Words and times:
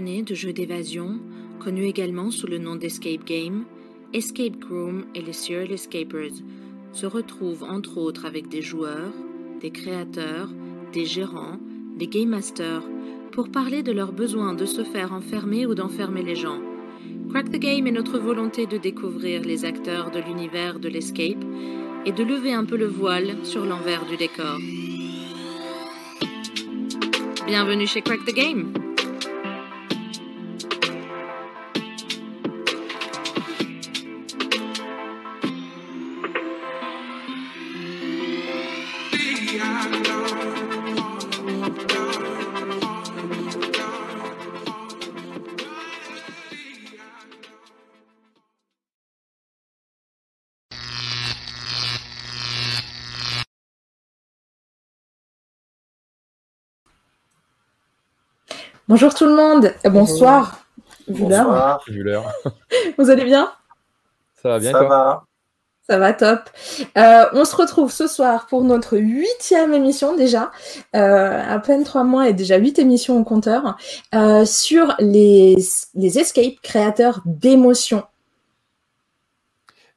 de 0.00 0.34
jeux 0.34 0.54
d'évasion, 0.54 1.20
connus 1.60 1.84
également 1.84 2.30
sous 2.30 2.46
le 2.46 2.56
nom 2.56 2.76
d'Escape 2.76 3.26
Game, 3.26 3.64
Escape 4.14 4.58
Groom 4.58 5.04
et 5.14 5.20
les 5.20 5.34
Serial 5.34 5.70
Escapers 5.70 6.32
se 6.92 7.04
retrouvent 7.04 7.64
entre 7.64 7.98
autres 7.98 8.24
avec 8.24 8.48
des 8.48 8.62
joueurs, 8.62 9.12
des 9.60 9.70
créateurs, 9.70 10.48
des 10.94 11.04
gérants, 11.04 11.58
des 11.98 12.06
game 12.06 12.30
masters, 12.30 12.82
pour 13.32 13.50
parler 13.50 13.82
de 13.82 13.92
leur 13.92 14.12
besoin 14.12 14.54
de 14.54 14.64
se 14.64 14.82
faire 14.82 15.12
enfermer 15.12 15.66
ou 15.66 15.74
d'enfermer 15.74 16.22
les 16.22 16.36
gens. 16.36 16.60
Crack 17.28 17.50
the 17.50 17.58
Game 17.58 17.86
est 17.86 17.92
notre 17.92 18.18
volonté 18.18 18.64
de 18.66 18.78
découvrir 18.78 19.42
les 19.42 19.66
acteurs 19.66 20.10
de 20.10 20.20
l'univers 20.20 20.78
de 20.78 20.88
l'escape 20.88 21.44
et 22.06 22.12
de 22.12 22.24
lever 22.24 22.54
un 22.54 22.64
peu 22.64 22.78
le 22.78 22.86
voile 22.86 23.36
sur 23.42 23.66
l'envers 23.66 24.06
du 24.06 24.16
décor. 24.16 24.58
Bienvenue 27.46 27.86
chez 27.86 28.00
Crack 28.00 28.24
the 28.24 28.34
Game. 28.34 28.81
Bonjour 58.92 59.14
tout 59.14 59.24
le 59.24 59.34
monde, 59.34 59.72
et 59.84 59.88
bonsoir. 59.88 60.66
Vu 61.08 61.26
l'heure. 61.26 61.46
Bonsoir. 61.46 62.30
Vous 62.98 63.08
allez 63.08 63.24
bien? 63.24 63.50
Ça 64.34 64.50
va 64.50 64.58
bien 64.58 64.72
Ça 64.72 64.78
toi? 64.80 64.88
va 64.90 65.24
Ça 65.88 65.98
va 65.98 66.12
top. 66.12 66.40
Euh, 66.98 67.24
on 67.32 67.46
se 67.46 67.56
retrouve 67.56 67.90
ce 67.90 68.06
soir 68.06 68.46
pour 68.48 68.64
notre 68.64 68.98
huitième 68.98 69.72
émission 69.72 70.14
déjà, 70.14 70.50
euh, 70.94 71.42
à 71.42 71.58
peine 71.58 71.84
trois 71.84 72.04
mois 72.04 72.28
et 72.28 72.34
déjà 72.34 72.58
huit 72.58 72.78
émissions 72.78 73.18
au 73.18 73.24
compteur, 73.24 73.78
euh, 74.14 74.44
sur 74.44 74.94
les, 74.98 75.56
les 75.94 76.18
escapes 76.18 76.60
créateurs 76.62 77.22
d'émotions. 77.24 78.02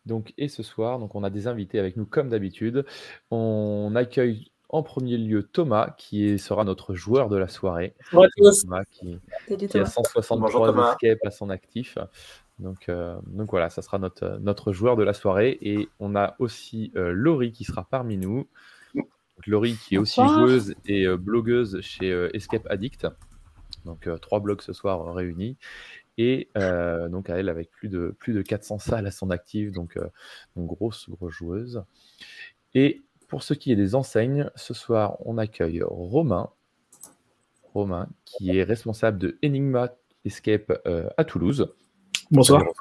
Donc, 0.06 0.34
et 0.38 0.48
ce 0.48 0.64
soir, 0.64 1.00
donc, 1.00 1.16
on 1.16 1.26
a 1.26 1.30
des 1.30 1.48
invités 1.48 1.80
avec 1.80 1.98
nous 1.98 2.06
comme 2.06 2.30
d'habitude. 2.30 2.86
On 3.30 3.92
accueille 3.94 4.54
en 4.76 4.84
premier 4.84 5.18
lieu 5.18 5.44
Thomas, 5.44 5.96
qui 5.98 6.26
est- 6.26 6.38
sera 6.38 6.64
notre 6.64 6.94
joueur 6.94 7.30
de 7.30 7.38
la 7.38 7.48
soirée. 7.48 7.96
Bonjour 8.12 8.26
à 8.26 8.28
tous. 8.36 8.62
Thomas 8.64 8.84
qui, 8.92 9.20
Salut 9.48 9.58
qui 9.58 9.66
a 9.66 9.68
Thomas. 9.70 9.86
163 9.86 10.38
Bonjour, 10.48 10.66
Thomas. 10.68 10.92
escapes 11.02 11.26
à 11.26 11.32
son 11.32 11.50
actif. 11.50 11.98
Donc, 12.60 12.88
euh, 12.90 13.18
donc 13.28 13.52
voilà, 13.52 13.70
ça 13.70 13.82
sera 13.82 14.00
notre, 14.00 14.38
notre 14.42 14.72
joueur 14.74 14.96
de 14.96 15.04
la 15.04 15.14
soirée. 15.14 15.58
Et 15.62 15.88
on 16.00 16.16
a 16.16 16.36
aussi 16.40 16.92
euh, 16.96 17.12
Laurie 17.12 17.52
qui 17.52 17.64
sera 17.64 17.86
parmi 17.90 18.18
nous. 18.18 18.48
Donc, 18.94 19.08
Laurie 19.48 19.76
qui 19.76 19.96
est 19.96 19.98
aussi 19.98 20.20
Bonsoir. 20.22 20.40
joueuse 20.48 20.76
et 20.86 21.06
euh, 21.06 21.18
blogueuse 21.18 21.80
chez 21.82 22.12
euh, 22.12 22.30
Escape 22.36 22.66
Addict. 22.70 23.08
Donc 23.86 24.08
euh, 24.08 24.18
trois 24.18 24.40
blogs 24.40 24.62
ce 24.62 24.74
soir 24.74 25.02
euh, 25.08 25.12
réunis. 25.12 25.58
Et 26.18 26.50
euh, 26.58 27.10
donc 27.10 27.30
à 27.30 27.38
elle 27.38 27.50
avec 27.50 27.70
plus 27.72 27.90
de, 27.90 28.16
plus 28.20 28.34
de 28.34 28.42
400 28.42 28.80
salles 28.80 29.08
à 29.08 29.12
son 29.12 29.30
actif. 29.32 29.72
Donc, 29.74 29.98
euh, 29.98 30.08
donc 30.56 30.68
grosse, 30.68 31.10
grosse 31.10 31.34
joueuse. 31.34 31.84
Et 32.74 33.04
pour 33.28 33.44
ce 33.44 33.54
qui 33.54 33.72
est 33.72 33.76
des 33.76 33.96
enseignes, 33.96 34.50
ce 34.56 34.74
soir 34.74 35.18
on 35.26 35.38
accueille 35.38 35.84
Romain. 35.84 36.50
Romain 37.74 38.08
qui 38.24 38.58
est 38.58 38.64
responsable 38.64 39.18
de 39.18 39.38
Enigma 39.44 39.90
Escape 40.24 40.72
euh, 40.88 41.10
à 41.18 41.24
Toulouse. 41.24 41.74
Bonsoir. 42.32 42.62
Romain. 42.62 42.72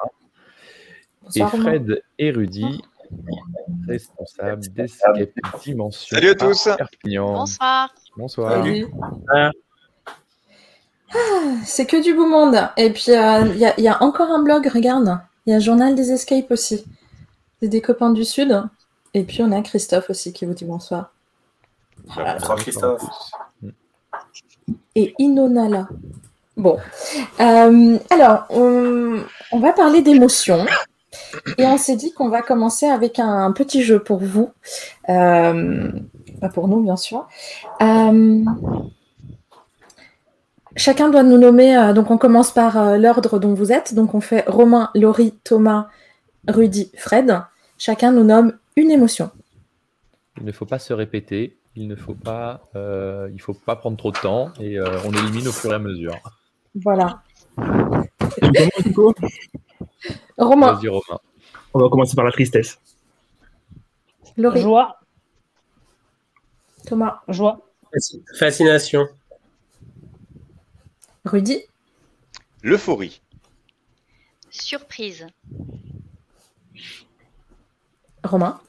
Et 1.35 1.43
Romain. 1.43 1.63
Fred 1.63 2.03
et 2.19 2.31
Rudy, 2.31 2.83
responsable 3.89 4.63
d'Escape 4.69 5.31
Dimension. 5.63 6.17
Salut 6.17 6.29
à 6.31 6.35
tous. 6.35 6.69
Perpignan. 6.77 7.33
Bonsoir. 7.33 7.95
Bonsoir. 8.17 8.53
Salut. 8.53 8.87
Ah. 9.33 9.51
C'est 11.65 11.87
que 11.87 12.03
du 12.03 12.15
beau 12.15 12.27
monde. 12.27 12.57
Et 12.77 12.91
puis, 12.91 13.11
euh, 13.11 13.47
il 13.47 13.59
y, 13.59 13.67
a, 13.67 13.75
il 13.79 13.85
y 13.85 13.89
a 13.89 14.03
encore 14.03 14.31
un 14.31 14.43
blog, 14.43 14.67
regarde. 14.67 15.19
Il 15.47 15.53
y 15.53 15.57
a 15.57 15.61
Journal 15.61 15.95
des 15.95 16.11
Escapes 16.11 16.51
aussi. 16.51 16.85
C'est 17.61 17.69
des 17.69 17.81
copains 17.81 18.11
du 18.11 18.25
Sud. 18.25 18.63
Et 19.15 19.23
puis, 19.23 19.43
on 19.43 19.53
a 19.53 19.63
Christophe 19.63 20.11
aussi 20.11 20.33
qui 20.33 20.45
vous 20.45 20.55
dit 20.55 20.65
bonsoir. 20.65 21.13
Bonsoir 22.17 22.57
Christophe. 22.57 23.03
et 24.95 25.15
Inonala. 25.19 25.89
Bon, 26.57 26.79
Euh, 27.41 27.99
alors 28.11 28.45
on, 28.51 29.21
on 29.51 29.59
va 29.59 29.73
parler 29.73 30.03
d'émotions 30.03 30.65
et 31.59 31.67
on 31.67 31.77
s'est 31.79 31.97
dit 31.97 32.13
qu'on 32.13 32.29
va 32.29 32.43
commencer 32.43 32.87
avec 32.87 33.19
un, 33.19 33.51
petit 33.53 33.83
jeu 33.83 33.99
pour 34.01 34.19
vous, 34.19 34.51
Euh, 35.09 35.91
pas 36.41 36.49
pour 36.49 36.69
nous 36.69 36.81
bien 36.81 36.97
sûr. 36.97 37.27
Euh, 37.83 38.45
chacun 40.77 41.09
doit 41.09 41.25
nous 41.25 41.39
nommer, 41.39 41.77
euh, 41.77 41.93
donc 41.93 42.11
on 42.11 42.19
commence 42.19 42.53
par 42.53 42.77
euh, 42.79 42.97
l'ordre 42.99 43.39
dont 43.41 43.55
vous 43.55 43.73
êtes, 43.73 43.95
donc 43.95 44.15
on 44.15 44.21
fait 44.21 44.45
Romain, 44.47 44.91
Laurie, 44.95 45.35
Thomas, 45.43 45.89
Rudy, 46.47 46.93
Fred. 46.97 47.41
Chacun 47.79 48.13
nous 48.13 48.25
nomme 48.25 48.53
une 48.77 48.91
émotion. 48.91 49.31
Il 50.39 50.45
ne 50.45 50.53
faut 50.53 50.67
pas 50.67 50.79
se 50.79 50.93
répéter. 50.93 51.57
Il 51.77 51.89
ne 51.89 51.97
faut 51.97 52.15
pas, 52.15 52.69
euh, 52.77 53.29
il 53.33 53.41
faut 53.41 53.55
pas 53.55 53.75
prendre 53.75 53.97
trop 53.97 54.13
de 54.13 54.19
temps 54.19 54.53
et 54.61 54.79
euh, 54.79 55.01
on 55.05 55.13
élimine 55.13 55.49
au 55.49 55.53
fur 55.53 55.73
et 55.73 55.75
à 55.75 55.79
mesure. 55.81 56.15
Voilà. 56.77 57.23
Romain, 60.39 60.73
Vas-y 60.73 60.89
Romain. 60.89 61.21
On 61.73 61.81
va 61.81 61.89
commencer 61.89 62.15
par 62.15 62.25
la 62.25 62.31
tristesse. 62.31 62.79
Laurie, 64.37 64.61
Joie, 64.61 65.01
Thomas, 66.87 67.23
joie, 67.29 67.61
Fascination. 68.39 69.09
Rudy, 71.25 71.63
L'euphorie. 72.63 73.21
Surprise. 74.51 75.27
Romain. 78.25 78.61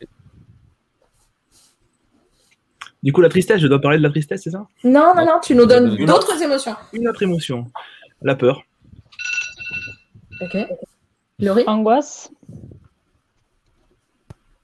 Du 3.01 3.13
coup, 3.13 3.21
la 3.21 3.29
tristesse, 3.29 3.61
je 3.61 3.67
dois 3.67 3.79
parler 3.79 3.97
de 3.97 4.03
la 4.03 4.09
tristesse, 4.09 4.43
c'est 4.43 4.49
ça? 4.51 4.67
Non, 4.83 5.13
non, 5.16 5.25
non, 5.25 5.39
tu 5.41 5.53
nous 5.55 5.66
donnes 5.66 5.95
d'autres 6.05 6.41
émotions. 6.41 6.75
Une 6.93 7.07
autre 7.07 7.21
émotion. 7.23 7.71
La 8.21 8.35
peur. 8.35 8.63
Ok. 10.41 10.57
Laurie, 11.39 11.63
angoisse, 11.67 12.31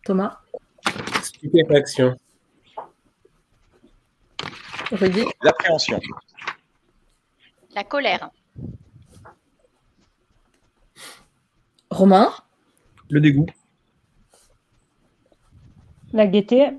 Thomas, 0.05 0.39
Stupéfaction. 1.21 2.17
Rudy, 4.91 5.23
L'appréhension. 5.43 5.99
La 7.75 7.83
colère. 7.83 8.29
Romain, 11.89 12.33
Le 13.09 13.19
dégoût. 13.21 13.45
La 16.13 16.27
gaieté, 16.27 16.69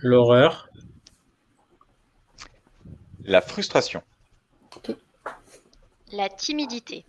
L'horreur. 0.00 0.68
La 3.24 3.40
frustration. 3.40 4.02
La 6.12 6.28
timidité. 6.28 7.04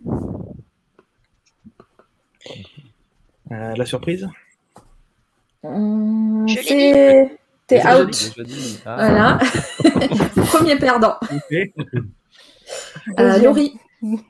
Euh, 3.52 3.74
la 3.76 3.86
surprise. 3.86 4.28
Hum, 5.62 6.46
Je 6.48 6.54
l'ai 6.56 6.62
c'est... 6.62 7.38
T'es 7.66 7.76
Déjà 7.76 8.00
out. 8.02 8.10
dit, 8.10 8.28
déjà 8.30 8.42
dit. 8.42 8.80
Ah, 8.84 8.96
Voilà. 8.96 9.38
Premier 10.48 10.76
perdant. 10.76 11.16
Euh, 13.18 13.32
Deuxième. 13.32 13.44
Laurie. 13.44 13.74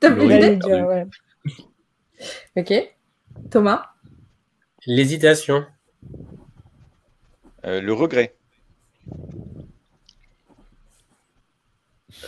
T'as 0.00 0.08
Laurie. 0.08 0.16
plus 0.16 0.28
j'allais 0.30 0.56
d'idée 0.56 0.56
dire, 0.56 0.86
ouais. 0.86 1.06
Ok. 2.56 2.72
Thomas, 3.50 3.90
L'hésitation. 4.88 5.66
Euh, 7.66 7.82
le 7.82 7.92
regret. 7.92 8.34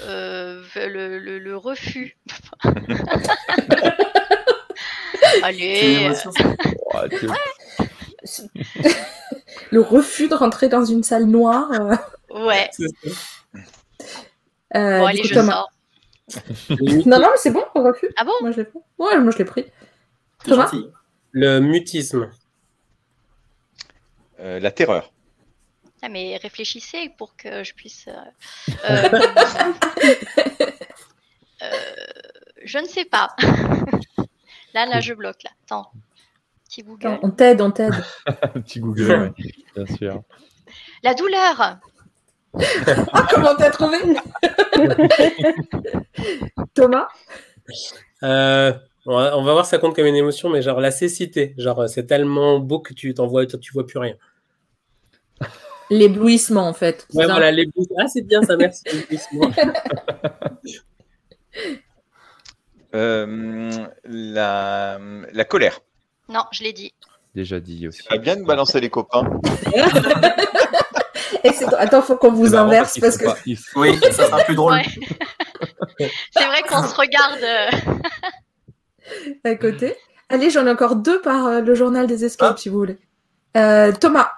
Euh, 0.02 0.62
le, 0.76 1.18
le- 1.18 1.38
le 1.38 1.56
refus. 1.56 2.18
Allez. 5.42 6.10
oh, 6.92 7.00
le 9.70 9.80
refus 9.80 10.28
de 10.28 10.34
rentrer 10.34 10.68
dans 10.68 10.84
une 10.84 11.02
salle 11.02 11.24
noire. 11.24 11.70
euh, 11.72 11.96
Ouais. 12.46 12.68
euh, 14.76 14.98
Bon, 15.00 15.06
allez, 15.06 15.22
coup, 15.22 15.28
je 15.28 15.34
Thomas. 15.34 15.52
sors. 15.52 15.70
Non, 17.06 17.18
non, 17.18 17.28
mais 17.30 17.36
c'est 17.38 17.50
bon, 17.52 17.64
le 17.74 17.80
refus. 17.80 18.10
Ah 18.16 18.24
bon? 18.24 18.32
Moi, 18.42 18.50
je 18.52 18.58
l'ai 18.58 18.64
pris. 18.64 18.78
Ouais, 18.98 19.18
moi, 19.18 19.32
je 19.32 19.38
l'ai 19.38 19.44
pris. 19.46 19.64
T'es 19.64 19.72
Thomas 20.50 20.66
gentil. 20.66 20.86
Le 21.32 21.58
mutisme. 21.60 22.30
Euh, 24.40 24.58
la 24.58 24.70
terreur. 24.70 25.12
Ah, 26.02 26.08
mais 26.08 26.38
réfléchissez 26.38 27.10
pour 27.18 27.36
que 27.36 27.62
je 27.62 27.74
puisse. 27.74 28.08
euh, 28.08 28.72
euh, 31.62 31.66
je 32.64 32.78
ne 32.78 32.86
sais 32.86 33.04
pas. 33.04 33.36
là, 34.74 34.86
là, 34.86 35.00
je 35.00 35.12
bloque. 35.12 35.42
Là. 35.42 35.50
Attends. 35.64 35.90
Petit 36.64 36.82
Google. 36.82 37.18
On 37.22 37.30
t'aide, 37.30 37.60
on 37.60 37.70
t'aide. 37.70 37.92
Un 38.26 38.48
petit 38.62 38.80
Google, 38.80 39.10
ouais, 39.10 39.32
bien 39.74 39.96
sûr. 39.96 40.22
La 41.02 41.14
douleur. 41.14 41.78
Ah, 43.12 43.26
comment 43.30 43.54
t'as 43.56 43.70
trouvé 43.70 43.98
Thomas 46.74 47.08
Euh, 48.22 48.72
on, 49.06 49.42
va, 49.42 49.52
voir 49.52 49.64
si 49.64 49.70
ça 49.70 49.78
compte 49.78 49.94
comme 49.96 50.06
une 50.06 50.16
émotion, 50.16 50.48
mais 50.48 50.62
genre 50.62 50.80
la 50.80 50.90
cécité. 50.90 51.54
Genre, 51.58 51.88
c'est 51.88 52.06
tellement 52.06 52.58
beau 52.58 52.80
que 52.80 52.94
tu 52.94 53.12
t'en 53.12 53.26
vois, 53.26 53.44
tu 53.46 53.72
vois 53.72 53.86
plus 53.86 53.98
rien. 53.98 54.16
L'éblouissement, 55.90 56.66
en 56.68 56.72
fait. 56.72 57.06
Ouais, 57.12 57.26
voilà, 57.26 57.52
bouts- 57.52 57.86
Ah, 57.98 58.06
c'est 58.08 58.22
bien 58.22 58.42
ça, 58.42 58.56
merci. 58.56 58.82
l'éblouissement. 58.92 59.50
Euh, 62.94 63.86
la, 64.04 64.98
la 65.32 65.44
colère. 65.44 65.78
Non, 66.28 66.42
je 66.50 66.64
l'ai 66.64 66.72
dit. 66.72 66.92
Déjà 67.36 67.60
dit 67.60 67.86
aussi. 67.86 68.02
Pas 68.02 68.18
bien 68.18 68.34
de 68.36 68.42
balancer 68.44 68.80
les 68.80 68.90
copains. 68.90 69.22
Et 71.44 71.52
c'est- 71.52 71.72
Attends, 71.76 72.02
faut 72.02 72.16
qu'on 72.16 72.32
vous 72.32 72.46
C'est 72.46 72.52
marrant 72.54 72.66
inverse 72.68 72.98
parce 72.98 73.16
que 73.16 73.26
pas- 73.26 73.36
Oui, 73.76 73.96
ça 74.12 74.26
sera 74.26 74.38
plus 74.42 74.56
drôle. 74.56 74.72
Ouais. 74.72 74.84
C'est 76.36 76.46
vrai 76.46 76.62
qu'on 76.68 76.82
se 76.82 76.94
regarde. 76.96 77.40
euh, 77.42 77.70
à 79.44 79.54
côté. 79.54 79.94
Allez, 80.28 80.50
j'en 80.50 80.66
ai 80.66 80.70
encore 80.70 80.96
deux 80.96 81.20
par 81.20 81.46
euh, 81.46 81.60
le 81.60 81.74
journal 81.76 82.06
des 82.08 82.24
escapes, 82.24 82.54
Ah. 82.56 82.60
si 82.60 82.68
vous 82.68 82.78
voulez. 82.78 82.98
Euh, 83.56 83.92
Thomas. 83.92 84.30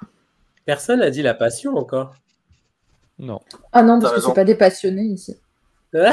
Personne 0.64 1.00
n'a 1.00 1.10
dit 1.10 1.22
la 1.22 1.34
passion 1.34 1.76
encore. 1.76 2.14
Non. 3.18 3.40
Ah 3.72 3.82
non, 3.82 4.00
parce 4.00 4.14
que 4.14 4.20
c'est 4.20 4.34
pas 4.34 4.44
des 4.44 4.54
passionnés 4.54 5.04
ici. 5.04 5.36
euh, 5.94 6.10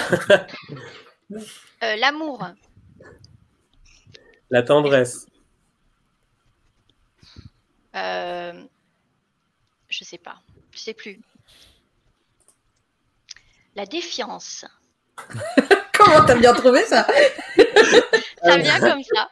L'amour. 1.80 2.46
la 4.50 4.64
tendresse. 4.64 5.26
Euh, 7.96 8.64
je 9.88 10.04
sais 10.04 10.18
pas. 10.18 10.42
Je 10.72 10.80
sais 10.80 10.94
plus. 10.94 11.20
La 13.76 13.86
défiance. 13.86 14.66
Comment 15.98 16.26
t'as 16.26 16.36
bien 16.36 16.54
trouvé 16.54 16.84
ça? 16.84 17.08
Ça 18.44 18.58
vient 18.58 18.80
comme 18.80 19.04
ça. 19.04 19.30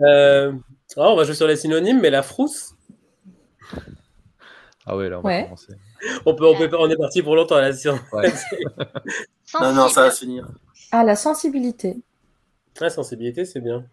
Euh, 0.00 0.52
oh, 0.96 1.02
on 1.02 1.16
va 1.16 1.24
jouer 1.24 1.34
sur 1.34 1.46
les 1.46 1.56
synonymes, 1.56 2.00
mais 2.00 2.10
la 2.10 2.22
frousse. 2.22 2.74
Ah 4.86 4.96
ouais, 4.96 5.08
là, 5.08 5.18
on 5.18 5.22
va 5.22 5.42
commencer. 5.42 5.74
On, 6.24 6.34
peut, 6.34 6.46
on, 6.46 6.56
peut, 6.56 6.70
on 6.78 6.88
est 6.88 6.96
parti 6.96 7.22
pour 7.22 7.36
longtemps 7.36 7.58
là. 7.58 7.72
si 7.72 7.88
on- 7.88 7.98
Ouais. 8.12 8.32
Non, 9.60 9.72
non, 9.74 9.88
ça 9.88 10.02
va 10.02 10.10
finir. 10.10 10.48
Ah, 10.90 11.04
la 11.04 11.16
sensibilité. 11.16 11.96
La 12.80 12.88
sensibilité, 12.90 13.44
c'est 13.44 13.60
bien. 13.60 13.84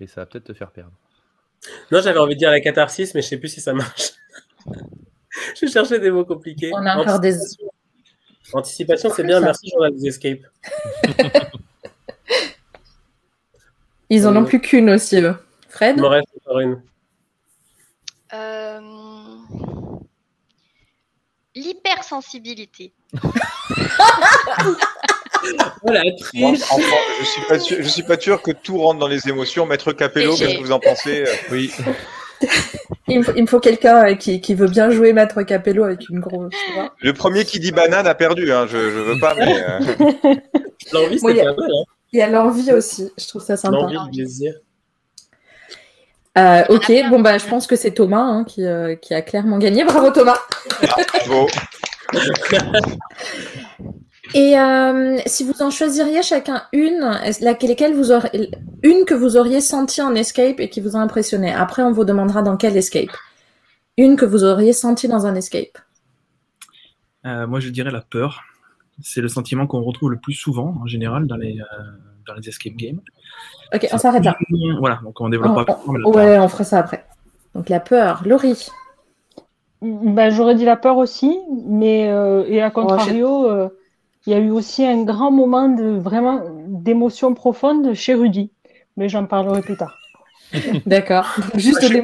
Et 0.00 0.06
ça 0.06 0.22
va 0.22 0.26
peut-être 0.26 0.44
te 0.44 0.52
faire 0.54 0.70
perdre. 0.72 0.92
Non, 1.90 2.00
j'avais 2.02 2.18
envie 2.18 2.34
de 2.34 2.40
dire 2.40 2.50
la 2.50 2.60
catharsis, 2.60 3.14
mais 3.14 3.22
je 3.22 3.28
sais 3.28 3.38
plus 3.38 3.48
si 3.48 3.60
ça 3.60 3.72
marche. 3.72 4.10
je 5.60 5.66
cherchais 5.66 5.98
des 6.00 6.10
mots 6.10 6.24
compliqués. 6.24 6.70
On 6.74 6.84
a 6.84 6.96
encore 6.96 7.20
des. 7.20 7.34
Anticipation, 8.52 8.58
Anticipation, 8.58 9.10
c'est 9.14 9.24
bien. 9.24 9.38
Ça. 9.38 9.46
Merci, 9.46 9.70
Journal 9.70 9.94
des 9.96 10.08
Escape. 10.08 10.40
Ils 14.14 14.26
en 14.28 14.36
ont 14.36 14.42
Euh, 14.42 14.46
plus 14.46 14.60
qu'une 14.60 14.90
aussi, 14.90 15.16
eux. 15.20 15.34
Fred 15.68 15.96
Il 15.96 16.02
m'en 16.02 16.08
reste 16.08 16.28
encore 16.40 16.60
une. 16.60 16.80
Euh, 18.32 18.80
L'hypersensibilité. 21.54 22.92
Voilà, 25.82 26.02
Moi, 26.32 26.54
je 26.54 27.24
suis 27.26 27.42
pas 27.46 27.58
sûr, 27.58 27.76
je 27.80 27.88
suis 27.88 28.02
pas 28.02 28.18
sûr 28.18 28.40
que 28.40 28.50
tout 28.50 28.78
rentre 28.78 28.98
dans 28.98 29.06
les 29.08 29.28
émotions. 29.28 29.66
Maître 29.66 29.92
Capello, 29.92 30.34
qu'est-ce 30.34 30.54
que 30.56 30.62
vous 30.62 30.72
en 30.72 30.80
pensez 30.80 31.24
Oui. 31.50 31.70
Il 33.08 33.18
me 33.18 33.22
faut, 33.22 33.32
il 33.36 33.42
me 33.42 33.46
faut 33.46 33.60
quelqu'un 33.60 34.06
euh, 34.10 34.14
qui, 34.14 34.40
qui 34.40 34.54
veut 34.54 34.68
bien 34.68 34.88
jouer 34.90 35.12
Maître 35.12 35.42
Capello 35.42 35.84
avec 35.84 36.08
une 36.08 36.20
grosse 36.20 36.54
voix. 36.74 36.94
Le 37.00 37.12
premier 37.12 37.44
qui 37.44 37.60
dit 37.60 37.72
banane 37.72 38.06
a 38.06 38.14
perdu. 38.14 38.50
Hein. 38.52 38.66
Je, 38.66 38.78
je 38.78 38.98
veux 38.98 39.18
pas, 39.20 39.34
mais 39.34 39.54
euh, 39.62 39.80
L'envie, 40.92 41.18
c'est 41.18 41.40
a- 41.40 41.52
pas 41.52 41.60
mal. 41.60 41.70
Hein. 41.70 41.84
Il 42.14 42.18
y 42.18 42.22
a 42.22 42.28
l'envie 42.28 42.72
aussi, 42.72 43.10
je 43.18 43.26
trouve 43.26 43.42
ça 43.42 43.56
sympa. 43.56 43.76
L'envie, 43.76 43.96
le 43.96 44.10
plaisir. 44.12 44.54
Euh, 46.38 46.62
ok, 46.68 46.92
bon 47.10 47.20
bah 47.20 47.38
je 47.38 47.46
pense 47.46 47.66
que 47.66 47.74
c'est 47.74 47.90
Thomas 47.90 48.22
hein, 48.22 48.44
qui, 48.44 48.64
euh, 48.64 48.94
qui 48.94 49.14
a 49.14 49.22
clairement 49.22 49.58
gagné. 49.58 49.84
Bravo 49.84 50.10
Thomas. 50.12 50.38
bon. 51.26 51.46
Et 54.32 54.58
euh, 54.58 55.18
si 55.26 55.44
vous 55.44 55.60
en 55.60 55.70
choisiriez 55.70 56.22
chacun 56.22 56.62
une, 56.72 57.00
laquelle, 57.40 57.94
vous 57.94 58.10
aurez, 58.12 58.50
une 58.84 59.04
que 59.04 59.14
vous 59.14 59.36
auriez 59.36 59.60
sentie 59.60 60.00
en 60.00 60.14
escape 60.14 60.60
et 60.60 60.70
qui 60.70 60.80
vous 60.80 60.96
a 60.96 61.00
impressionné? 61.00 61.52
Après, 61.52 61.82
on 61.82 61.92
vous 61.92 62.04
demandera 62.04 62.42
dans 62.42 62.56
quel 62.56 62.76
escape. 62.76 63.10
Une 63.96 64.16
que 64.16 64.24
vous 64.24 64.44
auriez 64.44 64.72
sentie 64.72 65.08
dans 65.08 65.26
un 65.26 65.34
escape. 65.34 65.78
Euh, 67.26 67.46
moi, 67.46 67.58
je 67.60 67.68
dirais 67.70 67.90
la 67.90 68.00
peur. 68.00 68.42
C'est 69.02 69.20
le 69.20 69.28
sentiment 69.28 69.66
qu'on 69.66 69.82
retrouve 69.82 70.10
le 70.10 70.18
plus 70.18 70.34
souvent, 70.34 70.74
en 70.80 70.86
général, 70.86 71.26
dans 71.26 71.36
les, 71.36 71.58
euh, 71.60 71.64
dans 72.26 72.34
les 72.34 72.48
escape 72.48 72.74
games. 72.74 73.00
Ok, 73.74 73.88
on 73.92 73.98
s'arrête 73.98 74.24
là. 74.24 74.36
Voilà, 74.78 75.00
donc 75.02 75.20
on 75.20 75.28
développera 75.28 75.64
On- 75.86 75.92
la 75.92 76.02
peur. 76.04 76.14
Ouais, 76.14 76.38
on 76.38 76.48
fera 76.48 76.64
ça 76.64 76.78
après. 76.78 77.04
Donc 77.54 77.68
la 77.68 77.80
peur. 77.80 78.22
Laurie. 78.26 78.68
Ben, 79.82 80.30
J'aurais 80.30 80.54
dit 80.54 80.64
la 80.64 80.76
peur 80.76 80.96
aussi, 80.96 81.38
mais 81.66 82.08
euh, 82.08 82.44
et 82.48 82.62
à 82.62 82.70
contrario, 82.70 83.46
euh, 83.50 83.68
il 84.26 84.32
y 84.32 84.36
a 84.36 84.38
eu 84.38 84.50
aussi 84.50 84.84
un 84.84 85.02
grand 85.02 85.30
moment 85.30 85.68
de 85.68 85.98
vraiment 85.98 86.40
d'émotion 86.68 87.34
profonde 87.34 87.92
chez 87.92 88.14
Rudy, 88.14 88.50
mais 88.96 89.08
j'en 89.10 89.26
parlerai 89.26 89.60
plus 89.60 89.76
tard. 89.76 89.94
D'accord. 90.86 91.34
Juste 91.56 91.82
Mais 91.90 91.98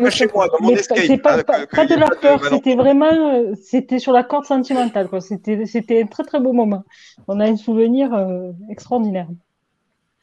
escape. 0.72 0.98
c'est 1.06 1.18
pas, 1.18 1.36
de 1.36 1.94
la 1.94 2.08
peur, 2.20 2.44
c'était 2.44 2.74
vraiment, 2.74 3.06
euh, 3.12 3.54
c'était 3.62 3.98
sur 3.98 4.12
la 4.12 4.24
corde 4.24 4.44
sentimentale, 4.44 5.08
quoi. 5.08 5.20
C'était, 5.20 5.64
c'était 5.66 6.02
un 6.02 6.06
très 6.06 6.24
très 6.24 6.40
beau 6.40 6.52
moment. 6.52 6.82
On 7.28 7.38
a 7.40 7.44
un 7.46 7.56
souvenir 7.56 8.12
euh, 8.12 8.50
extraordinaire. 8.68 9.28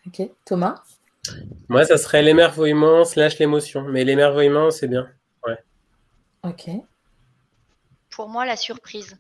Ok, 0.08 0.30
Thomas? 0.46 0.82
Moi, 1.68 1.84
ça 1.86 1.98
serait 1.98 2.24
l'émerveillement 2.24 3.04
slash 3.04 3.38
l'émotion. 3.40 3.84
Mais 3.84 4.04
l'émerveillement, 4.04 4.72
c'est 4.72 4.88
bien. 4.88 5.10
Ok. 6.44 6.70
Pour 8.10 8.30
moi, 8.30 8.46
la 8.46 8.56
surprise. 8.56 9.18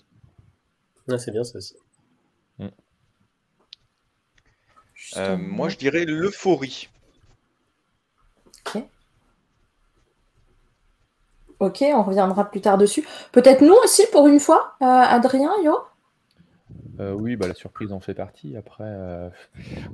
Ouais, 1.07 1.17
c'est 1.17 1.31
bien 1.31 1.43
ça 1.43 1.57
aussi. 1.57 1.75
Euh, 5.15 5.37
moi, 5.37 5.69
je 5.69 5.77
dirais 5.77 6.05
l'euphorie. 6.05 6.89
Ok, 11.59 11.81
on 11.81 12.03
reviendra 12.03 12.45
plus 12.51 12.61
tard 12.61 12.77
dessus. 12.77 13.03
Peut-être 13.31 13.61
nous 13.61 13.73
aussi 13.83 14.05
pour 14.11 14.27
une 14.27 14.39
fois, 14.39 14.75
euh, 14.81 14.85
Adrien, 14.85 15.51
Yo? 15.63 15.75
Euh, 16.99 17.13
oui, 17.13 17.35
bah, 17.35 17.47
la 17.47 17.53
surprise 17.53 17.91
en 17.91 17.99
fait 17.99 18.13
partie. 18.15 18.57
Après, 18.57 18.83
euh, 18.85 19.29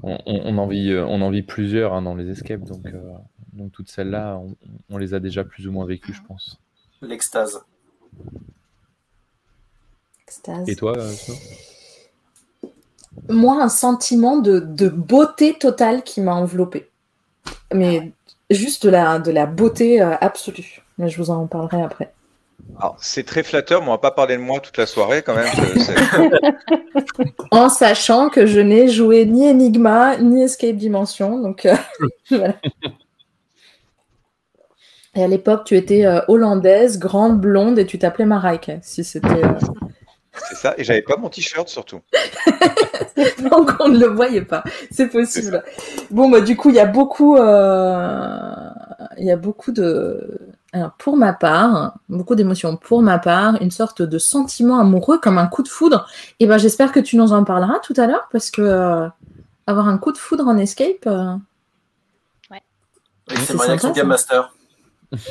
on, 0.04 0.18
on- 0.26 0.42
on 0.46 0.58
en 0.58 0.68
vit, 0.68 0.92
euh, 0.92 1.06
on 1.06 1.22
en 1.22 1.30
vit 1.30 1.42
plusieurs 1.44 1.94
hein, 1.94 2.02
dans 2.02 2.16
les 2.16 2.30
escapes, 2.30 2.64
donc, 2.64 2.86
euh, 2.88 3.12
donc 3.52 3.72
toutes 3.74 3.90
celles-là, 3.90 4.38
on, 4.38 4.56
on 4.90 4.98
les 4.98 5.14
a 5.14 5.20
déjà 5.20 5.44
plus 5.44 5.68
ou 5.68 5.72
moins 5.72 5.86
vécues, 5.86 6.14
je 6.14 6.22
pense. 6.22 6.60
L'extase. 7.02 7.60
Extase. 10.28 10.70
Et 10.70 10.76
toi, 10.76 10.94
Moi, 13.30 13.62
un 13.62 13.70
sentiment 13.70 14.38
de, 14.38 14.60
de 14.60 14.90
beauté 14.90 15.54
totale 15.58 16.04
qui 16.04 16.22
m'a 16.22 16.34
enveloppée. 16.34 16.90
Mais 17.74 18.12
juste 18.50 18.86
de 18.86 18.90
la, 18.92 19.20
de 19.20 19.32
la 19.32 19.46
beauté 19.46 20.02
euh, 20.02 20.16
absolue. 20.22 20.82
Mais 20.98 21.10
je 21.10 21.18
vous 21.18 21.30
en 21.30 21.48
parlerai 21.48 21.82
après. 21.82 22.14
C'est 23.00 23.26
très 23.26 23.44
flatteur, 23.44 23.82
mais 23.82 23.88
on 23.88 23.92
va 23.92 23.98
pas 23.98 24.12
parler 24.12 24.36
de 24.36 24.42
moi 24.42 24.60
toute 24.60 24.78
la 24.78 24.86
soirée 24.86 25.22
quand 25.22 25.36
même. 25.36 25.48
En 27.52 27.70
sachant 27.70 28.30
que 28.30 28.46
je 28.46 28.60
n'ai 28.60 28.88
joué 28.88 29.26
ni 29.26 29.48
Enigma, 29.48 30.18
ni 30.18 30.42
Escape 30.44 30.76
Dimension. 30.76 31.40
Donc, 31.40 31.66
euh, 31.66 31.76
voilà. 32.30 32.56
Et 35.16 35.24
à 35.24 35.28
l'époque, 35.28 35.64
tu 35.66 35.78
étais 35.78 36.06
euh, 36.06 36.22
hollandaise, 36.28 36.98
grande, 36.98 37.40
blonde, 37.40 37.78
et 37.78 37.86
tu 37.86 38.00
t'appelais 38.00 38.26
Mareike. 38.26 38.72
Si 38.82 39.04
c'était. 39.04 39.28
euh, 39.28 39.60
C'est 40.50 40.56
ça, 40.56 40.74
et 40.78 40.84
j'avais 40.84 41.04
pas 41.04 41.18
mon 41.18 41.30
t-shirt 41.30 41.70
surtout. 41.70 42.02
Donc 43.50 43.72
on 43.80 43.90
ne 43.90 44.00
le 44.00 44.08
voyait 44.08 44.42
pas. 44.46 44.64
C'est 44.90 45.10
possible. 45.10 45.64
Bon, 46.10 46.30
bah, 46.30 46.42
du 46.42 46.56
coup, 46.58 46.70
il 46.70 46.76
y 46.76 46.80
a 46.80 46.86
beaucoup, 46.86 47.36
il 47.38 47.42
y 49.20 49.32
a 49.32 49.38
beaucoup 49.38 49.72
de, 49.72 50.40
alors, 50.74 50.94
pour 50.94 51.18
ma 51.18 51.34
part, 51.34 52.00
beaucoup 52.10 52.34
d'émotions. 52.34 52.78
Pour 52.78 53.04
ma 53.04 53.20
part, 53.20 53.62
une 53.62 53.70
sorte 53.70 54.02
de 54.02 54.18
sentiment 54.18 54.80
amoureux 54.80 55.20
comme 55.20 55.38
un 55.38 55.46
coup 55.46 55.62
de 55.62 55.68
foudre. 55.68 56.08
Et 56.40 56.48
ben, 56.48 56.58
j'espère 56.58 56.92
que 56.92 57.00
tu 57.00 57.16
nous 57.16 57.32
en 57.32 57.44
parleras 57.44 57.78
tout 57.80 57.94
à 57.96 58.08
l'heure 58.08 58.28
parce 58.32 58.50
que 58.50 58.64
euh, 58.64 59.08
avoir 59.68 59.88
un 59.88 60.00
coup 60.00 60.12
de 60.12 60.18
foudre 60.18 60.48
en 60.48 60.58
escape, 60.58 61.06
euh, 61.06 61.36
Oui, 62.50 62.58
c'est 63.46 63.54
Maria 63.54 63.78
qui 63.78 63.92
Game. 63.92 64.08
Master. 64.08 64.52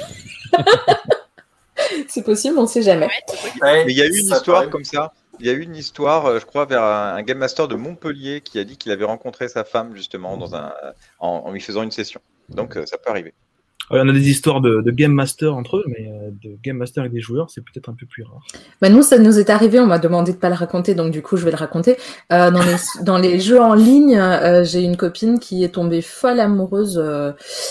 c'est 2.07 2.23
possible, 2.23 2.57
on 2.57 2.63
ne 2.63 2.67
sait 2.69 2.83
jamais. 2.83 3.11
mais 3.61 3.85
il 3.89 3.97
y 3.97 4.03
a 4.03 4.07
eu 4.07 4.17
une 4.17 4.29
histoire 4.29 4.71
comme 4.71 4.85
ça. 4.85 5.13
Il 5.41 5.47
y 5.47 5.51
a 5.51 5.55
eu 5.55 5.63
une 5.63 5.75
histoire, 5.75 6.39
je 6.39 6.45
crois, 6.45 6.67
vers 6.67 6.85
un, 6.85 7.21
game 7.23 7.39
master 7.39 7.67
de 7.67 7.75
Montpellier 7.75 8.43
qui 8.43 8.61
a 8.61 8.65
dit 8.65 8.77
qu'il 8.77 8.93
avait 8.93 9.05
rencontré 9.05 9.49
sa 9.49 9.65
femme 9.65 9.97
justement 9.97 10.37
dans 10.37 10.55
un, 10.55 10.73
en 11.19 11.51
lui 11.51 11.61
faisant 11.61 11.83
une 11.83 11.91
session. 11.91 12.21
Donc 12.49 12.79
ça 12.87 12.97
peut 12.97 13.11
arriver. 13.11 13.35
On 13.91 14.09
a 14.09 14.13
des 14.13 14.31
histoires 14.31 14.61
de, 14.61 14.83
Game 14.91 15.13
Master 15.13 15.55
entre 15.55 15.79
eux, 15.79 15.85
mais 15.87 16.09
euh, 16.09 16.31
de 16.43 16.57
Game 16.63 16.77
Master 16.77 17.03
avec 17.03 17.13
des 17.13 17.21
joueurs, 17.21 17.51
c'est 17.51 17.61
peut-être 17.63 17.89
un 17.89 17.95
peu 17.95 18.07
plus 18.07 18.23
rare. 18.23 18.41
Bah 18.81 18.89
nous, 18.89 19.03
ça 19.03 19.19
nous 19.19 19.39
est 19.39 19.51
arrivé, 19.51 19.81
on 19.81 19.87
m'a 19.87 19.99
demandé 19.99 20.33
de 20.33 20.39
pas 20.39 20.49
le 20.49 20.55
raconter, 20.55 20.95
donc 20.95 21.13
du 21.13 21.23
coup, 21.23 21.37
je 21.37 21.45
vais 21.45 21.51
le 21.51 21.57
raconter. 21.57 21.97
Euh, 22.33 22.51
dans, 22.51 22.63
les, 22.63 22.77
dans 23.03 23.19
les 23.19 23.41
jeux 23.41 23.61
en 23.61 23.75
ligne, 23.75 24.17
euh, 24.17 24.65
j'ai 24.65 24.83
une 24.83 24.97
copine 24.97 25.39
qui 25.39 25.65
est 25.65 25.71
tombée 25.71 26.03
folle 26.03 26.41
amoureuse, 26.41 26.99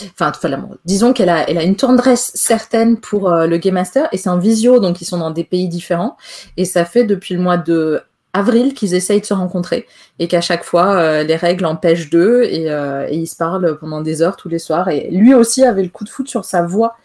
enfin, 0.06 0.32
folle 0.34 0.54
amoureuse. 0.54 0.78
Disons 0.86 1.14
qu'elle 1.14 1.30
a, 1.30 1.50
elle 1.50 1.58
a 1.58 1.64
une 1.64 1.76
tendresse 1.76 2.32
certaine 2.36 2.98
pour 2.98 3.30
le 3.32 3.58
Game 3.58 3.76
Master, 3.76 4.08
et 4.12 4.18
c'est 4.18 4.30
en 4.30 4.38
visio, 4.38 4.80
donc 4.80 5.02
ils 5.02 5.06
sont 5.06 5.18
dans 5.18 5.32
des 5.32 5.44
pays 5.44 5.68
différents, 5.68 6.18
et 6.58 6.66
ça 6.66 6.86
fait 6.86 7.04
depuis 7.04 7.36
le 7.36 7.42
mois 7.42 7.58
de 7.58 8.02
avril 8.34 8.74
qu'ils 8.74 8.94
essayent 8.94 9.22
de 9.22 9.26
se 9.26 9.34
rencontrer 9.34 9.88
et 10.20 10.28
qu'à 10.28 10.42
chaque 10.42 10.64
fois 10.64 10.96
euh, 10.96 11.24
les 11.24 11.36
règles 11.36 11.66
empêchent 11.66 12.10
d'eux 12.10 12.44
euh, 12.44 13.08
et, 13.10 13.16
ils 13.16 13.28
se 13.28 13.36
parlent 13.36 13.78
pendant 13.78 14.02
des 14.02 14.22
heures 14.22 14.38
tous 14.38 14.50
les 14.50 14.60
soirs. 14.60 14.90
Et 14.90 15.10
lui 15.12 15.34
aussi 15.34 15.64
avait 15.66 15.84
le 15.84 15.90
coup 15.90 16.04
de 16.04 16.10
foot 16.10 16.28
sur 16.28 16.46
sa 16.46 16.64
voix. 16.64 16.96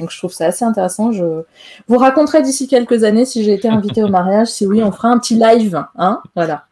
Donc 0.00 0.10
je 0.10 0.18
trouve 0.18 0.32
ça 0.32 0.46
assez 0.46 0.64
intéressant. 0.64 1.12
Je 1.12 1.42
vous 1.88 1.98
raconterai 1.98 2.42
d'ici 2.42 2.68
quelques 2.68 3.04
années 3.04 3.24
si 3.24 3.44
j'ai 3.44 3.54
été 3.54 3.68
invitée 3.68 4.02
au 4.02 4.08
mariage. 4.08 4.48
Si 4.48 4.66
oui 4.66 4.82
on 4.82 4.92
fera 4.92 5.08
un 5.08 5.18
petit 5.18 5.36
live 5.36 5.84
hein. 5.96 6.20
Voilà. 6.34 6.66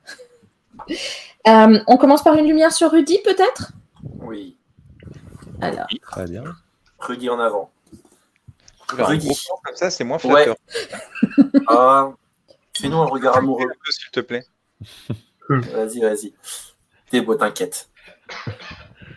Euh, 1.49 1.81
on 1.89 1.97
commence 1.97 2.23
par 2.23 2.37
une 2.37 2.47
lumière 2.47 2.71
sur 2.71 2.93
Rudy 2.93 3.19
peut-être? 3.25 3.73
Oui. 4.21 4.57
Alors. 5.61 5.89
Très 6.01 6.25
bien. 6.29 6.45
Rudy 7.01 7.29
en 7.31 7.41
avant. 7.41 7.69
Rudy. 8.91 9.37
comme 9.65 9.75
ça 9.75 9.91
c'est 9.91 10.05
moins 10.05 10.19
flatteur. 10.19 10.55
Ah 11.67 12.13
Fais-nous 12.83 12.99
un 12.99 13.07
regard 13.07 13.37
amoureux. 13.37 13.71
S'il 13.91 14.11
te 14.11 14.19
plaît. 14.19 14.45
vas-y, 15.49 16.01
vas-y. 16.01 16.35
T'es 17.13 17.21
beau, 17.21 17.37
t'inquiète. 17.37 17.89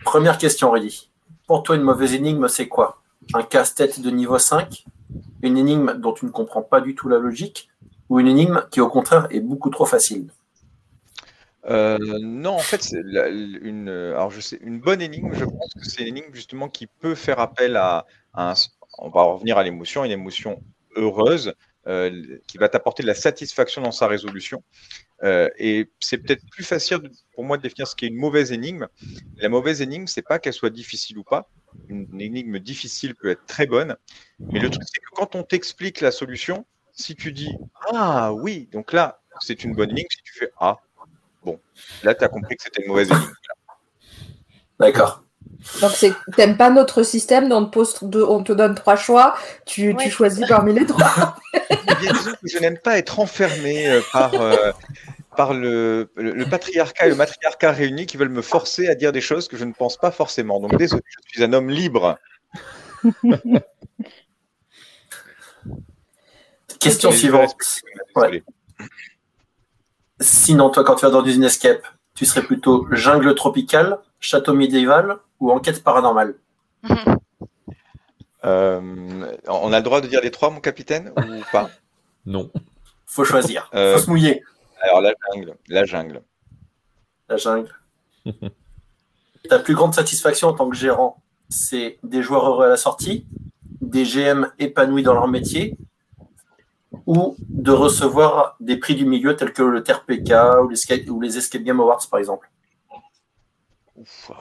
Première 0.03 0.37
question, 0.37 0.69
Rudy. 0.69 1.09
Pour 1.47 1.63
toi, 1.63 1.75
une 1.75 1.81
mauvaise 1.81 2.13
énigme, 2.13 2.47
c'est 2.47 2.67
quoi? 2.67 3.01
Un 3.33 3.41
casse-tête 3.41 4.01
de 4.01 4.11
niveau 4.11 4.37
5 4.37 4.85
Une 5.41 5.57
énigme 5.57 5.95
dont 5.95 6.13
tu 6.13 6.27
ne 6.27 6.29
comprends 6.29 6.61
pas 6.61 6.79
du 6.79 6.93
tout 6.93 7.09
la 7.09 7.17
logique 7.17 7.71
Ou 8.09 8.19
une 8.19 8.27
énigme 8.27 8.67
qui, 8.69 8.81
au 8.81 8.87
contraire, 8.87 9.27
est 9.31 9.39
beaucoup 9.39 9.71
trop 9.71 9.87
facile? 9.87 10.29
Euh, 11.67 11.97
non, 12.21 12.51
en 12.51 12.59
fait, 12.59 12.83
c'est 12.83 12.99
une, 12.99 13.89
alors 13.89 14.29
je 14.29 14.41
sais, 14.41 14.59
une 14.61 14.79
bonne 14.79 15.01
énigme, 15.01 15.33
je 15.33 15.43
pense 15.43 15.73
que 15.73 15.89
c'est 15.89 16.03
une 16.03 16.09
énigme 16.09 16.31
justement 16.35 16.69
qui 16.69 16.85
peut 16.85 17.15
faire 17.15 17.39
appel 17.39 17.75
à, 17.77 18.05
à 18.35 18.51
un, 18.51 18.53
on 18.99 19.09
va 19.09 19.23
revenir 19.23 19.57
à 19.57 19.63
l'émotion, 19.63 20.05
une 20.05 20.11
émotion 20.11 20.61
heureuse, 20.95 21.55
euh, 21.87 22.39
qui 22.47 22.57
va 22.57 22.67
t'apporter 22.67 23.03
de 23.03 23.07
la 23.07 23.13
satisfaction 23.13 23.81
dans 23.81 23.91
sa 23.91 24.07
résolution. 24.07 24.63
Euh, 25.23 25.49
et 25.57 25.89
c'est 25.99 26.17
peut-être 26.17 26.43
plus 26.49 26.63
facile 26.63 27.11
pour 27.33 27.43
moi 27.43 27.57
de 27.57 27.61
définir 27.61 27.87
ce 27.87 27.95
qu'est 27.95 28.07
une 28.07 28.15
mauvaise 28.15 28.51
énigme. 28.51 28.87
La 29.37 29.49
mauvaise 29.49 29.81
énigme, 29.81 30.07
c'est 30.07 30.21
pas 30.21 30.39
qu'elle 30.39 30.53
soit 30.53 30.69
difficile 30.69 31.17
ou 31.17 31.23
pas. 31.23 31.49
Une 31.89 32.19
énigme 32.19 32.59
difficile 32.59 33.15
peut 33.15 33.29
être 33.29 33.45
très 33.45 33.67
bonne, 33.67 33.97
mais 34.39 34.59
le 34.59 34.69
truc 34.69 34.83
c'est 34.85 35.01
que 35.01 35.09
quand 35.13 35.35
on 35.35 35.43
t'explique 35.43 36.01
la 36.01 36.11
solution, 36.11 36.65
si 36.93 37.15
tu 37.15 37.33
dis 37.33 37.53
ah 37.93 38.33
oui, 38.33 38.69
donc 38.71 38.93
là 38.93 39.21
c'est 39.41 39.63
une 39.63 39.75
bonne 39.75 39.91
énigme, 39.91 40.07
si 40.09 40.23
tu 40.23 40.33
fais 40.39 40.51
ah 40.57 40.77
bon, 41.43 41.59
là 42.03 42.15
tu 42.15 42.23
as 42.23 42.29
compris 42.29 42.55
que 42.55 42.63
c'était 42.63 42.81
une 42.81 42.87
mauvaise 42.87 43.11
énigme. 43.11 43.33
D'accord. 44.79 45.24
Donc, 45.81 45.91
t'aimes 46.35 46.57
pas 46.57 46.69
notre 46.69 47.03
système 47.03 47.49
dont 47.49 47.69
on 47.73 48.43
te, 48.43 48.53
donne 48.53 48.75
trois 48.75 48.95
choix, 48.95 49.35
tu, 49.65 49.95
choisis 50.09 50.47
parmi 50.47 50.73
les 50.73 50.85
trois. 50.85 51.35
je 52.43 52.59
n'aime 52.59 52.77
pas 52.77 52.97
être 52.97 53.19
enfermé 53.19 53.89
euh, 53.89 54.01
par, 54.13 54.33
euh, 54.35 54.71
par 55.35 55.53
le, 55.53 56.09
patriarcat 56.49 57.07
et 57.07 57.09
le 57.09 57.15
matriarcat 57.15 57.71
réunis 57.71 58.05
qui 58.05 58.17
veulent 58.17 58.29
me 58.29 58.41
forcer 58.41 58.87
à 58.87 58.95
dire 58.95 59.11
des 59.11 59.21
choses 59.21 59.47
que 59.47 59.57
je 59.57 59.65
ne 59.65 59.73
pense 59.73 59.97
pas 59.97 60.11
forcément. 60.11 60.59
Donc, 60.59 60.77
désolé, 60.77 61.03
je 61.07 61.17
suis 61.33 61.43
un 61.43 61.51
homme 61.53 61.69
libre. 61.69 62.17
Question 66.79 67.11
suivante. 67.11 67.55
Sinon, 70.21 70.69
toi, 70.69 70.83
quand 70.83 70.95
tu 70.95 71.05
vas 71.05 71.11
dans 71.11 71.25
une 71.25 71.43
escape, 71.43 71.85
tu 72.13 72.25
serais 72.25 72.43
plutôt 72.43 72.87
jungle 72.91 73.35
tropicale, 73.35 73.99
château 74.19 74.53
médiéval 74.53 75.17
ou 75.39 75.51
enquête 75.51 75.83
paranormale 75.83 76.35
euh, 78.45 79.35
On 79.47 79.73
a 79.73 79.77
le 79.77 79.83
droit 79.83 80.01
de 80.01 80.07
dire 80.07 80.21
les 80.21 80.31
trois, 80.31 80.49
mon 80.49 80.59
capitaine, 80.59 81.11
ou 81.17 81.43
pas 81.51 81.69
Non. 82.25 82.51
Faut 83.05 83.25
choisir. 83.25 83.69
Euh, 83.73 83.93
Faut 83.93 84.03
se 84.03 84.09
mouiller. 84.09 84.43
Alors, 84.81 85.01
la 85.01 85.13
jungle. 85.31 85.55
La 85.67 85.85
jungle. 85.85 86.21
La 87.29 87.37
jungle. 87.37 87.69
Ta 89.49 89.59
plus 89.59 89.75
grande 89.75 89.93
satisfaction 89.93 90.49
en 90.49 90.53
tant 90.53 90.69
que 90.69 90.75
gérant, 90.75 91.21
c'est 91.49 91.99
des 92.03 92.23
joueurs 92.23 92.47
heureux 92.47 92.65
à 92.65 92.69
la 92.69 92.77
sortie, 92.77 93.27
des 93.79 94.03
GM 94.03 94.47
épanouis 94.57 95.03
dans 95.03 95.13
leur 95.13 95.27
métier, 95.27 95.77
ou 97.05 97.35
de 97.39 97.71
recevoir 97.71 98.55
des 98.59 98.77
prix 98.77 98.95
du 98.95 99.05
milieu 99.05 99.35
tels 99.35 99.53
que 99.53 99.61
le 99.61 99.83
TRPK 99.83 100.33
ou 100.63 100.69
les, 100.69 101.09
ou 101.09 101.21
les 101.21 101.37
Escape 101.37 101.61
Game 101.61 101.79
Awards, 101.79 102.07
par 102.09 102.19
exemple 102.19 102.49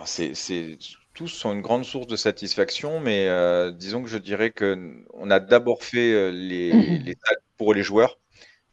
c'est, 0.05 0.79
tous 1.15 1.29
sont 1.29 1.53
une 1.53 1.63
grande 1.63 1.85
source 1.85 2.07
de 2.07 2.17
satisfaction, 2.17 3.01
mais 3.01 3.29
euh, 3.29 3.71
disons 3.71 4.03
que 4.03 4.09
je 4.09 4.19
dirais 4.19 4.51
qu'on 4.51 5.31
a 5.31 5.41
d'abord 5.41 5.83
fait 5.83 6.13
euh, 6.13 6.31
les, 6.31 6.73
les 6.99 7.17
pour 7.57 7.73
les 7.75 7.83
joueurs. 7.83 8.19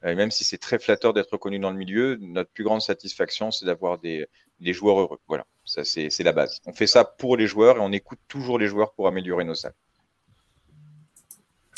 Euh, 0.03 0.15
même 0.15 0.31
si 0.31 0.43
c'est 0.43 0.57
très 0.57 0.79
flatteur 0.79 1.13
d'être 1.13 1.31
reconnu 1.31 1.59
dans 1.59 1.69
le 1.69 1.77
milieu, 1.77 2.17
notre 2.19 2.49
plus 2.49 2.63
grande 2.63 2.81
satisfaction, 2.81 3.51
c'est 3.51 3.65
d'avoir 3.65 3.99
des, 3.99 4.25
des, 4.59 4.73
joueurs 4.73 4.99
heureux. 4.99 5.19
Voilà, 5.27 5.45
ça 5.63 5.83
c'est, 5.83 6.09
la 6.23 6.31
base. 6.31 6.59
On 6.65 6.73
fait 6.73 6.87
ça 6.87 7.05
pour 7.05 7.37
les 7.37 7.45
joueurs 7.45 7.77
et 7.77 7.81
on 7.81 7.91
écoute 7.91 8.19
toujours 8.27 8.57
les 8.57 8.65
joueurs 8.65 8.93
pour 8.93 9.07
améliorer 9.07 9.43
nos 9.43 9.53
salles. 9.53 9.75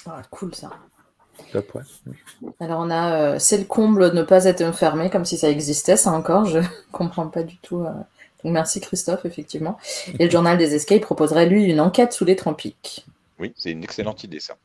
Ah, 0.05 0.21
cool 0.31 0.55
ça. 0.55 0.69
Top, 1.51 1.75
ouais. 1.75 1.81
Alors 2.61 2.79
on 2.79 2.89
a, 2.89 3.39
c'est 3.39 3.57
le 3.57 3.65
comble 3.65 4.11
de 4.11 4.15
ne 4.15 4.23
pas 4.23 4.45
être 4.45 4.61
enfermé, 4.61 5.09
comme 5.09 5.25
si 5.25 5.37
ça 5.37 5.49
existait, 5.49 5.97
ça 5.97 6.11
encore, 6.11 6.45
je 6.45 6.59
comprends 6.93 7.27
pas 7.27 7.43
du 7.43 7.57
tout 7.57 7.85
merci 8.51 8.81
Christophe, 8.81 9.25
effectivement. 9.25 9.77
Et 10.19 10.25
le 10.25 10.29
journal 10.29 10.57
des 10.57 10.75
escapes 10.75 11.01
proposerait, 11.01 11.45
lui, 11.45 11.65
une 11.65 11.79
enquête 11.79 12.13
sous 12.13 12.25
les 12.25 12.35
tropiques. 12.35 13.05
Oui, 13.39 13.53
c'est 13.55 13.71
une 13.71 13.83
excellente 13.83 14.23
idée, 14.23 14.39
ça. 14.39 14.55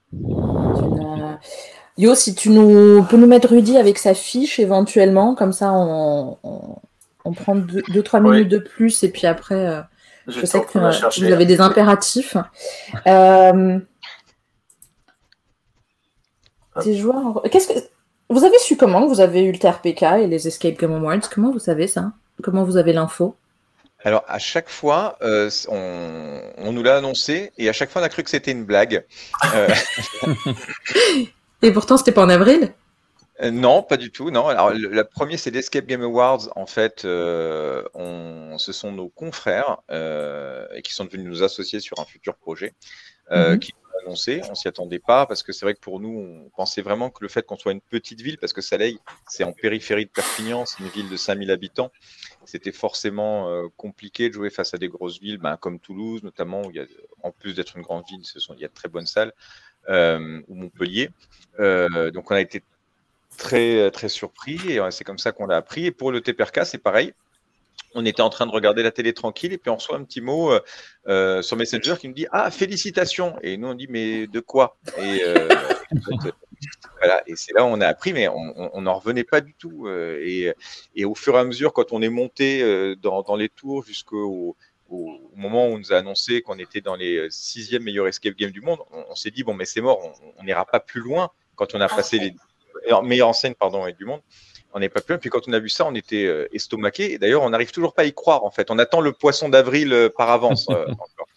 Yo, 1.97 2.15
si 2.15 2.35
tu 2.35 2.51
nous 2.51 3.03
peux 3.03 3.17
nous 3.17 3.27
mettre 3.27 3.49
Rudy 3.49 3.77
avec 3.77 3.99
sa 3.99 4.15
fiche 4.15 4.61
éventuellement, 4.61 5.35
comme 5.35 5.53
ça 5.53 5.73
on, 5.73 6.39
prend 7.35 7.57
2-3 7.57 8.23
minutes 8.23 8.49
de 8.49 8.59
plus 8.59 9.03
et 9.03 9.11
puis 9.11 9.27
après, 9.27 9.67
euh, 9.67 9.81
je, 10.29 10.47
sais 10.47 10.61
que 10.61 10.79
vous 10.79 11.33
avez 11.33 11.45
des 11.45 11.61
impératifs. 11.61 12.37
Euh, 13.09 13.81
des 16.85 16.97
joueurs. 16.97 17.43
Qu'est-ce 17.51 17.67
que 17.69 17.79
vous 18.31 18.45
avez 18.45 18.59
su 18.59 18.77
comment 18.77 19.07
vous 19.07 19.21
avez 19.21 19.43
eu 19.43 19.51
le 19.51 19.59
TRPK 19.59 20.03
et 20.21 20.27
les 20.29 20.47
Escape 20.47 20.79
Game 20.79 20.93
Awards? 20.93 21.29
Comment 21.35 21.51
vous 21.51 21.59
savez 21.59 21.89
ça? 21.89 22.13
Comment 22.43 22.63
vous 22.63 22.77
avez 22.77 22.93
l'info? 22.93 23.35
Alors, 24.05 24.25
à 24.29 24.39
chaque 24.39 24.69
fois, 24.69 25.19
euh, 25.23 25.51
on, 25.69 26.73
nous 26.73 26.83
l'a 26.83 26.97
annoncé 26.97 27.53
et 27.59 27.69
à 27.69 27.73
chaque 27.73 27.91
fois, 27.91 28.01
on 28.01 28.05
a 28.05 28.09
cru 28.09 28.23
que 28.23 28.31
c'était 28.31 28.53
une 28.53 28.65
blague. 28.65 29.05
Euh, 29.55 29.69
et 31.63 31.73
pourtant, 31.73 31.97
c'était 31.97 32.13
pas 32.13 32.23
en 32.23 32.29
avril? 32.29 32.73
Euh, 33.43 33.51
Non, 33.51 33.83
pas 33.83 33.97
du 33.97 34.13
tout. 34.13 34.31
Non. 34.31 34.47
Alors, 34.47 34.71
le, 34.71 35.03
premier, 35.03 35.37
c'est 35.37 35.51
l'Escape 35.51 35.87
Game 35.87 36.03
Awards. 36.03 36.49
En 36.55 36.67
fait, 36.67 37.05
on, 37.05 38.57
ce 38.57 38.73
sont 38.73 38.93
nos 38.93 39.09
confrères 39.09 39.79
et 39.91 40.83
qui 40.83 40.95
sont 40.95 41.07
venus 41.07 41.27
nous 41.27 41.43
associer 41.43 41.81
sur 41.81 41.99
un 41.99 42.05
futur 42.05 42.37
projet 42.37 42.75
mhm. 43.33 43.59
qui 43.59 43.73
nous 43.73 44.01
annoncé. 44.07 44.43
On 44.49 44.55
s'y 44.55 44.69
attendait 44.69 45.01
pas 45.01 45.27
parce 45.27 45.43
que 45.43 45.53
c'est 45.53 45.67
vrai 45.67 45.75
que 45.75 45.81
pour 45.81 45.99
nous, 45.99 46.45
on 46.47 46.51
pensait 46.57 46.83
vraiment 46.83 47.11
que 47.11 47.19
le 47.23 47.29
fait 47.29 47.45
qu'on 47.45 47.57
soit 47.57 47.73
une 47.73 47.81
petite 47.81 48.21
ville, 48.21 48.39
parce 48.39 48.53
que 48.53 48.61
Saleil, 48.61 49.01
c'est 49.27 49.43
en 49.43 49.53
périphérie 49.53 50.07
de 50.07 50.11
Perpignan, 50.11 50.67
c'est 50.67 50.85
une 50.85 50.89
ville 50.91 51.09
de 51.09 51.17
5000 51.17 51.51
habitants 51.51 51.91
c'était 52.49 52.73
forcément 52.73 53.51
euh, 53.51 53.69
compliqué 53.77 54.31
de 54.31 54.35
jouer 54.35 54.49
face 54.49 54.73
à 54.73 54.79
des 54.79 54.89
grosses 54.89 55.21
villes, 55.21 55.37
ben, 55.37 55.59
comme 55.59 55.79
Toulouse 55.79 56.23
notamment, 56.23 56.63
où 56.63 56.71
il 56.71 56.77
y 56.77 56.81
a, 56.81 56.87
en 57.23 57.31
plus 57.31 57.55
d'être 57.55 57.77
une 57.77 57.83
grande 57.83 58.05
ville, 58.09 58.23
il 58.23 58.61
y 58.61 58.65
a 58.65 58.69
de 58.69 58.73
très 58.73 58.89
bonnes 58.89 59.07
salles, 59.07 59.35
euh, 59.91 60.41
ou 60.49 60.55
Montpellier. 60.55 61.11
Euh, 61.61 62.11
donc 62.11 62.31
on 62.31 62.35
a 62.35 62.41
été 62.41 62.63
très 63.37 63.91
très 63.91 64.09
surpris 64.09 64.59
et 64.67 64.81
c'est 64.91 65.05
comme 65.05 65.19
ça 65.19 65.31
qu'on 65.31 65.47
l'a 65.47 65.57
appris. 65.57 65.85
Et 65.85 65.91
pour 65.91 66.11
le 66.11 66.23
TPRK, 66.23 66.65
c'est 66.65 66.79
pareil. 66.79 67.13
On 67.95 68.07
était 68.07 68.23
en 68.23 68.31
train 68.31 68.47
de 68.47 68.51
regarder 68.51 68.83
la 68.83 68.93
télé 68.93 69.13
tranquille 69.13 69.53
et 69.53 69.59
puis 69.59 69.71
on 69.71 69.77
reçoit 69.77 69.97
un 69.97 70.05
petit 70.05 70.23
mot 70.23 70.51
sur 71.43 71.57
Messenger 71.57 71.97
qui 72.01 72.09
nous 72.09 72.15
dit 72.15 72.27
Ah, 72.33 72.51
félicitations 72.51 73.37
Et 73.43 73.59
nous 73.59 73.69
on 73.69 73.75
dit 73.75 73.89
Mais 73.89 74.27
de 74.27 74.41
quoi? 74.41 74.79
Voilà, 76.99 77.23
et 77.27 77.37
c'est 77.37 77.53
là 77.55 77.65
où 77.65 77.69
on 77.69 77.81
a 77.81 77.87
appris, 77.87 78.13
mais 78.13 78.29
on 78.29 78.81
n'en 78.81 78.95
revenait 78.95 79.25
pas 79.25 79.41
du 79.41 79.55
tout. 79.55 79.87
Euh, 79.87 80.21
et, 80.23 80.53
et, 80.95 81.05
au 81.05 81.15
fur 81.15 81.35
et 81.37 81.39
à 81.39 81.45
mesure, 81.45 81.73
quand 81.73 81.93
on 81.93 82.03
est 82.03 82.09
monté 82.09 82.63
euh, 82.63 82.97
dans, 82.97 83.23
dans 83.23 83.37
les 83.37 83.49
tours 83.49 83.85
jusqu'au 83.85 84.57
au, 84.89 85.21
moment 85.37 85.67
où 85.67 85.75
on 85.75 85.79
nous 85.79 85.93
a 85.93 85.97
annoncé 85.97 86.41
qu'on 86.41 86.59
était 86.59 86.81
dans 86.81 86.97
les 86.97 87.29
sixièmes 87.31 87.83
meilleurs 87.83 88.09
escape 88.09 88.35
games 88.35 88.51
du 88.51 88.61
monde, 88.61 88.81
on, 88.91 89.15
s'est 89.15 89.31
dit 89.31 89.45
bon, 89.45 89.55
mais 89.55 89.67
c'est 89.67 89.81
mort, 89.81 90.01
on 90.39 90.45
n'ira 90.45 90.65
pas 90.65 90.81
plus 90.81 91.01
loin 91.01 91.31
quand 91.57 91.75
on 91.75 91.81
a 91.81 91.89
passé 91.89 92.19
les 92.19 92.35
meilleures 93.05 93.29
enseignes 93.29 93.55
pardon, 93.55 93.87
du 93.91 94.05
monde. 94.05 94.21
On 94.73 94.81
n'est 94.81 94.89
pas 94.89 95.01
plus 95.01 95.15
loin. 95.15 95.19
Puis 95.19 95.31
quand 95.31 95.47
on 95.47 95.53
a 95.53 95.59
vu 95.59 95.69
ça, 95.69 95.87
on 95.87 95.95
était 95.95 96.27
euh, 96.27 96.49
estomaqué. 96.53 97.13
Et 97.13 97.19
d'ailleurs, 97.19 97.43
on 97.43 97.51
n'arrive 97.51 97.71
toujours 97.71 97.95
pas 97.95 98.03
à 98.03 98.05
y 98.05 98.13
croire 98.13 98.45
en 98.45 98.51
fait. 98.51 98.71
On 98.71 98.79
attend 98.79 99.01
le 99.01 99.13
poisson 99.13 99.49
d'avril 99.49 100.11
par 100.17 100.31
avance 100.31 100.69
encore. 100.69 101.29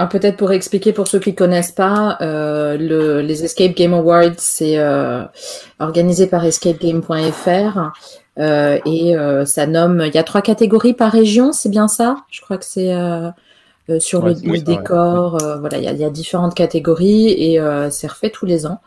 Ah, 0.00 0.06
peut-être 0.06 0.36
pour 0.36 0.52
expliquer 0.52 0.92
pour 0.92 1.08
ceux 1.08 1.18
qui 1.18 1.34
connaissent 1.34 1.72
pas, 1.72 2.18
euh, 2.20 2.76
le, 2.78 3.20
les 3.20 3.44
Escape 3.44 3.74
Game 3.74 3.92
Awards, 3.94 4.38
c'est 4.38 4.78
euh, 4.78 5.24
organisé 5.80 6.28
par 6.28 6.44
escapegame.fr 6.44 7.90
euh, 8.38 8.78
et 8.86 9.16
euh, 9.16 9.44
ça 9.44 9.66
nomme. 9.66 10.04
Il 10.06 10.14
y 10.14 10.18
a 10.18 10.22
trois 10.22 10.40
catégories 10.40 10.94
par 10.94 11.10
région, 11.10 11.52
c'est 11.52 11.68
bien 11.68 11.88
ça? 11.88 12.18
Je 12.30 12.40
crois 12.42 12.58
que 12.58 12.64
c'est 12.64 12.94
sur 13.98 14.24
le, 14.24 14.34
décor. 14.34 15.38
voilà, 15.58 15.78
il 15.78 15.84
y, 15.84 15.88
a, 15.88 15.92
il 15.92 15.98
y, 15.98 16.04
a, 16.04 16.10
différentes 16.10 16.54
catégories 16.54 17.30
et 17.30 17.60
c'est 17.90 18.06
refait 18.06 18.30
tous 18.30 18.46
les 18.46 18.66
ans. 18.66 18.80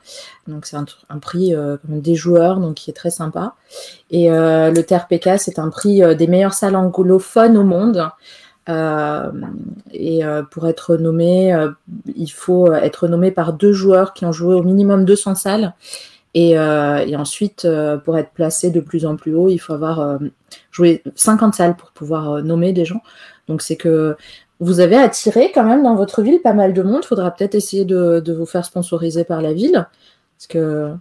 Donc 0.47 0.65
c'est 0.65 0.77
un, 0.77 0.85
un, 1.09 1.19
prix 1.19 1.53
des 1.89 2.15
joueurs, 2.15 2.61
donc 2.61 2.75
qui 2.75 2.89
est 2.89 2.93
très 2.93 3.11
sympa. 3.11 3.55
Et 4.11 4.29
le 4.29 4.81
TRPK, 4.81 5.39
c'est 5.39 5.59
un 5.59 5.69
prix 5.69 6.01
des 6.15 6.27
meilleures 6.27 6.53
salles 6.53 6.77
anglophones 6.77 7.57
au 7.57 7.63
monde. 7.63 8.09
Euh, 8.69 9.31
et 9.91 10.23
euh, 10.23 10.43
pour 10.43 10.67
être 10.67 10.95
nommé, 10.97 11.53
euh, 11.53 11.71
il 12.15 12.31
faut 12.31 12.71
être 12.73 13.07
nommé 13.07 13.31
par 13.31 13.53
deux 13.53 13.73
joueurs 13.73 14.13
qui 14.13 14.25
ont 14.25 14.31
joué 14.31 14.53
au 14.53 14.63
minimum 14.63 15.05
200 15.05 15.35
salles. 15.35 15.73
Et, 16.33 16.51
et 16.51 17.15
ensuite, 17.17 17.67
pour 18.05 18.17
être 18.17 18.31
placé 18.31 18.71
de 18.71 18.79
plus 18.79 19.05
en 19.05 19.17
plus 19.17 19.35
haut, 19.35 19.49
il 19.49 19.57
faut 19.57 19.73
avoir 19.73 20.17
joué 20.71 21.03
50 21.15 21.53
salles 21.53 21.75
pour 21.75 21.91
pouvoir 21.91 22.41
nommer 22.41 22.71
des 22.71 22.85
gens. 22.85 23.01
Donc 23.49 23.61
c'est 23.61 23.75
que 23.75 24.15
vous 24.61 24.79
avez 24.79 24.95
attiré 24.95 25.51
quand 25.53 25.65
même 25.65 25.83
dans 25.83 25.93
votre 25.95 26.21
ville 26.21 26.41
pas 26.41 26.53
mal 26.53 26.73
de 26.73 26.81
monde. 26.83 27.01
Il 27.03 27.05
faudra 27.05 27.31
peut-être 27.31 27.55
essayer 27.55 27.83
de, 27.83 28.21
de, 28.21 28.31
vous 28.31 28.45
faire 28.45 28.63
sponsoriser 28.63 29.25
par 29.25 29.41
la 29.41 29.51
ville. 29.51 29.85
Parce 30.37 30.47
que... 30.47 30.93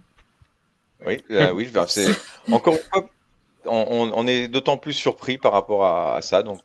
Oui, 1.05 1.23
oui 1.29 1.69
c'est 1.87 2.07
encore 2.51 2.73
une 2.73 2.79
fois, 2.91 3.09
on, 3.65 4.11
on 4.13 4.27
est 4.27 4.49
d'autant 4.49 4.75
plus 4.75 4.91
surpris 4.91 5.37
par 5.37 5.53
rapport 5.53 5.85
à, 5.85 6.17
à 6.17 6.21
ça. 6.21 6.43
Donc, 6.43 6.63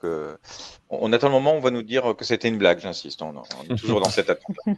on 0.89 1.13
attend 1.13 1.29
le 1.29 1.33
moment 1.33 1.55
où 1.55 1.57
on 1.57 1.61
va 1.61 1.71
nous 1.71 1.83
dire 1.83 2.15
que 2.17 2.25
c'était 2.25 2.49
une 2.49 2.59
blague, 2.59 2.79
j'insiste. 2.79 3.21
On, 3.23 3.33
est 3.69 3.77
toujours 3.77 4.01
dans 4.01 4.09
cette 4.09 4.31
attente. 4.31 4.57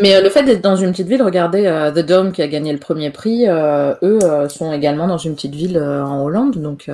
Mais 0.00 0.14
euh, 0.14 0.22
le 0.22 0.30
fait 0.30 0.44
d'être 0.44 0.60
dans 0.60 0.76
une 0.76 0.92
petite 0.92 1.08
ville, 1.08 1.22
regardez 1.22 1.66
euh, 1.66 1.90
The 1.90 2.06
Dome 2.06 2.32
qui 2.32 2.42
a 2.42 2.48
gagné 2.48 2.72
le 2.72 2.78
premier 2.78 3.10
prix, 3.10 3.48
euh, 3.48 3.94
eux 4.02 4.48
sont 4.48 4.72
également 4.72 5.08
dans 5.08 5.18
une 5.18 5.34
petite 5.34 5.54
ville 5.54 5.78
en 5.78 6.22
Hollande. 6.22 6.58
Donc, 6.58 6.88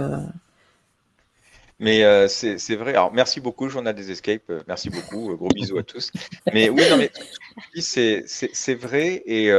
Mais 1.79 2.29
c'est 2.29 2.77
vrai. 2.77 2.93
Alors, 2.93 3.13
merci 3.13 3.41
beaucoup, 3.41 3.69
Journal 3.69 3.95
des 3.95 4.11
Escapes. 4.11 4.51
merci 4.67 4.89
beaucoup. 4.89 5.37
gros 5.37 5.49
bisous 5.49 5.79
à 5.79 5.83
tous. 5.83 6.11
Mais 6.55 6.71
oui, 6.71 6.83
non, 6.91 6.97
mais 6.97 7.11
c'est 7.81 8.75
vrai. 8.75 9.23
Et 9.27 9.53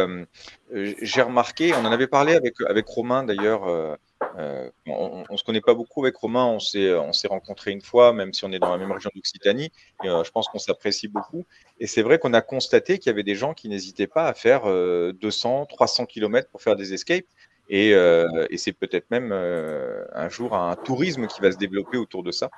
j'ai 1.02 1.22
remarqué, 1.22 1.74
on 1.74 1.86
en 1.86 1.92
avait 1.92 2.08
parlé 2.08 2.34
avec, 2.34 2.56
avec 2.68 2.88
Romain 2.88 3.24
d'ailleurs 3.24 3.98
euh, 4.38 4.70
on 4.88 5.24
ne 5.30 5.38
se 5.38 5.44
connaît 5.44 5.62
pas 5.62 5.74
beaucoup 5.74 6.04
avec 6.04 6.16
Romain, 6.16 6.46
on 6.46 6.60
s'est, 6.60 6.94
on 6.94 7.14
s'est 7.14 7.28
rencontré 7.28 7.72
une 7.72 7.82
fois, 7.82 8.14
même 8.14 8.34
si 8.34 8.46
on 8.46 8.52
est 8.52 8.60
dans 8.60 8.72
la 8.72 8.78
même 8.78 8.92
région 8.92 9.10
d'Occitanie. 9.16 9.72
Euh, 10.06 10.24
je 10.24 10.32
pense 10.32 10.48
qu'on 10.48 10.60
s'apprécie 10.60 11.08
beaucoup. 11.08 11.46
Et 11.80 11.88
c'est 11.88 12.02
vrai 12.02 12.20
qu'on 12.20 12.34
a 12.34 12.42
constaté 12.42 13.00
qu'il 13.00 13.10
y 13.10 13.14
avait 13.14 13.24
des 13.24 13.36
gens 13.36 13.54
qui 13.54 13.70
n'hésitaient 13.70 14.08
pas 14.08 14.28
à 14.28 14.34
faire 14.34 14.64
200, 14.66 15.66
300 15.68 16.06
km 16.06 16.50
pour 16.50 16.62
faire 16.62 16.76
des 16.76 16.94
escapes. 16.94 17.26
Et, 17.70 17.94
euh, 17.94 18.46
et 18.50 18.58
c'est 18.58 18.74
peut-être 18.74 19.10
même 19.10 19.32
un 19.32 20.30
jour 20.30 20.56
un 20.56 20.76
tourisme 20.76 21.28
qui 21.28 21.40
va 21.42 21.52
se 21.52 21.58
développer 21.58 21.98
autour 21.98 22.24
de 22.24 22.32
ça. 22.32 22.50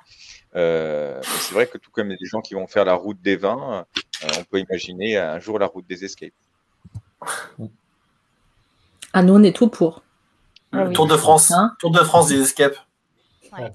c'est 0.52 1.52
vrai 1.52 1.66
que 1.66 1.78
tout 1.78 1.90
comme 1.90 2.08
il 2.08 2.12
y 2.12 2.14
a 2.14 2.18
des 2.18 2.26
gens 2.26 2.40
qui 2.40 2.54
vont 2.54 2.66
faire 2.66 2.84
la 2.84 2.94
route 2.94 3.20
des 3.22 3.36
vins, 3.36 3.86
on 4.22 4.44
peut 4.44 4.58
imaginer 4.58 5.16
un 5.16 5.38
jour 5.38 5.58
la 5.58 5.66
route 5.66 5.86
des 5.86 6.04
escapes. 6.04 6.32
Ah, 9.12 9.22
nous, 9.22 9.34
on 9.34 9.42
est 9.42 9.56
tout 9.56 9.68
pour. 9.68 10.02
Ah 10.76 10.88
Tour 10.92 11.06
de 11.06 11.16
France, 11.16 11.50
hein 11.50 11.72
Tour 11.78 11.90
de 11.90 11.98
France 11.98 12.28
des 12.28 12.40
escapes. 12.40 12.76
Ah, 13.58 13.70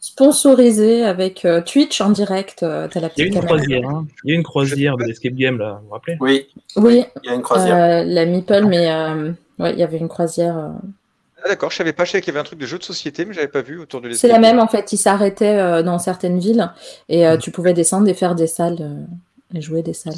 Sponsorisé 0.00 1.04
avec 1.04 1.44
euh, 1.44 1.60
Twitch 1.60 2.00
en 2.00 2.10
direct. 2.10 2.62
Euh, 2.62 2.88
la 2.94 3.10
il, 3.16 3.20
y 3.20 3.22
a 3.22 3.26
une 3.26 3.44
croisière, 3.44 3.88
hein. 3.88 4.06
il 4.24 4.30
y 4.30 4.32
a 4.32 4.36
une 4.36 4.42
croisière 4.42 4.96
de 4.96 5.04
l'escape 5.04 5.34
game 5.34 5.58
là, 5.58 5.80
vous 5.80 5.88
vous 5.88 5.92
rappelez? 5.92 6.16
Oui. 6.20 6.48
Oui. 6.76 7.04
Il 7.22 7.28
y 7.28 7.32
a 7.32 7.34
une 7.34 7.42
croisière. 7.42 7.76
Euh, 7.76 8.04
la 8.04 8.24
Meeple, 8.24 8.64
mais 8.64 8.90
ouais, 9.58 9.72
il 9.72 9.78
y 9.78 9.82
avait 9.82 9.98
une 9.98 10.08
croisière. 10.08 10.72
Ah, 11.44 11.48
d'accord, 11.48 11.70
je 11.70 11.76
savais 11.76 11.92
pas, 11.92 12.04
je 12.04 12.12
savais 12.12 12.22
qu'il 12.22 12.32
y 12.32 12.36
avait 12.36 12.40
un 12.40 12.44
truc 12.48 12.58
de 12.58 12.66
jeu 12.66 12.78
de 12.78 12.84
société, 12.84 13.24
mais 13.24 13.34
j'avais 13.34 13.48
pas 13.48 13.62
vu 13.62 13.78
autour 13.78 14.00
de 14.00 14.08
l'escape. 14.08 14.30
C'est 14.30 14.32
la 14.32 14.38
même 14.38 14.60
en 14.60 14.68
fait, 14.68 14.92
il 14.92 14.98
s'arrêtait 14.98 15.82
dans 15.82 15.98
certaines 15.98 16.38
villes 16.38 16.70
et 17.08 17.26
mm. 17.26 17.38
tu 17.38 17.50
pouvais 17.50 17.74
descendre 17.74 18.08
et 18.08 18.14
faire 18.14 18.34
des 18.34 18.46
salles 18.46 19.06
et 19.54 19.60
jouer 19.60 19.82
des 19.82 19.92
salles. 19.92 20.14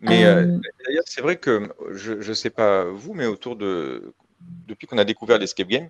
Mais 0.00 0.24
d'ailleurs, 0.24 1.04
c'est 1.04 1.20
vrai 1.20 1.36
que 1.36 1.68
je 1.92 2.14
ne 2.14 2.34
sais 2.34 2.50
pas 2.50 2.84
vous, 2.84 3.14
mais 3.14 3.26
autour 3.26 3.54
de 3.54 4.14
depuis 4.66 4.86
qu'on 4.86 4.98
a 4.98 5.04
découvert 5.04 5.38
l'escape 5.38 5.68
game, 5.68 5.88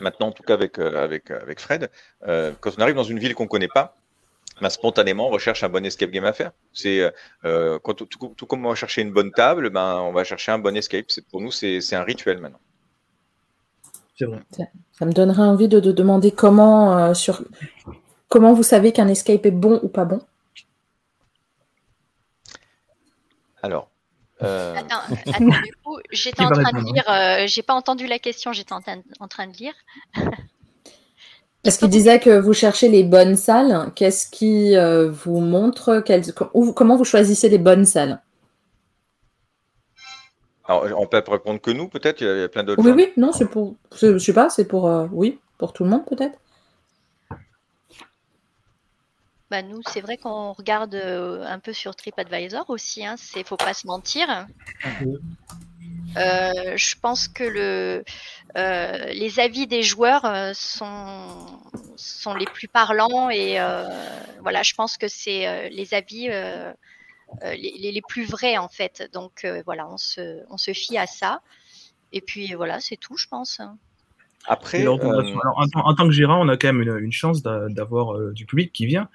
maintenant 0.00 0.28
en 0.28 0.32
tout 0.32 0.42
cas 0.42 0.54
avec, 0.54 0.78
euh, 0.78 1.02
avec, 1.02 1.30
euh, 1.30 1.40
avec 1.40 1.60
Fred, 1.60 1.90
euh, 2.26 2.52
quand 2.60 2.70
on 2.78 2.82
arrive 2.82 2.94
dans 2.94 3.04
une 3.04 3.18
ville 3.18 3.34
qu'on 3.34 3.44
ne 3.44 3.48
connaît 3.48 3.68
pas, 3.68 3.96
ben, 4.60 4.70
spontanément, 4.70 5.28
on 5.28 5.30
recherche 5.30 5.62
un 5.62 5.68
bon 5.68 5.84
escape 5.84 6.10
game 6.10 6.24
à 6.24 6.32
faire. 6.32 6.50
C'est 6.72 7.12
quand 7.42 7.94
tout, 7.94 8.46
comme 8.46 8.66
on 8.66 8.70
va 8.70 8.74
chercher 8.74 9.02
une 9.02 9.12
bonne 9.12 9.30
table, 9.30 9.70
ben, 9.70 10.00
on 10.00 10.12
va 10.12 10.24
chercher 10.24 10.50
un 10.50 10.58
bon 10.58 10.76
escape. 10.76 11.06
Pour 11.30 11.40
nous, 11.40 11.52
c'est 11.52 11.94
un 11.94 12.02
rituel 12.02 12.38
maintenant. 12.38 12.60
Vrai. 14.20 14.42
Ça, 14.90 15.06
me 15.06 15.12
donnerait 15.12 15.42
envie 15.42 15.68
de, 15.68 15.78
de 15.78 15.92
demander 15.92 16.32
comment, 16.32 17.14
sur, 17.14 17.44
comment 18.28 18.52
vous 18.52 18.64
savez 18.64 18.90
qu'un 18.90 19.06
escape 19.06 19.46
est 19.46 19.52
bon 19.52 19.78
ou 19.84 19.88
pas 19.88 20.04
bon? 20.04 20.20
Alors, 23.62 23.88
euh, 24.42 24.74
attends, 24.78 25.14
du 25.64 25.72
coup, 25.84 25.98
j'étais 26.10 26.42
en 26.42 26.50
train 26.50 26.72
de 26.72 26.92
lire, 26.92 27.04
euh, 27.08 27.46
j'ai 27.46 27.62
pas 27.62 27.74
entendu 27.74 28.06
la 28.06 28.18
question, 28.18 28.52
j'étais 28.52 28.72
en, 28.72 28.80
train 28.80 29.46
de 29.46 29.56
lire. 29.56 29.74
Parce 31.64 31.76
qu'il 31.76 31.88
disait 31.88 32.20
que 32.20 32.38
vous 32.38 32.52
cherchez 32.52 32.88
les 32.88 33.02
bonnes 33.02 33.36
salles. 33.36 33.90
Qu'est-ce 33.96 34.30
qui 34.30 34.76
euh, 34.76 35.10
vous 35.10 35.40
montre 35.40 36.02
Comment 36.74 36.96
vous 36.96 37.04
choisissez 37.04 37.48
les 37.48 37.58
bonnes 37.58 37.84
salles? 37.84 38.22
Alors, 40.64 41.00
on 41.00 41.06
peut 41.06 41.22
répondre 41.26 41.60
que 41.60 41.70
nous, 41.70 41.88
peut-être. 41.88 42.20
Il 42.20 42.26
y 42.26 42.42
a 42.42 42.48
plein 42.48 42.62
d'autres. 42.62 42.82
Oui, 42.82 42.92
oui, 42.92 43.12
non, 43.16 43.32
c'est 43.32 43.46
pour. 43.46 43.74
Je 43.96 44.18
sais 44.18 44.32
pas, 44.32 44.50
c'est 44.50 44.66
pour. 44.66 44.84
oui, 45.12 45.40
pour 45.58 45.72
tout 45.72 45.82
le 45.82 45.90
monde, 45.90 46.06
peut-être. 46.06 46.38
Bah 49.50 49.62
nous, 49.62 49.80
c'est 49.86 50.02
vrai 50.02 50.18
qu'on 50.18 50.52
regarde 50.52 50.94
euh, 50.94 51.42
un 51.46 51.58
peu 51.58 51.72
sur 51.72 51.96
TripAdvisor 51.96 52.68
aussi, 52.68 53.06
hein, 53.06 53.16
c'est 53.16 53.46
faut 53.46 53.56
pas 53.56 53.72
se 53.72 53.86
mentir. 53.86 54.46
Euh, 56.16 56.76
je 56.76 56.94
pense 57.00 57.28
que 57.28 57.44
le, 57.44 58.04
euh, 58.56 59.06
les 59.06 59.40
avis 59.40 59.66
des 59.66 59.82
joueurs 59.82 60.54
sont, 60.54 61.60
sont 61.96 62.34
les 62.34 62.46
plus 62.46 62.66
parlants 62.66 63.30
et 63.30 63.58
voilà, 64.40 64.62
je 64.62 64.74
pense 64.74 64.96
que 64.96 65.06
c'est 65.06 65.68
les 65.70 65.94
avis 65.94 66.28
les, 67.42 67.92
les, 67.92 68.02
plus 68.02 68.24
vrais 68.24 68.56
en 68.56 68.68
fait. 68.68 69.08
Donc 69.12 69.46
voilà, 69.64 69.88
on 69.88 69.98
se, 69.98 70.42
on 70.50 70.56
se 70.56 70.72
fie 70.72 70.98
à 70.98 71.06
ça. 71.06 71.40
Et 72.12 72.20
puis 72.20 72.54
voilà, 72.54 72.80
c'est 72.80 72.96
tout, 72.96 73.16
je 73.16 73.28
pense. 73.28 73.60
Après, 74.46 74.86
euh, 74.86 74.96
en, 75.74 75.94
tant 75.94 76.06
que 76.06 76.10
gérant, 76.10 76.44
on 76.44 76.48
a 76.48 76.56
quand 76.56 76.72
même 76.72 76.80
une, 76.80 77.12
chance 77.12 77.42
d'avoir 77.42 78.16
euh, 78.16 78.32
du 78.32 78.46
public 78.46 78.72
qui 78.72 78.86
vient. 78.86 79.08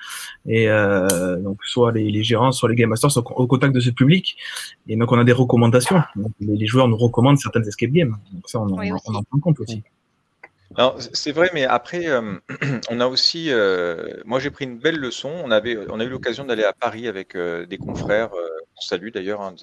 Et 0.46 0.70
euh, 0.70 1.38
donc, 1.38 1.64
soit 1.64 1.92
les, 1.92 2.24
gérants, 2.24 2.52
soit 2.52 2.70
les 2.70 2.76
game 2.76 2.90
masters 2.90 3.12
sont 3.12 3.24
au 3.24 3.48
contact 3.48 3.74
de 3.74 3.80
ce 3.80 3.90
public. 3.90 4.38
Et 4.88 4.96
donc, 4.96 5.12
on 5.12 5.18
a 5.18 5.24
des 5.24 5.32
recommandations. 5.32 6.02
les, 6.40 6.68
joueurs 6.68 6.88
nous 6.88 6.98
recommandent 6.98 7.40
certaines 7.40 7.68
escape 7.68 7.92
games. 7.92 8.16
Donc, 8.32 8.44
ça, 8.48 8.60
on, 8.60 8.72
en 8.72 9.24
prend 9.24 9.40
compte 9.40 9.60
aussi. 9.60 9.82
C'est 11.14 11.32
vrai, 11.32 11.50
mais 11.54 11.66
après, 11.66 12.06
on 12.90 13.00
a 13.00 13.08
aussi. 13.08 13.50
moi, 14.26 14.40
j'ai 14.40 14.52
pris 14.52 14.66
une 14.66 14.78
belle 14.78 14.98
leçon. 14.98 15.32
On, 15.44 15.50
avait, 15.50 15.78
on 15.90 16.00
a 16.00 16.04
eu 16.04 16.10
l'occasion 16.10 16.46
d'aller 16.46 16.64
à 16.64 16.74
Paris 16.74 17.08
avec 17.08 17.36
des 17.36 17.78
confrères. 17.78 18.30
on 18.34 18.82
salue 18.82 19.10
d'ailleurs 19.10 19.42
hein, 19.42 19.56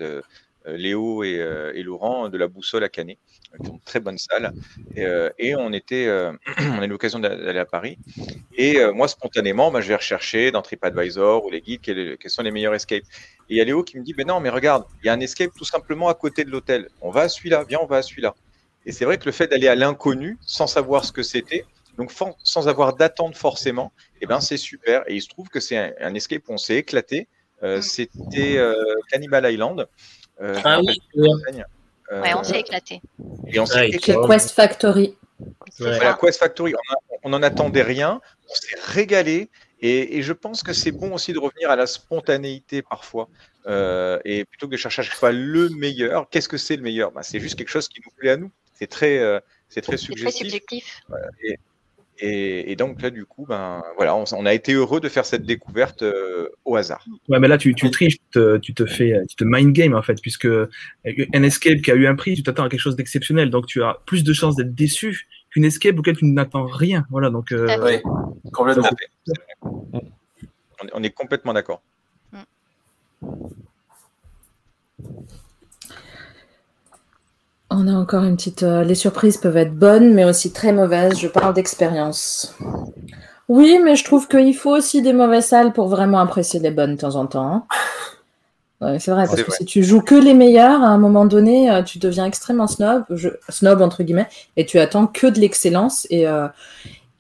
Léo 0.67 1.25
et, 1.25 1.45
et, 1.75 1.83
Laurent 1.83 2.29
de 2.29 2.37
la 2.39 2.49
Boussole 2.49 2.85
à 2.85 2.89
Canet 2.89 3.19
une 3.59 3.81
très 3.81 4.01
bonne 4.01 4.19
salle. 4.19 4.53
Et, 4.97 5.05
euh, 5.05 5.31
on 5.59 5.73
était, 5.73 6.07
euh, 6.07 6.33
on 6.59 6.81
a 6.81 6.85
eu 6.85 6.89
l'occasion 6.89 7.19
d'aller 7.19 7.59
à 7.59 7.65
Paris. 7.65 7.99
Et 8.55 8.79
euh, 8.79 8.93
moi, 8.93 9.09
spontanément, 9.09 9.71
bah, 9.71 9.81
je 9.81 9.89
vais 9.89 9.97
rechercher 9.97 10.51
dans 10.51 10.63
TripAdvisor 10.63 11.45
ou 11.45 11.51
les 11.51 11.61
guides 11.61 11.81
quels, 11.81 12.17
sont 12.27 12.43
les 12.43 12.51
meilleurs 12.51 12.75
escapes. 12.75 13.03
Et 13.49 13.55
il 13.55 13.57
y 13.57 13.61
a 13.61 13.65
Léo 13.65 13.83
qui 13.83 13.99
me 13.99 14.05
dit, 14.05 14.15
mais 14.17 14.25
non, 14.25 14.41
mais 14.41 14.51
regarde, 14.51 14.85
il 15.03 15.07
y 15.07 15.09
a 15.09 15.13
un 15.13 15.21
escape 15.21 15.51
tout 15.57 15.65
simplement 15.65 16.09
à 16.09 16.15
côté 16.15 16.45
de 16.45 16.51
l'hôtel. 16.51 16.89
On 17.01 17.11
va 17.11 17.23
à 17.23 17.29
celui-là, 17.29 17.65
viens, 17.69 17.81
on 17.83 17.87
va 17.87 17.99
à 17.99 18.03
celui-là. 18.03 18.35
Et 18.87 18.93
c'est 18.93 19.05
vrai 19.05 19.19
que 19.19 19.27
le 19.27 19.33
fait 19.33 19.49
d'aller 19.49 19.69
à 19.69 19.75
l'inconnu, 19.75 20.39
sans 20.41 20.67
savoir 20.67 21.05
ce 21.05 21.13
que 21.13 21.23
c'était, 21.23 21.65
donc 21.99 22.13
sans 22.45 22.69
avoir 22.69 22.97
d'attente 22.97 23.37
forcément, 23.37 23.93
et 24.15 24.19
eh 24.23 24.27
ben 24.27 24.41
c'est 24.41 24.57
super. 24.57 25.03
Et 25.07 25.17
il 25.17 25.21
se 25.21 25.29
trouve 25.29 25.49
que 25.49 25.61
c'est 25.61 25.77
un, 26.01 26.15
escape 26.15 26.49
où 26.49 26.53
on 26.53 26.57
s'est 26.57 26.77
éclaté. 26.77 27.29
Mm. 27.63 27.83
c'était 27.83 28.59
Cannibal 29.11 29.53
Island. 29.53 29.87
Ah 30.41 30.81
oui, 30.81 31.01
ouais, 31.15 32.35
on 32.35 32.43
s'est 32.43 32.61
éclaté. 32.61 33.01
Et 33.47 33.61
on 33.61 33.67
s'est 33.67 33.89
éclaté. 33.89 34.19
Quest 34.29 34.51
Factory. 34.53 35.17
Voilà, 35.79 36.19
Quest 36.21 36.39
Factory, 36.39 36.75
on, 37.23 37.31
n'en 37.31 37.39
en 37.39 37.43
attendait 37.43 37.83
rien, 37.83 38.21
on 38.49 38.55
s'est 38.55 38.77
régalé. 38.93 39.49
Et, 39.83 40.21
je 40.23 40.33
pense 40.33 40.63
que 40.63 40.73
c'est 40.73 40.93
bon 40.93 41.15
aussi 41.15 41.33
de 41.33 41.39
revenir 41.39 41.71
à 41.71 41.77
la 41.77 41.87
spontanéité 41.87 42.83
parfois. 42.83 43.29
Euh, 43.67 44.19
et 44.25 44.45
plutôt 44.45 44.67
que 44.67 44.73
de 44.73 44.77
chercher 44.77 45.01
à 45.01 45.05
chaque 45.05 45.17
fois 45.17 45.33
le 45.33 45.69
meilleur, 45.71 46.29
qu'est-ce 46.29 46.49
que 46.49 46.59
c'est 46.59 46.77
le 46.77 46.83
meilleur? 46.83 47.13
Bah, 47.13 47.23
C'est 47.23 47.41
juste 47.41 47.57
quelque 47.57 47.69
chose 47.69 47.89
qui 47.89 48.01
nous 48.05 48.11
plaît 48.17 48.31
à 48.31 48.37
nous. 48.37 48.51
C'est 48.75 48.87
très, 48.87 49.19
euh, 49.19 49.41
c'est 49.69 49.83
très 49.83 49.97
subjectif. 49.97 51.03
Et, 51.43 51.59
donc 52.77 53.03
là, 53.03 53.11
du 53.11 53.25
coup, 53.25 53.47
ben 53.49 53.83
voilà, 53.97 54.15
on, 54.17 54.47
a 54.47 54.55
été 54.55 54.73
heureux 54.73 55.01
de 55.01 55.09
faire 55.09 55.25
cette 55.25 55.45
découverte 55.45 56.03
euh, 56.03 56.49
au 56.65 56.77
hasard. 56.77 57.05
Ouais, 57.29 57.39
mais 57.39 57.49
là, 57.49 57.59
tu, 57.59 57.75
tu 57.75 57.91
triches, 57.91 58.19
tu 58.63 58.75
te, 58.75 58.87
fais, 58.87 59.23
tu 59.29 59.37
te 59.37 59.45
mind 59.45 59.73
game 59.73 59.95
en 59.95 60.03
fait, 60.03 60.21
puisque 60.21 60.47
un 60.47 61.43
escape 61.43 61.81
qui 61.83 61.91
a 61.91 61.95
eu 61.95 62.07
un 62.07 62.15
prix, 62.15 62.35
tu 62.35 62.43
t'attends 62.43 62.65
à 62.65 62.69
quelque 62.69 62.81
chose 62.81 62.97
d'exceptionnel, 62.97 63.51
donc 63.51 63.67
tu 63.67 63.83
as 63.83 63.99
plus 64.07 64.25
de 64.25 64.33
chances 64.33 64.57
d'être 64.57 64.75
déçu 64.75 65.27
qu'une 65.51 65.65
escape 65.65 65.99
auquel 65.99 66.17
tu 66.17 66.27
n'attends 66.27 66.67
rien. 66.67 67.07
Voilà, 67.11 67.31
donc. 67.31 67.53
oui, 67.53 68.01
complètement. 68.53 68.89
On 70.95 71.03
est 71.03 71.11
complètement 71.11 71.53
d'accord. 71.53 71.83
On 77.71 77.87
a 77.87 77.93
encore 77.93 78.25
une 78.25 78.37
petite. 78.37 78.65
Euh, 78.65 78.83
les 78.83 78.97
surprises 78.97 79.37
peuvent 79.37 79.57
être 79.57 79.75
bonnes, 79.75 80.13
mais 80.13 80.25
aussi 80.25 80.53
très 80.53 80.73
mauvaises. 80.73 81.19
Je 81.19 81.29
parle 81.29 81.55
d'expérience. 81.55 82.57
Oui, 83.49 83.81
mais 83.83 83.95
je 83.95 84.05
trouve 84.05 84.27
qu'il 84.27 84.55
faut 84.57 84.77
aussi 84.77 85.03
des 85.03 85.13
mauvaises 85.13 85.47
salles 85.47 85.73
pour 85.73 85.89
vraiment 85.89 86.19
apprécier 86.19 86.59
les 86.59 86.73
bonnes 86.73 86.97
de 86.97 87.01
temps 87.01 87.15
en 87.15 87.27
temps. 87.27 87.65
Hein. 88.83 88.99
c'est 88.99 89.13
vrai, 89.13 89.27
parce 89.27 89.43
que 89.43 89.53
si 89.53 89.65
tu 89.65 89.85
joues 89.85 90.01
que 90.01 90.17
les 90.17 90.35
meilleurs, 90.35 90.83
à 90.83 90.89
un 90.89 90.99
moment 90.99 91.27
donné, 91.27 91.71
euh, 91.71 91.83
tu 91.83 91.99
deviens 91.99 92.27
extrêmement 92.27 92.67
snob, 92.67 93.05
snob 93.49 93.83
entre 93.83 94.03
guillemets, 94.03 94.29
et 94.57 94.67
tu 94.67 94.79
attends 94.79 95.07
que 95.07 95.29
de 95.29 95.39
l'excellence. 95.39 96.09
Et, 96.11 96.27
euh, 96.27 96.49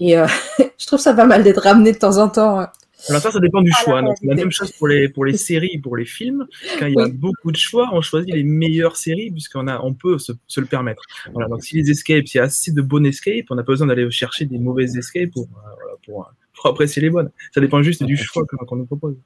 et 0.00 0.16
je 0.78 0.86
trouve 0.86 1.00
ça 1.00 1.14
pas 1.14 1.26
mal 1.26 1.44
d'être 1.44 1.62
ramené 1.62 1.92
de 1.92 1.98
temps 1.98 2.18
en 2.18 2.28
temps 2.28 2.66
hein. 3.00 3.10
Alors 3.10 3.22
ça, 3.22 3.30
ça 3.30 3.40
dépend 3.40 3.62
du 3.62 3.72
choix. 3.72 4.02
C'est 4.20 4.26
la 4.26 4.34
même 4.34 4.50
chose 4.50 4.72
pour 4.72 4.88
les, 4.88 5.08
pour 5.08 5.24
les 5.24 5.36
séries, 5.36 5.78
pour 5.78 5.96
les 5.96 6.04
films. 6.04 6.46
Quand 6.78 6.86
il 6.86 6.94
y 6.94 7.00
a 7.00 7.08
beaucoup 7.08 7.50
de 7.50 7.56
choix, 7.56 7.88
on 7.92 8.00
choisit 8.00 8.32
les 8.32 8.44
meilleures 8.44 8.96
séries 8.96 9.30
puisqu'on 9.30 9.68
a, 9.68 9.80
on 9.80 9.94
peut 9.94 10.18
se, 10.18 10.32
se, 10.46 10.60
le 10.60 10.66
permettre. 10.66 11.02
Voilà, 11.32 11.48
donc 11.48 11.62
si 11.62 11.76
les 11.76 11.90
escapes, 11.90 12.26
il 12.26 12.36
y 12.36 12.40
a 12.40 12.44
assez 12.44 12.72
de 12.72 12.82
bonnes 12.82 13.06
escapes, 13.06 13.46
on 13.50 13.54
n'a 13.54 13.62
pas 13.62 13.72
besoin 13.72 13.86
d'aller 13.86 14.10
chercher 14.10 14.44
des 14.44 14.58
mauvaises 14.58 14.96
escapes 14.96 15.30
pour, 15.32 15.44
euh, 15.44 15.96
pour, 16.04 16.30
pour, 16.54 16.70
apprécier 16.70 17.02
les 17.02 17.10
bonnes. 17.10 17.30
Ça 17.54 17.60
dépend 17.60 17.82
juste 17.82 18.02
du 18.02 18.16
choix 18.16 18.44
qu'on 18.46 18.76
nous 18.76 18.86
propose. 18.86 19.16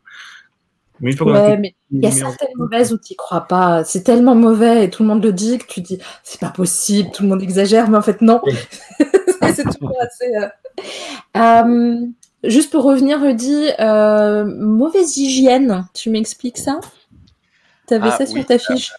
Mais 1.00 1.12
il 1.12 1.22
ouais, 1.22 1.56
mais 1.58 1.74
il 1.90 2.04
y 2.04 2.06
a 2.06 2.10
certaines 2.10 2.56
mauvaises 2.56 2.92
où 2.92 2.98
tu 2.98 3.12
n'y 3.12 3.16
crois 3.16 3.42
pas. 3.42 3.82
C'est 3.82 4.04
tellement 4.04 4.36
mauvais 4.36 4.84
et 4.84 4.90
tout 4.90 5.02
le 5.02 5.08
monde 5.08 5.24
le 5.24 5.32
dit 5.32 5.58
que 5.58 5.66
tu 5.66 5.80
dis 5.80 5.98
c'est 6.22 6.40
pas 6.40 6.50
possible, 6.50 7.10
tout 7.12 7.24
le 7.24 7.28
monde 7.30 7.42
exagère, 7.42 7.90
mais 7.90 7.98
en 7.98 8.02
fait 8.02 8.22
non. 8.22 8.40
c'est 9.54 9.64
toujours 9.64 9.92
assez. 10.00 10.36
Euh... 10.36 10.48
Euh, 11.36 12.06
Juste 12.44 12.70
pour 12.70 12.84
revenir, 12.84 13.20
Rudy, 13.20 13.70
euh, 13.80 14.44
mauvaise 14.44 15.16
hygiène, 15.16 15.86
tu 15.94 16.10
m'expliques 16.10 16.58
ça? 16.58 16.80
Tu 17.88 17.94
avais 17.94 18.08
ah 18.08 18.18
ça 18.18 18.26
sur 18.26 18.44
ta 18.44 18.58
fiche? 18.58 18.92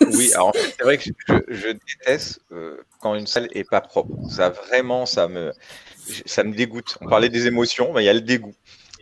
Oui, 0.00 0.32
alors 0.34 0.52
c'est 0.54 0.82
vrai 0.82 0.98
que 0.98 1.04
je, 1.48 1.68
déteste 1.68 2.40
euh, 2.50 2.76
quand 3.00 3.14
une 3.14 3.26
salle 3.26 3.48
est 3.52 3.68
pas 3.68 3.80
propre. 3.80 4.12
Ça 4.28 4.50
vraiment, 4.50 5.06
ça 5.06 5.28
me, 5.28 5.52
ça 6.26 6.42
me 6.42 6.54
dégoûte. 6.54 6.98
On 7.00 7.08
parlait 7.08 7.28
des 7.28 7.46
émotions, 7.46 7.92
mais 7.92 8.02
il 8.02 8.06
y 8.06 8.08
a 8.08 8.12
le 8.12 8.20
dégoût. 8.20 8.54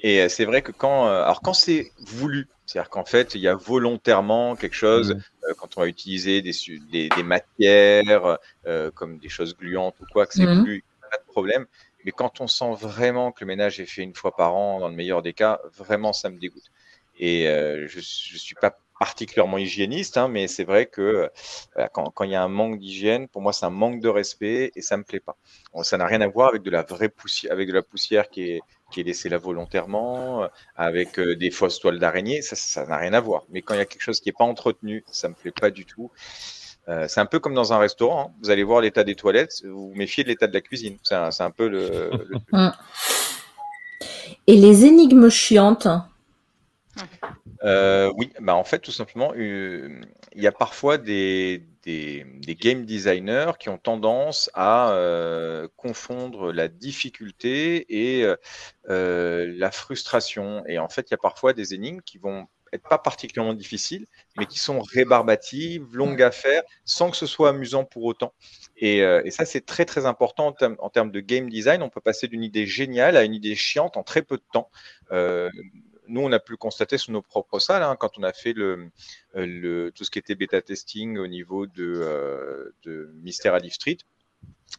Et 0.03 0.20
euh, 0.20 0.29
c'est 0.29 0.44
vrai 0.44 0.62
que 0.62 0.72
quand, 0.72 1.07
alors 1.07 1.40
quand 1.40 1.55
c'est 1.55 1.90
voulu, 1.98 2.48
c'est-à-dire 2.66 2.90
qu'en 2.90 3.05
fait, 3.05 3.35
il 3.35 3.40
y 3.40 3.48
a 3.48 3.55
volontairement 3.55 4.57
quelque 4.57 4.76
chose, 4.76 5.14
mmh. 5.14 5.55
quand 5.59 5.79
on 5.79 5.81
va 5.81 5.87
utiliser 5.87 6.42
des, 6.42 6.53
des, 6.92 7.22
matières 7.22 8.38
comme 8.94 9.18
des 9.18 9.29
choses 9.29 9.57
gluantes 9.57 9.96
ou 10.00 10.05
quoi, 10.12 10.26
que 10.26 10.35
c'est 10.35 10.46
mmh. 10.46 10.64
plus, 10.64 10.85
pas 11.11 11.16
de 11.16 11.33
problème. 11.33 11.66
Mais 12.05 12.13
quand 12.13 12.41
on 12.41 12.47
sent 12.47 12.73
vraiment 12.81 13.33
que 13.33 13.45
le 13.45 13.47
ménage 13.47 13.81
est 13.81 13.87
fait 13.87 14.03
une 14.03 14.15
fois 14.15 14.35
par 14.35 14.55
an, 14.55 14.81
dans 14.81 14.89
le 14.89 14.95
meilleur 14.95 15.23
des 15.23 15.33
cas, 15.33 15.61
vraiment, 15.77 16.13
ça 16.13 16.31
me 16.31 16.39
dégoûte. 16.39 16.71
Et 17.19 17.49
euh, 17.49 17.87
je 17.87 17.99
ne 17.99 18.39
suis 18.39 18.55
pas 18.55 18.79
particulièrement 18.99 19.59
hygiéniste, 19.59 20.19
hein, 20.19 20.29
mais 20.29 20.47
c'est 20.47 20.65
vrai 20.65 20.87
que 20.87 21.31
euh, 21.79 21.87
quand, 21.93 22.13
il 22.23 22.31
y 22.31 22.35
a 22.35 22.43
un 22.43 22.49
manque 22.49 22.79
d'hygiène, 22.79 23.29
pour 23.29 23.41
moi, 23.41 23.53
c'est 23.53 23.65
un 23.65 23.71
manque 23.71 24.01
de 24.01 24.09
respect 24.09 24.73
et 24.75 24.83
ça 24.83 24.97
me 24.97 25.05
plaît 25.05 25.21
pas. 25.21 25.37
ça 25.83 25.97
n'a 25.97 26.07
rien 26.07 26.21
à 26.21 26.29
voir 26.29 26.49
avec 26.49 26.63
de 26.63 26.71
la 26.71 26.83
vraie 26.83 27.09
poussière, 27.09 27.53
avec 27.53 27.69
de 27.69 27.73
la 27.73 27.83
poussière 27.83 28.29
qui 28.29 28.51
est, 28.51 28.61
qui 28.91 29.01
est 29.01 29.05
laissée 29.05 29.29
là 29.31 29.39
volontairement, 29.39 30.45
euh, 30.45 30.49
avec 30.77 31.19
des 31.19 31.51
fausses 31.51 31.79
toiles 31.79 31.99
d'araignée, 31.99 32.43
ça 32.43 32.87
n'a 32.87 32.97
rien 32.97 33.15
à 33.15 33.21
voir. 33.21 33.45
Mais 33.51 33.63
quand 33.63 33.75
il 33.75 33.79
y 33.79 33.83
a 33.83 33.87
quelque 33.87 34.03
chose 34.03 34.21
qui 34.21 34.29
n'est 34.29 34.35
pas 34.35 34.45
entretenu, 34.45 35.05
ça 35.11 35.29
me 35.29 35.35
plaît 35.35 35.53
pas 35.53 35.71
du 35.71 35.87
tout. 35.87 36.11
Euh, 36.88 37.07
c'est 37.09 37.21
un 37.21 37.27
peu 37.27 37.38
comme 37.38 37.55
dans 37.55 37.73
un 37.73 37.79
restaurant. 37.79 38.29
Hein. 38.29 38.35
Vous 38.43 38.51
allez 38.51 38.64
voir 38.64 38.81
l'état 38.81 39.05
des 39.05 39.14
toilettes, 39.14 39.62
vous 39.64 39.90
vous 39.90 39.95
méfiez 39.95 40.25
de 40.25 40.29
l'état 40.29 40.47
de 40.47 40.55
la 40.55 40.61
cuisine. 40.61 40.97
C'est 41.03 41.14
un, 41.14 41.51
peu 41.51 41.69
le. 41.69 42.11
Et 44.47 44.57
les 44.57 44.85
énigmes 44.85 45.29
chiantes? 45.29 45.88
Euh, 47.62 48.11
Oui, 48.16 48.33
bah 48.40 48.55
en 48.55 48.64
fait, 48.64 48.79
tout 48.81 48.90
simplement, 48.90 49.33
euh, 49.37 50.01
il 50.35 50.43
y 50.43 50.47
a 50.47 50.53
parfois 50.53 50.99
des, 50.99 51.64
des, 51.85 52.25
game 52.59 52.85
designers 52.85 53.53
qui 53.59 53.69
ont 53.69 53.79
tendance 53.79 54.51
à 54.55 54.95
confondre 55.77 56.53
la 56.53 56.69
difficulté 56.69 57.87
et 57.88 58.27
la 58.88 59.71
frustration. 59.71 60.64
Et 60.66 60.79
en 60.79 60.88
fait, 60.88 61.09
il 61.09 61.11
y 61.12 61.14
a 61.14 61.19
parfois 61.19 61.53
des 61.53 61.75
énigmes 61.75 62.01
qui 62.01 62.19
vont 62.19 62.49
être 62.72 62.88
pas 62.88 62.98
particulièrement 62.98 63.54
difficiles, 63.54 64.06
mais 64.37 64.46
qui 64.46 64.59
sont 64.59 64.80
rébarbatives, 64.80 65.87
longues 65.92 66.22
à 66.22 66.30
faire, 66.30 66.62
sans 66.85 67.11
que 67.11 67.16
ce 67.16 67.26
soit 67.26 67.50
amusant 67.50 67.85
pour 67.85 68.04
autant. 68.04 68.33
Et, 68.76 69.02
euh, 69.02 69.22
ça, 69.30 69.44
c'est 69.44 69.64
très 69.64 69.85
très 69.85 70.06
important 70.06 70.54
en, 70.78 70.90
termes 70.90 71.11
de 71.11 71.20
game 71.20 71.48
design. 71.48 71.83
On 71.83 71.88
peut 71.88 72.00
passer 72.00 72.28
d'une 72.28 72.42
idée 72.42 72.66
géniale 72.66 73.16
à 73.16 73.24
une 73.24 73.35
idée 73.35 73.54
chiante 73.54 73.96
en 73.96 74.02
très 74.02 74.22
peu 74.22 74.37
de 74.37 74.44
temps. 74.52 74.70
Euh, 75.12 75.50
nous, 76.09 76.20
on 76.20 76.33
a 76.33 76.40
pu 76.40 76.52
le 76.52 76.56
constater 76.56 76.98
sur 76.98 77.12
nos 77.12 77.22
propres 77.22 77.61
salles, 77.61 77.83
hein, 77.83 77.96
quand 77.98 78.18
on 78.18 78.22
a 78.22 78.33
fait 78.33 78.52
le, 78.52 78.90
tout 79.94 80.04
ce 80.04 80.11
qui 80.11 80.18
était 80.18 80.35
bêta 80.35 80.61
testing 80.61 81.18
au 81.18 81.28
niveau 81.28 81.66
de, 81.66 82.72
de 82.83 83.12
Mystère 83.22 83.54
à 83.54 83.61
Street. 83.68 83.98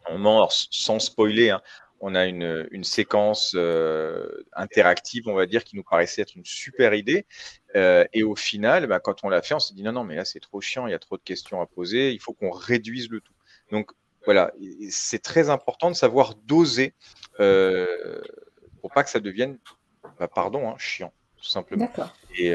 On 0.07 0.47
sans 0.49 0.99
spoiler, 0.99 1.51
hein, 1.51 1.61
on 2.01 2.15
a 2.15 2.25
une, 2.25 2.67
une 2.71 2.83
séquence 2.83 3.53
euh, 3.55 4.43
interactive, 4.53 5.27
on 5.27 5.35
va 5.35 5.45
dire, 5.45 5.63
qui 5.63 5.75
nous 5.75 5.83
paraissait 5.83 6.23
être 6.23 6.35
une 6.35 6.43
super 6.43 6.95
idée. 6.95 7.27
Euh, 7.75 8.05
et 8.11 8.23
au 8.23 8.35
final, 8.35 8.87
bah, 8.87 8.99
quand 8.99 9.23
on 9.23 9.29
l'a 9.29 9.41
fait, 9.43 9.53
on 9.53 9.59
s'est 9.59 9.75
dit 9.75 9.83
non, 9.83 9.91
non, 9.91 10.03
mais 10.03 10.15
là, 10.15 10.25
c'est 10.25 10.39
trop 10.39 10.59
chiant, 10.61 10.87
il 10.87 10.91
y 10.91 10.95
a 10.95 10.99
trop 10.99 11.17
de 11.17 11.21
questions 11.21 11.61
à 11.61 11.67
poser, 11.67 12.11
il 12.11 12.19
faut 12.19 12.33
qu'on 12.33 12.49
réduise 12.49 13.09
le 13.09 13.21
tout. 13.21 13.33
Donc, 13.71 13.91
voilà, 14.25 14.51
c'est 14.89 15.21
très 15.21 15.49
important 15.49 15.89
de 15.89 15.95
savoir 15.95 16.35
doser 16.35 16.93
euh, 17.39 18.21
pour 18.81 18.91
pas 18.91 19.03
que 19.03 19.09
ça 19.09 19.19
devienne, 19.19 19.59
bah, 20.19 20.27
pardon, 20.27 20.69
hein, 20.69 20.75
chiant, 20.79 21.13
tout 21.37 21.45
simplement. 21.45 21.91
Et, 22.35 22.51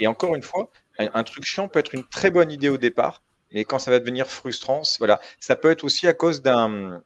et, 0.00 0.06
encore 0.06 0.34
une 0.34 0.42
fois, 0.42 0.70
un, 0.98 1.24
truc 1.24 1.44
chiant 1.44 1.68
peut 1.68 1.78
être 1.78 1.94
une 1.94 2.04
très 2.04 2.30
bonne 2.30 2.50
idée 2.50 2.70
au 2.70 2.78
départ, 2.78 3.22
mais 3.52 3.64
quand 3.64 3.78
ça 3.78 3.90
va 3.90 3.98
devenir 3.98 4.26
frustrant, 4.28 4.82
voilà, 4.98 5.20
ça 5.40 5.56
peut 5.56 5.70
être 5.70 5.84
aussi 5.84 6.08
à 6.08 6.14
cause 6.14 6.40
d'un 6.40 7.02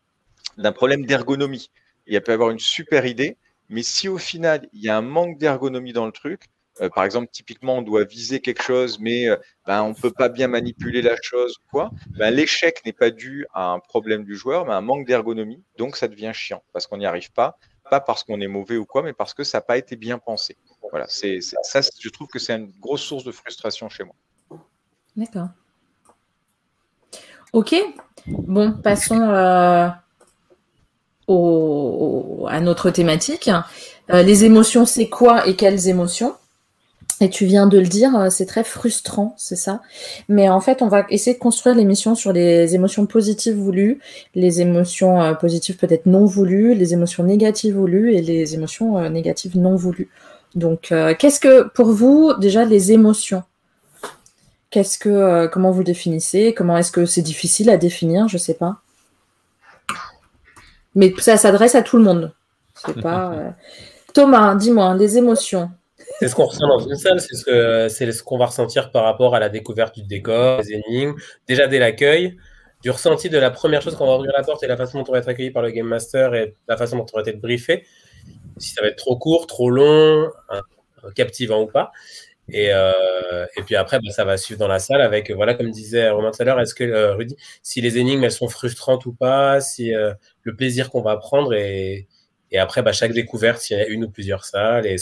d'un 0.57 0.73
problème 0.73 1.05
d'ergonomie. 1.07 1.71
Il 2.07 2.21
peut 2.21 2.33
y 2.33 2.35
avoir 2.35 2.51
une 2.51 2.59
super 2.59 3.07
idée, 3.07 3.37
mais 3.69 3.83
si 3.83 4.09
au 4.09 4.19
final, 4.19 4.69
il 4.73 4.83
y 4.83 4.89
a 4.89 4.97
un 4.97 5.03
manque 5.03 5.39
d'ergonomie 5.39 5.93
dans 5.93 6.07
le 6.07 6.13
truc, 6.13 6.43
euh, 6.83 6.91
par 6.91 7.05
exemple, 7.05 7.29
typiquement, 7.33 7.79
on 7.79 7.83
doit 7.83 8.05
viser 8.05 8.41
quelque 8.41 8.63
chose, 8.63 8.99
mais 9.01 9.29
euh, 9.29 9.37
ben, 9.67 9.83
on 9.83 9.91
ne 9.91 9.95
peut 9.95 10.11
pas 10.11 10.29
bien 10.29 10.47
manipuler 10.47 11.01
la 11.01 11.17
chose, 11.23 11.57
quoi. 11.71 11.91
Ben, 12.19 12.31
l'échec 12.31 12.85
n'est 12.85 12.93
pas 12.93 13.11
dû 13.11 13.47
à 13.55 13.71
un 13.71 13.79
problème 13.79 14.25
du 14.25 14.37
joueur, 14.37 14.67
mais 14.67 14.73
à 14.73 14.77
un 14.77 14.83
manque 14.83 15.07
d'ergonomie. 15.07 15.63
Donc, 15.79 15.97
ça 15.97 16.07
devient 16.07 16.33
chiant 16.35 16.63
parce 16.73 16.87
qu'on 16.87 16.99
n'y 16.99 17.07
arrive 17.07 17.33
pas, 17.33 17.59
pas 17.91 18.01
parce 18.01 18.25
qu'on 18.25 18.41
est 18.41 18.47
mauvais 18.47 18.77
ou 18.77 18.85
quoi, 18.85 19.03
mais 19.03 19.15
parce 19.15 19.33
que 19.33 19.43
ça 19.43 19.59
n'a 19.59 19.63
pas 19.63 19.79
été 19.79 19.97
bien 19.97 20.19
pensé. 20.19 20.57
Voilà, 20.91 21.07
c'est 21.09 21.41
ça. 21.41 21.81
Je 21.99 22.09
trouve 22.11 22.29
que 22.29 22.39
c'est 22.39 22.55
une 22.55 22.71
grosse 22.79 23.03
source 23.03 23.25
de 23.25 23.33
frustration 23.33 23.89
chez 23.89 24.05
moi. 24.05 24.15
D'accord. 25.17 25.49
Ok. 27.53 27.75
Bon, 28.27 28.75
passons. 28.83 29.21
Euh, 29.21 29.89
à 31.29 32.61
notre 32.61 32.91
thématique. 32.91 33.51
Euh, 34.13 34.23
les 34.23 34.45
émotions, 34.45 34.87
c'est 34.87 35.09
quoi 35.09 35.47
et 35.49 35.57
quelles 35.57 35.89
émotions? 35.89 36.35
Et 37.21 37.31
tu 37.31 37.47
viens 37.47 37.67
de 37.67 37.79
le 37.79 37.87
dire, 37.87 38.15
euh, 38.15 38.29
c'est 38.31 38.47
très 38.47 38.63
frustrant, 38.63 39.35
c'est 39.39 39.57
ça? 39.57 39.81
Mais 40.29 40.49
en 40.49 40.61
fait, 40.61 40.83
on 40.83 40.89
va 40.89 41.07
essayer 41.09 41.35
de 41.35 41.41
construire 41.41 41.75
l'émission 41.75 42.15
sur 42.15 42.33
les 42.33 42.75
émotions 42.75 43.07
positives 43.07 43.57
voulues, 43.57 44.01
les 44.35 44.61
émotions 44.61 45.21
euh, 45.23 45.35
positives 45.35 45.77
peut-être 45.77 46.07
non 46.07 46.27
voulues, 46.27 46.75
les 46.75 46.93
émotions 46.93 47.25
négatives 47.25 47.75
voulues 47.75 48.15
et 48.15 48.23
les 48.23 48.55
émotions 48.55 49.09
négatives 49.09 49.57
non 49.57 49.77
voulues. 49.77 50.11
Donc, 50.55 50.93
qu'est-ce 51.19 51.39
que 51.41 51.65
pour 51.69 51.91
vous 51.91 52.33
déjà 52.39 52.65
les 52.65 52.93
émotions? 52.93 53.43
Qu'est-ce 54.71 54.99
que 54.99 55.47
comment 55.49 55.71
vous 55.71 55.85
définissez? 55.85 56.55
Comment 56.57 56.79
est-ce 56.79 56.91
que 56.91 57.05
c'est 57.05 57.21
difficile 57.21 57.69
à 57.69 57.77
définir? 57.77 58.27
Je 58.29 58.39
sais 58.39 58.55
pas. 58.55 58.81
Mais 60.97 61.13
ça 61.19 61.37
s'adresse 61.37 61.77
à 61.77 61.83
tout 61.83 61.97
le 61.97 62.03
monde. 62.03 62.33
C'est 62.75 63.01
pas. 63.01 63.33
Euh, 63.33 63.51
Thomas, 64.13 64.57
dis-moi, 64.57 64.97
des 64.97 65.19
émotions. 65.19 65.71
C'est 66.19 66.29
ce 66.29 66.35
qu'on 66.35 66.47
ressent 66.47 66.67
dans 66.67 66.79
une 66.79 66.97
salle, 66.97 67.21
c'est 67.21 68.13
ce 68.13 68.23
qu'on 68.23 68.39
va 68.39 68.47
ressentir 68.47 68.91
par 68.91 69.05
rapport 69.05 69.35
à 69.35 69.41
la 69.41 69.49
découverte 69.49 69.95
du 69.95 70.03
décor, 70.03 70.63
des 70.63 70.73
énigmes, 70.73 71.15
déjà 71.47 71.67
dès 71.67 71.79
l'accueil, 71.79 72.37
du 72.83 72.91
ressenti 72.91 73.29
de 73.29 73.39
la 73.39 73.51
première 73.51 73.83
chose 73.83 73.97
quand 73.97 74.05
on 74.05 74.09
va 74.09 74.17
ouvrir 74.17 74.33
la 74.37 74.43
porte 74.43 74.63
et 74.63 74.67
la 74.67 74.77
façon 74.77 74.99
dont 74.99 75.05
on 75.09 75.13
va 75.13 75.19
être 75.19 75.29
accueilli 75.29 75.51
par 75.51 75.63
le 75.63 75.71
Game 75.71 75.87
Master 75.87 76.35
et 76.35 76.55
la 76.69 76.77
façon 76.77 76.97
dont 76.97 77.07
on 77.13 77.21
va 77.21 77.29
être 77.29 77.41
briefé. 77.41 77.85
si 78.57 78.71
ça 78.71 78.81
va 78.83 78.89
être 78.89 78.97
trop 78.97 79.17
court, 79.17 79.47
trop 79.47 79.69
long, 79.69 80.31
hein, 80.49 80.61
captivant 81.15 81.63
ou 81.63 81.67
pas. 81.67 81.93
Et, 82.49 82.69
euh, 82.73 83.47
et 83.57 83.63
puis 83.63 83.75
après, 83.77 83.99
bah, 83.99 84.11
ça 84.11 84.25
va 84.25 84.37
suivre 84.37 84.61
dans 84.61 84.69
la 84.69 84.79
salle 84.79 85.01
avec, 85.01 85.31
voilà, 85.33 85.55
comme 85.55 85.71
disait 85.71 86.11
Romain 86.11 86.31
tout 86.31 86.43
à 86.43 86.45
l'heure, 86.45 86.61
est-ce 86.61 86.75
que 86.75 86.85
euh, 86.85 87.15
Rudy, 87.15 87.37
si 87.63 87.81
les 87.81 87.99
énigmes 87.99 88.25
elles 88.25 88.33
sont 88.33 88.49
frustrantes 88.49 89.05
ou 89.07 89.13
pas, 89.13 89.61
si 89.61 89.95
euh, 89.95 90.13
le 90.43 90.55
plaisir 90.55 90.91
qu'on 90.91 91.03
va 91.03 91.17
prendre 91.17 91.55
et, 91.55 92.07
et 92.53 92.59
après, 92.59 92.83
bah, 92.83 92.93
chaque 92.93 93.13
découverte, 93.13 93.61
s'il 93.61 93.77
y 93.79 93.81
a 93.81 93.87
une 93.89 94.05
ou 94.05 94.11
plusieurs 94.11 94.45
salles, 94.45 94.87
et 94.87 94.97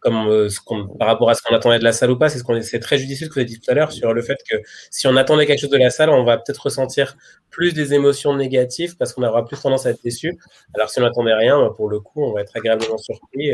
comme 0.00 0.26
euh, 0.28 0.48
ce 0.48 0.58
par 0.98 1.06
rapport 1.08 1.30
à 1.30 1.34
ce 1.34 1.42
qu'on 1.42 1.54
attendait 1.54 1.78
de 1.78 1.84
la 1.84 1.92
salle 1.92 2.10
ou 2.10 2.18
pas, 2.18 2.28
c'est 2.28 2.38
ce 2.38 2.44
qu'on 2.44 2.60
c'est 2.60 2.80
très 2.80 2.98
judicieux 2.98 3.26
ce 3.26 3.30
que 3.30 3.34
vous 3.34 3.40
avez 3.40 3.48
dit 3.48 3.60
tout 3.60 3.70
à 3.70 3.74
l'heure 3.74 3.92
sur 3.92 4.12
le 4.12 4.20
fait 4.20 4.38
que 4.50 4.56
si 4.90 5.06
on 5.06 5.16
attendait 5.16 5.46
quelque 5.46 5.60
chose 5.60 5.70
de 5.70 5.78
la 5.78 5.90
salle, 5.90 6.10
on 6.10 6.24
va 6.24 6.38
peut-être 6.38 6.58
ressentir 6.64 7.16
plus 7.50 7.72
des 7.72 7.94
émotions 7.94 8.34
négatives 8.34 8.96
parce 8.96 9.12
qu'on 9.12 9.22
aura 9.22 9.46
plus 9.46 9.60
tendance 9.60 9.86
à 9.86 9.90
être 9.90 10.02
déçu. 10.02 10.38
Alors 10.74 10.90
si 10.90 10.98
on 10.98 11.02
n'attendait 11.02 11.34
rien, 11.34 11.60
bah, 11.60 11.72
pour 11.76 11.88
le 11.88 12.00
coup, 12.00 12.24
on 12.24 12.32
va 12.32 12.40
être 12.42 12.56
agréablement 12.56 12.98
surpris. 12.98 13.52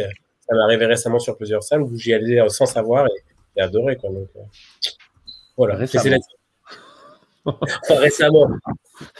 Ça 0.48 0.56
m'est 0.56 0.62
arrivé 0.62 0.86
récemment 0.86 1.18
sur 1.18 1.36
plusieurs 1.36 1.62
salles 1.62 1.82
où 1.82 1.96
j'y 1.96 2.14
allais 2.14 2.42
sans 2.48 2.66
savoir 2.66 3.06
et 3.06 3.22
j'ai 3.56 3.62
adoré. 3.62 3.96
Quoi, 3.96 4.10
donc, 4.10 4.28
euh, 4.36 4.40
voilà, 5.56 5.76
récemment. 5.76 6.16
enfin, 7.44 7.60
récemment. 7.96 8.48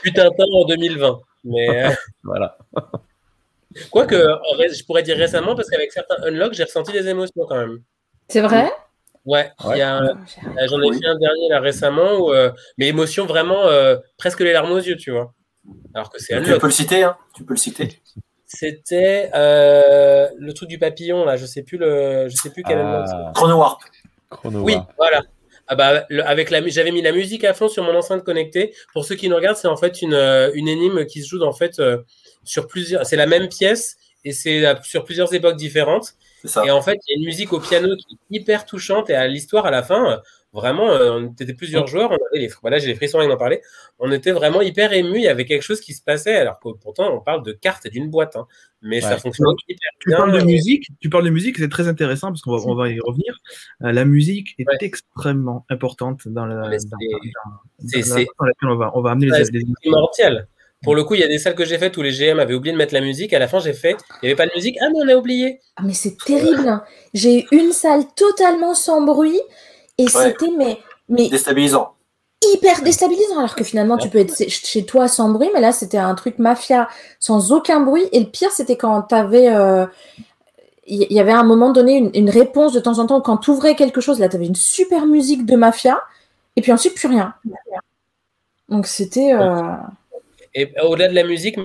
Putain, 0.02 0.30
temps 0.30 0.44
en 0.54 0.64
2020. 0.64 1.20
Mais 1.44 1.84
euh, 1.84 1.90
voilà. 2.24 2.56
Quoique, 3.90 4.16
je 4.16 4.84
pourrais 4.84 5.02
dire 5.02 5.18
récemment, 5.18 5.54
parce 5.54 5.68
qu'avec 5.68 5.92
certains 5.92 6.16
unlocks, 6.24 6.54
j'ai 6.54 6.64
ressenti 6.64 6.92
des 6.92 7.06
émotions 7.08 7.44
quand 7.46 7.56
même. 7.56 7.82
C'est 8.28 8.40
vrai? 8.40 8.70
Ouais, 9.26 9.52
j'en 9.60 10.82
ai 10.82 10.98
fait 10.98 11.06
un 11.06 11.18
dernier 11.18 11.48
là 11.50 11.60
récemment, 11.60 12.14
où, 12.18 12.32
euh, 12.32 12.50
mais 12.78 12.88
émotion 12.88 13.26
vraiment 13.26 13.64
presque 14.16 14.40
les 14.40 14.54
larmes 14.54 14.72
aux 14.72 14.78
yeux, 14.78 14.96
tu 14.96 15.10
vois. 15.10 15.34
Alors 15.92 16.10
que 16.10 16.18
c'est 16.18 16.42
Tu 16.42 16.58
peux 16.58 16.66
le 16.66 16.72
citer, 16.72 17.02
hein 17.02 17.18
Tu 17.34 17.44
peux 17.44 17.52
le 17.52 17.58
citer. 17.58 18.00
C'était 18.48 19.30
euh, 19.34 20.26
le 20.38 20.54
truc 20.54 20.70
du 20.70 20.78
papillon 20.78 21.26
là, 21.26 21.36
je 21.36 21.44
sais 21.44 21.62
plus 21.62 21.76
le, 21.76 22.28
je 22.30 22.36
sais 22.36 22.50
plus 22.50 22.62
quel 22.62 22.78
ah. 22.78 23.30
Chrono 23.34 23.58
Warp. 23.58 23.82
Chrono 24.30 24.60
oui, 24.60 24.76
voilà. 24.96 25.20
Ah 25.66 25.74
bah, 25.74 26.06
avec 26.24 26.48
la, 26.48 26.66
j'avais 26.66 26.90
mis 26.90 27.02
la 27.02 27.12
musique 27.12 27.44
à 27.44 27.52
fond 27.52 27.68
sur 27.68 27.84
mon 27.84 27.94
enceinte 27.94 28.24
connectée. 28.24 28.74
Pour 28.94 29.04
ceux 29.04 29.16
qui 29.16 29.28
nous 29.28 29.36
regardent, 29.36 29.58
c'est 29.58 29.68
en 29.68 29.76
fait 29.76 30.00
une, 30.00 30.14
euh, 30.14 30.50
une 30.54 30.66
énigme 30.66 31.04
qui 31.04 31.22
se 31.22 31.28
joue 31.28 31.42
en 31.42 31.52
fait 31.52 31.78
euh, 31.78 31.98
sur 32.42 32.66
plusieurs. 32.66 33.04
C'est 33.04 33.16
la 33.16 33.26
même 33.26 33.50
pièce 33.50 33.98
et 34.24 34.32
c'est 34.32 34.64
sur 34.82 35.04
plusieurs 35.04 35.32
époques 35.34 35.56
différentes. 35.56 36.14
Ça. 36.44 36.64
Et 36.64 36.70
en 36.70 36.80
fait, 36.80 36.98
il 37.06 37.12
y 37.12 37.14
a 37.14 37.18
une 37.18 37.26
musique 37.26 37.52
au 37.52 37.60
piano 37.60 37.94
qui 37.96 38.14
est 38.14 38.38
hyper 38.38 38.64
touchante 38.64 39.10
et 39.10 39.14
à 39.14 39.26
l'histoire 39.26 39.66
à 39.66 39.70
la 39.70 39.82
fin, 39.82 40.22
vraiment, 40.52 40.90
euh, 40.90 41.12
on 41.12 41.26
était 41.32 41.52
plusieurs 41.54 41.86
joueurs, 41.86 42.10
on 42.10 42.14
avait 42.14 42.46
les, 42.46 42.50
voilà, 42.62 42.78
j'ai 42.78 42.86
les 42.86 42.94
frissons 42.94 43.18
rien 43.18 43.28
d'en 43.28 43.36
parler. 43.36 43.60
On 43.98 44.10
était 44.10 44.32
vraiment 44.32 44.62
hyper 44.62 44.92
émus, 44.92 45.18
il 45.18 45.24
y 45.24 45.28
avait 45.28 45.44
quelque 45.44 45.62
chose 45.62 45.80
qui 45.80 45.92
se 45.92 46.02
passait, 46.02 46.36
alors 46.36 46.58
que 46.58 46.70
pourtant 46.70 47.12
on 47.14 47.20
parle 47.20 47.42
de 47.42 47.52
cartes 47.52 47.86
et 47.86 47.90
d'une 47.90 48.08
boîte, 48.08 48.36
hein. 48.36 48.46
mais 48.82 49.00
ça 49.00 49.18
fonctionne 49.18 49.54
hyper 49.68 49.90
tu 50.00 50.10
Parles 50.10 50.40
de 50.40 50.44
musique, 50.44 50.88
tu 51.00 51.10
parles 51.10 51.24
de 51.24 51.30
musique, 51.30 51.58
c'est 51.58 51.68
très 51.68 51.88
intéressant 51.88 52.28
parce 52.28 52.42
qu'on 52.42 52.56
va, 52.56 52.62
on 52.66 52.74
va 52.74 52.88
y 52.88 53.00
revenir. 53.00 53.38
Euh, 53.82 53.92
la 53.92 54.04
musique 54.04 54.54
est 54.58 54.82
extrêmement 54.82 55.64
importante 55.68 56.26
dans 56.28 56.46
la. 56.46 56.70
C'est 56.78 58.26
on 58.62 58.76
va, 58.76 58.90
on 58.94 59.00
va 59.00 59.10
amener 59.10 59.26
les, 59.26 59.60
les... 59.60 59.64
Pour 60.82 60.94
le 60.94 61.02
coup, 61.02 61.14
il 61.14 61.20
y 61.20 61.24
a 61.24 61.28
des 61.28 61.38
salles 61.38 61.56
que 61.56 61.64
j'ai 61.64 61.76
faites 61.76 61.96
où 61.96 62.02
les 62.02 62.12
GM 62.12 62.38
avaient 62.38 62.54
oublié 62.54 62.72
de 62.72 62.78
mettre 62.78 62.94
la 62.94 63.00
musique. 63.00 63.32
À 63.32 63.38
la 63.40 63.48
fin, 63.48 63.58
j'ai 63.58 63.72
fait, 63.72 63.96
il 64.22 64.26
n'y 64.26 64.28
avait 64.28 64.36
pas 64.36 64.46
de 64.46 64.52
musique. 64.54 64.76
Ah, 64.80 64.86
mais 64.92 65.00
on 65.04 65.08
a 65.08 65.16
oublié. 65.16 65.60
Ah, 65.76 65.82
mais 65.84 65.92
c'est 65.92 66.16
terrible. 66.16 66.68
Hein. 66.68 66.84
J'ai 67.14 67.46
une 67.50 67.72
salle 67.72 68.04
totalement 68.14 68.74
sans 68.74 69.02
bruit. 69.02 69.40
Et 69.98 70.06
c'était 70.08 70.50
mais, 70.56 70.78
mais 71.08 71.28
déstabilisant. 71.28 71.94
Hyper 72.54 72.82
déstabilisant, 72.82 73.38
alors 73.38 73.56
que 73.56 73.64
finalement 73.64 73.98
tu 73.98 74.08
peux 74.08 74.18
être 74.18 74.48
chez 74.48 74.86
toi 74.86 75.08
sans 75.08 75.30
bruit, 75.30 75.50
mais 75.52 75.60
là 75.60 75.72
c'était 75.72 75.98
un 75.98 76.14
truc 76.14 76.38
mafia 76.38 76.88
sans 77.18 77.52
aucun 77.52 77.80
bruit. 77.80 78.04
Et 78.12 78.20
le 78.20 78.26
pire, 78.26 78.52
c'était 78.52 78.76
quand 78.76 79.02
tu 79.02 79.14
avais. 79.14 79.48
Euh, 79.48 79.86
il 80.86 81.12
y 81.12 81.20
avait 81.20 81.32
à 81.32 81.40
un 81.40 81.44
moment 81.44 81.70
donné 81.70 82.10
une, 82.14 82.30
réponse 82.30 82.72
de 82.72 82.80
temps 82.80 82.98
en 82.98 83.06
temps, 83.06 83.20
quand 83.20 83.36
tu 83.36 83.50
ouvrais 83.50 83.74
quelque 83.74 84.00
chose, 84.00 84.20
là 84.20 84.28
tu 84.28 84.36
avais 84.36 84.46
une 84.46 84.54
super 84.54 85.04
musique 85.04 85.44
de 85.44 85.54
mafia, 85.54 86.00
et 86.56 86.62
puis 86.62 86.72
ensuite 86.72 86.94
plus 86.94 87.08
rien. 87.08 87.34
Donc 88.68 88.86
c'était. 88.86 89.34
Euh, 89.34 89.74
et 90.54 90.72
au-delà 90.82 91.08
de 91.08 91.14
la 91.14 91.24
musique, 91.24 91.58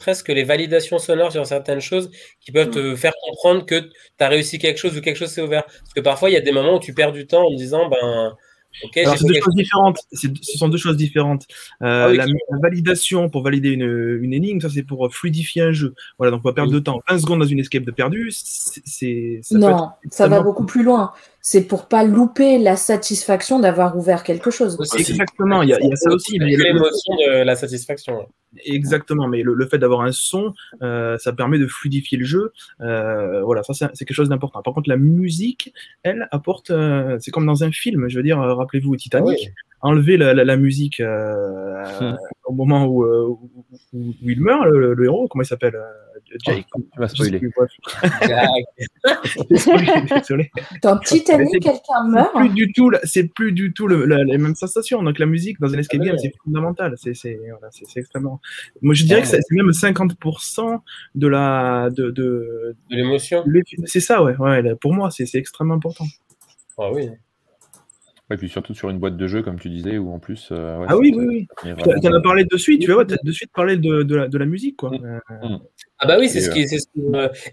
presque 0.00 0.28
les 0.28 0.42
validations 0.42 0.98
sonores 0.98 1.30
sur 1.30 1.46
certaines 1.46 1.80
choses 1.80 2.10
qui 2.40 2.50
peuvent 2.50 2.70
te 2.70 2.96
faire 2.96 3.12
comprendre 3.28 3.64
que 3.64 3.80
tu 3.80 3.90
as 4.18 4.28
réussi 4.28 4.58
quelque 4.58 4.78
chose 4.78 4.96
ou 4.96 5.00
quelque 5.00 5.16
chose 5.16 5.30
s'est 5.30 5.42
ouvert. 5.42 5.64
Parce 5.64 5.94
que 5.94 6.00
parfois, 6.00 6.30
il 6.30 6.32
y 6.32 6.36
a 6.36 6.40
des 6.40 6.52
moments 6.52 6.76
où 6.76 6.80
tu 6.80 6.92
perds 6.92 7.12
du 7.12 7.26
temps 7.26 7.46
en 7.46 7.54
disant, 7.54 7.88
ben, 7.88 8.36
Okay, 8.84 9.04
c'est 9.04 9.26
deux 9.26 9.34
choses 9.34 9.54
différentes. 9.54 9.98
Ce 10.12 10.28
sont 10.56 10.68
deux 10.68 10.78
choses 10.78 10.96
différentes. 10.96 11.46
Euh, 11.82 12.06
ah 12.08 12.12
la, 12.12 12.24
validation 12.62 13.28
pour 13.28 13.42
valider 13.42 13.70
une, 13.70 14.20
une 14.22 14.32
énigme, 14.32 14.60
ça 14.60 14.68
c'est 14.70 14.84
pour 14.84 15.12
fluidifier 15.12 15.62
un 15.62 15.72
jeu. 15.72 15.94
Voilà, 16.18 16.30
donc 16.30 16.42
on 16.44 16.48
va 16.48 16.52
perdre 16.52 16.72
de 16.72 16.78
temps. 16.78 17.02
20 17.08 17.18
secondes 17.18 17.40
dans 17.40 17.46
une 17.46 17.58
escape 17.58 17.82
de 17.82 17.90
perdu, 17.90 18.30
c'est. 18.30 19.40
Non, 19.50 19.90
ça 20.10 20.28
va 20.28 20.40
beaucoup 20.40 20.64
plus 20.64 20.84
loin. 20.84 21.12
C'est 21.42 21.66
pour 21.66 21.88
pas 21.88 22.04
louper 22.04 22.58
la 22.58 22.76
satisfaction 22.76 23.60
d'avoir 23.60 23.96
ouvert 23.96 24.24
quelque 24.24 24.50
chose. 24.50 24.76
Exactement, 24.98 25.62
il 25.62 25.70
y, 25.70 25.74
a, 25.74 25.78
il 25.80 25.88
y 25.88 25.92
a 25.92 25.96
ça 25.96 26.10
aussi. 26.10 26.38
L'émotion 26.38 27.14
de 27.16 27.42
la 27.42 27.56
satisfaction. 27.56 28.26
Exactement, 28.64 29.28
mais 29.28 29.42
le, 29.42 29.66
fait 29.66 29.78
d'avoir 29.78 30.02
un 30.02 30.12
son, 30.12 30.52
euh, 30.82 31.16
ça 31.18 31.32
permet 31.32 31.58
de 31.58 31.66
fluidifier 31.66 32.18
le 32.18 32.24
jeu. 32.24 32.52
Euh, 32.80 33.42
voilà, 33.42 33.62
ça 33.62 33.72
c'est 33.94 34.04
quelque 34.04 34.14
chose 34.14 34.28
d'important. 34.28 34.60
Par 34.62 34.74
contre, 34.74 34.88
la 34.88 34.96
musique, 34.96 35.72
elle 36.02 36.28
apporte, 36.32 36.70
euh, 36.70 37.16
c'est 37.20 37.30
comme 37.30 37.46
dans 37.46 37.62
un 37.62 37.70
film. 37.70 38.08
Je 38.08 38.16
veux 38.16 38.24
dire, 38.24 38.38
rappelez-vous 38.38 38.96
Titanic, 38.96 39.52
enlever 39.82 40.16
la, 40.16 40.34
la, 40.34 40.56
musique 40.56 41.00
hmm. 41.00 42.16
Au 42.50 42.52
moment 42.52 42.86
où, 42.86 43.04
où, 43.04 43.50
il 44.22 44.40
meurt, 44.40 44.66
le, 44.66 44.94
le 44.94 45.04
héros, 45.04 45.28
comment 45.28 45.42
il 45.42 45.46
s'appelle 45.46 45.76
Jake? 46.44 46.66
Oh, 46.74 46.80
tu 46.92 47.00
m'as 47.00 47.08
spoilé. 47.08 47.40
Désolé. 49.50 50.50
Dans 50.82 50.98
Titanic, 50.98 51.62
quelqu'un 51.62 52.04
meurt. 52.08 52.34
Plus 52.34 52.48
du 52.50 52.72
tout, 52.72 52.90
c'est 53.04 53.32
plus 53.32 53.52
du 53.52 53.72
tout 53.72 53.86
le, 53.86 54.04
la, 54.04 54.24
les 54.24 54.38
mêmes 54.38 54.54
sensations. 54.54 55.02
Donc 55.02 55.18
la 55.18 55.26
musique 55.26 55.60
dans 55.60 55.72
un 55.74 55.78
escape 55.78 56.00
game, 56.00 56.18
c'est 56.18 56.32
fondamental. 56.44 56.94
C'est 56.96 57.36
voilà, 57.36 57.70
extrêmement. 57.96 58.40
Moi, 58.82 58.94
je 58.94 59.04
dirais 59.04 59.22
que 59.22 59.28
c'est 59.28 59.40
même 59.50 59.70
50% 59.70 60.80
de 61.14 61.26
la 61.26 61.88
de 61.90 62.10
de, 62.10 62.76
de 62.90 62.96
l'émotion. 62.96 63.44
C'est 63.84 64.00
ça, 64.00 64.22
ouais. 64.22 64.36
ouais. 64.36 64.74
Pour 64.76 64.92
moi, 64.92 65.10
c'est 65.10 65.34
extrêmement 65.34 65.74
important. 65.74 66.04
Ah 66.78 66.90
oui. 66.92 67.08
Et 68.32 68.36
puis 68.36 68.48
surtout 68.48 68.74
sur 68.74 68.90
une 68.90 68.98
boîte 68.98 69.16
de 69.16 69.26
jeu, 69.26 69.42
comme 69.42 69.58
tu 69.58 69.68
disais, 69.68 69.98
où 69.98 70.12
en 70.12 70.20
plus. 70.20 70.50
Euh, 70.52 70.84
ah 70.88 70.96
oui, 70.96 71.12
oui, 71.16 71.48
oui. 71.64 71.74
Tu 72.00 72.08
en 72.08 72.14
as 72.14 72.20
parlé 72.20 72.44
de 72.44 72.56
suite, 72.56 72.80
tu 72.80 72.92
vois, 72.92 73.04
tu 73.04 73.14
as 73.14 73.18
de 73.20 73.32
suite 73.32 73.50
parlé 73.52 73.76
de, 73.76 74.04
de, 74.04 74.14
la, 74.14 74.28
de 74.28 74.38
la 74.38 74.46
musique, 74.46 74.76
quoi. 74.76 74.90
Mm. 74.90 75.20
Euh, 75.30 75.58
ah 75.98 76.06
bah 76.06 76.16
oui, 76.18 76.28
c'est 76.28 76.40
ce 76.40 76.50
qui. 76.50 76.66
Ce 76.68 76.76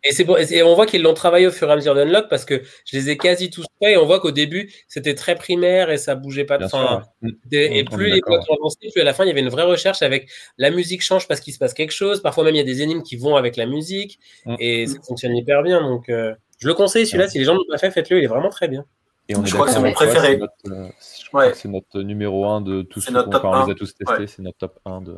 et, 0.03 0.11
c'est 0.11 0.53
et 0.53 0.63
on 0.63 0.75
voit 0.75 0.85
qu'ils 0.85 1.01
l'ont 1.01 1.15
travaillé 1.15 1.47
au 1.47 1.51
fur 1.51 1.67
et 1.67 1.71
à 1.71 1.75
mesure 1.75 1.95
d'Unlock 1.95 2.29
parce 2.29 2.45
que 2.45 2.61
je 2.85 2.95
les 2.95 3.09
ai 3.09 3.17
quasi 3.17 3.49
tous 3.49 3.65
faits 3.81 3.93
et 3.93 3.97
on 3.97 4.05
voit 4.05 4.19
qu'au 4.19 4.31
début, 4.31 4.71
c'était 4.87 5.15
très 5.15 5.35
primaire 5.35 5.89
et 5.89 5.97
ça 5.97 6.13
bougeait 6.13 6.45
pas 6.45 6.59
de 6.59 6.67
fin. 6.67 7.01
Et, 7.51 7.83
plus 7.83 8.09
les 8.11 8.21
boîtes 8.21 8.47
ont 8.49 8.55
avancé, 8.55 8.77
plus 8.93 9.01
à 9.01 9.03
la 9.03 9.13
fin, 9.13 9.25
il 9.25 9.27
y 9.27 9.31
avait 9.31 9.41
une 9.41 9.49
vraie 9.49 9.63
recherche 9.63 10.03
avec 10.03 10.29
la 10.57 10.69
musique 10.69 11.01
change 11.01 11.27
parce 11.27 11.41
qu'il 11.41 11.53
se 11.53 11.59
passe 11.59 11.73
quelque 11.73 11.91
chose. 11.91 12.21
Parfois 12.21 12.43
même, 12.43 12.53
il 12.53 12.59
y 12.59 12.61
a 12.61 12.65
des 12.65 12.83
énigmes 12.83 13.01
qui 13.01 13.15
vont 13.15 13.35
avec 13.35 13.57
la 13.57 13.65
musique 13.65 14.19
mm. 14.45 14.55
et 14.59 14.85
ça 14.85 14.99
fonctionne 15.01 15.35
hyper 15.35 15.63
bien. 15.63 15.81
Donc, 15.81 16.07
euh, 16.09 16.33
je 16.59 16.67
le 16.67 16.73
conseille, 16.73 17.05
celui-là, 17.05 17.27
si 17.27 17.39
les 17.39 17.45
gens 17.45 17.53
ne 17.53 17.57
l'ont 17.57 17.65
pas 17.69 17.77
fait, 17.77 17.91
faites-le, 17.91 18.19
il 18.19 18.23
est 18.23 18.27
vraiment 18.27 18.49
très 18.49 18.67
bien. 18.67 18.85
Et 19.29 19.35
on 19.35 19.43
je 19.43 19.53
crois 19.53 19.65
que 19.67 19.73
c'est 19.73 19.81
mon 19.81 19.91
préféré. 19.91 20.39
C'est 21.53 21.67
notre, 21.67 22.01
numéro 22.01 22.45
1 22.45 22.61
de 22.61 22.81
tous 22.83 23.01
ceux 23.01 23.13
qu'on 23.13 23.47
on 23.47 23.65
les 23.65 23.71
a 23.71 23.75
tous 23.75 23.93
testés. 23.95 24.27
C'est 24.27 24.41
notre 24.41 24.57
top 24.57 24.79
1 24.85 25.01
de. 25.01 25.17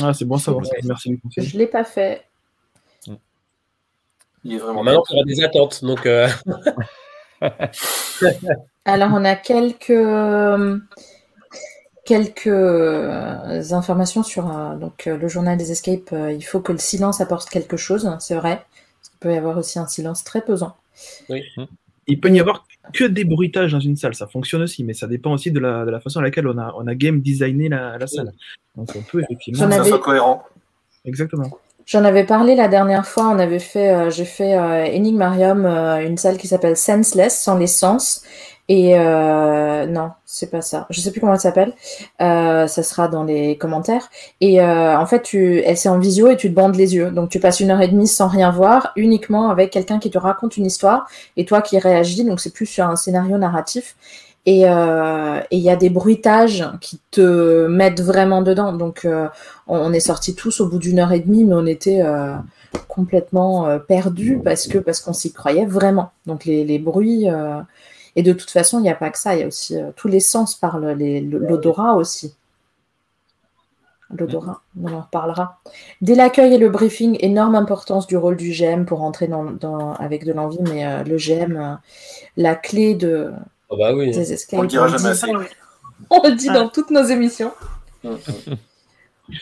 Ah, 0.00 0.14
c'est 0.14 0.24
bon 0.24 0.38
ça, 0.38 0.52
merci 0.84 1.10
du 1.10 1.20
Je 1.36 1.54
ne 1.54 1.58
l'ai 1.58 1.66
pas 1.66 1.84
fait. 1.84 2.24
Mm. 3.06 3.14
Il 4.44 4.54
est 4.54 4.58
vraiment 4.58 4.82
Maintenant, 4.82 5.02
on 5.10 5.20
a 5.20 5.24
des 5.24 5.42
attentes. 5.42 5.84
Donc, 5.84 6.06
euh, 6.06 6.28
Alors, 8.84 9.10
on 9.12 9.24
a 9.24 9.34
quelques, 9.36 9.92
quelques 12.04 12.46
informations 13.72 14.22
sur 14.22 14.56
euh, 14.56 14.76
donc, 14.76 15.06
le 15.06 15.28
journal 15.28 15.56
des 15.56 15.72
escapes. 15.72 16.12
Euh, 16.12 16.32
il 16.32 16.42
faut 16.42 16.60
que 16.60 16.72
le 16.72 16.78
silence 16.78 17.20
apporte 17.20 17.48
quelque 17.50 17.76
chose, 17.76 18.10
c'est 18.20 18.36
vrai. 18.36 18.64
Il 19.14 19.18
peut 19.18 19.32
y 19.32 19.36
avoir 19.36 19.58
aussi 19.58 19.78
un 19.78 19.86
silence 19.86 20.24
très 20.24 20.42
pesant. 20.42 20.76
Oui. 21.28 21.44
Il 22.06 22.20
peut 22.20 22.30
y 22.30 22.40
avoir 22.40 22.64
que 22.92 23.04
des 23.04 23.24
bruitages 23.24 23.72
dans 23.72 23.80
une 23.80 23.96
salle, 23.96 24.14
ça 24.14 24.26
fonctionne 24.26 24.62
aussi, 24.62 24.84
mais 24.84 24.94
ça 24.94 25.06
dépend 25.06 25.32
aussi 25.32 25.50
de 25.50 25.60
la, 25.60 25.84
de 25.84 25.90
la 25.90 26.00
façon 26.00 26.20
à 26.20 26.22
laquelle 26.22 26.46
on 26.46 26.58
a, 26.58 26.74
on 26.76 26.86
a 26.86 26.94
game 26.94 27.20
designé 27.20 27.68
la, 27.68 27.98
la 27.98 28.06
salle. 28.06 28.32
Donc 28.76 28.88
on 28.96 29.02
peut 29.02 29.22
effectivement. 29.22 29.70
Ça 29.70 29.84
soit 29.84 29.98
cohérent. 29.98 30.44
Exactement. 31.04 31.50
J'en 31.86 32.04
avais 32.04 32.24
parlé 32.24 32.54
la 32.54 32.68
dernière 32.68 33.06
fois, 33.06 33.28
on 33.28 33.38
avait 33.38 33.58
fait, 33.58 33.94
euh, 33.94 34.10
j'ai 34.10 34.26
fait 34.26 34.54
euh, 34.54 34.84
Enigmarium, 34.94 35.64
euh, 35.64 36.06
une 36.06 36.18
salle 36.18 36.36
qui 36.36 36.46
s'appelle 36.46 36.76
Senseless, 36.76 37.40
sans 37.40 37.56
les 37.56 37.66
sens, 37.66 38.24
et 38.68 38.98
euh, 38.98 39.86
non, 39.86 40.10
c'est 40.26 40.50
pas 40.50 40.60
ça. 40.60 40.86
Je 40.90 41.00
sais 41.00 41.10
plus 41.10 41.20
comment 41.20 41.32
elle 41.32 41.40
s'appelle. 41.40 41.72
Euh, 42.20 42.66
ça 42.66 42.82
sera 42.82 43.08
dans 43.08 43.24
les 43.24 43.56
commentaires. 43.56 44.10
Et 44.42 44.60
euh, 44.60 44.98
en 44.98 45.06
fait, 45.06 45.22
tu, 45.22 45.60
elle 45.60 45.78
c'est 45.78 45.88
en 45.88 45.98
visio 45.98 46.28
et 46.28 46.36
tu 46.36 46.50
te 46.50 46.54
bandes 46.54 46.76
les 46.76 46.94
yeux. 46.94 47.10
Donc 47.10 47.30
tu 47.30 47.40
passes 47.40 47.60
une 47.60 47.70
heure 47.70 47.80
et 47.80 47.88
demie 47.88 48.06
sans 48.06 48.28
rien 48.28 48.50
voir, 48.50 48.92
uniquement 48.96 49.48
avec 49.48 49.70
quelqu'un 49.70 49.98
qui 49.98 50.10
te 50.10 50.18
raconte 50.18 50.58
une 50.58 50.66
histoire 50.66 51.08
et 51.38 51.46
toi 51.46 51.62
qui 51.62 51.78
réagis. 51.78 52.24
Donc 52.24 52.40
c'est 52.40 52.52
plus 52.52 52.66
sur 52.66 52.86
un 52.86 52.96
scénario 52.96 53.38
narratif. 53.38 53.96
Et 54.46 54.60
il 54.62 55.58
y 55.58 55.70
a 55.70 55.76
des 55.76 55.90
bruitages 55.90 56.64
qui 56.80 56.98
te 57.10 57.66
mettent 57.66 58.00
vraiment 58.00 58.40
dedans. 58.40 58.72
Donc, 58.72 59.06
on 59.66 59.92
est 59.92 60.00
sortis 60.00 60.34
tous 60.34 60.62
au 60.62 60.68
bout 60.68 60.78
d'une 60.78 61.00
heure 61.00 61.12
et 61.12 61.20
demie, 61.20 61.44
mais 61.44 61.54
on 61.54 61.66
était 61.66 62.02
complètement 62.86 63.78
perdus 63.86 64.40
parce 64.42 64.66
que 64.66 64.78
parce 64.78 65.00
qu'on 65.00 65.12
s'y 65.12 65.34
croyait 65.34 65.66
vraiment. 65.66 66.12
Donc, 66.24 66.46
les, 66.46 66.64
les 66.64 66.78
bruits. 66.78 67.26
Et 68.18 68.22
de 68.22 68.32
toute 68.32 68.50
façon, 68.50 68.80
il 68.80 68.82
n'y 68.82 68.90
a 68.90 68.96
pas 68.96 69.10
que 69.10 69.18
ça. 69.18 69.36
Il 69.36 69.40
y 69.40 69.42
a 69.44 69.46
aussi 69.46 69.76
tous 69.94 70.08
les 70.08 70.18
sens 70.18 70.56
parlent, 70.56 70.92
l'odorat 70.92 71.94
aussi. 71.94 72.34
L'odorat, 74.10 74.62
on 74.82 74.92
en 74.92 75.02
reparlera. 75.02 75.60
Dès 76.00 76.14
l'accueil 76.14 76.54
et 76.54 76.58
le 76.58 76.70
briefing, 76.70 77.18
énorme 77.20 77.54
importance 77.54 78.06
du 78.06 78.16
rôle 78.16 78.36
du 78.36 78.50
GM 78.52 78.84
pour 78.86 79.02
entrer 79.02 79.28
dans, 79.28 79.92
avec 79.98 80.24
de 80.24 80.32
l'envie, 80.32 80.58
mais 80.62 80.86
euh, 80.86 81.04
le 81.04 81.16
GM, 81.16 81.56
euh, 81.56 81.74
la 82.36 82.54
clé 82.54 82.94
de, 82.94 83.32
oh 83.68 83.76
bah 83.76 83.94
oui. 83.94 84.10
des 84.10 84.32
escapes. 84.32 84.58
On 84.58 84.62
le 84.62 84.68
dira 84.68 84.88
jamais 84.88 85.10
assez. 85.10 85.30
On 86.10 86.26
le 86.26 86.34
dit 86.36 86.48
dans 86.48 86.68
toutes 86.68 86.90
nos 86.90 87.04
émissions. 87.04 87.52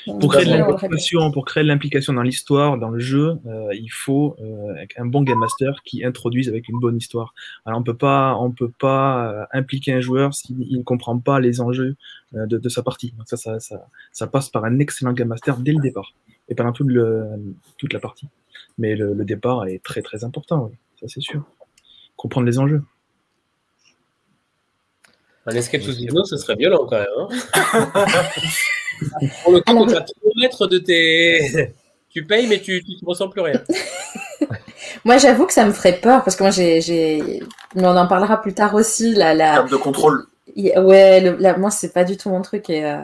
Pour 0.04 0.32
créer, 0.32 0.46
de 0.46 1.32
pour 1.32 1.44
créer 1.44 1.62
de 1.62 1.68
l'implication 1.68 2.12
dans 2.12 2.22
l'histoire, 2.22 2.76
dans 2.76 2.90
le 2.90 2.98
jeu, 2.98 3.38
euh, 3.46 3.72
il 3.72 3.88
faut 3.88 4.36
euh, 4.40 4.84
un 4.96 5.06
bon 5.06 5.22
game 5.22 5.38
master 5.38 5.80
qui 5.84 6.04
introduise 6.04 6.48
avec 6.48 6.68
une 6.68 6.80
bonne 6.80 6.96
histoire. 6.96 7.34
Alors 7.64 7.78
on 7.78 7.84
peut 7.84 7.96
pas, 7.96 8.36
on 8.36 8.50
peut 8.50 8.72
pas 8.80 9.30
euh, 9.30 9.44
impliquer 9.52 9.92
un 9.92 10.00
joueur 10.00 10.34
s'il 10.34 10.58
ne 10.58 10.82
comprend 10.82 11.18
pas 11.20 11.38
les 11.38 11.60
enjeux 11.60 11.94
de, 12.32 12.58
de, 12.58 12.68
sa 12.68 12.82
partie. 12.82 13.12
Donc 13.16 13.28
ça, 13.28 13.36
ça, 13.36 13.60
ça, 13.60 13.86
ça, 14.10 14.26
passe 14.26 14.48
par 14.48 14.64
un 14.64 14.80
excellent 14.80 15.12
game 15.12 15.28
master 15.28 15.56
dès 15.58 15.72
le 15.72 15.80
départ 15.80 16.14
et 16.48 16.56
pendant 16.56 16.72
toute, 16.72 16.88
le, 16.88 17.24
toute 17.78 17.92
la 17.92 18.00
partie. 18.00 18.26
Mais 18.78 18.96
le, 18.96 19.14
le 19.14 19.24
départ 19.24 19.66
est 19.66 19.82
très 19.84 20.02
très 20.02 20.24
important, 20.24 20.68
oui. 20.68 20.76
ça 21.00 21.06
c'est 21.06 21.22
sûr. 21.22 21.44
Comprendre 22.16 22.46
les 22.46 22.58
enjeux. 22.58 22.82
Un 25.46 25.54
escape 25.54 25.82
sous 25.82 25.92
ce 25.92 26.36
serait 26.36 26.56
violent 26.56 26.86
quand 26.86 26.98
même. 26.98 27.06
Hein 27.94 28.26
Pour 29.42 29.52
le 29.52 29.60
coup, 29.60 29.86
mettre 30.36 30.66
de 30.66 30.78
tes. 30.78 31.74
tu 32.10 32.24
payes, 32.24 32.46
mais 32.46 32.60
tu 32.60 32.82
ne 32.86 33.06
ressens 33.06 33.28
plus 33.28 33.40
rien. 33.40 33.60
moi, 35.04 35.18
j'avoue 35.18 35.46
que 35.46 35.52
ça 35.52 35.64
me 35.64 35.72
ferait 35.72 35.98
peur 36.00 36.24
parce 36.24 36.36
que 36.36 36.42
moi, 36.42 36.50
j'ai. 36.50 37.42
Mais 37.74 37.86
on 37.86 37.96
en 37.96 38.06
parlera 38.06 38.40
plus 38.40 38.54
tard 38.54 38.74
aussi. 38.74 39.14
La, 39.14 39.34
la... 39.34 39.62
de 39.62 39.76
contrôle. 39.76 40.26
Ouais, 40.56 41.20
le... 41.20 41.36
la... 41.38 41.56
moi, 41.56 41.70
c'est 41.70 41.92
pas 41.92 42.04
du 42.04 42.16
tout 42.16 42.30
mon 42.30 42.42
truc. 42.42 42.70
Et, 42.70 42.84
euh, 42.84 43.02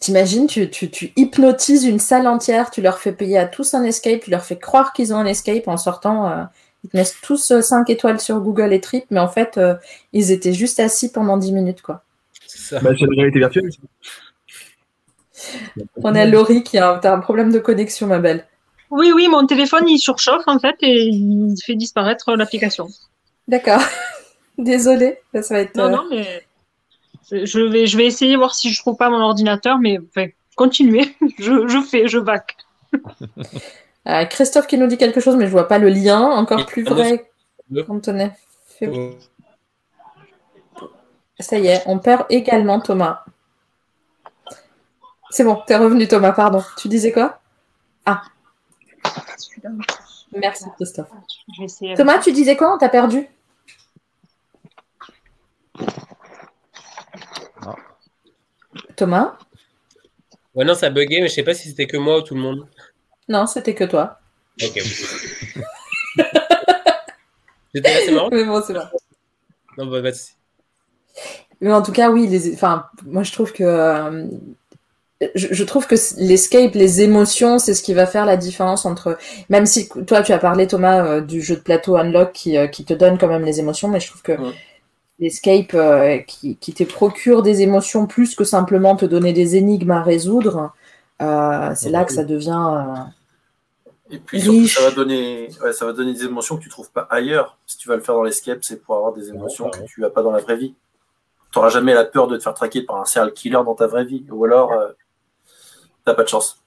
T'imagines, 0.00 0.46
tu, 0.46 0.70
tu, 0.70 0.90
tu, 0.90 1.12
hypnotises 1.16 1.84
une 1.84 1.98
salle 1.98 2.28
entière, 2.28 2.70
tu 2.70 2.80
leur 2.80 2.98
fais 2.98 3.10
payer 3.10 3.36
à 3.36 3.46
tous 3.46 3.74
un 3.74 3.82
escape, 3.82 4.20
tu 4.20 4.30
leur 4.30 4.44
fais 4.44 4.56
croire 4.56 4.92
qu'ils 4.92 5.12
ont 5.12 5.16
un 5.16 5.26
escape 5.26 5.66
en 5.66 5.76
sortant. 5.76 6.30
Euh, 6.30 6.44
ils 6.84 6.90
te 6.90 6.96
mettent 6.96 7.16
tous 7.20 7.60
5 7.60 7.80
euh, 7.90 7.92
étoiles 7.92 8.20
sur 8.20 8.38
Google 8.38 8.72
et 8.72 8.80
Trip, 8.80 9.04
mais 9.10 9.18
en 9.18 9.26
fait, 9.26 9.60
ils 10.12 10.30
étaient 10.30 10.52
juste 10.52 10.78
assis 10.78 11.10
pendant 11.10 11.36
10 11.36 11.50
minutes, 11.50 11.82
quoi. 11.82 12.04
C'est 12.46 12.60
ça. 12.60 12.80
Bah, 12.80 12.90
c'est 12.96 13.06
la 13.06 13.16
réalité 13.16 13.40
virtuelle. 13.40 13.70
On 16.02 16.14
a 16.14 16.24
Laurie 16.24 16.62
qui 16.62 16.78
a 16.78 17.00
un 17.02 17.18
problème 17.20 17.52
de 17.52 17.58
connexion, 17.58 18.06
ma 18.06 18.18
belle. 18.18 18.46
Oui, 18.90 19.12
oui, 19.14 19.28
mon 19.28 19.46
téléphone 19.46 19.88
il 19.88 19.98
surchauffe 19.98 20.46
en 20.46 20.58
fait 20.58 20.76
et 20.80 21.08
il 21.08 21.54
fait 21.64 21.74
disparaître 21.74 22.34
l'application. 22.34 22.88
D'accord. 23.46 23.82
Désolée, 24.58 25.18
ça 25.34 25.54
va 25.54 25.60
être. 25.60 25.76
Non, 25.76 25.84
euh, 25.84 25.90
non, 25.90 26.04
mais 26.10 26.42
je 27.30 27.60
vais, 27.60 27.86
je 27.86 27.96
vais 27.96 28.06
essayer 28.06 28.36
voir 28.36 28.54
si 28.54 28.72
je 28.72 28.80
trouve 28.80 28.96
pas 28.96 29.10
mon 29.10 29.20
ordinateur, 29.20 29.78
mais 29.78 29.98
enfin, 29.98 30.28
continuez. 30.56 31.14
Je, 31.38 31.68
je 31.68 31.80
fais, 31.82 32.08
je 32.08 32.18
back. 32.18 32.56
Euh, 34.08 34.24
Christophe 34.24 34.66
qui 34.66 34.78
nous 34.78 34.86
dit 34.86 34.96
quelque 34.96 35.20
chose, 35.20 35.36
mais 35.36 35.46
je 35.46 35.52
vois 35.52 35.68
pas 35.68 35.78
le 35.78 35.88
lien. 35.88 36.20
Encore 36.20 36.66
plus 36.66 36.82
vrai. 36.82 37.30
Antonin. 37.88 38.32
Ça 41.38 41.58
y 41.58 41.66
est, 41.68 41.82
on 41.86 41.98
perd 41.98 42.24
également 42.30 42.80
Thomas. 42.80 43.24
C'est 45.30 45.44
bon, 45.44 45.62
t'es 45.66 45.76
revenu 45.76 46.08
Thomas, 46.08 46.32
pardon. 46.32 46.64
Tu 46.76 46.88
disais 46.88 47.12
quoi? 47.12 47.40
Ah. 48.06 48.22
Merci 50.32 50.64
Christophe. 50.76 51.08
Thomas, 51.96 52.18
tu 52.18 52.32
disais 52.32 52.56
quoi? 52.56 52.74
On 52.74 52.78
t'a 52.78 52.88
perdu 52.88 53.28
ah. 57.62 57.74
Thomas? 58.96 59.36
Ouais, 60.54 60.64
non, 60.64 60.74
ça 60.74 60.86
a 60.86 60.90
bugué, 60.90 61.20
mais 61.20 61.28
je 61.28 61.34
sais 61.34 61.42
pas 61.42 61.54
si 61.54 61.68
c'était 61.68 61.86
que 61.86 61.96
moi 61.96 62.18
ou 62.18 62.22
tout 62.22 62.34
le 62.34 62.40
monde. 62.40 62.66
Non, 63.28 63.46
c'était 63.46 63.74
que 63.74 63.84
toi. 63.84 64.18
Ok. 64.62 64.80
C'était 67.74 67.90
assez 67.90 68.12
marrant. 68.12 68.30
Mais 68.32 68.44
bon, 68.44 68.62
c'est 68.66 68.72
bon. 68.72 68.80
Non, 69.76 69.86
bah, 69.86 70.00
bah, 70.00 70.10
mais 71.60 71.72
en 71.72 71.82
tout 71.82 71.92
cas, 71.92 72.10
oui, 72.10 72.26
les... 72.26 72.54
enfin, 72.54 72.86
moi 73.04 73.22
je 73.22 73.32
trouve 73.32 73.52
que 73.52 73.64
euh, 73.64 74.26
je, 75.34 75.64
trouve 75.64 75.86
que 75.86 75.96
l'escape, 76.18 76.74
les 76.74 77.00
émotions, 77.00 77.58
c'est 77.58 77.74
ce 77.74 77.82
qui 77.82 77.92
va 77.92 78.06
faire 78.06 78.24
la 78.24 78.36
différence 78.36 78.86
entre. 78.86 79.18
Même 79.48 79.66
si 79.66 79.88
toi, 80.06 80.22
tu 80.22 80.32
as 80.32 80.38
parlé, 80.38 80.68
Thomas, 80.68 81.04
euh, 81.04 81.20
du 81.20 81.42
jeu 81.42 81.56
de 81.56 81.60
plateau 81.60 81.96
Unlock 81.96 82.32
qui, 82.32 82.56
euh, 82.56 82.68
qui, 82.68 82.84
te 82.84 82.94
donne 82.94 83.18
quand 83.18 83.26
même 83.26 83.44
les 83.44 83.58
émotions, 83.58 83.88
mais 83.88 83.98
je 83.98 84.08
trouve 84.08 84.22
que 84.22 84.32
l'escape 85.18 85.74
euh, 85.74 86.18
qui, 86.18 86.56
qui, 86.56 86.72
te 86.72 86.84
procure 86.84 87.42
des 87.42 87.62
émotions 87.62 88.06
plus 88.06 88.36
que 88.36 88.44
simplement 88.44 88.94
te 88.94 89.06
donner 89.06 89.32
des 89.32 89.56
énigmes 89.56 89.90
à 89.90 90.02
résoudre, 90.02 90.72
c'est 91.18 91.90
là 91.90 92.04
que 92.04 92.12
ça 92.12 92.22
devient. 92.22 92.84
Et 94.10 94.18
puis 94.20 94.40
surtout, 94.40 94.68
ça 94.68 94.82
va 94.82 94.90
donner, 94.92 95.48
ouais, 95.62 95.72
ça 95.72 95.84
va 95.84 95.92
donner 95.92 96.14
des 96.14 96.24
émotions 96.24 96.56
que 96.56 96.62
tu 96.62 96.70
trouves 96.70 96.92
pas 96.92 97.08
ailleurs. 97.10 97.58
Si 97.66 97.76
tu 97.76 97.88
vas 97.88 97.96
le 97.96 98.02
faire 98.02 98.14
dans 98.14 98.22
l'escape, 98.22 98.60
c'est 98.62 98.80
pour 98.80 98.94
avoir 98.96 99.12
des 99.12 99.28
émotions 99.30 99.68
que 99.68 99.80
tu 99.84 100.04
as 100.04 100.10
pas 100.10 100.22
dans 100.22 100.30
la 100.30 100.38
vraie 100.38 100.56
vie. 100.56 100.74
Tu 101.52 101.58
n'auras 101.58 101.70
jamais 101.70 101.92
la 101.92 102.04
peur 102.04 102.28
de 102.28 102.36
te 102.36 102.42
faire 102.42 102.54
traquer 102.54 102.82
par 102.82 102.96
un 102.96 103.04
serial 103.04 103.32
killer 103.32 103.60
dans 103.64 103.74
ta 103.74 103.86
vraie 103.86 104.04
vie. 104.04 104.24
Ou 104.30 104.44
alors, 104.44 104.72
pas 106.14 106.24
de 106.24 106.28
chance. 106.28 106.58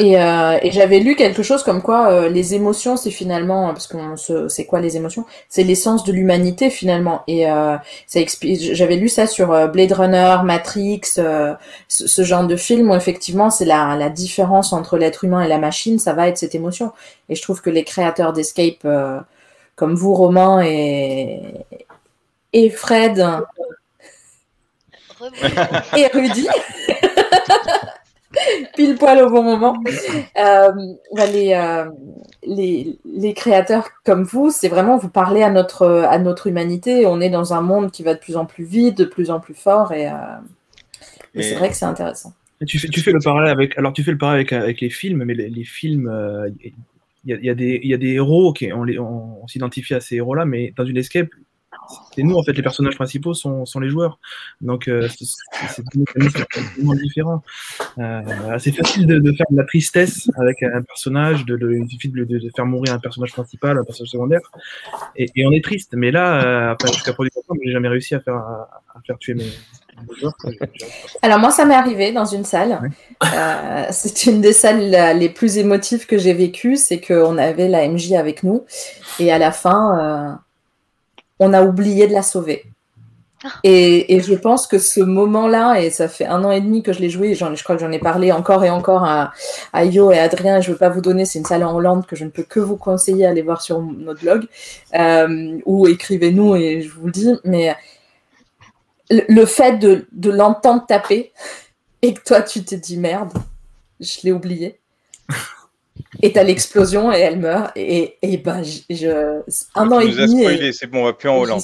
Euh, 0.00 0.58
et, 0.62 0.70
j'avais 0.70 0.98
lu 0.98 1.14
quelque 1.14 1.42
chose 1.42 1.62
comme 1.62 1.82
quoi 1.82 2.10
euh, 2.10 2.28
les 2.30 2.54
émotions, 2.54 2.96
c'est 2.96 3.10
finalement, 3.10 3.68
parce 3.68 3.86
qu'on 3.86 4.16
c'est 4.16 4.64
quoi 4.64 4.80
les 4.80 4.96
émotions? 4.96 5.26
C'est 5.50 5.62
l'essence 5.62 6.04
de 6.04 6.12
l'humanité 6.12 6.70
finalement. 6.70 7.22
Et 7.26 7.50
euh, 7.50 7.76
ça 8.06 8.20
j'avais 8.42 8.96
lu 8.96 9.08
ça 9.08 9.26
sur 9.26 9.68
Blade 9.68 9.92
Runner, 9.92 10.36
Matrix, 10.42 11.02
ce, 11.88 12.22
genre 12.24 12.46
de 12.46 12.56
film 12.56 12.90
où 12.90 12.94
effectivement 12.94 13.50
c'est 13.50 13.66
la, 13.66 13.94
la 13.96 14.08
différence 14.08 14.72
entre 14.72 14.96
l'être 14.96 15.24
humain 15.24 15.42
et 15.42 15.48
la 15.48 15.58
machine, 15.58 15.98
ça 15.98 16.14
va 16.14 16.28
être 16.28 16.38
cette 16.38 16.54
émotion. 16.54 16.92
Et 17.28 17.34
je 17.34 17.42
trouve 17.42 17.60
que 17.60 17.70
les 17.70 17.84
créateurs 17.84 18.32
d'Escape, 18.32 18.86
comme 19.76 19.94
vous, 19.94 20.14
Romain 20.14 20.62
et, 20.62 21.40
et 22.54 22.70
Fred, 22.70 23.22
et 25.96 26.06
Rudy. 26.06 26.48
Pile 28.76 28.96
poil 28.96 29.22
au 29.22 29.30
bon 29.30 29.42
moment. 29.42 29.82
Euh, 29.86 30.72
bah, 31.14 31.24
euh, 31.24 31.84
les, 32.46 32.98
les, 33.04 33.34
créateurs 33.34 33.88
comme 34.04 34.24
vous, 34.24 34.50
c'est 34.50 34.68
vraiment 34.68 34.98
vous 34.98 35.08
parler 35.08 35.42
à 35.42 35.50
notre, 35.50 35.86
à 35.86 36.18
notre 36.18 36.46
humanité. 36.46 37.06
On 37.06 37.20
est 37.20 37.30
dans 37.30 37.54
un 37.54 37.62
monde 37.62 37.90
qui 37.90 38.02
va 38.02 38.14
de 38.14 38.18
plus 38.18 38.36
en 38.36 38.44
plus 38.44 38.64
vite, 38.64 38.98
de 38.98 39.04
plus 39.04 39.30
en 39.30 39.40
plus 39.40 39.54
fort, 39.54 39.92
et, 39.92 40.08
euh, 40.08 40.12
c'est 41.34 41.54
vrai 41.54 41.68
que 41.68 41.76
c'est 41.76 41.84
intéressant. 41.84 42.32
Tu 42.66 42.78
fais, 42.78 42.88
tu 42.88 43.00
fais 43.00 43.12
le 43.12 43.20
parallèle 43.20 43.50
avec, 43.50 43.78
alors 43.78 43.92
tu 43.92 44.02
fais 44.02 44.10
le 44.10 44.18
parallèle 44.18 44.40
avec, 44.40 44.52
avec 44.52 44.80
les 44.80 44.90
films, 44.90 45.22
mais 45.24 45.34
les, 45.34 45.64
films, 45.64 46.10
il 46.60 46.72
y, 47.24 47.32
a, 47.32 47.36
y, 47.40 47.50
a 47.50 47.54
des, 47.54 47.80
y 47.82 47.94
a 47.94 47.96
des 47.96 48.14
héros, 48.14 48.52
qui 48.52 48.72
on, 48.72 48.82
on, 48.82 49.38
on 49.42 49.46
s'identifie 49.46 49.94
à 49.94 50.00
ces 50.00 50.16
héros-là, 50.16 50.44
mais 50.44 50.74
dans 50.76 50.84
une 50.84 50.96
escape, 50.96 51.28
c'est 52.14 52.22
nous 52.22 52.36
en 52.36 52.42
fait 52.42 52.52
les 52.52 52.62
personnages 52.62 52.96
principaux 52.96 53.34
sont, 53.34 53.64
sont 53.64 53.80
les 53.80 53.90
joueurs. 53.90 54.18
Donc 54.60 54.88
euh, 54.88 55.08
c'est 55.08 55.84
tellement 55.90 56.94
différent 56.94 57.42
euh, 57.98 58.22
c'est 58.58 58.72
facile 58.72 59.06
de, 59.06 59.18
de, 59.18 59.32
faire 59.32 59.46
de 59.50 59.56
la 59.56 59.64
tristesse 59.64 60.30
avec 60.36 60.62
un 60.62 60.82
personnage 60.82 61.44
de, 61.44 61.56
de 61.56 61.72
il 61.72 61.88
suffit 61.88 62.08
de, 62.08 62.24
de, 62.24 62.50
faire 62.54 62.66
mourir 62.66 62.92
un 62.92 62.98
personnage 62.98 63.32
principal 63.32 63.78
un 63.78 63.84
personnage 63.84 64.10
secondaire 64.10 64.40
et, 65.16 65.26
et 65.34 65.46
on 65.46 65.52
est 65.52 65.62
triste. 65.62 65.94
Mais 65.94 66.10
là 66.10 66.72
euh, 66.72 66.74
jusqu'à 66.92 67.12
produire 67.12 67.32
j'ai 67.64 67.72
jamais 67.72 67.88
réussi 67.88 68.14
à 68.14 68.20
faire 68.20 68.36
à, 68.36 68.68
faire 69.06 69.18
tuer 69.18 69.34
mes, 69.34 69.44
joueurs 70.20 70.34
alors 71.22 71.38
moi 71.38 71.50
ça 71.50 71.64
m'est 71.64 71.74
arrivé 71.74 72.12
dans 72.12 72.24
une 72.24 72.44
salle. 72.44 72.90
Euh, 73.34 73.86
c'est 73.90 74.26
une 74.26 74.40
des 74.40 74.52
salles 74.52 75.18
les 75.18 75.28
plus 75.28 75.58
émotives 75.58 76.06
que 76.06 76.18
j'ai 76.18 76.34
vécues 76.34 76.76
c'est 76.76 77.00
qu'on 77.00 77.36
avait 77.38 77.68
la 77.68 77.88
MJ 77.88 78.12
avec 78.12 78.42
nous 78.42 78.64
et 79.18 79.32
à 79.32 79.38
la 79.38 79.52
fin 79.52 79.98
euh, 79.98 80.47
on 81.38 81.52
a 81.52 81.62
oublié 81.62 82.06
de 82.06 82.12
la 82.12 82.22
sauver. 82.22 82.64
Ah. 83.44 83.50
Et, 83.62 84.20
je 84.20 84.34
pense 84.34 84.66
que 84.66 84.78
ce 84.78 85.00
moment-là, 85.00 85.80
et 85.80 85.90
ça 85.90 86.08
fait 86.08 86.26
un 86.26 86.42
an 86.42 86.50
et 86.50 86.60
demi 86.60 86.82
que 86.82 86.92
je 86.92 86.98
l'ai 86.98 87.08
joué, 87.08 87.34
je 87.34 87.62
crois 87.62 87.76
que 87.76 87.80
j'en 87.80 87.92
ai 87.92 88.00
parlé 88.00 88.32
encore 88.32 88.64
et 88.64 88.70
encore 88.70 89.04
à, 89.04 89.32
à 89.72 89.84
Yo 89.84 90.10
et 90.10 90.18
Adrien, 90.18 90.60
je 90.60 90.68
ne 90.68 90.72
veux 90.72 90.78
pas 90.78 90.88
vous 90.88 91.00
donner, 91.00 91.24
c'est 91.24 91.38
une 91.38 91.44
salle 91.44 91.62
en 91.62 91.72
Hollande 91.74 92.04
que 92.04 92.16
je 92.16 92.24
ne 92.24 92.30
peux 92.30 92.42
que 92.42 92.58
vous 92.58 92.76
conseiller, 92.76 93.26
à 93.26 93.30
aller 93.30 93.42
voir 93.42 93.62
sur 93.62 93.80
notre 93.80 94.20
blog, 94.20 94.46
euh, 94.94 95.58
ou 95.66 95.86
écrivez-nous 95.86 96.56
et 96.56 96.82
je 96.82 96.90
vous 96.90 97.06
le 97.06 97.12
dis, 97.12 97.32
mais 97.44 97.76
le, 99.10 99.46
fait 99.46 99.78
de, 99.78 100.30
l'entendre 100.30 100.84
taper 100.86 101.32
et 102.02 102.14
que 102.14 102.22
toi 102.22 102.42
tu 102.42 102.64
te 102.64 102.74
dis 102.74 102.96
merde, 102.96 103.32
je 104.00 104.18
l'ai 104.24 104.32
oublié. 104.32 104.80
Et 106.22 106.32
t'as 106.32 106.42
l'explosion 106.42 107.12
et 107.12 107.18
elle 107.18 107.38
meurt. 107.38 107.72
Et, 107.76 108.16
et 108.22 108.38
ben, 108.38 108.62
je, 108.62 109.40
un 109.74 109.92
an 109.92 110.00
et 110.00 110.08
demi. 110.08 110.72
c'est 110.72 110.86
bon, 110.86 111.02
on 111.02 111.04
va 111.04 111.12
plus 111.12 111.28
en 111.28 111.38
Hollande. 111.38 111.62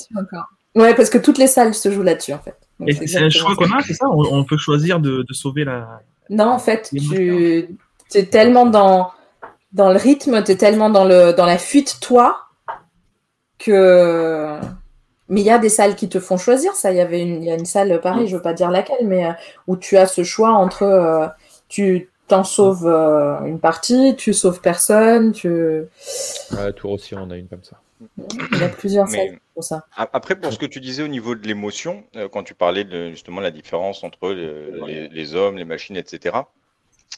Ouais, 0.75 0.95
parce 0.95 1.11
que 1.11 1.19
toutes 1.19 1.39
les 1.39 1.47
salles 1.47 1.75
se 1.75 1.91
jouent 1.91 2.03
là-dessus, 2.03 2.33
en 2.33 2.41
fait. 2.41 2.57
et 2.87 3.07
c'est 3.07 3.19
un 3.19 3.31
choix 3.31 3.55
qu'on 3.55 3.71
a, 3.71 3.81
c'est 3.83 3.95
ça? 3.95 4.07
On, 4.09 4.45
peut 4.45 4.57
choisir 4.57 5.01
de, 5.01 5.25
sauver 5.31 5.65
la. 5.65 6.01
Non, 6.31 6.49
en 6.49 6.59
fait, 6.59 6.91
tu 6.91 7.69
es 8.15 8.25
tellement 8.27 8.67
dans, 8.67 9.11
dans 9.73 9.91
le 9.91 9.99
rythme, 9.99 10.43
tu 10.43 10.53
es 10.53 10.57
tellement 10.57 10.91
dans, 10.91 11.05
le, 11.05 11.33
dans 11.33 11.47
la 11.47 11.59
fuite, 11.59 11.99
toi, 12.01 12.41
que. 13.59 14.59
Mais 15.29 15.41
il 15.41 15.47
y 15.47 15.51
a 15.51 15.59
des 15.59 15.71
salles 15.71 15.97
qui 15.97 16.09
te 16.09 16.21
font 16.21 16.37
choisir 16.37 16.75
ça. 16.75 16.93
Il 16.93 16.99
y 16.99 17.01
avait 17.01 17.23
une, 17.23 17.43
il 17.43 17.49
y 17.49 17.51
a 17.51 17.55
une 17.55 17.65
salle, 17.65 17.99
pareil, 18.01 18.29
je 18.29 18.37
veux 18.37 18.43
pas 18.43 18.53
dire 18.53 18.71
laquelle, 18.71 19.07
mais 19.07 19.27
euh, 19.27 19.33
où 19.67 19.77
tu 19.77 19.97
as 19.97 20.07
ce 20.07 20.23
choix 20.23 20.51
entre. 20.51 20.83
Euh, 20.83 21.27
tu 21.69 22.11
t'en 22.29 22.45
sauves 22.45 22.87
euh, 22.87 23.45
une 23.45 23.61
partie, 23.61 24.15
tu 24.17 24.33
sauves 24.33 24.61
personne, 24.61 25.33
tu. 25.33 25.49
Ouais, 25.49 26.73
Tour 26.75 26.93
aussi, 26.93 27.15
on 27.15 27.31
a 27.31 27.37
une 27.37 27.49
comme 27.49 27.65
ça. 27.65 27.81
Il 28.53 28.59
y 28.59 28.65
a 28.65 28.69
plusieurs 28.69 29.09
salles 29.09 29.39
pour 29.55 29.65
ça. 29.65 29.87
Après, 29.97 30.35
pour 30.35 30.53
ce 30.53 30.59
que 30.59 30.67
tu 30.67 30.81
disais 30.81 31.03
au 31.03 31.09
niveau 31.09 31.35
de 31.35 31.47
l'émotion, 31.47 32.05
quand 32.33 32.43
tu 32.43 32.55
parlais 32.55 32.85
de 32.85 33.11
justement 33.11 33.41
la 33.41 33.51
différence 33.51 34.05
entre 34.05 34.33
les, 34.33 35.09
les 35.09 35.35
hommes, 35.35 35.57
les 35.57 35.65
machines, 35.65 35.97
etc. 35.97 36.37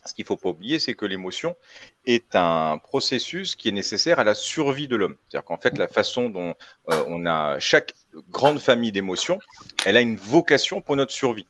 Ce 0.05 0.15
qu'il 0.15 0.25
ne 0.25 0.27
faut 0.27 0.37
pas 0.37 0.51
oublier, 0.51 0.79
c'est 0.79 0.95
que 0.95 1.07
l'émotion 1.07 1.57
est 2.05 2.37
un 2.37 2.79
processus 2.79 3.57
qui 3.57 3.69
est 3.69 3.73
nécessaire 3.73 4.19
à 4.19 4.25
la 4.25 4.35
survie 4.35 4.89
de 4.89 4.97
l'homme. 4.97 5.17
C'est-à-dire 5.29 5.45
qu'en 5.45 5.57
fait, 5.57 5.77
la 5.79 5.89
façon 5.89 6.29
dont 6.29 6.55
euh, 6.91 7.05
on 7.09 7.27
a 7.27 7.59
chaque 7.59 7.95
grande 8.31 8.61
famille 8.61 8.93
d'émotions, 8.93 9.39
elle 9.85 9.97
a 9.97 10.01
une 10.01 10.17
vocation 10.17 10.81
pour 10.81 10.97
notre 10.97 11.13
survie. 11.13 11.47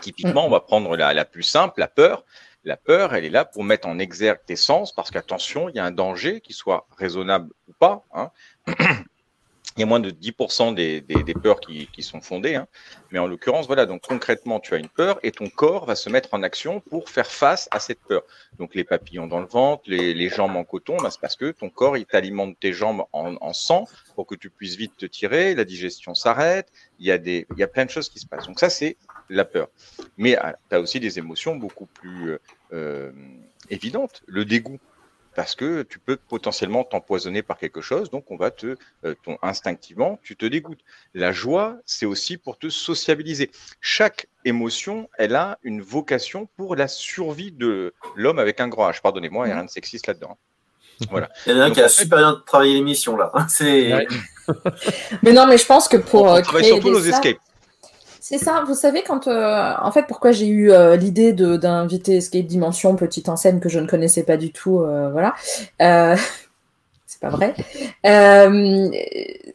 Typiquement, 0.00 0.46
on 0.46 0.50
va 0.50 0.60
prendre 0.60 0.96
la, 0.96 1.12
la, 1.14 1.24
plus 1.24 1.42
simple, 1.42 1.80
la 1.80 1.88
peur. 1.88 2.24
La 2.64 2.76
peur, 2.76 3.14
elle 3.14 3.24
est 3.24 3.30
là 3.30 3.44
pour 3.44 3.64
mettre 3.64 3.88
en 3.88 3.98
exergue 3.98 4.40
tes 4.46 4.56
sens, 4.56 4.92
parce 4.92 5.10
qu'attention, 5.10 5.68
il 5.68 5.74
y 5.74 5.78
a 5.80 5.84
un 5.84 5.90
danger, 5.90 6.40
qui 6.40 6.52
soit 6.52 6.86
raisonnable 6.96 7.52
ou 7.68 7.72
pas. 7.72 8.04
Hein. 8.12 8.30
il 9.76 9.80
y 9.80 9.82
a 9.82 9.86
moins 9.86 10.00
de 10.00 10.10
10% 10.10 10.74
des, 10.74 11.00
des, 11.00 11.22
des, 11.22 11.34
peurs 11.34 11.60
qui, 11.60 11.86
qui 11.92 12.02
sont 12.02 12.20
fondées. 12.20 12.54
Hein. 12.54 12.66
Mais 13.10 13.18
en 13.18 13.26
l'occurrence, 13.26 13.66
voilà, 13.66 13.86
donc 13.86 14.02
concrètement, 14.06 14.60
tu 14.60 14.74
as 14.74 14.76
une 14.76 14.88
peur 14.88 15.18
et 15.22 15.32
ton 15.32 15.48
corps 15.48 15.86
va 15.86 15.94
se 15.94 16.10
mettre 16.10 16.34
en 16.34 16.42
action 16.42 16.80
pour 16.80 17.08
faire 17.08 17.26
face 17.26 17.68
à 17.70 17.80
cette 17.80 18.00
peur. 18.00 18.22
Donc 18.58 18.74
les 18.74 18.84
papillons 18.84 19.26
dans 19.26 19.40
le 19.40 19.46
ventre, 19.46 19.84
les, 19.86 20.14
les 20.14 20.28
jambes 20.28 20.56
en 20.56 20.64
coton, 20.64 20.96
bah, 20.98 21.10
c'est 21.10 21.20
parce 21.20 21.36
que 21.36 21.50
ton 21.50 21.70
corps, 21.70 21.96
il 21.96 22.04
t'alimente 22.04 22.58
tes 22.60 22.72
jambes 22.72 23.04
en, 23.12 23.36
en, 23.40 23.52
sang 23.52 23.86
pour 24.14 24.26
que 24.26 24.34
tu 24.34 24.50
puisses 24.50 24.76
vite 24.76 24.96
te 24.96 25.06
tirer, 25.06 25.54
la 25.54 25.64
digestion 25.64 26.14
s'arrête, 26.14 26.68
il, 26.98 27.06
y 27.06 27.10
a 27.10 27.18
des, 27.18 27.46
il 27.52 27.58
y 27.58 27.62
a 27.62 27.68
plein 27.68 27.84
de 27.84 27.90
choses 27.90 28.08
qui 28.08 28.18
se 28.18 28.26
passent. 28.26 28.46
Donc 28.46 28.60
ça, 28.60 28.70
c'est 28.70 28.96
la 29.30 29.44
peur. 29.44 29.68
Mais 30.16 30.36
ah, 30.36 30.56
tu 30.68 30.76
as 30.76 30.80
aussi 30.80 31.00
des 31.00 31.18
émotions 31.18 31.56
beaucoup 31.56 31.86
plus 31.86 32.38
euh, 32.72 33.12
évidentes. 33.70 34.22
Le 34.26 34.44
dégoût, 34.44 34.78
parce 35.34 35.54
que 35.54 35.82
tu 35.82 35.98
peux 35.98 36.16
potentiellement 36.16 36.84
t'empoisonner 36.84 37.42
par 37.42 37.58
quelque 37.58 37.80
chose, 37.80 38.10
donc 38.10 38.30
on 38.30 38.36
va 38.36 38.50
te, 38.50 38.76
euh, 39.04 39.14
ton, 39.24 39.38
instinctivement, 39.42 40.18
tu 40.22 40.36
te 40.36 40.46
dégoûtes. 40.46 40.80
La 41.14 41.32
joie, 41.32 41.78
c'est 41.86 42.06
aussi 42.06 42.36
pour 42.36 42.58
te 42.58 42.68
sociabiliser. 42.68 43.50
Chaque 43.80 44.28
émotion, 44.44 45.08
elle 45.18 45.34
a 45.34 45.58
une 45.62 45.80
vocation 45.80 46.48
pour 46.56 46.76
la 46.76 46.88
survie 46.88 47.52
de 47.52 47.94
l'homme 48.14 48.38
avec 48.38 48.60
un 48.60 48.68
grand 48.68 48.90
H. 48.90 49.00
Pardonnez-moi, 49.00 49.46
il 49.46 49.48
n'y 49.48 49.52
a 49.52 49.56
rien 49.56 49.64
de 49.64 49.70
sexiste 49.70 50.06
là-dedans. 50.06 50.36
Voilà. 51.10 51.30
Il 51.46 51.52
y 51.52 51.56
en 51.56 51.60
a 51.60 51.64
un 51.64 51.70
qui 51.70 51.80
a 51.80 51.88
super 51.88 52.18
bien 52.18 52.42
travaillé 52.46 52.74
l'émission 52.74 53.16
là. 53.16 53.32
C'est. 53.48 54.06
mais 55.22 55.32
non, 55.32 55.46
mais 55.46 55.58
je 55.58 55.66
pense 55.66 55.88
que 55.88 55.96
pour. 55.96 56.24
On 56.24 56.42
travaille 56.42 56.64
surtout 56.64 56.90
nos 56.90 57.00
escapes. 57.00 57.38
C'est 58.22 58.38
ça, 58.38 58.62
vous 58.64 58.76
savez, 58.76 59.02
quand. 59.02 59.26
Euh, 59.26 59.72
en 59.82 59.90
fait, 59.90 60.04
pourquoi 60.06 60.30
j'ai 60.30 60.46
eu 60.46 60.70
euh, 60.70 60.94
l'idée 60.94 61.32
d'inviter 61.32 62.18
Escape 62.18 62.46
Dimension, 62.46 62.94
petite 62.94 63.28
enseigne 63.28 63.58
que 63.58 63.68
je 63.68 63.80
ne 63.80 63.88
connaissais 63.88 64.22
pas 64.22 64.36
du 64.36 64.52
tout, 64.52 64.78
euh, 64.78 65.10
voilà. 65.10 65.34
c'est 67.04 67.20
pas 67.20 67.30
vrai. 67.30 67.52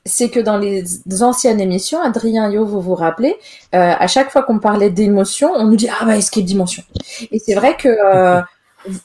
c'est 0.04 0.30
que 0.30 0.42
dans 0.42 0.58
les 0.58 0.84
anciennes 1.22 1.62
émissions, 1.62 2.02
Adrien 2.02 2.52
Yo, 2.52 2.66
vous 2.66 2.82
vous 2.82 2.96
rappelez, 2.96 3.38
à 3.72 4.06
chaque 4.08 4.32
fois 4.32 4.44
qu'on 4.44 4.60
parlait 4.60 4.90
d'émotion, 4.90 5.50
on 5.56 5.64
nous 5.64 5.78
dit 5.78 5.88
Ah 6.02 6.04
bah, 6.04 6.18
Escape 6.18 6.44
Dimension. 6.44 6.84
Et 7.32 7.40
c'est 7.40 7.56
vrai 7.56 7.78
que. 7.78 7.88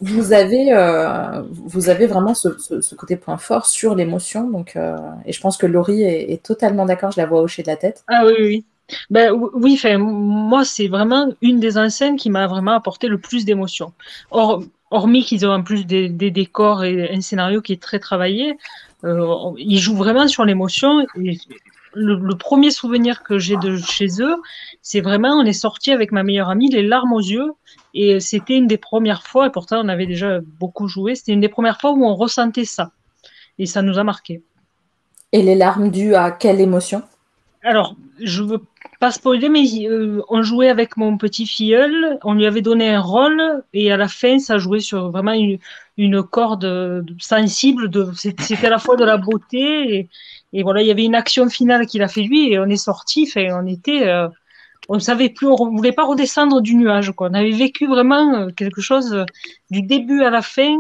vous 0.01 0.33
avez, 0.33 0.73
vous 1.51 1.89
avez 1.89 2.09
vraiment 2.09 2.35
ce, 2.35 2.95
côté 2.97 3.15
point 3.15 3.37
fort 3.37 3.67
sur 3.67 3.95
l'émotion, 3.95 4.51
donc 4.51 4.77
et 5.25 5.33
je 5.33 5.41
pense 5.41 5.57
que 5.57 5.67
Laurie 5.67 6.03
est, 6.03 6.33
est 6.33 6.43
totalement 6.43 6.85
d'accord. 6.85 7.13
Je 7.13 7.21
la 7.21 7.27
vois 7.27 7.43
hocher 7.43 7.63
de 7.63 7.69
la 7.69 7.77
tête. 7.77 8.03
Ah 8.09 8.25
oui, 8.27 8.35
oui. 8.41 8.65
Ben, 9.11 9.33
oui, 9.55 9.75
enfin, 9.75 9.99
moi, 9.99 10.65
c'est 10.65 10.89
vraiment 10.89 11.33
une 11.41 11.61
des 11.61 11.79
enseignes 11.79 12.17
qui 12.17 12.31
m'a 12.31 12.47
vraiment 12.47 12.73
apporté 12.73 13.09
le 13.09 13.19
plus 13.19 13.45
d'émotion. 13.45 13.93
Or, 14.31 14.63
hormis 14.91 15.25
qu'ils 15.25 15.47
ont 15.47 15.53
en 15.53 15.63
plus 15.63 15.87
des, 15.87 16.09
des, 16.09 16.31
décors 16.31 16.85
et 16.85 17.13
un 17.13 17.21
scénario 17.21 17.63
qui 17.63 17.73
est 17.73 17.83
très 17.83 17.99
travaillé, 17.99 18.59
euh, 19.05 19.53
ils 19.57 19.79
jouent 19.79 19.97
vraiment 19.97 20.29
sur 20.29 20.45
l'émotion. 20.45 21.01
Et 21.21 21.39
le, 21.95 22.17
le, 22.17 22.35
premier 22.37 22.71
souvenir 22.71 23.23
que 23.23 23.39
j'ai 23.39 23.57
de 23.57 23.77
chez 23.77 24.09
eux, 24.21 24.37
c'est 24.83 25.01
vraiment, 25.01 25.31
on 25.31 25.45
est 25.45 25.53
sorti 25.53 25.93
avec 25.93 26.13
ma 26.13 26.23
meilleure 26.23 26.51
amie, 26.51 26.71
les 26.71 26.83
larmes 26.83 27.13
aux 27.13 27.21
yeux. 27.21 27.53
Et 27.95 28.21
c'était 28.21 28.57
une 28.57 28.67
des 28.67 28.79
premières 28.79 29.27
fois, 29.27 29.47
et 29.47 29.51
pourtant 29.51 29.81
on 29.85 29.89
avait 29.89 30.07
déjà 30.07 30.41
beaucoup 30.59 30.89
joué, 30.89 31.15
c'était 31.15 31.33
une 31.33 31.41
des 31.41 31.49
premières 31.49 31.81
fois 31.81 31.93
où 31.93 32.05
on 32.05 32.15
ressentait 32.15 32.65
ça. 32.65 32.93
Et 33.59 33.67
ça 33.67 33.83
nous 33.83 33.99
a 33.99 34.05
marqué. 34.05 34.43
Et 35.33 35.43
les 35.43 35.55
larmes 35.55 35.91
dues 35.91 36.15
à 36.15 36.31
quelle 36.31 36.61
émotion? 36.61 37.03
Alors, 37.63 37.95
je 38.21 38.43
veux 38.43 38.61
pas 39.01 39.11
spoiler, 39.11 39.49
mais 39.49 39.65
euh, 39.89 40.23
on 40.29 40.43
jouait 40.43 40.69
avec 40.69 40.97
mon 40.97 41.19
petit 41.19 41.47
filleul, 41.47 42.19
on 42.23 42.35
lui 42.35 42.47
avait 42.47 42.63
donné 42.63 42.89
un 42.91 43.01
rôle, 43.01 43.65
et 43.73 43.91
à 43.91 43.97
la 43.97 44.09
fin, 44.09 44.39
ça 44.39 44.59
jouait 44.59 44.81
sur 44.81 45.11
vraiment 45.11 45.33
une, 45.33 46.23
corde 46.23 47.05
sensible. 47.19 47.91
C'était 48.17 48.67
à 48.67 48.71
la 48.71 48.79
fois 48.79 48.97
de 48.97 49.05
la 49.05 49.17
beauté, 49.17 50.09
et, 50.53 50.63
voilà, 50.63 50.83
il 50.83 50.87
y 50.87 50.91
avait 50.91 51.05
une 51.05 51.17
action 51.17 51.49
finale 51.49 51.87
qu'il 51.87 52.03
a 52.03 52.09
fait 52.09 52.23
lui, 52.23 52.53
et 52.53 52.59
on 52.59 52.67
est 52.67 52.77
sorti, 52.77 53.31
on 53.37 53.67
était. 53.67 54.07
Euh, 54.07 54.29
on 54.89 54.95
ne 54.95 55.01
savait 55.01 55.29
plus, 55.29 55.47
on 55.47 55.71
ne 55.71 55.77
voulait 55.77 55.93
pas 55.93 56.05
redescendre 56.05 56.61
du 56.61 56.75
nuage. 56.75 57.13
Quoi. 57.13 57.29
On 57.31 57.35
avait 57.35 57.53
vécu 57.53 57.87
vraiment 57.87 58.35
euh, 58.35 58.51
quelque 58.51 58.81
chose 58.81 59.25
du 59.71 59.83
début 59.83 60.23
à 60.23 60.31
la 60.31 60.43
fin, 60.43 60.77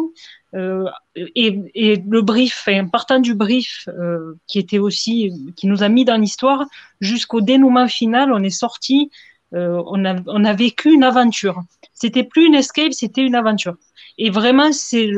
euh, 0.54 0.88
et, 1.16 1.60
et, 1.74 1.96
le 1.96 2.20
brief, 2.20 2.62
enfin, 2.66 2.86
partant 2.86 3.20
du 3.20 3.34
brief 3.34 3.88
euh, 3.88 4.34
qui 4.46 4.58
était 4.58 4.78
aussi, 4.78 5.32
qui 5.56 5.66
nous 5.66 5.82
a 5.82 5.88
mis 5.88 6.04
dans 6.04 6.16
l'histoire, 6.16 6.64
jusqu'au 7.00 7.40
dénouement 7.40 7.88
final, 7.88 8.32
on 8.32 8.42
est 8.42 8.50
sorti, 8.50 9.10
euh, 9.54 9.82
on, 9.86 10.04
a, 10.04 10.16
on 10.26 10.44
a 10.44 10.52
vécu 10.52 10.92
une 10.92 11.04
aventure. 11.04 11.60
C'était 11.94 12.24
plus 12.24 12.46
une 12.46 12.54
escape, 12.54 12.92
c'était 12.92 13.22
une 13.22 13.34
aventure. 13.34 13.76
Et 14.18 14.30
vraiment, 14.30 14.72
c'est 14.72 15.10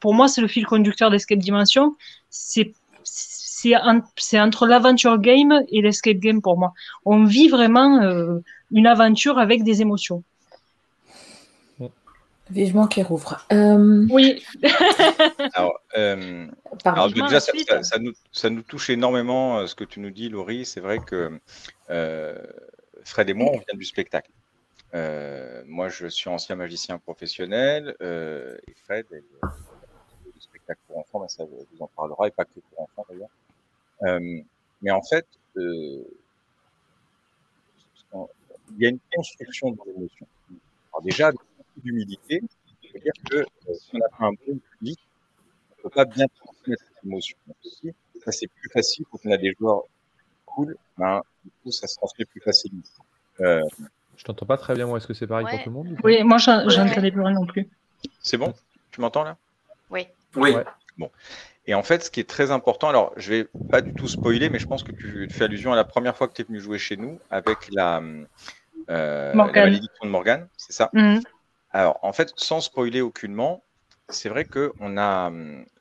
pour 0.00 0.14
moi, 0.14 0.26
c'est 0.28 0.40
le 0.40 0.48
fil 0.48 0.66
conducteur 0.66 1.10
d'Escape 1.10 1.38
Dimension. 1.38 1.96
C'est 2.30 2.72
c'est 3.04 4.40
entre 4.40 4.66
l'aventure 4.66 5.18
game 5.18 5.62
et 5.68 5.82
l'escape 5.82 6.16
game 6.16 6.40
pour 6.40 6.58
moi. 6.58 6.72
On 7.04 7.24
vit 7.24 7.48
vraiment 7.48 8.00
euh, 8.00 8.38
une 8.70 8.86
aventure 8.86 9.38
avec 9.38 9.64
des 9.64 9.82
émotions. 9.82 10.24
Vivement 12.50 12.86
qu'il 12.88 13.04
rouvre. 13.04 13.46
Euh, 13.52 14.06
oui. 14.10 14.44
alors, 15.54 15.80
euh, 15.96 16.46
déjà, 17.14 17.40
ça, 17.40 17.52
nous, 17.98 18.12
ça, 18.32 18.50
nous, 18.50 18.62
touche 18.62 18.90
énormément 18.90 19.58
euh, 19.58 19.66
ce 19.66 19.74
que 19.74 19.84
tu 19.84 20.00
nous 20.00 20.10
dis, 20.10 20.28
Laurie. 20.28 20.64
C'est 20.64 20.80
vrai 20.80 20.98
que 20.98 21.38
Fred 23.04 23.30
et 23.30 23.34
moi, 23.34 23.50
on 23.52 23.58
vient 23.58 23.76
du 23.76 23.84
spectacle. 23.84 24.30
moi, 25.66 25.88
je 25.88 26.08
suis 26.08 26.28
ancien 26.28 26.56
magicien 26.56 26.98
professionnel 26.98 27.94
et 28.00 28.74
Fred 28.84 29.06
est 29.12 29.22
du 30.34 30.40
spectacle 30.40 30.80
pour 30.88 30.98
enfants, 30.98 31.20
mais 31.20 31.28
ça 31.28 31.44
vous 31.44 31.66
en 31.78 31.88
parlera, 31.88 32.26
et 32.26 32.32
pas 32.32 32.44
que 32.44 32.60
pour 32.70 32.82
enfants 32.82 33.06
d'ailleurs. 33.08 34.20
mais 34.82 34.90
en 34.90 35.02
fait, 35.02 35.26
il 35.56 36.04
y 38.78 38.86
a 38.86 38.88
une 38.88 38.98
construction 39.14 39.70
de 39.70 39.78
l'émotion. 39.86 40.26
Alors 40.92 41.02
déjà, 41.02 41.30
d'humilité. 41.80 42.40
C'est-à-dire 42.82 43.12
que 43.30 43.36
euh, 43.36 43.74
si 43.74 43.90
on 43.94 43.98
a 43.98 44.08
fait 44.16 44.24
un 44.24 44.32
bon 44.32 44.60
public, 44.72 44.98
on 45.70 45.76
ne 45.78 45.82
peut 45.84 45.90
pas 45.90 46.04
bien 46.04 46.26
transmettre 46.36 46.82
cette 46.82 47.04
émotion. 47.04 47.36
aussi, 47.64 47.92
ça 48.24 48.32
c'est 48.32 48.48
plus 48.48 48.68
facile 48.70 49.04
quand 49.10 49.18
on 49.24 49.30
a 49.30 49.36
des 49.36 49.54
joueurs 49.58 49.82
cool, 50.44 50.76
ben, 50.98 51.22
du 51.44 51.50
coup 51.62 51.70
ça 51.70 51.86
se 51.86 51.96
transmet 51.96 52.24
plus 52.24 52.40
facilement. 52.40 52.82
Euh, 53.40 53.62
je 54.16 54.24
t'entends 54.24 54.46
pas 54.46 54.58
très 54.58 54.74
bien, 54.74 54.86
moi. 54.86 54.98
Est-ce 54.98 55.06
que 55.06 55.14
c'est 55.14 55.26
pareil 55.26 55.46
pour 55.48 55.62
tout 55.62 55.70
le 55.70 55.74
monde 55.74 55.96
Oui, 56.04 56.22
moi 56.24 56.38
j'entendais 56.38 57.10
plus 57.10 57.22
rien 57.22 57.34
non 57.34 57.46
plus. 57.46 57.68
C'est 58.20 58.36
bon? 58.36 58.52
Tu 58.90 59.00
m'entends 59.00 59.24
là? 59.24 59.36
Oui. 59.90 60.06
Oui. 60.36 60.54
Bon. 60.98 61.10
Et 61.66 61.74
en 61.74 61.82
fait, 61.82 62.04
ce 62.04 62.10
qui 62.10 62.20
est 62.20 62.28
très 62.28 62.50
important, 62.50 62.88
alors 62.88 63.12
je 63.16 63.30
vais 63.30 63.48
pas 63.70 63.80
du 63.80 63.94
tout 63.94 64.08
spoiler, 64.08 64.50
mais 64.50 64.58
je 64.58 64.66
pense 64.66 64.82
que 64.82 64.92
tu 64.92 65.28
fais 65.30 65.44
allusion 65.44 65.72
à 65.72 65.76
la 65.76 65.84
première 65.84 66.16
fois 66.16 66.28
que 66.28 66.34
tu 66.34 66.42
es 66.42 66.44
venu 66.44 66.60
jouer 66.60 66.78
chez 66.78 66.96
nous 66.96 67.18
avec 67.30 67.56
la, 67.72 68.02
euh, 68.90 69.34
la 69.34 69.34
malédiction 69.34 70.04
de 70.04 70.10
Morgane, 70.10 70.48
c'est 70.56 70.72
ça? 70.72 70.90
Mhm. 70.92 71.22
Alors, 71.72 71.98
en 72.02 72.12
fait, 72.12 72.32
sans 72.36 72.60
spoiler 72.60 73.00
aucunement, 73.00 73.62
c'est 74.08 74.28
vrai 74.28 74.44
que 74.44 74.72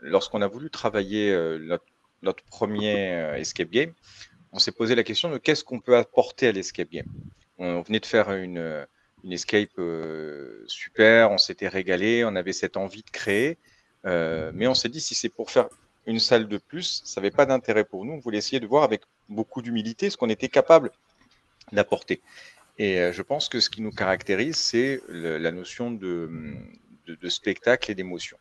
lorsqu'on 0.01 0.41
a 0.41 0.47
voulu 0.47 0.69
travailler 0.69 1.31
euh, 1.31 1.79
notre, 2.21 2.43
premier 2.45 3.13
euh, 3.13 3.37
escape 3.37 3.69
game, 3.69 3.93
on 4.51 4.59
s'est 4.59 4.71
posé 4.71 4.95
la 4.95 5.03
question 5.03 5.29
de 5.29 5.37
qu'est-ce 5.37 5.63
qu'on 5.63 5.79
peut 5.79 5.97
apporter 5.97 6.47
à 6.47 6.51
l'escape 6.51 6.89
game. 6.89 7.07
On 7.57 7.81
venait 7.81 7.99
de 7.99 8.05
faire 8.05 8.31
une, 8.31 8.85
une 9.23 9.31
escape 9.31 9.69
euh, 9.79 10.63
super, 10.67 11.31
on 11.31 11.37
s'était 11.37 11.67
régalé, 11.67 12.23
on 12.23 12.35
avait 12.35 12.53
cette 12.53 12.77
envie 12.77 13.03
de 13.03 13.09
créer, 13.09 13.57
mais 14.03 14.67
on 14.67 14.75
s'est 14.75 14.89
dit 14.89 15.01
si 15.01 15.15
c'est 15.15 15.29
pour 15.29 15.51
faire 15.51 15.69
une 16.05 16.19
salle 16.19 16.47
de 16.47 16.57
plus, 16.57 17.01
ça 17.05 17.19
n'avait 17.19 17.31
pas 17.31 17.45
d'intérêt 17.45 17.83
pour 17.83 18.05
nous. 18.05 18.13
On 18.13 18.19
voulait 18.19 18.37
essayer 18.37 18.59
de 18.59 18.65
voir 18.65 18.83
avec 18.83 19.01
beaucoup 19.27 19.61
d'humilité, 19.61 20.09
ce 20.09 20.17
qu'on 20.17 20.29
était 20.29 20.49
capable 20.49 20.91
d'apporter. 21.71 22.21
Et 22.79 22.99
euh, 22.99 23.11
je 23.11 23.21
pense 23.21 23.49
que 23.49 23.59
ce 23.59 23.69
qui 23.69 23.81
nous 23.81 23.91
caractérise, 23.91 24.55
c'est 24.55 25.01
la 25.09 25.51
notion 25.51 25.91
de, 25.91 26.31
de, 27.05 27.29
spectacle 27.29 27.91
et 27.91 27.95
d'émotion. 27.95 28.37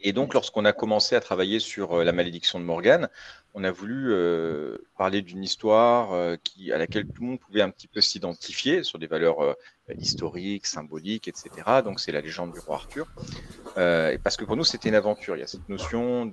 Et 0.00 0.14
donc, 0.14 0.32
lorsqu'on 0.32 0.64
a 0.64 0.72
commencé 0.72 1.14
à 1.14 1.20
travailler 1.20 1.60
sur 1.60 1.92
euh, 1.92 2.04
la 2.04 2.12
malédiction 2.12 2.58
de 2.58 2.64
Morgane, 2.64 3.10
on 3.52 3.62
a 3.62 3.70
voulu 3.70 4.06
euh, 4.08 4.78
parler 4.96 5.20
d'une 5.20 5.44
histoire 5.44 6.14
à 6.14 6.78
laquelle 6.78 7.04
tout 7.04 7.20
le 7.20 7.28
monde 7.28 7.38
pouvait 7.38 7.60
un 7.60 7.68
petit 7.68 7.86
peu 7.86 8.00
s'identifier 8.00 8.82
sur 8.82 8.98
des 8.98 9.06
valeurs 9.06 9.54
historiques, 9.98 10.64
symboliques, 10.64 11.28
etc. 11.28 11.50
Donc, 11.84 12.00
c'est 12.00 12.12
la 12.12 12.22
légende 12.22 12.54
du 12.54 12.60
roi 12.60 12.76
Arthur. 12.76 13.12
parce 13.74 14.38
que 14.38 14.46
pour 14.46 14.56
nous, 14.56 14.64
c'était 14.64 14.88
une 14.88 14.94
aventure. 14.94 15.36
Il 15.36 15.40
y 15.40 15.42
a 15.42 15.46
cette 15.46 15.68
notion 15.68 16.24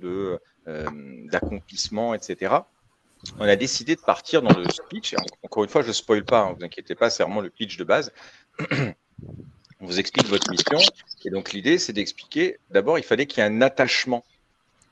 d'accomplissement, 0.64 2.14
etc 2.14 2.62
on 3.38 3.48
a 3.48 3.56
décidé 3.56 3.96
de 3.96 4.00
partir 4.00 4.42
dans 4.42 4.56
le 4.56 4.68
speech. 4.68 5.14
Encore 5.42 5.64
une 5.64 5.70
fois, 5.70 5.82
je 5.82 5.88
ne 5.88 5.92
spoil 5.92 6.24
pas, 6.24 6.44
ne 6.44 6.50
hein, 6.50 6.56
vous 6.58 6.64
inquiétez 6.64 6.94
pas, 6.94 7.10
c'est 7.10 7.22
vraiment 7.22 7.40
le 7.40 7.50
pitch 7.50 7.76
de 7.76 7.84
base. 7.84 8.12
on 9.80 9.86
vous 9.86 9.98
explique 9.98 10.26
votre 10.26 10.50
mission. 10.50 10.78
Et 11.24 11.30
donc, 11.30 11.52
l'idée, 11.52 11.78
c'est 11.78 11.92
d'expliquer, 11.92 12.58
d'abord, 12.70 12.98
il 12.98 13.04
fallait 13.04 13.26
qu'il 13.26 13.42
y 13.42 13.46
ait 13.46 13.50
un 13.50 13.62
attachement 13.62 14.24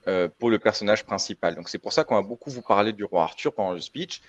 euh, 0.07 0.29
pour 0.39 0.51
le 0.51 0.59
personnage 0.59 1.05
principal. 1.05 1.55
Donc, 1.55 1.68
c'est 1.68 1.79
pour 1.79 1.93
ça 1.93 2.05
qu'on 2.05 2.14
va 2.14 2.22
beaucoup 2.22 2.51
vous 2.51 2.62
parler 2.62 2.93
du 2.93 3.05
roi 3.05 3.22
Arthur 3.22 3.55
pendant 3.55 3.72
le 3.72 3.81
speech. 3.81 4.20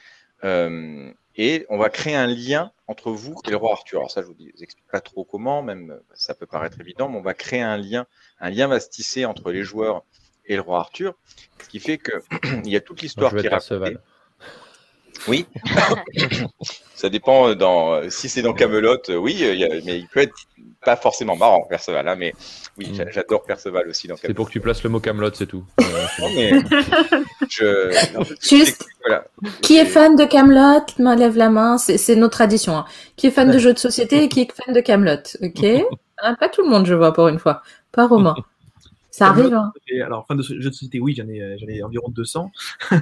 Euh, 0.44 1.12
et 1.36 1.66
on 1.70 1.78
va 1.78 1.90
créer 1.90 2.16
un 2.16 2.28
lien 2.28 2.72
entre 2.88 3.12
vous 3.12 3.36
et 3.46 3.52
le 3.52 3.58
roi 3.58 3.72
Arthur. 3.72 4.00
Alors 4.00 4.12
ça, 4.12 4.22
je 4.22 4.28
vous, 4.28 4.34
dis, 4.34 4.52
vous 4.56 4.64
explique 4.64 4.88
pas 4.88 5.02
trop 5.02 5.24
comment, 5.24 5.62
même 5.62 6.00
ça 6.14 6.34
peut 6.34 6.46
paraître 6.46 6.80
évident, 6.82 7.08
mais 7.10 7.18
on 7.18 7.22
va 7.22 7.34
créer 7.34 7.62
un 7.62 7.78
lien. 7.78 8.06
Un 8.40 8.50
lien 8.50 8.68
va 8.68 8.80
se 8.80 8.90
tisser 8.90 9.26
entre 9.26 9.52
les 9.52 9.64
joueurs 9.64 10.04
et 10.50 10.56
le 10.56 10.62
roi 10.62 10.80
Arthur, 10.80 11.14
ce 11.64 11.70
qui 11.70 11.80
fait 11.80 12.00
qu'il 12.00 12.66
y 12.72 12.76
a 12.76 12.82
toute 12.82 13.02
l'histoire 13.02 13.34
qui 13.34 13.46
est 13.46 13.50
racontée. 13.50 13.98
Oui, 15.28 15.46
ça 16.96 17.10
dépend. 17.10 17.54
Dans, 17.54 18.10
si 18.10 18.30
c'est 18.30 18.42
dans 18.42 18.54
Camelot, 18.54 19.02
oui, 19.10 19.44
mais 19.86 19.98
il 20.00 20.08
peut 20.08 20.22
être 20.22 20.36
pas 20.84 20.96
forcément 20.96 21.36
marrant, 21.36 21.66
Perceval. 21.70 22.08
Hein, 22.08 22.16
mais 22.18 22.34
oui, 22.78 22.92
mm. 22.92 23.12
j'adore 23.12 23.44
Perceval 23.44 23.90
aussi. 23.90 24.08
C'est 24.22 24.34
pour 24.34 24.48
que 24.48 24.54
tu 24.54 24.62
places 24.62 24.84
le 24.84 24.90
mot 24.90 25.00
Camelot, 25.00 25.32
c'est 25.34 25.46
tout. 25.46 25.66
non, 26.20 26.30
mais 26.36 26.52
je, 27.50 27.92
Juste, 28.42 28.86
qui 29.62 29.78
est 29.78 29.86
fan 29.86 30.16
de 30.16 30.26
Camelot 30.26 30.86
Lève 31.18 31.38
la 31.38 31.50
main. 31.50 31.78
C'est 31.78 32.16
notre 32.16 32.38
tradition. 32.38 32.78
Hein. 32.78 32.86
Qui 33.18 33.28
est 33.28 33.32
fan 33.32 33.52
de 33.52 33.58
jeux 33.58 33.74
de 33.74 33.80
société 33.80 34.24
et 34.24 34.30
qui 34.30 34.42
est 34.42 34.52
fan 34.52 34.74
de 34.74 34.82
Camelot 34.82 35.24
Ok? 35.42 35.66
Hein, 36.22 36.36
Pas 36.38 36.50
tout 36.50 36.64
le 36.64 36.68
monde, 36.68 36.86
je 36.86 36.94
vois, 36.94 37.14
pour 37.14 37.30
une 37.30 37.40
fois. 37.40 37.62
Pas 37.94 38.06
Romain. 38.06 38.36
Ça 39.20 39.28
arrive. 39.28 39.54
Hein. 39.54 39.74
Alors, 40.06 40.26
fin 40.26 40.36
de 40.36 40.42
jeu 40.42 40.58
de 40.58 40.72
société, 40.72 41.02
oui, 41.02 41.14
j'en 41.14 41.28
ai, 41.28 41.42
euh, 41.42 41.58
j'en 41.60 41.68
ai 41.68 41.84
environ 41.84 42.08
200. 42.08 42.50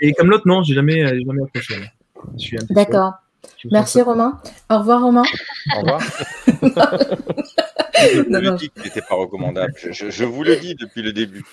Mais 0.00 0.12
comme 0.12 0.30
l'autre, 0.30 0.48
non, 0.48 0.62
j'ai 0.62 0.72
jamais, 0.72 1.02
euh, 1.04 1.20
jamais 1.26 1.42
accroché. 1.42 1.74
D'accord. 2.70 3.12
Merci 3.70 4.00
Romain. 4.00 4.40
Au 4.70 4.78
revoir 4.78 5.02
Romain. 5.02 5.24
Au 5.76 5.80
revoir. 5.80 6.00
je 8.00 8.20
vous 8.22 8.30
le 8.30 8.56
dis 8.56 8.70
n'était 8.82 9.02
pas 9.02 9.14
recommandable. 9.14 9.74
Je, 9.76 10.24
vous 10.24 10.42
le 10.42 10.56
dis 10.56 10.74
depuis 10.74 11.02
le 11.02 11.12
début. 11.12 11.44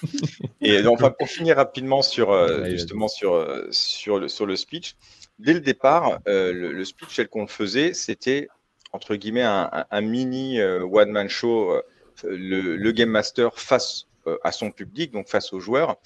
Et 0.61 0.87
enfin, 0.87 1.11
pour 1.11 1.27
finir 1.27 1.57
rapidement 1.57 2.01
sur 2.01 2.31
euh, 2.31 2.63
justement 2.69 3.09
sur 3.09 3.45
sur 3.71 4.17
le 4.17 4.29
sur 4.29 4.45
le 4.45 4.55
speech, 4.55 4.95
dès 5.39 5.53
le 5.53 5.59
départ, 5.59 6.19
le, 6.25 6.83
speech 6.85 7.17
tel 7.17 7.27
qu'on 7.27 7.41
le 7.41 7.47
faisait, 7.47 7.93
c'était 7.93 8.47
entre 8.93 9.15
guillemets 9.15 9.43
un, 9.43 9.69
un 9.91 10.01
mini 10.01 10.61
one 10.61 11.11
man 11.11 11.27
show 11.27 11.83
le, 12.23 12.91
Game 12.91 13.09
Master 13.09 13.57
face 13.59 14.07
euh, 14.27 14.37
à 14.43 14.51
son 14.51 14.71
public, 14.71 15.11
donc 15.11 15.27
face 15.27 15.53
aux 15.53 15.59
joueurs. 15.59 15.97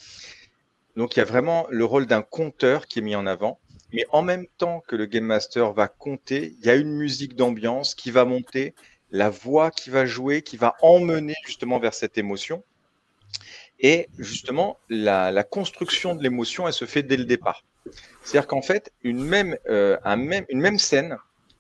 Donc 0.96 1.16
il 1.16 1.20
y 1.20 1.22
a 1.22 1.26
vraiment 1.26 1.68
le 1.70 1.86
rôle 1.86 2.06
d'un 2.08 2.22
compteur 2.22 2.88
qui 2.88 3.00
est 3.00 3.02
mis 3.02 3.16
en 3.16 3.28
avant. 3.28 3.60
Mais 3.94 4.06
en 4.10 4.22
même 4.22 4.48
temps 4.58 4.84
que 4.88 4.96
le 4.96 5.06
Game 5.06 5.24
Master 5.24 5.72
va 5.72 5.88
compter, 5.88 6.56
il 6.60 6.66
y 6.66 6.70
a 6.70 6.76
une 6.76 6.92
musique 6.92 7.36
d'ambiance 7.36 7.96
qui 7.96 8.12
va 8.12 8.26
monter, 8.26 8.74
la 9.12 9.30
voix 9.30 9.72
qui 9.72 9.90
va 9.90 10.06
jouer, 10.06 10.42
qui 10.42 10.58
va 10.58 10.76
emmener 10.82 11.36
justement 11.46 11.80
vers 11.80 11.94
cette 11.94 12.18
émotion. 12.18 12.64
Et 13.80 14.10
justement, 14.18 14.80
la, 14.90 15.44
construction 15.44 16.16
de 16.16 16.24
l'émotion, 16.24 16.68
elle 16.68 16.74
se 16.74 16.86
fait 16.86 17.04
dès 17.04 17.18
le 17.18 17.26
départ. 17.26 17.64
C'est-à-dire 18.24 18.48
qu'en 18.48 18.62
fait, 18.62 18.92
une 19.04 19.24
même, 19.24 19.58
euh, 19.70 19.98
une 20.50 20.60
même 20.60 20.80
scène 20.80 21.18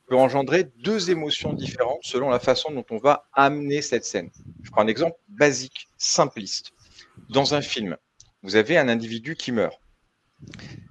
peut 0.07 0.15
engendrer 0.15 0.65
deux 0.77 1.11
émotions 1.11 1.53
différentes 1.53 2.03
selon 2.03 2.29
la 2.29 2.39
façon 2.39 2.71
dont 2.71 2.85
on 2.89 2.97
va 2.97 3.27
amener 3.33 3.81
cette 3.81 4.05
scène. 4.05 4.29
Je 4.63 4.71
prends 4.71 4.81
un 4.81 4.87
exemple 4.87 5.17
basique, 5.27 5.87
simpliste. 5.97 6.71
Dans 7.29 7.53
un 7.53 7.61
film, 7.61 7.97
vous 8.41 8.55
avez 8.55 8.77
un 8.77 8.87
individu 8.89 9.35
qui 9.35 9.51
meurt. 9.51 9.79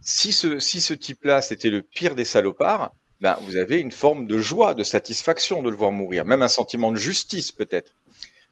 Si 0.03 0.33
ce, 0.33 0.59
si 0.59 0.81
ce 0.81 0.93
type-là, 0.93 1.41
c'était 1.41 1.71
le 1.71 1.83
pire 1.83 2.14
des 2.14 2.25
salopards, 2.25 2.93
ben, 3.21 3.39
vous 3.43 3.57
avez 3.57 3.81
une 3.81 3.93
forme 3.93 4.27
de 4.27 4.39
joie, 4.39 4.75
de 4.75 4.85
satisfaction 4.85 5.62
de 5.62 5.71
le 5.71 5.77
voir 5.77 5.93
mourir, 5.93 6.25
même 6.27 6.43
un 6.43 6.49
sentiment 6.49 6.93
de 6.93 6.99
justice 6.99 7.53
peut-être. 7.53 7.93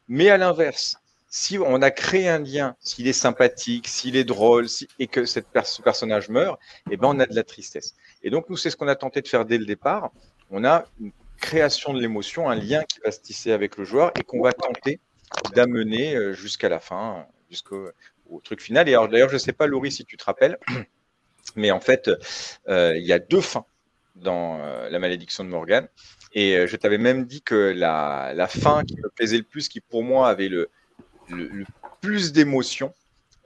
Mais 0.08 0.30
à 0.30 0.38
l'inverse, 0.38 0.96
si 1.28 1.58
on 1.58 1.82
a 1.82 1.90
créé 1.90 2.28
un 2.28 2.38
lien, 2.38 2.76
s'il 2.80 3.08
est 3.08 3.12
sympathique, 3.12 3.88
s'il 3.88 4.16
est 4.16 4.24
drôle, 4.24 4.66
et 5.00 5.08
que 5.08 5.26
ce 5.26 5.40
personnage 5.82 6.28
meurt, 6.28 6.58
eh 6.90 6.96
ben 6.96 7.08
on 7.08 7.18
a 7.18 7.26
de 7.26 7.34
la 7.34 7.42
tristesse. 7.42 7.94
Et 8.22 8.30
donc 8.30 8.48
nous, 8.48 8.56
c'est 8.56 8.70
ce 8.70 8.76
qu'on 8.76 8.88
a 8.88 8.94
tenté 8.94 9.20
de 9.20 9.28
faire 9.28 9.44
dès 9.44 9.58
le 9.58 9.66
départ 9.66 10.12
on 10.50 10.64
a 10.64 10.84
une 11.00 11.12
création 11.44 11.92
de 11.92 12.00
l'émotion, 12.00 12.48
un 12.48 12.54
lien 12.54 12.82
qui 12.84 13.00
va 13.00 13.10
se 13.10 13.20
tisser 13.20 13.52
avec 13.52 13.76
le 13.76 13.84
joueur 13.84 14.12
et 14.18 14.22
qu'on 14.22 14.42
va 14.42 14.52
tenter 14.52 15.00
d'amener 15.54 16.14
euh, 16.14 16.32
jusqu'à 16.32 16.68
la 16.68 16.80
fin, 16.80 17.26
jusqu'au 17.50 17.90
truc 18.42 18.60
final. 18.60 18.88
Et 18.88 18.92
d'ailleurs, 18.92 19.28
je 19.28 19.34
ne 19.34 19.38
sais 19.38 19.52
pas, 19.52 19.66
Laurie, 19.66 19.92
si 19.92 20.04
tu 20.04 20.16
te 20.16 20.24
rappelles, 20.24 20.58
mais 21.56 21.70
en 21.70 21.80
fait, 21.80 22.10
euh, 22.68 22.96
il 22.96 23.04
y 23.04 23.12
a 23.12 23.18
deux 23.18 23.40
fins 23.40 23.66
dans 24.14 24.60
euh, 24.60 24.88
La 24.90 24.98
malédiction 24.98 25.44
de 25.44 25.50
Morgan. 25.50 25.88
Et 26.36 26.66
je 26.66 26.76
t'avais 26.76 26.98
même 26.98 27.26
dit 27.26 27.42
que 27.42 27.72
la, 27.76 28.48
fin 28.48 28.82
qui 28.82 28.96
me 28.96 29.08
plaisait 29.08 29.36
le 29.36 29.44
plus, 29.44 29.68
qui 29.68 29.80
pour 29.80 30.02
moi 30.02 30.28
avait 30.28 30.48
le, 30.48 30.68
plus 32.00 32.32
d'émotion, 32.32 32.92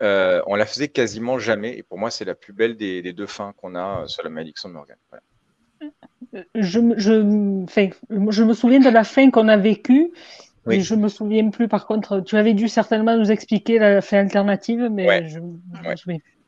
on 0.00 0.54
la 0.54 0.64
faisait 0.64 0.88
quasiment 0.88 1.38
jamais. 1.38 1.76
Et 1.76 1.82
pour 1.82 1.98
moi, 1.98 2.10
c'est 2.10 2.24
la 2.24 2.34
plus 2.34 2.54
belle 2.54 2.78
des, 2.78 3.12
deux 3.12 3.26
fins 3.26 3.52
qu'on 3.58 3.74
a 3.74 4.08
sur 4.08 4.22
La 4.22 4.30
malédiction 4.30 4.70
de 4.70 4.74
Morgan. 4.74 4.96
Je, 6.54 6.80
je, 6.96 7.64
je 8.30 8.44
me 8.44 8.54
souviens 8.54 8.80
de 8.80 8.88
la 8.90 9.04
fin 9.04 9.30
qu'on 9.30 9.48
a 9.48 9.56
vécue. 9.56 10.12
Et 10.70 10.80
je 10.82 10.94
me 10.94 11.08
souviens 11.08 11.48
plus, 11.50 11.68
par 11.68 11.86
contre, 11.86 12.20
tu 12.20 12.36
avais 12.36 12.54
dû 12.54 12.68
certainement 12.68 13.16
nous 13.16 13.30
expliquer 13.30 13.78
la 13.78 14.00
fin 14.00 14.18
alternative, 14.18 14.88
mais 14.90 15.28
je, 15.28 15.38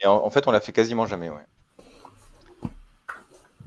Et 0.01 0.07
en, 0.07 0.31
fait, 0.31 0.47
on 0.47 0.51
l'a 0.51 0.61
fait 0.61 0.73
quasiment 0.73 1.07
jamais, 1.07 1.31
ouais. 1.31 2.69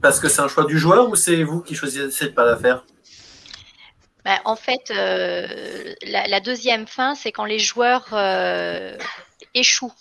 Parce 0.02 0.20
que 0.20 0.28
c'est 0.28 0.42
un 0.42 0.48
choix 0.48 0.66
du 0.66 0.78
joueur 0.78 1.10
ou 1.10 1.16
c'est 1.16 1.44
vous 1.44 1.62
qui 1.62 1.76
choisissez 1.76 2.26
de 2.26 2.34
pas 2.34 2.46
la 2.46 2.58
faire? 2.58 2.86
Bah, 4.26 4.40
En 4.46 4.56
fait, 4.56 4.92
euh, 4.92 5.94
la, 6.06 6.40
deuxième 6.40 6.88
fin, 6.88 7.16
c'est 7.16 7.32
quand 7.32 7.46
les 7.46 7.60
joueurs 7.60 8.10
euh, 8.12 8.98
échouent. 9.54 9.94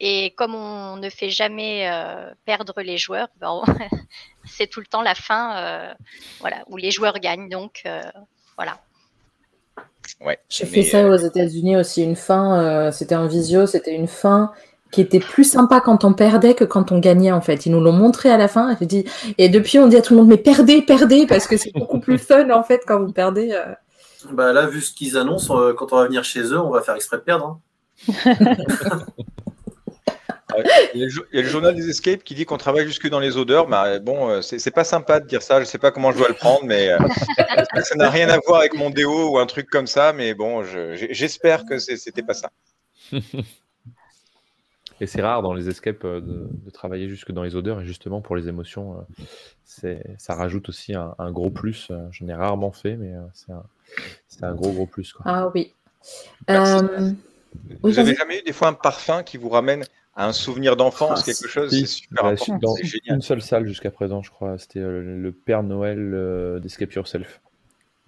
Et 0.00 0.32
comme 0.36 0.54
on 0.54 0.96
ne 0.96 1.10
fait 1.10 1.30
jamais 1.30 1.90
euh, 1.90 2.30
perdre 2.44 2.80
les 2.82 2.98
joueurs, 2.98 3.28
ben, 3.40 3.62
c'est 4.44 4.68
tout 4.68 4.80
le 4.80 4.86
temps 4.86 5.02
la 5.02 5.14
fin 5.14 5.56
euh, 5.56 5.94
voilà, 6.40 6.58
où 6.68 6.76
les 6.76 6.90
joueurs 6.90 7.18
gagnent. 7.18 7.48
Donc 7.48 7.82
euh, 7.86 8.02
voilà. 8.56 8.78
Ouais, 10.24 10.38
J'ai 10.48 10.66
fait 10.66 10.82
ça 10.82 11.06
aux 11.06 11.16
États-Unis 11.16 11.76
aussi. 11.76 12.02
Une 12.02 12.16
fin, 12.16 12.90
c'était 12.92 13.14
en 13.14 13.26
visio, 13.26 13.66
c'était 13.66 13.94
une 13.94 14.08
fin 14.08 14.52
qui 14.90 15.02
était 15.02 15.20
plus 15.20 15.44
sympa 15.44 15.82
quand 15.82 16.02
on 16.02 16.14
perdait 16.14 16.54
que 16.54 16.64
quand 16.64 16.92
on 16.92 16.98
gagnait 16.98 17.30
en 17.30 17.42
fait. 17.42 17.66
Ils 17.66 17.72
nous 17.72 17.80
l'ont 17.80 17.92
montré 17.92 18.30
à 18.30 18.38
la 18.38 18.48
fin. 18.48 18.74
Et, 18.80 18.86
dit, 18.86 19.04
et 19.36 19.50
depuis, 19.50 19.78
on 19.78 19.86
dit 19.86 19.96
à 19.96 20.02
tout 20.02 20.14
le 20.14 20.20
monde 20.20 20.28
mais 20.28 20.38
perdez, 20.38 20.80
perdez 20.80 21.26
parce 21.26 21.46
que 21.46 21.58
c'est 21.58 21.72
beaucoup 21.74 22.00
plus 22.00 22.18
fun 22.18 22.48
en 22.50 22.62
fait 22.62 22.80
quand 22.86 22.98
vous 23.00 23.12
perdez. 23.12 23.54
Bah 24.32 24.52
là, 24.54 24.66
vu 24.66 24.80
ce 24.80 24.94
qu'ils 24.94 25.18
annoncent, 25.18 25.74
quand 25.74 25.92
on 25.92 25.96
va 25.96 26.06
venir 26.06 26.24
chez 26.24 26.40
eux, 26.40 26.58
on 26.58 26.70
va 26.70 26.80
faire 26.80 26.94
exprès 26.94 27.18
de 27.18 27.22
perdre. 27.22 27.46
Hein. 27.46 27.60
Il 30.94 31.00
y, 31.00 31.38
a 31.38 31.42
le 31.42 31.48
journal 31.48 31.74
des 31.74 31.90
escapes 31.90 32.24
qui 32.24 32.34
dit 32.34 32.46
qu'on 32.46 32.56
travaille 32.56 32.86
jusque 32.86 33.08
dans 33.08 33.20
les 33.20 33.36
odeurs. 33.36 33.68
Mais 33.68 34.00
bon, 34.00 34.30
euh, 34.30 34.40
c'est 34.40 34.70
pas 34.70 34.84
sympa 34.84 35.20
de 35.20 35.26
dire 35.26 35.42
ça. 35.42 35.60
Je 35.60 35.66
sais 35.66 35.78
pas 35.78 35.90
comment 35.90 36.10
je 36.10 36.18
dois 36.18 36.28
le 36.28 36.34
prendre, 36.34 36.64
mais 36.64 36.88
euh, 36.88 36.98
ça 37.82 37.94
n'a 37.96 38.08
rien 38.08 38.28
à 38.30 38.38
voir 38.38 38.60
avec 38.60 38.74
mon 38.74 38.88
déo 38.90 39.32
ou 39.32 39.38
un 39.38 39.46
truc 39.46 39.68
comme 39.68 39.86
ça. 39.86 40.12
Mais 40.12 40.34
bon, 40.34 40.62
j'espère 40.62 41.66
que 41.66 41.78
c'était 41.78 42.22
pas 42.22 42.34
ça. 42.34 42.50
Et 45.00 45.06
c'est 45.06 45.22
rare 45.22 45.42
dans 45.42 45.52
les 45.52 45.68
escapes 45.68 46.04
de, 46.04 46.48
travailler 46.72 47.08
jusque 47.08 47.30
dans 47.30 47.42
les 47.42 47.54
odeurs. 47.54 47.82
Et 47.82 47.84
justement, 47.84 48.20
pour 48.22 48.34
les 48.34 48.48
émotions, 48.48 49.06
ça 49.64 50.34
rajoute 50.34 50.70
aussi 50.70 50.94
un, 50.94 51.30
gros 51.30 51.50
plus. 51.50 51.92
Je 52.10 52.24
n'ai 52.24 52.34
rarement 52.34 52.72
fait, 52.72 52.96
mais 52.96 53.12
c'est 53.34 54.44
un, 54.44 54.54
gros, 54.54 54.72
gros 54.72 54.86
plus. 54.86 55.14
Ah 55.24 55.50
oui. 55.54 55.74
Vous 57.82 57.98
avez 57.98 58.14
jamais 58.14 58.38
eu 58.38 58.42
des 58.42 58.52
fois 58.52 58.68
un 58.68 58.74
parfum 58.74 59.22
qui 59.22 59.36
vous 59.36 59.48
ramène 59.50 59.84
un 60.26 60.32
souvenir 60.32 60.76
d'enfance, 60.76 61.20
ah, 61.22 61.24
quelque 61.24 61.48
chose, 61.48 61.70
c'est 61.70 61.86
super 61.86 62.24
important. 62.24 62.58
Dans 62.58 62.74
une 63.06 63.22
seule 63.22 63.42
salle 63.42 63.66
jusqu'à 63.66 63.90
présent, 63.90 64.22
je 64.22 64.30
crois. 64.30 64.58
C'était 64.58 64.80
euh, 64.80 65.00
le 65.00 65.32
Père 65.32 65.62
Noël 65.62 66.12
euh, 66.14 66.58
d'Escape 66.58 66.92
Yourself. 66.92 67.40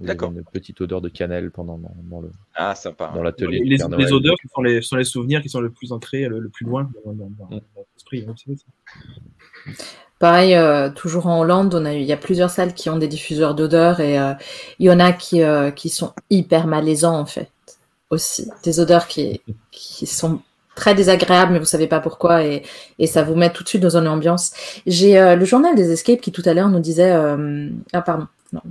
D'accord. 0.00 0.32
Une 0.32 0.44
petite 0.44 0.80
odeur 0.80 1.02
de 1.02 1.10
cannelle 1.10 1.50
pendant 1.50 1.78
dans, 1.78 2.20
le 2.20 2.30
ah, 2.54 2.74
sympa. 2.74 3.12
dans 3.14 3.22
l'atelier. 3.22 3.60
Les, 3.64 3.76
les, 3.76 4.12
odeurs 4.12 4.36
qui 4.40 4.48
sont 4.48 4.62
les, 4.62 4.80
sont 4.80 4.96
les 4.96 5.04
souvenirs 5.04 5.42
qui 5.42 5.50
sont 5.50 5.60
le 5.60 5.70
plus 5.70 5.92
ancrés, 5.92 6.26
le, 6.26 6.48
plus 6.48 6.64
loin 6.64 6.90
dans, 7.04 7.12
mm. 7.12 7.60
l'esprit. 7.94 8.26
Pareil, 10.18 10.54
euh, 10.54 10.90
toujours 10.90 11.26
en 11.26 11.40
Hollande, 11.40 11.74
on 11.74 11.84
a 11.84 11.94
il 11.94 12.04
y 12.04 12.12
a 12.12 12.16
plusieurs 12.16 12.50
salles 12.50 12.74
qui 12.74 12.90
ont 12.90 12.98
des 12.98 13.08
diffuseurs 13.08 13.54
d'odeurs 13.54 14.00
et 14.00 14.18
euh, 14.18 14.34
il 14.78 14.86
y 14.86 14.90
en 14.90 15.00
a 15.00 15.12
qui, 15.12 15.42
euh, 15.42 15.70
qui 15.70 15.88
sont 15.88 16.12
hyper 16.28 16.66
malaisants 16.66 17.18
en 17.18 17.26
fait 17.26 17.50
aussi. 18.10 18.50
Des 18.62 18.80
odeurs 18.80 19.06
qui, 19.06 19.40
qui 19.70 20.06
sont 20.06 20.40
très 20.80 20.94
désagréables, 20.94 21.52
mais 21.52 21.60
vous 21.60 21.64
savez 21.64 21.86
pas 21.86 22.00
pourquoi 22.00 22.42
et, 22.42 22.62
et 22.98 23.06
ça 23.06 23.22
vous 23.22 23.36
met 23.36 23.50
tout 23.50 23.62
de 23.62 23.68
suite 23.68 23.82
dans 23.82 23.96
une 23.96 24.08
ambiance. 24.08 24.52
J'ai 24.86 25.14
le 25.36 25.44
journal 25.44 25.74
des 25.76 25.92
Escapes 25.92 26.20
qui 26.20 26.32
tout 26.32 26.42
à 26.46 26.54
l'heure 26.54 26.68
nous 26.68 26.80
disait 26.80 27.12
ah 27.92 28.02
pardon 28.02 28.26
non. 28.52 28.62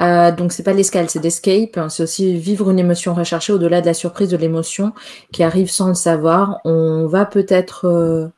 Euh, 0.00 0.32
donc 0.32 0.52
c'est 0.52 0.62
pas 0.62 0.72
l'escale, 0.72 1.08
c'est 1.08 1.22
l'escape. 1.22 1.78
C'est 1.88 2.02
aussi 2.02 2.36
vivre 2.36 2.70
une 2.70 2.78
émotion 2.78 3.14
recherchée 3.14 3.52
au-delà 3.52 3.80
de 3.80 3.86
la 3.86 3.94
surprise 3.94 4.28
de 4.30 4.36
l'émotion 4.36 4.92
qui 5.32 5.42
arrive 5.42 5.70
sans 5.70 5.88
le 5.88 5.94
savoir. 5.94 6.60
On 6.64 7.06
va 7.06 7.24
peut-être, 7.24 7.86
euh, 7.86 8.28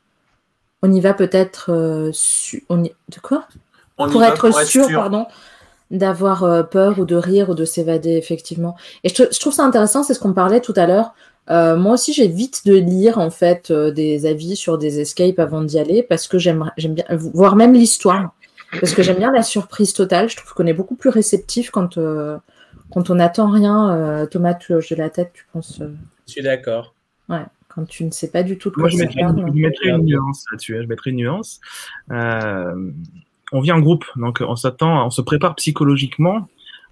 on 0.83 0.91
y 0.91 0.99
va 1.01 1.13
peut-être, 1.13 1.71
euh, 1.71 2.11
on 2.69 2.77
de 2.77 3.19
quoi? 3.21 3.47
Pour 3.97 4.23
être, 4.23 4.63
sûr, 4.63 4.87
pardon, 4.89 5.25
d'avoir 5.91 6.43
euh, 6.43 6.63
peur 6.63 6.99
ou 6.99 7.05
de 7.05 7.15
rire 7.15 7.49
ou 7.49 7.55
de 7.55 7.65
s'évader 7.65 8.17
effectivement. 8.17 8.75
Et 9.03 9.09
je, 9.09 9.23
je, 9.31 9.39
trouve 9.39 9.53
ça 9.53 9.63
intéressant, 9.63 10.03
c'est 10.03 10.13
ce 10.13 10.19
qu'on 10.19 10.33
parlait 10.33 10.61
tout 10.61 10.73
à 10.75 10.85
l'heure. 10.85 11.13
moi 11.49 11.93
aussi, 11.93 12.13
j'évite 12.13 12.65
de 12.65 12.75
lire 12.75 13.17
en 13.19 13.29
fait 13.29 13.71
des 13.71 14.25
avis 14.25 14.55
sur 14.55 14.77
des 14.77 14.99
escapes 14.99 15.39
avant 15.39 15.61
d'y 15.61 15.79
aller 15.79 16.03
parce 16.03 16.27
que 16.27 16.37
j'aime, 16.37 16.71
j'aime 16.77 16.93
bien 16.93 17.05
voir 17.11 17.55
même 17.55 17.73
l'histoire. 17.73 18.33
Parce 18.71 18.93
que 18.93 19.01
j'aime 19.01 19.17
bien 19.17 19.31
la 19.31 19.43
surprise 19.43 19.93
totale. 19.93 20.29
Je 20.29 20.35
trouve 20.35 20.53
qu'on 20.53 20.65
est 20.65 20.73
beaucoup 20.73 20.95
plus 20.95 21.09
réceptif 21.09 21.71
quand, 21.71 21.97
euh, 21.97 22.37
quand 22.91 23.09
on 23.09 23.15
n'attend 23.15 23.49
rien. 23.49 23.91
Euh, 23.91 24.25
Thomas, 24.25 24.53
tu 24.53 24.73
hoches 24.73 24.89
de 24.89 24.95
la 24.95 25.09
tête, 25.09 25.31
tu 25.33 25.45
penses. 25.53 25.79
Euh, 25.81 25.93
je 26.27 26.33
suis 26.33 26.43
d'accord. 26.43 26.93
Ouais, 27.29 27.43
quand 27.69 27.85
tu 27.85 28.03
ne 28.03 28.11
sais 28.11 28.29
pas 28.29 28.43
du 28.43 28.57
tout 28.57 28.69
de 28.69 28.75
quoi 28.75 28.83
Moi, 28.83 28.89
je 28.89 28.97
mettrais, 28.97 29.21
une, 29.21 29.47
je 29.47 29.61
mettrais 29.61 29.89
une 29.89 30.05
nuance 30.05 30.43
là-dessus. 30.51 30.77
Hein. 30.77 30.81
Je 30.83 30.87
mettrais 30.87 31.11
une 31.11 31.17
nuance. 31.17 31.59
On 33.51 33.61
vient 33.61 33.75
en 33.75 33.79
groupe, 33.79 34.05
donc 34.15 34.43
on 34.45 34.55
s'attend, 34.55 35.05
on 35.05 35.09
se 35.09 35.21
prépare 35.21 35.55
psychologiquement 35.55 36.47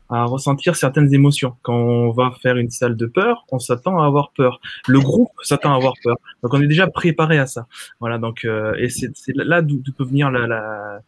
à 0.09 0.25
ressentir 0.25 0.75
certaines 0.75 1.11
émotions. 1.13 1.55
Quand 1.63 1.75
on 1.75 2.11
va 2.11 2.31
faire 2.41 2.57
une 2.57 2.69
salle 2.69 2.95
de 2.95 3.07
peur, 3.07 3.45
on 3.51 3.57
s'attend 3.57 3.99
à 3.99 4.05
avoir 4.05 4.31
peur. 4.31 4.59
Le 4.87 4.99
groupe 4.99 5.31
s'attend 5.41 5.73
à 5.73 5.77
avoir 5.77 5.93
peur. 6.03 6.17
Donc 6.43 6.53
on 6.53 6.61
est 6.61 6.67
déjà 6.67 6.87
préparé 6.87 7.39
à 7.39 7.47
ça. 7.47 7.65
Voilà. 7.99 8.17
Donc 8.19 8.45
euh, 8.45 8.75
et 8.77 8.89
c'est 8.89 9.11
là 9.35 9.61
d'où 9.61 9.81
peut 9.97 10.03
venir 10.03 10.29
la, 10.29 10.45
la, 10.45 10.99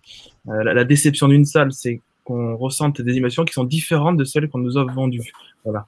la, 0.47 0.73
la 0.73 0.83
déception 0.83 1.27
d'une 1.27 1.45
salle, 1.45 1.71
c'est 1.71 2.01
qu'on 2.23 2.57
ressente 2.57 2.99
des 3.01 3.15
émotions 3.15 3.45
qui 3.45 3.53
sont 3.53 3.63
différentes 3.63 4.17
de 4.17 4.25
celles 4.25 4.49
qu'on 4.49 4.59
nous 4.59 4.77
a 4.77 4.83
vendues. 4.83 5.31
Voilà. 5.63 5.85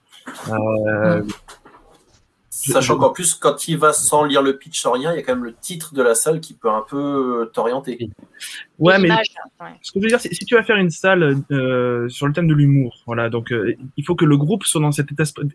Euh, 0.50 1.24
Sachant 2.62 2.98
qu'en 2.98 3.12
plus, 3.12 3.36
quand 3.36 3.68
il 3.70 3.78
va 3.78 3.94
sans 3.94 4.26
lire 4.26 4.42
le 4.42 4.58
pitch, 4.58 4.82
sans 4.82 4.92
rien, 4.92 5.14
il 5.14 5.16
y 5.16 5.20
a 5.20 5.24
quand 5.24 5.34
même 5.34 5.46
le 5.46 5.54
titre 5.54 5.94
de 5.94 6.02
la 6.02 6.14
salle 6.14 6.42
qui 6.42 6.54
peut 6.54 6.70
un 6.70 6.84
peu 6.88 6.98
euh, 6.98 7.46
t'orienter. 7.46 8.10
Ouais, 8.78 9.00
mais 9.00 9.10
ce 9.82 9.92
que 9.92 10.00
je 10.00 10.04
veux 10.04 10.10
dire, 10.10 10.20
c'est 10.20 10.34
si 10.34 10.44
tu 10.46 10.56
vas 10.56 10.64
faire 10.64 10.76
une 10.76 10.90
salle 10.90 11.42
euh, 11.52 12.10
sur 12.10 12.28
le 12.28 12.34
thème 12.34 12.48
de 12.48 12.54
l'humour, 12.54 13.02
voilà, 13.06 13.30
donc 13.30 13.54
euh, 13.54 13.76
il 13.96 14.06
faut 14.06 14.16
que 14.16 14.26
le 14.26 14.36
groupe 14.36 14.66
soit 14.66 14.82
dans 14.82 14.92
cet 14.92 15.08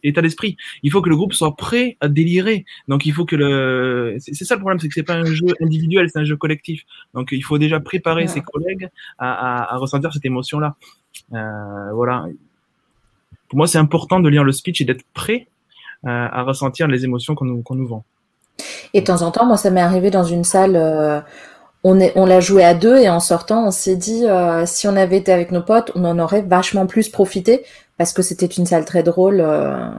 état 0.03 0.23
d'esprit. 0.23 0.57
Il 0.83 0.91
faut 0.91 1.03
que 1.03 1.11
le 1.11 1.17
groupe 1.17 1.35
soit 1.35 1.55
prêt 1.57 1.99
à 2.01 2.09
délirer. 2.09 2.65
Donc 2.89 3.05
il 3.05 3.13
faut 3.13 3.27
que 3.27 3.37
le, 3.37 4.17
c'est 4.19 4.45
ça 4.45 4.55
le 4.55 4.61
problème, 4.61 4.81
c'est 4.81 4.89
que 4.89 4.95
c'est 4.95 5.03
pas 5.03 5.15
un 5.15 5.27
jeu 5.27 5.47
individuel, 5.61 6.09
c'est 6.11 6.21
un 6.21 6.25
jeu 6.25 6.37
collectif. 6.37 6.85
Donc 7.13 7.29
il 7.33 7.45
faut 7.45 7.59
déjà 7.59 7.81
préparer 7.81 8.29
ses 8.29 8.41
collègues 8.41 8.89
à, 9.19 9.33
à, 9.33 9.75
à 9.75 9.77
ressentir 9.77 10.13
cette 10.13 10.25
émotion-là. 10.25 10.75
Euh, 11.35 11.93
voilà. 11.93 12.27
Pour 13.49 13.59
moi, 13.59 13.67
c'est 13.67 13.79
important 13.79 14.21
de 14.21 14.29
lire 14.29 14.43
le 14.43 14.53
speech 14.53 14.81
et 14.81 14.85
d'être 14.85 15.05
prêt 15.13 15.49
à, 16.07 16.43
ressentir 16.43 16.89
les 16.89 17.05
émotions 17.05 17.35
qu'on 17.35 17.45
nous, 17.45 17.63
nous, 17.71 17.87
vend. 17.87 18.05
Et 18.93 19.01
de 19.01 19.07
temps 19.07 19.23
en 19.23 19.31
temps, 19.31 19.47
moi, 19.47 19.57
ça 19.57 19.71
m'est 19.71 19.81
arrivé 19.81 20.11
dans 20.11 20.25
une 20.25 20.45
salle, 20.45 20.77
euh, 20.77 21.21
on, 21.83 21.99
est, 22.01 22.13
on 22.17 22.27
l'a 22.27 22.41
joué 22.41 22.65
à 22.65 22.75
deux 22.75 22.99
et 22.99 23.09
en 23.09 23.21
sortant, 23.21 23.67
on 23.67 23.71
s'est 23.71 23.97
dit, 23.97 24.27
euh, 24.27 24.67
si 24.67 24.87
on 24.87 24.97
avait 24.97 25.17
été 25.17 25.33
avec 25.33 25.51
nos 25.51 25.63
potes, 25.63 25.91
on 25.95 26.05
en 26.05 26.19
aurait 26.19 26.43
vachement 26.43 26.87
plus 26.87 27.09
profité 27.09 27.65
parce 27.97 28.13
que 28.13 28.23
c'était 28.23 28.47
une 28.47 28.67
salle 28.67 28.85
très 28.85 29.03
drôle 29.03 29.41
euh, 29.41 29.91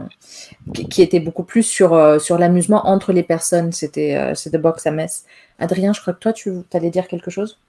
qui, 0.74 1.02
était 1.02 1.20
beaucoup 1.20 1.44
plus 1.44 1.64
sur, 1.64 2.20
sur 2.20 2.38
l'amusement 2.38 2.88
entre 2.88 3.14
les 3.14 3.24
personnes. 3.24 3.72
C'était 3.72 4.34
The 4.36 4.58
Box 4.58 4.86
à 4.86 4.92
Metz. 4.92 5.26
Adrien, 5.60 5.94
je 5.94 6.02
crois 6.02 6.14
que 6.14 6.20
toi, 6.20 6.34
tu 6.34 6.52
allais 6.74 6.90
dire 6.90 7.08
quelque 7.08 7.32
chose? 7.32 7.60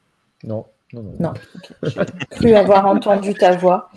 Non. 0.43 0.64
Non, 0.93 1.03
non. 1.03 1.14
non. 1.18 1.34
J'ai 1.82 2.05
cru 2.30 2.55
avoir 2.55 2.87
entendu 2.87 3.34
ta 3.34 3.57
voix. 3.57 3.91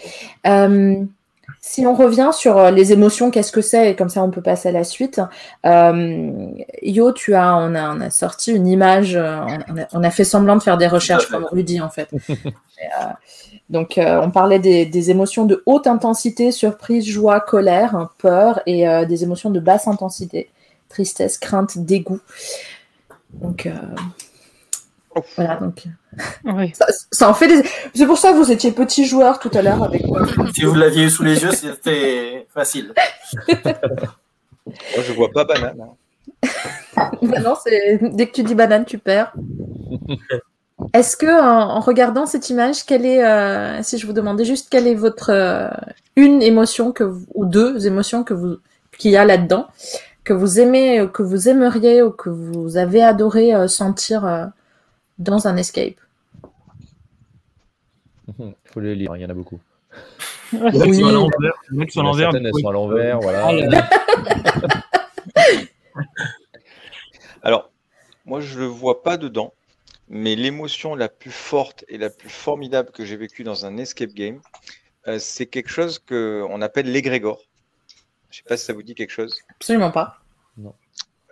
Si 1.62 1.86
on 1.86 1.94
revient 1.94 2.30
sur 2.34 2.58
euh, 2.58 2.72
les 2.72 2.94
émotions, 2.94 3.32
qu'est-ce 3.32 3.52
que 3.52 3.62
c'est 3.62 3.92
Et 3.92 3.96
comme 3.96 4.10
ça, 4.10 4.24
on 4.24 4.32
peut 4.32 4.42
passer 4.42 4.70
à 4.70 4.72
la 4.72 4.86
suite. 4.86 5.22
Euh, 5.66 6.52
Yo, 6.82 7.12
tu 7.12 7.36
as, 7.36 7.58
on 7.58 7.76
a, 7.76 7.94
on 7.94 8.00
a 8.00 8.10
sorti 8.10 8.52
une 8.52 8.68
image, 8.68 9.16
euh, 9.16 9.42
on 9.92 10.04
a, 10.04 10.10
fait 10.10 10.24
semblant 10.24 10.56
de 10.56 10.64
faire 10.64 10.78
des 10.78 10.88
recherches 10.88 11.28
comme 11.28 11.46
Rudy 11.46 11.82
en 11.82 11.90
fait. 11.90 12.10
donc, 13.70 14.00
on 14.00 14.32
parlait 14.32 14.60
des, 14.60 15.12
émotions 15.12 15.46
de 15.46 15.62
haute 15.66 15.88
intensité, 15.88 16.52
surprise, 16.52 17.06
joie, 17.06 17.42
colère, 17.42 18.10
peur, 18.18 18.62
et 18.66 18.86
des 19.06 19.24
émotions 19.24 19.50
de 19.50 19.60
basse 19.60 19.88
intensité, 19.88 20.50
tristesse, 20.88 21.38
crainte, 21.38 21.78
dégoût. 21.78 22.22
Donc, 23.34 23.68
voilà, 25.36 25.56
donc. 25.56 25.84
Ça, 27.12 27.30
en 27.30 27.34
fait 27.34 27.48
des... 27.48 27.70
C'est 27.94 28.06
pour 28.06 28.18
ça 28.18 28.32
que 28.32 28.38
vous 28.38 28.52
étiez 28.52 28.72
petit 28.72 29.06
joueur 29.06 29.40
tout 29.40 29.52
à 29.54 29.62
l'heure 29.62 29.84
avec 29.84 30.06
moi. 30.06 30.26
Si 30.54 30.64
vous 30.64 30.76
l'aviez 30.76 31.10
sous 31.10 31.24
les 31.24 31.42
yeux, 31.42 31.52
c'était 31.52 32.48
facile. 32.54 32.94
Moi, 33.48 35.04
je 35.04 35.14
vois 35.14 35.32
pas 35.32 35.46
banane. 35.46 35.82
Hein. 35.82 35.96
non, 37.22 37.56
c'est 37.64 38.00
dès 38.02 38.28
que 38.28 38.34
tu 38.34 38.44
dis 38.44 38.56
banane, 38.56 38.86
tu 38.86 38.98
perds. 38.98 39.34
Est-ce 40.94 41.18
que 41.18 41.42
en, 41.42 41.80
regardant 41.80 42.26
cette 42.26 42.50
image, 42.50 42.86
quelle 42.86 43.06
est, 43.06 43.24
euh, 43.24 43.84
si 43.84 43.98
je 43.98 44.08
vous 44.08 44.14
demandais 44.14 44.46
juste 44.46 44.70
quelle 44.70 44.88
est 44.88 44.96
votre 44.96 45.30
euh, 45.32 45.70
une 46.16 46.42
émotion 46.42 46.92
que 46.92 47.04
ou 47.34 47.46
deux 47.46 47.86
émotions 47.86 48.24
que 48.24 48.34
vous 48.34 48.58
qu'il 48.98 49.12
y 49.12 49.18
a 49.18 49.26
là-dedans, 49.26 49.68
que 50.24 50.34
vous 50.34 50.60
aimez, 50.60 51.08
que 51.14 51.24
vous 51.24 51.48
aimeriez 51.48 52.02
ou 52.02 52.12
que 52.12 52.30
vous 52.30 52.78
avez 52.78 53.04
adoré 53.04 53.54
euh, 53.54 53.68
sentir 53.68 54.52
dans 55.20 55.48
un 55.48 55.58
escape. 55.58 56.00
Il 58.40 58.56
faut 58.66 58.80
les 58.80 58.96
lire, 58.96 59.16
il 59.16 59.22
y 59.22 59.26
en 59.26 59.30
a 59.30 59.34
beaucoup. 59.34 59.60
Oui. 60.54 60.72
Les 60.74 60.94
sont 60.96 61.08
à 61.08 61.12
l'envers. 61.12 61.54
Les 61.70 62.52
sont 62.52 62.68
à 62.68 62.74
l'envers. 62.74 63.20
voilà. 63.20 63.52
Alors, 67.44 67.72
moi, 68.26 68.42
je 68.42 68.56
ne 68.56 68.62
le 68.62 68.66
vois 68.66 69.04
pas 69.04 69.18
dedans, 69.18 69.54
mais 70.08 70.36
l'émotion 70.36 70.96
la 70.96 71.08
plus 71.10 71.32
forte 71.32 71.86
et 71.88 71.98
la 71.98 72.10
plus 72.10 72.30
formidable 72.30 72.92
que 72.92 73.06
j'ai 73.06 73.16
vécue 73.16 73.44
dans 73.44 73.66
un 73.66 73.78
escape 73.78 74.12
game, 74.12 74.42
euh, 75.08 75.20
c'est 75.20 75.46
quelque 75.46 75.70
chose 75.70 76.00
qu'on 76.00 76.62
appelle 76.62 76.92
l'égrégore. 76.92 77.42
Je 78.30 78.40
ne 78.40 78.44
sais 78.44 78.48
pas 78.48 78.58
si 78.58 78.66
ça 78.66 78.74
vous 78.74 78.84
dit 78.84 78.96
quelque 78.96 79.12
chose. 79.12 79.40
Absolument 79.50 79.92
pas. 79.92 80.20
Non. 80.58 80.74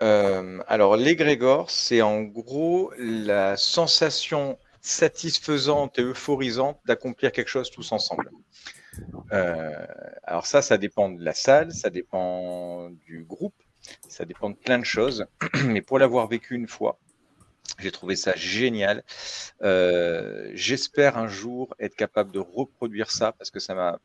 Euh, 0.02 0.60
alors, 0.68 0.96
l'égrégore, 0.96 1.72
c'est 1.72 2.02
en 2.02 2.22
gros 2.22 2.92
la 2.98 3.58
sensation 3.58 4.58
satisfaisante 4.82 6.00
et 6.00 6.04
euphorisante 6.04 6.80
d'accomplir 6.86 7.32
quelque 7.32 7.50
chose 7.50 7.70
tous 7.70 7.92
ensemble. 7.92 8.30
Euh, 9.32 9.86
alors 10.24 10.46
ça, 10.46 10.62
ça 10.62 10.78
dépend 10.78 11.10
de 11.10 11.24
la 11.24 11.34
salle, 11.34 11.74
ça 11.74 11.90
dépend 11.90 12.90
du 13.06 13.24
groupe, 13.24 13.56
ça 14.08 14.26
dépend 14.26 14.50
de 14.50 14.56
plein 14.56 14.80
de 14.80 14.86
choses. 14.86 15.26
Mais 15.66 15.82
pour 15.82 16.00
l'avoir 16.00 16.28
vécu 16.28 16.56
une 16.56 16.68
fois, 16.68 17.00
j'ai 17.80 17.92
trouvé 17.92 18.16
ça 18.16 18.34
génial. 18.36 19.04
Euh, 19.62 20.50
j'espère 20.54 21.18
un 21.18 21.28
jour 21.28 21.76
être 21.80 21.96
capable 21.96 22.32
de 22.32 22.40
reproduire 22.40 23.12
ça 23.12 23.34
parce 23.34 23.52
que 23.52 23.60
ça 23.60 23.76
m'a 23.76 24.00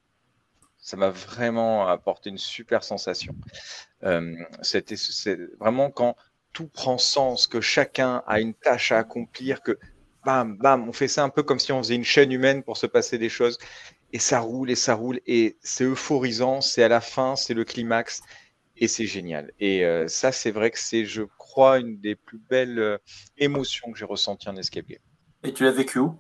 ça 0.83 0.97
m'a 0.97 1.11
vraiment 1.11 1.87
apporté 1.87 2.29
une 2.29 2.39
super 2.39 2.83
sensation. 2.83 3.35
Euh, 4.03 4.35
c'est 4.61 5.39
vraiment 5.59 5.91
quand 5.91 6.17
tout 6.53 6.67
prend 6.67 6.99
sens, 6.99 7.47
que 7.47 7.61
chacun 7.61 8.23
a 8.27 8.41
une 8.41 8.53
tâche 8.53 8.93
à 8.93 8.99
accomplir, 8.99 9.63
que 9.63 9.79
bam, 10.27 10.57
bam, 10.59 10.89
on 10.89 10.93
fait 10.93 11.09
ça 11.09 11.23
un 11.23 11.31
peu 11.31 11.43
comme 11.43 11.59
si 11.59 11.73
on 11.73 11.83
faisait 11.83 11.95
une 11.95 12.05
chaîne 12.05 12.33
humaine 12.33 12.63
pour 12.63 12.77
se 12.77 12.87
passer 12.87 13.17
des 13.17 13.29
choses. 13.29 13.59
Et 14.13 14.19
ça 14.19 14.41
roule 14.41 14.71
et 14.71 14.75
ça 14.75 14.95
roule. 14.95 15.21
Et 15.27 15.57
c'est 15.63 15.85
euphorisant, 15.85 16.61
c'est 16.61 16.83
à 16.83 16.89
la 16.89 17.01
fin, 17.01 17.37
c'est 17.37 17.55
le 17.55 17.65
climax. 17.65 18.23
Et 18.77 18.89
c'est 18.89 19.07
génial. 19.07 19.53
Et 19.61 19.85
euh, 19.85 20.09
ça, 20.09 20.33
c'est 20.33 20.51
vrai 20.51 20.73
que 20.73 20.79
c'est, 20.79 21.05
je 21.05 21.23
crois, 21.39 21.79
une 21.79 22.01
des 22.01 22.17
plus 22.17 22.39
belles 22.39 22.79
euh, 22.79 22.99
émotions 23.39 23.93
que 23.93 23.99
j'ai 23.99 24.05
ressenties 24.05 24.49
en 24.49 24.57
escape 24.57 24.87
game. 24.87 24.99
Et 25.45 25.53
tu 25.53 25.65
l'as 25.65 25.71
vécu 25.71 26.01
où? 26.01 26.17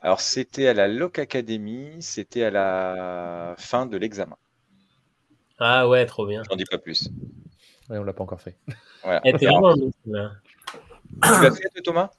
Alors, 0.00 0.20
c'était 0.20 0.68
à 0.68 0.74
la 0.74 0.88
Loc 0.88 1.18
Academy, 1.18 1.96
c'était 2.00 2.44
à 2.44 2.50
la 2.50 3.54
fin 3.58 3.86
de 3.86 3.96
l'examen. 3.96 4.36
Ah 5.58 5.88
ouais, 5.88 6.06
trop 6.06 6.26
bien. 6.26 6.42
J'en 6.48 6.56
dis 6.56 6.64
pas 6.64 6.78
plus. 6.78 7.08
Ouais, 7.90 7.98
on 7.98 8.04
l'a 8.04 8.12
pas 8.12 8.22
encore 8.22 8.40
fait. 8.40 8.56
Voilà. 9.02 9.20
Elle 9.24 9.34
était 9.34 9.46
Tu 9.46 10.10
l'as 10.12 11.50
fait, 11.50 11.82
Thomas? 11.82 12.10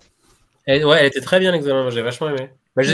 Ouais, 0.67 0.97
elle 0.99 1.05
était 1.07 1.21
très 1.21 1.39
bien 1.39 1.51
l'examen, 1.51 1.89
j'ai 1.89 2.01
vachement 2.01 2.29
aimé. 2.29 2.51
Bah, 2.75 2.83
je 2.83 2.93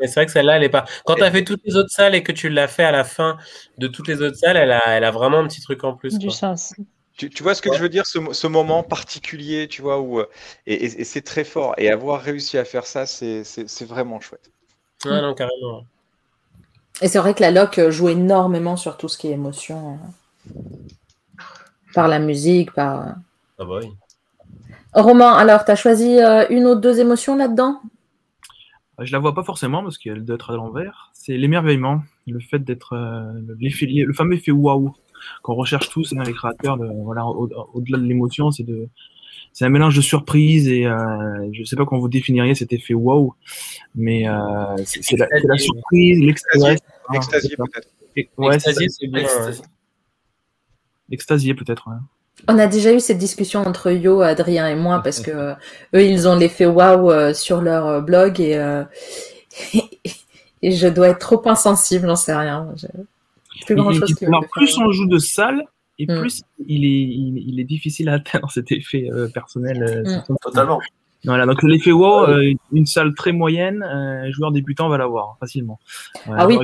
mais 0.00 0.06
c'est 0.06 0.14
vrai 0.14 0.26
que 0.26 0.32
celle-là, 0.32 0.56
elle 0.56 0.64
est 0.64 0.68
pas. 0.68 0.84
Quand 1.04 1.16
tu 1.16 1.22
as 1.22 1.30
fait 1.30 1.42
toutes 1.42 1.62
les 1.64 1.76
autres 1.76 1.90
salles 1.90 2.14
et 2.14 2.22
que 2.22 2.32
tu 2.32 2.48
l'as 2.48 2.68
fait 2.68 2.84
à 2.84 2.92
la 2.92 3.02
fin 3.02 3.36
de 3.78 3.88
toutes 3.88 4.08
les 4.08 4.22
autres 4.22 4.36
salles, 4.36 4.56
elle 4.56 4.72
a, 4.72 4.82
elle 4.86 5.04
a 5.04 5.10
vraiment 5.10 5.38
un 5.38 5.48
petit 5.48 5.60
truc 5.60 5.82
en 5.84 5.94
plus. 5.94 6.18
Du 6.18 6.30
sens. 6.30 6.74
Tu, 7.16 7.42
vois 7.42 7.54
ce 7.54 7.62
que 7.62 7.72
je 7.72 7.80
veux 7.80 7.88
dire, 7.88 8.04
ce, 8.04 8.46
moment 8.46 8.82
particulier, 8.82 9.68
tu 9.68 9.80
vois, 9.80 10.00
où, 10.00 10.20
euh, 10.20 10.26
et, 10.66 11.02
c'est 11.04 11.22
très 11.22 11.44
fort. 11.44 11.74
Et 11.78 11.90
avoir 11.90 12.20
réussi 12.20 12.58
à 12.58 12.64
faire 12.66 12.86
ça, 12.86 13.06
c'est 13.06 13.84
vraiment 13.84 14.20
chouette. 14.20 14.50
Ouais, 15.04 15.22
non, 15.22 15.34
carrément. 15.34 15.86
Et 17.00 17.08
c'est 17.08 17.18
vrai 17.18 17.32
que 17.32 17.40
la 17.40 17.50
loc 17.50 17.80
joue 17.88 18.10
énormément 18.10 18.76
sur 18.76 18.98
tout 18.98 19.08
ce 19.08 19.16
qui 19.16 19.28
est 19.28 19.32
émotion. 19.32 19.98
Euh, 20.48 20.52
par 21.94 22.08
la 22.08 22.18
musique, 22.18 22.72
par. 22.72 23.14
Ah 23.58 23.64
bah 23.64 23.78
oui. 23.80 23.90
Romain, 24.92 25.32
alors, 25.32 25.64
tu 25.64 25.70
as 25.70 25.76
choisi 25.76 26.20
euh, 26.20 26.44
une 26.50 26.66
ou 26.66 26.74
deux 26.74 27.00
émotions 27.00 27.36
là-dedans? 27.36 27.80
Je 28.98 29.12
la 29.12 29.18
vois 29.18 29.34
pas 29.34 29.42
forcément 29.42 29.82
parce 29.82 29.96
qu'elle 29.96 30.24
doit 30.24 30.34
être 30.34 30.50
à 30.50 30.56
l'envers. 30.56 31.10
C'est 31.14 31.36
l'émerveillement, 31.36 32.02
le 32.26 32.40
fait 32.40 32.58
d'être. 32.58 32.94
le 32.94 34.12
fameux 34.12 34.34
effet 34.34 34.50
waouh 34.50 34.94
qu'on 35.42 35.54
recherche 35.54 35.88
tous, 35.90 36.12
hein, 36.16 36.22
les 36.24 36.32
créateurs. 36.32 36.76
De, 36.76 36.86
voilà, 37.02 37.26
au-delà 37.26 37.98
de 37.98 38.04
l'émotion, 38.04 38.50
c'est 38.50 38.64
de 38.64 38.88
c'est 39.56 39.64
un 39.64 39.70
mélange 39.70 39.96
de 39.96 40.02
surprise 40.02 40.68
et 40.68 40.84
euh, 40.84 41.48
je 41.50 41.64
sais 41.64 41.76
pas 41.76 41.86
comment 41.86 42.02
vous 42.02 42.10
définiriez 42.10 42.54
cet 42.54 42.74
effet 42.74 42.92
wow, 42.92 43.34
mais 43.94 44.28
euh, 44.28 44.34
c'est 44.84 45.16
la, 45.16 45.26
la, 45.30 45.56
surprise, 45.56 46.20
l'extase. 46.20 46.76
L'extasier 47.10 47.56
peut-être. 47.56 47.88
Ouais, 48.36 48.58
c'est 48.58 49.06
bien. 49.06 49.26
L'extasier 51.08 51.54
peut-être. 51.54 51.88
Ouais. 51.88 51.96
On 52.48 52.58
a 52.58 52.66
déjà 52.66 52.92
eu 52.92 53.00
cette 53.00 53.16
discussion 53.16 53.60
entre 53.60 53.90
Yo, 53.92 54.20
Adrien 54.20 54.68
et 54.68 54.74
moi 54.74 55.00
parce 55.02 55.20
que 55.20 55.30
euh, 55.30 55.54
eux 55.94 56.04
ils 56.04 56.28
ont 56.28 56.36
l'effet 56.36 56.66
wow 56.66 57.32
sur 57.32 57.62
leur 57.62 58.02
blog 58.02 58.38
et, 58.42 58.56
et 60.60 60.70
je 60.70 60.86
dois 60.86 61.08
être 61.08 61.18
trop 61.18 61.40
insensible, 61.48 62.06
j'en 62.06 62.16
sais 62.16 62.36
rien. 62.36 62.74
Plus 63.64 63.74
grand 63.74 63.92
chose 63.92 64.14
alors, 64.22 64.44
plus 64.50 64.78
on 64.78 64.90
joue 64.92 65.06
de 65.06 65.18
salle, 65.18 65.64
et 65.98 66.06
mm. 66.06 66.20
plus 66.20 66.42
il 66.66 66.84
est, 66.84 67.42
il, 67.48 67.60
est 67.60 67.64
difficile 67.64 68.08
à 68.08 68.14
atteindre 68.14 68.50
cet 68.54 68.72
effet 68.72 69.08
euh, 69.10 69.28
personnel. 69.28 69.82
Euh, 69.82 70.20
mm. 70.28 70.36
Totalement. 70.42 70.80
Voilà, 71.26 71.44
donc 71.44 71.62
l'effet 71.64 71.92
wow, 71.92 72.28
euh, 72.28 72.52
une 72.72 72.86
salle 72.86 73.12
très 73.14 73.32
moyenne, 73.32 73.82
un 73.82 74.30
joueur 74.30 74.52
débutant 74.52 74.88
va 74.88 74.96
l'avoir 74.96 75.36
facilement. 75.40 75.80
ah 76.30 76.46
oui. 76.46 76.56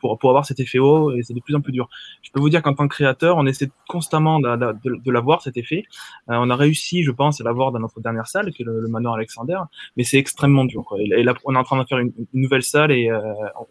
pour, 0.00 0.18
pour 0.18 0.30
avoir 0.30 0.44
cet 0.44 0.60
effet 0.60 0.78
wow, 0.78 1.12
et 1.12 1.22
c'est 1.22 1.32
de 1.32 1.40
plus 1.40 1.54
en 1.54 1.62
plus 1.62 1.72
dur. 1.72 1.88
Je 2.20 2.30
peux 2.30 2.40
vous 2.40 2.50
dire 2.50 2.62
qu'en 2.62 2.74
tant 2.74 2.86
que 2.86 2.94
créateur, 2.94 3.38
on 3.38 3.46
essaie 3.46 3.70
constamment 3.88 4.38
de, 4.38 4.56
de, 4.56 5.00
de 5.02 5.10
l'avoir, 5.10 5.42
cet 5.42 5.56
effet. 5.56 5.84
on 6.28 6.50
a 6.50 6.56
réussi, 6.56 7.02
je 7.02 7.10
pense, 7.10 7.40
à 7.40 7.44
l'avoir 7.44 7.72
dans 7.72 7.80
notre 7.80 8.00
dernière 8.00 8.26
salle, 8.26 8.52
qui 8.52 8.62
est 8.62 8.66
le, 8.66 8.86
manoir 8.88 9.14
Alexander, 9.14 9.58
mais 9.96 10.04
c'est 10.04 10.18
extrêmement 10.18 10.64
dur. 10.64 10.84
Quoi. 10.84 10.98
Et 11.00 11.22
là, 11.22 11.34
on 11.44 11.54
est 11.54 11.58
en 11.58 11.64
train 11.64 11.82
de 11.82 11.88
faire 11.88 11.98
une, 11.98 12.12
une 12.34 12.42
nouvelle 12.42 12.62
salle 12.62 12.92
et 12.92 13.10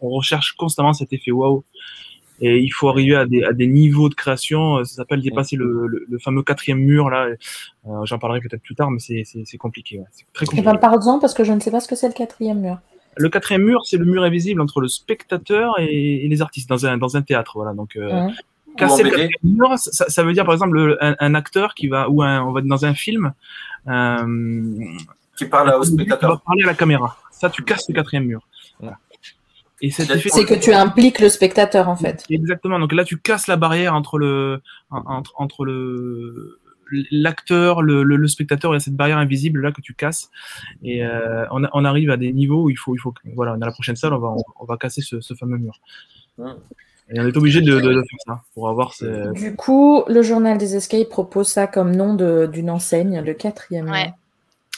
on 0.02 0.10
recherche 0.10 0.54
constamment 0.54 0.94
cet 0.94 1.14
effet 1.14 1.32
wow 1.32 1.64
et 2.42 2.58
il 2.58 2.70
faut 2.70 2.90
arriver 2.90 3.16
à 3.16 3.26
des, 3.26 3.44
à 3.44 3.54
des 3.54 3.68
niveaux 3.68 4.10
de 4.10 4.16
création. 4.16 4.78
Euh, 4.78 4.84
ça 4.84 4.96
s'appelle 4.96 5.22
dépasser 5.22 5.56
le, 5.56 5.88
le, 5.88 6.20
fameux 6.20 6.42
quatrième 6.42 6.80
mur 6.80 7.10
là. 7.10 7.28
Euh, 7.88 8.06
J'en 8.06 8.20
parlerai 8.20 8.42
peut-être 8.42 8.62
plus 8.62 8.76
tard, 8.76 8.92
mais 8.92 9.00
c'est 9.00 9.58
compliqué. 9.58 10.00
Ouais. 10.00 10.06
C'est 10.12 10.26
très 10.34 10.46
compliqué. 10.46 10.62
Et 10.62 10.66
ben, 10.66 10.78
par 10.78 11.00
parce 11.20 11.34
que 11.34 11.44
je 11.44 11.54
ne 11.54 11.60
sais 11.60 11.72
pas 11.72 11.80
ce 11.80 11.88
que 11.88 11.96
c'est 11.96 12.08
le 12.08 12.14
quatrième 12.14 12.60
mur. 12.60 12.78
Le 13.18 13.30
quatrième 13.30 13.64
mur, 13.64 13.82
c'est 13.86 13.98
le 13.98 14.06
mur 14.06 14.24
invisible 14.24 14.62
entre 14.62 14.82
le 14.82 14.88
spectateur 14.88 15.80
et, 15.80 16.26
et, 16.26 16.28
les 16.28 16.42
artistes 16.42 16.70
dans 16.70 16.86
un, 16.86 16.98
dans 16.98 17.18
un 17.18 17.22
théâtre. 17.22 17.52
Voilà. 17.56 17.74
Donc, 17.74 17.96
euh, 17.96 18.28
casser 18.78 19.04
le 19.04 19.10
quatrième 19.10 19.32
mur, 19.44 19.74
ça, 19.78 20.06
ça, 20.08 20.24
veut 20.24 20.34
dire 20.34 20.46
par 20.46 20.54
exemple 20.54 20.98
un, 21.02 21.16
un, 21.20 21.36
acteur 21.36 21.76
qui 21.76 21.88
va 21.88 22.10
ou 22.10 22.24
un, 22.24 22.42
on 22.42 22.52
va 22.54 22.62
être 22.62 22.68
dans 22.68 22.86
un 22.86 22.94
film 22.94 23.34
euh, 23.88 24.86
qui 25.38 25.46
parle 25.46 25.74
au 25.78 25.84
spectateur, 25.84 26.30
qui 26.30 26.36
va 26.36 26.42
parler 26.46 26.64
à 26.64 26.68
la 26.68 26.74
caméra. 26.74 27.18
Ça, 27.32 27.50
tu 27.50 27.64
casses 27.64 27.88
le 27.90 27.96
quatrième 27.96 28.26
mur. 28.26 28.48
Voilà. 29.82 30.22
C'est 30.22 30.46
que 30.46 30.54
tu 30.54 30.74
impliques 30.74 31.20
le 31.20 31.30
spectateur 31.30 31.90
en 31.90 31.96
fait. 31.96 32.24
Exactement. 32.30 32.80
Donc 32.80 32.94
là, 32.94 33.04
tu 33.04 33.18
casses 33.18 33.48
la 33.48 33.58
barrière 33.58 33.96
entre 33.96 34.18
le 34.18 34.62
entre, 34.90 35.34
entre 35.38 35.66
le 35.66 36.60
l'acteur, 37.10 37.82
le, 37.82 38.04
le, 38.04 38.28
spectateur, 38.28 38.72
il 38.72 38.76
y 38.76 38.78
a 38.78 38.80
cette 38.82 38.98
barrière 38.98 39.18
invisible 39.18 39.62
là 39.62 39.72
que 39.72 39.80
tu 39.80 39.94
casses 39.94 40.30
et 40.84 41.06
euh, 41.06 41.46
on, 41.50 41.66
on, 41.72 41.86
arrive 41.86 42.10
à 42.10 42.18
des 42.18 42.34
niveaux 42.34 42.64
où 42.64 42.70
il 42.70 42.76
faut 42.76 42.94
il 42.96 43.00
faut 43.00 43.14
voilà 43.34 43.56
dans 43.56 43.66
la 43.66 43.72
prochaine 43.72 43.96
salle 43.96 44.14
on 44.14 44.20
va 44.20 44.36
on, 44.60 44.66
va 44.66 44.76
casser 44.76 45.02
ce, 45.02 45.22
ce, 45.22 45.34
fameux 45.34 45.58
mur. 45.58 45.80
Et 47.14 47.20
on 47.20 47.26
est 47.26 47.38
obligé 47.38 47.62
de, 47.62 47.80
de, 47.80 47.94
faire 47.94 48.20
ça 48.26 48.42
pour 48.54 48.68
avoir. 48.68 48.94
Ces... 48.94 49.32
Du 49.34 49.56
coup, 49.56 50.04
le 50.08 50.22
journal 50.22 50.58
des 50.58 50.76
escapes 50.76 51.08
propose 51.08 51.48
ça 51.48 51.68
comme 51.68 51.96
nom 51.96 52.14
d'une 52.48 52.70
enseigne, 52.70 53.22
le 53.22 53.34
quatrième. 53.34 53.90
Ouais 53.90 54.12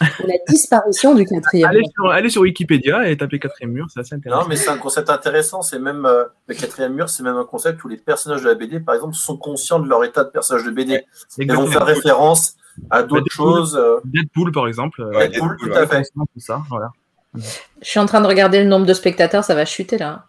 la 0.01 0.35
disparition 0.47 1.13
du 1.13 1.25
quatrième 1.25 1.69
allez 1.69 1.83
sur, 1.93 2.09
allez 2.09 2.29
sur, 2.29 2.41
Wikipédia 2.41 3.07
et 3.09 3.15
tapez 3.15 3.39
quatrième 3.39 3.71
mur, 3.71 3.87
c'est 3.93 3.99
assez 3.99 4.15
intéressant. 4.15 4.41
Non, 4.41 4.47
mais 4.47 4.55
c'est 4.55 4.69
un 4.69 4.77
concept 4.77 5.09
intéressant. 5.09 5.61
C'est 5.61 5.79
même 5.79 6.05
euh, 6.05 6.25
le 6.47 6.55
quatrième 6.55 6.93
mur, 6.93 7.09
c'est 7.09 7.23
même 7.23 7.35
un 7.37 7.45
concept 7.45 7.83
où 7.83 7.87
les 7.87 7.97
personnages 7.97 8.41
de 8.41 8.47
la 8.47 8.55
BD, 8.55 8.79
par 8.79 8.95
exemple, 8.95 9.15
sont 9.15 9.37
conscients 9.37 9.79
de 9.79 9.87
leur 9.87 10.03
état 10.03 10.23
de 10.23 10.29
personnage 10.29 10.65
de 10.65 10.71
BD. 10.71 11.03
Ils 11.37 11.51
vont 11.51 11.67
faire 11.67 11.85
référence 11.85 12.55
à 12.89 13.03
d'autres 13.03 13.31
choses. 13.31 13.75
Euh... 13.75 13.99
Deadpool, 14.05 14.51
par 14.51 14.67
exemple. 14.67 15.07
Deadpool, 15.13 15.57
tout 15.57 15.71
à 15.71 15.85
fait. 15.85 16.03
ça, 16.37 16.61
voilà. 16.69 16.91
Je 17.35 17.41
suis 17.81 17.99
en 17.99 18.05
train 18.05 18.21
de 18.21 18.27
regarder 18.27 18.61
le 18.61 18.69
nombre 18.69 18.85
de 18.85 18.93
spectateurs, 18.93 19.43
ça 19.43 19.55
va 19.55 19.65
chuter 19.65 19.97
là. 19.97 20.25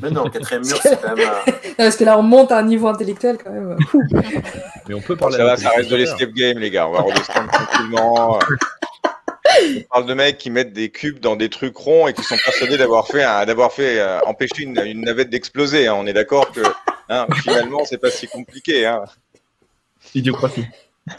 Mais 0.00 0.10
non, 0.10 0.28
quatrième 0.28 0.64
mur, 0.64 0.78
c'est 0.82 1.00
quand 1.00 1.16
même. 1.16 1.28
Euh, 1.28 1.52
parce 1.76 1.96
que 1.96 2.04
là, 2.04 2.18
on 2.18 2.22
monte 2.22 2.52
à 2.52 2.58
un 2.58 2.64
niveau 2.64 2.88
intellectuel 2.88 3.38
quand 3.42 3.50
même. 3.50 3.76
Mais 4.88 4.94
on 4.94 5.00
peut 5.00 5.16
parler. 5.16 5.36
Ça 5.36 5.44
va, 5.44 5.56
ça 5.56 5.70
reste 5.70 5.90
de 5.90 5.96
l'escape 5.96 6.32
game, 6.32 6.58
les 6.58 6.70
gars. 6.70 6.88
On 6.88 6.92
va 6.92 7.00
redescendre 7.00 7.50
tranquillement. 7.50 8.38
On 9.56 9.82
parle 9.88 10.06
de 10.06 10.14
mecs 10.14 10.38
qui 10.38 10.50
mettent 10.50 10.72
des 10.72 10.90
cubes 10.90 11.20
dans 11.20 11.36
des 11.36 11.48
trucs 11.48 11.76
ronds 11.76 12.08
et 12.08 12.12
qui 12.12 12.24
sont 12.24 12.36
persuadés 12.44 12.76
d'avoir 12.76 13.06
fait, 13.06 13.22
d'avoir 13.46 13.72
fait 13.72 14.00
euh, 14.00 14.18
empêcher 14.22 14.64
une, 14.64 14.76
une 14.84 15.02
navette 15.02 15.30
d'exploser. 15.30 15.86
Hein. 15.86 15.94
On 15.96 16.06
est 16.06 16.12
d'accord 16.12 16.50
que 16.50 16.60
hein, 17.08 17.26
finalement, 17.42 17.84
c'est 17.84 17.98
pas 17.98 18.10
si 18.10 18.26
compliqué. 18.26 18.84
Hein. 18.84 19.04
Idiocratie. 20.12 20.66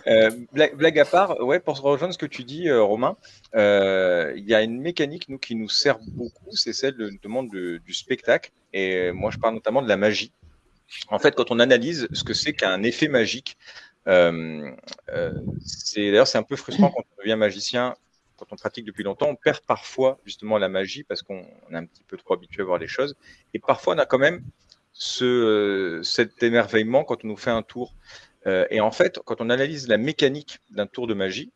Euh, 0.07 0.31
blague, 0.51 0.99
à 0.99 1.05
part, 1.05 1.39
ouais, 1.41 1.59
pour 1.59 1.79
rejoindre 1.79 2.13
ce 2.13 2.17
que 2.17 2.25
tu 2.25 2.43
dis, 2.43 2.69
euh, 2.69 2.81
Romain, 2.81 3.17
euh, 3.55 4.33
il 4.35 4.45
y 4.45 4.55
a 4.55 4.61
une 4.61 4.81
mécanique 4.81 5.29
nous 5.29 5.37
qui 5.37 5.55
nous 5.55 5.69
sert 5.69 5.99
beaucoup, 5.99 6.55
c'est 6.55 6.73
celle 6.73 6.97
de, 6.97 7.11
demande 7.21 7.49
du 7.49 7.93
spectacle. 7.93 8.51
Et 8.75 9.13
moi, 9.13 9.31
je 9.31 9.37
parle 9.37 9.53
notamment 9.53 9.81
de 9.81 9.87
la 9.87 9.95
magie. 9.95 10.33
En 11.07 11.17
fait, 11.17 11.33
quand 11.33 11.49
on 11.49 11.59
analyse 11.59 12.09
ce 12.11 12.25
que 12.25 12.33
c'est 12.33 12.51
qu'un 12.51 12.83
effet 12.83 13.07
magique, 13.07 13.57
euh, 14.07 14.69
euh, 15.09 15.33
c'est 15.65 16.11
d'ailleurs 16.11 16.27
c'est 16.27 16.37
un 16.37 16.43
peu 16.43 16.57
frustrant 16.57 16.89
quand 16.89 17.03
on 17.17 17.21
devient 17.21 17.37
magicien, 17.37 17.95
quand 18.35 18.47
on 18.51 18.57
pratique 18.57 18.83
depuis 18.83 19.03
longtemps, 19.03 19.29
on 19.29 19.35
perd 19.35 19.61
parfois 19.61 20.19
justement 20.25 20.57
la 20.57 20.67
magie 20.67 21.03
parce 21.05 21.23
qu'on 21.23 21.39
est 21.71 21.75
un 21.75 21.85
petit 21.85 22.03
peu 22.03 22.17
trop 22.17 22.33
habitué 22.33 22.63
à 22.63 22.65
voir 22.65 22.77
les 22.77 22.87
choses. 22.87 23.15
Et 23.53 23.59
parfois, 23.59 23.95
on 23.95 23.97
a 23.97 24.05
quand 24.05 24.19
même 24.19 24.43
ce, 24.91 26.01
cet 26.03 26.43
émerveillement 26.43 27.05
quand 27.05 27.23
on 27.23 27.29
nous 27.29 27.37
fait 27.37 27.51
un 27.51 27.63
tour. 27.63 27.95
Euh, 28.45 28.67
et 28.69 28.81
en 28.81 28.91
fait, 28.91 29.19
quand 29.23 29.39
on 29.39 29.49
analyse 29.49 29.87
la 29.87 29.97
mécanique 29.97 30.59
d'un 30.69 30.85
tour 30.85 31.07
de 31.07 31.13
magie, 31.13 31.49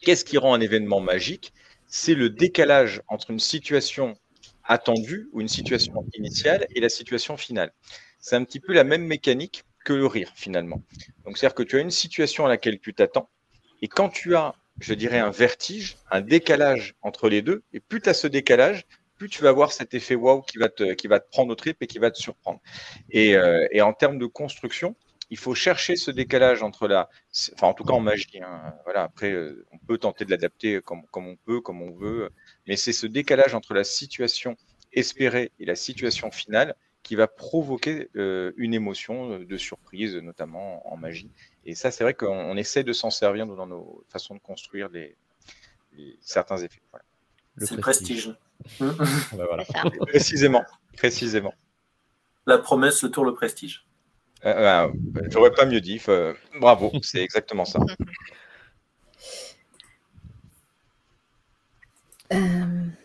qu'est-ce 0.00 0.24
qui 0.24 0.38
rend 0.38 0.54
un 0.54 0.60
événement 0.60 1.00
magique? 1.00 1.52
C'est 1.88 2.14
le 2.14 2.30
décalage 2.30 3.02
entre 3.08 3.32
une 3.32 3.40
situation 3.40 4.16
attendue 4.68 5.28
ou 5.32 5.40
une 5.40 5.48
situation 5.48 6.06
initiale 6.14 6.66
et 6.74 6.80
la 6.80 6.88
situation 6.88 7.36
finale. 7.36 7.72
C'est 8.20 8.36
un 8.36 8.44
petit 8.44 8.60
peu 8.60 8.72
la 8.72 8.84
même 8.84 9.04
mécanique 9.04 9.64
que 9.84 9.92
le 9.92 10.06
rire 10.06 10.32
finalement. 10.34 10.82
Donc 11.24 11.38
c'est-à-dire 11.38 11.54
que 11.54 11.62
tu 11.62 11.76
as 11.76 11.80
une 11.80 11.90
situation 11.90 12.46
à 12.46 12.48
laquelle 12.48 12.78
tu 12.78 12.94
t'attends 12.94 13.30
et 13.82 13.88
quand 13.88 14.08
tu 14.08 14.36
as, 14.36 14.54
je 14.80 14.94
dirais, 14.94 15.18
un 15.18 15.30
vertige, 15.30 15.96
un 16.10 16.20
décalage 16.20 16.94
entre 17.02 17.28
les 17.28 17.42
deux, 17.42 17.62
et 17.72 17.80
plus 17.80 18.00
tu 18.00 18.08
as 18.08 18.14
ce 18.14 18.26
décalage, 18.26 18.84
plus 19.16 19.28
tu 19.28 19.42
vas 19.42 19.48
avoir 19.48 19.72
cet 19.72 19.94
effet 19.94 20.14
wow 20.14 20.42
qui 20.42 20.58
va 20.58 20.68
te, 20.68 20.92
qui 20.94 21.08
va 21.08 21.20
te 21.20 21.28
prendre 21.30 21.50
au 21.52 21.54
trip 21.54 21.82
et 21.82 21.86
qui 21.86 21.98
va 21.98 22.10
te 22.10 22.18
surprendre. 22.18 22.60
Et, 23.10 23.36
euh, 23.36 23.66
et 23.72 23.82
en 23.82 23.92
termes 23.92 24.18
de 24.18 24.26
construction, 24.26 24.94
il 25.30 25.36
faut 25.36 25.54
chercher 25.54 25.96
ce 25.96 26.10
décalage 26.10 26.62
entre 26.62 26.88
la, 26.88 27.08
enfin 27.54 27.68
en 27.68 27.74
tout 27.74 27.84
cas 27.84 27.92
en 27.94 28.00
magie. 28.00 28.40
Hein, 28.40 28.74
voilà, 28.84 29.02
après 29.02 29.30
euh, 29.32 29.66
on 29.72 29.78
peut 29.78 29.98
tenter 29.98 30.24
de 30.24 30.30
l'adapter 30.30 30.80
comme, 30.80 31.02
comme 31.10 31.26
on 31.26 31.36
peut, 31.36 31.60
comme 31.60 31.82
on 31.82 31.92
veut, 31.92 32.30
mais 32.68 32.76
c'est 32.76 32.92
ce 32.92 33.06
décalage 33.06 33.54
entre 33.54 33.74
la 33.74 33.82
situation 33.82 34.56
espérée 34.92 35.50
et 35.58 35.64
la 35.64 35.74
situation 35.74 36.30
finale 36.30 36.76
qui 37.02 37.16
va 37.16 37.26
provoquer 37.26 38.10
euh, 38.16 38.52
une 38.56 38.74
émotion 38.74 39.32
euh, 39.32 39.44
de 39.44 39.56
surprise, 39.56 40.14
notamment 40.16 40.86
en 40.92 40.96
magie. 40.96 41.30
Et 41.64 41.74
ça, 41.74 41.90
c'est 41.90 42.04
vrai 42.04 42.12
qu'on 42.12 42.56
essaie 42.56 42.84
de 42.84 42.92
s'en 42.92 43.10
servir 43.10 43.46
dans 43.46 43.66
nos 43.66 44.04
façons 44.10 44.34
de 44.34 44.40
construire 44.40 44.90
les, 44.90 45.16
certains 46.20 46.58
effets. 46.58 46.82
C'est 47.56 47.74
le 47.74 47.80
prestige. 47.80 48.34
voilà. 48.78 49.64
précisément, 50.00 50.64
précisément. 50.96 51.54
La 52.46 52.58
promesse, 52.58 53.02
le 53.02 53.10
tour, 53.10 53.24
le 53.24 53.32
prestige. 53.32 53.86
Euh, 54.44 54.88
J'aurais 55.30 55.52
pas 55.52 55.64
mieux 55.64 55.80
dit. 55.80 56.00
bravo, 56.60 56.92
c'est 57.02 57.22
exactement 57.22 57.64
ça. 57.64 57.80
um, 62.30 62.97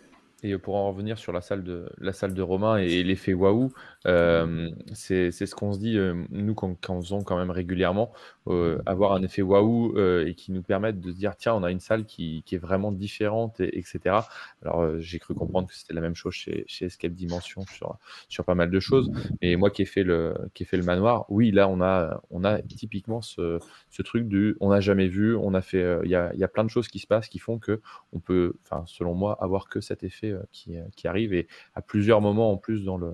Et 0.44 0.58
pour 0.58 0.76
en 0.76 0.90
revenir 0.90 1.18
sur 1.18 1.32
la 1.32 1.40
salle 1.40 1.64
de, 1.64 1.86
la 2.00 2.12
salle 2.12 2.34
de 2.34 2.42
Romain 2.42 2.78
et, 2.78 3.02
l'effet 3.02 3.34
waouh, 3.34 3.72
euh, 4.06 4.70
c'est 4.94 5.32
ce 5.32 5.56
qu'on 5.56 5.72
se 5.72 5.80
dit, 5.80 5.98
euh, 5.98 6.22
nous, 6.32 6.54
quand, 6.54 6.76
quand, 6.82 7.02
faisons 7.02 7.24
quand 7.24 7.38
même 7.38 7.50
régulièrement, 7.50 8.12
euh, 8.48 8.82
avoir 8.86 9.14
un 9.14 9.24
effet 9.24 9.42
waouh 9.42 9.98
et 9.98 10.36
qui 10.36 10.52
nous 10.52 10.62
permette 10.62 11.00
de 11.00 11.12
se 11.14 11.18
dire, 11.18 11.38
tiens, 11.38 11.54
on 11.54 11.64
a 11.64 11.72
une 11.72 11.80
salle 11.80 12.06
qui, 12.06 12.44
qui 12.46 12.56
est 12.56 12.58
vraiment 12.58 12.92
différente, 12.92 13.62
et, 13.62 13.80
etc. 13.80 14.18
Alors, 14.64 15.00
j'ai 15.00 15.18
cru 15.18 15.34
comprendre 15.34 15.70
que 15.70 15.76
c'était 15.76 15.94
la 15.94 16.02
même 16.02 16.16
chose 16.16 16.34
chez, 16.34 16.66
chez 16.68 16.88
Escape 16.88 17.14
Dimension 17.14 17.66
sur, 17.74 17.98
sur 18.28 18.44
pas 18.44 18.56
mal 18.56 18.70
de 18.70 18.80
choses. 18.82 19.12
Mais 19.42 19.56
moi 19.56 19.72
qui 19.72 19.84
ai 19.84 19.86
fait 19.86 20.04
le, 20.04 20.34
qui 20.54 20.64
ai 20.64 20.66
fait 20.66 20.78
le 20.78 20.84
manoir, 20.84 21.26
oui, 21.30 21.52
là, 21.52 21.70
on 21.70 21.80
a, 21.80 22.22
on 22.32 22.44
a 22.44 22.62
typiquement 22.62 23.22
ce, 23.22 23.60
ce 23.90 24.02
truc 24.02 24.28
du 24.28 24.58
on 24.60 24.72
n'a 24.72 24.82
jamais 24.82 25.08
vu, 25.08 25.38
on 25.38 25.54
a 25.54 25.62
fait, 25.62 26.00
il 26.04 26.10
y 26.10 26.16
a, 26.16 26.34
y, 26.36 26.44
a, 26.44 26.48
plein 26.50 26.66
de 26.66 26.70
choses 26.70 26.90
qui 26.90 27.00
se 27.00 27.08
passent 27.08 27.30
qui 27.30 27.40
font 27.40 27.60
que 27.60 27.80
on 28.12 28.20
peut, 28.20 28.56
selon 28.88 29.14
moi, 29.14 29.38
avoir 29.42 29.70
que 29.70 29.80
cet 29.80 30.04
effet 30.04 30.33
euh, 30.34 30.44
qui, 30.52 30.78
euh, 30.78 30.84
qui, 30.96 31.08
arrive 31.08 31.34
et 31.34 31.48
à 31.76 31.82
plusieurs 31.82 32.22
moments 32.22 32.52
en 32.52 32.58
plus 32.58 32.84
dans 32.84 32.98
le. 32.98 33.12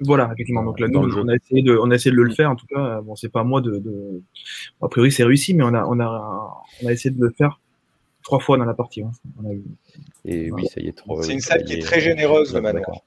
Voilà, 0.00 0.30
effectivement. 0.32 0.64
Donc 0.64 0.80
là, 0.80 0.88
nous, 0.88 0.98
on, 0.98 1.28
a 1.28 1.34
essayé 1.34 1.62
de, 1.62 1.78
on 1.80 1.90
a 1.90 1.94
essayé 1.94 2.10
de 2.10 2.20
le 2.20 2.30
faire. 2.30 2.50
En 2.50 2.56
tout 2.56 2.66
cas, 2.66 3.00
bon, 3.00 3.14
c'est 3.14 3.28
pas 3.28 3.44
moi 3.44 3.60
de, 3.60 3.78
de... 3.78 4.22
A 4.82 4.88
priori, 4.88 5.12
c'est 5.12 5.24
réussi, 5.24 5.54
mais 5.54 5.62
on 5.62 5.72
a, 5.72 5.84
on 5.84 6.00
a, 6.00 6.64
on 6.82 6.88
a 6.88 6.92
essayé 6.92 7.14
de 7.14 7.20
le 7.20 7.30
faire 7.30 7.60
trois 8.24 8.40
fois 8.40 8.58
dans 8.58 8.64
la 8.64 8.74
partie. 8.74 9.02
Hein. 9.02 9.12
Et 10.24 10.50
oui, 10.50 10.66
ça 10.66 10.80
y 10.80 10.88
est, 10.88 10.92
trop. 10.92 11.22
C'est 11.22 11.32
une 11.32 11.40
salle 11.40 11.62
qui 11.64 11.74
est 11.74 11.82
très 11.82 12.00
généreuse, 12.00 12.52
le 12.52 12.60
manoir. 12.60 13.02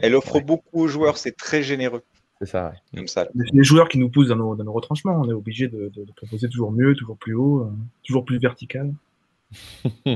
Elle 0.00 0.14
offre 0.14 0.40
beaucoup 0.40 0.82
aux 0.82 0.88
joueurs, 0.88 1.18
c'est 1.18 1.36
très 1.36 1.62
généreux. 1.62 2.02
C'est 2.40 2.48
ça, 2.48 2.72
Comme 2.94 3.06
ça. 3.06 3.28
Les 3.34 3.64
joueurs 3.64 3.88
qui 3.88 3.98
nous 3.98 4.08
poussent 4.08 4.28
dans 4.28 4.36
nos, 4.36 4.56
dans 4.56 4.64
nos 4.64 4.72
retranchements, 4.72 5.20
on 5.20 5.28
est 5.28 5.34
obligé 5.34 5.68
de, 5.68 5.90
de, 5.94 6.06
proposer 6.16 6.48
toujours 6.48 6.72
mieux, 6.72 6.94
toujours 6.94 7.18
plus 7.18 7.34
haut, 7.34 7.64
euh, 7.64 7.72
toujours 8.02 8.24
plus 8.24 8.38
vertical. 8.38 8.94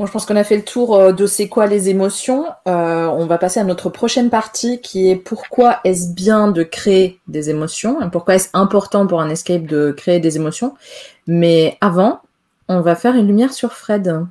Bon, 0.00 0.06
je 0.06 0.12
pense 0.12 0.24
qu'on 0.24 0.36
a 0.36 0.44
fait 0.44 0.56
le 0.56 0.64
tour 0.64 0.96
euh, 0.96 1.12
de 1.12 1.26
c'est 1.26 1.50
quoi 1.50 1.66
les 1.66 1.90
émotions. 1.90 2.46
Euh, 2.66 3.04
on 3.04 3.26
va 3.26 3.36
passer 3.36 3.60
à 3.60 3.64
notre 3.64 3.90
prochaine 3.90 4.30
partie 4.30 4.80
qui 4.80 5.10
est 5.10 5.14
pourquoi 5.14 5.80
est-ce 5.84 6.14
bien 6.14 6.50
de 6.50 6.62
créer 6.62 7.20
des 7.28 7.50
émotions? 7.50 8.08
Pourquoi 8.08 8.36
est-ce 8.36 8.48
important 8.54 9.06
pour 9.06 9.20
un 9.20 9.28
escape 9.28 9.66
de 9.66 9.92
créer 9.92 10.18
des 10.18 10.36
émotions? 10.36 10.74
Mais 11.26 11.76
avant, 11.82 12.22
on 12.68 12.80
va 12.80 12.96
faire 12.96 13.14
une 13.14 13.26
lumière 13.26 13.52
sur 13.52 13.74
Fred. 13.74 14.24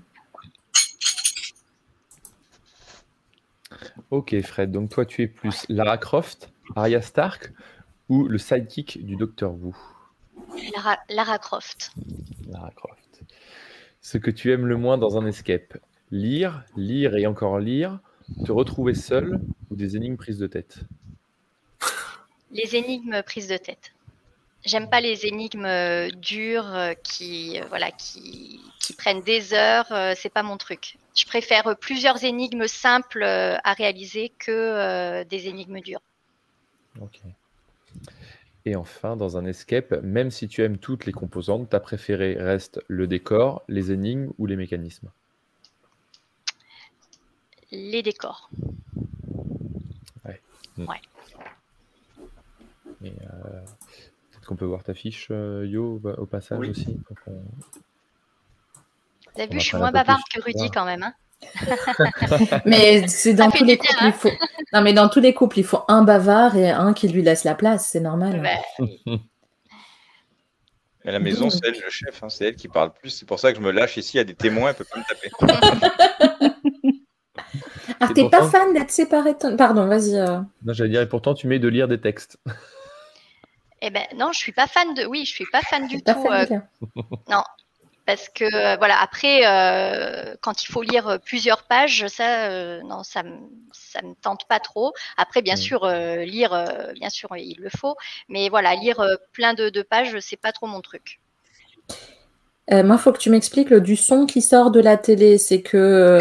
Ok 4.09 4.41
Fred, 4.41 4.71
donc 4.71 4.89
toi 4.89 5.05
tu 5.05 5.21
es 5.21 5.27
plus 5.27 5.67
Lara 5.69 5.99
Croft, 5.99 6.49
Arya 6.75 7.03
Stark 7.03 7.53
ou 8.09 8.27
le 8.27 8.39
sidekick 8.39 9.05
du 9.05 9.17
Docteur 9.17 9.51
Wu? 9.51 9.75
Lara, 10.75 10.97
Lara 11.09 11.37
Croft. 11.37 11.91
Lara 12.47 12.71
Croft. 12.75 12.98
Ce 14.11 14.17
que 14.17 14.31
tu 14.31 14.51
aimes 14.51 14.65
le 14.65 14.75
moins 14.75 14.97
dans 14.97 15.19
un 15.19 15.27
escape 15.27 15.77
Lire, 16.09 16.63
lire 16.75 17.15
et 17.15 17.27
encore 17.27 17.59
lire, 17.59 17.99
te 18.43 18.51
retrouver 18.51 18.95
seul 18.95 19.39
ou 19.69 19.75
des 19.75 19.97
énigmes 19.97 20.17
prises 20.17 20.39
de 20.39 20.47
tête 20.47 20.79
Les 22.49 22.75
énigmes 22.75 23.21
prises 23.21 23.47
de 23.47 23.57
tête. 23.57 23.93
J'aime 24.65 24.89
pas 24.89 24.99
les 24.99 25.27
énigmes 25.27 25.63
euh, 25.63 26.09
dures 26.09 26.75
euh, 26.75 26.93
qui, 27.03 27.59
euh, 27.59 27.65
voilà, 27.69 27.91
qui, 27.91 28.59
qui, 28.79 28.93
prennent 28.93 29.21
des 29.21 29.53
heures. 29.53 29.93
c'est 30.15 30.33
pas 30.33 30.41
mon 30.41 30.57
truc. 30.57 30.97
Je 31.15 31.25
préfère 31.25 31.77
plusieurs 31.77 32.23
énigmes 32.23 32.65
simples 32.65 33.21
à 33.23 33.73
réaliser 33.73 34.31
que 34.39 35.21
des 35.21 35.47
énigmes 35.47 35.81
dures. 35.81 36.01
Ok. 36.99 37.19
Et 38.65 38.75
enfin, 38.75 39.15
dans 39.15 39.37
un 39.37 39.45
escape, 39.45 40.01
même 40.03 40.31
si 40.31 40.47
tu 40.47 40.63
aimes 40.63 40.77
toutes 40.77 41.05
les 41.05 41.13
composantes, 41.13 41.69
ta 41.69 41.79
préférée 41.79 42.35
reste 42.35 42.81
le 42.87 43.07
décor, 43.07 43.63
les 43.67 43.91
énigmes 43.91 44.31
ou 44.37 44.45
les 44.45 44.55
mécanismes 44.55 45.09
Les 47.71 48.03
décors. 48.03 48.49
Ouais. 50.25 50.41
Mm. 50.77 50.85
ouais. 50.85 51.01
Et 53.01 53.11
euh, 53.11 53.61
peut-être 54.31 54.45
qu'on 54.45 54.57
peut 54.57 54.65
voir 54.65 54.83
ta 54.83 54.93
fiche, 54.93 55.29
euh, 55.31 55.65
Yo, 55.65 56.01
au 56.17 56.25
passage 56.25 56.67
aussi. 56.67 56.99
Vous 59.35 59.41
avez 59.41 59.47
vu, 59.53 59.59
je 59.59 59.65
suis 59.65 59.77
moins 59.77 59.91
bavarde 59.91 60.21
que 60.33 60.41
Rudy 60.41 60.69
quand 60.69 60.85
même. 60.85 61.03
Hein 61.03 61.13
mais 62.65 63.07
c'est 63.07 63.33
dans 63.33 63.49
tous 63.49 63.63
les 63.63 63.77
couples, 63.77 64.03
il 64.03 64.11
faut... 64.11 64.29
non, 64.73 64.81
mais 64.81 64.91
dans 64.93 65.07
tous 65.09 65.19
les 65.19 65.33
couples, 65.33 65.59
il 65.59 65.65
faut 65.65 65.81
un 65.87 66.03
bavard 66.03 66.55
et 66.55 66.69
un 66.69 66.93
qui 66.93 67.07
lui 67.07 67.21
laisse 67.21 67.43
la 67.43 67.53
place, 67.55 67.87
c'est 67.87 67.99
normal. 67.99 68.41
Mais 68.41 68.61
la 71.03 71.19
maison, 71.19 71.49
c'est 71.49 71.65
elle 71.65 71.81
le 71.81 71.89
chef, 71.89 72.23
hein. 72.23 72.29
c'est 72.29 72.45
elle 72.45 72.55
qui 72.55 72.67
parle 72.67 72.93
plus. 72.93 73.09
C'est 73.09 73.25
pour 73.25 73.39
ça 73.39 73.51
que 73.51 73.57
je 73.57 73.63
me 73.63 73.71
lâche 73.71 73.97
ici, 73.97 74.15
il 74.15 74.17
y 74.17 74.21
a 74.21 74.25
des 74.25 74.35
témoins, 74.35 74.69
elle 74.69 74.75
peut 74.75 74.85
pas 74.85 74.99
me 74.99 75.05
taper. 75.07 75.31
ah, 77.99 78.09
t'es 78.13 78.29
pas 78.29 78.47
fan 78.49 78.73
d'être 78.73 78.91
séparé 78.91 79.35
Pardon, 79.57 79.87
vas-y. 79.87 80.15
Euh. 80.15 80.39
Non, 80.65 80.73
j'allais 80.73 80.91
dire, 80.91 81.01
et 81.01 81.09
pourtant, 81.09 81.33
tu 81.33 81.47
mets 81.47 81.59
de 81.59 81.67
lire 81.67 81.87
des 81.87 81.99
textes. 81.99 82.37
Eh 83.81 83.91
ben 83.91 84.03
non, 84.17 84.33
je 84.33 84.39
suis 84.39 84.51
pas 84.51 84.67
fan 84.67 84.93
de. 84.93 85.05
Oui, 85.05 85.23
je 85.25 85.31
suis 85.31 85.45
pas 85.45 85.61
fan 85.61 85.87
du 85.87 86.01
tout. 86.01 86.27
Euh, 86.29 86.45
non, 87.29 87.43
parce 88.09 88.27
que 88.27 88.43
euh, 88.43 88.75
voilà 88.77 88.99
après 88.99 89.41
euh, 89.45 90.33
quand 90.41 90.63
il 90.63 90.65
faut 90.65 90.81
lire 90.81 91.19
plusieurs 91.23 91.61
pages 91.61 92.07
ça 92.07 92.49
euh, 92.49 92.81
non 92.81 93.03
ça 93.03 93.21
me 93.21 93.37
ça 93.71 94.01
me 94.01 94.15
tente 94.15 94.47
pas 94.47 94.59
trop. 94.59 94.93
Après 95.15 95.43
bien 95.43 95.55
sûr 95.55 95.87
lire 95.87 96.51
bien 96.95 97.11
sûr 97.11 97.29
il 97.37 97.57
le 97.59 97.69
faut. 97.69 97.95
Mais 98.27 98.49
voilà 98.49 98.73
lire 98.73 98.99
plein 99.31 99.53
de, 99.53 99.69
de 99.69 99.81
pages 99.83 100.17
c'est 100.21 100.41
pas 100.41 100.51
trop 100.51 100.65
mon 100.65 100.81
truc. 100.81 101.19
Moi 102.71 102.95
il 102.95 102.97
faut 102.97 103.11
que 103.11 103.19
tu 103.19 103.29
m'expliques 103.29 103.69
le 103.69 103.79
du 103.79 103.95
son 103.95 104.25
qui 104.25 104.41
sort 104.41 104.71
de 104.71 104.79
la 104.79 104.97
télé. 104.97 105.37
C'est 105.37 105.61
que 105.61 106.19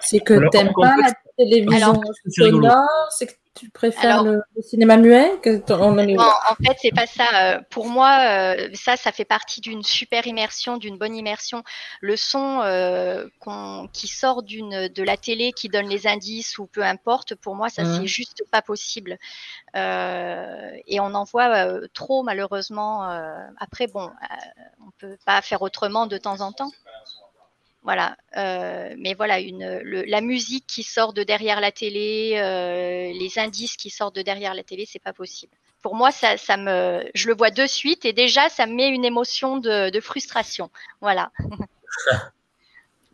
c'est 0.00 0.20
que 0.20 0.50
t'aimes 0.50 0.74
pas 0.74 0.96
la 0.98 1.12
télévision 1.38 1.98
sonore 2.28 3.08
c'est 3.10 3.26
que 3.26 3.32
tu 3.54 3.68
préfères 3.68 4.24
le, 4.24 4.42
cinéma 4.62 4.96
muet 4.96 5.38
que 5.42 5.60
en, 5.72 5.98
en 5.98 6.54
fait, 6.64 6.76
c'est 6.80 6.90
pas 6.90 7.06
ça. 7.06 7.24
Euh, 7.34 7.60
pour 7.70 7.86
moi, 7.86 8.18
euh, 8.20 8.68
ça, 8.72 8.96
ça 8.96 9.12
fait 9.12 9.26
partie 9.26 9.60
d'une 9.60 9.82
super 9.82 10.26
immersion, 10.26 10.78
d'une 10.78 10.96
bonne 10.96 11.14
immersion. 11.14 11.62
Le 12.00 12.16
son 12.16 12.60
euh, 12.62 13.26
qui 13.92 14.08
sort 14.08 14.42
d'une 14.42 14.88
de 14.88 15.02
la 15.02 15.16
télé, 15.16 15.52
qui 15.52 15.68
donne 15.68 15.88
les 15.88 16.06
indices 16.06 16.56
ou 16.58 16.66
peu 16.66 16.82
importe, 16.82 17.34
pour 17.34 17.54
moi, 17.54 17.68
ça 17.68 17.84
c'est 17.84 18.02
mmh. 18.02 18.06
juste 18.06 18.42
pas 18.50 18.62
possible. 18.62 19.18
et 19.74 21.00
on 21.00 21.14
en 21.14 21.24
voit 21.24 21.66
trop 21.92 22.22
malheureusement. 22.22 23.02
après, 23.58 23.86
bon, 23.86 24.10
on 24.86 24.90
peut 24.98 25.18
pas 25.26 25.42
faire 25.42 25.62
autrement 25.62 26.06
de 26.06 26.16
temps 26.16 26.40
en 26.40 26.52
temps. 26.52 26.70
Voilà, 27.82 28.16
euh, 28.36 28.94
mais 28.96 29.14
voilà, 29.14 29.40
une, 29.40 29.80
la 29.82 30.20
musique 30.20 30.66
qui 30.68 30.84
sort 30.84 31.12
de 31.12 31.24
derrière 31.24 31.60
la 31.60 31.72
télé, 31.72 32.34
euh, 32.36 33.12
les 33.12 33.38
indices 33.40 33.76
qui 33.76 33.90
sortent 33.90 34.14
de 34.14 34.22
derrière 34.22 34.54
la 34.54 34.62
télé, 34.62 34.86
c'est 34.86 35.02
pas 35.02 35.12
possible. 35.12 35.52
Pour 35.82 35.96
moi, 35.96 36.12
ça, 36.12 36.36
ça, 36.36 36.56
me, 36.56 37.04
je 37.12 37.26
le 37.26 37.34
vois 37.34 37.50
de 37.50 37.66
suite 37.66 38.04
et 38.04 38.12
déjà, 38.12 38.48
ça 38.48 38.66
me 38.66 38.74
met 38.74 38.88
une 38.88 39.04
émotion 39.04 39.58
de, 39.58 40.00
frustration. 40.00 40.70
Voilà. 41.00 41.32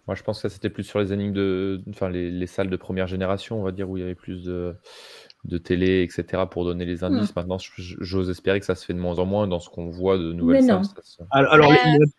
Moi, 0.07 0.15
je 0.15 0.23
pense 0.23 0.43
que 0.43 0.49
c'était 0.49 0.71
plus 0.71 0.85
sur 0.85 0.99
les 0.99 1.13
énigmes 1.13 1.35
de, 1.35 1.83
enfin, 1.91 2.09
les, 2.09 2.31
les, 2.31 2.47
salles 2.47 2.71
de 2.71 2.77
première 2.77 3.07
génération, 3.07 3.61
on 3.61 3.63
va 3.63 3.73
dire, 3.73 3.91
où 3.91 3.99
il 3.99 4.01
y 4.01 4.03
avait 4.03 4.15
plus 4.15 4.43
de, 4.45 4.75
de 5.45 5.57
télé, 5.57 6.03
etc., 6.03 6.43
pour 6.51 6.65
donner 6.65 6.85
les 6.85 7.05
indices. 7.05 7.31
Hmm. 7.31 7.41
Maintenant, 7.41 7.59
j'ose 7.79 8.29
espérer 8.29 8.59
que 8.61 8.67
ça 8.67 8.75
se 8.75 8.85
fait 8.85 8.93
de 8.93 8.99
moins 8.99 9.19
en 9.19 9.27
moins 9.27 9.47
dans 9.47 9.61
ce 9.61 9.71
qu'on 9.71 9.89
voit 9.89 10.19
de 10.19 10.33
nouvelles 10.33 10.65
salles. 10.65 10.83
Alors, 11.31 11.73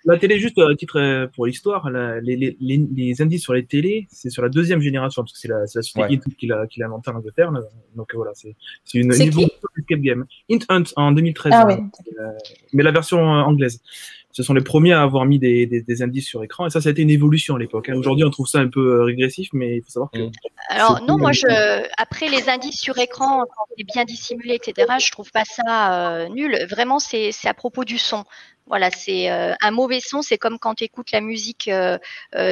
la, 0.05 0.17
télé, 0.17 0.39
juste 0.39 0.57
à 0.57 0.73
titre 0.75 0.99
euh, 0.99 1.27
pour 1.27 1.45
l'histoire, 1.45 1.89
les, 1.89 2.35
les, 2.35 2.57
les, 2.59 3.21
indices 3.21 3.43
sur 3.43 3.53
les 3.53 3.65
télés, 3.65 4.07
c'est 4.09 4.29
sur 4.29 4.41
la 4.41 4.49
deuxième 4.49 4.81
génération, 4.81 5.21
parce 5.21 5.33
que 5.33 5.39
c'est 5.39 5.47
la, 5.47 5.59
la, 5.59 5.67
société 5.67 6.01
Int 6.01 6.31
qui 6.37 6.47
l'a 6.47 6.65
qui 6.67 6.81
inventé 6.81 7.11
en 7.11 7.15
Angleterre. 7.15 7.51
Donc 7.95 8.13
voilà, 8.15 8.31
c'est 8.33 8.55
une, 8.93 9.05
une 9.05 9.11
Escape 9.11 10.01
Game. 10.01 10.25
Int 10.49 10.59
Hunt 10.69 10.83
en 10.95 11.11
2013, 11.11 11.53
ah, 11.53 11.67
hein, 11.69 11.89
euh, 12.19 12.31
mais 12.73 12.83
la 12.83 12.91
version 12.91 13.19
euh, 13.19 13.41
anglaise 13.41 13.81
ce 14.31 14.43
sont 14.43 14.53
les 14.53 14.61
premiers 14.61 14.93
à 14.93 15.01
avoir 15.01 15.25
mis 15.25 15.39
des, 15.39 15.65
des, 15.65 16.01
indices 16.01 16.27
sur 16.27 16.43
écran. 16.43 16.67
Et 16.67 16.69
ça, 16.69 16.81
ça 16.81 16.89
a 16.89 16.91
été 16.91 17.01
une 17.01 17.09
évolution 17.09 17.55
à 17.55 17.59
l'époque. 17.59 17.89
Hein. 17.89 17.95
Aujourd'hui, 17.95 18.23
on 18.23 18.29
trouve 18.29 18.47
ça 18.47 18.59
un 18.59 18.67
peu 18.67 18.99
euh, 18.99 19.03
régressif, 19.03 19.49
mais 19.53 19.77
il 19.77 19.81
faut 19.81 19.89
savoir 19.89 20.11
que. 20.11 20.29
Alors, 20.69 21.01
non, 21.07 21.17
moi, 21.17 21.31
je, 21.31 21.47
après 21.97 22.29
les 22.29 22.47
indices 22.47 22.79
sur 22.79 22.97
écran, 22.99 23.45
quand 23.45 23.65
c'est 23.75 23.83
bien 23.83 24.05
dissimulé, 24.05 24.55
etc., 24.55 24.87
je 25.03 25.11
trouve 25.11 25.31
pas 25.31 25.45
ça 25.45 26.11
euh, 26.11 26.29
nul. 26.29 26.55
Vraiment, 26.69 26.99
c'est 26.99 27.31
à 27.45 27.53
propos 27.53 27.85
du 27.85 27.97
son. 27.97 28.23
Voilà, 28.67 28.91
c'est 28.91 29.31
euh, 29.31 29.55
un 29.63 29.71
mauvais 29.71 29.99
son, 29.99 30.21
c'est 30.21 30.37
comme 30.37 30.59
quand 30.59 30.75
tu 30.75 30.83
écoutes 30.83 31.11
la 31.11 31.21
musique 31.21 31.71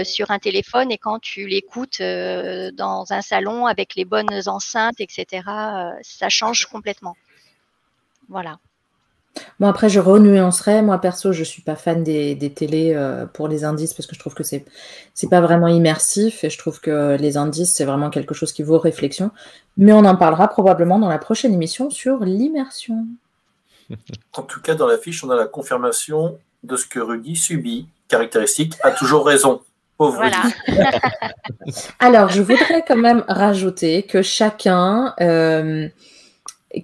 sur 0.03 0.31
un 0.31 0.39
téléphone 0.39 0.91
et 0.91 0.97
quand 0.97 1.19
tu 1.19 1.45
l'écoutes 1.45 2.01
dans 2.01 3.05
un 3.11 3.21
salon 3.21 3.67
avec 3.67 3.93
les 3.93 4.03
bonnes 4.03 4.41
enceintes, 4.47 4.99
etc. 4.99 5.43
ça 6.01 6.29
change 6.29 6.65
complètement. 6.65 7.15
Voilà. 8.29 8.57
Bon, 9.59 9.67
après, 9.67 9.89
je 9.89 9.99
renuancerai. 9.99 10.81
Moi, 10.81 10.97
perso, 10.99 11.31
je 11.31 11.43
suis 11.43 11.61
pas 11.61 11.75
fan 11.75 12.03
des, 12.03 12.35
des 12.35 12.51
télés 12.51 12.93
euh, 12.95 13.25
pour 13.25 13.47
les 13.47 13.63
indices 13.63 13.93
parce 13.93 14.07
que 14.07 14.15
je 14.15 14.19
trouve 14.19 14.33
que 14.33 14.43
c'est 14.43 14.65
c'est 15.13 15.29
pas 15.29 15.41
vraiment 15.41 15.67
immersif 15.67 16.43
et 16.43 16.49
je 16.49 16.57
trouve 16.57 16.79
que 16.79 17.17
les 17.19 17.37
indices, 17.37 17.73
c'est 17.73 17.85
vraiment 17.85 18.09
quelque 18.09 18.33
chose 18.33 18.51
qui 18.51 18.63
vaut 18.63 18.77
réflexion. 18.77 19.31
Mais 19.77 19.93
on 19.93 20.05
en 20.05 20.15
parlera 20.15 20.47
probablement 20.47 20.99
dans 20.99 21.09
la 21.09 21.17
prochaine 21.17 21.53
émission 21.53 21.89
sur 21.89 22.19
l'immersion. 22.19 23.05
En 24.33 24.43
tout 24.43 24.61
cas, 24.61 24.75
dans 24.75 24.87
la 24.87 24.97
fiche, 24.97 25.23
on 25.23 25.29
a 25.29 25.35
la 25.35 25.45
confirmation 25.45 26.37
de 26.63 26.75
ce 26.75 26.85
que 26.85 26.99
Rudy 26.99 27.35
subit. 27.35 27.87
Caractéristique, 28.07 28.75
a 28.83 28.91
toujours 28.91 29.25
raison. 29.25 29.61
voilà. 29.99 30.43
Alors, 31.99 32.29
je 32.29 32.41
voudrais 32.41 32.83
quand 32.87 32.95
même 32.95 33.23
rajouter 33.27 34.03
que 34.03 34.21
chacun 34.21 35.13
euh, 35.19 35.89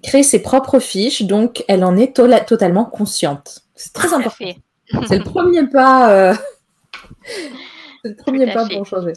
crée 0.02 0.24
ses 0.24 0.42
propres 0.42 0.80
fiches, 0.80 1.24
donc 1.24 1.64
elle 1.68 1.84
en 1.84 1.98
est 1.98 2.14
totalement 2.14 2.86
consciente. 2.86 3.62
C'est 3.76 3.94
très 3.94 4.14
important. 4.14 4.46
C'est 5.08 5.18
le 5.18 5.24
premier 5.24 5.66
pas. 5.68 6.12
Euh, 6.12 6.34
le 8.04 8.16
premier 8.16 8.52
pas 8.52 8.68
pour 8.68 8.86
changer. 8.86 9.14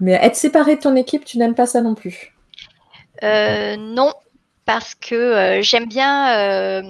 Mais 0.00 0.12
être 0.12 0.36
séparé 0.36 0.76
de 0.76 0.80
ton 0.80 0.94
équipe, 0.96 1.24
tu 1.24 1.38
n'aimes 1.38 1.54
pas 1.54 1.66
ça 1.66 1.80
non 1.80 1.94
plus? 1.94 2.34
Euh, 3.22 3.76
Non, 3.76 4.12
parce 4.64 4.94
que 4.94 5.60
j'aime 5.62 5.86
bien 5.86 6.82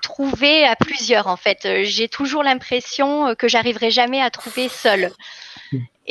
trouver 0.00 0.64
à 0.64 0.76
plusieurs 0.76 1.26
en 1.26 1.36
fait. 1.36 1.64
Euh, 1.64 1.82
j'ai 1.84 2.08
toujours 2.08 2.42
l'impression 2.42 3.28
euh, 3.28 3.34
que 3.34 3.48
j'arriverai 3.48 3.90
jamais 3.90 4.20
à 4.20 4.30
trouver 4.30 4.68
seule. 4.68 5.10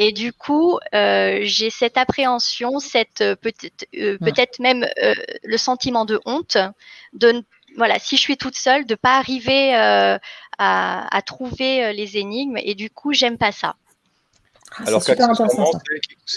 Et 0.02 0.14
du 0.14 0.32
coup, 0.32 0.80
euh, 0.96 1.40
j'ai 1.44 1.70
cette 1.70 1.98
appréhension, 1.98 2.80
cette 2.80 3.18
peut-être 3.42 3.86
peut-être 3.92 4.60
même 4.60 4.88
le 5.44 5.58
sentiment 5.58 6.06
de 6.06 6.22
honte 6.26 6.58
de 7.12 7.44
voilà, 7.76 8.00
si 8.00 8.16
je 8.16 8.22
suis 8.22 8.38
toute 8.38 8.56
seule, 8.56 8.86
de 8.86 8.96
pas 8.96 9.18
arriver 9.18 9.76
à, 9.76 10.20
à, 10.58 11.22
trouver 11.22 11.92
les 11.92 12.18
énigmes. 12.18 12.58
Et 12.64 12.76
du 12.76 12.90
coup, 12.90 13.12
j'aime 13.12 13.38
pas 13.38 13.52
ça. 13.52 13.76
Ah, 14.78 14.84
Alors 14.88 15.04
c'est 15.04 15.18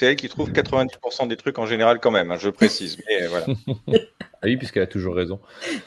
elle, 0.03 0.17
qui 0.17 0.29
trouve 0.29 0.51
90% 0.51 1.29
des 1.29 1.37
trucs 1.37 1.59
en 1.59 1.67
général 1.67 2.01
quand 2.01 2.11
même, 2.11 2.33
hein, 2.33 2.39
je 2.41 2.51
précise. 2.51 2.99
Mais 3.07 3.27
voilà. 3.29 3.47
ah 3.89 4.45
oui, 4.45 4.57
puisqu'elle 4.57 4.83
a 4.83 4.89
toujours 4.89 5.15
raison. 5.15 5.41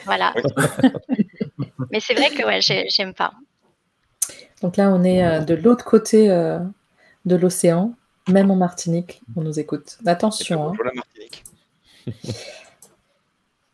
Voilà. 0.05 0.33
Mais 1.91 1.99
c'est 1.99 2.13
vrai 2.13 2.29
que 2.29 2.45
ouais, 2.45 2.61
j'aime 2.61 3.13
pas. 3.13 3.33
Donc 4.61 4.77
là, 4.77 4.89
on 4.89 5.03
est 5.03 5.23
euh, 5.23 5.39
de 5.41 5.53
l'autre 5.53 5.85
côté 5.85 6.29
euh, 6.31 6.59
de 7.25 7.35
l'océan, 7.35 7.93
même 8.29 8.51
en 8.51 8.55
Martinique, 8.55 9.21
on 9.35 9.41
nous 9.41 9.59
écoute. 9.59 9.97
Attention. 10.05 10.73
Hein. 10.73 12.11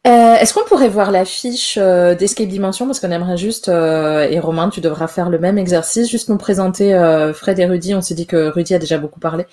Euh, 0.08 0.34
est-ce 0.34 0.56
qu'on 0.56 0.66
pourrait 0.66 0.90
voir 0.90 1.12
la 1.12 1.26
fiche 1.26 1.78
d'Escape 1.78 2.48
Dimension? 2.48 2.88
Parce 2.88 3.00
qu'on 3.00 3.12
aimerait 3.12 3.38
juste, 3.38 3.68
et 3.68 4.40
Romain, 4.40 4.70
tu 4.70 4.82
devras 4.82 5.06
faire 5.06 5.30
le 5.30 5.38
même 5.38 5.60
exercice, 5.60 6.10
juste 6.10 6.28
nous 6.28 6.40
présenter 6.40 6.92
Fred 7.36 7.60
et 7.60 7.68
Rudy. 7.68 7.94
On 7.94 8.02
s'est 8.02 8.16
dit 8.16 8.26
que 8.26 8.48
Rudy 8.50 8.74
a 8.74 8.80
déjà 8.80 8.98
beaucoup 8.98 9.20
parlé, 9.20 9.46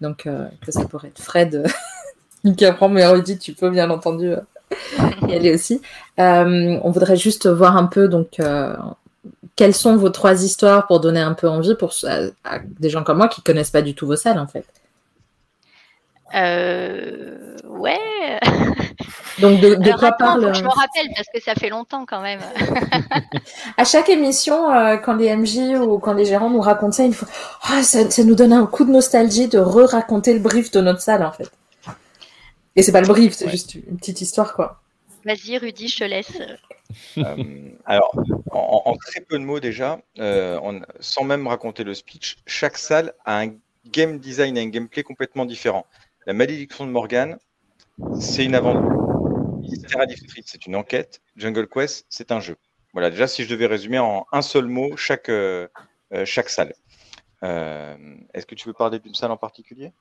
donc 0.00 0.28
que 0.60 0.70
ça 0.70 0.84
pourrait 0.84 1.08
être 1.08 1.20
Fred 1.20 1.66
qui 2.56 2.64
apprend, 2.64 2.88
mais 2.88 3.04
Rudy, 3.04 3.36
tu 3.36 3.52
peux 3.52 3.68
bien 3.68 3.90
entendu 3.90 4.36
y 5.28 5.34
aller 5.34 5.54
aussi. 5.54 5.80
Euh, 6.18 6.78
on 6.82 6.90
voudrait 6.90 7.16
juste 7.16 7.46
voir 7.46 7.76
un 7.76 7.86
peu 7.86 8.08
donc 8.08 8.40
euh, 8.40 8.74
quelles 9.56 9.74
sont 9.74 9.96
vos 9.96 10.10
trois 10.10 10.44
histoires 10.44 10.86
pour 10.86 11.00
donner 11.00 11.20
un 11.20 11.34
peu 11.34 11.48
envie 11.48 11.74
pour 11.74 11.94
des 12.78 12.90
gens 12.90 13.04
comme 13.04 13.18
moi 13.18 13.28
qui 13.28 13.42
connaissent 13.42 13.70
pas 13.70 13.82
du 13.82 13.94
tout 13.94 14.06
vos 14.06 14.16
salles 14.16 14.38
en 14.38 14.46
fait? 14.46 14.66
Euh, 16.34 17.56
ouais. 17.64 18.40
Donc 19.40 19.60
de, 19.60 19.98
quoi 19.98 20.12
parle 20.12 20.54
Je 20.54 20.62
me 20.62 20.68
rappelle 20.68 21.08
parce 21.14 21.28
que 21.32 21.40
ça 21.42 21.54
fait 21.54 21.68
longtemps 21.68 22.06
quand 22.06 22.22
même. 22.22 22.40
à 23.76 23.84
chaque 23.84 24.08
émission, 24.08 24.68
quand 25.04 25.14
les 25.14 25.34
MJ 25.36 25.78
ou 25.78 25.98
quand 25.98 26.14
les 26.14 26.24
gérants 26.24 26.50
nous 26.50 26.60
racontent 26.60 26.92
ça, 26.92 27.04
il 27.04 27.14
faut 27.14 27.26
oh, 27.70 27.82
ça, 27.82 28.10
ça, 28.10 28.24
nous 28.24 28.34
donne 28.34 28.54
un 28.54 28.66
coup 28.66 28.84
de 28.84 28.90
nostalgie 28.90 29.46
de 29.48 29.58
re-raconter 29.58 30.32
le 30.32 30.40
brief 30.40 30.70
de 30.70 30.80
notre 30.80 31.00
salle 31.00 31.22
en 31.22 31.32
fait. 31.32 31.50
Et 32.76 32.82
c'est 32.82 32.92
pas 32.92 33.00
le 33.00 33.06
brief, 33.06 33.34
c'est 33.34 33.48
juste 33.48 33.74
une 33.74 33.96
petite 33.96 34.20
histoire, 34.20 34.54
quoi. 34.54 34.80
Vas-y, 35.26 35.58
Rudy, 35.58 35.88
je 35.88 35.98
te 35.98 36.04
laisse. 36.04 36.40
Euh, 37.18 37.70
alors, 37.84 38.14
en, 38.52 38.96
très 38.96 39.20
peu 39.20 39.38
de 39.38 39.44
mots 39.44 39.58
déjà, 39.58 40.00
euh, 40.20 40.80
sans 41.00 41.24
même 41.24 41.48
raconter 41.48 41.82
le 41.82 41.94
speech, 41.94 42.36
chaque 42.46 42.78
salle 42.78 43.12
a 43.24 43.40
un 43.40 43.56
game 43.86 44.20
design 44.20 44.56
et 44.56 44.60
un 44.60 44.68
gameplay 44.68 45.02
complètement 45.02 45.44
différent. 45.44 45.84
La 46.26 46.32
malédiction 46.32 46.86
de 46.86 46.92
Morgan, 46.92 47.38
c'est 48.20 48.44
une 48.44 48.54
aventure. 48.54 48.92
C'est 50.44 50.66
une 50.66 50.76
enquête. 50.76 51.20
Jungle 51.34 51.66
Quest, 51.68 52.06
c'est 52.08 52.30
un 52.30 52.38
jeu. 52.38 52.56
Voilà, 52.92 53.10
déjà, 53.10 53.26
si 53.26 53.42
je 53.42 53.48
devais 53.48 53.66
résumer 53.66 53.98
en 53.98 54.26
un 54.30 54.42
seul 54.42 54.66
mot 54.66 54.96
chaque, 54.96 55.28
euh, 55.28 55.66
chaque 56.24 56.48
salle. 56.48 56.72
Est-ce 57.42 58.46
que 58.46 58.54
tu 58.54 58.68
veux 58.68 58.74
parler 58.74 59.00
d'une 59.00 59.14
salle 59.14 59.32
en 59.32 59.36
particulier? 59.36 59.92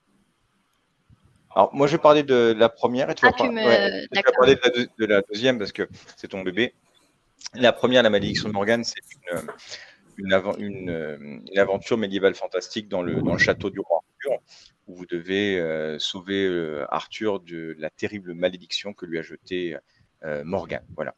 Alors, 1.55 1.73
moi, 1.73 1.87
je 1.87 1.93
vais 1.93 2.01
parler 2.01 2.23
de 2.23 2.53
la 2.57 2.67
première 2.67 3.09
et 3.09 3.15
tu 3.15 3.25
vas, 3.25 3.31
ah, 3.33 3.37
parler 3.37 4.57
de 4.97 5.05
la, 5.05 5.21
deuxième 5.21 5.57
parce 5.57 5.71
que 5.71 5.87
c'est 6.17 6.27
ton 6.27 6.41
bébé. 6.41 6.73
La 7.53 7.71
première, 7.71 8.03
la 8.03 8.09
malédiction 8.09 8.49
de 8.49 8.53
Morgane, 8.53 8.83
c'est 8.83 8.99
une, 10.17 11.41
aventure 11.55 11.97
médiévale 11.97 12.35
fantastique 12.35 12.89
dans 12.89 13.01
le, 13.01 13.37
château 13.37 13.69
du 13.69 13.79
roi 13.79 14.01
Arthur, 14.03 14.41
où 14.87 14.95
vous 14.95 15.05
devez 15.05 15.57
euh, 15.57 15.97
sauver 15.97 16.45
euh, 16.45 16.85
Arthur 16.89 17.39
de 17.39 17.73
la 17.79 17.89
terrible 17.89 18.33
malédiction 18.33 18.93
que 18.93 19.05
lui 19.05 19.17
a 19.17 19.21
jetée 19.21 19.77
euh, 20.25 20.43
Morgane. 20.43 20.85
Voilà. 20.95 21.15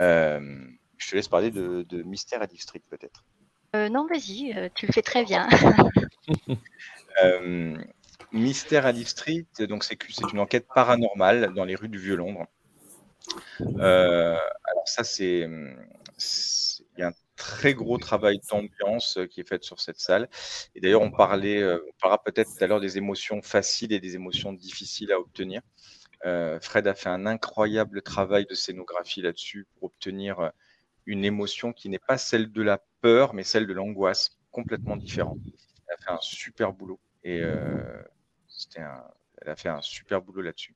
je 0.00 1.10
te 1.10 1.14
laisse 1.14 1.28
parler 1.28 1.52
de, 1.52 2.02
Mystère 2.02 2.42
à 2.42 2.48
District, 2.48 2.84
peut-être. 2.90 3.24
non, 3.72 4.08
vas-y, 4.08 4.52
tu 4.74 4.88
le 4.88 4.92
fais 4.92 5.02
très 5.02 5.24
bien. 5.24 5.48
Mystère 8.32 8.86
à 8.86 8.92
Live 8.92 9.08
Street, 9.08 9.46
donc 9.60 9.84
c'est 9.84 9.98
une 10.32 10.38
enquête 10.38 10.66
paranormale 10.72 11.52
dans 11.54 11.64
les 11.64 11.74
rues 11.74 11.88
du 11.88 11.98
Vieux-Londres. 11.98 12.46
Euh, 13.78 14.36
alors 14.64 14.86
ça, 14.88 15.04
c'est 15.04 15.48
il 16.96 17.00
y 17.00 17.02
a 17.02 17.08
un 17.08 17.12
très 17.36 17.74
gros 17.74 17.98
travail 17.98 18.40
d'ambiance 18.50 19.18
qui 19.30 19.40
est 19.40 19.48
fait 19.48 19.62
sur 19.64 19.80
cette 19.80 19.98
salle. 19.98 20.28
Et 20.74 20.80
d'ailleurs, 20.80 21.02
on 21.02 21.10
parlait, 21.10 21.62
euh, 21.62 21.78
on 21.88 21.92
parlera 22.00 22.22
peut-être 22.22 22.50
tout 22.56 22.62
à 22.62 22.66
l'heure 22.66 22.80
des 22.80 22.98
émotions 22.98 23.40
faciles 23.42 23.92
et 23.92 24.00
des 24.00 24.14
émotions 24.14 24.52
difficiles 24.52 25.12
à 25.12 25.18
obtenir. 25.18 25.62
Euh, 26.26 26.60
Fred 26.60 26.86
a 26.86 26.94
fait 26.94 27.08
un 27.08 27.26
incroyable 27.26 28.02
travail 28.02 28.46
de 28.46 28.54
scénographie 28.54 29.22
là-dessus 29.22 29.66
pour 29.74 29.84
obtenir 29.84 30.52
une 31.06 31.24
émotion 31.24 31.72
qui 31.72 31.88
n'est 31.88 31.98
pas 31.98 32.18
celle 32.18 32.52
de 32.52 32.62
la 32.62 32.82
peur, 33.00 33.32
mais 33.32 33.42
celle 33.42 33.66
de 33.66 33.72
l'angoisse, 33.72 34.38
complètement 34.50 34.96
différente. 34.96 35.38
Elle 35.88 35.94
a 35.94 35.96
fait 35.96 36.10
un 36.10 36.20
super 36.20 36.72
boulot. 36.72 37.00
Et 37.24 37.42
elle 38.76 39.48
a 39.48 39.56
fait 39.56 39.68
un 39.68 39.80
super 39.80 40.22
boulot 40.22 40.42
là-dessus. 40.42 40.74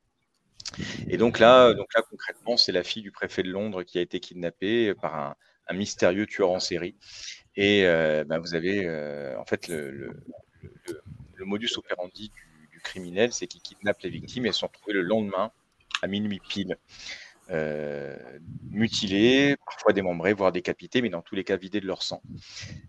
Et 1.07 1.17
donc 1.17 1.39
là, 1.39 1.73
donc 1.73 1.93
là 1.95 2.01
concrètement, 2.09 2.57
c'est 2.57 2.71
la 2.71 2.83
fille 2.83 3.03
du 3.03 3.11
préfet 3.11 3.43
de 3.43 3.49
Londres 3.49 3.83
qui 3.83 3.97
a 3.97 4.01
été 4.01 4.19
kidnappée 4.19 4.93
par 4.95 5.15
un, 5.15 5.35
mystérieux 5.73 6.25
tueur 6.25 6.51
en 6.51 6.59
série. 6.59 6.95
Et 7.55 7.85
euh, 7.85 8.23
bah, 8.23 8.39
vous 8.39 8.55
avez 8.55 8.85
euh, 8.85 9.37
en 9.39 9.45
fait 9.45 9.67
le, 9.67 10.11
modus 11.39 11.77
operandi 11.77 12.31
du, 12.71 12.79
criminel, 12.81 13.33
c'est 13.33 13.47
qu'il 13.47 13.61
kidnappe 13.61 14.01
les 14.01 14.09
victimes 14.09 14.45
et 14.45 14.51
sont 14.51 14.67
retrouvées 14.67 14.93
le 14.93 15.01
lendemain 15.01 15.51
à 16.01 16.07
minuit 16.07 16.39
pile. 16.47 16.77
Euh, 17.51 18.17
mutilés, 18.71 19.55
parfois 19.65 19.93
démembrés, 19.93 20.33
voire 20.33 20.51
décapités, 20.51 21.01
mais 21.01 21.09
dans 21.09 21.21
tous 21.21 21.35
les 21.35 21.43
cas 21.43 21.57
vidés 21.57 21.79
de 21.79 21.85
leur 21.85 22.01
sang. 22.03 22.21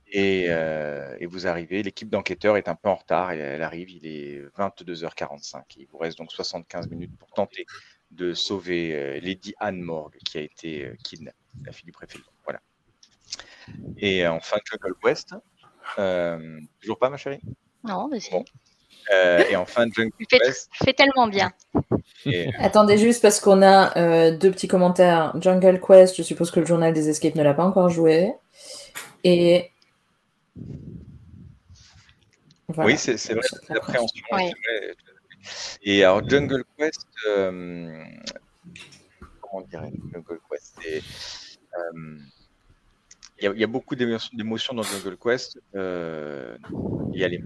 Et, 0.09 0.47
euh, 0.49 1.17
vous 1.29 1.47
arrivez, 1.47 1.83
l'équipe 1.83 2.09
d'enquêteurs 2.09 2.57
est 2.57 2.69
un 2.69 2.75
peu 2.75 2.89
en 2.89 2.95
retard, 2.95 3.33
et 3.33 3.39
elle 3.39 3.63
arrive, 3.63 3.91
il 3.91 4.07
est 4.07 4.43
22h45. 4.57 5.63
Il 5.77 5.87
vous 5.87 5.99
reste 5.99 6.19
donc 6.19 6.33
75 6.33 6.89
minutes 6.89 7.17
pour 7.19 7.31
tenter 7.33 7.67
de 8.11 8.35
sauver 8.35 8.95
euh, 8.95 9.21
Lady 9.21 9.55
Anne 9.61 9.81
Morgue, 9.81 10.17
qui 10.25 10.39
a 10.39 10.41
été 10.41 10.91
kidnappée, 11.05 11.37
la 11.65 11.73
fille 11.73 11.87
du 11.87 11.93
préfet. 11.93 12.19
Voilà. 12.45 12.61
Et 13.99 14.27
enfin, 14.27 14.57
Jungle 14.65 14.95
West. 15.05 15.35
toujours 16.81 16.99
pas, 16.99 17.11
ma 17.11 17.17
chérie? 17.17 17.41
Non, 17.85 18.09
mais 18.09 18.19
euh, 19.13 19.45
et 19.51 19.57
enfin, 19.57 19.87
Jungle 19.95 20.13
Quest. 20.29 20.71
Fait 20.73 20.93
tellement 20.93 21.27
bien. 21.27 21.53
Attendez 22.59 22.99
juste 22.99 23.23
parce 23.23 23.41
qu'on 23.41 23.63
a 23.63 23.97
euh, 23.97 24.37
deux 24.37 24.51
petits 24.51 24.69
commentaires. 24.69 25.33
Jungle 25.41 25.81
Quest, 25.81 26.17
je 26.17 26.23
suppose 26.23 26.51
que 26.51 26.61
le 26.61 26.67
journal 26.67 26.93
des 26.93 27.09
escapes 27.09 27.35
ne 27.35 27.43
l'a 27.43 27.55
pas 27.55 27.65
encore 27.65 27.89
joué. 27.89 28.33
Et. 29.25 29.71
Oui, 32.77 32.97
c'est 32.97 33.13
vrai, 33.33 33.43
c'est 33.43 33.75
l'appréhension. 33.75 34.25
Et 35.83 36.03
alors, 36.03 36.29
Jungle 36.29 36.65
Quest, 36.77 37.07
euh, 37.29 38.03
comment 39.41 39.65
dirait 39.71 39.93
Jungle 40.13 40.41
Quest 40.51 40.75
il 43.39 43.53
y, 43.59 43.65
a 43.65 43.67
beaucoup 43.67 43.97
d'émotions 43.97 44.75
dans 44.75 44.83
Jungle 44.83 45.17
Quest. 45.19 45.59
Euh, 45.75 46.57
il 47.13 47.21
y 47.21 47.25
a 47.25 47.29
les 47.29 47.39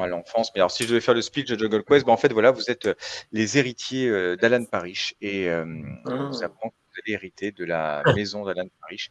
à 0.00 0.06
l'enfance. 0.06 0.50
Mais 0.54 0.60
alors, 0.60 0.70
si 0.70 0.84
je 0.84 0.88
devais 0.88 1.00
faire 1.00 1.14
le 1.14 1.22
speech 1.22 1.48
de 1.48 1.58
Jungle 1.58 1.84
Quest, 1.84 2.06
ben, 2.06 2.12
en 2.12 2.16
fait, 2.16 2.32
voilà, 2.32 2.50
vous 2.50 2.70
êtes 2.70 2.86
euh, 2.86 2.94
les 3.32 3.58
héritiers 3.58 4.08
euh, 4.08 4.36
d'Alan 4.36 4.64
Parrish 4.64 5.14
et 5.20 5.48
euh, 5.48 5.64
ah. 6.06 6.28
vous 6.30 6.42
apprend 6.42 6.70
que 6.70 6.74
vous 6.74 7.00
allez 7.04 7.14
hériter 7.14 7.52
de 7.52 7.64
la 7.64 8.02
maison 8.14 8.44
d'Alan 8.44 8.66
Parrish. 8.80 9.10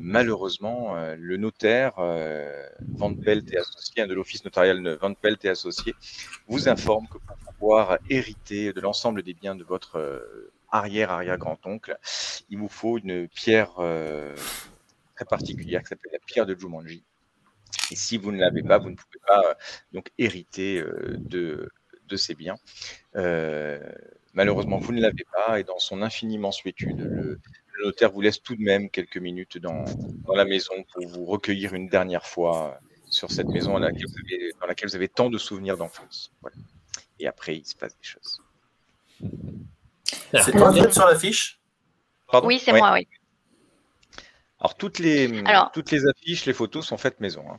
malheureusement, 0.00 0.94
le 1.18 1.36
notaire 1.36 1.94
Van 1.96 3.14
Pelt 3.14 3.52
et 3.52 3.56
associé, 3.56 4.06
de 4.06 4.14
l'office 4.14 4.44
notarial 4.44 4.96
Van 5.00 5.12
Pelt 5.14 5.44
et 5.44 5.48
associé, 5.48 5.92
vous 6.46 6.68
informe 6.68 7.08
que 7.08 7.18
pour 7.18 7.36
pouvoir 7.58 7.98
hériter 8.08 8.72
de 8.72 8.80
l'ensemble 8.80 9.24
des 9.24 9.34
biens 9.34 9.56
de 9.56 9.64
votre 9.64 10.24
arrière-arrière-grand-oncle, 10.70 11.98
il 12.48 12.58
vous 12.58 12.68
faut 12.68 12.96
une 12.98 13.26
pierre 13.26 13.72
très 15.20 15.26
particulière 15.26 15.82
qui 15.82 15.88
s'appelle 15.88 16.12
la 16.12 16.18
pierre 16.24 16.46
de 16.46 16.58
Jumanji. 16.58 17.04
Et 17.90 17.96
si 17.96 18.16
vous 18.16 18.32
ne 18.32 18.38
l'avez 18.38 18.62
pas, 18.62 18.78
vous 18.78 18.90
ne 18.90 18.96
pouvez 18.96 19.20
pas 19.26 19.56
donc 19.92 20.10
hériter 20.18 20.82
de, 20.82 21.70
de 22.08 22.16
ces 22.16 22.34
biens. 22.34 22.56
malheureusement, 24.32 24.78
vous 24.78 24.92
ne 24.92 25.00
l'avez 25.00 25.24
pas 25.32 25.60
et 25.60 25.64
dans 25.64 25.78
son 25.78 26.02
infinie 26.02 26.38
mansuétude, 26.38 27.00
le, 27.00 27.40
notaire 27.84 28.12
vous 28.12 28.20
laisse 28.20 28.42
tout 28.42 28.56
de 28.56 28.62
même 28.62 28.90
quelques 28.90 29.16
minutes 29.16 29.56
dans, 29.56 29.84
dans, 30.26 30.34
la 30.34 30.44
maison 30.44 30.74
pour 30.92 31.08
vous 31.08 31.24
recueillir 31.24 31.72
une 31.72 31.88
dernière 31.88 32.26
fois 32.26 32.78
sur 33.06 33.30
cette 33.30 33.48
maison 33.48 33.72
dans 33.72 33.78
laquelle 33.78 34.88
vous 34.88 34.96
avez, 34.96 35.08
tant 35.08 35.30
de 35.30 35.38
souvenirs 35.38 35.78
d'enfance. 35.78 36.30
Et 37.18 37.26
après, 37.26 37.56
il 37.56 37.66
se 37.66 37.74
passe 37.74 37.96
des 37.96 38.06
choses. 38.06 38.42
C'est 40.34 40.52
toi 40.52 40.72
qui 40.72 40.92
sur 40.92 41.06
l'affiche? 41.06 41.58
Oui, 42.42 42.58
c'est 42.58 42.72
moi, 42.72 42.92
oui. 42.92 43.08
Alors 44.60 44.76
toutes 44.76 44.98
les, 44.98 45.42
toutes 45.72 45.90
les 45.90 46.06
affiches, 46.06 46.44
les 46.46 46.52
photos 46.52 46.86
sont 46.86 46.98
faites 46.98 47.20
maison. 47.20 47.44
Hein. 47.50 47.58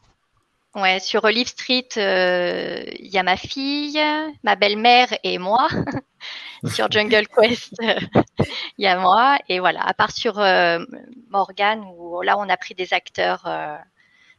Ouais, 0.74 1.00
sur 1.00 1.26
Olive 1.26 1.48
Street, 1.48 1.90
euh, 1.98 2.84
il 2.98 3.08
y 3.08 3.18
a 3.18 3.24
ma 3.24 3.36
fille, 3.36 4.00
ma 4.44 4.56
belle-mère 4.56 5.10
et 5.24 5.38
moi. 5.38 5.68
sur 6.66 6.90
Jungle 6.90 7.28
Quest, 7.28 7.74
il 8.78 8.86
y 8.86 8.88
a 8.88 8.98
moi. 8.98 9.38
Et 9.50 9.60
voilà, 9.60 9.82
à 9.86 9.94
part 9.94 10.12
sur 10.12 10.40
euh, 10.40 10.80
Morgan, 11.30 11.84
où 11.98 12.22
là, 12.22 12.38
on 12.38 12.48
a 12.48 12.56
pris 12.56 12.74
des 12.74 12.94
acteurs, 12.94 13.44
euh, 13.48 13.76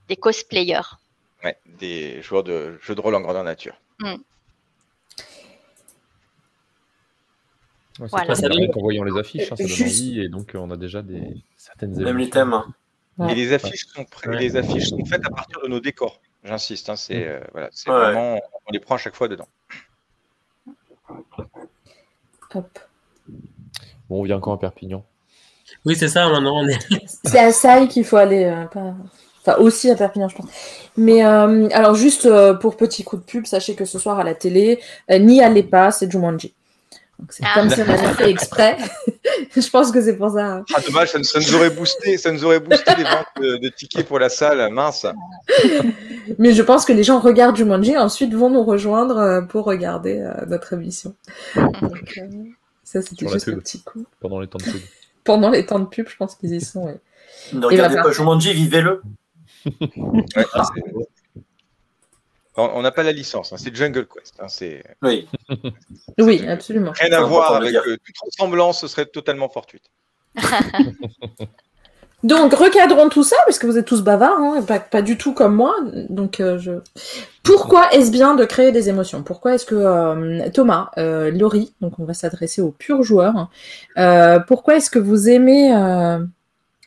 des 0.08 0.16
cosplayers. 0.16 0.96
Ouais, 1.44 1.58
des 1.66 2.22
joueurs 2.22 2.44
de 2.44 2.78
jeux 2.80 2.94
de 2.94 3.00
rôle 3.00 3.14
en 3.14 3.20
grandeur 3.20 3.44
nature. 3.44 3.76
Mm. 4.00 4.14
Ouais, 8.01 8.07
voilà. 8.11 8.34
Ça 8.34 8.49
en 8.49 8.80
voyant 8.80 9.05
les 9.05 9.18
affiches, 9.18 9.53
hein, 9.53 9.57
ça 9.57 9.64
donne 9.64 9.72
envie, 9.72 10.20
et 10.20 10.28
donc 10.28 10.53
on 10.55 10.70
a 10.70 10.76
déjà 10.76 11.03
des 11.03 11.43
certaines 11.57 11.95
Même 12.03 12.18
les 12.18 12.30
thèmes. 12.30 12.55
Et 13.28 13.34
les 13.34 13.53
affiches, 13.53 13.86
sont 13.86 14.07
les 14.30 14.57
affiches 14.57 14.88
sont 14.88 15.05
faites 15.05 15.24
à 15.26 15.30
partir 15.30 15.61
de 15.62 15.68
nos 15.68 15.80
décors. 15.80 16.20
J'insiste, 16.45 16.88
hein, 16.88 16.97
c'est 16.97 17.28
euh, 17.28 17.40
voilà, 17.53 17.70
vraiment, 17.86 18.40
on 18.66 18.72
les 18.72 18.80
prend 18.80 18.95
à 18.95 18.99
chaque 18.99 19.14
fois 19.14 19.28
dedans. 19.28 19.47
Hop. 22.55 22.78
Bon, 24.09 24.20
on 24.20 24.22
vient 24.24 24.36
encore 24.36 24.55
à 24.55 24.59
Perpignan. 24.59 25.05
Oui, 25.84 25.95
c'est 25.95 26.09
ça, 26.09 26.28
maintenant 26.28 26.62
on 26.64 26.68
est. 26.68 26.78
c'est 27.24 27.38
à 27.38 27.53
Saï 27.53 27.88
qu'il 27.88 28.05
faut 28.05 28.16
aller, 28.16 28.45
euh, 28.45 28.64
pas... 28.64 28.95
enfin 29.43 29.59
aussi 29.59 29.90
à 29.90 29.95
Perpignan, 29.95 30.28
je 30.28 30.36
pense. 30.36 30.51
Mais 30.97 31.24
euh, 31.24 31.68
alors, 31.72 31.95
juste 31.95 32.28
pour 32.61 32.76
petit 32.76 33.05
coup 33.05 33.16
de 33.18 33.22
pub, 33.22 33.47
sachez 33.47 33.74
que 33.74 33.84
ce 33.84 33.99
soir 33.99 34.18
à 34.18 34.24
la 34.24 34.34
télé, 34.34 34.80
n'y 35.11 35.43
allez 35.43 35.62
pas, 35.62 35.93
c'est 35.93 36.11
Jumanji. 36.11 36.55
C'est 37.30 37.44
ah. 37.44 37.52
comme 37.54 37.70
si 37.70 37.80
on 37.80 37.88
avait 37.88 38.14
fait 38.14 38.30
exprès. 38.30 38.76
je 39.56 39.70
pense 39.70 39.90
que 39.90 40.00
c'est 40.00 40.16
pour 40.16 40.30
ça. 40.30 40.64
Ah, 40.74 40.80
dommage, 40.80 41.10
ça, 41.10 41.18
nous 41.38 41.54
aurait 41.54 41.70
boosté, 41.70 42.18
ça 42.18 42.32
nous 42.32 42.44
aurait 42.44 42.60
boosté 42.60 42.92
les 42.96 43.04
ventes 43.04 43.60
de, 43.60 43.68
tickets 43.68 44.06
pour 44.06 44.18
la 44.18 44.28
salle, 44.28 44.72
mince. 44.72 45.06
Mais 46.38 46.52
je 46.52 46.62
pense 46.62 46.84
que 46.84 46.92
les 46.92 47.04
gens 47.04 47.20
regardent 47.20 47.56
Jumanji 47.56 47.92
et 47.92 47.98
ensuite 47.98 48.34
vont 48.34 48.50
nous 48.50 48.64
rejoindre 48.64 49.18
euh, 49.18 49.42
pour 49.42 49.64
regarder 49.64 50.18
euh, 50.18 50.46
notre 50.46 50.72
émission. 50.72 51.14
Donc, 51.56 52.18
euh, 52.18 52.28
ça, 52.84 53.02
c'était 53.02 53.28
juste 53.28 53.48
un 53.48 53.58
petit 53.58 53.82
coup. 53.82 54.04
Pendant 54.20 54.40
les 54.40 54.46
temps 54.46 54.58
de 54.58 54.64
pub. 54.64 54.80
Pendant 55.24 55.50
les 55.50 55.64
temps 55.64 55.78
de 55.78 55.86
pub, 55.86 56.08
je 56.08 56.16
pense 56.16 56.34
qu'ils 56.34 56.54
y 56.54 56.60
sont. 56.60 56.98
Ne 57.52 57.66
regardez 57.66 57.96
pas 57.96 58.10
Jumanji, 58.10 58.52
vivez-le. 58.52 59.02
ouais, 59.64 60.46
on 62.57 62.82
n'a 62.82 62.90
pas 62.90 63.03
la 63.03 63.12
licence, 63.12 63.53
hein, 63.53 63.57
c'est 63.59 63.74
Jungle 63.74 64.07
Quest. 64.07 64.34
Hein, 64.40 64.46
oui. 65.03 65.26
oui, 66.18 66.46
absolument. 66.46 66.92
Rien 66.94 67.12
à 67.12 67.22
voir 67.22 67.55
avec 67.55 67.74
euh, 67.74 67.96
toute 68.05 68.16
ressemblance, 68.22 68.80
ce 68.80 68.88
serait 68.88 69.07
totalement 69.07 69.48
fortuite. 69.48 69.84
Donc, 72.22 72.53
recadrons 72.53 73.09
tout 73.09 73.24
ça, 73.24 73.36
parce 73.46 73.59
que 73.59 73.66
vous 73.66 73.78
êtes 73.78 73.86
tous 73.86 74.03
bavards, 74.03 74.38
hein, 74.38 74.62
pas, 74.62 75.03
du 75.03 75.18
tout 75.18 75.34
comme 75.34 75.57
moi. 75.57 75.74
Donc, 76.09 76.38
euh, 76.38 76.57
je... 76.57 76.72
pourquoi 77.42 77.90
est-ce 77.92 78.12
bien 78.12 78.36
de 78.36 78.44
créer 78.44 78.70
des 78.70 78.88
émotions? 78.88 79.24
Pourquoi 79.24 79.55
est-ce 79.55 79.66
que 79.66 79.74
euh, 79.74 80.48
Thomas, 80.50 80.90
Laurie, 80.96 81.74
donc 81.80 81.98
on 81.98 82.05
va 82.05 82.14
s'adresser 82.14 82.62
aux 82.62 82.70
purs 82.70 83.03
joueurs, 83.03 83.50
pourquoi 84.46 84.76
est-ce 84.76 84.90
que 84.90 85.00
vous 85.00 85.28
aimez 85.28 85.74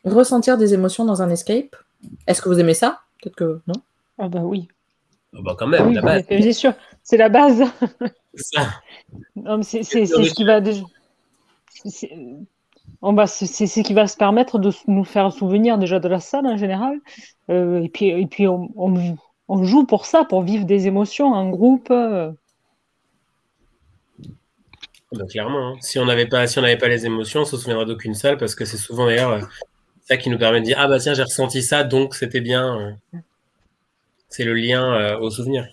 ressentir 0.06 0.58
des 0.58 0.74
émotions 0.74 1.04
dans 1.04 1.22
un 1.22 1.30
escape? 1.30 1.76
Est-ce 2.28 2.42
que 2.42 2.48
vous 2.48 2.60
aimez 2.60 2.76
ça? 2.76 3.02
Peut-être 3.22 3.36
que 3.36 3.60
non? 3.68 3.76
Ah 4.18 4.30
bah 4.30 4.42
oui. 4.42 4.70
Ah 5.36 5.40
bah 5.44 5.56
quand 5.58 5.68
même, 5.68 5.94
la 5.94 6.02
base. 6.02 6.24
C'est 6.30 6.54
sûr, 6.54 6.74
c'est 7.04 7.18
la 7.18 7.30
base. 7.30 7.64
C'est 8.36 9.84
ce 9.84 10.34
qui 10.34 10.44
va 10.44 10.62
déjà. 10.62 10.84
C'est 11.84 12.08
ce 13.68 13.82
qui 13.82 13.94
va 13.94 14.08
se 14.08 14.18
permettre 14.18 14.60
de 14.60 14.72
nous 14.88 15.04
faire 15.04 15.32
souvenir 15.32 15.78
déjà 15.78 16.00
de 16.00 16.08
la 16.08 16.20
salle 16.20 16.48
en 16.48 16.58
général. 16.58 17.00
Euh, 17.50 17.84
et 17.84 17.90
puis, 17.90 18.08
et 18.08 18.26
puis 18.26 18.48
on, 18.48 18.72
on, 19.48 19.64
joue 19.64 19.86
pour 19.86 20.06
ça, 20.06 20.24
pour 20.24 20.42
vivre 20.42 20.66
des 20.66 20.88
émotions 20.88 21.34
en 21.34 21.50
groupe. 21.50 21.92
Bah, 25.12 25.26
clairement, 25.26 25.70
hein. 25.70 25.78
si 25.82 26.00
on 26.00 26.06
n'avait 26.06 26.28
pas, 26.28 26.48
si 26.48 26.60
on 26.60 26.62
pas 26.62 26.88
les 26.88 27.06
émotions, 27.06 27.42
on 27.42 27.46
se 27.46 27.58
souviendra 27.58 27.86
d'aucune 27.86 28.16
salle 28.16 28.38
parce 28.38 28.56
que 28.56 28.66
c'est 28.66 28.78
souvent 28.78 29.06
d'ailleurs 29.06 29.32
euh, 29.32 29.42
ça 30.04 30.18
qui 30.18 30.30
nous 30.30 30.38
permet 30.38 30.60
de 30.60 30.66
dire 30.66 30.78
ah 30.80 30.88
bah 30.88 31.00
tiens 31.00 31.14
j'ai 31.14 31.24
ressenti 31.24 31.62
ça 31.62 31.84
donc 31.84 32.16
c'était 32.16 32.42
bien. 32.42 32.98
Euh. 33.14 33.18
C'est 34.30 34.44
le 34.44 34.54
lien 34.54 34.94
euh, 34.94 35.18
au 35.20 35.30
souvenir. 35.30 35.66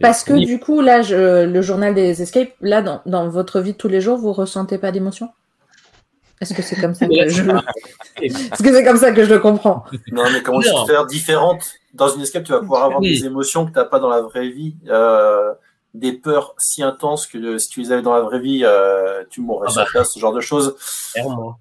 Parce 0.00 0.24
que 0.24 0.34
du 0.34 0.58
coup, 0.58 0.82
là, 0.82 1.02
le 1.02 1.62
journal 1.62 1.94
des 1.94 2.20
escapes, 2.20 2.52
là, 2.60 2.82
dans, 3.06 3.28
votre 3.28 3.60
vie 3.60 3.72
de 3.72 3.78
tous 3.78 3.88
les 3.88 4.00
jours, 4.00 4.18
vous 4.18 4.32
ressentez 4.32 4.78
pas 4.78 4.92
d'émotion? 4.92 5.30
Est-ce 6.40 6.52
que 6.52 6.60
c'est 6.60 6.78
comme 6.78 6.94
ça 6.94 7.06
que 7.06 7.28
je 7.28 7.42
Est-ce 8.22 8.62
que 8.62 8.72
c'est 8.74 8.84
comme 8.84 8.98
ça 8.98 9.12
que 9.12 9.24
je 9.24 9.32
le 9.32 9.38
comprends? 9.38 9.84
Non, 10.12 10.24
mais 10.30 10.42
comment 10.42 10.60
tu 10.60 10.68
peux 10.68 10.92
faire 10.92 11.06
différente? 11.06 11.64
Dans 11.94 12.08
une 12.08 12.20
escape, 12.20 12.44
tu 12.44 12.52
vas 12.52 12.60
pouvoir 12.60 12.84
avoir 12.84 13.00
des 13.00 13.24
émotions 13.24 13.64
que 13.64 13.72
tu 13.72 13.78
n'as 13.78 13.86
pas 13.86 13.98
dans 13.98 14.10
la 14.10 14.20
vraie 14.20 14.50
vie. 14.50 14.76
Euh, 14.88 15.54
des 15.94 16.12
peurs 16.12 16.54
si 16.58 16.82
intenses 16.82 17.26
que 17.26 17.56
si 17.56 17.68
tu 17.70 17.80
les 17.80 17.90
avais 17.90 18.02
dans 18.02 18.12
la 18.12 18.20
vraie 18.20 18.40
vie, 18.40 18.62
euh, 18.64 19.24
tu 19.30 19.40
mourrais 19.40 19.68
ah 19.68 19.72
sur 19.72 19.82
bah. 19.82 19.88
place, 19.90 20.12
ce 20.12 20.20
genre 20.20 20.34
de 20.34 20.42
choses. 20.42 20.76
Clairement. 21.14 21.58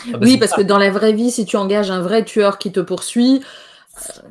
Ah 0.00 0.12
bah, 0.12 0.18
oui, 0.22 0.38
parce 0.38 0.52
que 0.52 0.62
dans 0.62 0.78
la 0.78 0.90
vraie 0.90 1.12
vie, 1.12 1.30
si 1.30 1.44
tu 1.44 1.56
engages 1.56 1.90
un 1.90 2.00
vrai 2.00 2.24
tueur 2.24 2.58
qui 2.58 2.72
te 2.72 2.80
poursuit. 2.80 3.42
Euh... 3.96 4.28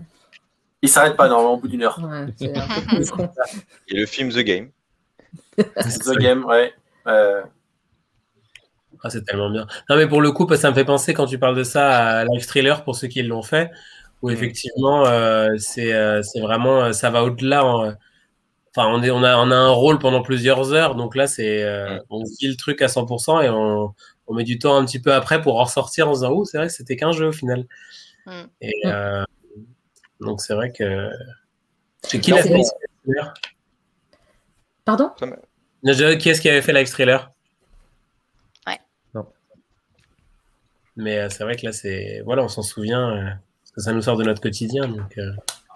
Il 0.82 0.90
s'arrête 0.90 1.18
pas 1.18 1.28
normalement 1.28 1.54
au 1.54 1.58
bout 1.58 1.68
d'une 1.68 1.84
heure. 1.84 2.00
Et 2.40 3.96
le 3.96 4.06
film 4.06 4.32
The 4.32 4.40
Game. 4.40 4.70
The 5.58 6.18
Game, 6.20 6.46
ouais. 6.46 6.74
Euh... 7.08 7.42
Ah, 9.04 9.10
c'est 9.10 9.24
tellement 9.24 9.50
bien. 9.50 9.68
Non, 9.90 9.98
mais 9.98 10.08
pour 10.08 10.22
le 10.22 10.32
coup, 10.32 10.48
ça 10.56 10.70
me 10.70 10.76
fait 10.76 10.86
penser 10.86 11.14
quand 11.14 11.26
tu 11.26 11.38
parles 11.38 11.56
de 11.56 11.64
ça 11.64 12.20
à 12.20 12.26
Live 12.26 12.46
Thriller 12.46 12.84
pour 12.84 12.96
ceux 12.96 13.08
qui 13.08 13.22
l'ont 13.24 13.44
fait, 13.44 13.72
où 14.22 14.30
mm. 14.30 14.34
effectivement, 14.34 15.06
euh, 15.06 15.50
euh, 15.78 16.22
c'est 16.24 16.40
vraiment, 16.40 16.94
ça 16.94 17.10
va 17.10 17.24
au-delà. 17.24 17.98
Enfin, 18.78 18.90
on, 18.94 19.02
est, 19.02 19.10
on, 19.10 19.24
a, 19.24 19.36
on 19.38 19.50
a 19.50 19.56
un 19.56 19.70
rôle 19.70 19.98
pendant 19.98 20.22
plusieurs 20.22 20.72
heures, 20.72 20.94
donc 20.96 21.16
là, 21.16 21.26
c'est 21.26 21.64
mm. 21.64 22.04
on 22.12 22.24
vit 22.40 22.48
le 22.48 22.56
truc 22.56 22.82
à 22.82 22.86
100% 22.86 23.44
et 23.44 23.50
on, 23.50 23.94
on 24.28 24.34
met 24.34 24.44
du 24.44 24.60
temps 24.60 24.76
un 24.76 24.86
petit 24.86 25.00
peu 25.00 25.14
après 25.14 25.42
pour 25.42 25.60
en 25.60 25.64
ressortir 25.64 26.10
en 26.10 26.14
disant 26.14 26.32
oh 26.32 26.46
c'est 26.46 26.58
vrai 26.58 26.68
que 26.68 26.74
c'était 26.74 26.96
qu'un 26.96 27.12
jeu 27.12 27.28
au 27.28 27.32
final. 27.32 27.66
Mm. 28.26 28.44
Et 28.62 28.74
euh, 28.86 29.24
donc 30.20 30.42
c'est 30.42 30.54
vrai 30.54 30.72
que 30.72 31.10
c'est 32.04 32.20
qui 32.20 32.32
l'a 32.32 32.44
fait 32.44 32.62
Pardon? 34.86 35.12
Qui 35.18 36.30
est-ce 36.30 36.42
qui 36.42 36.50
avait 36.50 36.62
fait 36.62 36.74
Live 36.74 36.90
Thriller 36.90 37.32
Ouais. 38.66 38.80
Non. 39.14 39.26
Mais 40.98 41.20
euh, 41.20 41.30
c'est 41.30 41.44
vrai 41.44 41.56
que 41.56 41.66
là 41.66 41.72
c'est 41.72 42.22
voilà 42.26 42.44
on 42.44 42.48
s'en 42.50 42.62
souvient 42.64 43.10
euh, 43.10 43.30
parce 43.64 43.72
que 43.76 43.82
ça 43.82 43.94
nous 43.94 44.02
sort 44.02 44.18
de 44.18 44.24
notre 44.24 44.42
quotidien 44.42 44.88
donc. 44.88 45.18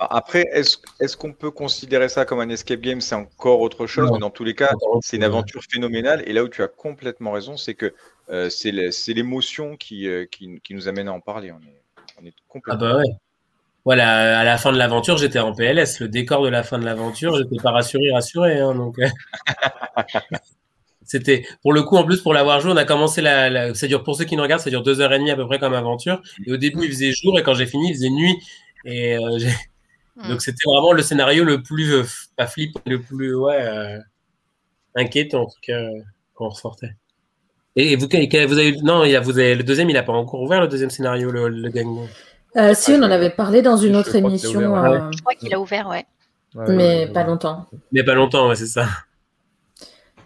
Après, 0.10 0.50
est-ce 0.52 1.16
qu'on 1.16 1.32
peut 1.32 1.52
considérer 1.52 2.10
ça 2.10 2.26
comme 2.26 2.40
un 2.40 2.50
escape 2.50 2.82
game? 2.82 3.02
C'est 3.02 3.14
encore 3.14 3.62
autre 3.62 3.86
chose, 3.86 4.10
mais 4.12 4.18
dans 4.18 4.32
tous 4.32 4.44
les 4.44 4.56
cas, 4.56 4.72
c'est 5.02 5.18
une 5.18 5.24
aventure 5.24 5.62
phénoménale. 5.70 6.24
Et 6.26 6.34
là 6.34 6.44
où 6.44 6.50
tu 6.50 6.64
as 6.64 6.68
complètement 6.68 7.32
raison, 7.32 7.56
c'est 7.56 7.76
que 7.76 7.94
euh, 8.30 8.50
c'est 8.50 9.14
l'émotion 9.14 9.78
qui, 9.78 10.08
euh, 10.08 10.26
qui, 10.26 10.60
qui, 10.64 10.74
nous 10.74 10.88
amène 10.88 11.08
à 11.08 11.14
en 11.14 11.20
parler. 11.20 11.52
On 11.52 11.60
est, 11.60 11.82
on 12.20 12.26
est 12.26 12.34
complètement. 12.48 12.88
Ah 12.88 12.94
bah 12.94 12.98
ouais. 12.98 13.16
Voilà, 13.86 14.40
à 14.40 14.44
la 14.44 14.58
fin 14.58 14.72
de 14.72 14.78
l'aventure, 14.78 15.18
j'étais 15.18 15.40
en 15.40 15.54
PLS. 15.54 16.00
Le 16.00 16.08
décor 16.08 16.44
de 16.44 16.50
la 16.50 16.64
fin 16.64 16.80
de 16.80 16.86
l'aventure, 16.86 17.36
j'étais 17.36 17.62
pas 17.62 17.72
rassuré, 17.72 18.12
rassuré. 18.12 18.60
Hein, 18.60 18.74
donc, 18.74 18.98
euh. 19.00 19.08
c'était 21.04 21.46
pour 21.62 21.74
le 21.74 21.84
coup, 21.84 21.98
en 21.98 22.06
plus, 22.06 22.22
pour 22.22 22.34
l'avoir 22.34 22.60
joué, 22.60 22.72
on 22.72 22.78
a 22.78 22.86
commencé 22.86 23.22
la, 23.22 23.74
Ça 23.76 23.88
dure, 23.88 24.04
pour 24.04 24.16
ceux 24.16 24.26
qui 24.26 24.36
nous 24.36 24.44
regardent, 24.44 24.62
ça 24.62 24.70
dure 24.72 24.84
deux 24.84 25.00
heures 25.02 25.14
et 25.14 25.20
demie 25.20 25.32
à 25.32 25.36
peu 25.36 25.46
près 25.46 25.60
comme 25.60 25.74
aventure. 25.74 26.22
Et 26.46 26.52
au 26.52 26.58
début, 26.58 26.86
il 26.86 26.90
faisait 26.90 27.12
jour, 27.12 27.38
et 27.38 27.44
quand 27.44 27.54
j'ai 27.54 27.68
fini, 27.68 27.90
il 27.90 27.96
faisait 27.96 28.10
nuit. 28.10 28.36
Et 28.86 29.18
Hmm. 30.16 30.30
Donc 30.30 30.42
c'était 30.42 30.66
vraiment 30.66 30.92
le 30.92 31.02
scénario 31.02 31.44
le 31.44 31.64
plus, 31.64 31.94
euh, 31.94 32.04
pas 32.36 32.48
flip, 32.48 32.78
le 32.86 33.02
plus 33.02 33.36
ouais, 33.36 33.62
euh, 33.62 34.00
inquiétant 34.96 35.44
en 35.44 35.46
tout 35.46 35.60
cas 35.62 35.80
quand 36.34 36.46
on 36.46 36.50
ressortait. 36.50 36.96
Et 37.78 37.96
vous, 37.96 38.08
vous 38.08 38.58
avez, 38.58 38.76
non, 38.84 39.06
il 39.06 39.16
a, 39.16 39.22
vous 39.22 39.40
avez, 39.40 39.56
le 39.56 39.64
deuxième, 39.64 39.90
il 39.90 39.94
n'a 39.94 40.04
pas 40.04 40.12
encore 40.12 40.42
ouvert 40.42 40.60
le 40.60 40.68
deuxième 40.68 40.90
scénario, 40.90 41.32
le, 41.32 41.48
le 41.48 41.70
gang. 41.70 42.06
Euh, 42.58 42.74
si, 42.74 42.92
on 42.92 43.02
en 43.02 43.12
avait 43.12 43.30
parlé 43.30 43.62
dans 43.62 43.78
une 43.78 43.96
autre 43.96 44.14
émission. 44.14 44.60
Je 44.60 45.22
crois 45.22 45.36
qu'il 45.36 45.54
a 45.54 45.60
ouvert, 45.60 45.88
ouais. 45.88 46.06
mais 46.68 47.08
pas 47.08 47.24
longtemps. 47.24 47.68
Mais 47.94 48.04
pas 48.04 48.14
longtemps, 48.14 48.50
ouais, 48.50 48.58
c'est 48.58 48.66
ça. 48.66 48.88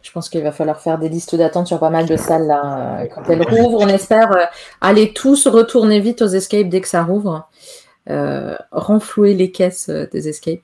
Je 0.02 0.12
pense 0.12 0.30
qu'il 0.30 0.42
va 0.42 0.52
falloir 0.52 0.82
faire 0.82 0.98
des 0.98 1.10
listes 1.10 1.36
d'attente 1.36 1.68
sur 1.68 1.80
pas 1.80 1.92
mal 1.92 2.08
de 2.08 2.16
salles 2.16 2.48
là. 2.48 3.06
Quand 3.14 3.30
elles 3.30 3.44
rouvrent, 3.44 3.82
on 3.82 3.88
espère 3.88 4.50
aller 4.82 5.14
tous 5.14 5.46
retourner 5.48 6.00
vite 6.00 6.24
aux 6.24 6.28
escapes 6.28 6.70
dès 6.70 6.82
que 6.82 6.88
ça 6.88 7.04
rouvre. 7.04 7.48
Renflouer 8.72 9.34
les 9.34 9.52
caisses 9.52 9.90
des 9.90 10.28
escapes 10.28 10.62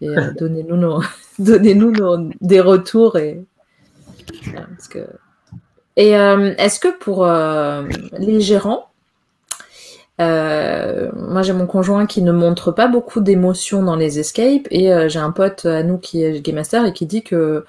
et 0.00 0.08
donnez-nous 0.38 0.76
nos, 0.76 1.02
donnez-nous 1.38 1.92
des 2.40 2.60
retours 2.60 3.16
et 3.16 3.42
que... 4.90 5.06
et 5.96 6.10
est-ce 6.10 6.80
que 6.80 6.98
pour 6.98 7.26
les 8.18 8.40
gérants 8.40 8.88
euh, 10.20 11.10
moi, 11.14 11.42
j'ai 11.42 11.52
mon 11.52 11.66
conjoint 11.66 12.06
qui 12.06 12.22
ne 12.22 12.32
montre 12.32 12.70
pas 12.72 12.86
beaucoup 12.86 13.20
d'émotions 13.20 13.82
dans 13.82 13.96
les 13.96 14.18
escapes 14.18 14.68
et 14.70 14.92
euh, 14.92 15.08
j'ai 15.08 15.18
un 15.18 15.32
pote 15.32 15.64
à 15.64 15.82
nous 15.82 15.98
qui 15.98 16.22
est 16.22 16.40
game 16.40 16.56
master 16.56 16.84
et 16.84 16.92
qui 16.92 17.06
dit 17.06 17.22
que, 17.22 17.64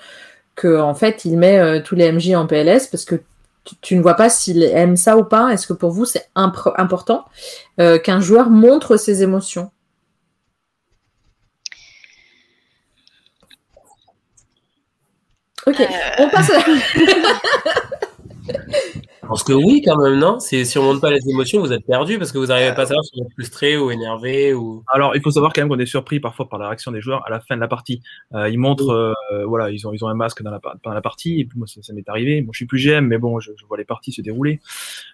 que 0.56 0.80
en 0.80 0.94
fait, 0.94 1.26
il 1.26 1.38
met 1.38 1.60
euh, 1.60 1.82
tous 1.84 1.96
les 1.96 2.12
MJ 2.12 2.34
en 2.36 2.46
PLS 2.46 2.88
parce 2.88 3.06
que 3.06 3.16
tu, 3.82 3.96
ne 3.96 4.02
vois 4.02 4.16
pas 4.16 4.30
s'il 4.30 4.64
aime 4.64 4.96
ça 4.96 5.18
ou 5.18 5.24
pas. 5.24 5.50
Est-ce 5.50 5.68
que 5.68 5.74
pour 5.74 5.92
vous, 5.92 6.06
c'est 6.06 6.30
important 6.36 7.26
qu'un 7.78 8.20
joueur 8.20 8.50
montre 8.50 8.98
ses 8.98 9.24
émotions? 9.24 9.72
Ok, 15.66 15.82
on 16.20 16.30
passe. 16.30 16.52
À... 16.52 16.60
Je 19.34 19.40
pense 19.40 19.44
que 19.46 19.54
oui, 19.54 19.82
quand 19.84 19.98
même, 19.98 20.20
non? 20.20 20.40
Si 20.40 20.64
on 20.78 20.84
ne 20.84 20.88
monte 20.90 21.02
pas 21.02 21.10
les 21.10 21.28
émotions, 21.28 21.60
vous 21.60 21.74
êtes 21.74 21.88
perdu 21.88 22.20
parce 22.20 22.32
que 22.32 22.38
vous 22.38 22.46
n'arrivez 22.48 22.76
pas 22.76 22.84
à 22.84 22.86
savoir 22.86 23.04
si 23.04 23.14
vous 23.16 23.26
êtes 23.26 23.34
frustré 23.34 23.78
ou 23.78 23.90
énervé. 23.90 24.54
Ou... 24.54 24.84
Alors, 24.94 25.16
il 25.16 25.24
faut 25.24 25.32
savoir 25.32 25.54
quand 25.54 25.62
même 25.62 25.70
qu'on 25.70 25.80
est 25.80 25.88
surpris 25.88 26.20
parfois 26.20 26.48
par 26.48 26.60
la 26.60 26.68
réaction 26.68 26.92
des 26.92 27.02
joueurs 27.02 27.26
à 27.26 27.32
la 27.32 27.40
fin 27.40 27.56
de 27.56 27.62
la 27.62 27.68
partie. 27.68 28.04
Euh, 28.36 28.48
ils 28.48 28.60
montrent, 28.60 28.92
euh, 28.92 29.46
voilà, 29.48 29.72
ils 29.72 29.88
ont, 29.88 29.94
ils 29.94 30.06
ont 30.06 30.08
un 30.08 30.14
masque 30.14 30.44
dans 30.44 30.52
la, 30.52 30.60
dans 30.84 30.94
la 30.94 31.02
partie, 31.02 31.40
et 31.40 31.46
puis 31.46 31.58
moi, 31.58 31.66
ça, 31.66 31.94
m'est 31.94 32.08
arrivé. 32.08 32.44
Moi, 32.44 32.52
je 32.54 32.58
suis 32.58 32.68
plus 32.68 32.78
GM, 32.78 33.08
mais 33.08 33.18
bon, 33.18 33.40
je, 33.40 33.50
vois 33.68 33.78
les 33.80 33.86
parties 33.86 34.12
se 34.12 34.22
dérouler. 34.22 34.60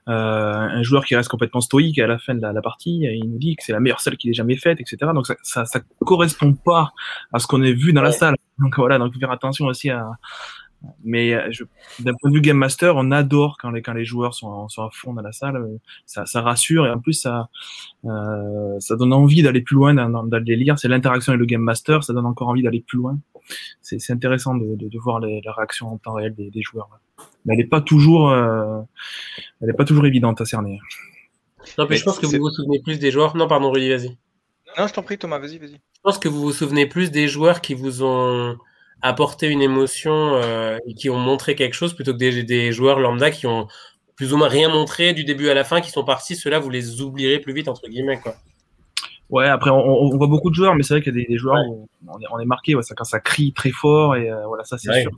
Euh, 0.10 0.12
un 0.12 0.84
joueur 0.84 1.06
qui 1.06 1.16
reste 1.16 1.30
complètement 1.30 1.62
stoïque 1.62 2.00
à 2.00 2.08
la 2.08 2.20
fin 2.20 2.36
de 2.36 2.42
la, 2.42 2.62
partie, 2.62 3.04
il 3.04 3.30
nous 3.30 3.38
dit 3.38 3.56
que 3.56 3.64
c'est 3.64 3.72
la 3.72 3.80
meilleure 3.80 4.02
salle 4.02 4.18
qu'il 4.18 4.32
ait 4.32 4.34
jamais 4.34 4.58
faite, 4.58 4.82
etc. 4.82 4.98
Donc, 5.16 5.28
ça, 5.28 5.36
ça, 5.44 5.64
ça 5.64 5.80
correspond 6.06 6.54
pas 6.54 6.92
à 7.32 7.40
ce 7.40 7.48
qu'on 7.48 7.64
a 7.64 7.72
vu 7.72 7.94
dans 7.94 8.02
la 8.02 8.12
salle. 8.12 8.36
Donc, 8.60 8.76
voilà, 8.76 8.98
donc, 8.98 9.12
il 9.12 9.14
faut 9.14 9.20
faire 9.22 9.32
attention 9.32 9.68
aussi 9.68 9.90
à, 9.90 10.06
mais 11.04 11.34
euh, 11.34 11.50
d'un 12.00 12.14
point 12.14 12.30
de 12.30 12.36
vue 12.36 12.42
game 12.42 12.58
master, 12.58 12.96
on 12.96 13.12
adore 13.12 13.58
quand 13.60 13.72
les, 13.72 13.82
quand 13.82 13.94
les 13.94 14.06
joueurs 14.06 14.34
sont, 14.34 14.70
sont 14.70 14.84
à 14.84 14.90
fond 14.92 15.14
dans 15.14 15.22
la 15.22 15.32
salle. 15.32 15.58
Euh, 15.58 15.78
ça, 16.06 16.26
ça 16.26 16.42
rassure 16.42 16.86
et 16.86 16.90
en 16.90 17.00
plus 17.00 17.14
ça, 17.14 17.50
euh, 18.06 18.80
ça 18.80 18.96
donne 18.96 19.14
envie 19.14 19.42
d'aller 19.42 19.62
plus 19.62 19.76
loin, 19.76 19.94
d'aller 19.94 20.56
lire. 20.56 20.80
C'est 20.80 20.88
l'interaction 20.88 21.32
avec 21.32 21.40
le 21.40 21.46
game 21.46 21.62
master, 21.62 22.04
ça 22.04 22.14
donne 22.14 22.26
encore 22.26 22.48
envie 22.48 22.64
d'aller 22.64 22.82
plus 22.82 22.98
loin. 22.98 23.20
C'est 23.82 24.12
intéressant 24.12 24.56
de, 24.56 24.76
de, 24.76 24.88
de 24.88 25.00
voir 25.00 25.20
les, 25.20 25.42
la 25.44 25.52
réaction 25.54 25.88
en 25.88 25.98
temps 25.98 26.14
réel 26.14 26.36
des, 26.36 26.52
des 26.52 26.62
joueurs. 26.62 26.90
Mais 27.46 27.54
elle 27.54 27.60
n'est 27.60 27.68
pas 27.68 27.82
toujours, 27.82 28.30
euh, 28.30 28.82
elle 29.62 29.70
est 29.70 29.74
pas 29.74 29.86
toujours 29.86 30.06
évidente 30.06 30.40
à 30.40 30.46
cerner. 30.46 30.80
Non, 31.78 31.88
mais, 31.90 31.98
je 31.98 32.04
pense 32.04 32.20
que 32.20 32.26
vous 32.26 32.38
vous 32.38 32.50
souvenez 32.50 32.80
plus 32.80 33.00
des 33.00 33.12
joueurs. 33.12 33.36
Non, 33.36 33.48
pardon, 33.48 33.72
Rudy, 33.72 33.90
vas-y. 33.90 34.18
Non, 34.78 34.88
je 34.88 34.94
t'en 34.94 35.04
prie, 35.04 35.18
Thomas, 35.18 35.40
vas-y, 35.40 35.58
vas-y. 35.58 35.74
Je 35.74 36.02
pense 36.04 36.20
que 36.20 36.30
vous 36.30 36.42
vous 36.42 36.54
souvenez 36.54 36.86
plus 36.86 37.12
des 37.12 37.28
joueurs 37.28 37.60
qui 37.60 37.74
vous 37.74 38.04
ont 38.04 38.56
apporter 39.02 39.48
une 39.48 39.62
émotion 39.62 40.34
euh, 40.36 40.78
et 40.86 40.94
qui 40.94 41.10
ont 41.10 41.18
montré 41.18 41.56
quelque 41.56 41.74
chose 41.74 41.94
plutôt 41.94 42.14
que 42.14 42.18
des, 42.18 42.44
des, 42.44 42.72
joueurs 42.72 43.00
lambda 43.00 43.32
qui 43.32 43.48
ont 43.48 43.68
plus 44.16 44.34
ou 44.34 44.38
moins 44.38 44.50
rien 44.50 44.70
montré 44.70 45.14
du 45.14 45.24
début 45.24 45.50
à 45.50 45.54
la 45.54 45.64
fin, 45.64 45.80
qui 45.80 45.92
sont 45.92 46.04
partis. 46.04 46.36
Ceux-là, 46.36 46.60
vous 46.60 46.70
les 46.70 47.02
oublierez 47.02 47.40
plus 47.40 47.54
vite, 47.54 47.70
entre 47.70 47.88
guillemets. 47.88 48.20
Quoi. 48.20 48.36
Ouais, 49.30 49.48
après, 49.48 49.70
on, 49.70 50.10
voit 50.10 50.28
beaucoup 50.28 50.50
de 50.50 50.56
joueurs, 50.56 50.76
mais 50.76 50.84
c'est 50.84 50.96
vrai 50.96 51.02
qu'il 51.02 51.16
y 51.16 51.22
a 51.22 51.26
des, 51.26 51.38
joueurs 51.38 51.64
où 51.70 51.88
on 52.08 52.20
est, 52.20 52.26
on 52.32 52.40
est 52.40 52.46
marqué 52.46 52.76
ouais, 52.76 52.84
ça, 52.84 52.96
quand 52.96 53.06
ça 53.06 53.20
crie 53.20 53.54
très 53.54 53.72
fort, 53.72 54.16
et 54.16 54.30
euh, 54.30 54.46
voilà, 54.48 54.66
ça, 54.66 54.78
c'est 54.78 55.02
sûr. 55.02 55.12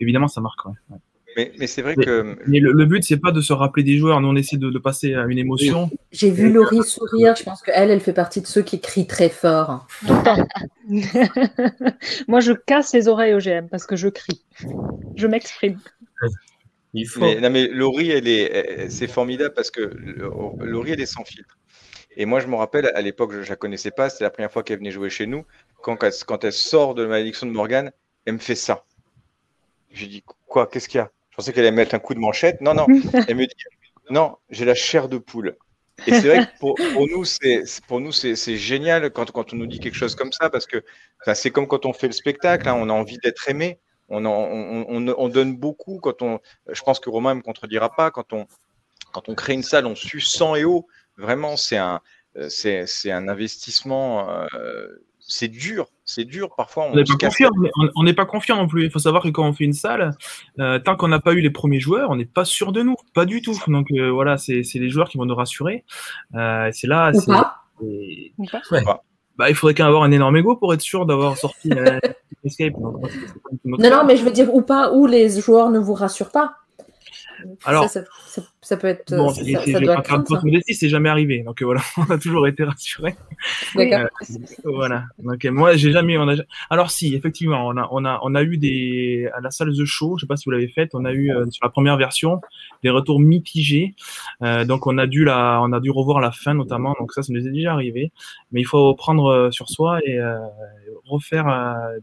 Évidemment, 0.00 0.28
ça 0.28 0.40
marque. 0.40 0.64
Ouais. 0.66 0.96
Mais, 1.38 1.68
c'est 1.68 1.82
vrai 1.82 1.94
que. 1.94 2.36
Mais 2.48 2.58
le, 2.58 2.84
but, 2.84 3.04
c'est 3.04 3.18
pas 3.18 3.30
de 3.30 3.40
se 3.40 3.52
rappeler 3.52 3.84
des 3.84 3.96
joueurs. 3.96 4.20
Nous, 4.20 4.26
on 4.28 4.34
essaie 4.34 4.56
de, 4.56 4.76
passer 4.78 5.14
à 5.14 5.24
une 5.26 5.38
émotion. 5.38 5.88
J'ai 6.10 6.32
vu 6.32 6.50
Laurie 6.52 6.82
sourire. 6.82 7.36
Je 7.36 7.44
pense 7.44 7.62
qu'elle, 7.62 7.90
elle 7.90 8.00
fait 8.00 8.12
partie 8.12 8.40
de 8.40 8.46
ceux 8.46 8.62
qui 8.62 8.80
crient 8.80 9.06
très 9.06 9.28
fort. 9.28 9.86
Moi, 12.28 12.40
je 12.40 12.52
casse 12.52 12.92
les 12.92 13.06
oreilles 13.06 13.34
au 13.34 13.38
GM 13.38 13.68
parce 13.70 13.86
que 13.86 13.94
je 13.94 14.08
crie. 14.08 14.42
Je 15.14 15.28
m'exprime. 15.28 15.78
Il 16.92 17.06
faut. 17.06 17.20
Mais, 17.20 17.40
non, 17.40 17.50
mais 17.50 17.68
Laurie, 17.68 18.10
elle 18.10 18.26
est, 18.26 18.88
c'est 18.90 19.06
formidable 19.06 19.54
parce 19.54 19.70
que 19.70 19.80
Laurie, 20.60 20.90
elle 20.92 21.00
est 21.00 21.06
sans 21.06 21.24
filtre. 21.24 21.56
Et 22.16 22.26
moi, 22.26 22.40
je 22.40 22.48
me 22.48 22.56
rappelle, 22.56 22.90
à 22.96 23.00
l'époque, 23.00 23.30
je 23.32 23.38
ne 23.38 23.44
la 23.44 23.54
connaissais 23.54 23.92
pas. 23.92 24.10
C'était 24.10 24.24
la 24.24 24.30
première 24.30 24.50
fois 24.50 24.64
qu'elle 24.64 24.78
venait 24.78 24.90
jouer 24.90 25.08
chez 25.08 25.26
nous. 25.26 25.44
Quand, 25.82 25.96
quand 26.26 26.42
elle 26.42 26.52
sort 26.52 26.96
de 26.96 27.02
la 27.02 27.08
malédiction 27.08 27.46
de 27.46 27.52
Morgane, 27.52 27.92
elle 28.24 28.34
me 28.34 28.38
fait 28.38 28.56
ça. 28.56 28.84
J'ai 29.92 30.08
dit, 30.08 30.24
quoi 30.48 30.66
Qu'est-ce 30.66 30.88
qu'il 30.88 30.98
y 30.98 31.00
a? 31.00 31.12
Pensais 31.38 31.52
qu'elle 31.52 31.66
allait 31.66 31.76
mettre 31.76 31.94
un 31.94 32.00
coup 32.00 32.14
de 32.14 32.18
manchette. 32.18 32.60
Non, 32.60 32.74
non. 32.74 32.86
Elle 33.28 33.36
me 33.36 33.46
dit 33.46 33.54
non, 34.10 34.36
j'ai 34.50 34.64
la 34.64 34.74
chair 34.74 35.08
de 35.08 35.18
poule. 35.18 35.56
Et 36.06 36.12
c'est 36.12 36.28
vrai 36.28 36.46
que 36.46 36.58
pour, 36.58 36.76
nous, 37.08 37.24
c'est 37.24 37.64
pour 37.86 38.00
nous 38.00 38.12
c'est 38.12 38.56
génial 38.56 39.10
quand, 39.10 39.30
quand 39.32 39.52
on 39.52 39.56
nous 39.56 39.66
dit 39.66 39.80
quelque 39.80 39.96
chose 39.96 40.14
comme 40.14 40.32
ça 40.32 40.48
parce 40.48 40.66
que 40.66 40.84
c'est 41.34 41.50
comme 41.50 41.66
quand 41.66 41.86
on 41.86 41.92
fait 41.92 42.06
le 42.06 42.12
spectacle, 42.12 42.68
hein, 42.68 42.76
on 42.78 42.88
a 42.88 42.92
envie 42.92 43.18
d'être 43.18 43.48
aimé, 43.48 43.80
on, 44.08 44.24
on, 44.24 45.14
on, 45.18 45.28
donne 45.28 45.56
beaucoup. 45.56 45.98
Quand 45.98 46.22
on, 46.22 46.38
je 46.68 46.82
pense 46.82 47.00
que 47.00 47.10
Romain 47.10 47.34
me 47.34 47.42
contredira 47.42 47.94
pas 47.94 48.10
quand 48.10 48.32
on 48.32 48.46
quand 49.12 49.28
on 49.28 49.34
crée 49.34 49.54
une 49.54 49.62
salle, 49.62 49.86
on 49.86 49.96
suit 49.96 50.22
sang 50.22 50.54
et 50.54 50.64
eau. 50.64 50.86
Vraiment, 51.16 51.56
c'est 51.56 51.76
un 51.76 52.00
c'est 52.48 53.10
un 53.10 53.28
investissement. 53.28 54.30
Euh, 54.54 54.86
c'est 55.28 55.48
dur, 55.48 55.86
c'est 56.06 56.24
dur 56.24 56.54
parfois. 56.56 56.86
On 56.90 56.96
n'est 56.96 57.04
pas, 57.04 57.14
confiant, 57.14 57.50
on 57.94 58.02
n'est 58.02 58.14
pas 58.14 58.24
confiant 58.24 58.56
non 58.56 58.66
plus. 58.66 58.86
Il 58.86 58.90
faut 58.90 58.98
savoir 58.98 59.22
que 59.22 59.28
quand 59.28 59.46
on 59.46 59.52
fait 59.52 59.64
une 59.64 59.74
salle, 59.74 60.12
euh, 60.58 60.78
tant 60.78 60.96
qu'on 60.96 61.08
n'a 61.08 61.20
pas 61.20 61.34
eu 61.34 61.40
les 61.40 61.50
premiers 61.50 61.80
joueurs, 61.80 62.10
on 62.10 62.16
n'est 62.16 62.24
pas 62.24 62.46
sûr 62.46 62.72
de 62.72 62.82
nous, 62.82 62.96
pas 63.14 63.26
du 63.26 63.42
tout. 63.42 63.56
Donc 63.68 63.92
euh, 63.92 64.10
voilà, 64.10 64.38
c'est 64.38 64.62
les 64.74 64.88
joueurs 64.88 65.10
qui 65.10 65.18
vont 65.18 65.26
nous 65.26 65.34
rassurer. 65.34 65.84
Euh, 66.34 66.70
c'est 66.72 66.86
là. 66.86 67.12
Ou 67.14 68.46
pas. 68.46 69.04
Bah, 69.36 69.48
il 69.48 69.54
faudrait 69.54 69.74
qu'un 69.74 69.86
avoir 69.86 70.02
un 70.02 70.10
énorme 70.10 70.36
ego 70.36 70.56
pour 70.56 70.74
être 70.74 70.80
sûr 70.80 71.06
d'avoir 71.06 71.36
sorti 71.36 71.70
Escape. 72.44 72.72
non, 72.78 73.00
non, 73.78 74.04
mais 74.04 74.16
je 74.16 74.24
veux 74.24 74.32
dire, 74.32 74.52
ou 74.52 74.62
pas, 74.62 74.92
ou 74.92 75.06
les 75.06 75.28
joueurs 75.28 75.70
ne 75.70 75.78
vous 75.78 75.94
rassurent 75.94 76.32
pas. 76.32 76.54
Alors, 77.64 77.88
ça, 77.88 78.02
ça, 78.26 78.42
peut 78.76 78.88
être. 78.88 79.16
Bon, 79.16 79.28
ça, 79.30 79.42
ça 79.44 79.80
doit 79.80 80.02
c'est 80.68 80.88
jamais 80.88 81.08
arrivé. 81.08 81.42
Donc 81.42 81.62
voilà, 81.62 81.80
on 81.96 82.10
a 82.10 82.18
toujours 82.18 82.46
été 82.48 82.64
rassurés. 82.64 83.14
D'accord. 83.74 84.08
Euh, 84.30 84.34
voilà. 84.64 85.04
Donc 85.18 85.44
moi, 85.44 85.76
j'ai 85.76 85.92
jamais. 85.92 86.18
On 86.18 86.28
a... 86.28 86.34
Alors 86.70 86.90
si, 86.90 87.14
effectivement, 87.14 87.66
on 87.66 87.76
a, 87.76 87.88
on 87.92 88.04
a, 88.04 88.18
on 88.22 88.34
a 88.34 88.42
eu 88.42 88.56
des 88.56 89.28
à 89.34 89.40
la 89.40 89.50
salle 89.50 89.72
The 89.72 89.84
Show. 89.84 90.16
Je 90.16 90.22
sais 90.22 90.26
pas 90.26 90.36
si 90.36 90.44
vous 90.46 90.50
l'avez 90.50 90.68
fait. 90.68 90.90
On 90.94 91.04
a 91.04 91.12
eu 91.12 91.30
euh, 91.30 91.46
sur 91.50 91.64
la 91.64 91.70
première 91.70 91.96
version 91.96 92.40
des 92.82 92.90
retours 92.90 93.20
mitigés. 93.20 93.94
Euh, 94.42 94.64
donc 94.64 94.86
on 94.86 94.98
a 94.98 95.06
dû 95.06 95.24
la, 95.24 95.60
on 95.62 95.72
a 95.72 95.80
dû 95.80 95.90
revoir 95.90 96.20
la 96.20 96.30
fin 96.30 96.54
notamment. 96.54 96.94
Donc 96.98 97.12
ça, 97.12 97.22
ça 97.22 97.32
nous 97.32 97.46
est 97.46 97.50
déjà 97.50 97.72
arrivé. 97.72 98.12
Mais 98.52 98.60
il 98.60 98.66
faut 98.66 98.94
prendre 98.94 99.26
euh, 99.26 99.50
sur 99.50 99.68
soi 99.68 100.00
et 100.04 100.18
euh, 100.18 100.38
refaire 101.06 101.46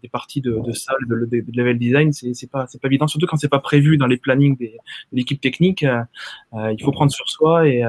des 0.02 0.10
parties 0.10 0.42
de, 0.42 0.60
de 0.60 0.72
salle, 0.72 0.98
de, 1.08 1.26
de, 1.26 1.44
level 1.54 1.78
design. 1.78 2.12
C'est 2.12 2.50
pas, 2.50 2.66
c'est 2.68 2.82
pas 2.82 2.88
évident, 2.88 3.08
surtout 3.08 3.28
quand 3.28 3.38
c'est 3.38 3.50
pas 3.50 3.60
prévu 3.60 3.98
dans 3.98 4.08
les 4.08 4.18
plannings 4.18 4.58
des, 4.58 4.78
de 5.12 5.18
l'équipe 5.18 5.40
technique. 5.40 5.86
Il 6.56 6.84
faut 6.84 6.92
prendre 6.92 7.12
sur 7.12 7.28
soi 7.30 7.68
et, 7.68 7.84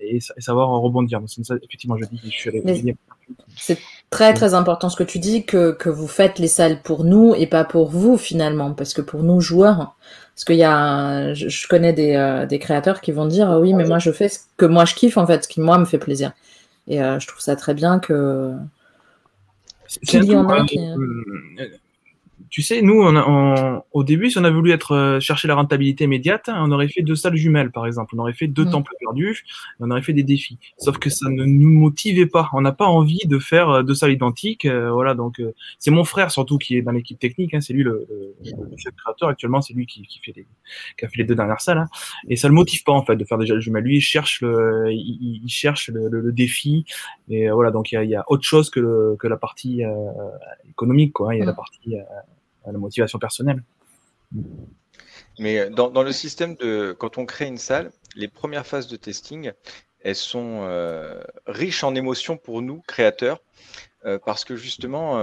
et, 0.00 0.20
savoir 0.38 0.68
rebondir. 0.68 1.20
Donc, 1.20 1.28
ça, 1.28 1.54
effectivement, 1.62 1.96
je 1.96 2.04
dis, 2.06 2.20
je 2.24 2.30
suis 2.30 2.50
allé. 2.50 2.96
C'est 3.56 3.78
très 4.10 4.34
très 4.34 4.54
important 4.54 4.88
ce 4.88 4.96
que 4.96 5.02
tu 5.02 5.18
dis 5.18 5.44
que, 5.44 5.72
que 5.72 5.88
vous 5.88 6.06
faites 6.06 6.38
les 6.38 6.48
salles 6.48 6.80
pour 6.82 7.04
nous 7.04 7.34
et 7.36 7.46
pas 7.46 7.64
pour 7.64 7.90
vous 7.90 8.16
finalement 8.16 8.72
parce 8.72 8.94
que 8.94 9.00
pour 9.00 9.24
nous 9.24 9.40
joueurs 9.40 9.96
parce 10.36 10.44
qu'il 10.44 10.56
y 10.56 10.64
a, 10.64 11.32
je, 11.32 11.66
connais 11.66 11.94
des, 11.94 12.14
euh, 12.14 12.44
des, 12.44 12.58
créateurs 12.58 13.00
qui 13.00 13.10
vont 13.10 13.24
dire 13.24 13.58
oui, 13.58 13.72
mais 13.72 13.86
moi 13.86 13.98
je 13.98 14.12
fais 14.12 14.28
ce 14.28 14.40
que 14.58 14.66
moi 14.66 14.84
je 14.84 14.94
kiffe 14.94 15.16
en 15.16 15.26
fait, 15.26 15.44
ce 15.44 15.48
qui 15.48 15.62
moi 15.62 15.78
me 15.78 15.86
fait 15.86 15.98
plaisir. 15.98 16.32
Et 16.88 17.02
euh, 17.02 17.18
je 17.18 17.26
trouve 17.26 17.40
ça 17.40 17.56
très 17.56 17.72
bien 17.72 17.98
que. 17.98 18.52
En 20.34 20.48
a 20.48 20.66
qui 20.66 20.78
tu 22.50 22.62
sais, 22.62 22.82
nous, 22.82 23.02
on 23.02 23.82
au 23.92 24.04
début, 24.04 24.30
si 24.30 24.38
on 24.38 24.44
a 24.44 24.50
voulu 24.50 24.70
être 24.72 24.92
euh, 24.92 25.20
chercher 25.20 25.48
la 25.48 25.54
rentabilité 25.54 26.04
immédiate, 26.04 26.50
on 26.52 26.70
aurait 26.70 26.88
fait 26.88 27.02
deux 27.02 27.14
salles 27.14 27.36
jumelles, 27.36 27.70
par 27.70 27.86
exemple. 27.86 28.14
On 28.16 28.20
aurait 28.20 28.34
fait 28.34 28.46
deux 28.46 28.66
mmh. 28.66 28.70
temples 28.70 28.92
perdus, 29.00 29.44
et 29.48 29.80
on 29.80 29.90
aurait 29.90 30.02
fait 30.02 30.12
des 30.12 30.22
défis. 30.22 30.58
Sauf 30.78 30.98
que 30.98 31.08
ça 31.10 31.28
ne 31.30 31.44
nous 31.44 31.70
motivait 31.70 32.26
pas. 32.26 32.50
On 32.52 32.60
n'a 32.60 32.72
pas 32.72 32.86
envie 32.86 33.26
de 33.26 33.38
faire 33.38 33.70
euh, 33.70 33.82
deux 33.82 33.94
salles 33.94 34.12
identiques. 34.12 34.66
Euh, 34.66 34.90
voilà, 34.90 35.14
donc 35.14 35.40
c'est 35.78 35.90
mon 35.90 36.04
frère 36.04 36.30
surtout 36.30 36.58
qui 36.58 36.76
est 36.76 36.82
dans 36.82 36.92
l'équipe 36.92 37.18
technique. 37.18 37.54
Hein, 37.54 37.60
c'est 37.60 37.72
lui 37.72 37.82
le, 37.82 38.06
chef 38.76 38.94
créateur 38.94 39.30
actuellement. 39.30 39.62
C'est 39.62 39.74
lui 39.74 39.86
qui, 39.86 40.02
qui, 40.02 40.20
fait 40.20 40.32
les, 40.36 40.46
qui 40.98 41.04
a 41.04 41.08
fait 41.08 41.18
les 41.18 41.24
deux 41.24 41.34
dernières 41.34 41.60
salles. 41.60 41.78
Hein, 41.78 41.88
et 42.28 42.36
ça 42.36 42.48
le 42.48 42.54
motive 42.54 42.84
pas 42.84 42.92
en 42.92 43.04
fait 43.04 43.16
de 43.16 43.24
faire 43.24 43.38
des 43.38 43.46
salles 43.46 43.60
jumelles. 43.60 43.84
Lui, 43.84 43.96
il 43.96 44.02
cherche 44.02 44.42
le, 44.42 44.92
il, 44.92 45.40
il 45.42 45.48
cherche 45.48 45.88
le, 45.88 46.08
le, 46.08 46.32
défi. 46.32 46.84
Et 47.30 47.48
voilà, 47.48 47.70
donc 47.70 47.92
il 47.92 47.94
y 47.94 47.98
a, 47.98 48.04
y 48.04 48.14
a, 48.14 48.24
autre 48.28 48.44
chose 48.44 48.68
que, 48.68 48.80
le, 48.80 49.16
que 49.18 49.26
la 49.26 49.36
partie 49.36 49.82
économique. 50.68 51.14
Quoi, 51.14 51.30
hein. 51.30 51.34
Il 51.34 51.38
y 51.38 51.42
a 51.42 51.46
la 51.46 51.52
mmh. 51.52 51.56
partie 51.56 51.96
la 52.72 52.78
motivation 52.78 53.18
personnelle. 53.18 53.62
Mais 55.38 55.58
euh, 55.60 55.70
dans, 55.70 56.02
le 56.02 56.12
système 56.12 56.54
de 56.56 56.94
quand 56.98 57.18
on 57.18 57.26
crée 57.26 57.46
une 57.46 57.58
salle, 57.58 57.90
les 58.14 58.28
premières 58.28 58.66
phases 58.66 58.88
de 58.88 58.96
testing, 58.96 59.52
elles 60.00 60.16
sont 60.16 60.60
euh, 60.62 61.20
riches 61.46 61.84
en 61.84 61.94
émotions 61.94 62.36
pour 62.36 62.62
nous, 62.62 62.82
créateurs. 62.86 63.40
euh, 64.04 64.18
parce 64.24 64.44
que 64.44 64.54
justement, 64.56 65.16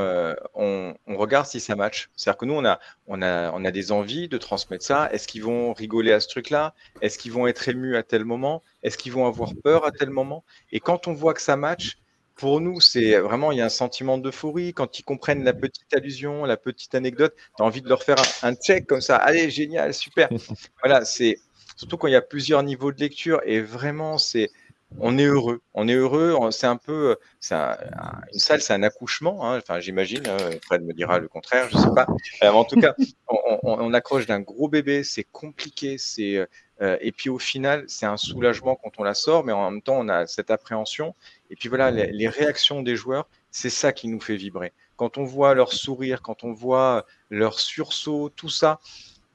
on, 0.56 0.94
regarde 1.08 1.46
si 1.46 1.60
ça 1.60 1.76
match. 1.76 2.10
C'est-à-dire 2.16 2.38
que 2.38 2.46
nous, 2.46 2.54
on 2.54 2.66
a, 2.66 2.80
on, 3.08 3.22
a, 3.22 3.52
on 3.52 3.64
a 3.64 3.72
des 3.72 3.92
envies 3.92 4.28
de 4.28 4.38
transmettre 4.38 4.84
ça. 4.84 5.10
Est-ce 5.12 5.28
qu'ils 5.28 5.44
vont 5.44 5.74
rigoler 5.74 6.12
à 6.12 6.20
ce 6.20 6.28
truc-là? 6.28 6.74
Est-ce 7.02 7.18
qu'ils 7.18 7.32
vont 7.32 7.48
être 7.48 7.68
émus 7.70 7.96
à 7.96 8.04
tel 8.04 8.26
moment? 8.26 8.62
Est-ce 8.84 8.98
qu'ils 8.98 9.14
vont 9.14 9.26
avoir 9.26 9.54
peur 9.64 9.86
à 9.86 9.92
tel 9.92 10.10
moment? 10.10 10.44
Et 10.72 10.80
quand 10.80 11.08
on 11.08 11.14
voit 11.14 11.34
que 11.34 11.42
ça 11.42 11.56
match, 11.56 11.98
pour 12.44 12.60
nous, 12.60 12.82
c'est 12.82 13.18
vraiment, 13.20 13.54
il 13.54 13.60
y 13.60 13.62
a 13.62 13.66
un 13.66 13.70
sentiment 13.70 14.18
d'euphorie. 14.18 14.74
Quand 14.74 15.00
ils 15.00 15.04
comprennent 15.04 15.46
la 15.46 15.54
petite 15.54 15.94
allusion, 15.94 16.44
la 16.44 16.58
petite 16.58 16.94
anecdote, 16.94 17.34
tu 17.56 17.64
as 17.64 17.66
envie 17.66 17.82
de 17.82 17.88
leur 17.88 18.04
faire 18.04 18.18
un, 18.20 18.50
un 18.50 18.54
check 18.54 18.86
comme 18.86 19.00
ça. 19.00 19.16
Allez, 19.16 19.50
génial, 19.50 19.94
super. 19.94 20.28
voilà, 20.84 21.06
c'est 21.06 21.40
surtout 21.78 21.96
quand 21.96 22.08
il 22.08 22.12
y 22.12 22.18
a 22.18 22.22
plusieurs 22.22 22.62
niveaux 22.62 22.92
de 22.92 23.00
lecture 23.00 23.40
et 23.46 23.62
vraiment, 23.62 24.18
c'est 24.18 24.52
on 25.00 25.18
est 25.18 25.24
heureux. 25.24 25.62
On 25.74 25.88
est 25.88 25.94
heureux. 25.94 26.38
C'est 26.52 26.68
un 26.68 26.76
peu, 26.76 27.16
c'est 27.40 27.56
une 27.56 28.40
salle, 28.40 28.62
c'est 28.62 28.74
un 28.74 28.84
accouchement. 28.84 29.50
Hein. 29.50 29.60
Enfin, 29.60 29.80
j'imagine. 29.80 30.28
Hein. 30.28 30.38
Fred 30.66 30.84
me 30.84 30.92
dira 30.92 31.20
le 31.20 31.30
contraire, 31.30 31.70
je 31.72 31.78
sais 31.78 31.94
pas. 31.96 32.08
Euh, 32.44 32.50
en 32.50 32.66
tout 32.66 32.78
cas, 32.78 32.94
on, 33.64 33.94
accroche 33.94 34.26
d'un 34.26 34.42
gros 34.42 34.68
bébé. 34.68 35.06
C'est 35.06 35.24
compliqué. 35.24 35.98
C'est 35.98 36.46
euh, 36.82 36.98
et 37.02 37.12
puis 37.12 37.30
au 37.30 37.40
final, 37.40 37.86
c'est 37.88 38.06
un 38.06 38.18
soulagement 38.18 38.76
quand 38.76 38.92
on 38.98 39.04
la 39.04 39.14
sort, 39.14 39.44
mais 39.44 39.52
en 39.52 39.70
même 39.70 39.82
temps, 39.82 39.98
on 39.98 40.10
a 40.10 40.26
cette 40.28 40.52
appréhension. 40.52 41.16
Et 41.50 41.56
puis 41.56 41.70
voilà, 41.70 41.92
les, 41.92 42.28
réactions 42.28 42.82
des 42.82 42.96
joueurs, 42.96 43.28
c'est 43.52 43.70
ça 43.70 43.92
qui 43.92 44.08
nous 44.08 44.20
fait 44.20 44.36
vibrer. 44.36 44.74
Quand 44.96 45.18
on 45.18 45.24
voit 45.24 45.54
leur 45.54 45.74
sourire, 45.74 46.22
quand 46.22 46.44
on 46.44 46.54
voit 46.54 47.06
leur 47.30 47.60
sursaut, 47.60 48.30
tout 48.36 48.50
ça, 48.50 48.80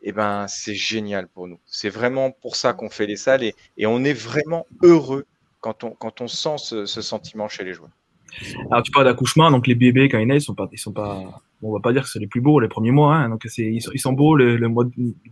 eh 0.03 0.13
ben, 0.13 0.47
c'est 0.49 0.75
génial 0.75 1.29
pour 1.29 1.49
nous. 1.49 1.59
C'est 1.67 1.89
vraiment 1.89 2.31
pour 2.31 2.57
ça 2.57 2.73
qu'on 2.73 2.91
fait 2.91 3.07
les 3.07 3.17
salles 3.17 3.43
et, 3.43 3.55
on 3.87 4.05
est 4.05 4.13
vraiment 4.13 4.67
heureux 4.83 5.27
quand 5.61 5.85
on, 5.85 5.91
quand 5.91 6.21
on 6.21 6.29
sent 6.29 6.57
ce, 6.59 6.87
sentiment 6.87 7.49
chez 7.49 7.65
les 7.65 7.75
joueurs. 7.75 7.91
Alors 8.71 8.83
tu 8.83 8.93
parles 8.93 9.07
d'accouchement, 9.07 9.51
donc 9.51 9.67
les 9.67 9.75
bébés 9.75 10.09
quand 10.09 10.19
ils 10.19 10.27
naissent, 10.27 10.45
ils 10.45 10.47
sont 10.47 10.55
pas, 10.55 10.69
ils 10.71 10.79
sont 10.79 10.93
pas, 10.93 11.41
on 11.63 11.73
va 11.73 11.81
pas 11.81 11.93
dire 11.93 12.03
que 12.03 12.09
c'est 12.09 12.19
les 12.19 12.27
plus 12.27 12.41
beaux 12.41 12.61
les 12.61 12.69
premiers 12.69 12.91
mois, 12.91 13.17
hein, 13.17 13.29
donc 13.29 13.45
c'est, 13.47 13.65
ils, 13.65 13.81
sont, 13.81 14.13
beaux 14.13 14.37
le, 14.37 14.59
mois, 14.69 14.85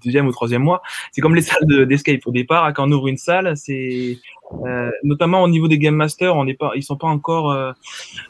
deuxième 0.05 0.27
ou 0.27 0.33
troisième 0.33 0.63
mois. 0.63 0.83
C'est 1.13 1.21
comme 1.21 1.35
les 1.35 1.43
salles 1.43 1.87
d'escape 1.87 2.21
au 2.27 2.33
départ, 2.33 2.73
quand 2.75 2.89
on 2.89 2.93
ouvre 2.93 3.09
une 3.09 3.17
salle, 3.17 3.57
c'est 3.57 4.19
euh, 4.65 4.91
notamment 5.03 5.43
au 5.43 5.49
niveau 5.49 5.69
des 5.69 5.79
game 5.79 5.95
masters, 5.95 6.35
on 6.37 6.45
n'est 6.45 6.55
pas, 6.55 6.73
ils 6.75 6.83
sont 6.83 6.97
pas 6.97 7.09
encore 7.09 7.53
euh, 7.53 7.73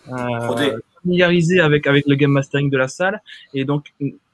euh, 0.09 0.79
familiarisés 1.03 1.61
avec 1.61 1.87
avec 1.87 2.07
le 2.07 2.15
game 2.15 2.33
mastering 2.33 2.71
de 2.71 2.79
la 2.79 2.89
salle, 2.89 3.23
et 3.55 3.65
donc 3.65 3.93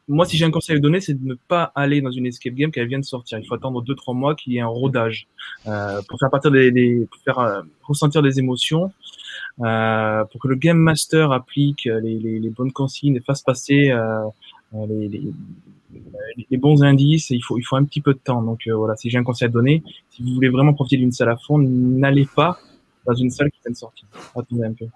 moi, 0.09 0.27
si 0.27 0.37
j'ai 0.37 0.45
un 0.45 0.51
conseil 0.51 0.77
à 0.77 0.79
donner, 0.79 1.01
c'est 1.01 1.15
de 1.15 1.27
ne 1.27 1.35
pas 1.35 1.73
aller 1.75 2.01
dans 2.01 2.11
une 2.11 2.27
escape 2.27 2.55
game 2.55 2.73
qui 2.73 2.85
vient 2.85 2.99
de 2.99 3.05
sortir. 3.05 3.39
Il 3.39 3.47
faut 3.47 3.55
attendre 3.55 3.83
deux 3.83 3.95
trois 3.95 4.15
mois 4.15 4.35
qu'il 4.35 4.53
y 4.53 4.57
ait 4.57 4.61
un 4.61 4.67
rodage 4.67 5.29
euh, 5.67 6.01
pour 6.09 6.19
faire 6.19 6.31
partir 6.31 6.51
des, 6.51 7.07
pour 7.11 7.21
faire 7.23 7.39
euh, 7.39 7.63
ressentir 7.83 8.23
des 8.23 8.39
émotions, 8.39 8.93
pour 9.57 10.41
que 10.41 10.49
le 10.49 10.57
game 10.57 10.79
master 10.79 11.33
applique 11.33 11.85
les, 11.85 12.19
les, 12.19 12.39
les 12.39 12.51
bonnes 12.51 12.73
consignes 12.73 13.17
et 13.17 13.21
fasse 13.21 13.43
passer 13.43 13.91
euh, 13.91 14.25
euh, 14.75 14.87
les, 14.89 15.23
les, 16.51 16.57
bons 16.57 16.83
indices. 16.83 17.31
il 17.31 17.43
faut 17.43 17.59
il 17.59 17.63
faut 17.63 17.77
un 17.77 17.85
petit 17.85 18.01
peu 18.01 18.15
de 18.15 18.19
temps. 18.19 18.43
Donc 18.43 18.67
voilà, 18.67 18.97
si 18.97 19.11
j'ai 19.11 19.19
un 19.19 19.25
conseil 19.25 19.47
à 19.47 19.51
donner, 19.51 19.83
si 20.11 20.23
vous 20.23 20.35
voulez 20.35 20.49
vraiment 20.49 20.73
profiter 20.73 20.97
d'une 20.97 21.13
salle 21.13 21.31
à 21.31 21.37
fond, 21.37 21.59
n'allez 21.59 22.27
pas 22.27 22.59
dans 23.07 23.15
une 23.15 23.31
salle 23.31 23.51
qui 23.51 23.61
vient 23.65 23.73
de 23.73 23.77
sortir. 23.77 24.07
Attendez 24.35 24.65
un 24.65 24.73
peu. 24.73 24.87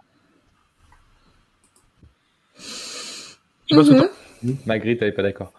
Je 3.71 4.09
Magritte, 4.67 5.03
elle 5.03 5.09
n'est 5.09 5.15
pas 5.15 5.23
d'accord. 5.23 5.53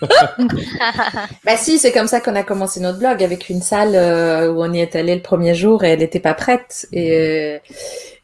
bah 1.44 1.56
si, 1.56 1.78
c'est 1.78 1.92
comme 1.92 2.06
ça 2.06 2.20
qu'on 2.20 2.34
a 2.34 2.42
commencé 2.42 2.80
notre 2.80 2.98
blog 2.98 3.22
avec 3.22 3.48
une 3.48 3.62
salle 3.62 3.94
euh, 3.94 4.52
où 4.52 4.62
on 4.62 4.72
y 4.72 4.80
est 4.80 4.96
allé 4.96 5.14
le 5.14 5.22
premier 5.22 5.54
jour 5.54 5.84
et 5.84 5.90
elle 5.90 6.00
n'était 6.00 6.20
pas 6.20 6.34
prête 6.34 6.86
et, 6.92 7.60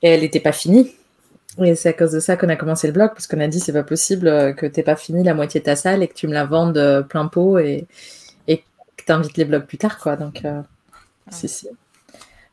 elle 0.02 0.20
n'était 0.20 0.40
pas 0.40 0.52
finie. 0.52 0.94
Et 1.62 1.74
c'est 1.74 1.90
à 1.90 1.92
cause 1.92 2.12
de 2.12 2.20
ça 2.20 2.36
qu'on 2.36 2.48
a 2.48 2.56
commencé 2.56 2.86
le 2.86 2.92
blog 2.92 3.10
parce 3.10 3.26
qu'on 3.26 3.40
a 3.40 3.46
dit 3.46 3.60
c'est 3.60 3.72
pas 3.72 3.82
possible 3.82 4.26
euh, 4.26 4.52
que 4.52 4.66
t'aies 4.66 4.82
pas 4.82 4.96
fini 4.96 5.22
la 5.22 5.34
moitié 5.34 5.60
de 5.60 5.66
ta 5.66 5.76
salle 5.76 6.02
et 6.02 6.08
que 6.08 6.14
tu 6.14 6.26
me 6.26 6.32
la 6.32 6.44
vendes 6.44 6.78
euh, 6.78 7.02
plein 7.02 7.26
pot 7.26 7.58
et, 7.58 7.86
et 8.48 8.58
que 8.96 9.04
t'invites 9.04 9.36
les 9.36 9.44
blogs 9.44 9.66
plus 9.66 9.78
tard 9.78 9.98
quoi. 9.98 10.16
Donc 10.16 10.42
si 11.30 11.48
si. 11.48 11.68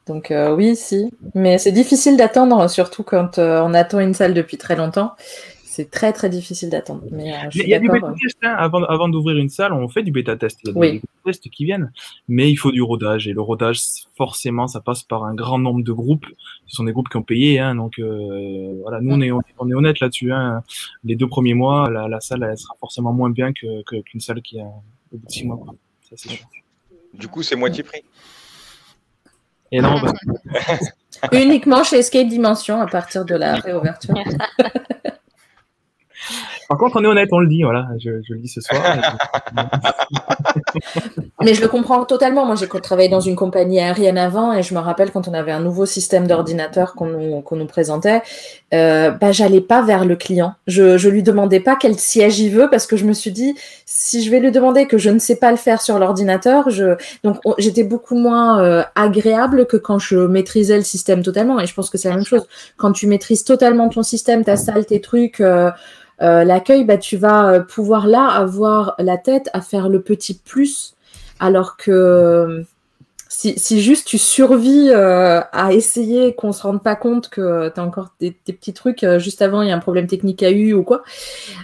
Donc 0.06 0.34
oui 0.56 0.76
si, 0.76 1.12
mais 1.36 1.60
c'est 1.60 1.72
difficile 1.72 2.18
d'attendre 2.18 2.68
surtout 2.70 3.04
quand 3.04 3.38
on 3.38 3.74
attend 3.74 4.00
une 4.00 4.14
salle 4.14 4.34
depuis 4.34 4.58
très 4.58 4.76
longtemps 4.76 5.14
c'est 5.80 5.90
très 5.90 6.12
très 6.12 6.30
difficile 6.30 6.70
d'attendre. 6.70 7.04
Mais, 7.10 7.34
euh, 7.34 7.50
il 7.56 7.70
y 7.70 7.74
a 7.74 7.80
du 7.80 7.88
bêta 7.88 8.14
test 8.22 8.38
hein. 8.44 8.54
avant, 8.58 8.84
avant 8.84 9.08
d'ouvrir 9.08 9.38
une 9.38 9.48
salle, 9.48 9.72
on 9.72 9.88
fait 9.88 10.04
du 10.04 10.12
bêta 10.12 10.36
test. 10.36 10.60
Il 10.66 10.76
y 10.76 10.78
a 10.78 10.92
des, 10.92 11.02
tests 11.26 11.50
qui 11.50 11.64
viennent, 11.64 11.94
mais 12.28 12.52
il 12.52 12.58
faut 12.58 12.74
du 12.74 12.82
rodage 12.82 13.30
et 13.30 13.34
le 13.34 13.40
rodage 13.40 13.80
forcément 14.18 14.68
ça 14.68 14.82
passe 14.82 15.04
par 15.04 15.24
un 15.24 15.34
grand 15.34 15.58
nombre 15.58 15.82
de 15.82 15.94
groupes. 15.94 16.26
Ce 16.68 16.76
sont 16.76 16.84
des 16.84 16.92
groupes 16.92 17.08
qui 17.08 17.16
ont 17.16 17.24
payé, 17.24 17.60
hein, 17.60 17.76
donc 17.76 17.98
euh, 17.98 18.78
voilà, 18.82 19.00
nous 19.00 19.16
on 19.16 19.22
est 19.22 19.32
on 19.32 19.70
est 19.70 19.74
honnête 19.74 20.02
là-dessus. 20.02 20.34
Hein. 20.34 20.64
Les 21.06 21.16
deux 21.16 21.28
premiers 21.28 21.54
mois, 21.54 21.90
la, 21.90 22.20
salle 22.20 22.44
elle 22.44 22.58
sera 22.58 22.76
forcément 22.78 23.14
moins 23.14 23.30
bien 23.30 23.54
que 23.54 23.82
qu'une 24.02 24.20
salle 24.20 24.42
qui 24.42 24.60
a 24.60 24.66
au 24.66 25.18
bout 25.18 25.28
de 25.28 25.32
six 25.32 25.46
mois. 25.46 25.60
Ça, 26.02 26.18
sûr. 26.18 26.32
Du 27.14 27.30
coup, 27.30 27.42
c'est 27.42 27.56
moitié 27.56 27.84
prix. 27.84 28.04
Et 29.72 29.82
non, 29.82 29.96
Uniquement 31.32 31.84
chez 31.84 32.00
Escape 32.00 32.28
Dimension 32.28 32.82
à 32.82 32.88
partir 32.88 33.24
de 33.24 33.36
la 33.36 33.56
réouverture. 33.56 34.16
Par 36.70 36.78
contre, 36.78 36.98
on 36.98 37.04
est 37.04 37.08
honnête, 37.08 37.30
on 37.32 37.40
le 37.40 37.48
dit, 37.48 37.64
voilà, 37.64 37.88
je, 38.00 38.12
le 38.12 38.38
dis 38.38 38.48
ce 38.48 38.62
soir. 38.62 38.80
Mais 41.42 41.56
je 41.56 41.62
le 41.62 41.68
comprends 41.68 42.06
totalement. 42.06 42.46
Moi, 42.46 42.54
j'ai 42.54 42.68
travaillé 42.68 43.10
dans 43.10 43.22
une 43.22 43.36
compagnie 43.36 43.80
aérienne 43.80 44.20
avant 44.20 44.54
et 44.54 44.62
je 44.62 44.76
me 44.76 44.80
rappelle 44.80 45.10
quand 45.12 45.28
on 45.28 45.34
avait 45.34 45.52
un 45.52 45.62
nouveau 45.62 45.88
système 45.88 46.28
d'ordinateur 46.28 46.94
qu'on 46.94 47.08
nous, 47.08 47.44
nous, 47.52 47.66
présentait, 47.66 48.22
euh, 48.76 49.10
bah, 49.10 49.32
j'allais 49.32 49.62
pas 49.62 49.82
vers 49.82 50.06
le 50.06 50.16
client. 50.16 50.54
Je, 50.68 51.00
je 51.00 51.10
lui 51.10 51.24
demandais 51.24 51.60
pas 51.60 51.76
quel 51.76 51.98
siège 51.98 52.40
il 52.40 52.52
veut 52.52 52.70
parce 52.70 52.86
que 52.86 52.98
je 52.98 53.06
me 53.06 53.14
suis 53.14 53.32
dit, 53.32 53.56
si 53.88 54.24
je 54.24 54.30
vais 54.30 54.40
lui 54.40 54.52
demander 54.52 54.86
que 54.86 55.00
je 55.00 55.10
ne 55.10 55.18
sais 55.18 55.38
pas 55.38 55.50
le 55.50 55.58
faire 55.58 55.82
sur 55.82 55.98
l'ordinateur, 55.98 56.70
je... 56.70 56.98
donc 57.24 57.38
j'étais 57.58 57.84
beaucoup 57.84 58.16
moins 58.16 58.62
euh, 58.62 58.84
agréable 58.94 59.66
que 59.66 59.78
quand 59.78 59.98
je 59.98 60.18
maîtrisais 60.18 60.78
le 60.78 60.84
système 60.84 61.24
totalement. 61.24 61.60
Et 61.60 61.66
je 61.66 61.74
pense 61.74 61.90
que 61.90 61.98
c'est 61.98 62.10
la 62.10 62.16
même 62.16 62.26
chose. 62.26 62.46
Quand 62.78 62.92
tu 62.92 63.08
maîtrises 63.08 63.44
totalement 63.44 63.90
ton 63.90 64.04
système, 64.04 64.44
ta 64.44 64.56
salle, 64.56 64.86
tes 64.86 65.02
trucs, 65.02 65.42
euh, 65.42 65.72
euh, 66.22 66.44
l'accueil, 66.44 66.84
bah, 66.84 66.98
tu 66.98 67.18
vas 67.18 67.54
euh, 67.54 67.60
pouvoir 67.62 68.08
là 68.08 68.28
avoir 68.28 68.96
la 69.00 69.18
tête 69.18 69.50
à 69.54 69.62
faire 69.62 69.90
le 69.90 70.02
petit 70.02 70.34
plus, 70.34 70.96
alors 71.40 71.78
que 71.78 71.92
euh, 71.92 72.64
si, 73.30 73.82
juste 73.82 74.08
tu 74.08 74.18
survis 74.18 74.92
à 74.92 75.72
essayer 75.72 76.34
qu'on 76.34 76.52
se 76.52 76.64
rende 76.64 76.84
pas 76.84 76.96
compte 76.96 77.30
que 77.30 77.70
tu 77.70 77.80
as 77.80 77.84
encore 77.84 78.10
des, 78.20 78.32
petits 78.32 78.74
trucs, 78.74 79.06
juste 79.18 79.42
avant 79.42 79.62
il 79.62 79.70
y 79.70 79.72
a 79.72 79.76
un 79.76 79.80
problème 79.80 80.08
technique 80.08 80.44
à 80.44 80.52
eu 80.52 80.74
ou 80.74 80.84
quoi, 80.84 81.04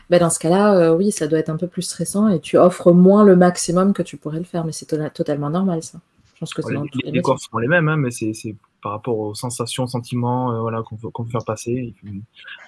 bah, 0.09 0.19
dans 0.19 0.29
ce 0.29 0.39
cas-là, 0.39 0.93
oui, 0.93 1.11
ça 1.11 1.27
doit 1.27 1.39
être 1.39 1.49
un 1.49 1.57
peu 1.57 1.67
plus 1.67 1.81
stressant 1.81 2.29
et 2.29 2.39
tu 2.39 2.57
offres 2.57 2.93
moins 2.93 3.25
le 3.25 3.35
maximum 3.35 3.93
que 3.93 4.03
tu 4.03 4.15
pourrais 4.15 4.37
le 4.37 4.45
faire, 4.45 4.63
mais 4.63 4.71
c'est 4.71 4.85
totalement 5.13 5.49
normal 5.49 5.83
ça. 5.83 5.97
Je 6.35 6.39
pense 6.39 6.53
que 6.53 6.61
les, 6.69 7.11
les, 7.11 7.21
corps 7.21 7.39
sont 7.39 7.57
les 7.57 7.67
mêmes, 7.67 7.89
hein, 7.89 7.97
mais 7.97 8.11
c'est 8.11 8.55
par 8.83 8.91
rapport 8.91 9.17
aux 9.17 9.33
sensations, 9.33 9.87
sentiments 9.87 10.61
voilà, 10.61 10.83
qu'on 10.83 10.95
veut, 10.95 11.29
faire 11.29 11.45
passer. 11.45 11.93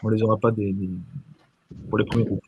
On 0.03 0.09
les 0.09 0.23
aura 0.23 0.37
pas 0.37 0.51
des, 0.51 0.73
pour 1.89 1.97
les 1.97 2.05
premiers 2.05 2.25
groupes. 2.25 2.43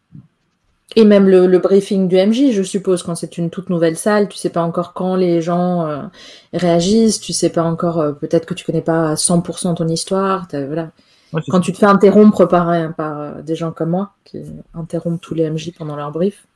Et 0.96 1.06
même 1.06 1.30
le, 1.30 1.60
briefing 1.60 2.08
du 2.08 2.16
MJ, 2.16 2.52
je 2.52 2.64
suppose, 2.64 3.04
quand 3.04 3.14
c'est 3.14 3.38
une 3.38 3.52
toute 3.52 3.70
nouvelle 3.70 3.96
salle, 3.96 4.28
tu 4.28 4.38
sais 4.38 4.50
pas 4.50 4.62
encore 4.62 4.94
quand 4.94 5.16
les 5.16 5.40
gens 5.42 5.86
euh, 5.86 6.02
réagissent, 6.52 7.20
tu 7.20 7.32
sais 7.32 7.52
pas 7.52 7.64
encore, 7.64 8.00
euh, 8.00 8.12
peut-être 8.14 8.48
que 8.48 8.56
tu 8.56 8.66
connais 8.66 8.82
pas 8.82 9.12
à 9.12 9.14
100% 9.14 9.76
ton 9.76 9.88
histoire, 9.88 10.48
voilà. 10.52 10.92
quand 11.50 11.60
tu 11.60 11.74
te 11.74 11.78
fais 11.78 11.86
interrompre 11.86 12.46
par, 12.46 12.96
par 12.96 13.20
euh, 13.20 13.42
des 13.44 13.56
gens 13.56 13.72
comme 13.72 13.92
moi, 13.92 14.14
qui 14.26 14.42
interrompent 14.74 15.22
tous 15.22 15.36
les 15.36 15.48
MJ 15.48 15.72
pendant 15.78 15.96
leur 15.96 16.12
brief. 16.12 16.48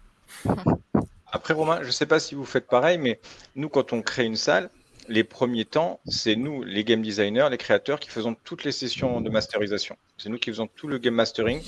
Après, 1.32 1.54
Romain, 1.54 1.80
je 1.84 1.92
sais 1.92 2.08
pas 2.08 2.20
si 2.20 2.34
vous 2.34 2.46
faites 2.46 2.68
pareil, 2.68 2.98
mais 2.98 3.20
nous, 3.56 3.70
quand 3.70 3.94
on 3.94 4.02
crée 4.02 4.26
une 4.26 4.36
salle, 4.36 4.72
les 5.10 5.24
premiers 5.24 5.66
temps, 5.66 6.00
c'est 6.08 6.36
nous, 6.36 6.64
les 6.64 6.84
game 6.84 7.04
designers, 7.04 7.48
les 7.52 7.58
créateurs, 7.58 8.00
qui 8.00 8.10
faisons 8.10 8.36
toutes 8.44 8.64
les 8.64 8.72
sessions 8.72 9.22
de 9.22 9.30
masterisation. 9.30 9.96
C'est 10.18 10.30
nous 10.30 10.38
qui 10.38 10.50
faisons 10.50 10.68
tout 10.76 10.88
le 10.88 10.98
game 10.98 11.14
mastering 11.14 11.62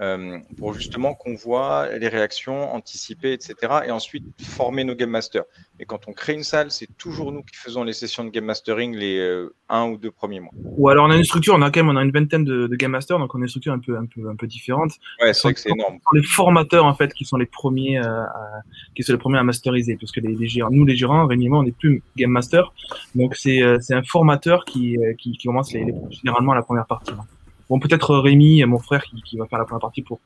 euh, 0.00 0.38
pour 0.56 0.74
justement 0.74 1.14
qu'on 1.14 1.34
voit 1.34 1.88
les 1.98 2.08
réactions, 2.08 2.72
anticiper, 2.72 3.32
etc. 3.32 3.54
Et 3.86 3.90
ensuite 3.90 4.24
former 4.40 4.84
nos 4.84 4.94
game 4.94 5.10
masters. 5.10 5.44
Et 5.80 5.86
quand 5.86 6.06
on 6.06 6.12
crée 6.12 6.34
une 6.34 6.44
salle, 6.44 6.70
c'est 6.70 6.88
toujours 6.96 7.32
nous 7.32 7.42
qui 7.42 7.56
faisons 7.56 7.82
les 7.82 7.92
sessions 7.92 8.24
de 8.24 8.30
game 8.30 8.44
mastering 8.44 8.94
les 8.96 9.18
euh, 9.18 9.54
un 9.68 9.88
ou 9.88 9.96
deux 9.96 10.10
premiers 10.10 10.40
mois. 10.40 10.52
Ou 10.76 10.88
alors 10.88 11.06
on 11.06 11.10
a 11.10 11.16
une 11.16 11.24
structure, 11.24 11.54
on 11.54 11.62
a 11.62 11.70
quand 11.70 11.80
même 11.80 11.88
on 11.88 11.96
a 11.96 12.02
une 12.02 12.12
vingtaine 12.12 12.44
de, 12.44 12.68
de 12.68 12.76
game 12.76 12.92
masters, 12.92 13.18
donc 13.18 13.34
on 13.34 13.38
a 13.38 13.42
une 13.42 13.48
structure 13.48 13.72
un 13.72 13.80
peu 13.80 13.96
un 13.96 14.06
peu 14.06 14.28
un 14.28 14.36
peu 14.36 14.46
différente. 14.46 14.92
Ouais, 15.20 15.34
c'est 15.34 15.42
vrai 15.42 15.54
que 15.54 15.60
c'est 15.60 15.70
énorme. 15.70 15.98
Les 16.12 16.22
formateurs 16.22 16.84
en 16.84 16.94
fait 16.94 17.12
qui 17.12 17.24
sont 17.24 17.36
les 17.36 17.46
premiers 17.46 17.98
euh, 17.98 18.22
à, 18.22 18.62
qui 18.94 19.02
sont 19.02 19.12
les 19.12 19.18
premiers 19.18 19.38
à 19.38 19.44
masteriser, 19.44 19.96
parce 19.96 20.12
que 20.12 20.20
les, 20.20 20.34
les 20.34 20.46
gérants, 20.46 20.70
nous 20.70 20.84
les 20.84 20.96
gérants, 20.96 21.26
Rémi 21.26 21.46
et 21.46 21.48
moi, 21.48 21.58
on 21.60 21.64
n'est 21.64 21.72
plus 21.72 22.02
game 22.16 22.30
master, 22.30 22.72
donc 23.14 23.36
c'est 23.36 23.62
c'est 23.80 23.94
un 23.94 24.02
formateur 24.02 24.64
qui 24.64 24.96
qui, 25.18 25.32
qui 25.32 25.46
commence 25.46 25.72
les, 25.72 25.92
généralement 26.10 26.52
à 26.52 26.56
la 26.56 26.62
première 26.62 26.86
partie. 26.86 27.12
Bon, 27.68 27.78
peut-être 27.78 28.16
Rémi, 28.16 28.64
mon 28.64 28.78
frère, 28.78 29.04
qui, 29.04 29.20
qui, 29.22 29.36
va 29.36 29.46
faire 29.46 29.58
la 29.58 29.64
première 29.64 29.80
partie 29.80 30.02
pour 30.02 30.20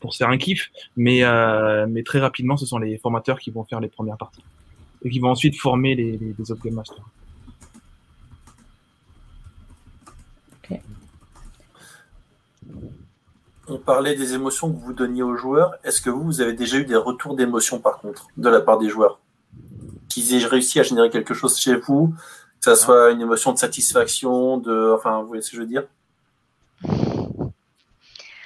pour 0.00 0.16
faire 0.16 0.28
un 0.30 0.36
kiff, 0.36 0.70
mais 0.96 1.22
euh, 1.22 1.86
mais 1.88 2.02
très 2.02 2.18
rapidement, 2.18 2.56
ce 2.56 2.66
sont 2.66 2.78
les 2.78 2.98
formateurs 2.98 3.38
qui 3.38 3.50
vont 3.50 3.64
faire 3.64 3.80
les 3.80 3.88
premières 3.88 4.16
parties 4.16 4.44
et 5.04 5.10
qui 5.10 5.20
vont 5.20 5.30
ensuite 5.30 5.56
former 5.56 5.94
les, 5.94 6.16
les, 6.18 6.34
les 6.36 6.50
autres 6.50 6.62
game 6.62 6.74
masters. 6.74 7.04
on 13.72 13.78
parlait 13.78 14.14
des 14.14 14.34
émotions 14.34 14.72
que 14.72 14.78
vous 14.78 14.92
donniez 14.92 15.22
aux 15.22 15.36
joueurs. 15.36 15.74
Est-ce 15.84 16.00
que 16.00 16.10
vous, 16.10 16.22
vous 16.22 16.40
avez 16.40 16.52
déjà 16.52 16.78
eu 16.78 16.84
des 16.84 16.96
retours 16.96 17.34
d'émotions 17.34 17.78
par 17.78 17.98
contre 17.98 18.28
de 18.36 18.48
la 18.48 18.60
part 18.60 18.78
des 18.78 18.88
joueurs? 18.88 19.18
Qu'ils 20.08 20.34
aient 20.34 20.46
réussi 20.46 20.80
à 20.80 20.82
générer 20.82 21.10
quelque 21.10 21.34
chose 21.34 21.58
chez 21.58 21.76
vous, 21.76 22.14
que 22.60 22.64
ça 22.64 22.76
soit 22.76 23.10
une 23.10 23.20
émotion 23.20 23.52
de 23.52 23.58
satisfaction, 23.58 24.58
de. 24.58 24.92
Enfin, 24.94 25.22
vous 25.22 25.28
voyez 25.28 25.42
ce 25.42 25.50
que 25.50 25.56
je 25.56 25.62
veux 25.62 25.68
dire? 25.68 25.84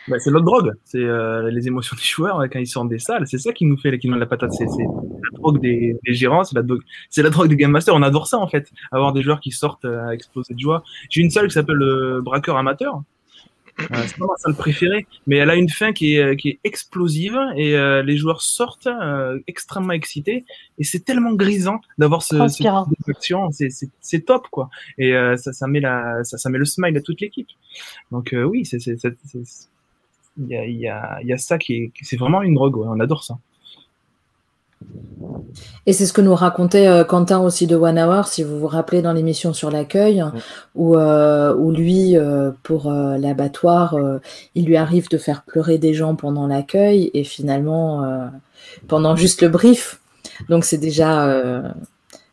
Bah, 0.08 0.18
c'est 0.20 0.30
notre 0.30 0.44
drogue, 0.44 0.72
c'est 0.84 1.02
euh, 1.02 1.50
les 1.50 1.66
émotions 1.66 1.96
des 1.98 2.02
joueurs 2.02 2.42
quand 2.50 2.58
ils 2.58 2.66
sortent 2.66 2.88
des 2.88 2.98
salles. 2.98 3.26
C'est 3.26 3.38
ça 3.38 3.52
qui 3.52 3.66
nous 3.66 3.76
fait 3.76 3.98
qui 3.98 4.08
nous 4.08 4.18
la 4.18 4.26
patate. 4.26 4.52
C'est 4.52 4.64
la 4.64 5.38
drogue 5.38 5.60
des, 5.60 5.96
gérants, 6.04 6.44
c'est 6.44 6.54
la, 6.54 6.62
drogue, 6.62 6.82
la 7.16 7.30
drogue 7.30 7.48
des 7.48 7.56
game 7.56 7.70
masters. 7.70 7.94
On 7.94 8.02
adore 8.02 8.26
ça 8.26 8.38
en 8.38 8.48
fait, 8.48 8.70
avoir 8.92 9.12
des 9.12 9.22
joueurs 9.22 9.40
qui 9.40 9.50
sortent 9.50 9.84
euh, 9.84 10.08
à 10.08 10.14
exploser 10.14 10.54
de 10.54 10.60
joie. 10.60 10.84
J'ai 11.10 11.22
une 11.22 11.30
salle 11.30 11.48
qui 11.48 11.54
s'appelle 11.54 11.76
le 11.76 12.20
braqueur 12.22 12.56
amateur. 12.56 13.02
Euh, 13.78 13.84
c'est 14.06 14.16
pas 14.16 14.24
ma 14.24 14.36
salle 14.38 14.54
préférée, 14.54 15.06
mais 15.26 15.36
elle 15.36 15.50
a 15.50 15.54
une 15.54 15.68
fin 15.68 15.92
qui 15.92 16.16
est, 16.16 16.36
qui 16.36 16.48
est 16.48 16.58
explosive 16.64 17.38
et 17.56 17.76
les 18.02 18.16
joueurs 18.16 18.40
sortent 18.40 18.88
extrêmement 19.46 19.92
excités 19.92 20.46
et 20.78 20.84
c'est 20.84 21.00
tellement 21.00 21.34
grisant 21.34 21.82
d'avoir 21.98 22.22
ce, 22.22 22.36
ce 22.48 23.10
action. 23.10 23.50
C'est 24.00 24.24
top 24.24 24.48
quoi. 24.50 24.70
Et 24.96 25.12
ça, 25.36 25.52
ça 25.52 25.66
met 25.66 25.80
la, 25.80 26.24
ça, 26.24 26.38
ça 26.38 26.48
met 26.48 26.56
le 26.56 26.64
smile 26.64 26.96
à 26.96 27.02
toute 27.02 27.20
l'équipe. 27.20 27.48
Donc 28.10 28.34
oui, 28.34 28.64
c'est 28.64 28.78
il 30.38 30.48
y 30.48 30.56
a, 30.56 30.66
y, 30.66 30.88
a, 30.88 31.18
y 31.22 31.32
a, 31.32 31.38
ça 31.38 31.58
qui 31.58 31.74
est, 31.74 31.92
c'est 32.02 32.16
vraiment 32.16 32.42
une 32.42 32.54
drogue, 32.54 32.76
on 32.78 33.00
adore 33.00 33.24
ça. 33.24 33.38
Et 35.86 35.92
c'est 35.92 36.04
ce 36.04 36.12
que 36.12 36.20
nous 36.20 36.34
racontait 36.34 36.86
euh, 36.86 37.04
Quentin 37.04 37.40
aussi 37.40 37.66
de 37.66 37.76
One 37.76 37.98
Hour, 37.98 38.26
si 38.26 38.42
vous 38.42 38.58
vous 38.58 38.66
rappelez 38.66 39.02
dans 39.02 39.12
l'émission 39.12 39.52
sur 39.52 39.70
l'accueil, 39.70 40.22
où, 40.74 40.96
euh, 40.96 41.54
où, 41.54 41.70
lui, 41.70 42.16
euh, 42.16 42.50
pour 42.62 42.90
l'abattoir, 42.90 43.96
il 44.54 44.66
lui 44.66 44.76
arrive 44.76 45.08
de 45.08 45.18
faire 45.18 45.42
pleurer 45.42 45.78
des 45.78 45.94
gens 45.94 46.14
pendant 46.14 46.46
l'accueil 46.46 47.10
et 47.14 47.24
finalement 47.24 48.30
pendant 48.88 49.16
juste 49.16 49.42
le 49.42 49.48
brief. 49.48 50.00
Donc 50.48 50.64
c'est 50.64 50.78
déjà, 50.78 51.72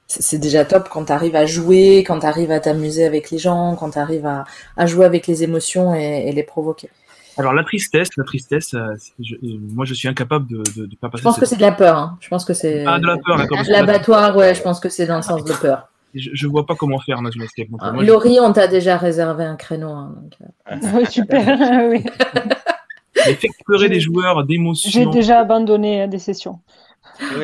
c'est 0.07 0.39
déjà 0.39 0.65
top 0.65 0.89
quand 0.89 1.05
tu 1.05 1.11
arrives 1.11 1.35
à 1.35 1.45
jouer, 1.45 2.03
quand 2.05 2.19
tu 2.19 2.25
arrives 2.25 2.51
à 2.51 2.59
t'amuser 2.59 3.05
avec 3.05 3.31
les 3.31 3.37
gens, 3.37 3.75
quand 3.75 3.91
tu 3.91 3.99
arrives 3.99 4.25
à, 4.25 4.45
à, 4.77 4.85
jouer 4.85 5.05
avec 5.05 5.27
les 5.27 5.43
émotions 5.43 5.95
et, 5.95 6.25
et 6.27 6.31
les 6.31 6.43
provoquer. 6.43 6.89
Alors 7.37 7.53
la 7.53 7.63
tristesse, 7.63 8.09
la 8.15 8.23
tristesse, 8.23 8.73
euh, 8.73 8.93
euh, 9.19 9.57
moi 9.73 9.85
je 9.85 9.93
suis 9.93 10.07
incapable 10.07 10.47
de, 10.47 10.85
de 10.85 10.95
pas 10.95 11.09
passer. 11.09 11.21
Je 11.21 11.23
pense 11.23 11.39
que 11.39 11.45
c'est 11.45 11.55
de 11.55 11.61
la 11.61 11.71
peur. 11.71 11.97
Hein. 11.97 12.17
Je 12.19 12.27
pense 12.29 12.45
que 12.45 12.53
c'est. 12.53 12.85
Ah 12.85 12.99
de 12.99 13.07
la 13.07 13.17
peur, 13.17 13.37
d'accord. 13.37 13.59
L'abattoir, 13.67 14.35
ouais, 14.35 14.53
je 14.53 14.61
pense 14.61 14.79
que 14.79 14.89
c'est 14.89 15.07
dans 15.07 15.17
le 15.17 15.23
sens 15.23 15.43
de 15.43 15.53
peur. 15.53 15.89
Je, 16.13 16.29
je 16.33 16.47
vois 16.47 16.65
pas 16.65 16.75
comment 16.75 16.99
faire 16.99 17.19
escape. 17.43 17.67
Ah, 17.79 17.91
Laurie, 17.99 18.39
on 18.39 18.53
t'a 18.53 18.67
déjà 18.67 18.97
réservé 18.97 19.45
un 19.45 19.55
créneau. 19.55 19.89
Hein, 19.89 20.15
donc... 20.15 20.33
Euh. 20.41 20.75
Ah, 21.03 21.09
super, 21.09 21.89
oui. 21.89 22.03
Mais 23.25 23.33
fait 23.35 23.47
pleurer 23.65 23.89
des 23.89 23.99
joueurs, 23.99 24.43
d'émotions. 24.43 24.89
J'ai 24.91 25.05
déjà 25.07 25.39
abandonné 25.39 26.07
des 26.07 26.19
sessions. 26.19 26.59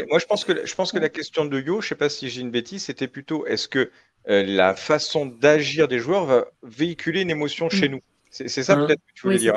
moi, 0.09 0.19
je 0.19 0.25
pense 0.25 0.45
que 0.45 0.65
je 0.65 0.75
pense 0.75 0.91
que 0.91 0.99
la 0.99 1.09
question 1.09 1.45
de 1.45 1.59
Yo, 1.59 1.81
je 1.81 1.89
sais 1.89 1.95
pas 1.95 2.09
si 2.09 2.29
j'ai 2.29 2.41
une 2.41 2.51
bêtise, 2.51 2.83
c'était 2.83 3.07
plutôt 3.07 3.45
est-ce 3.47 3.67
que 3.67 3.89
la 4.27 4.75
façon 4.75 5.25
d'agir 5.25 5.87
des 5.87 5.97
joueurs 5.97 6.25
va 6.25 6.45
véhiculer 6.61 7.21
une 7.21 7.31
émotion 7.31 7.69
chez 7.69 7.87
mm. 7.87 7.93
nous? 7.93 8.01
C'est 8.29 8.47
ça 8.47 8.73
hein 8.73 8.85
peut-être 8.85 8.99
que 8.99 9.13
tu 9.13 9.23
voulais 9.23 9.35
oui, 9.35 9.41
dire. 9.41 9.55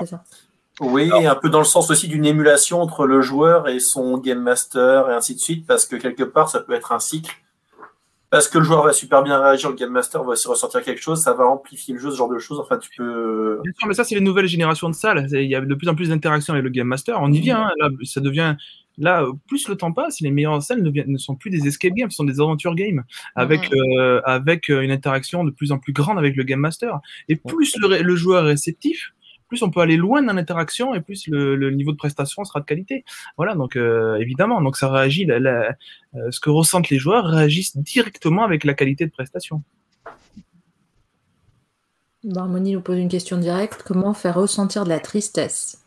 Oui, 0.81 1.11
un 1.27 1.35
peu 1.35 1.51
dans 1.51 1.59
le 1.59 1.65
sens 1.65 1.91
aussi 1.91 2.09
d'une 2.09 2.25
émulation 2.25 2.81
entre 2.81 3.07
le 3.07 3.21
joueur 3.21 3.69
et 3.69 3.79
son 3.79 4.19
game 4.19 4.41
master 4.41 5.11
et 5.11 5.15
ainsi 5.15 5.35
de 5.35 5.41
suite, 5.41 5.67
parce 5.67 5.87
que 5.87 5.97
quelque 5.97 6.25
part, 6.25 6.49
ça 6.49 6.61
peut 6.61 6.73
être 6.73 6.93
un 6.93 6.99
cycle. 6.99 7.35
Parce 8.33 8.49
que 8.49 8.57
le 8.57 8.65
joueur 8.65 8.83
va 8.83 8.95
super 8.95 9.23
bien 9.23 9.39
réagir, 9.39 9.69
le 9.69 9.77
game 9.77 9.91
master 9.91 10.25
va 10.25 10.31
aussi 10.31 10.49
ressortir 10.49 10.83
quelque 10.83 11.03
chose, 11.03 11.21
ça 11.21 11.35
va 11.35 11.45
amplifier 11.45 11.93
le 11.93 12.01
jeu, 12.01 12.11
ce 12.11 12.17
genre 12.17 12.31
de 12.31 12.39
choses. 12.39 12.59
Enfin, 12.59 12.79
tu 12.79 12.89
peux. 12.97 13.61
Bien 13.63 13.73
sûr, 13.79 13.87
mais 13.87 13.93
ça, 13.93 14.05
c'est 14.05 14.15
les 14.15 14.23
nouvelles 14.23 14.47
générations 14.47 14.89
de 14.89 14.95
salles. 14.95 15.29
Il 15.31 15.43
y 15.43 15.55
a 15.55 15.61
de 15.61 15.75
plus 15.75 15.87
en 15.91 15.95
plus 15.95 16.09
d'interactions 16.09 16.55
avec 16.55 16.65
le 16.65 16.71
game 16.71 16.87
master. 16.87 17.19
On 17.21 17.31
y 17.31 17.41
vient. 17.41 17.67
Hein. 17.67 17.71
Là, 17.79 17.91
ça 18.05 18.23
devient 18.23 18.57
Là, 18.99 19.25
plus 19.49 19.69
le 19.69 19.77
temps 19.77 19.93
passe, 19.93 20.21
les 20.21 20.31
meilleures 20.31 20.63
salles 20.63 20.83
ne, 20.83 20.91
ne, 20.91 21.17
sont 21.17 21.35
plus 21.35 21.51
des 21.51 21.67
escape 21.67 21.95
games, 21.95 22.11
ce 22.11 22.17
sont 22.17 22.25
des 22.25 22.41
aventure 22.41 22.75
games 22.75 23.03
avec, 23.35 23.73
euh, 23.73 24.21
avec 24.25 24.69
euh, 24.69 24.83
une 24.83 24.91
interaction 24.91 25.45
de 25.45 25.51
plus 25.51 25.73
en 25.73 25.79
plus 25.79 25.95
grande 25.95 26.19
avec 26.19 26.37
le 26.37 26.43
game 26.45 26.61
master. 26.61 27.01
Et 27.29 27.37
plus 27.37 27.75
le, 27.81 28.17
joueur 28.17 28.45
est 28.45 28.51
réceptif, 28.51 29.15
plus 29.53 29.63
on 29.63 29.71
peut 29.71 29.81
aller 29.81 29.99
loin 29.99 30.23
dans 30.23 30.33
l'interaction 30.33 30.95
et 30.95 31.03
plus 31.03 31.29
le, 31.29 31.71
niveau 31.73 31.93
de 31.93 31.99
prestation 31.99 32.43
sera 32.43 32.61
de 32.61 32.65
qualité. 32.65 33.05
Voilà, 33.37 33.55
donc 33.55 33.77
euh, 33.77 34.17
évidemment, 34.17 34.63
donc 34.63 34.79
ça 34.79 34.91
réagit, 34.91 35.27
ce 35.27 36.41
que 36.41 36.49
ressentent 36.49 36.89
les 36.89 36.99
joueurs 36.99 37.27
réagissent 37.27 37.77
directement 37.77 38.45
avec 38.45 38.65
la 38.65 38.73
qualité 38.73 39.05
de 39.05 39.11
prestation. 39.11 39.63
Harmonie 42.35 42.73
nous 42.73 42.81
pose 42.81 42.99
une 42.99 43.11
question 43.11 43.37
directe 43.37 43.83
comment 43.85 44.15
faire 44.15 44.37
ressentir 44.37 44.85
de 44.85 44.89
la 44.89 45.01
tristesse? 45.01 45.85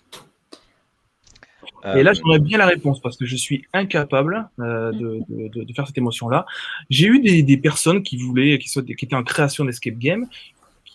Et 1.95 2.03
là, 2.03 2.11
euh, 2.11 2.13
j'aimerais 2.13 2.39
bien 2.39 2.59
la 2.59 2.67
réponse 2.67 2.99
parce 2.99 3.17
que 3.17 3.25
je 3.25 3.35
suis 3.35 3.65
incapable 3.73 4.47
euh, 4.59 4.91
de, 4.91 5.21
de, 5.29 5.63
de, 5.63 5.73
faire 5.73 5.87
cette 5.87 5.97
émotion-là. 5.97 6.45
J'ai 6.89 7.07
eu 7.07 7.19
des, 7.19 7.43
des, 7.43 7.57
personnes 7.57 8.01
qui 8.01 8.17
voulaient, 8.17 8.57
qui, 8.57 8.69
qui 8.69 9.05
étaient 9.05 9.15
en 9.15 9.23
création 9.23 9.65
d'escape 9.65 9.95
game, 9.95 10.27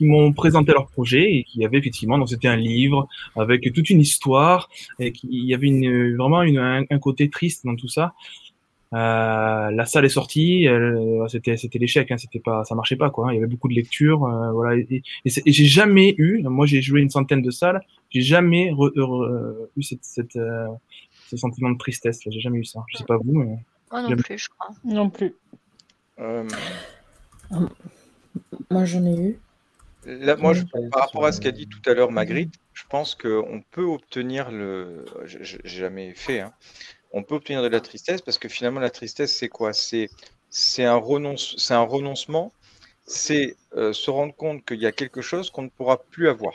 qui 0.00 0.06
m'ont 0.06 0.32
présenté 0.32 0.72
leur 0.72 0.86
projet 0.86 1.36
et 1.36 1.44
qui 1.44 1.62
avaient 1.62 1.76
effectivement, 1.76 2.16
donc 2.16 2.30
c'était 2.30 2.48
un 2.48 2.56
livre 2.56 3.06
avec 3.36 3.70
toute 3.74 3.90
une 3.90 4.00
histoire 4.00 4.70
et 4.98 5.12
qui, 5.12 5.28
il 5.30 5.44
y 5.44 5.52
avait 5.52 5.66
une, 5.66 6.16
vraiment 6.16 6.40
une, 6.42 6.58
un, 6.58 6.98
côté 6.98 7.28
triste 7.28 7.66
dans 7.66 7.76
tout 7.76 7.88
ça. 7.88 8.14
Euh, 8.94 9.70
la 9.70 9.84
salle 9.84 10.06
est 10.06 10.08
sortie, 10.20 10.66
c'était 11.28 11.58
c'était 11.58 11.78
l'échec, 11.78 12.10
hein, 12.10 12.16
c'était 12.16 12.40
pas, 12.40 12.64
ça 12.64 12.74
marchait 12.74 12.96
pas 12.96 13.10
quoi. 13.10 13.26
Hein. 13.26 13.32
il 13.32 13.34
y 13.34 13.38
avait 13.38 13.46
beaucoup 13.46 13.68
de 13.68 13.74
lectures, 13.74 14.24
euh, 14.24 14.52
voilà. 14.52 14.78
Et, 14.78 15.02
et, 15.26 15.52
j'ai 15.52 15.66
jamais 15.66 16.14
eu, 16.16 16.42
moi 16.44 16.64
j'ai 16.64 16.80
joué 16.80 17.02
une 17.02 17.10
centaine 17.10 17.42
de 17.42 17.50
salles, 17.50 17.82
j'ai 18.08 18.22
jamais 18.22 18.72
eu 19.76 19.82
cette, 19.82 20.02
cette 20.04 20.36
euh, 20.36 20.66
ce 21.28 21.36
sentiment 21.36 21.70
de 21.70 21.78
tristesse. 21.78 22.20
J'ai 22.26 22.40
jamais 22.40 22.58
eu 22.58 22.64
ça. 22.64 22.80
Je 22.88 22.96
sais 22.96 23.04
pas 23.04 23.18
vous, 23.18 23.32
mais 23.32 23.58
moi 23.92 24.02
non 24.02 24.16
plus, 24.16 24.38
je 24.38 24.48
crois. 24.48 24.74
Non 24.82 25.10
plus. 25.10 25.34
Euh, 26.18 26.48
moi 28.70 28.84
j'en 28.86 29.04
ai 29.04 29.20
eu. 29.20 29.38
Là, 30.06 30.36
moi, 30.36 30.54
je, 30.54 30.62
par 30.62 31.02
rapport 31.02 31.26
à 31.26 31.32
ce 31.32 31.40
qu'a 31.40 31.50
dit 31.50 31.68
tout 31.68 31.82
à 31.90 31.94
l'heure 31.94 32.10
Magritte, 32.10 32.54
je 32.72 32.84
pense 32.88 33.14
qu'on 33.14 33.62
peut 33.70 33.84
obtenir 33.84 34.50
le. 34.50 35.04
J'ai 35.24 35.60
jamais 35.64 36.14
fait. 36.14 36.40
Hein 36.40 36.54
on 37.12 37.22
peut 37.22 37.34
obtenir 37.34 37.62
de 37.62 37.68
la 37.68 37.80
tristesse 37.80 38.22
parce 38.22 38.38
que 38.38 38.48
finalement, 38.48 38.80
la 38.80 38.90
tristesse, 38.90 39.34
c'est 39.34 39.48
quoi? 39.48 39.72
C'est 39.72 40.84
un, 40.84 40.96
renonce, 40.96 41.70
un 41.70 41.80
renoncement, 41.80 42.52
c'est 43.04 43.56
euh, 43.76 43.92
se 43.92 44.10
rendre 44.10 44.34
compte 44.34 44.64
qu'il 44.64 44.80
y 44.80 44.86
a 44.86 44.92
quelque 44.92 45.22
chose 45.22 45.50
qu'on 45.50 45.62
ne 45.62 45.68
pourra 45.68 46.02
plus 46.02 46.28
avoir. 46.28 46.54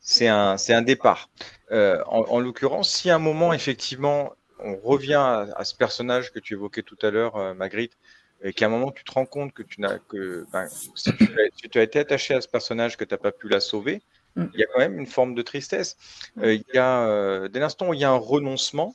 C'est 0.00 0.28
un, 0.28 0.56
un 0.68 0.82
départ. 0.82 1.30
Euh, 1.70 2.02
en, 2.06 2.38
l'occurrence, 2.40 2.90
si 2.90 3.10
à 3.10 3.16
un 3.16 3.18
moment, 3.18 3.52
effectivement, 3.52 4.32
on 4.58 4.76
revient 4.76 5.14
à, 5.14 5.64
ce 5.64 5.74
personnage 5.74 6.32
que 6.32 6.38
tu 6.38 6.54
évoquais 6.54 6.82
tout 6.82 6.98
à 7.02 7.10
l'heure, 7.10 7.36
euh, 7.36 7.54
Magritte, 7.54 7.96
et 8.44 8.52
qu'à 8.52 8.66
un 8.66 8.68
moment, 8.68 8.92
tu 8.92 9.02
te 9.02 9.12
rends 9.12 9.26
compte 9.26 9.52
que 9.52 9.62
tu 9.62 9.80
n'as 9.80 9.98
que 9.98 10.46
ben, 10.52 10.66
si 10.68 11.12
tu, 11.16 11.78
as, 11.78 11.82
été 11.82 11.98
attaché 11.98 12.34
à 12.34 12.40
ce 12.40 12.48
personnage, 12.48 12.96
que 12.96 13.04
tu 13.04 13.12
n'as 13.12 13.18
pas 13.18 13.32
pu 13.32 13.48
la 13.48 13.58
sauver, 13.58 14.02
mm. 14.36 14.44
il 14.54 14.60
y 14.60 14.62
a 14.62 14.66
quand 14.66 14.78
même 14.78 14.98
une 14.98 15.06
forme 15.06 15.34
de 15.34 15.42
tristesse. 15.42 15.96
il 16.42 16.62
y 16.72 16.78
a, 16.78 17.48
dès 17.48 17.58
l'instant 17.58 17.88
où 17.88 17.94
il 17.94 18.00
y 18.00 18.04
a 18.04 18.10
un 18.10 18.16
renoncement, 18.16 18.94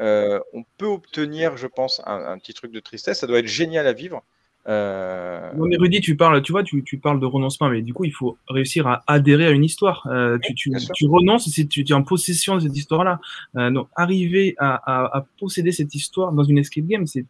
euh, 0.00 0.38
on 0.52 0.64
peut 0.76 0.86
obtenir, 0.86 1.56
je 1.56 1.66
pense, 1.66 2.00
un, 2.06 2.38
petit 2.38 2.54
truc 2.54 2.72
de 2.72 2.80
tristesse. 2.80 3.20
Ça 3.20 3.26
doit 3.26 3.40
être 3.40 3.46
génial 3.46 3.86
à 3.86 3.92
vivre. 3.92 4.22
Euh... 4.68 5.52
Non, 5.54 5.66
mais 5.66 5.76
Rudy, 5.76 6.00
tu 6.00 6.16
parles, 6.16 6.42
tu 6.42 6.52
vois, 6.52 6.62
tu, 6.62 6.82
parles 6.98 7.20
de 7.20 7.26
renoncement, 7.26 7.68
mais 7.68 7.82
du 7.82 7.94
coup, 7.94 8.04
il 8.04 8.12
faut 8.12 8.36
réussir 8.48 8.86
à 8.86 9.02
adhérer 9.06 9.46
à 9.46 9.50
une 9.50 9.64
histoire. 9.64 10.06
Euh, 10.10 10.38
tu, 10.42 10.54
tu, 10.54 10.70
renonces 11.06 11.48
si 11.48 11.66
tu, 11.66 11.84
es 11.88 11.92
en 11.92 12.02
possession 12.02 12.56
de 12.56 12.60
cette 12.60 12.76
histoire-là. 12.76 13.18
Euh, 13.56 13.70
donc, 13.70 13.88
arriver 13.96 14.54
à, 14.58 15.24
posséder 15.38 15.72
cette 15.72 15.94
histoire 15.94 16.32
dans 16.32 16.44
une 16.44 16.58
escape 16.58 16.84
game, 16.84 17.06
c'est 17.06 17.24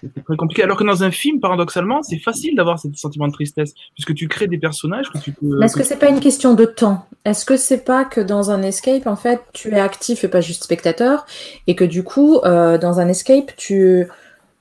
c'est 0.00 0.24
très 0.24 0.36
compliqué. 0.36 0.62
Alors 0.62 0.76
que 0.76 0.84
dans 0.84 1.02
un 1.02 1.10
film, 1.10 1.40
paradoxalement, 1.40 2.02
c'est 2.02 2.18
facile 2.18 2.54
d'avoir 2.56 2.78
ce 2.78 2.88
sentiment 2.94 3.26
de 3.28 3.32
tristesse, 3.32 3.74
puisque 3.94 4.14
tu 4.14 4.28
crées 4.28 4.46
des 4.46 4.58
personnages 4.58 5.10
que 5.10 5.18
tu 5.18 5.32
peux. 5.32 5.62
Est-ce 5.62 5.76
que 5.76 5.82
c'est 5.82 5.98
pas 5.98 6.08
une 6.08 6.20
question 6.20 6.54
de 6.54 6.64
temps? 6.64 7.06
Est-ce 7.24 7.44
que 7.44 7.56
c'est 7.56 7.84
pas 7.84 8.04
que 8.04 8.20
dans 8.20 8.50
un 8.50 8.62
escape, 8.62 9.06
en 9.06 9.16
fait, 9.16 9.40
tu 9.52 9.70
es 9.70 9.80
actif 9.80 10.24
et 10.24 10.28
pas 10.28 10.40
juste 10.40 10.64
spectateur, 10.64 11.26
et 11.66 11.74
que 11.74 11.84
du 11.84 12.02
coup, 12.04 12.38
euh, 12.44 12.78
dans 12.78 13.00
un 13.00 13.08
escape, 13.08 13.52
tu, 13.56 14.06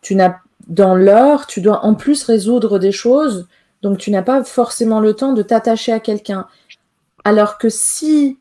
tu 0.01 0.15
n'as 0.15 0.35
dans 0.67 0.95
l'heure, 0.95 1.47
tu 1.47 1.61
dois 1.61 1.85
en 1.85 1.93
plus 1.93 2.23
résoudre 2.23 2.77
des 2.79 2.91
choses, 2.91 3.47
donc 3.81 3.97
tu 3.97 4.11
n'as 4.11 4.21
pas 4.21 4.43
forcément 4.43 4.99
le 4.99 5.13
temps 5.13 5.33
de 5.33 5.41
t'attacher 5.41 5.93
à 5.93 5.99
quelqu'un. 5.99 6.47
Alors 7.23 7.57
que 7.57 7.69
si 7.69 8.37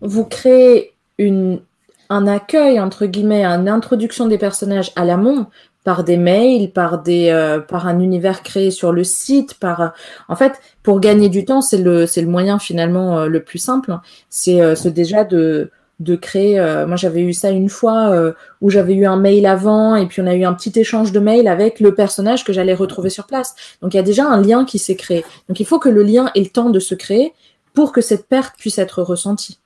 vous 0.00 0.24
créez 0.24 0.92
une, 1.18 1.60
un 2.08 2.26
accueil, 2.26 2.80
entre 2.80 3.06
guillemets, 3.06 3.44
une 3.44 3.68
introduction 3.68 4.26
des 4.26 4.38
personnages 4.38 4.92
à 4.96 5.04
l'amont, 5.04 5.46
par 5.84 6.04
des 6.04 6.16
mails, 6.16 6.72
par 6.72 7.02
des, 7.02 7.30
euh, 7.30 7.58
par 7.58 7.86
un 7.86 8.00
univers 8.00 8.42
créé 8.42 8.70
sur 8.70 8.92
le 8.92 9.04
site, 9.04 9.54
par, 9.54 9.92
en 10.28 10.36
fait, 10.36 10.60
pour 10.82 11.00
gagner 11.00 11.28
du 11.28 11.44
temps, 11.44 11.62
c'est 11.62 11.78
le, 11.78 12.06
c'est 12.06 12.20
le 12.20 12.28
moyen 12.28 12.58
finalement 12.58 13.20
euh, 13.20 13.26
le 13.26 13.42
plus 13.42 13.58
simple. 13.58 13.96
C'est, 14.28 14.60
euh, 14.60 14.74
déjà 14.90 15.24
de, 15.24 15.70
de 16.00 16.16
créer. 16.16 16.58
moi, 16.86 16.96
j'avais 16.96 17.22
eu 17.22 17.32
ça 17.32 17.50
une 17.50 17.68
fois 17.68 18.32
où 18.60 18.70
j'avais 18.70 18.94
eu 18.94 19.04
un 19.04 19.16
mail 19.16 19.46
avant 19.46 19.94
et 19.94 20.06
puis 20.06 20.22
on 20.22 20.26
a 20.26 20.34
eu 20.34 20.44
un 20.44 20.54
petit 20.54 20.72
échange 20.76 21.12
de 21.12 21.20
mails 21.20 21.46
avec 21.46 21.78
le 21.78 21.94
personnage 21.94 22.42
que 22.42 22.52
j'allais 22.52 22.74
retrouver 22.74 23.10
sur 23.10 23.26
place. 23.26 23.54
Donc 23.82 23.92
il 23.94 23.98
y 23.98 24.00
a 24.00 24.02
déjà 24.02 24.26
un 24.26 24.40
lien 24.40 24.64
qui 24.64 24.78
s'est 24.78 24.96
créé. 24.96 25.24
Donc 25.48 25.60
il 25.60 25.66
faut 25.66 25.78
que 25.78 25.90
le 25.90 26.02
lien 26.02 26.30
ait 26.34 26.40
le 26.40 26.48
temps 26.48 26.70
de 26.70 26.80
se 26.80 26.94
créer 26.94 27.34
pour 27.74 27.92
que 27.92 28.00
cette 28.00 28.26
perte 28.26 28.56
puisse 28.58 28.78
être 28.78 29.02
ressentie. 29.02 29.60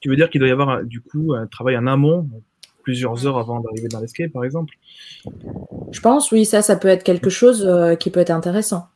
Tu 0.00 0.10
veux 0.10 0.16
dire 0.16 0.28
qu'il 0.28 0.38
doit 0.38 0.48
y 0.48 0.52
avoir 0.52 0.84
du 0.84 1.00
coup 1.00 1.32
un 1.34 1.46
travail 1.46 1.78
en 1.78 1.86
amont, 1.86 2.28
plusieurs 2.84 3.26
heures 3.26 3.38
avant 3.38 3.60
d'arriver 3.60 3.88
dans 3.88 4.00
l'escape, 4.00 4.30
par 4.30 4.44
exemple 4.44 4.74
Je 5.90 6.00
pense, 6.00 6.30
oui, 6.30 6.44
ça, 6.44 6.62
ça 6.62 6.76
peut 6.76 6.88
être 6.88 7.02
quelque 7.02 7.30
chose 7.30 7.68
qui 7.98 8.10
peut 8.10 8.20
être 8.20 8.30
intéressant. 8.30 8.88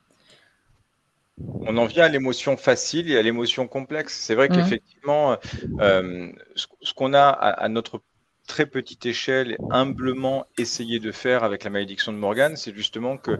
On 1.60 1.76
en 1.76 1.86
vient 1.86 2.04
à 2.04 2.08
l'émotion 2.08 2.56
facile 2.56 3.10
et 3.10 3.16
à 3.16 3.22
l'émotion 3.22 3.66
complexe. 3.68 4.18
C'est 4.18 4.34
vrai 4.34 4.48
qu'effectivement, 4.48 5.36
ce, 5.78 6.94
qu'on 6.94 7.14
a 7.14 7.28
à, 7.28 7.68
notre 7.68 8.02
très 8.46 8.66
petite 8.66 9.06
échelle, 9.06 9.56
humblement 9.70 10.46
essayé 10.56 10.98
de 10.98 11.12
faire 11.12 11.44
avec 11.44 11.64
la 11.64 11.70
malédiction 11.70 12.12
de 12.12 12.18
Morgane, 12.18 12.56
c'est 12.56 12.74
justement 12.74 13.16
que 13.16 13.38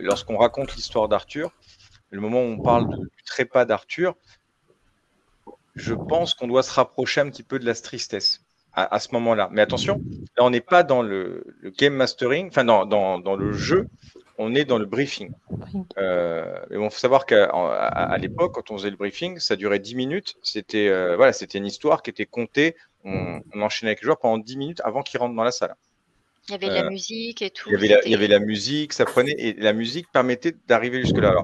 lorsqu'on 0.00 0.36
raconte 0.36 0.74
l'histoire 0.74 1.08
d'Arthur, 1.08 1.52
le 2.10 2.20
moment 2.20 2.40
où 2.42 2.48
on 2.48 2.58
parle 2.60 2.88
du 2.88 3.22
trépas 3.24 3.64
d'Arthur, 3.64 4.16
je 5.76 5.94
pense 5.94 6.34
qu'on 6.34 6.48
doit 6.48 6.62
se 6.62 6.72
rapprocher 6.72 7.20
un 7.20 7.30
petit 7.30 7.44
peu 7.44 7.58
de 7.58 7.66
la 7.66 7.74
tristesse 7.74 8.42
à, 8.74 9.00
ce 9.00 9.08
moment-là. 9.12 9.48
Mais 9.52 9.62
attention, 9.62 10.00
là, 10.36 10.44
on 10.44 10.50
n'est 10.50 10.60
pas 10.60 10.82
dans 10.82 11.02
le, 11.02 11.44
game 11.78 11.94
mastering, 11.94 12.48
enfin, 12.48 12.64
dans, 12.64 12.86
dans, 12.86 13.36
le 13.36 13.52
jeu, 13.52 13.88
on 14.38 14.54
est 14.54 14.64
dans 14.64 14.78
le 14.78 14.86
briefing. 14.86 15.32
Euh, 15.98 16.44
mais 16.70 16.76
bon, 16.76 16.90
faut 16.90 16.98
savoir 16.98 17.26
qu'à 17.26 18.16
l'époque, 18.18 18.54
quand 18.54 18.70
on 18.70 18.78
faisait 18.78 18.90
le 18.90 18.96
briefing, 18.96 19.38
ça 19.38 19.56
durait 19.56 19.78
10 19.78 19.94
minutes. 19.94 20.36
C'était 20.42 20.88
euh, 20.88 21.16
voilà, 21.16 21.32
c'était 21.32 21.58
une 21.58 21.66
histoire 21.66 22.02
qui 22.02 22.10
était 22.10 22.26
comptée. 22.26 22.76
On, 23.04 23.40
enchaînait 23.54 23.90
avec 23.90 24.02
les 24.02 24.06
joueurs 24.06 24.18
pendant 24.18 24.38
10 24.38 24.56
minutes 24.56 24.80
avant 24.84 25.02
qu'ils 25.02 25.20
rentrent 25.20 25.34
dans 25.34 25.44
la 25.44 25.52
salle. 25.52 25.74
Il 26.48 26.52
y 26.52 26.54
avait 26.54 26.68
de 26.68 26.74
la 26.74 26.86
euh, 26.86 26.90
musique 26.90 27.42
et 27.42 27.50
tout. 27.50 27.68
Il 27.68 27.72
y, 27.72 27.76
avait 27.76 27.88
la, 27.88 28.04
il 28.04 28.10
y 28.10 28.14
avait 28.14 28.28
la, 28.28 28.38
musique, 28.38 28.92
ça 28.92 29.04
prenait 29.04 29.34
et 29.38 29.52
la 29.54 29.72
musique 29.72 30.10
permettait 30.10 30.54
d'arriver 30.66 31.00
jusque 31.02 31.18
là. 31.18 31.34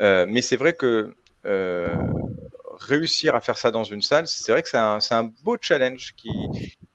Euh, 0.00 0.26
mais 0.28 0.42
c'est 0.42 0.56
vrai 0.56 0.72
que 0.72 1.14
réussir 2.78 3.34
à 3.34 3.40
faire 3.40 3.58
ça 3.58 3.70
dans 3.70 3.84
une 3.84 4.02
salle, 4.02 4.26
c'est 4.26 4.52
vrai 4.52 4.62
que 4.62 4.68
c'est 4.68 4.78
un, 4.78 4.98
un, 5.10 5.24
beau 5.42 5.56
challenge 5.60 6.14
qui, 6.16 6.30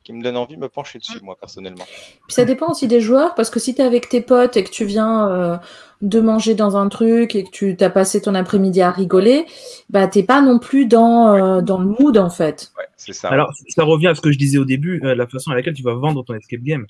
qui 0.03 0.13
me 0.13 0.21
donne 0.21 0.37
envie 0.37 0.55
de 0.55 0.61
me 0.61 0.69
pencher 0.69 0.99
dessus, 0.99 1.19
moi, 1.21 1.35
personnellement. 1.39 1.85
Puis 2.27 2.35
ça 2.35 2.45
dépend 2.45 2.69
aussi 2.69 2.87
des 2.87 3.01
joueurs, 3.01 3.35
parce 3.35 3.49
que 3.49 3.59
si 3.59 3.75
tu 3.75 3.81
es 3.81 3.85
avec 3.85 4.09
tes 4.09 4.21
potes 4.21 4.57
et 4.57 4.63
que 4.63 4.69
tu 4.69 4.85
viens 4.85 5.29
euh, 5.29 5.57
de 6.03 6.19
manger 6.19 6.53
dans 6.53 6.75
un 6.75 6.89
truc 6.89 7.33
et 7.33 7.45
que 7.45 7.49
tu 7.49 7.77
as 7.79 7.89
passé 7.89 8.21
ton 8.21 8.35
après-midi 8.35 8.81
à 8.81 8.91
rigoler, 8.91 9.45
bah 9.89 10.05
t'es 10.07 10.21
pas 10.21 10.41
non 10.41 10.59
plus 10.59 10.85
dans, 10.85 11.33
euh, 11.33 11.61
dans 11.61 11.79
le 11.79 11.87
mood, 11.87 12.17
en 12.17 12.29
fait. 12.29 12.71
Ouais, 12.77 12.83
c'est 12.97 13.13
ça. 13.13 13.29
Alors, 13.29 13.53
ça 13.69 13.83
revient 13.85 14.07
à 14.07 14.15
ce 14.15 14.19
que 14.19 14.31
je 14.31 14.37
disais 14.37 14.57
au 14.57 14.65
début, 14.65 15.01
euh, 15.05 15.15
la 15.15 15.27
façon 15.27 15.51
à 15.51 15.55
laquelle 15.55 15.73
tu 15.73 15.81
vas 15.81 15.93
vendre 15.93 16.23
ton 16.25 16.33
escape 16.33 16.61
game. 16.61 16.85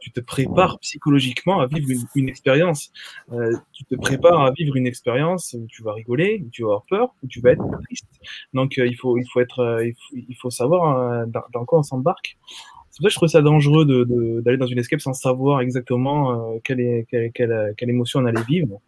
tu 0.00 0.12
te 0.12 0.20
prépares 0.20 0.78
psychologiquement 0.78 1.60
à 1.60 1.66
vivre 1.66 1.90
une, 1.90 2.06
une 2.14 2.28
expérience. 2.28 2.92
tu 3.72 3.84
te 3.84 3.96
prépares 3.96 4.42
à 4.42 4.52
vivre 4.52 4.76
une 4.76 4.86
expérience 4.86 5.56
où 5.58 5.66
tu 5.66 5.82
vas 5.82 5.92
rigoler, 5.92 6.42
où 6.46 6.50
tu 6.50 6.62
vas 6.62 6.68
avoir 6.68 6.84
peur, 6.88 7.14
où 7.24 7.26
tu 7.26 7.40
vas 7.40 7.50
être 7.50 7.64
triste. 7.82 8.06
Donc, 8.54 8.76
il, 8.76 8.96
faut, 8.96 9.18
il, 9.18 9.26
faut 9.32 9.40
être, 9.40 9.82
il, 9.84 9.94
faut, 9.94 10.16
il 10.16 10.36
faut 10.40 10.50
savoir 10.50 11.26
dans, 11.26 11.42
dans 11.52 11.64
quoi 11.64 11.80
on 11.80 11.82
s'embarque 11.82 12.38
c'est 12.90 12.98
pour 12.98 13.04
ça 13.04 13.08
que 13.08 13.10
je 13.10 13.16
trouve 13.16 13.28
ça 13.28 13.42
dangereux 13.42 13.84
d'aller 14.42 14.56
dans 14.56 14.66
une 14.66 14.78
escape 14.78 15.00
sans 15.00 15.12
savoir 15.12 15.60
exactement 15.60 16.54
euh, 16.54 16.58
quelle, 16.64 16.80
est, 16.80 17.06
quelle, 17.08 17.90
émotion 17.90 18.20
on 18.20 18.26
allait 18.26 18.42
vivre. 18.48 18.80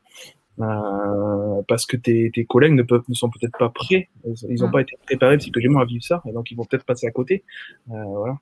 Euh, 0.61 1.63
parce 1.67 1.87
que 1.87 1.97
tes, 1.97 2.31
collègues 2.45 2.75
ne, 2.75 2.83
peuvent, 2.83 3.05
ne 3.09 3.15
sont 3.15 3.31
peut-être 3.31 3.57
pas 3.59 3.71
prêts, 3.71 4.11
ils 4.49 4.61
n'ont 4.61 4.71
pas 4.71 4.83
été 4.83 4.97
préparés 5.07 5.39
psychologiquement 5.39 5.81
à 5.81 5.85
vivre 5.85 6.05
ça, 6.05 6.23
et 6.29 6.33
donc 6.33 6.51
ils 6.51 6.57
vont 6.57 6.65
peut-être 6.65 6.85
passer 6.85 7.07
à 7.07 7.11
côté. 7.11 7.45
Euh, 7.91 8.05
voilà. 8.05 8.39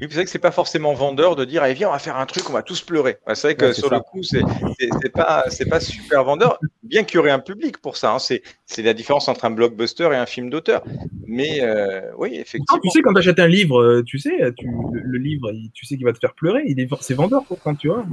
Oui, 0.00 0.06
c'est 0.08 0.14
vrai 0.14 0.24
que 0.24 0.30
c'est 0.30 0.38
pas 0.38 0.50
forcément 0.50 0.94
vendeur 0.94 1.36
de 1.36 1.44
dire, 1.44 1.62
allez, 1.62 1.74
viens, 1.74 1.88
on 1.88 1.92
va 1.92 1.98
faire 1.98 2.16
un 2.16 2.26
truc, 2.26 2.48
on 2.48 2.52
va 2.52 2.62
tous 2.62 2.82
pleurer. 2.82 3.18
c'est 3.34 3.48
vrai 3.48 3.54
que 3.54 3.72
sur 3.72 3.90
le 3.90 4.00
coup, 4.00 4.22
c'est 4.22 4.42
pas, 5.12 5.44
pas 5.70 5.80
super 5.80 6.24
vendeur, 6.24 6.58
bien 6.82 7.04
qu'il 7.04 7.16
y 7.16 7.18
aurait 7.18 7.30
un 7.30 7.38
public 7.38 7.78
pour 7.78 7.96
ça. 7.96 8.12
Hein. 8.12 8.18
C'est 8.18 8.82
la 8.82 8.94
différence 8.94 9.28
entre 9.28 9.44
un 9.44 9.50
blockbuster 9.50 10.08
et 10.12 10.16
un 10.16 10.26
film 10.26 10.50
d'auteur. 10.50 10.84
Mais 11.26 11.60
euh, 11.62 12.12
oui, 12.18 12.34
effectivement. 12.34 12.80
tu 12.82 12.90
sais, 12.90 13.02
quand 13.02 13.12
tu 13.12 13.18
achètes 13.18 13.40
un 13.40 13.48
livre, 13.48 13.80
euh, 13.80 14.02
tu 14.02 14.18
sais, 14.18 14.52
tu, 14.56 14.68
le, 14.92 15.18
livre, 15.18 15.52
tu 15.72 15.86
sais 15.86 15.96
qu'il 15.96 16.04
va 16.04 16.12
te 16.12 16.18
faire 16.18 16.34
pleurer. 16.34 16.62
C'est 17.00 17.14
vendeur, 17.14 17.44
pour 17.44 17.60
quand 17.60 17.74
tu 17.74 17.88
vois. 17.88 18.04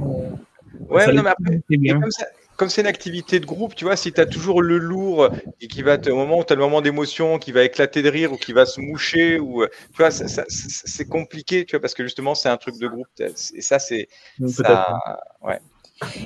Ouais, 0.88 1.12
non, 1.12 1.22
mais 1.22 1.30
après, 1.30 1.62
comme 1.68 2.10
ça, 2.10 2.26
comme 2.56 2.68
c'est 2.68 2.82
une 2.82 2.86
activité 2.86 3.40
de 3.40 3.46
groupe, 3.46 3.74
tu 3.74 3.84
vois, 3.84 3.96
si 3.96 4.12
tu 4.12 4.20
as 4.20 4.26
toujours 4.26 4.62
le 4.62 4.78
lourd 4.78 5.30
et 5.60 5.68
qui 5.68 5.82
va, 5.82 5.96
au 5.96 6.16
moment 6.16 6.38
où 6.38 6.44
tu 6.44 6.52
as 6.52 6.56
le 6.56 6.62
moment 6.62 6.80
d'émotion, 6.80 7.38
qui 7.38 7.52
va 7.52 7.64
éclater 7.64 8.02
de 8.02 8.08
rire 8.08 8.32
ou 8.32 8.36
qui 8.36 8.52
va 8.52 8.66
se 8.66 8.80
moucher, 8.80 9.38
ou, 9.38 9.64
tu 9.66 9.96
vois, 9.98 10.10
c'est 10.10 11.08
compliqué, 11.08 11.64
tu 11.64 11.72
vois, 11.72 11.80
parce 11.80 11.94
que 11.94 12.02
justement, 12.04 12.34
c'est 12.34 12.48
un 12.48 12.56
truc 12.56 12.78
de 12.78 12.88
groupe. 12.88 13.08
Et 13.18 13.62
ça, 13.62 13.78
c'est. 13.78 14.08
Ça, 14.46 14.98
ouais. 15.42 15.60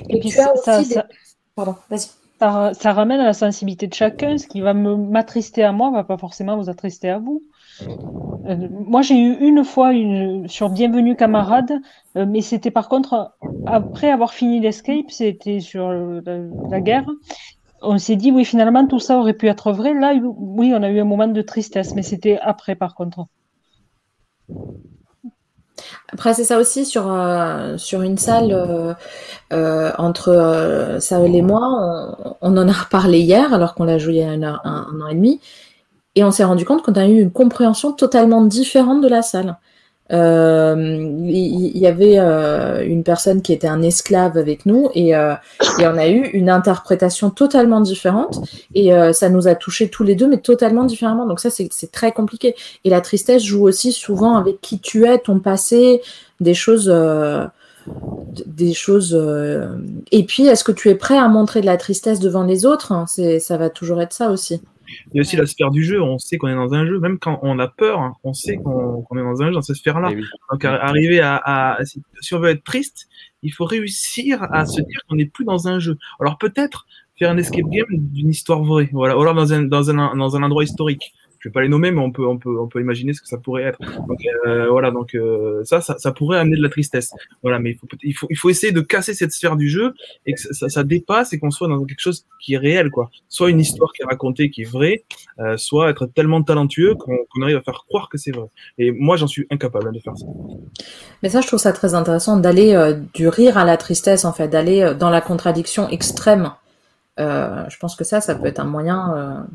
Et 0.09 0.19
puis 0.19 0.31
ça, 0.31 0.53
ça, 0.63 0.81
Pardon. 1.55 1.75
Ça, 2.39 2.93
ramène 2.93 3.19
à 3.19 3.25
la 3.25 3.33
sensibilité 3.33 3.87
de 3.87 3.93
chacun. 3.93 4.37
Ce 4.37 4.47
qui 4.47 4.61
va 4.61 4.73
m'attrister 4.73 5.63
à 5.63 5.71
moi 5.71 5.89
ne 5.89 5.95
va 5.95 6.03
pas 6.03 6.17
forcément 6.17 6.55
vous 6.55 6.69
attrister 6.69 7.09
à 7.09 7.17
vous. 7.17 7.43
Euh, 7.81 8.67
moi, 8.71 9.01
j'ai 9.01 9.15
eu 9.15 9.33
une 9.39 9.63
fois 9.63 9.93
une, 9.93 10.47
sur 10.47 10.69
Bienvenue 10.69 11.15
camarade, 11.15 11.71
euh, 12.15 12.25
mais 12.27 12.41
c'était 12.41 12.71
par 12.71 12.87
contre 12.87 13.33
après 13.65 14.09
avoir 14.09 14.33
fini 14.33 14.59
l'escape, 14.59 15.09
c'était 15.09 15.59
sur 15.59 15.91
la, 15.91 16.81
guerre. 16.81 17.05
On 17.81 17.97
s'est 17.97 18.15
dit, 18.15 18.31
oui, 18.31 18.45
finalement, 18.45 18.87
tout 18.87 18.99
ça 18.99 19.17
aurait 19.17 19.33
pu 19.33 19.47
être 19.47 19.71
vrai. 19.71 19.93
Là, 19.93 20.13
oui, 20.23 20.73
on 20.75 20.81
a 20.81 20.89
eu 20.89 20.99
un 20.99 21.05
moment 21.05 21.27
de 21.27 21.41
tristesse, 21.41 21.93
mais 21.93 22.03
c'était 22.03 22.39
après, 22.41 22.75
par 22.75 22.95
contre. 22.95 23.25
Après, 26.11 26.33
c'est 26.33 26.45
ça 26.45 26.57
aussi 26.57 26.85
sur, 26.85 27.11
euh, 27.11 27.77
sur 27.77 28.01
une 28.01 28.17
salle 28.17 28.95
entre 29.51 30.97
Saël 30.99 31.35
et 31.35 31.41
moi. 31.41 32.37
On, 32.41 32.57
en 32.57 32.67
a 32.67 32.71
reparlé 32.71 33.19
hier, 33.19 33.53
alors 33.53 33.75
qu'on 33.75 33.83
l'a 33.83 33.97
joué 33.97 34.15
il 34.15 34.19
y 34.19 34.23
a 34.23 34.31
un, 34.31 35.01
an 35.01 35.07
et 35.11 35.15
demi. 35.15 35.39
Et 36.17 36.23
on 36.23 36.31
s'est 36.31 36.43
rendu 36.43 36.65
compte 36.65 36.81
qu'on 36.81 36.95
a 36.95 37.05
eu 37.05 37.21
une 37.21 37.29
compréhension 37.29 37.91
totalement 37.91 38.41
différente 38.41 39.01
de 39.03 39.07
la 39.07 39.21
salle. 39.21 39.55
Euh, 40.11 40.75
il 41.27 41.77
y, 41.77 41.85
avait 41.85 42.17
euh, 42.17 42.83
une 42.83 43.03
personne 43.03 43.43
qui 43.43 43.53
était 43.53 43.67
un 43.67 43.83
esclave 43.83 44.35
avec 44.35 44.65
nous 44.65 44.89
et, 44.95 45.15
euh, 45.15 45.35
on 45.79 45.97
a 45.97 46.07
eu 46.07 46.21
une 46.29 46.49
interprétation 46.49 47.29
totalement 47.29 47.81
différente. 47.81 48.39
Et 48.73 48.89
ça 49.13 49.29
nous 49.29 49.47
a 49.47 49.53
touchés 49.53 49.89
tous 49.89 50.03
les 50.03 50.15
deux 50.15 50.27
mais 50.27 50.39
totalement 50.39 50.85
différemment. 50.85 51.27
Donc 51.27 51.39
ça 51.39 51.51
c'est 51.51 51.91
très 51.91 52.11
compliqué. 52.11 52.55
Et 52.83 52.89
la 52.89 53.01
tristesse 53.01 53.43
joue 53.43 53.67
aussi 53.67 53.91
souvent 53.91 54.37
avec 54.37 54.59
qui 54.59 54.79
tu 54.79 55.05
es 55.05 55.19
ton 55.19 55.39
passé 55.39 56.01
des 56.39 56.55
choses 56.55 56.91
des 58.47 58.73
choses 58.73 59.13
et 60.11 60.23
puis 60.23 60.47
est-ce 60.47 60.63
que 60.63 60.71
tu 60.71 60.89
es 60.89 60.95
prêt 60.95 61.17
à 61.17 61.27
montrer 61.27 61.61
de 61.61 61.67
la 61.67 61.77
tristesse 61.77 62.19
devant 62.19 62.43
les 62.43 62.65
autres? 62.65 62.91
Ça 63.07 63.57
va 63.57 63.69
toujours 63.69 64.01
être 64.01 64.13
ça 64.13 64.31
aussi 64.31 64.61
il 65.07 65.15
y 65.15 65.19
a 65.19 65.21
aussi 65.21 65.35
la 65.35 65.45
sphère 65.45 65.71
du 65.71 65.83
jeu, 65.83 66.01
on 66.01 66.17
sait 66.17 66.37
qu'on 66.37 66.47
est 66.47 66.55
dans 66.55 66.73
un 66.73 66.85
jeu, 66.85 66.99
même 66.99 67.19
quand 67.19 67.39
on 67.41 67.59
a 67.59 67.67
peur, 67.67 67.99
hein, 67.99 68.15
on 68.23 68.33
sait 68.33 68.57
qu'on 68.57 69.03
est 69.17 69.21
dans 69.21 69.41
un 69.41 69.47
jeu, 69.47 69.53
dans 69.53 69.61
cette 69.61 69.77
sphère-là. 69.77 70.09
Eh 70.11 70.21
Donc 70.51 70.65
arriver 70.65 71.19
à, 71.21 71.79
si 72.21 72.33
on 72.33 72.39
veut 72.39 72.49
être 72.49 72.63
triste, 72.63 73.07
il 73.43 73.53
faut 73.53 73.65
réussir 73.65 74.43
à 74.51 74.65
se 74.65 74.81
dire 74.81 74.99
qu'on 75.07 75.15
n'est 75.15 75.25
plus 75.25 75.45
dans 75.45 75.67
un 75.67 75.79
jeu. 75.79 75.97
Alors 76.19 76.37
peut-être 76.37 76.85
faire 77.17 77.31
un 77.31 77.37
escape 77.37 77.69
game 77.69 77.87
d'une 77.89 78.29
histoire 78.29 78.63
vraie, 78.63 78.89
voilà, 78.91 79.17
ou 79.17 79.21
alors 79.21 79.33
dans 79.33 79.53
un, 79.53 79.63
dans 79.63 79.89
un, 79.89 80.15
dans 80.15 80.35
un 80.35 80.43
endroit 80.43 80.63
historique 80.63 81.13
pas 81.49 81.61
les 81.61 81.69
nommer, 81.69 81.91
mais 81.91 81.99
on 81.99 82.11
peut, 82.11 82.25
on 82.25 82.37
peut, 82.37 82.59
on 82.59 82.67
peut 82.67 82.81
imaginer 82.81 83.13
ce 83.13 83.21
que 83.21 83.27
ça 83.27 83.37
pourrait 83.37 83.63
être. 83.63 83.79
Donc, 84.07 84.19
euh, 84.45 84.69
voilà, 84.69 84.91
donc 84.91 85.15
euh, 85.15 85.63
ça, 85.63 85.81
ça, 85.81 85.97
ça, 85.97 86.11
pourrait 86.11 86.39
amener 86.39 86.57
de 86.57 86.61
la 86.61 86.69
tristesse. 86.69 87.13
Voilà, 87.41 87.59
mais 87.59 87.71
il 87.71 87.77
faut, 87.77 87.87
il 88.03 88.13
faut, 88.13 88.27
il 88.29 88.35
faut 88.35 88.49
essayer 88.49 88.71
de 88.71 88.81
casser 88.81 89.13
cette 89.13 89.31
sphère 89.31 89.55
du 89.55 89.69
jeu 89.69 89.93
et 90.25 90.33
que 90.33 90.39
ça, 90.39 90.83
dépasse 90.83 91.33
et 91.33 91.39
qu'on 91.39 91.51
soit 91.51 91.67
dans 91.67 91.83
quelque 91.85 91.99
chose 91.99 92.25
qui 92.41 92.53
est 92.53 92.57
réel, 92.57 92.91
quoi. 92.91 93.09
Soit 93.29 93.49
une 93.49 93.59
histoire 93.59 93.91
qui 93.93 94.01
est 94.03 94.05
racontée, 94.05 94.49
qui 94.49 94.61
est 94.61 94.69
vraie, 94.69 95.03
euh, 95.39 95.57
soit 95.57 95.89
être 95.89 96.05
tellement 96.07 96.41
talentueux 96.43 96.95
qu'on 96.95 97.41
arrive 97.41 97.57
à 97.57 97.61
faire 97.61 97.85
croire 97.87 98.09
que 98.09 98.17
c'est 98.17 98.31
vrai. 98.31 98.47
Et 98.77 98.91
moi, 98.91 99.17
j'en 99.17 99.27
suis 99.27 99.45
incapable 99.49 99.93
de 99.93 99.99
faire 99.99 100.17
ça. 100.17 100.25
Mais 101.23 101.29
ça, 101.29 101.41
je 101.41 101.47
trouve 101.47 101.59
ça 101.59 101.73
très 101.73 101.93
intéressant 101.93 102.37
d'aller 102.37 102.95
du 103.13 103.27
rire 103.27 103.57
à 103.57 103.65
la 103.65 103.77
tristesse, 103.77 104.25
en 104.25 104.33
fait, 104.33 104.47
d'aller 104.47 104.93
dans 104.97 105.09
la 105.09 105.21
contradiction 105.21 105.89
extrême. 105.89 106.51
je 107.17 107.77
pense 107.79 107.95
que 107.95 108.03
ça, 108.03 108.21
ça 108.21 108.35
peut 108.35 108.47
être 108.47 108.59
un 108.59 108.65
moyen 108.65 109.47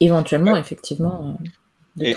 éventuellement, 0.00 0.56
effectivement. 0.56 1.38
Euh, 2.00 2.14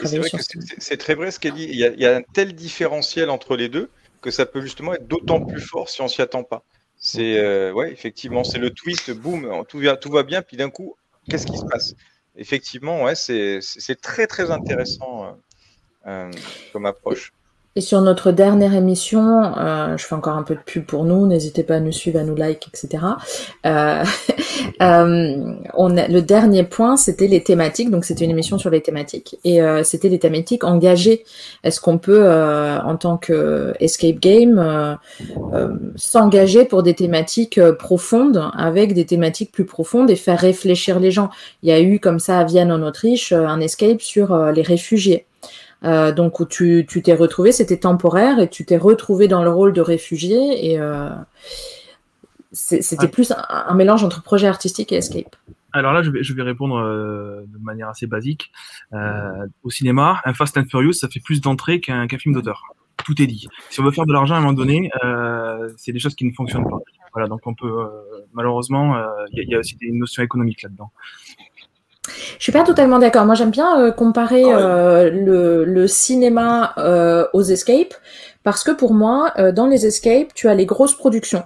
c'est 0.80 0.98
très 0.98 1.16
vrai 1.16 1.32
ce 1.32 1.40
qu'elle 1.40 1.54
dit. 1.54 1.68
Il 1.70 1.78
y, 1.78 2.06
a, 2.06 2.16
un 2.16 2.22
tel 2.22 2.54
différentiel 2.54 3.30
entre 3.30 3.56
les 3.56 3.70
deux 3.70 3.90
que 4.22 4.32
ça 4.32 4.45
peut 4.45 4.62
justement 4.62 4.94
être 4.94 5.08
d'autant 5.08 5.40
plus 5.40 5.62
fort 5.62 5.90
si 5.90 6.02
on 6.02 6.08
s'y 6.08 6.22
attend 6.22 6.44
pas. 6.44 6.64
C'est 6.99 7.38
euh, 7.38 7.72
ouais, 7.72 7.91
effectivement, 7.91 8.44
c'est 8.44 8.58
le 8.58 8.72
twist, 8.72 9.12
boum, 9.12 9.64
tout, 9.70 9.84
tout 10.02 10.12
va 10.12 10.24
bien, 10.24 10.41
puis 10.41 10.58
d'un 10.58 10.72
coup, 10.72 10.95
qu'est-ce 11.30 11.45
qui 11.45 11.58
se 11.58 11.66
passe? 11.66 11.94
Effectivement, 12.36 13.04
ouais, 13.04 13.16
c'est 13.16 14.02
très 14.02 14.26
très 14.26 14.49
intéressant 14.49 15.38
euh, 16.08 16.32
comme 16.74 16.86
approche. 16.86 17.34
Et 17.78 17.82
sur 17.82 18.02
notre 18.02 18.32
dernière 18.32 18.74
émission, 18.74 19.56
euh, 19.56 19.98
je 19.98 20.04
fais 20.04 20.16
encore 20.16 20.36
un 20.36 20.41
peu 20.41 20.56
de 20.56 20.60
pub 20.66 20.84
pour 20.84 21.04
nous, 21.04 21.28
n'hésitez 21.28 21.62
pas 21.62 21.76
à 21.76 21.80
nous 21.80 21.91
suivre, 21.91 22.20
à 22.20 22.24
nous 22.24 22.36
like, 22.36 22.68
etc. 22.68 23.04
Euh, 23.68 24.04
euh, 24.82 25.54
on 25.76 25.90
le 25.90 26.20
dernier 26.22 26.64
point, 26.64 26.98
c'était 26.98 27.28
les 27.28 27.44
thématiques, 27.44 27.91
donc 27.91 28.04
c'était 28.04 28.26
une 28.26 28.32
émission 28.32 28.58
sur 28.58 28.72
les 28.72 28.82
thématiques, 28.82 29.38
et 29.44 29.62
euh, 29.62 29.84
c'était 29.84 30.10
les 30.10 30.18
thématiques 30.18 30.64
engagées. 30.64 31.24
Est-ce 31.64 31.80
qu'on 31.80 31.99
peut, 31.99 32.28
en 32.28 32.98
tant 32.98 33.18
que 33.18 33.76
escape 33.80 34.18
game, 34.18 34.98
s'engager 35.95 36.66
pour 36.66 36.82
des 36.82 36.95
thématiques 36.95 37.62
profondes, 37.74 38.44
avec 38.58 38.95
des 38.95 39.06
thématiques 39.06 39.52
plus 39.52 39.66
profondes, 39.66 40.10
et 40.10 40.16
faire 40.16 40.40
réfléchir 40.40 40.99
les 40.99 41.12
gens? 41.12 41.30
Il 41.62 41.70
y 41.70 41.72
a 41.72 41.80
eu, 41.80 41.99
comme 41.99 42.18
ça, 42.18 42.40
à 42.40 42.44
Vienne, 42.44 42.72
en 42.72 42.82
Autriche, 42.82 43.34
un 43.34 43.60
escape 43.60 44.02
sur 44.02 44.36
les 44.52 44.64
réfugiés. 44.64 45.28
Euh, 45.84 46.12
donc 46.12 46.40
où 46.40 46.45
tu 46.45 46.86
t'es 46.86 47.14
retrouvé, 47.14 47.52
c'était 47.52 47.78
temporaire 47.78 48.40
et 48.40 48.49
tu 48.49 48.66
t'es 48.66 48.78
retrouvé 48.78 49.28
dans 49.28 49.44
le 49.44 49.49
rôle 49.49 49.74
de 49.74 49.82
réfugié 49.82 50.72
et 50.72 50.80
euh, 50.80 51.10
c'était 52.52 53.08
plus 53.08 53.32
un, 53.32 53.74
mélange 53.76 54.04
entre 54.04 54.24
projet 54.24 54.48
artistique 54.48 54.91
et 54.91 54.95
escape. 54.95 55.36
Alors 55.74 55.94
là, 55.94 56.02
je 56.02 56.10
vais, 56.10 56.24
je 56.24 56.34
vais 56.34 56.41
répondre 56.41 56.78
euh, 56.78 57.41
de 57.48 57.64
manière 57.64 57.90
assez 57.90 58.08
basique. 58.08 58.52
au 59.64 59.70
cinéma, 59.70 60.22
un 60.26 60.34
Fast 60.34 60.58
and 60.58 60.66
Furious, 60.70 60.94
ça 60.94 61.08
fait 61.10 61.20
plus 61.20 61.41
d'entrées 61.41 61.80
qu'un 61.80 62.08
film 62.08 62.34
d'auteur. 62.34 62.64
Tout 63.06 63.22
est 63.22 63.28
dit. 63.28 63.48
Si 63.70 63.80
on 63.80 63.84
veut 63.84 63.91
faire 63.91 64.08
de 64.08 64.14
l'argent 64.14 64.34
à 64.34 64.38
un 64.40 64.41
moment 64.41 64.54
donné, 64.54 64.90
c'est 65.78 65.91
des 65.91 65.99
choses 65.99 66.16
qui 66.16 66.26
ne 66.26 66.32
fonctionnent 66.34 66.68
pas. 66.68 66.80
Voilà, 67.14 67.28
donc 67.28 67.45
on 67.45 67.54
peut 67.54 67.88
malheureusement, 68.34 68.95
il 69.32 69.44
y, 69.44 69.52
y, 69.52 69.56
a 69.56 69.60
aussi 69.60 69.76
des 69.76 69.91
notions 69.91 70.24
économiques 70.24 70.64
là-dedans. 70.64 70.91
Je 72.38 72.44
suis 72.44 72.52
pas 72.52 72.64
totalement 72.64 73.00
d'accord. 73.00 73.26
Moi, 73.26 73.36
j'aime 73.36 73.52
bien 73.52 73.80
euh, 73.80 73.92
comparer 73.92 74.44
ah 74.52 74.58
euh, 74.58 75.10
le, 75.10 75.66
le, 75.66 75.88
cinéma 75.88 76.74
euh, 76.78 77.26
aux 77.34 77.42
escapes 77.42 77.96
parce 78.44 78.64
que 78.64 78.72
pour 78.72 78.94
moi, 78.94 79.34
dans 79.54 79.66
les 79.68 79.86
escapes, 79.86 80.34
tu 80.34 80.48
as 80.48 80.54
les 80.54 80.66
grosses 80.66 80.94
productions. 80.94 81.44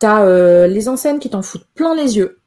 Tu 0.00 0.06
as 0.06 0.66
les 0.66 0.88
enseignes 0.88 1.20
qui 1.20 1.30
t'en 1.30 1.42
foutent 1.42 1.68
plein 1.76 1.94
les 1.94 2.16
yeux 2.16 2.40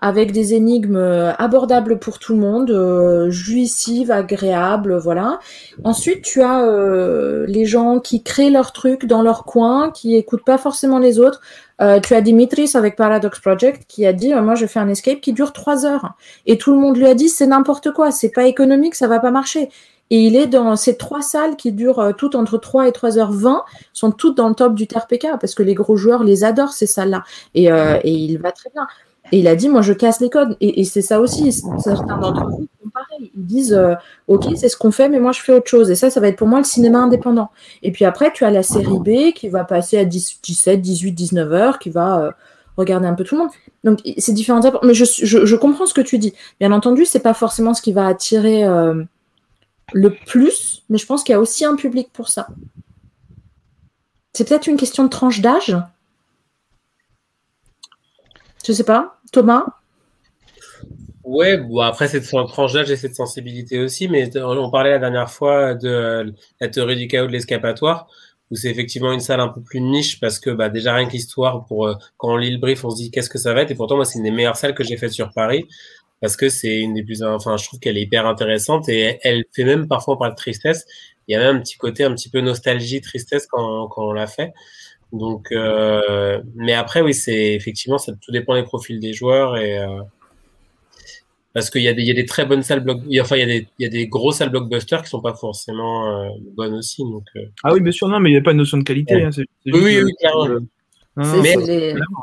avec 0.00 0.32
des 0.32 0.54
énigmes 0.54 1.34
abordables 1.38 1.98
pour 1.98 2.18
tout 2.18 2.32
le 2.32 2.38
monde, 2.38 3.28
jouissives, 3.28 4.10
agréables, 4.10 4.96
voilà. 4.96 5.38
Ensuite, 5.84 6.22
tu 6.22 6.40
as 6.40 6.64
les 7.46 7.66
gens 7.66 7.98
qui 8.00 8.22
créent 8.22 8.48
leurs 8.48 8.72
trucs 8.72 9.04
dans 9.04 9.20
leur 9.20 9.44
coin, 9.44 9.90
qui 9.90 10.16
écoutent 10.16 10.44
pas 10.46 10.56
forcément 10.56 10.98
les 10.98 11.18
autres. 11.18 11.42
Euh, 11.80 12.00
tu 12.00 12.14
as 12.14 12.20
Dimitris 12.20 12.70
avec 12.74 12.96
Paradox 12.96 13.38
Project 13.40 13.84
qui 13.86 14.06
a 14.06 14.12
dit 14.12 14.32
euh, 14.32 14.40
moi 14.40 14.54
je 14.54 14.66
fais 14.66 14.78
un 14.78 14.88
escape 14.88 15.20
qui 15.20 15.32
dure 15.32 15.52
trois 15.52 15.84
heures. 15.84 16.14
Et 16.46 16.58
tout 16.58 16.72
le 16.72 16.78
monde 16.78 16.96
lui 16.96 17.06
a 17.06 17.14
dit 17.14 17.28
c'est 17.28 17.46
n'importe 17.46 17.92
quoi 17.92 18.10
c'est 18.10 18.30
pas 18.30 18.46
économique 18.46 18.94
ça 18.94 19.08
va 19.08 19.20
pas 19.20 19.30
marcher. 19.30 19.68
Et 20.08 20.20
il 20.20 20.36
est 20.36 20.46
dans 20.46 20.76
ces 20.76 20.96
trois 20.96 21.20
salles 21.20 21.56
qui 21.56 21.72
durent 21.72 21.98
euh, 21.98 22.12
toutes 22.12 22.36
entre 22.36 22.58
3 22.58 22.86
et 22.86 22.92
3 22.92 23.18
heures 23.18 23.32
20 23.32 23.64
sont 23.92 24.12
toutes 24.12 24.36
dans 24.36 24.48
le 24.48 24.54
top 24.54 24.74
du 24.74 24.86
TRPK 24.86 25.26
parce 25.40 25.54
que 25.54 25.64
les 25.64 25.74
gros 25.74 25.96
joueurs 25.96 26.22
les 26.22 26.44
adorent 26.44 26.72
ces 26.72 26.86
salles 26.86 27.10
là 27.10 27.24
et, 27.54 27.64
et 27.64 28.10
il 28.10 28.38
va 28.38 28.52
très 28.52 28.70
bien 28.70 28.86
et 29.32 29.40
il 29.40 29.48
a 29.48 29.56
dit, 29.56 29.68
moi, 29.68 29.82
je 29.82 29.92
casse 29.92 30.20
les 30.20 30.30
codes. 30.30 30.56
Et, 30.60 30.84
c'est 30.84 31.02
ça 31.02 31.20
aussi. 31.20 31.52
Certains 31.52 32.18
d'entre 32.18 32.48
vous 32.48 32.68
font 32.82 32.90
pareil. 32.90 33.30
Ils 33.36 33.46
disent, 33.46 33.72
euh, 33.72 33.94
OK, 34.28 34.44
c'est 34.56 34.68
ce 34.68 34.76
qu'on 34.76 34.92
fait, 34.92 35.08
mais 35.08 35.18
moi, 35.18 35.32
je 35.32 35.40
fais 35.40 35.52
autre 35.52 35.68
chose. 35.68 35.90
Et 35.90 35.96
ça, 35.96 36.10
ça 36.10 36.20
va 36.20 36.28
être 36.28 36.36
pour 36.36 36.46
moi 36.46 36.58
le 36.58 36.64
cinéma 36.64 37.00
indépendant. 37.00 37.50
Et 37.82 37.90
puis 37.90 38.04
après, 38.04 38.32
tu 38.32 38.44
as 38.44 38.50
la 38.50 38.62
série 38.62 38.98
B 39.00 39.32
qui 39.34 39.48
va 39.48 39.64
passer 39.64 39.98
à 39.98 40.04
17, 40.04 40.80
18, 40.80 41.12
19 41.12 41.52
heures, 41.52 41.78
qui 41.78 41.90
va 41.90 42.20
euh, 42.20 42.30
regarder 42.76 43.08
un 43.08 43.14
peu 43.14 43.24
tout 43.24 43.34
le 43.34 43.42
monde. 43.42 43.50
Donc, 43.82 44.00
c'est 44.16 44.32
différent. 44.32 44.60
Mais 44.84 44.94
je, 44.94 45.04
je, 45.04 45.56
comprends 45.56 45.86
ce 45.86 45.94
que 45.94 46.00
tu 46.00 46.18
dis. 46.18 46.32
Bien 46.60 46.70
entendu, 46.70 47.04
c'est 47.04 47.20
pas 47.20 47.34
forcément 47.34 47.74
ce 47.74 47.82
qui 47.82 47.92
va 47.92 48.06
attirer 48.06 48.64
euh, 48.64 49.02
le 49.92 50.10
plus, 50.10 50.84
mais 50.88 50.98
je 50.98 51.06
pense 51.06 51.24
qu'il 51.24 51.32
y 51.32 51.36
a 51.36 51.40
aussi 51.40 51.64
un 51.64 51.74
public 51.74 52.10
pour 52.12 52.28
ça. 52.28 52.46
C'est 54.34 54.46
peut-être 54.46 54.66
une 54.66 54.76
question 54.76 55.02
de 55.04 55.08
tranche 55.08 55.40
d'âge? 55.40 55.76
Je 58.66 58.72
sais 58.72 58.84
pas. 58.84 59.15
Thomas? 59.32 59.64
Ouais, 61.24 61.56
bon, 61.56 61.80
après, 61.80 62.06
c'est 62.06 62.20
de 62.20 62.24
son 62.24 62.44
tranche 62.46 62.72
d'âge 62.72 62.90
et 62.90 62.96
cette 62.96 63.16
sensibilité 63.16 63.80
aussi, 63.80 64.06
mais 64.06 64.30
on 64.36 64.70
parlait 64.70 64.90
la 64.90 65.00
dernière 65.00 65.28
fois 65.28 65.74
de 65.74 66.32
la 66.60 66.68
théorie 66.68 66.96
du 66.96 67.08
chaos 67.08 67.26
de 67.26 67.32
l'escapatoire, 67.32 68.06
où 68.50 68.56
c'est 68.56 68.70
effectivement 68.70 69.12
une 69.12 69.20
salle 69.20 69.40
un 69.40 69.48
peu 69.48 69.60
plus 69.60 69.80
niche 69.80 70.20
parce 70.20 70.38
que 70.38 70.50
bah, 70.50 70.68
déjà 70.68 70.94
rien 70.94 71.08
que 71.08 71.12
l'histoire, 71.12 71.64
pour, 71.66 71.88
euh, 71.88 71.94
quand 72.16 72.32
on 72.34 72.36
lit 72.36 72.52
le 72.52 72.58
brief, 72.58 72.84
on 72.84 72.90
se 72.90 72.96
dit 72.96 73.10
qu'est-ce 73.10 73.28
que 73.28 73.38
ça 73.38 73.54
va 73.54 73.62
être, 73.62 73.72
et 73.72 73.74
pourtant, 73.74 73.96
moi, 73.96 74.04
c'est 74.04 74.18
une 74.18 74.24
des 74.24 74.30
meilleures 74.30 74.56
salles 74.56 74.74
que 74.74 74.84
j'ai 74.84 74.96
faites 74.96 75.10
sur 75.10 75.32
Paris, 75.32 75.66
parce 76.20 76.36
que 76.36 76.48
c'est 76.48 76.78
une 76.78 76.94
des 76.94 77.02
plus, 77.02 77.22
enfin, 77.24 77.56
je 77.56 77.64
trouve 77.66 77.80
qu'elle 77.80 77.98
est 77.98 78.02
hyper 78.02 78.26
intéressante 78.26 78.88
et 78.88 79.18
elle 79.22 79.44
fait 79.52 79.64
même 79.64 79.88
parfois 79.88 80.18
par 80.18 80.30
de 80.30 80.36
tristesse. 80.36 80.86
Il 81.28 81.32
y 81.32 81.36
a 81.36 81.40
même 81.40 81.56
un 81.56 81.60
petit 81.60 81.76
côté 81.76 82.04
un 82.04 82.14
petit 82.14 82.30
peu 82.30 82.40
nostalgie, 82.40 83.00
tristesse 83.00 83.46
quand, 83.46 83.88
quand 83.88 84.08
on 84.08 84.12
l'a 84.12 84.26
fait. 84.28 84.52
Donc, 85.12 85.52
euh, 85.52 86.42
mais 86.54 86.74
après, 86.74 87.00
oui, 87.00 87.14
c'est 87.14 87.54
effectivement, 87.54 87.98
ça 87.98 88.12
tout 88.20 88.32
dépend 88.32 88.54
des 88.54 88.64
profils 88.64 88.98
des 88.98 89.12
joueurs 89.12 89.56
et 89.56 89.78
euh, 89.78 90.00
parce 91.52 91.70
qu'il 91.70 91.82
y, 91.82 91.88
a 91.88 91.94
des, 91.94 92.02
y 92.02 92.10
a 92.10 92.14
des 92.14 92.26
très 92.26 92.44
bonnes 92.44 92.62
salles 92.62 92.80
block, 92.80 92.98
enfin, 93.20 93.36
il 93.36 93.40
y, 93.40 93.42
a 93.42 93.46
des, 93.46 93.68
il 93.78 93.82
y 93.82 93.86
a 93.86 93.88
des 93.88 94.08
grosses 94.08 94.36
salles 94.36 94.50
blockbusters 94.50 95.02
qui 95.02 95.08
sont 95.08 95.22
pas 95.22 95.34
forcément 95.34 96.24
euh, 96.24 96.28
bonnes 96.54 96.74
aussi. 96.74 97.02
Donc, 97.02 97.24
ah 97.62 97.72
oui, 97.72 97.80
bien 97.80 97.92
sûr, 97.92 98.08
non, 98.08 98.20
mais 98.20 98.30
il 98.30 98.34
n'y 98.34 98.38
a 98.38 98.42
pas 98.42 98.50
une 98.50 98.58
notion 98.58 98.78
de 98.78 98.82
qualité. 98.82 99.22
Hein, 99.22 99.30
oui, 99.64 99.72
oui, 99.72 100.02
oui, 100.02 100.12
clairement. 100.20 100.60
mais 101.16 101.54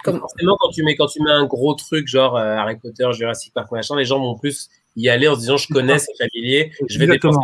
forcément, 0.05 0.57
quand 0.59 0.69
tu 0.69 0.83
mets 0.83 0.95
quand 0.95 1.07
tu 1.07 1.23
mets 1.23 1.31
un 1.31 1.45
gros 1.45 1.73
truc 1.73 2.07
genre 2.07 2.37
Harry 2.37 2.75
Potter, 2.77 3.07
Jurassic 3.13 3.53
Park, 3.53 3.71
machin, 3.71 3.95
les 3.97 4.05
gens 4.05 4.19
vont 4.19 4.37
plus 4.37 4.69
y 4.95 5.09
aller 5.09 5.27
en 5.27 5.35
se 5.35 5.39
disant 5.41 5.57
je 5.57 5.67
connais, 5.73 5.97
c'est 5.99 6.13
familier, 6.17 6.71
je 6.87 6.99
vais 6.99 7.07
dépenser 7.07 7.39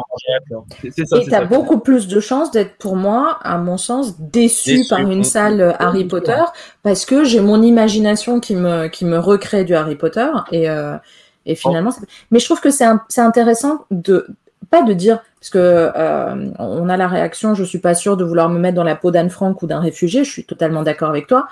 Et 0.84 1.26
tu 1.26 1.34
as 1.34 1.46
beaucoup 1.46 1.80
plus 1.80 2.08
de 2.08 2.20
chances 2.20 2.52
d'être 2.52 2.78
pour 2.78 2.96
moi, 2.96 3.40
à 3.42 3.58
mon 3.58 3.78
sens, 3.78 4.20
déçu, 4.20 4.84
par 4.90 5.00
une 5.00 5.24
salle 5.24 5.76
Harry 5.80 6.06
Potter 6.06 6.44
parce 6.84 7.06
que 7.06 7.24
j'ai 7.24 7.42
mon 7.42 7.62
imagination 7.62 8.40
qui 8.40 8.56
me, 8.56 8.88
qui 8.88 9.06
me 9.06 9.18
recrée 9.18 9.64
du 9.64 9.74
Harry 9.76 9.96
Potter 9.96 10.28
et, 10.52 10.70
euh, 10.70 10.98
et 11.46 11.56
finalement, 11.56 11.92
mais 12.32 12.40
je 12.40 12.46
trouve 12.46 12.62
que 12.62 12.70
c'est 12.70 12.86
intéressant 13.18 13.86
de 13.92 14.28
pas 14.70 14.84
de 14.84 14.94
dire 14.94 15.20
parce 15.40 15.50
que 15.50 15.58
euh, 15.96 16.52
on 16.60 16.90
a 16.90 16.98
la 16.98 17.08
réaction, 17.08 17.56
je 17.56 17.64
suis 17.64 17.80
pas 17.80 17.96
sûre 17.96 18.18
de 18.18 18.24
vouloir 18.24 18.50
me 18.50 18.60
mettre 18.60 18.76
dans 18.76 18.84
la 18.84 18.96
peau 18.96 19.10
d'Anne 19.10 19.30
Frank 19.30 19.62
ou 19.62 19.68
d'un 19.68 19.80
réfugié, 19.80 20.24
je 20.24 20.32
suis 20.32 20.44
totalement 20.44 20.84
d'accord 20.84 21.10
avec 21.10 21.28
toi. 21.28 21.48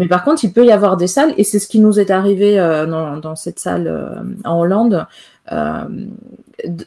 Mais 0.00 0.08
par 0.08 0.24
contre, 0.24 0.42
il 0.44 0.52
peut 0.54 0.64
y 0.64 0.72
avoir 0.72 0.96
des 0.96 1.06
salles, 1.06 1.34
et 1.36 1.44
c'est 1.44 1.58
ce 1.58 1.68
qui 1.68 1.78
nous 1.78 2.00
est 2.00 2.10
arrivé 2.10 2.58
euh, 2.58 2.86
dans, 2.86 3.36
cette 3.36 3.58
salle 3.58 3.86
euh, 3.86 4.22
en 4.46 4.58
Hollande, 4.58 5.06
euh, 5.52 5.84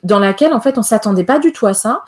dans 0.01 0.17
laquelle, 0.17 0.51
en 0.51 0.59
fait, 0.59 0.79
on 0.79 0.81
s'attendait 0.81 1.23
pas 1.23 1.37
du 1.37 1.51
tout 1.51 1.67
à 1.67 1.75
ça. 1.75 2.05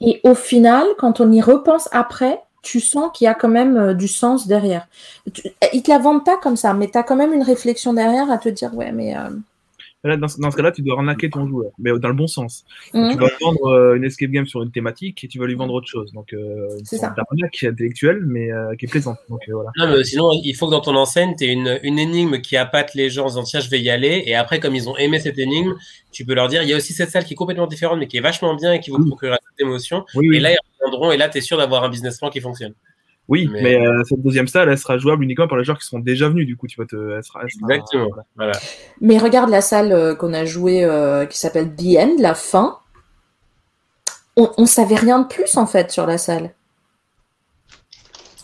Et 0.00 0.20
au 0.22 0.36
final, 0.36 0.86
quand 0.96 1.20
on 1.20 1.32
y 1.32 1.42
repense 1.42 1.88
après, 1.90 2.40
tu 2.62 2.78
sens 2.78 3.10
qu'il 3.12 3.24
y 3.24 3.28
a 3.28 3.34
quand 3.34 3.48
même 3.48 3.94
du 3.94 4.06
sens 4.06 4.46
derrière. 4.46 4.86
Ils 5.72 5.82
te 5.82 5.90
la 5.90 5.98
vendent 5.98 6.24
pas 6.24 6.36
comme 6.36 6.54
ça, 6.54 6.72
mais 6.72 6.88
tu 6.88 6.96
as 6.96 7.02
quand 7.02 7.16
même 7.16 7.32
une 7.32 7.42
réflexion 7.42 7.92
derrière 7.92 8.30
à 8.30 8.38
te 8.38 8.48
dire, 8.48 8.72
ouais, 8.76 8.92
mais 8.92 9.16
dans, 10.04 10.28
ce 10.28 10.56
cas-là, 10.56 10.72
tu 10.72 10.82
dois 10.82 10.96
arnaquer 10.96 11.30
ton 11.30 11.46
joueur, 11.46 11.70
mais 11.78 11.96
dans 11.98 12.08
le 12.08 12.14
bon 12.14 12.26
sens. 12.26 12.64
Mhm. 12.92 13.12
Tu 13.12 13.18
vas 13.18 13.28
vendre 13.40 13.66
euh, 13.66 13.94
une 13.94 14.04
escape 14.04 14.30
game 14.30 14.46
sur 14.46 14.62
une 14.62 14.72
thématique 14.72 15.22
et 15.22 15.28
tu 15.28 15.38
vas 15.38 15.46
lui 15.46 15.54
vendre 15.54 15.74
autre 15.74 15.86
chose. 15.86 16.12
Donc, 16.12 16.32
euh, 16.32 16.68
c'est 16.84 16.96
une 16.96 17.04
arnaque 17.04 17.62
intellectuelle, 17.62 18.22
mais 18.26 18.50
euh, 18.50 18.74
qui 18.74 18.86
est 18.86 18.88
plaisante. 18.88 19.18
Donc, 19.28 19.40
euh, 19.48 19.54
voilà. 19.54 19.70
Non, 19.78 19.88
mais 19.88 20.02
sinon, 20.04 20.30
il 20.32 20.54
faut 20.54 20.66
que 20.66 20.72
dans 20.72 20.80
ton 20.80 20.96
enseigne, 20.96 21.34
tu 21.36 21.44
aies 21.44 21.52
une, 21.52 21.78
une 21.82 21.98
énigme 21.98 22.40
qui 22.40 22.56
appâte 22.56 22.94
les 22.94 23.10
gens 23.10 23.24
en 23.24 23.28
disant 23.28 23.44
tiens, 23.44 23.60
je 23.60 23.70
vais 23.70 23.80
y 23.80 23.90
aller. 23.90 24.24
Et 24.26 24.34
après, 24.34 24.58
comme 24.58 24.74
ils 24.74 24.88
ont 24.88 24.96
aimé 24.96 25.20
cette 25.20 25.38
énigme, 25.38 25.74
tu 26.10 26.24
peux 26.24 26.34
leur 26.34 26.48
dire 26.48 26.62
il 26.62 26.68
y 26.68 26.72
a 26.72 26.76
aussi 26.76 26.92
cette 26.92 27.10
salle 27.10 27.24
qui 27.24 27.34
est 27.34 27.36
complètement 27.36 27.68
différente, 27.68 27.98
mais 27.98 28.08
qui 28.08 28.16
est 28.16 28.20
vachement 28.20 28.54
bien 28.54 28.72
et 28.72 28.80
qui 28.80 28.90
vous 28.90 29.04
procurera 29.06 29.38
toute 29.38 29.60
émotion. 29.60 30.04
et 30.20 30.40
là, 30.40 30.50
ils 30.50 30.58
reviendront 30.80 31.12
et 31.12 31.16
là, 31.16 31.28
tu 31.28 31.38
es 31.38 31.40
sûr 31.40 31.56
d'avoir 31.58 31.84
un 31.84 31.88
business 31.88 32.18
plan 32.18 32.30
qui 32.30 32.40
fonctionne. 32.40 32.74
Oui, 33.32 33.48
mais, 33.50 33.80
euh, 33.80 34.02
cette 34.04 34.20
deuxième 34.20 34.46
salle, 34.46 34.68
elle 34.68 34.76
sera 34.76 34.98
jouable 34.98 35.24
uniquement 35.24 35.48
par 35.48 35.56
les 35.56 35.64
joueurs 35.64 35.78
qui 35.78 35.86
sont 35.86 35.98
déjà 35.98 36.28
venus. 36.28 36.46
Du 36.46 36.54
coup, 36.58 36.66
tu 36.66 36.78
vas 36.78 36.84
te. 36.84 37.18
Exactement. 37.42 38.10
Voilà. 38.36 38.52
Mais 39.00 39.16
regarde 39.16 39.48
la 39.48 39.62
salle 39.62 39.90
euh, 39.90 40.14
qu'on 40.14 40.34
a 40.34 40.44
jouée 40.44 40.84
euh, 40.84 41.24
qui 41.24 41.38
s'appelle 41.38 41.74
The 41.74 41.96
End, 41.98 42.16
la 42.18 42.34
fin. 42.34 42.78
On, 44.36 44.50
on 44.58 44.66
savait 44.66 44.96
rien 44.96 45.20
de 45.20 45.28
plus 45.28 45.56
en 45.56 45.64
fait 45.64 45.90
sur 45.90 46.04
la 46.04 46.18
salle. 46.18 46.52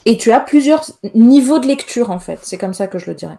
Et 0.06 0.16
tu 0.16 0.32
as 0.32 0.40
plusieurs 0.40 0.86
niveaux 1.14 1.58
de 1.58 1.66
lecture 1.66 2.10
en 2.10 2.18
fait. 2.18 2.38
C'est 2.40 2.56
comme 2.56 2.72
ça 2.72 2.86
que 2.86 2.98
je 2.98 3.10
le 3.10 3.14
dirais. 3.14 3.38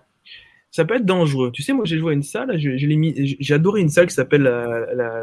Ça 0.69 0.85
peut 0.85 0.97
être 0.97 1.05
dangereux. 1.05 1.49
Tu 1.51 1.63
sais, 1.63 1.73
moi 1.73 1.85
j'ai 1.85 1.97
joué 1.97 2.11
à 2.11 2.13
une 2.13 2.21
salle, 2.21 2.59
j'ai 2.59 3.53
adoré 3.55 3.81
une 3.81 3.89
salle 3.89 4.05
qui 4.05 4.13
s'appelle 4.13 4.43
la, 4.43 5.21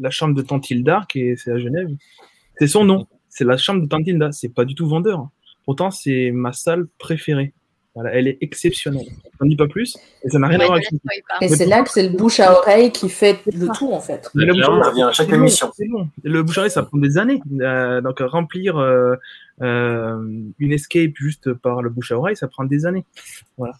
la, 0.00 0.10
chambre 0.10 0.34
de 0.34 0.40
Tantildar, 0.40 1.06
qui 1.06 1.36
c'est 1.36 1.52
à 1.52 1.58
Genève. 1.58 1.90
C'est 2.58 2.66
son 2.66 2.86
nom 2.86 3.06
c'est 3.34 3.44
la 3.44 3.56
chambre 3.56 3.82
de 3.82 3.88
Tantilda. 3.88 4.30
C'est 4.32 4.48
pas 4.48 4.64
du 4.64 4.74
tout 4.74 4.88
vendeur. 4.88 5.28
Pourtant, 5.64 5.90
c'est 5.90 6.30
ma 6.30 6.52
salle 6.52 6.86
préférée. 6.98 7.52
Voilà, 7.94 8.12
elle 8.12 8.26
est 8.26 8.38
exceptionnelle. 8.40 9.06
On 9.40 9.46
dis 9.46 9.56
pas 9.56 9.68
plus. 9.68 9.96
Et 10.24 10.30
ça 10.30 10.38
n'a 10.38 10.48
rien 10.48 10.58
à 10.60 10.66
voir 10.66 10.78
avec 10.78 10.88
Et 11.42 11.48
c'est 11.48 11.66
là 11.66 11.82
que 11.82 11.90
c'est 11.90 12.08
le 12.08 12.16
bouche 12.16 12.40
à 12.40 12.52
oreille 12.58 12.90
qui 12.90 13.08
fait 13.08 13.38
le 13.46 13.68
tout, 13.76 13.92
en 13.92 14.00
fait. 14.00 14.30
Le 14.34 14.52
bouche 14.52 14.62
à 14.62 14.70
oreille, 14.70 15.02
à 15.02 15.12
chaque 15.12 15.32
émission. 15.32 15.70
Le 16.22 16.42
bouche 16.42 16.58
à 16.58 16.60
oreille, 16.62 16.70
ça 16.70 16.82
prend 16.82 16.98
des 16.98 17.18
années. 17.18 17.40
Euh, 17.60 18.00
donc, 18.00 18.18
remplir 18.20 18.78
euh, 18.78 19.14
euh, 19.62 20.18
une 20.58 20.72
escape 20.72 21.12
juste 21.14 21.52
par 21.54 21.82
le 21.82 21.90
bouche 21.90 22.10
à 22.10 22.18
oreille, 22.18 22.36
ça 22.36 22.48
prend 22.48 22.64
des 22.64 22.86
années. 22.86 23.04
Voilà. 23.58 23.74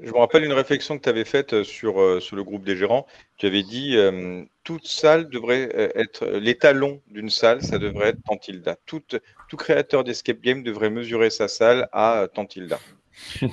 Je 0.00 0.10
me 0.10 0.18
rappelle 0.18 0.44
une 0.44 0.52
réflexion 0.52 0.98
que 0.98 1.02
tu 1.02 1.08
avais 1.08 1.24
faite 1.24 1.62
sur, 1.62 2.20
sur 2.20 2.36
le 2.36 2.44
groupe 2.44 2.64
des 2.64 2.76
gérants. 2.76 3.06
Tu 3.38 3.46
avais 3.46 3.62
dit 3.62 3.96
toute 4.66 4.88
salle 4.88 5.30
devrait 5.30 5.70
euh, 5.76 5.88
être 5.94 6.26
l'étalon 6.26 7.00
d'une 7.08 7.30
salle, 7.30 7.62
ça 7.62 7.78
devrait 7.78 8.08
être 8.08 8.22
Tantilda. 8.26 8.76
Tout, 8.84 9.00
tout 9.48 9.56
créateur 9.56 10.02
d'escape 10.02 10.40
game 10.40 10.64
devrait 10.64 10.90
mesurer 10.90 11.30
sa 11.30 11.46
salle 11.46 11.88
à 11.92 12.26
Tantilda. 12.34 12.78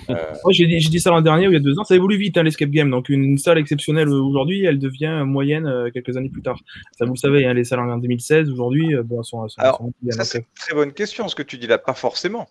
Euh... 0.10 0.15
j'ai 0.49 0.68
dit, 0.68 0.77
dit, 0.77 0.99
ça 0.99 1.10
l'an 1.10 1.22
dernier 1.22 1.48
ou 1.48 1.52
il 1.52 1.53
y 1.53 1.57
a 1.57 1.61
deux 1.61 1.80
ans, 1.80 1.85
ça 1.85 1.95
évolue 1.95 2.18
vite 2.18 2.38
hein, 2.38 2.44
l'escape 2.44 2.69
game. 2.69 2.90
Donc 2.90 3.07
une 3.07 3.38
salle 3.38 3.57
exceptionnelle 3.57 4.10
aujourd'hui, 4.10 4.65
elle 4.65 4.77
devient 4.77 5.23
moyenne 5.26 5.65
euh, 5.65 5.90
quelques 5.90 6.18
années 6.18 6.27
plus 6.27 6.41
tard. 6.41 6.60
Ça 6.98 7.06
vous 7.06 7.14
le 7.14 7.18
savez, 7.18 7.45
hein, 7.45 7.53
les 7.53 7.64
salles 7.64 7.80
en 7.80 7.98
2016 7.98 8.49
aujourd'hui, 8.49 8.94
euh, 8.94 9.03
bon, 9.03 9.19
elles 9.19 9.26
sont, 9.26 9.48
Alors, 9.57 9.81
ça 10.10 10.26
c'est 10.26 10.40
une 10.40 10.44
très 10.60 10.73
bonne 10.73 10.91
question 10.91 11.30
ce 11.30 11.35
que 11.35 11.44
tu 11.44 11.57
dis 11.57 11.68
là, 11.68 11.77
pas 11.77 11.94
forcément. 11.94 12.49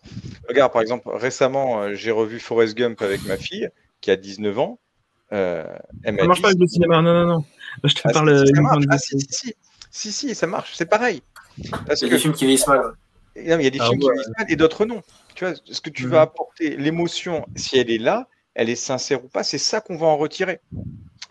Regarde 0.49 0.73
par 0.73 0.81
exemple 0.81 1.11
récemment, 1.13 1.93
j'ai 1.93 2.13
revu 2.13 2.39
Forrest 2.39 2.79
Gump 2.79 3.03
avec 3.03 3.27
ma 3.27 3.37
fille 3.37 3.69
qui 4.01 4.11
a 4.11 4.17
19 4.17 4.59
ans. 4.59 4.79
Euh, 5.33 5.65
elle 6.05 6.19
ça 6.19 6.27
marche 6.27 6.43
pas 6.43 6.49
avec 6.49 6.61
le 6.61 6.67
cinéma, 6.67 7.01
non 7.03 7.13
non 7.13 7.27
non. 7.27 7.45
Je 7.85 7.95
te 7.95 8.01
ah, 8.05 8.13
parle. 8.13 8.47
Si, 8.47 8.53
ah, 8.91 8.99
si, 8.99 9.21
si, 9.31 9.55
si, 9.91 10.13
si, 10.13 10.35
ça 10.35 10.47
marche, 10.47 10.75
c'est 10.75 10.87
pareil. 10.87 11.23
Parce 11.87 12.01
il 12.03 12.09
y 12.09 12.11
a 12.11 12.15
des 12.15 12.19
films 12.19 12.35
qui 12.35 12.45
vieillissent 12.45 12.67
mal. 12.67 12.95
il 13.37 13.45
y 13.45 13.53
a 13.53 13.57
des 13.57 13.79
ah 13.81 13.89
films 13.89 14.01
qui 14.01 14.07
vieillissent 14.07 14.39
mal 14.39 14.47
et 14.51 14.57
d'autres 14.57 14.87
non. 14.87 15.03
Tu 15.35 15.45
vois, 15.45 15.55
ce 15.65 15.81
que 15.81 15.91
tu 15.91 16.07
vas 16.07 16.19
mhm. 16.19 16.23
apporter, 16.23 16.77
l'émotion, 16.77 17.47
si 17.57 17.79
elle 17.79 17.91
est 17.91 17.99
là, 17.99 18.29
elle 18.55 18.69
est 18.69 18.77
sincère 18.77 19.25
ou 19.25 19.29
pas, 19.29 19.43
c'est 19.43 19.59
ça 19.59 19.81
qu'on 19.81 19.97
va 19.97 20.07
en 20.07 20.17
retirer. 20.17 20.61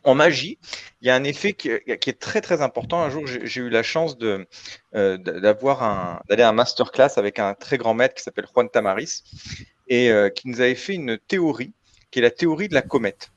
En 0.04 0.16
magie, 0.16 0.58
il 1.02 1.08
y 1.08 1.12
a 1.12 1.16
un 1.16 1.24
effet 1.24 1.54
qui, 1.54 1.70
est 1.70 2.20
très 2.20 2.42
très 2.42 2.64
important. 2.64 3.04
Un 3.04 3.12
jour, 3.12 3.28
j'ai 3.28 3.62
eu 3.62 3.70
la 3.70 3.84
chance 3.84 4.18
de 4.18 4.48
euh, 4.96 5.18
d'avoir 5.18 5.84
un 5.84 6.22
d'aller 6.28 6.42
à 6.42 6.50
un 6.50 6.54
masterclass 6.54 7.12
avec 7.18 7.38
un 7.38 7.54
très 7.54 7.78
grand 7.78 7.94
maître 7.94 8.16
qui 8.16 8.24
s'appelle 8.24 8.48
Juan 8.52 8.68
Tamaris 8.68 9.22
et 9.88 10.10
euh, 10.10 10.30
qui 10.30 10.48
nous 10.48 10.60
avait 10.60 10.74
fait 10.74 10.96
une 10.96 11.20
théorie 11.20 11.74
qui 12.10 12.18
est 12.18 12.24
la 12.24 12.32
théorie 12.32 12.68
de 12.68 12.74
la 12.74 12.82
comète. 12.82 13.30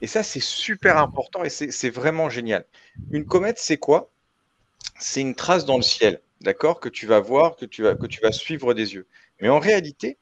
Et 0.00 0.06
ça, 0.06 0.22
c'est 0.22 0.42
super 0.42 0.98
important 0.98 1.44
et 1.44 1.50
c'est 1.50 1.90
vraiment 1.90 2.28
génial. 2.30 2.64
Une 3.10 3.26
comète, 3.26 3.58
c'est 3.58 3.78
quoi? 3.78 4.10
C'est 4.98 5.20
une 5.20 5.34
trace 5.34 5.64
dans 5.64 5.76
le 5.76 5.82
ciel, 5.82 6.20
d'accord, 6.40 6.80
que 6.80 6.88
tu 6.88 7.06
vas 7.06 7.20
voir, 7.20 7.56
que 7.56 7.66
tu 7.66 7.82
vas, 7.82 7.94
que 7.94 8.06
tu 8.06 8.20
vas 8.20 8.32
suivre 8.32 8.74
des 8.74 8.94
yeux. 8.94 9.06
Mais 9.40 9.48
en 9.48 9.58
réalité, 9.58 10.18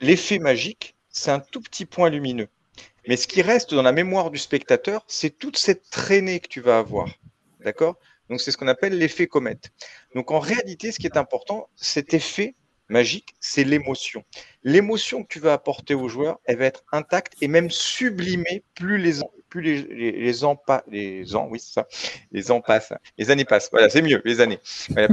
l'effet 0.00 0.38
magique, 0.38 0.96
c'est 1.08 1.30
un 1.30 1.40
tout 1.40 1.60
petit 1.60 1.86
point 1.86 2.10
lumineux. 2.10 2.48
Mais 3.06 3.16
ce 3.16 3.26
qui 3.26 3.40
reste 3.40 3.72
dans 3.74 3.82
la 3.82 3.92
mémoire 3.92 4.30
du 4.30 4.38
spectateur, 4.38 5.02
c'est 5.06 5.38
toute 5.38 5.56
cette 5.56 5.88
traînée 5.88 6.40
que 6.40 6.48
tu 6.48 6.60
vas 6.60 6.78
avoir. 6.78 7.08
D'accord? 7.60 7.96
Donc, 8.28 8.42
c'est 8.42 8.50
ce 8.50 8.58
qu'on 8.58 8.68
appelle 8.68 8.98
l'effet 8.98 9.26
comète. 9.26 9.70
Donc, 10.14 10.30
en 10.30 10.38
réalité, 10.38 10.92
ce 10.92 10.98
qui 10.98 11.06
est 11.06 11.16
important, 11.16 11.70
cet 11.74 12.12
effet 12.12 12.54
magique, 12.88 13.34
c'est 13.40 13.64
l'émotion. 13.64 14.24
L'émotion 14.62 15.22
que 15.22 15.28
tu 15.28 15.40
vas 15.40 15.52
apporter 15.52 15.94
aux 15.94 16.08
joueurs, 16.08 16.38
elle 16.44 16.58
va 16.58 16.66
être 16.66 16.84
intacte 16.92 17.34
et 17.40 17.48
même 17.48 17.70
sublimée 17.70 18.64
plus 18.74 18.98
les 18.98 19.22
plus 19.48 19.62
les, 19.62 20.12
les, 20.12 20.44
ans 20.44 20.60
les 20.88 21.34
ans, 21.34 21.48
oui, 21.50 21.58
ça, 21.58 21.86
les 22.32 22.50
ans 22.50 22.60
passent, 22.60 22.92
les 23.16 23.30
années 23.30 23.44
passent. 23.44 23.70
Voilà, 23.70 23.88
c'est 23.88 24.02
mieux, 24.02 24.20
les 24.24 24.40
années. 24.40 24.58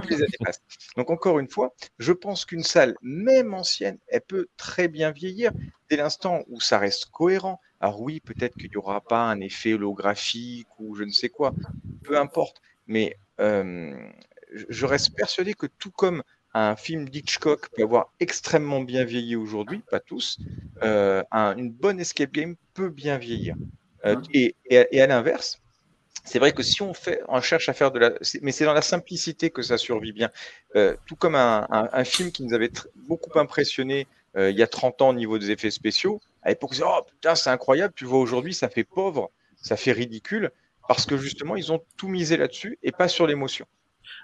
Plus 0.04 0.20
les 0.20 0.28
passent. 0.44 0.62
Donc 0.98 1.10
encore 1.10 1.40
une 1.40 1.50
fois, 1.50 1.74
je 2.00 2.12
pense 2.12 2.46
qu'une 2.46 2.64
salle, 2.64 2.96
même 3.02 3.54
ancienne, 3.54 3.98
elle 4.08 4.22
peut 4.22 4.48
très 4.58 4.88
bien 4.88 5.12
vieillir 5.12 5.52
dès 5.90 5.98
l'instant 5.98 6.44
où 6.48 6.60
ça 6.60 6.80
reste 6.80 7.06
cohérent. 7.12 7.62
Alors 7.80 8.02
oui, 8.02 8.20
peut-être 8.20 8.56
qu'il 8.58 8.70
n'y 8.70 8.78
aura 8.78 9.02
pas 9.02 9.24
un 9.24 9.40
effet 9.40 9.74
holographique 9.74 10.68
ou 10.80 10.96
je 10.96 11.04
ne 11.04 11.12
sais 11.12 11.30
quoi, 11.30 11.54
peu 12.04 12.18
importe. 12.18 12.62
Mais 12.88 13.18
euh, 13.40 13.96
je 14.70 14.86
reste 14.86 15.16
persuadé 15.16 15.54
que 15.54 15.68
tout 15.68 15.92
comme 15.92 16.24
un 16.56 16.78
film 16.78 17.10
d'Hitchcock 17.10 17.70
peut 17.76 17.84
avoir 17.84 18.14
extrêmement 18.22 18.80
bien 18.80 19.04
vieilli 19.04 19.36
aujourd'hui, 19.36 19.82
pas 19.92 20.00
tous, 20.00 20.40
euh, 20.84 21.22
une 21.34 21.70
bonne 21.70 22.00
escape 22.00 22.32
game 22.32 22.56
peut 22.74 22.90
bien 22.90 23.18
vieillir. 23.18 23.56
Euh, 24.06 24.16
et, 24.34 24.56
à, 24.72 25.08
l'inverse, 25.08 25.62
c'est 26.24 26.40
vrai 26.40 26.54
que 26.54 26.64
si 26.64 26.82
on 26.82 26.94
fait, 26.94 27.22
on 27.28 27.42
cherche 27.42 27.68
à 27.68 27.74
faire 27.74 27.92
de 27.92 28.00
la, 28.00 28.14
mais 28.42 28.54
c'est 28.54 28.64
dans 28.64 28.74
la 28.74 28.82
simplicité 28.82 29.50
que 29.50 29.62
ça 29.62 29.78
survit 29.78 30.14
bien. 30.14 30.30
Euh, 30.78 30.96
tout 31.06 31.18
comme 31.18 31.36
un, 31.36 32.04
film 32.06 32.32
qui 32.32 32.44
nous 32.44 32.54
avait 32.54 32.72
beaucoup 32.96 33.38
impressionné 33.38 34.08
il 34.38 34.56
y 34.56 34.64
a 34.64 34.68
30 34.68 35.02
ans 35.02 35.10
au 35.10 35.14
niveau 35.14 35.38
des 35.38 35.52
effets 35.52 35.72
spéciaux. 35.72 36.22
À 36.42 36.50
l'époque, 36.50 36.74
on 36.82 36.86
oh 36.86 37.02
putain, 37.10 37.36
c'est 37.36 37.50
incroyable. 37.50 37.94
Tu 37.96 38.06
vois 38.06 38.20
aujourd'hui, 38.20 38.54
ça 38.54 38.70
fait 38.70 38.84
pauvre, 38.84 39.32
ça 39.62 39.78
fait 39.78 39.94
ridicule, 39.94 40.52
parce 40.88 41.06
que 41.06 41.18
justement, 41.18 41.56
ils 41.56 41.72
ont 41.72 41.82
tout 41.98 42.08
misé 42.08 42.38
là-dessus 42.38 42.78
et 42.84 42.92
pas 42.92 43.08
sur 43.08 43.28
l'émotion. 43.28 43.66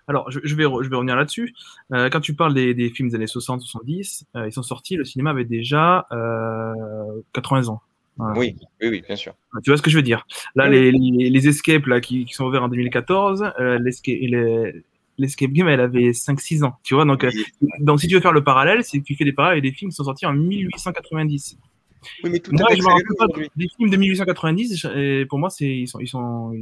Alors, 0.08 0.30
je, 0.32 0.40
vais, 0.40 0.64
je 0.64 0.90
vais 0.90 0.96
revenir 0.96 1.16
là-dessus. 1.16 1.54
Euh, 1.94 2.10
quand 2.10 2.22
tu 2.22 2.34
parles 2.34 2.54
des, 2.54 2.90
films 2.90 3.10
des 3.10 3.16
années 3.16 3.26
60-70, 3.26 4.24
euh, 4.36 4.48
ils 4.48 4.52
sont 4.52 4.64
sortis, 4.64 4.96
le 4.96 5.06
cinéma 5.06 5.32
avait 5.32 5.46
déjà 5.46 6.08
80 7.34 7.64
euh, 7.64 7.68
ans. 7.70 7.82
Oui, 8.36 8.56
oui, 8.82 8.90
oui, 8.90 9.04
bien 9.06 9.16
sûr. 9.16 9.34
Tu 9.64 9.70
vois 9.72 9.78
ce 9.78 9.82
que 9.82 9.90
je 9.90 9.96
veux 9.96 10.04
dire 10.04 10.28
Là, 10.56 10.70
les, 10.70 10.92
les, 10.92 11.48
escapes 11.48 11.88
là, 11.88 12.02
qui, 12.02 12.28
sont 12.32 12.46
ouverts 12.46 12.64
en 12.64 12.68
2014, 12.68 13.54
l'escape 15.18 15.52
game, 15.52 15.68
elle 15.68 15.80
avait 15.80 16.12
5-6 16.12 16.64
ans. 16.64 16.78
Tu 16.84 16.94
vois 16.94 17.06
donc, 17.06 17.26
donc, 17.80 18.00
si 18.00 18.08
tu 18.08 18.16
veux 18.16 18.22
faire 18.22 18.34
le 18.34 18.44
parallèle, 18.44 18.84
c'est 18.84 19.00
que 19.00 19.04
tu 19.04 19.16
fais 19.16 19.24
des 19.24 19.34
parallèles 19.34 19.60
avec 19.60 19.72
des 19.72 19.76
films 19.76 19.92
qui 19.92 19.96
sont 19.96 20.04
sortis 20.04 20.26
en 20.26 20.34
1890. 20.34 21.58
Oui, 22.24 22.30
mais 22.32 22.40
tout 22.40 22.52
Moi, 22.52 22.68
je 22.76 22.82
me 22.82 22.88
rappelle 22.88 23.06
pas 23.18 23.28
des 23.56 23.68
films 23.76 23.90
de 23.90 23.98
1890, 23.98 24.88
et 24.96 25.26
pour 25.28 25.40
moi, 25.40 25.50
c'est 25.50 25.68
ils 25.68 25.88
sont, 25.88 26.00
ils 26.00 26.08
sont, 26.08 26.54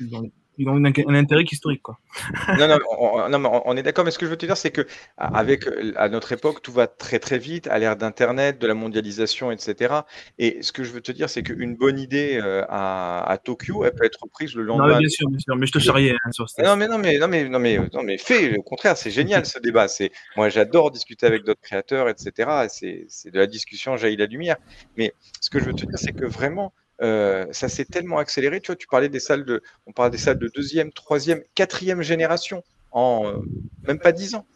ils 0.00 0.14
ont 0.16 0.30
un, 0.64 1.14
intérêt 1.14 1.44
historique. 1.44 1.82
Quoi. 1.82 1.98
non, 2.58 2.68
non, 2.68 2.78
on, 2.98 3.28
non, 3.28 3.62
on 3.64 3.76
est 3.76 3.82
d'accord, 3.82 4.04
mais 4.04 4.10
ce 4.10 4.18
que 4.18 4.26
je 4.26 4.30
veux 4.30 4.36
te 4.36 4.46
dire, 4.46 4.56
c'est 4.56 4.70
que 4.70 4.86
avec 5.16 5.64
à 5.96 6.08
notre 6.08 6.32
époque, 6.32 6.62
tout 6.62 6.72
va 6.72 6.86
très 6.86 7.18
très 7.18 7.38
vite, 7.38 7.66
à 7.68 7.78
l'ère 7.78 7.96
d'Internet, 7.96 8.58
de 8.58 8.66
la 8.66 8.74
mondialisation, 8.74 9.50
etc. 9.50 9.94
Et 10.38 10.62
ce 10.62 10.72
que 10.72 10.84
je 10.84 10.92
veux 10.92 11.00
te 11.00 11.12
dire, 11.12 11.28
c'est 11.28 11.42
qu'une 11.42 11.76
bonne 11.76 11.98
idée 11.98 12.40
euh, 12.42 12.64
à, 12.68 13.30
à, 13.30 13.38
Tokyo, 13.38 13.84
elle 13.84 13.92
peut 13.92 14.04
être 14.04 14.22
reprise 14.22 14.54
le 14.54 14.62
lendemain. 14.62 14.94
Non, 14.94 14.98
bien 14.98 15.08
sûr, 15.08 15.28
bien 15.28 15.38
sûr, 15.38 15.56
mais 15.56 15.66
je 15.66 15.72
te 15.72 15.78
charriais 15.78 16.12
hein, 16.24 16.32
sur 16.32 16.48
ça. 16.48 16.62
Non, 16.62 16.76
mais 16.76 16.88
non, 16.88 16.98
mais 16.98 17.18
non, 17.18 17.28
mais 17.28 17.48
non, 17.48 17.58
mais 17.58 17.78
non, 17.92 18.02
mais 18.02 18.18
fais. 18.18 18.56
Au 18.56 18.62
contraire, 18.62 18.96
c'est 18.96 19.10
génial 19.10 19.46
ce 19.46 19.58
débat. 19.58 19.88
C'est 19.88 20.10
moi, 20.36 20.48
j'adore 20.48 20.90
discuter 20.90 21.26
avec 21.26 21.44
d'autres 21.44 21.60
créateurs, 21.60 22.08
etc. 22.08 22.66
C'est 22.68 23.30
de 23.30 23.38
la 23.38 23.46
discussion 23.46 23.96
jaillit 23.96 24.16
la 24.16 24.26
lumière. 24.26 24.56
Mais 24.96 25.14
ce 25.40 25.50
que 25.50 25.58
je 25.58 25.64
veux 25.64 25.74
te 25.74 25.84
dire, 25.86 25.98
c'est 25.98 26.12
que 26.12 26.24
vraiment 26.24 26.72
euh, 27.02 27.46
ça 27.50 27.68
s'est 27.68 27.84
tellement 27.84 28.18
accéléré. 28.18 28.60
Tu 28.60 28.68
vois, 28.68 28.76
tu 28.76 28.86
parlais 28.86 29.08
des 29.08 29.20
salles 29.20 29.44
de, 29.44 29.62
on 29.86 29.92
parle 29.92 30.10
des 30.10 30.18
salles 30.18 30.38
de 30.38 30.50
deuxième, 30.54 30.92
troisième, 30.92 31.42
quatrième 31.54 32.02
génération 32.02 32.62
en 32.92 33.26
euh, 33.26 33.38
même 33.86 33.98
pas 33.98 34.12
dix 34.12 34.34
ans. 34.34 34.46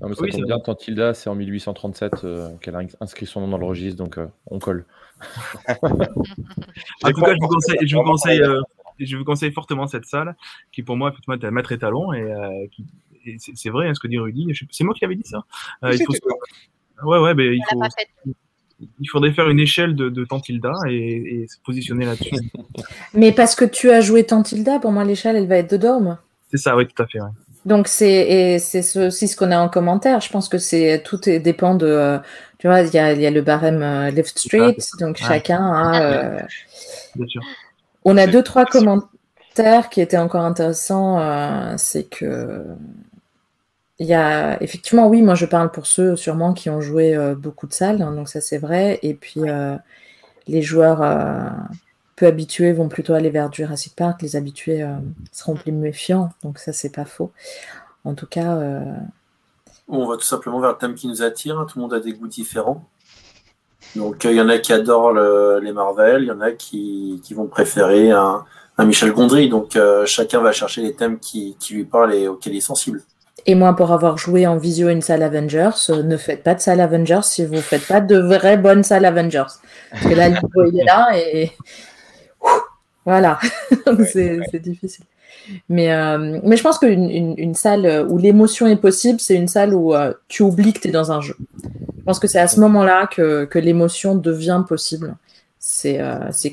Non, 0.00 0.10
mais 0.10 0.14
ça 0.14 0.26
tombe 0.26 0.44
bien, 0.44 0.58
Tantilda, 0.58 1.14
c'est 1.14 1.30
en 1.30 1.34
1837 1.34 2.24
euh, 2.24 2.50
qu'elle 2.58 2.76
a 2.76 2.80
inscrit 3.00 3.24
son 3.24 3.40
nom 3.40 3.48
dans 3.48 3.58
le 3.58 3.64
registre, 3.64 3.96
donc 3.96 4.18
on 4.46 4.58
colle. 4.58 4.84
en 5.66 5.74
tout 7.10 7.20
cas, 7.22 7.32
je 7.32 7.40
vous 7.40 7.48
conseille, 7.48 7.78
je 7.88 7.96
vous 7.96 8.02
conseille, 8.02 8.42
je 9.00 9.16
vous 9.16 9.24
conseille 9.24 9.52
fortement 9.52 9.86
cette 9.86 10.04
salle, 10.04 10.36
qui 10.72 10.82
pour 10.82 10.96
moi, 10.96 11.08
effectivement, 11.08 11.36
est 11.36 11.44
un 11.46 11.50
maître 11.50 11.72
étalon, 11.72 12.12
et, 12.12 12.70
c'est 13.38 13.70
vrai 13.70 13.88
hein, 13.88 13.94
ce 13.94 13.98
que 13.98 14.06
dit 14.06 14.18
Rudy. 14.18 14.52
C'est 14.70 14.84
moi 14.84 14.94
qui 14.94 15.04
avais 15.04 15.16
dit 15.16 15.24
ça. 15.24 15.42
il 15.82 16.04
faut... 16.04 16.12
Ouais, 17.02 17.18
ouais, 17.18 17.34
mais 17.34 17.56
il 17.56 17.62
faut 17.70 17.80
il 18.80 19.08
faudrait 19.10 19.32
faire 19.32 19.48
une 19.48 19.60
échelle 19.60 19.94
de, 19.94 20.24
Tantilda 20.24 20.72
et, 20.88 21.46
se 21.48 21.56
positionner 21.64 22.04
là-dessus. 22.04 22.36
Mais 23.14 23.32
parce 23.32 23.54
que 23.54 23.64
tu 23.64 23.90
as 23.90 24.00
joué 24.00 24.24
Tantilda, 24.24 24.78
pour 24.78 24.92
moi 24.92 25.04
l'échelle 25.04 25.36
elle 25.36 25.46
va 25.46 25.56
être 25.56 25.70
de 25.70 25.76
Dorme. 25.76 26.18
C'est 26.50 26.58
ça, 26.58 26.76
oui, 26.76 26.86
tout 26.86 27.02
à 27.02 27.06
fait. 27.06 27.18
Donc 27.64 27.88
c'est 27.88 28.58
c'est 28.60 29.06
aussi 29.06 29.26
ce 29.26 29.36
qu'on 29.36 29.50
a 29.50 29.58
en 29.58 29.68
commentaire. 29.68 30.20
Je 30.20 30.30
pense 30.30 30.48
que 30.48 30.58
c'est 30.58 31.02
tout 31.04 31.18
dépend 31.24 31.74
de 31.74 31.86
euh, 31.86 32.18
tu 32.58 32.68
vois 32.68 32.82
il 32.82 32.94
y 32.94 32.98
a, 32.98 33.12
y 33.12 33.26
a, 33.26 33.30
le 33.30 33.42
barème 33.42 33.82
euh, 33.82 34.10
Lift 34.10 34.38
Street, 34.38 34.76
donc 35.00 35.16
chacun 35.16 35.64
a. 35.64 36.02
Euh, 36.02 36.40
Bien 37.16 37.26
sûr. 37.26 37.42
On 38.04 38.16
a 38.16 38.28
deux 38.28 38.44
trois 38.44 38.66
commentaires 38.66 39.88
qui 39.90 40.00
étaient 40.00 40.16
encore 40.16 40.44
intéressants. 40.44 41.76
c'est 41.76 42.08
que 42.08 42.62
il 43.98 44.06
y 44.06 44.14
a 44.14 44.62
effectivement, 44.62 45.08
oui, 45.08 45.22
moi 45.22 45.34
je 45.34 45.46
parle 45.46 45.70
pour 45.70 45.86
ceux 45.86 46.16
sûrement 46.16 46.52
qui 46.52 46.68
ont 46.68 46.80
joué 46.80 47.16
euh, 47.16 47.34
beaucoup 47.34 47.66
de 47.66 47.72
salles, 47.72 48.02
hein, 48.02 48.12
donc 48.12 48.28
ça 48.28 48.40
c'est 48.40 48.58
vrai. 48.58 48.98
Et 49.02 49.14
puis 49.14 49.40
euh, 49.48 49.76
les 50.46 50.60
joueurs 50.60 51.02
euh, 51.02 51.48
peu 52.14 52.26
habitués 52.26 52.72
vont 52.72 52.88
plutôt 52.88 53.14
aller 53.14 53.30
vers 53.30 53.50
Jurassic 53.52 53.96
Park, 53.96 54.20
les 54.22 54.36
habitués 54.36 54.86
seront 55.32 55.54
plus 55.54 55.72
méfiants, 55.72 56.30
donc 56.42 56.58
ça 56.58 56.72
c'est 56.72 56.94
pas 56.94 57.04
faux. 57.04 57.32
En 58.04 58.14
tout 58.14 58.26
cas. 58.26 58.58
On 59.88 60.06
va 60.06 60.16
tout 60.16 60.22
simplement 60.22 60.60
vers 60.60 60.72
le 60.72 60.78
thème 60.78 60.94
qui 60.94 61.08
nous 61.08 61.22
attire, 61.22 61.58
hein. 61.58 61.66
tout 61.68 61.78
le 61.78 61.82
monde 61.82 61.94
a 61.94 62.00
des 62.00 62.12
goûts 62.12 62.28
différents. 62.28 62.84
Donc 63.94 64.24
il 64.24 64.32
y 64.32 64.40
en 64.40 64.48
a 64.48 64.58
qui 64.58 64.72
adorent 64.72 65.12
les 65.60 65.72
Marvel, 65.72 66.22
il 66.22 66.28
y 66.28 66.30
en 66.30 66.40
a 66.40 66.52
qui, 66.52 67.22
vont 67.34 67.46
préférer 67.46 68.10
un, 68.10 68.44
Michel 68.78 69.12
Gondry, 69.12 69.48
donc 69.48 69.78
chacun 70.04 70.40
va 70.40 70.52
chercher 70.52 70.82
les 70.82 70.94
thèmes 70.94 71.18
qui, 71.18 71.56
qui 71.58 71.74
lui 71.74 71.84
parlent 71.84 72.14
et 72.14 72.28
auxquels 72.28 72.54
il 72.54 72.58
est 72.58 72.60
sensible. 72.60 73.02
Et 73.48 73.54
moi, 73.54 73.76
pour 73.76 73.92
avoir 73.92 74.18
joué 74.18 74.46
en 74.46 74.56
visio 74.56 74.88
une 74.88 75.02
salle 75.02 75.22
Avengers, 75.22 75.70
euh, 75.90 76.02
ne 76.02 76.16
faites 76.16 76.42
pas 76.42 76.54
de 76.54 76.60
salle 76.60 76.80
Avengers 76.80 77.20
si 77.22 77.44
vous 77.44 77.54
ne 77.54 77.60
faites 77.60 77.86
pas 77.86 78.00
de 78.00 78.18
vraies 78.18 78.56
bonnes 78.56 78.82
salles 78.82 79.04
Avengers. 79.04 79.44
Parce 79.92 80.04
que 80.04 80.14
là, 80.14 80.28
le 80.28 80.34
niveau, 80.34 80.64
il 80.72 80.80
est 80.80 80.84
là 80.84 81.10
et. 81.16 81.52
voilà. 83.04 83.38
c'est 84.12 84.58
difficile. 84.58 85.04
Mais, 85.68 85.92
euh, 85.92 86.40
mais 86.42 86.56
je 86.56 86.62
pense 86.62 86.80
qu'une 86.80 87.08
une, 87.08 87.54
salle 87.54 88.04
où 88.08 88.18
l'émotion 88.18 88.66
est 88.66 88.76
possible, 88.76 89.20
c'est 89.20 89.36
une 89.36 89.46
salle 89.46 89.74
où 89.74 89.94
euh, 89.94 90.12
tu 90.26 90.42
oublies 90.42 90.72
que 90.72 90.80
tu 90.80 90.88
es 90.88 90.90
dans 90.90 91.12
un 91.12 91.20
jeu. 91.20 91.36
Je 91.98 92.02
pense 92.02 92.18
que 92.18 92.26
c'est 92.26 92.40
à 92.40 92.48
ce 92.48 92.58
moment-là 92.58 93.06
que, 93.06 93.44
que 93.44 93.60
l'émotion 93.60 94.16
devient 94.16 94.64
possible. 94.68 95.14
C'est 95.60 96.00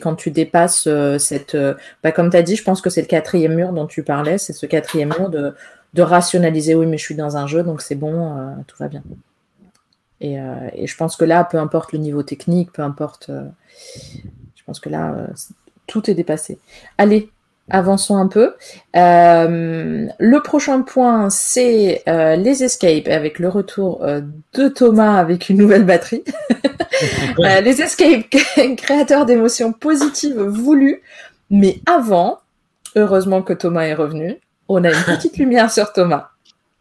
quand 0.02 0.16
tu 0.16 0.32
dépasses 0.32 0.88
cette. 1.18 1.58
Bah, 2.04 2.12
comme 2.12 2.30
tu 2.32 2.38
as 2.38 2.42
dit, 2.42 2.56
je 2.56 2.64
pense 2.64 2.82
que 2.82 2.90
c'est 2.90 3.02
le 3.02 3.08
quatrième 3.08 3.54
mur 3.54 3.72
dont 3.72 3.86
tu 3.86 4.04
parlais, 4.04 4.40
c'est 4.40 4.54
ce 4.54 4.66
quatrième 4.66 5.14
mur 5.20 5.30
de, 5.30 5.54
de, 5.94 6.02
rationaliser 6.02 6.76
oui, 6.76 6.86
mais 6.86 6.98
je 6.98 7.04
suis 7.04 7.16
dans 7.16 7.38
un 7.38 7.48
jeu, 7.48 7.64
donc 7.64 7.82
c'est 7.82 7.96
bon, 7.96 8.56
tout 8.68 8.76
va 8.80 8.88
bien. 8.88 9.04
Et, 10.22 10.38
et, 10.74 10.88
je 10.88 10.96
pense 10.96 11.16
que 11.16 11.26
là, 11.26 11.44
peu 11.44 11.58
importe 11.58 11.92
le 11.92 12.00
niveau 12.00 12.24
technique, 12.24 12.72
peu 12.72 12.82
importe. 12.82 13.30
je 13.30 14.64
pense 14.66 14.80
que 14.80 14.90
là, 14.90 15.28
tout 15.88 16.10
est 16.10 16.14
dépassé. 16.14 16.60
Allez, 16.98 17.30
avançons 17.70 18.18
un 18.18 18.28
peu. 18.28 18.56
Euh, 18.96 20.08
le 20.18 20.42
prochain 20.42 20.82
point, 20.82 21.30
c'est 21.30 22.04
euh, 22.08 22.36
les 22.36 22.64
escapes 22.64 23.08
avec 23.08 23.40
le 23.40 23.50
retour 23.50 24.04
euh, 24.04 24.22
de 24.54 24.68
Thomas 24.68 25.18
avec 25.18 25.50
une 25.50 25.58
nouvelle 25.58 25.86
batterie. 25.86 26.24
les 27.38 27.82
escapes, 27.82 28.30
créateurs 28.78 29.26
d'émotions 29.26 29.72
positives 29.74 30.42
voulues. 30.42 31.02
Mais 31.50 31.80
avant, 31.86 32.40
heureusement 32.96 33.42
que 33.42 33.54
Thomas 33.54 33.84
est 33.84 33.94
revenu, 33.94 34.38
on 34.76 34.84
a 34.84 34.92
une 34.92 35.04
petite 35.04 35.38
lumière 35.38 35.72
sur 35.72 35.92
Thomas. 35.94 36.30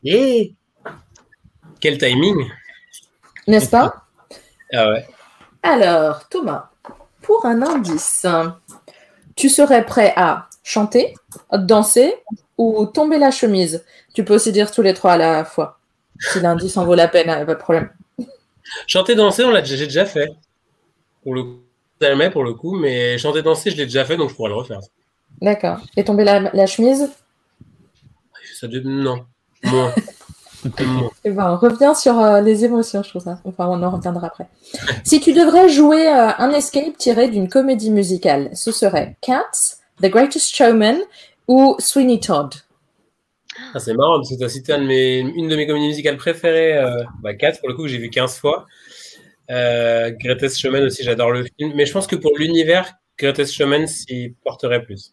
Et 0.05 0.53
Quel 1.81 1.99
timing 1.99 2.49
N'est-ce 3.47 3.71
pas? 3.71 4.05
Ah 4.73 4.91
ouais. 4.91 5.07
Alors, 5.63 6.29
Thomas, 6.29 6.71
pour 7.21 7.47
un 7.47 7.63
indice, 7.63 8.27
tu 9.37 9.49
serais 9.49 9.85
prêt 9.85 10.13
à 10.17 10.49
chanter, 10.63 11.15
danser 11.53 12.15
ou 12.59 12.87
tomber 12.87 13.19
la 13.19 13.31
chemise? 13.31 13.85
Tu 14.15 14.25
peux 14.25 14.35
aussi 14.35 14.53
dire 14.53 14.71
tous 14.71 14.83
les 14.83 14.95
trois 14.95 15.13
à 15.13 15.17
la 15.17 15.45
fois. 15.45 15.79
Si 16.19 16.41
l'indice 16.41 16.77
en 16.77 16.85
vaut 16.85 16.95
la 16.95 17.09
peine, 17.09 17.27
pas 17.47 17.55
de 17.55 17.59
problème. 17.59 17.91
Chanter, 18.87 19.15
danser, 19.15 19.45
on 19.45 19.51
l'a 19.51 19.63
j'ai 19.63 19.87
déjà 19.87 20.07
fait. 20.07 20.29
Pour 21.23 21.35
le 21.35 21.45
coup, 21.45 21.59
pour 22.33 22.45
le 22.45 22.55
coup, 22.55 22.77
mais 22.77 23.17
chanter, 23.19 23.43
danser, 23.43 23.71
je 23.71 23.77
l'ai 23.77 23.85
déjà 23.85 24.05
fait, 24.05 24.17
donc 24.17 24.31
je 24.31 24.35
pourrais 24.35 24.51
le 24.51 24.57
refaire. 24.57 24.81
D'accord. 25.41 25.79
Et 25.97 26.05
tomber 26.05 26.25
la, 26.25 26.67
chemise? 26.67 27.11
Ça 28.63 28.69
Non. 28.85 29.27
Moins. 29.65 29.93
Et 31.25 31.31
ben, 31.33 31.51
on 31.51 31.57
revient 31.57 31.93
sur 31.97 32.21
euh, 32.21 32.41
les 32.41 32.65
émotions, 32.65 33.03
je 33.03 33.09
trouve 33.09 33.23
ça. 33.23 33.41
Enfin, 33.45 33.67
on 33.67 33.83
en 33.83 33.91
reviendra 33.91 34.29
après. 34.29 34.47
si 35.05 35.21
tu 35.21 35.33
devrais 35.33 35.69
jouer 35.69 36.07
euh, 36.07 36.31
un 36.39 36.51
escape 36.53 36.97
tiré 36.97 37.29
d'une 37.29 37.49
comédie 37.49 37.91
musicale, 37.91 38.51
ce 38.55 38.71
serait 38.71 39.17
Cats, 39.21 39.81
The 40.01 40.07
Greatest 40.07 40.55
Showman 40.55 40.99
ou 41.49 41.75
Sweeney 41.81 42.21
Todd? 42.21 42.55
Ah, 43.75 43.81
C'est 43.81 43.95
marrant 43.95 44.19
parce 44.19 44.31
que 44.31 44.37
tu 44.37 44.45
as 44.45 44.49
cité 44.49 44.75
une 44.75 45.49
de 45.49 45.57
mes 45.57 45.67
comédies 45.67 45.89
musicales 45.89 46.17
préférées, 46.17 46.79
euh, 46.79 47.03
bah, 47.21 47.33
pour 47.35 47.69
le 47.69 47.75
coup, 47.75 47.83
que 47.83 47.89
j'ai 47.89 47.99
vu 47.99 48.11
15 48.11 48.37
fois. 48.37 48.67
Euh, 49.51 50.13
Greatest 50.13 50.61
Showman 50.61 50.85
aussi, 50.85 51.03
j'adore 51.03 51.33
le 51.33 51.43
film. 51.59 51.73
Mais 51.75 51.87
je 51.87 51.93
pense 51.93 52.07
que 52.07 52.15
pour 52.15 52.39
l'univers, 52.39 52.93
Greatest 53.19 53.53
Showman 53.53 53.89
s'y 53.89 54.37
porterait 54.45 54.85
plus. 54.85 55.13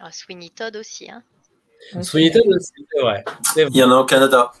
Ah, 0.00 0.10
Sweeney 0.10 0.48
Todd 0.48 0.74
aussi. 0.76 1.10
Hein. 1.10 1.22
Sweeney 2.00 2.30
Todd 2.30 2.46
aussi, 2.48 2.72
c'est 2.92 3.00
vrai. 3.00 3.24
Il 3.56 3.76
y 3.76 3.82
en 3.82 3.90
a 3.90 3.96
au 3.96 4.04
Canada. 4.04 4.52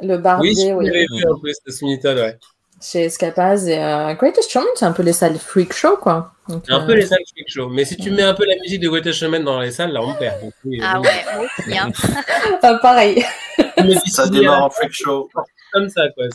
Le 0.00 0.16
barbier, 0.16 0.72
oui. 0.72 0.84
Oui, 0.84 0.86
j'avais 0.86 1.06
vu 1.10 1.28
en 1.28 1.38
plus 1.38 1.56
de 1.66 1.70
Sweeney 1.70 2.00
Todd, 2.00 2.16
ouais 2.18 2.38
chez 2.80 3.04
Escapaz 3.04 3.68
et 3.68 3.78
euh, 3.78 4.14
Greatest 4.14 4.50
Showman, 4.50 4.68
c'est 4.76 4.84
un 4.84 4.92
peu 4.92 5.02
les 5.02 5.12
salles 5.12 5.38
freak 5.38 5.72
show, 5.72 5.96
quoi. 5.96 6.32
C'est 6.48 6.72
un 6.72 6.86
peu 6.86 6.92
euh, 6.92 6.96
les 6.96 7.06
salles 7.06 7.18
freak 7.32 7.48
show. 7.48 7.68
Mais 7.68 7.84
si 7.84 7.96
tu 7.96 8.10
mets 8.10 8.22
un 8.22 8.34
peu 8.34 8.44
la 8.44 8.54
musique 8.62 8.80
de 8.80 8.88
Greatest 8.88 9.18
Showman 9.18 9.42
dans 9.42 9.60
les 9.60 9.72
salles, 9.72 9.92
là, 9.92 10.00
on 10.02 10.14
perd. 10.14 10.36
ah 10.82 11.00
ouais, 11.00 11.24
aussi. 11.40 11.76
Hein. 11.76 11.90
ah, 12.62 12.78
pareil. 12.80 13.24
ça 14.06 14.28
démarre 14.28 14.64
en 14.64 14.70
freak 14.70 14.92
show. 14.92 15.28
Comme 15.72 15.88
ça, 15.88 16.02
quoi. 16.10 16.26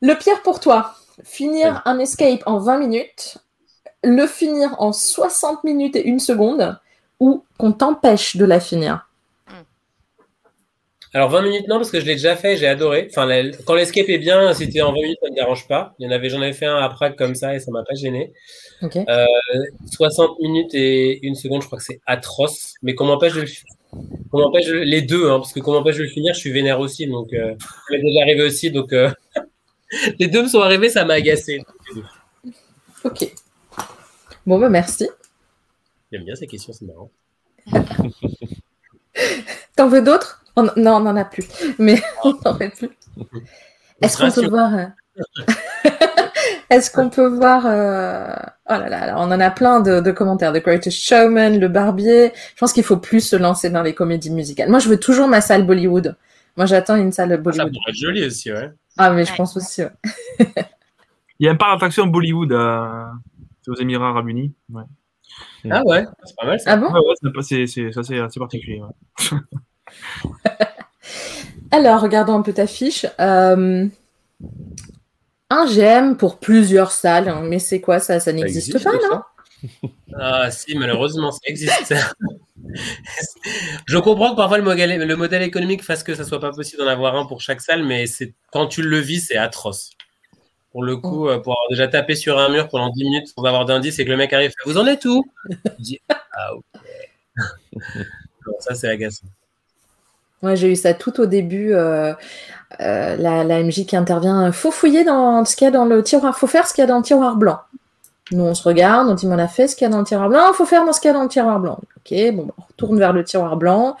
Le 0.00 0.14
pire 0.14 0.42
pour 0.42 0.60
toi, 0.60 0.94
finir 1.22 1.80
un 1.84 1.98
escape 1.98 2.42
en 2.46 2.58
20 2.58 2.78
minutes, 2.78 3.38
le 4.02 4.26
finir 4.26 4.74
en 4.78 4.92
60 4.92 5.64
minutes 5.64 5.96
et 5.96 6.06
une 6.06 6.20
seconde, 6.20 6.78
ou 7.20 7.44
qu'on 7.58 7.72
t'empêche 7.72 8.36
de 8.36 8.44
la 8.44 8.60
finir 8.60 9.08
alors 11.14 11.30
20 11.30 11.42
minutes 11.42 11.68
non 11.68 11.76
parce 11.76 11.92
que 11.92 12.00
je 12.00 12.06
l'ai 12.06 12.14
déjà 12.14 12.34
fait, 12.34 12.56
j'ai 12.56 12.66
adoré. 12.66 13.06
Enfin 13.08 13.28
quand 13.64 13.74
l'escape 13.74 14.08
est 14.08 14.18
bien, 14.18 14.52
si 14.52 14.68
tu 14.68 14.78
es 14.78 14.82
en 14.82 14.92
20 14.92 15.00
minutes 15.00 15.18
ça 15.22 15.30
me 15.30 15.34
dérange 15.36 15.68
pas. 15.68 15.94
Il 16.00 16.04
y 16.04 16.08
en 16.08 16.10
avait, 16.10 16.28
j'en 16.28 16.40
avais 16.40 16.52
fait 16.52 16.66
un 16.66 16.76
à 16.76 16.88
Prague 16.88 17.14
comme 17.14 17.36
ça 17.36 17.54
et 17.54 17.60
ça 17.60 17.70
m'a 17.70 17.84
pas 17.84 17.94
gêné. 17.94 18.32
60 18.80 19.08
euh, 19.08 20.42
minutes 20.42 20.74
et 20.74 21.24
une 21.24 21.36
seconde, 21.36 21.62
je 21.62 21.68
crois 21.68 21.78
que 21.78 21.84
c'est 21.84 22.00
atroce. 22.04 22.74
Mais 22.82 22.96
comment 22.96 23.12
m'empêche 23.12 23.34
de 23.34 24.72
le 24.72 24.82
les 24.82 25.02
deux, 25.02 25.30
hein, 25.30 25.38
parce 25.38 25.52
que 25.52 25.60
comment 25.60 25.78
m'empêche 25.78 25.98
de 25.98 26.02
le 26.02 26.08
finir, 26.08 26.34
je 26.34 26.40
suis 26.40 26.50
vénère 26.50 26.80
aussi, 26.80 27.06
donc 27.06 27.32
euh, 27.32 27.54
ça 27.88 27.96
déjà 27.96 28.22
arrivé 28.22 28.42
aussi, 28.42 28.72
donc 28.72 28.92
euh, 28.92 29.08
les 30.18 30.26
deux 30.26 30.42
me 30.42 30.48
sont 30.48 30.62
arrivés, 30.62 30.88
ça 30.88 31.04
m'a 31.04 31.14
agacé. 31.14 31.62
Ok. 33.04 33.32
Bon 34.46 34.58
bah 34.58 34.68
merci. 34.68 35.08
J'aime 36.14 36.22
bien 36.22 36.36
ces 36.36 36.46
questions, 36.46 36.72
c'est 36.72 36.84
marrant. 36.84 37.10
T'en 39.76 39.88
veux 39.88 40.00
d'autres? 40.00 40.44
Non, 40.56 40.70
on 40.76 41.00
n'en 41.00 41.16
a 41.16 41.24
plus, 41.24 41.44
mais 41.80 42.00
on 42.22 42.34
n'en 42.34 42.56
a 42.56 42.68
plus. 42.68 42.90
Est-ce 44.00 44.18
qu'on 44.18 44.30
peut 44.30 44.46
voir 44.46 44.74
euh, 44.78 44.86
Est-ce 46.70 46.92
qu'on 46.92 47.10
peut 47.10 47.26
voir 47.26 47.66
euh, 47.66 48.32
Oh 48.70 48.74
là 48.74 48.88
là, 48.88 49.14
on 49.16 49.22
en 49.22 49.40
a 49.40 49.50
plein 49.50 49.80
de, 49.80 50.12
commentaires. 50.12 50.52
The 50.52 50.62
Greatest 50.62 51.00
Showman, 51.00 51.58
Le 51.58 51.66
Barbier. 51.66 52.30
Je 52.54 52.60
pense 52.60 52.72
qu'il 52.72 52.84
faut 52.84 52.98
plus 52.98 53.30
se 53.30 53.34
lancer 53.34 53.68
dans 53.68 53.82
les 53.82 53.96
comédies 53.96 54.30
musicales. 54.30 54.70
Moi, 54.70 54.78
je 54.78 54.88
veux 54.88 55.00
toujours 55.00 55.26
ma 55.26 55.40
salle 55.40 55.66
Bollywood. 55.66 56.16
Moi, 56.56 56.66
j'attends 56.66 56.94
une 56.94 57.10
salle 57.10 57.30
Bollywood. 57.42 57.54
Ça 57.54 57.64
pourrait 57.64 57.90
être 57.90 57.96
joli 57.96 58.24
aussi, 58.24 58.52
ouais. 58.52 58.70
Ah, 58.98 59.10
mais 59.10 59.24
je 59.24 59.34
pense 59.34 59.56
aussi, 59.56 59.82
ouais. 59.82 59.90
Il 61.40 61.46
y 61.46 61.48
a 61.48 61.50
un 61.50 61.56
parc 61.56 61.72
d'attraction 61.72 62.06
Bollywood 62.06 62.52
à... 62.52 63.10
aux 63.66 63.74
Émirats 63.74 64.10
Arabes 64.10 64.28
Unis. 64.28 64.52
Ah 65.70 65.82
ouais, 65.84 66.04
c'est 66.24 66.36
pas 66.36 66.46
mal 66.46 66.60
ça. 66.60 66.72
Ah 66.72 66.76
bon 66.76 66.88
ouais, 66.92 67.14
c'est 67.42 67.62
assez 67.96 68.38
particulier. 68.38 68.80
Alors, 71.70 72.00
regardons 72.00 72.34
un 72.34 72.42
peu 72.42 72.52
ta 72.52 72.66
fiche. 72.66 73.06
Euh, 73.20 73.86
un 75.50 75.66
GM 75.66 76.16
pour 76.16 76.38
plusieurs 76.38 76.92
salles, 76.92 77.28
hein, 77.28 77.42
mais 77.44 77.58
c'est 77.58 77.80
quoi 77.80 77.98
ça? 77.98 78.20
Ça 78.20 78.32
n'existe 78.32 78.82
pas, 78.82 78.92
non? 78.92 79.20
Ah 80.18 80.50
si, 80.50 80.76
malheureusement, 80.76 81.32
ça 81.32 81.40
existe. 81.46 81.94
Je 83.86 83.98
comprends 83.98 84.30
que 84.32 84.36
parfois 84.36 84.58
le 84.58 84.64
modèle, 84.64 85.06
le 85.06 85.16
modèle 85.16 85.42
économique 85.42 85.82
fasse 85.82 86.02
que 86.02 86.14
ça 86.14 86.24
soit 86.24 86.40
pas 86.40 86.50
possible 86.50 86.82
d'en 86.82 86.88
avoir 86.88 87.16
un 87.16 87.26
pour 87.26 87.40
chaque 87.40 87.60
salle, 87.60 87.84
mais 87.84 88.06
c'est 88.06 88.34
quand 88.52 88.66
tu 88.66 88.82
le 88.82 88.98
vis, 88.98 89.20
c'est 89.20 89.36
atroce. 89.36 89.90
Pour 90.74 90.82
le 90.82 90.96
coup, 90.96 91.28
euh, 91.28 91.38
pour 91.38 91.52
avoir 91.52 91.68
déjà 91.70 91.86
tapé 91.86 92.16
sur 92.16 92.36
un 92.36 92.48
mur 92.48 92.68
pendant 92.68 92.90
10 92.90 93.04
minutes 93.04 93.28
sans 93.28 93.44
avoir 93.44 93.64
d'indice 93.64 94.00
et 94.00 94.04
que 94.04 94.10
le 94.10 94.16
mec 94.16 94.32
arrive, 94.32 94.50
vous 94.66 94.76
en 94.76 94.86
êtes 94.88 95.04
où? 95.04 95.24
Ah 96.36 96.52
ok. 96.52 96.64
ça 98.58 98.74
c'est 98.74 98.88
agaçant. 98.88 99.28
Moi, 100.42 100.56
j'ai 100.56 100.72
eu 100.72 100.74
ça 100.74 100.92
tout 100.92 101.20
au 101.20 101.26
début. 101.26 101.72
Euh, 101.74 102.12
euh, 102.80 103.16
la, 103.16 103.62
MJ 103.62 103.86
qui 103.86 103.94
intervient. 103.94 104.50
Faut 104.50 104.72
fouiller 104.72 105.04
dans 105.04 105.44
ce 105.44 105.54
qu'il 105.54 105.64
y 105.64 105.68
a 105.68 105.70
dans 105.70 105.84
le 105.84 106.02
tiroir. 106.02 106.36
Faut 106.36 106.48
faire 106.48 106.66
ce 106.66 106.74
qu'il 106.74 106.82
y 106.82 106.84
a 106.84 106.88
dans 106.88 106.98
le 106.98 107.04
tiroir 107.04 107.36
blanc. 107.36 107.60
Nous, 108.32 108.42
on 108.42 108.54
se 108.54 108.64
regarde, 108.64 109.08
on 109.08 109.14
dit, 109.14 109.28
on 109.28 109.38
a 109.38 109.46
fait 109.46 109.68
ce 109.68 109.76
qu'il 109.76 109.84
y 109.84 109.88
a 109.88 109.90
dans 109.90 110.00
le 110.00 110.04
tiroir 110.04 110.28
blanc. 110.28 110.52
Faut 110.54 110.66
faire 110.66 110.84
dans 110.84 110.92
ce 110.92 111.00
qu'il 111.00 111.06
y 111.06 111.12
a 111.12 111.14
dans 111.14 111.22
le 111.22 111.28
tiroir 111.28 111.60
blanc. 111.60 111.78
Ok, 111.98 112.18
bon, 112.32 112.48
on 112.58 112.62
retourne 112.62 112.98
vers 112.98 113.12
le 113.12 113.22
tiroir 113.22 113.56
blanc. 113.56 113.96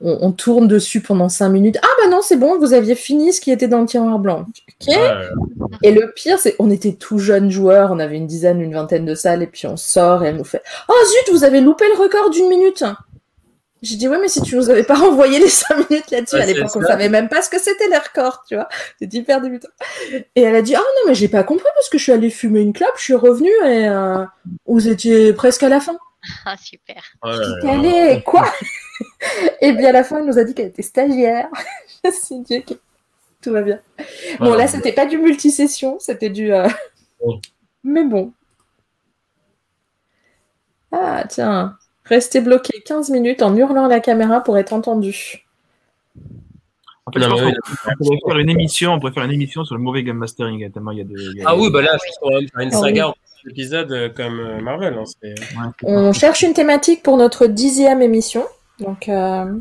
On, 0.00 0.30
tourne 0.30 0.68
dessus 0.68 1.00
pendant 1.00 1.28
cinq 1.28 1.48
minutes. 1.48 1.76
Ah 1.82 1.88
bah 2.00 2.08
non, 2.08 2.20
c'est 2.22 2.36
bon, 2.36 2.56
vous 2.58 2.72
aviez 2.72 2.94
fini 2.94 3.32
ce 3.32 3.40
qui 3.40 3.50
était 3.50 3.66
dans 3.66 3.80
le 3.80 3.86
tiroir 3.86 4.20
blanc. 4.20 4.46
Ok. 4.80 4.94
Et 5.82 5.90
le 5.90 6.12
pire, 6.14 6.38
c'est 6.38 6.54
on 6.60 6.70
était 6.70 6.92
tout 6.92 7.18
jeunes 7.18 7.50
joueurs, 7.50 7.90
on 7.90 7.98
avait 7.98 8.16
une 8.16 8.28
dizaine, 8.28 8.60
une 8.60 8.74
vingtaine 8.74 9.04
de 9.04 9.16
salles, 9.16 9.42
et 9.42 9.48
puis 9.48 9.66
on 9.66 9.76
sort 9.76 10.22
et 10.22 10.28
elle 10.28 10.36
nous 10.36 10.44
fait 10.44 10.62
Oh 10.88 10.94
zut, 11.04 11.34
vous 11.34 11.42
avez 11.42 11.60
loupé 11.60 11.84
le 11.88 12.00
record 12.00 12.30
d'une 12.30 12.48
minute. 12.48 12.84
J'ai 13.80 13.96
dit, 13.96 14.08
ouais, 14.08 14.18
mais 14.20 14.28
si 14.28 14.42
tu 14.42 14.56
nous 14.56 14.70
avais 14.70 14.82
pas 14.82 14.94
renvoyé 14.96 15.38
les 15.38 15.48
5 15.48 15.88
minutes 15.88 16.10
là-dessus, 16.10 16.36
à 16.36 16.46
l'époque, 16.46 16.70
on 16.74 16.82
savait 16.82 17.08
même 17.08 17.28
pas 17.28 17.42
ce 17.42 17.48
que 17.48 17.60
c'était 17.60 17.88
les 17.88 17.96
records, 17.96 18.44
tu 18.48 18.56
vois. 18.56 18.68
C'était 18.98 19.18
hyper 19.18 19.40
débutant. 19.40 19.68
Et 20.34 20.42
elle 20.42 20.56
a 20.56 20.62
dit, 20.62 20.74
ah 20.74 20.80
non, 20.80 21.08
mais 21.08 21.14
j'ai 21.14 21.28
pas 21.28 21.44
compris 21.44 21.68
parce 21.74 21.88
que 21.88 21.96
je 21.96 22.02
suis 22.02 22.12
allée 22.12 22.30
fumer 22.30 22.60
une 22.60 22.72
clope, 22.72 22.94
je 22.96 23.02
suis 23.02 23.14
revenue 23.14 23.52
et 23.64 23.88
euh, 23.88 24.24
vous 24.66 24.88
étiez 24.88 25.32
presque 25.32 25.62
à 25.62 25.68
la 25.68 25.80
fin. 25.80 25.96
Ah, 26.44 26.56
super. 26.56 27.02
Oh 27.22 27.30
quoi? 28.24 28.52
Et 29.60 29.72
bien 29.72 29.90
à 29.90 29.92
la 29.92 30.04
fin, 30.04 30.18
elle 30.18 30.26
nous 30.26 30.38
a 30.38 30.44
dit 30.44 30.54
qu'elle 30.54 30.68
était 30.68 30.82
stagiaire. 30.82 31.48
je 32.04 32.10
me 32.10 32.14
suis 32.14 32.40
dit, 32.40 32.58
ok, 32.58 32.76
tout 33.42 33.52
va 33.52 33.62
bien. 33.62 33.80
Bon, 34.40 34.54
là, 34.54 34.66
c'était 34.66 34.92
pas 34.92 35.06
du 35.06 35.18
multisession, 35.18 35.98
c'était 35.98 36.30
du. 36.30 36.52
Euh, 36.52 36.68
mais 37.84 38.04
bon. 38.04 38.32
Ah, 40.92 41.24
tiens. 41.28 41.76
Rester 42.04 42.40
bloqué 42.40 42.82
15 42.86 43.10
minutes 43.10 43.42
en 43.42 43.54
hurlant 43.54 43.84
à 43.84 43.88
la 43.88 44.00
caméra 44.00 44.42
pour 44.42 44.56
être 44.56 44.72
entendu. 44.72 45.46
on 47.06 47.10
pourrait 47.10 48.18
faire 48.26 48.38
une 48.38 48.48
émission, 48.48 48.94
on 48.94 48.98
pourrait 48.98 49.12
faire 49.12 49.24
une 49.24 49.32
émission 49.32 49.64
sur 49.64 49.74
le 49.76 49.82
mauvais 49.82 50.02
game 50.02 50.16
mastering. 50.16 50.58
Il 50.58 51.36
y 51.36 51.42
a 51.42 51.48
ah 51.50 51.56
oui, 51.56 51.70
bah 51.70 51.82
là, 51.82 51.98
je 51.98 52.30
va 52.30 52.38
faire 52.40 52.60
une 52.60 52.74
ah 52.74 52.78
saga 52.78 53.08
en 53.08 53.14
épisode 53.50 53.92
euh, 53.92 54.08
comme 54.08 54.40
euh, 54.40 54.60
Marvel. 54.62 54.98
Hein, 54.98 55.72
on 55.82 56.14
cherche 56.14 56.40
une 56.42 56.54
thématique 56.54 57.02
pour 57.02 57.18
notre 57.18 57.46
dixième 57.46 58.00
émission. 58.00 58.46
Donc, 58.80 59.08
euh, 59.08 59.58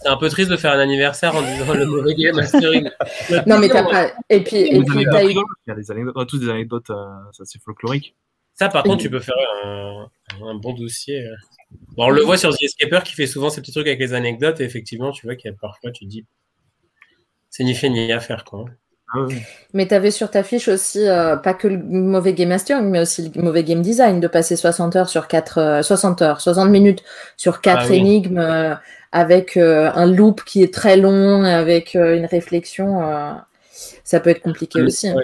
c'est 0.00 0.08
un 0.08 0.16
peu 0.16 0.28
triste 0.28 0.50
de 0.50 0.56
faire 0.56 0.72
un 0.72 0.78
anniversaire 0.78 1.34
en 1.34 1.42
disant 1.42 1.74
le 1.74 1.86
mauvais 1.86 2.14
game 2.14 2.36
mastering. 2.36 2.88
non, 3.46 3.58
mais 3.58 3.68
t'as 3.68 3.82
pas. 3.84 4.12
Et 4.28 4.42
puis, 4.42 4.56
et 4.58 4.82
puis 4.82 5.04
t'as 5.10 5.24
eu. 5.24 5.30
Il 5.30 5.42
y 5.66 5.70
a 5.70 5.74
des 5.74 5.90
anecdotes, 5.90 6.28
tous 6.28 6.38
des 6.38 6.48
anecdotes, 6.48 6.90
euh, 6.90 7.04
ça 7.32 7.44
c'est 7.44 7.60
folklorique. 7.62 8.14
Ça, 8.54 8.68
par 8.68 8.82
contre, 8.82 9.02
tu 9.02 9.10
peux 9.10 9.20
faire 9.20 9.36
un, 9.64 10.08
un 10.42 10.54
bon 10.56 10.72
dossier. 10.74 11.24
euh. 11.24 11.34
Bon, 11.96 12.06
on 12.06 12.10
le 12.10 12.22
voit 12.22 12.36
sur 12.36 12.50
The 12.56 12.62
Escaper 12.62 13.00
qui 13.04 13.14
fait 13.14 13.26
souvent 13.26 13.50
ces 13.50 13.60
petits 13.60 13.72
trucs 13.72 13.86
avec 13.86 14.00
les 14.00 14.14
anecdotes, 14.14 14.60
et 14.60 14.64
effectivement, 14.64 15.12
tu 15.12 15.26
vois 15.26 15.36
qu'il 15.36 15.50
y 15.50 15.54
a 15.54 15.56
parfois, 15.60 15.90
tu 15.92 16.04
te 16.04 16.10
dis, 16.10 16.24
c'est 17.50 17.62
ni 17.64 17.74
fait 17.74 17.88
ni 17.88 18.10
à 18.12 18.20
faire, 18.20 18.44
quoi. 18.44 18.64
Ah. 19.14 19.26
Mais 19.74 19.86
tu 19.88 19.94
avais 19.94 20.10
sur 20.10 20.30
ta 20.30 20.42
fiche 20.42 20.68
aussi, 20.68 21.08
euh, 21.08 21.36
pas 21.36 21.54
que 21.54 21.68
le 21.68 21.78
mauvais 21.78 22.32
game 22.34 22.48
mastering, 22.50 22.84
mais 22.90 23.00
aussi 23.00 23.30
le 23.34 23.42
mauvais 23.42 23.64
game 23.64 23.80
design, 23.82 24.20
de 24.20 24.28
passer 24.28 24.56
60 24.56 24.96
heures 24.96 25.08
sur 25.08 25.28
4, 25.28 25.80
60 25.82 26.22
heures, 26.22 26.40
60 26.40 26.68
minutes 26.70 27.02
sur 27.36 27.60
4 27.60 27.78
Ah 27.82 27.86
oui. 27.90 27.96
énigmes, 27.96 28.38
euh, 28.38 28.74
avec 29.12 29.56
euh, 29.56 29.90
un 29.94 30.06
loop 30.06 30.42
qui 30.44 30.62
est 30.62 30.72
très 30.72 30.96
long, 30.96 31.42
avec 31.44 31.96
euh, 31.96 32.16
une 32.16 32.26
réflexion. 32.26 33.02
euh, 33.02 33.32
ça 34.04 34.20
peut 34.20 34.30
être 34.30 34.42
compliqué 34.42 34.82
aussi. 34.82 35.08
hein. 35.08 35.16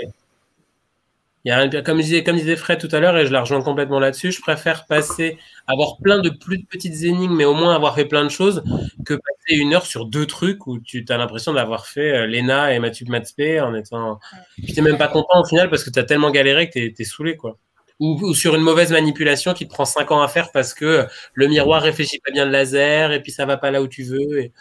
Il 1.45 1.51
y 1.51 1.53
a 1.53 1.83
comme, 1.83 2.01
disait, 2.01 2.25
comme 2.25 2.37
disait 2.37 2.57
Fred 2.57 2.79
tout 2.79 2.89
à 2.93 3.01
l'heure, 3.01 3.19
et 3.19 3.27
je 3.27 3.33
la 3.33 3.41
rejoins 3.41 3.61
complètement 3.61 4.01
là-dessus, 4.01 4.33
je 4.33 4.41
préfère 4.41 4.87
passer, 4.87 5.37
avoir 5.66 5.99
plein 5.99 6.19
de 6.19 6.31
plus 6.31 6.57
de 6.57 6.65
petites 6.65 7.03
énigmes, 7.03 7.37
mais 7.37 7.45
au 7.45 7.53
moins 7.53 7.75
avoir 7.75 7.95
fait 7.95 8.07
plein 8.07 8.25
de 8.25 8.31
choses, 8.31 8.62
que 9.05 9.12
passer 9.12 9.59
une 9.61 9.75
heure 9.75 9.85
sur 9.85 10.07
deux 10.07 10.25
trucs 10.25 10.66
où 10.66 10.79
tu 10.79 11.05
as 11.07 11.19
l'impression 11.19 11.53
d'avoir 11.53 11.87
fait 11.87 12.16
euh, 12.16 12.27
Lena 12.27 12.73
et 12.73 12.79
Mathieu 12.79 13.05
Matspé 13.11 13.61
en 13.61 13.75
étant. 13.75 14.21
Puis 14.62 14.73
t'es 14.73 14.81
même 14.81 14.97
pas 14.97 15.09
content 15.09 15.43
au 15.43 15.45
final 15.45 15.69
parce 15.69 15.85
que 15.85 15.91
tu 15.91 15.99
as 15.99 16.05
tellement 16.05 16.31
galéré 16.31 16.69
que 16.69 16.73
t'es 16.73 16.95
es 16.99 17.05
saoulé, 17.05 17.37
quoi. 17.37 17.59
Ou, 18.01 18.19
ou 18.23 18.35
sur 18.35 18.55
une 18.57 18.62
mauvaise 18.62 18.91
manipulation 18.91 19.53
qui 19.53 19.69
te 19.69 19.73
prend 19.73 19.85
cinq 19.85 20.11
ans 20.12 20.23
à 20.23 20.29
faire 20.29 20.51
parce 20.51 20.75
que 20.75 21.07
le 21.35 21.47
miroir 21.47 21.83
réfléchit 21.83 22.19
pas 22.21 22.33
bien 22.33 22.45
le 22.47 22.51
laser 22.51 23.12
et 23.12 23.23
puis 23.23 23.31
ça 23.31 23.47
va 23.47 23.57
pas 23.59 23.71
là 23.71 23.83
où 23.83 23.87
tu 23.87 24.03
veux. 24.03 24.41
Et... 24.41 24.53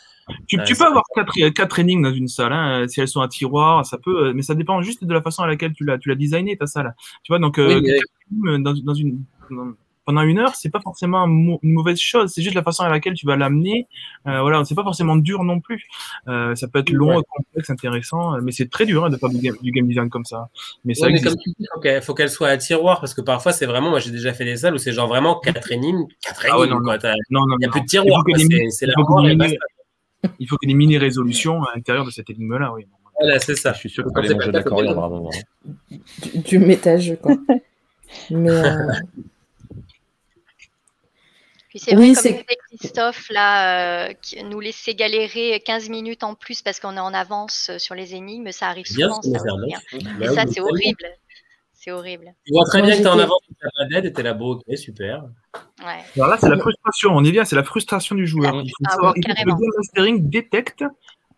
Tu, 0.48 0.58
peux 0.58 0.86
avoir 0.86 1.04
quatre, 1.16 1.34
quatre 1.50 1.80
énigmes 1.80 2.04
dans 2.04 2.14
une 2.14 2.28
salle, 2.28 2.54
hein, 2.54 2.88
si 2.88 3.02
elles 3.02 3.08
sont 3.08 3.22
à 3.22 3.28
tiroir, 3.28 3.86
ça 3.86 3.98
peut, 3.98 4.28
euh, 4.28 4.34
mais 4.34 4.42
ça 4.42 4.56
dépend 4.56 4.82
juste 4.82 5.04
de 5.04 5.14
la 5.14 5.22
façon 5.22 5.44
à 5.44 5.48
laquelle 5.48 5.74
tu 5.74 5.84
l'as, 5.86 5.98
tu 5.98 6.10
l'as 6.10 6.16
designé 6.16 6.56
ta 6.58 6.66
salle. 6.68 6.96
Tu 7.24 7.32
vois, 7.32 7.40
donc 7.40 7.60
euh, 7.60 7.80
Oui, 7.82 7.92
mais- 8.32 8.60
dans, 8.60 8.74
dans 8.74 8.94
une 8.94 9.24
dans- 9.52 9.74
pendant 10.06 10.22
une 10.24 10.38
heure, 10.40 10.54
c'est 10.56 10.70
pas 10.70 10.82
forcément 10.82 11.26
une 11.26 11.60
mauvaise 11.72 11.98
chose, 11.98 12.30
c'est 12.34 12.42
juste 12.42 12.56
la 12.56 12.64
façon 12.64 12.84
à 12.84 12.90
laquelle 12.90 13.14
tu 13.14 13.26
vas 13.26 13.38
l'amener. 13.38 13.88
Euh, 14.28 14.42
voilà, 14.42 14.66
c'est 14.66 14.76
pas 14.76 14.84
forcément 14.84 15.16
dur 15.16 15.46
non 15.46 15.62
plus. 15.62 15.86
Euh, 16.28 16.56
ça 16.56 16.68
peut 16.68 16.80
être 16.80 16.90
long, 16.90 17.22
complexe, 17.30 17.70
intéressant, 17.70 18.36
euh, 18.36 18.42
mais 18.44 18.52
c'est 18.52 18.70
très 18.70 18.86
dur 18.86 19.06
hein, 19.06 19.10
de 19.10 19.16
faire 19.16 19.30
du 19.30 19.38
game, 19.38 19.56
du 19.62 19.72
game 19.72 19.88
design 19.88 20.10
comme 20.10 20.26
ça. 20.26 20.50
Mais 20.84 20.94
ça 20.94 21.06
Ouais, 21.06 21.14
mais 21.14 21.22
comme 21.22 21.38
tu 21.38 21.52
dis, 21.58 21.66
faut 21.74 21.80
qu'elle 21.80 22.02
faut 22.02 22.14
qu'elle 22.16 22.30
soit 22.30 22.50
à 22.50 22.58
tiroir 22.58 23.00
parce 23.00 23.14
que 23.14 23.22
parfois 23.22 23.54
c'est 23.54 23.66
vraiment, 23.66 23.92
moi 23.92 24.00
j'ai 24.00 24.12
déjà 24.12 24.34
fait 24.34 24.44
des 24.44 24.58
salles 24.58 24.74
où 24.74 24.78
c'est 24.78 24.92
genre 24.92 25.08
vraiment 25.08 25.40
quatre 25.40 25.72
énigmes, 25.72 26.06
quatre 26.22 26.48
Ah 26.50 26.58
ouais, 26.60 26.66
énigmes. 26.66 26.80
non, 26.80 26.84
quoi. 26.84 26.98
T'as- 26.98 27.14
Non, 27.30 27.46
non, 27.48 27.56
Il 27.56 27.60
n'y 27.60 27.66
a 27.66 27.68
non. 27.68 27.72
plus 27.72 27.82
de 27.82 27.86
tiroir, 27.86 28.24
c'est 28.36 28.70
c'est 28.72 28.86
il 30.40 30.48
faut 30.48 30.58
les 30.58 30.58
qu'il 30.58 30.70
y 30.70 30.72
ait 30.72 30.76
des 30.76 30.78
mini 30.78 30.98
résolutions 30.98 31.64
à 31.64 31.76
l'intérieur 31.76 32.06
de 32.06 32.12
cette 32.12 32.30
énigme-là, 32.30 32.72
oui. 32.74 32.86
Voilà, 33.20 33.40
c'est 33.40 33.56
ça. 33.56 33.74
Je 33.74 33.80
suis 33.80 33.90
sûr 33.90 34.04
que 34.04 34.10
allais 34.20 34.34
manger 34.34 34.88
un 35.06 35.10
moment. 35.10 35.30
hein. 35.34 35.98
Du, 36.22 36.40
du 36.40 36.60
métage, 36.60 37.16
quoi. 37.22 37.36
mais, 38.32 38.50
euh, 38.50 38.88
Puis 41.70 41.80
c'est 41.80 41.96
Oui, 41.96 42.14
vrai, 42.14 42.22
comme 42.24 42.32
disait 42.32 42.58
Christophe, 42.70 43.30
là, 43.30 44.08
euh, 44.10 44.14
qui 44.22 44.44
nous 44.44 44.60
laisser 44.60 44.94
galérer 44.94 45.62
15 45.66 45.90
minutes 45.90 46.24
en 46.24 46.36
plus 46.36 46.62
parce 46.62 46.80
qu'on 46.80 46.96
est 46.98 47.00
en 47.00 47.14
avance 47.14 47.70
euh, 47.72 47.80
sur 47.80 47.96
les 47.96 48.14
énigmes, 48.14 48.52
ça 48.52 48.68
arrive 48.68 48.86
souvent. 48.86 49.22
ça 49.22 49.30
Et 50.22 50.28
ça, 50.28 50.46
c'est 50.48 50.62
horrible. 50.62 51.06
C'est 51.84 51.92
horrible. 51.92 52.34
Tu 52.46 52.54
vois 52.54 52.64
très 52.64 52.82
bien 52.82 52.96
que 52.96 53.02
t'es 53.02 53.08
en 53.10 53.20
avance, 53.20 53.42
pas 53.62 53.86
d'aide 53.92 54.06
et 54.06 54.14
t'es 54.14 54.24
là, 54.24 54.38
ok, 54.40 54.62
super. 54.78 55.26
Ouais. 55.80 56.00
Alors 56.16 56.30
là, 56.30 56.38
c'est 56.40 56.48
la 56.48 56.58
frustration. 56.58 57.12
On 57.14 57.26
est 57.26 57.32
bien, 57.32 57.44
c'est 57.44 57.58
la 57.58 57.64
frustration 57.66 58.16
du 58.16 58.26
joueur. 58.26 58.62
Il 58.64 58.70
faut 58.70 58.84
Ah 58.86 58.90
savoir 58.92 59.14
il 59.18 59.24
faut 59.28 59.34
que 59.34 59.40
le 59.42 59.52
game 59.52 59.72
mastering 59.76 60.30
détecte 60.30 60.86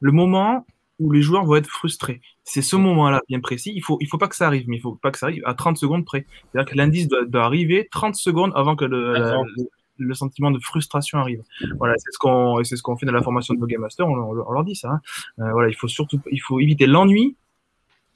le 0.02 0.12
moment 0.12 0.68
où 1.00 1.12
les 1.12 1.24
joueurs 1.24 1.46
vont 1.46 1.56
être 1.56 1.68
frustrés. 1.68 2.22
C'est 2.44 2.62
ce 2.62 2.76
moment-là 2.76 3.22
bien 3.28 3.40
précis. 3.40 3.74
Il 3.76 3.82
faut, 3.82 3.98
il 4.02 4.08
faut 4.08 4.20
pas 4.20 4.28
que 4.28 4.36
ça 4.36 4.46
arrive, 4.46 4.66
mais 4.68 4.78
il 4.78 4.82
faut 4.82 4.94
pas 4.94 5.10
que 5.10 5.18
ça 5.18 5.26
arrive 5.26 5.42
à 5.48 5.56
30 5.56 5.78
secondes 5.78 6.06
près. 6.06 6.28
C'est-à-dire 6.52 6.72
que 6.72 6.78
l'indice 6.78 7.08
doit, 7.08 7.26
doit 7.26 7.44
arriver 7.46 7.88
30 7.92 8.16
secondes 8.16 8.52
avant 8.56 8.76
que 8.76 8.86
le, 8.86 9.14
la- 9.14 10.14
sentiment 10.14 10.52
de 10.52 10.60
frustration 10.60 11.18
arrive. 11.18 11.42
Voilà, 11.80 11.96
c'est 11.98 12.12
ce 12.12 12.20
qu'on, 12.20 12.64
c'est 12.64 12.76
ce 12.76 12.84
qu'on 12.84 12.98
fait 12.98 13.08
dans 13.08 13.14
la 13.14 13.24
formation 13.24 13.56
de 13.56 13.60
nos 13.60 13.66
game 13.66 13.82
masters. 13.82 14.08
On, 14.08 14.14
on- 14.14 14.46
on 14.48 14.52
leur 14.52 14.64
dit 14.64 14.76
ça. 14.76 14.90
hein. 14.92 15.02
Euh, 15.40 15.52
voilà, 15.54 15.70
il 15.70 15.76
faut 15.76 15.88
surtout, 15.88 16.20
il 16.32 16.40
faut 16.40 16.60
éviter 16.60 16.86
l'ennui 16.86 17.36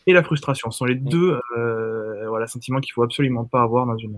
et 0.10 0.14
la 0.14 0.24
frustration. 0.24 0.72
Ce 0.72 0.78
sont 0.80 0.86
les 0.86 0.96
deux, 0.96 1.40
euh, 1.58 2.26
voilà, 2.28 2.48
sentiments 2.48 2.80
qu'il 2.80 2.92
faut 2.94 3.04
absolument 3.04 3.46
pas 3.46 3.62
avoir 3.62 3.86
dans 3.86 3.98
une. 3.98 4.18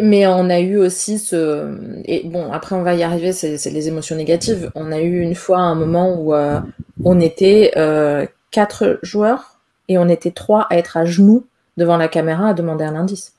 Mais 0.00 0.26
on 0.26 0.48
a 0.50 0.60
eu 0.60 0.76
aussi 0.78 1.18
ce. 1.18 2.02
Et 2.04 2.26
bon, 2.26 2.50
après, 2.52 2.74
on 2.76 2.82
va 2.82 2.94
y 2.94 3.02
arriver, 3.02 3.32
c'est 3.32 3.70
les 3.70 3.88
émotions 3.88 4.16
négatives. 4.16 4.70
On 4.74 4.92
a 4.92 5.00
eu 5.00 5.20
une 5.20 5.34
fois 5.34 5.58
un 5.58 5.74
moment 5.74 6.14
où 6.20 6.34
euh, 6.34 6.60
on 7.04 7.20
était 7.20 7.72
euh, 7.76 8.26
quatre 8.50 8.98
joueurs 9.02 9.58
et 9.88 9.98
on 9.98 10.08
était 10.08 10.30
trois 10.30 10.66
à 10.70 10.76
être 10.76 10.96
à 10.96 11.04
genoux 11.04 11.46
devant 11.76 11.96
la 11.96 12.08
caméra 12.08 12.48
à 12.48 12.54
demander 12.54 12.84
un 12.84 12.96
indice. 12.96 13.34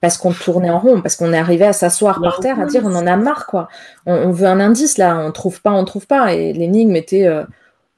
Parce 0.00 0.18
qu'on 0.18 0.32
tournait 0.32 0.70
en 0.70 0.80
rond, 0.80 1.00
parce 1.00 1.16
qu'on 1.16 1.32
est 1.32 1.38
arrivé 1.38 1.64
à 1.64 1.72
s'asseoir 1.72 2.20
par 2.20 2.40
terre, 2.40 2.60
à 2.60 2.66
dire 2.66 2.82
on 2.84 2.94
en 2.94 3.06
a 3.06 3.16
marre, 3.16 3.46
quoi. 3.46 3.68
On, 4.06 4.14
on 4.14 4.30
veut 4.32 4.46
un 4.46 4.60
indice, 4.60 4.98
là, 4.98 5.18
on 5.18 5.32
trouve 5.32 5.62
pas, 5.62 5.72
on 5.72 5.84
trouve 5.84 6.06
pas. 6.06 6.34
Et 6.34 6.52
l'énigme 6.52 6.96
était. 6.96 7.26
euh, 7.26 7.44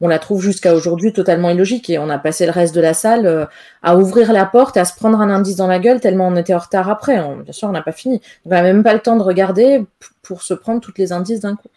on 0.00 0.08
la 0.08 0.18
trouve 0.18 0.42
jusqu'à 0.42 0.74
aujourd'hui 0.74 1.12
totalement 1.12 1.48
illogique 1.50 1.88
et 1.88 1.98
on 1.98 2.10
a 2.10 2.18
passé 2.18 2.44
le 2.44 2.52
reste 2.52 2.74
de 2.74 2.80
la 2.82 2.92
salle 2.94 3.26
euh, 3.26 3.46
à 3.82 3.96
ouvrir 3.96 4.32
la 4.32 4.44
porte, 4.44 4.76
à 4.76 4.84
se 4.84 4.94
prendre 4.94 5.20
un 5.20 5.30
indice 5.30 5.56
dans 5.56 5.66
la 5.66 5.78
gueule 5.78 6.00
tellement 6.00 6.28
on 6.28 6.36
était 6.36 6.54
en 6.54 6.58
retard 6.58 6.88
après. 6.90 7.18
On- 7.20 7.36
bien 7.38 7.52
sûr, 7.52 7.68
on 7.68 7.72
n'a 7.72 7.82
pas 7.82 7.92
fini. 7.92 8.20
On 8.44 8.50
n'a 8.50 8.62
même 8.62 8.82
pas 8.82 8.92
le 8.94 9.00
temps 9.00 9.16
de 9.16 9.22
regarder 9.22 9.84
pour 10.22 10.42
se 10.42 10.52
prendre 10.54 10.80
toutes 10.80 10.98
les 10.98 11.12
indices 11.12 11.40
d'un 11.40 11.56
coup. 11.56 11.68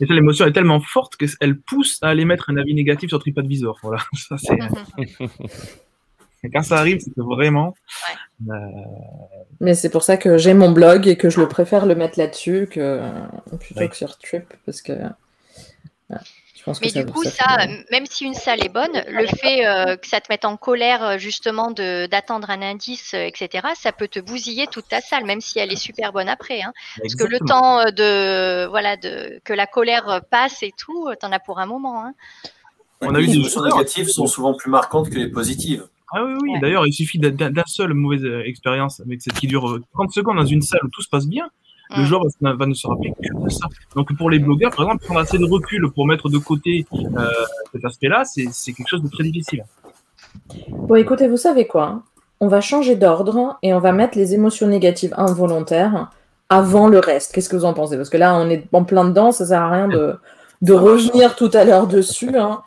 Et 0.00 0.06
ça, 0.06 0.14
l'émotion 0.14 0.46
est 0.46 0.52
tellement 0.52 0.80
forte 0.80 1.16
qu'elle 1.16 1.58
pousse 1.58 1.98
à 2.02 2.08
aller 2.08 2.24
mettre 2.24 2.48
un 2.48 2.56
avis 2.56 2.72
négatif 2.74 3.10
sur 3.10 3.18
TripAdvisor. 3.18 3.78
Voilà. 3.82 3.98
Ça, 4.14 4.36
c'est... 4.38 4.56
Et 6.44 6.50
Quand 6.52 6.62
ça 6.62 6.76
arrive, 6.78 7.00
c'est 7.00 7.12
vraiment. 7.16 7.74
euh, 8.48 8.54
Mais 9.60 9.74
c'est 9.74 9.90
pour 9.90 10.02
ça 10.02 10.16
que 10.16 10.38
j'ai 10.38 10.54
mon 10.54 10.70
blog 10.70 11.08
et 11.08 11.16
que 11.16 11.28
je 11.28 11.40
le 11.40 11.48
préfère 11.48 11.84
le 11.86 11.94
mettre 11.94 12.18
là-dessus 12.18 12.68
que 12.70 12.78
euh, 12.80 13.08
plutôt 13.58 13.80
Ouais. 13.80 13.88
que 13.88 13.96
sur 13.96 14.16
Trip 14.18 14.44
parce 14.64 14.80
que 14.80 14.92
pense 16.66 16.80
Mais 16.82 16.88
que 16.88 16.92
ça, 16.92 17.02
du 17.04 17.12
coup, 17.12 17.24
ça 17.24 17.44
mal. 17.56 17.84
même 17.90 18.04
si 18.06 18.24
une 18.24 18.34
salle 18.34 18.62
est 18.62 18.68
bonne, 18.68 19.02
le 19.08 19.26
fait 19.26 19.64
euh, 19.66 19.96
que 19.96 20.06
ça 20.06 20.20
te 20.20 20.26
mette 20.30 20.44
en 20.44 20.56
colère 20.58 21.02
euh, 21.02 21.18
justement 21.18 21.70
de 21.70 22.06
d'attendre 22.06 22.50
un 22.50 22.60
indice, 22.60 23.14
euh, 23.14 23.24
etc., 23.24 23.68
ça 23.74 23.92
peut 23.92 24.08
te 24.08 24.18
bousiller 24.18 24.66
toute 24.66 24.88
ta 24.88 25.00
salle, 25.00 25.24
même 25.24 25.40
si 25.40 25.58
elle 25.58 25.72
est 25.72 25.76
super 25.76 26.12
bonne 26.12 26.28
après. 26.28 26.60
Hein. 26.62 26.72
Parce 27.00 27.14
que 27.14 27.24
le 27.24 27.38
temps 27.38 27.78
euh, 27.80 27.90
de 27.90 28.66
voilà 28.68 28.96
de 28.96 29.40
que 29.44 29.54
la 29.54 29.66
colère 29.66 30.08
euh, 30.10 30.20
passe 30.20 30.62
et 30.62 30.72
tout, 30.76 31.08
euh, 31.08 31.14
t'en 31.18 31.32
as 31.32 31.40
pour 31.40 31.58
un 31.60 31.66
moment. 31.66 32.04
Hein. 32.04 32.12
On 33.00 33.14
a 33.14 33.20
eu 33.20 33.22
les 33.22 33.28
des 33.32 33.38
émotions 33.38 33.62
négatives 33.62 34.08
sont 34.08 34.26
souvent 34.26 34.54
plus 34.54 34.70
marquantes 34.70 35.08
que 35.08 35.16
les 35.16 35.28
positives. 35.30 35.86
Ah 36.12 36.24
oui, 36.24 36.34
oui. 36.42 36.50
Ouais. 36.52 36.60
D'ailleurs, 36.60 36.86
il 36.86 36.92
suffit 36.92 37.18
d'un- 37.18 37.50
d'un 37.50 37.64
seul 37.66 37.92
mauvaise 37.94 38.24
euh, 38.24 38.42
expérience 38.44 39.00
avec 39.00 39.20
cette 39.22 39.34
qui 39.34 39.46
dure 39.46 39.68
euh, 39.68 39.82
30 39.94 40.12
secondes 40.12 40.36
dans 40.36 40.44
une 40.46 40.62
salle 40.62 40.80
où 40.84 40.88
tout 40.88 41.02
se 41.02 41.08
passe 41.08 41.26
bien. 41.26 41.48
Le 41.90 42.02
Mm. 42.02 42.06
joueur 42.06 42.22
va, 42.40 42.66
ne 42.66 42.74
se 42.74 42.86
rappeler 42.86 43.12
que 43.12 43.44
de 43.44 43.48
ça. 43.48 43.66
Donc 43.94 44.14
pour 44.16 44.30
les 44.30 44.38
blogueurs, 44.38 44.72
par 44.74 44.86
exemple, 44.86 45.04
prendre 45.04 45.20
assez 45.20 45.38
de 45.38 45.44
recul 45.44 45.90
pour 45.94 46.06
mettre 46.06 46.28
de 46.28 46.38
côté 46.38 46.86
euh, 47.16 47.26
cet 47.72 47.84
aspect-là, 47.84 48.24
c'est 48.24 48.72
quelque 48.72 48.88
chose 48.88 49.02
de 49.02 49.08
très 49.08 49.24
difficile. 49.24 49.64
Bon, 50.88 50.94
écoutez, 50.96 51.28
vous 51.28 51.36
savez 51.36 51.66
quoi 51.66 51.84
hein 51.84 52.02
On 52.40 52.48
va 52.48 52.60
changer 52.60 52.96
d'ordre 52.96 53.58
et 53.62 53.72
on 53.74 53.78
va 53.78 53.92
mettre 53.92 54.18
les 54.18 54.34
émotions 54.34 54.66
négatives 54.66 55.14
involontaires 55.16 56.10
avant 56.48 56.88
le 56.88 56.98
reste. 56.98 57.32
Qu'est-ce 57.32 57.48
que 57.48 57.56
vous 57.56 57.64
en 57.64 57.74
pensez? 57.74 57.96
Parce 57.96 58.10
que 58.10 58.16
là, 58.16 58.34
on 58.36 58.48
est 58.50 58.64
en 58.72 58.84
plein 58.84 59.04
dedans, 59.04 59.32
ça 59.32 59.46
sert 59.46 59.62
à 59.62 59.70
rien 59.70 59.88
de, 59.88 60.14
de 60.62 60.72
revenir 60.72 61.34
tout 61.36 61.50
à 61.54 61.64
l'heure 61.64 61.86
dessus. 61.86 62.36
hein. 62.36 62.62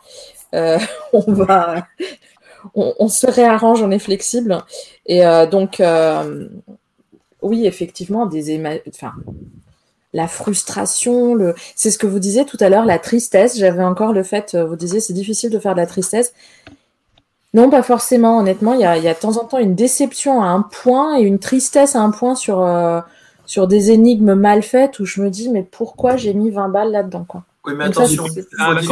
Euh, 0.54 0.78
on 1.12 1.32
va, 1.32 1.86
on, 2.74 2.94
on 2.98 3.08
se 3.08 3.26
réarrange, 3.26 3.82
on 3.82 3.90
est 3.90 3.98
flexible. 3.98 4.58
Et 5.06 5.24
euh, 5.24 5.46
donc, 5.46 5.80
euh, 5.80 6.48
oui, 7.42 7.66
effectivement, 7.66 8.26
des 8.26 8.56
éma- 8.58 8.80
enfin, 8.88 9.12
la 10.12 10.26
frustration, 10.28 11.34
le... 11.34 11.54
c'est 11.76 11.90
ce 11.90 11.98
que 11.98 12.06
vous 12.06 12.18
disiez 12.18 12.44
tout 12.44 12.56
à 12.60 12.68
l'heure, 12.68 12.84
la 12.84 12.98
tristesse. 12.98 13.56
J'avais 13.58 13.84
encore 13.84 14.12
le 14.12 14.22
fait, 14.22 14.54
euh, 14.54 14.64
vous 14.66 14.76
disiez, 14.76 15.00
c'est 15.00 15.12
difficile 15.12 15.50
de 15.50 15.58
faire 15.58 15.74
de 15.74 15.80
la 15.80 15.86
tristesse. 15.86 16.32
Non, 17.54 17.68
pas 17.70 17.82
forcément, 17.82 18.38
honnêtement. 18.38 18.74
Il 18.74 18.80
y 18.80 18.84
a, 18.84 18.96
y 18.96 19.08
a 19.08 19.14
de 19.14 19.18
temps 19.18 19.36
en 19.38 19.44
temps 19.44 19.58
une 19.58 19.74
déception 19.74 20.42
à 20.42 20.46
un 20.46 20.62
point 20.62 21.18
et 21.18 21.22
une 21.22 21.38
tristesse 21.38 21.96
à 21.96 22.00
un 22.00 22.10
point 22.10 22.34
sur, 22.36 22.60
euh, 22.60 23.00
sur 23.46 23.66
des 23.66 23.90
énigmes 23.90 24.34
mal 24.34 24.62
faites 24.62 25.00
où 25.00 25.04
je 25.04 25.20
me 25.20 25.30
dis, 25.30 25.48
mais 25.48 25.62
pourquoi 25.68 26.16
j'ai 26.16 26.32
mis 26.34 26.50
20 26.50 26.68
balles 26.68 26.92
là-dedans 26.92 27.24
quoi 27.26 27.42
Oui, 27.66 27.72
mais 27.76 27.86
Donc 27.86 27.94
ça, 27.94 28.02
attention, 28.02 28.24
c'est- 28.32 28.46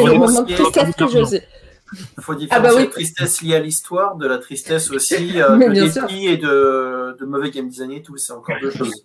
le 0.04 0.18
moment 0.18 0.42
de 0.42 0.52
tristesse 0.54 0.94
que 0.96 1.06
je 1.08 1.38
sais. 1.96 2.04
faut 2.20 2.32
Ah 2.32 2.36
différencier 2.36 2.68
bah 2.70 2.74
oui. 2.76 2.84
la 2.84 2.90
tristesse 2.90 3.42
liée 3.42 3.54
à 3.56 3.60
l'histoire 3.60 4.16
de 4.16 4.26
la 4.26 4.38
tristesse 4.38 4.90
aussi 4.90 5.40
euh, 5.42 5.56
de 5.56 6.00
dépit 6.00 6.26
et 6.26 6.36
de, 6.36 7.16
de 7.18 7.24
mauvais 7.24 7.50
game 7.50 7.68
design 7.68 7.92
et 7.92 8.02
tout. 8.02 8.16
C'est 8.16 8.32
encore 8.32 8.56
deux 8.60 8.70
choses. 8.70 9.04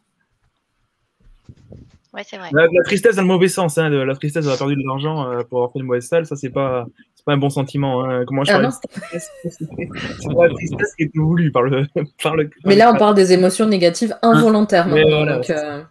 Ouais, 2.13 2.21
c'est 2.27 2.37
vrai. 2.37 2.49
La, 2.53 2.63
la 2.71 2.83
tristesse 2.83 3.15
dans 3.15 3.23
le 3.23 3.27
mauvais 3.27 3.47
sens, 3.47 3.77
hein, 3.79 3.89
de- 3.89 3.97
la 3.97 4.13
tristesse 4.15 4.43
d'avoir 4.45 4.59
perdu 4.59 4.75
de 4.75 4.87
l'argent 4.87 5.27
euh, 5.31 5.41
pour 5.43 5.59
avoir 5.59 5.71
fait 5.71 5.79
une 5.79 5.85
mauvaise 5.85 6.05
salle, 6.07 6.27
ça 6.27 6.35
c'est 6.35 6.51
pas, 6.51 6.85
c'est 7.15 7.25
pas 7.25 7.33
un 7.33 7.37
bon 7.37 7.49
sentiment. 7.49 8.03
Hein. 8.05 8.23
Comment 8.27 8.43
je 8.43 8.51
Ah 8.51 8.59
parle 8.61 8.71
C'est 9.49 10.35
pas 10.35 10.47
la 10.47 10.53
tristesse 10.53 10.93
qui 10.95 11.03
était 11.05 11.17
voulue 11.19 11.51
par 11.51 11.63
le, 11.63 11.87
par 12.23 12.35
le. 12.35 12.51
Mais 12.65 12.75
là, 12.75 12.91
on 12.93 12.97
parle 12.99 13.15
des 13.15 13.33
émotions 13.33 13.65
négatives 13.65 14.15
involontairement. 14.21 14.93
Mais 14.93 15.03
voilà, 15.09 15.37
donc, 15.37 15.49
euh, 15.49 15.81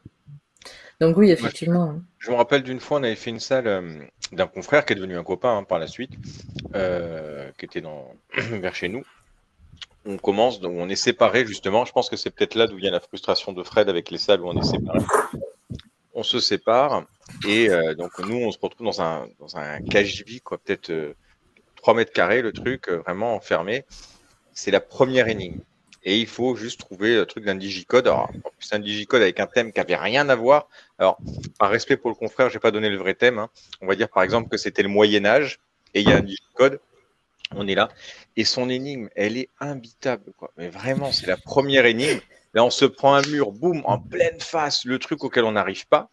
Donc 1.02 1.16
oui, 1.16 1.32
effectivement. 1.32 2.00
je, 2.18 2.30
me 2.30 2.36
rappelle 2.36 2.62
d'une 2.62 2.78
fois, 2.78 3.00
on 3.00 3.02
avait 3.02 3.16
fait 3.16 3.30
une 3.30 3.40
salle 3.40 3.66
euh, 3.66 3.92
d'un 4.30 4.46
confrère 4.46 4.84
qui 4.84 4.92
est 4.92 4.96
devenu 4.96 5.18
un 5.18 5.24
copain 5.24 5.56
hein, 5.56 5.64
par 5.64 5.80
la 5.80 5.88
suite, 5.88 6.12
euh, 6.76 7.50
qui 7.58 7.64
était 7.64 7.80
dans, 7.80 8.14
vers 8.36 8.72
chez 8.76 8.88
nous. 8.88 9.02
On 10.06 10.16
commence, 10.16 10.60
donc 10.60 10.74
on 10.76 10.88
est 10.88 10.94
séparés 10.94 11.44
justement. 11.44 11.84
Je 11.84 11.90
pense 11.90 12.08
que 12.08 12.14
c'est 12.14 12.30
peut-être 12.30 12.54
là 12.54 12.68
d'où 12.68 12.76
vient 12.76 12.92
la 12.92 13.00
frustration 13.00 13.52
de 13.52 13.64
Fred 13.64 13.88
avec 13.88 14.12
les 14.12 14.18
salles 14.18 14.42
où 14.42 14.48
on 14.48 14.56
est 14.56 14.64
séparés. 14.64 15.04
On 16.14 16.22
se 16.22 16.38
sépare 16.38 17.04
et 17.48 17.68
euh, 17.68 17.96
donc 17.96 18.16
nous, 18.20 18.36
on 18.36 18.52
se 18.52 18.58
retrouve 18.62 18.86
dans 18.86 19.02
un, 19.02 19.26
dans 19.40 19.56
un 19.56 19.80
quoi, 20.44 20.58
peut-être 20.58 21.16
3 21.78 21.94
mètres 21.94 22.12
carrés, 22.12 22.42
le 22.42 22.52
truc, 22.52 22.88
vraiment 22.88 23.34
enfermé. 23.34 23.84
C'est 24.52 24.70
la 24.70 24.80
première 24.80 25.26
énigme 25.26 25.62
et 26.04 26.18
il 26.18 26.26
faut 26.26 26.56
juste 26.56 26.80
trouver 26.80 27.14
le 27.14 27.26
truc 27.26 27.44
d'un 27.44 27.54
digicode. 27.54 28.06
Alors, 28.06 28.30
en 28.44 28.50
plus, 28.50 28.72
un 28.72 28.78
digicode 28.78 29.22
avec 29.22 29.38
un 29.40 29.46
thème 29.46 29.72
qui 29.72 29.80
avait 29.80 29.96
rien 29.96 30.28
à 30.28 30.34
voir. 30.34 30.68
Alors, 30.98 31.18
par 31.58 31.70
respect 31.70 31.96
pour 31.96 32.10
le 32.10 32.16
confrère, 32.16 32.48
je 32.48 32.54
n'ai 32.54 32.60
pas 32.60 32.70
donné 32.70 32.88
le 32.88 32.96
vrai 32.96 33.14
thème. 33.14 33.38
Hein. 33.38 33.50
On 33.80 33.86
va 33.86 33.94
dire 33.94 34.08
par 34.08 34.22
exemple 34.22 34.48
que 34.48 34.56
c'était 34.56 34.82
le 34.82 34.88
Moyen 34.88 35.24
Âge 35.24 35.60
et 35.94 36.00
il 36.00 36.08
y 36.08 36.12
a 36.12 36.16
un 36.16 36.22
digicode. 36.22 36.80
On 37.54 37.68
est 37.68 37.74
là. 37.74 37.88
Et 38.36 38.44
son 38.44 38.70
énigme, 38.70 39.08
elle 39.14 39.36
est 39.36 39.48
imbitable. 39.60 40.32
Quoi. 40.38 40.50
Mais 40.56 40.68
vraiment, 40.68 41.12
c'est 41.12 41.26
la 41.26 41.36
première 41.36 41.84
énigme. 41.86 42.20
Là, 42.54 42.64
on 42.64 42.70
se 42.70 42.84
prend 42.84 43.14
un 43.14 43.22
mur, 43.28 43.52
boum, 43.52 43.82
en 43.84 43.98
pleine 43.98 44.40
face, 44.40 44.84
le 44.84 44.98
truc 44.98 45.24
auquel 45.24 45.44
on 45.44 45.52
n'arrive 45.52 45.86
pas. 45.86 46.10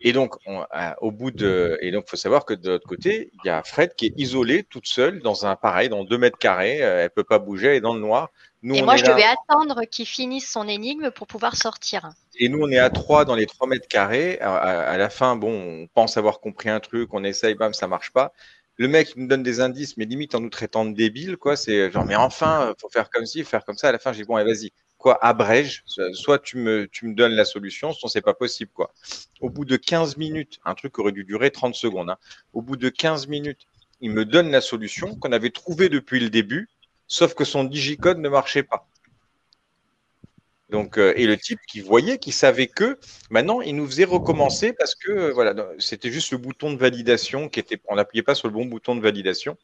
Et 0.00 0.12
donc, 0.12 0.36
on, 0.46 0.64
au 1.00 1.10
bout 1.10 1.30
de, 1.30 1.78
et 1.82 1.90
donc, 1.90 2.08
faut 2.08 2.16
savoir 2.16 2.44
que 2.44 2.54
de 2.54 2.70
l'autre 2.70 2.88
côté, 2.88 3.30
il 3.32 3.48
y 3.48 3.50
a 3.50 3.62
Fred 3.62 3.94
qui 3.94 4.06
est 4.06 4.14
isolée, 4.16 4.64
toute 4.64 4.86
seule, 4.86 5.20
dans 5.20 5.44
un 5.44 5.56
pareil, 5.56 5.90
dans 5.90 6.04
deux 6.04 6.16
mètres 6.16 6.38
carrés. 6.38 6.82
Euh, 6.82 7.04
elle 7.04 7.10
peut 7.10 7.24
pas 7.24 7.38
bouger, 7.38 7.68
elle 7.68 7.74
est 7.76 7.80
dans 7.80 7.94
le 7.94 8.00
noir 8.00 8.30
et 8.62 8.82
moi, 8.82 8.96
je 8.96 9.04
devais 9.04 9.24
attendre 9.24 9.84
qu'il 9.90 10.06
finisse 10.06 10.50
son 10.50 10.68
énigme 10.68 11.10
pour 11.10 11.26
pouvoir 11.26 11.56
sortir. 11.56 12.10
Et 12.38 12.48
nous, 12.48 12.58
on 12.60 12.70
est 12.70 12.78
à 12.78 12.90
3 12.90 13.24
dans 13.24 13.34
les 13.34 13.46
3 13.46 13.66
mètres 13.66 13.88
carrés. 13.88 14.38
À, 14.40 14.96
la 14.98 15.08
fin, 15.08 15.36
bon, 15.36 15.82
on 15.82 15.86
pense 15.86 16.16
avoir 16.16 16.40
compris 16.40 16.68
un 16.68 16.80
truc, 16.80 17.12
on 17.14 17.24
essaye, 17.24 17.54
bam, 17.54 17.72
ça 17.72 17.86
marche 17.86 18.10
pas. 18.12 18.32
Le 18.76 18.88
mec 18.88 19.16
nous 19.16 19.26
donne 19.26 19.42
des 19.42 19.60
indices, 19.60 19.96
mais 19.96 20.04
limite 20.04 20.34
en 20.34 20.40
nous 20.40 20.50
traitant 20.50 20.84
de 20.84 20.94
débiles, 20.94 21.36
quoi. 21.36 21.56
C'est 21.56 21.90
genre, 21.90 22.04
mais 22.04 22.16
enfin, 22.16 22.74
faut 22.78 22.88
faire 22.88 23.10
comme 23.10 23.26
ci, 23.26 23.44
faire 23.44 23.64
comme 23.64 23.76
ça. 23.76 23.88
À 23.88 23.92
la 23.92 23.98
fin, 23.98 24.12
j'ai 24.12 24.22
dit, 24.22 24.28
bon, 24.28 24.36
allez, 24.36 24.52
vas-y, 24.52 24.72
quoi, 25.00 25.18
abrège. 25.24 25.82
Soit 26.12 26.38
tu 26.38 26.58
me, 26.58 26.88
donnes 27.02 27.32
la 27.32 27.44
solution, 27.44 27.92
sinon 27.92 28.08
c'est 28.08 28.20
pas 28.20 28.34
possible, 28.34 28.70
quoi. 28.72 28.92
Au 29.40 29.50
bout 29.50 29.64
de 29.64 29.76
15 29.76 30.16
minutes, 30.16 30.60
un 30.64 30.74
truc 30.74 30.98
aurait 30.98 31.12
dû 31.12 31.24
durer 31.24 31.50
30 31.50 31.74
secondes, 31.74 32.10
hein. 32.10 32.18
Au 32.52 32.62
bout 32.62 32.76
de 32.76 32.88
15 32.88 33.26
minutes, 33.26 33.66
il 34.00 34.12
me 34.12 34.24
donne 34.24 34.50
la 34.50 34.60
solution 34.60 35.16
qu'on 35.16 35.32
avait 35.32 35.50
trouvée 35.50 35.88
depuis 35.88 36.20
le 36.20 36.30
début 36.30 36.68
sauf 37.10 37.34
que 37.34 37.44
son 37.44 37.64
digicode 37.64 38.18
ne 38.18 38.28
marchait 38.30 38.62
pas. 38.62 38.86
Donc, 40.70 40.98
euh, 40.98 41.12
et 41.16 41.26
le 41.26 41.36
type 41.36 41.58
qui 41.68 41.80
voyait, 41.80 42.18
qui 42.18 42.30
savait 42.30 42.68
que 42.68 42.96
maintenant, 43.28 43.60
il 43.60 43.74
nous 43.74 43.86
faisait 43.86 44.04
recommencer 44.04 44.72
parce 44.72 44.94
que 44.94 45.10
euh, 45.10 45.32
voilà, 45.32 45.52
c'était 45.80 46.12
juste 46.12 46.30
le 46.30 46.38
bouton 46.38 46.72
de 46.72 46.78
validation 46.78 47.48
qui 47.48 47.58
était, 47.58 47.80
on 47.88 47.96
n'appuyait 47.96 48.22
pas 48.22 48.36
sur 48.36 48.46
le 48.46 48.54
bon 48.54 48.64
bouton 48.64 48.94
de 48.94 49.00
validation. 49.00 49.58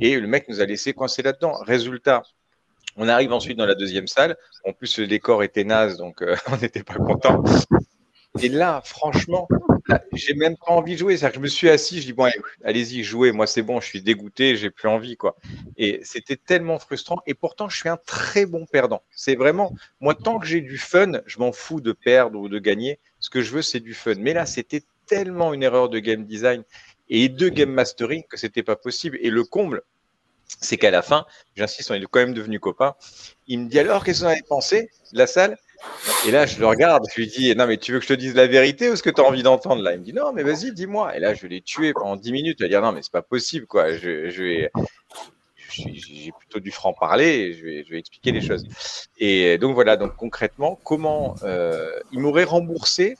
Et 0.00 0.18
le 0.18 0.28
mec 0.28 0.48
nous 0.48 0.60
a 0.60 0.64
laissé 0.64 0.92
coincer 0.92 1.22
là-dedans. 1.22 1.54
Résultat, 1.64 2.22
on 2.98 3.08
arrive 3.08 3.32
ensuite 3.32 3.56
dans 3.56 3.66
la 3.66 3.74
deuxième 3.74 4.08
salle. 4.08 4.36
En 4.64 4.72
plus, 4.72 4.98
le 4.98 5.06
décor 5.06 5.42
était 5.42 5.64
naze, 5.64 5.96
donc 5.96 6.20
euh, 6.20 6.36
on 6.52 6.56
n'était 6.56 6.82
pas 6.82 6.94
content. 6.94 7.42
Et 8.42 8.48
là, 8.48 8.82
franchement, 8.84 9.48
j'ai 10.12 10.34
même 10.34 10.56
pas 10.56 10.72
envie 10.72 10.94
de 10.94 10.98
jouer. 10.98 11.16
C'est-à-dire 11.16 11.36
je 11.36 11.42
me 11.42 11.48
suis 11.48 11.70
assis, 11.70 12.00
je 12.00 12.06
dis 12.06 12.12
bon, 12.12 12.30
allez-y, 12.64 13.02
jouez. 13.02 13.32
Moi, 13.32 13.46
c'est 13.46 13.62
bon, 13.62 13.80
je 13.80 13.86
suis 13.86 14.02
dégoûté, 14.02 14.56
j'ai 14.56 14.70
plus 14.70 14.88
envie, 14.88 15.16
quoi. 15.16 15.36
Et 15.76 16.00
c'était 16.02 16.36
tellement 16.36 16.78
frustrant. 16.78 17.18
Et 17.26 17.34
pourtant, 17.34 17.68
je 17.68 17.76
suis 17.76 17.88
un 17.88 17.98
très 18.04 18.46
bon 18.46 18.66
perdant. 18.66 19.02
C'est 19.10 19.36
vraiment, 19.36 19.74
moi, 20.00 20.14
tant 20.14 20.38
que 20.38 20.46
j'ai 20.46 20.60
du 20.60 20.76
fun, 20.76 21.12
je 21.26 21.38
m'en 21.38 21.52
fous 21.52 21.80
de 21.80 21.92
perdre 21.92 22.38
ou 22.38 22.48
de 22.48 22.58
gagner. 22.58 22.98
Ce 23.20 23.30
que 23.30 23.42
je 23.42 23.52
veux, 23.52 23.62
c'est 23.62 23.80
du 23.80 23.94
fun. 23.94 24.14
Mais 24.18 24.34
là, 24.34 24.44
c'était 24.44 24.82
tellement 25.06 25.54
une 25.54 25.62
erreur 25.62 25.88
de 25.88 25.98
game 25.98 26.24
design 26.24 26.64
et 27.08 27.28
de 27.28 27.48
game 27.48 27.70
mastering 27.70 28.24
que 28.28 28.36
c'était 28.36 28.62
pas 28.62 28.76
possible. 28.76 29.18
Et 29.20 29.30
le 29.30 29.44
comble, 29.44 29.82
c'est 30.60 30.76
qu'à 30.76 30.90
la 30.90 31.02
fin, 31.02 31.26
j'insiste, 31.56 31.90
on 31.90 31.94
est 31.94 32.04
quand 32.10 32.20
même 32.20 32.34
devenus 32.34 32.60
copains. 32.60 32.94
Il 33.46 33.60
me 33.60 33.68
dit 33.68 33.78
alors, 33.78 34.04
qu'est-ce 34.04 34.20
que 34.20 34.24
vous 34.24 34.30
avez 34.30 34.42
pensé 34.48 34.90
de 35.12 35.18
la 35.18 35.26
salle? 35.26 35.56
Et 36.26 36.32
là, 36.32 36.44
je 36.44 36.58
le 36.58 36.66
regarde, 36.66 37.04
je 37.14 37.20
lui 37.20 37.28
dis, 37.28 37.54
non, 37.54 37.66
mais 37.66 37.76
tu 37.76 37.92
veux 37.92 37.98
que 37.98 38.04
je 38.04 38.08
te 38.08 38.18
dise 38.18 38.34
la 38.34 38.48
vérité 38.48 38.90
ou 38.90 38.96
ce 38.96 39.02
que 39.02 39.10
tu 39.10 39.20
as 39.20 39.24
envie 39.24 39.44
d'entendre 39.44 39.82
là? 39.82 39.92
Il 39.92 40.00
me 40.00 40.04
dit, 40.04 40.12
non, 40.12 40.32
mais 40.32 40.42
vas-y, 40.42 40.72
dis-moi. 40.72 41.16
Et 41.16 41.20
là, 41.20 41.34
je 41.34 41.46
l'ai 41.46 41.60
tué 41.60 41.92
pendant 41.92 42.16
10 42.16 42.32
minutes. 42.32 42.60
Va 42.60 42.68
dire, 42.68 42.82
non, 42.82 42.90
mais 42.90 43.02
c'est 43.02 43.12
pas 43.12 43.22
possible, 43.22 43.66
quoi. 43.66 43.92
Je, 43.92 44.28
je 44.28 44.42
vais, 44.42 44.70
j'ai 45.68 46.32
plutôt 46.32 46.60
du 46.60 46.70
franc 46.70 46.92
parler 46.92 47.26
et 47.26 47.52
je 47.54 47.64
vais, 47.64 47.84
je 47.84 47.90
vais, 47.90 47.98
expliquer 47.98 48.32
les 48.32 48.40
choses. 48.40 48.66
Et 49.18 49.58
donc 49.58 49.74
voilà, 49.74 49.96
donc 49.96 50.16
concrètement, 50.16 50.78
comment 50.84 51.36
euh, 51.42 51.90
il 52.12 52.20
m'aurait 52.20 52.44
remboursé 52.44 53.16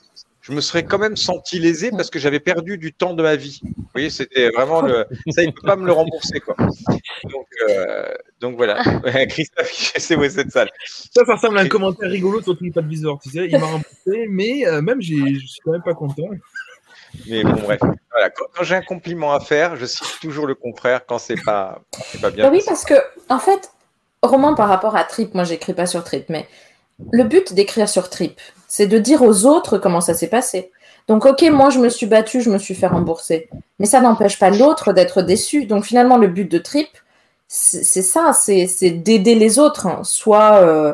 je 0.49 0.55
me 0.55 0.61
serais 0.61 0.83
quand 0.83 0.97
même 0.97 1.15
senti 1.15 1.59
lésé 1.59 1.91
parce 1.91 2.09
que 2.09 2.17
j'avais 2.17 2.39
perdu 2.39 2.77
du 2.77 2.91
temps 2.91 3.13
de 3.13 3.21
ma 3.21 3.35
vie. 3.35 3.59
Vous 3.63 3.85
voyez, 3.93 4.09
c'était 4.09 4.49
vraiment 4.49 4.81
le. 4.81 5.05
Ça, 5.29 5.43
il 5.43 5.47
ne 5.47 5.51
peut 5.51 5.67
pas 5.67 5.75
me 5.75 5.85
le 5.85 5.91
rembourser, 5.91 6.39
quoi. 6.39 6.55
Donc, 6.57 7.47
euh, 7.69 8.11
donc 8.39 8.57
voilà. 8.57 8.81
Christophe, 9.29 9.71
c'est 9.71 10.15
où 10.15 10.27
cette 10.27 10.51
salle. 10.51 10.69
Ça, 10.85 11.23
ça 11.23 11.35
ressemble 11.35 11.59
à 11.59 11.61
un 11.61 11.67
commentaire 11.67 12.09
rigolo 12.09 12.41
sur 12.41 12.57
TripAdvisor. 12.57 13.19
Tu 13.21 13.29
sais, 13.29 13.45
il 13.45 13.59
m'a 13.59 13.65
remboursé, 13.65 14.27
mais 14.27 14.65
euh, 14.65 14.81
même, 14.81 15.01
je 15.01 15.13
suis 15.13 15.61
quand 15.63 15.71
même 15.71 15.83
pas 15.83 15.93
content. 15.93 16.29
Mais 17.27 17.43
bon, 17.43 17.53
bref. 17.61 17.79
Voilà. 18.11 18.31
Quand, 18.31 18.63
j'ai 18.63 18.75
un 18.75 18.81
compliment 18.81 19.33
à 19.33 19.39
faire, 19.39 19.75
je 19.75 19.85
cite 19.85 20.19
toujours 20.19 20.47
le 20.47 20.55
confrère 20.55 21.05
quand 21.05 21.19
c'est 21.19 21.41
pas, 21.43 21.79
pas 22.21 22.31
bien. 22.31 22.45
Bah 22.45 22.49
oui, 22.51 22.61
parce 22.65 22.85
que, 22.85 22.95
en 23.29 23.39
fait, 23.39 23.71
Roman, 24.23 24.55
par 24.55 24.67
rapport 24.67 24.95
à 24.95 25.03
Trip, 25.03 25.35
moi, 25.35 25.43
j'écris 25.43 25.73
pas 25.73 25.85
sur 25.85 26.03
Trip, 26.03 26.25
mais 26.29 26.47
le 27.11 27.23
but 27.23 27.53
d'écrire 27.53 27.87
sur 27.87 28.09
Trip, 28.09 28.39
c'est 28.69 28.87
de 28.87 28.99
dire 28.99 29.23
aux 29.23 29.45
autres 29.45 29.77
comment 29.77 29.99
ça 29.99 30.13
s'est 30.13 30.27
passé. 30.27 30.71
Donc, 31.09 31.25
ok, 31.25 31.41
moi, 31.51 31.71
je 31.71 31.79
me 31.79 31.89
suis 31.89 32.05
battue, 32.05 32.39
je 32.39 32.51
me 32.51 32.59
suis 32.59 32.75
fait 32.75 32.87
rembourser. 32.87 33.49
Mais 33.79 33.87
ça 33.87 33.99
n'empêche 33.99 34.37
pas 34.37 34.51
l'autre 34.51 34.93
d'être 34.93 35.23
déçu. 35.23 35.65
Donc, 35.65 35.83
finalement, 35.83 36.17
le 36.17 36.27
but 36.27 36.49
de 36.49 36.59
Trip, 36.59 36.87
c'est 37.47 38.03
ça, 38.03 38.31
c'est 38.31 38.91
d'aider 38.91 39.33
les 39.33 39.57
autres, 39.57 39.87
hein. 39.87 40.01
soit 40.03 40.57
euh, 40.61 40.93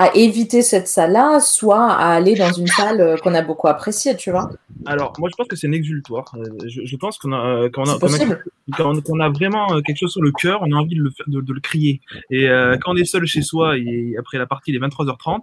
à 0.00 0.16
éviter 0.16 0.62
cette 0.62 0.88
salle-là, 0.88 1.40
soit 1.40 1.92
à 1.92 2.14
aller 2.14 2.34
dans 2.34 2.50
une 2.50 2.66
salle 2.66 3.02
euh, 3.02 3.16
qu'on 3.18 3.34
a 3.34 3.42
beaucoup 3.42 3.68
appréciée, 3.68 4.16
tu 4.16 4.30
vois. 4.30 4.48
Alors, 4.86 5.12
moi, 5.18 5.28
je 5.30 5.36
pense 5.36 5.46
que 5.46 5.56
c'est 5.56 5.66
un 5.66 5.72
exultoire. 5.72 6.24
Euh, 6.36 6.66
je, 6.66 6.96
pense 6.96 7.18
qu'on 7.18 7.34
a, 7.34 7.68
qu'on 7.68 7.84
a, 7.84 9.24
a, 9.24 9.28
vraiment 9.28 9.66
quelque 9.82 9.98
chose 9.98 10.12
sur 10.12 10.22
le 10.22 10.32
cœur, 10.32 10.62
on 10.62 10.72
a 10.72 10.76
envie 10.76 10.94
de 10.94 11.02
le, 11.02 11.42
de, 11.42 11.52
le 11.52 11.60
crier. 11.60 12.00
Et 12.30 12.46
quand 12.80 12.92
on 12.92 12.96
est 12.96 13.04
seul 13.04 13.26
chez 13.26 13.42
soi, 13.42 13.76
et 13.76 14.14
après 14.18 14.38
la 14.38 14.46
partie, 14.46 14.70
il 14.70 14.76
est 14.76 14.78
23h30, 14.78 15.40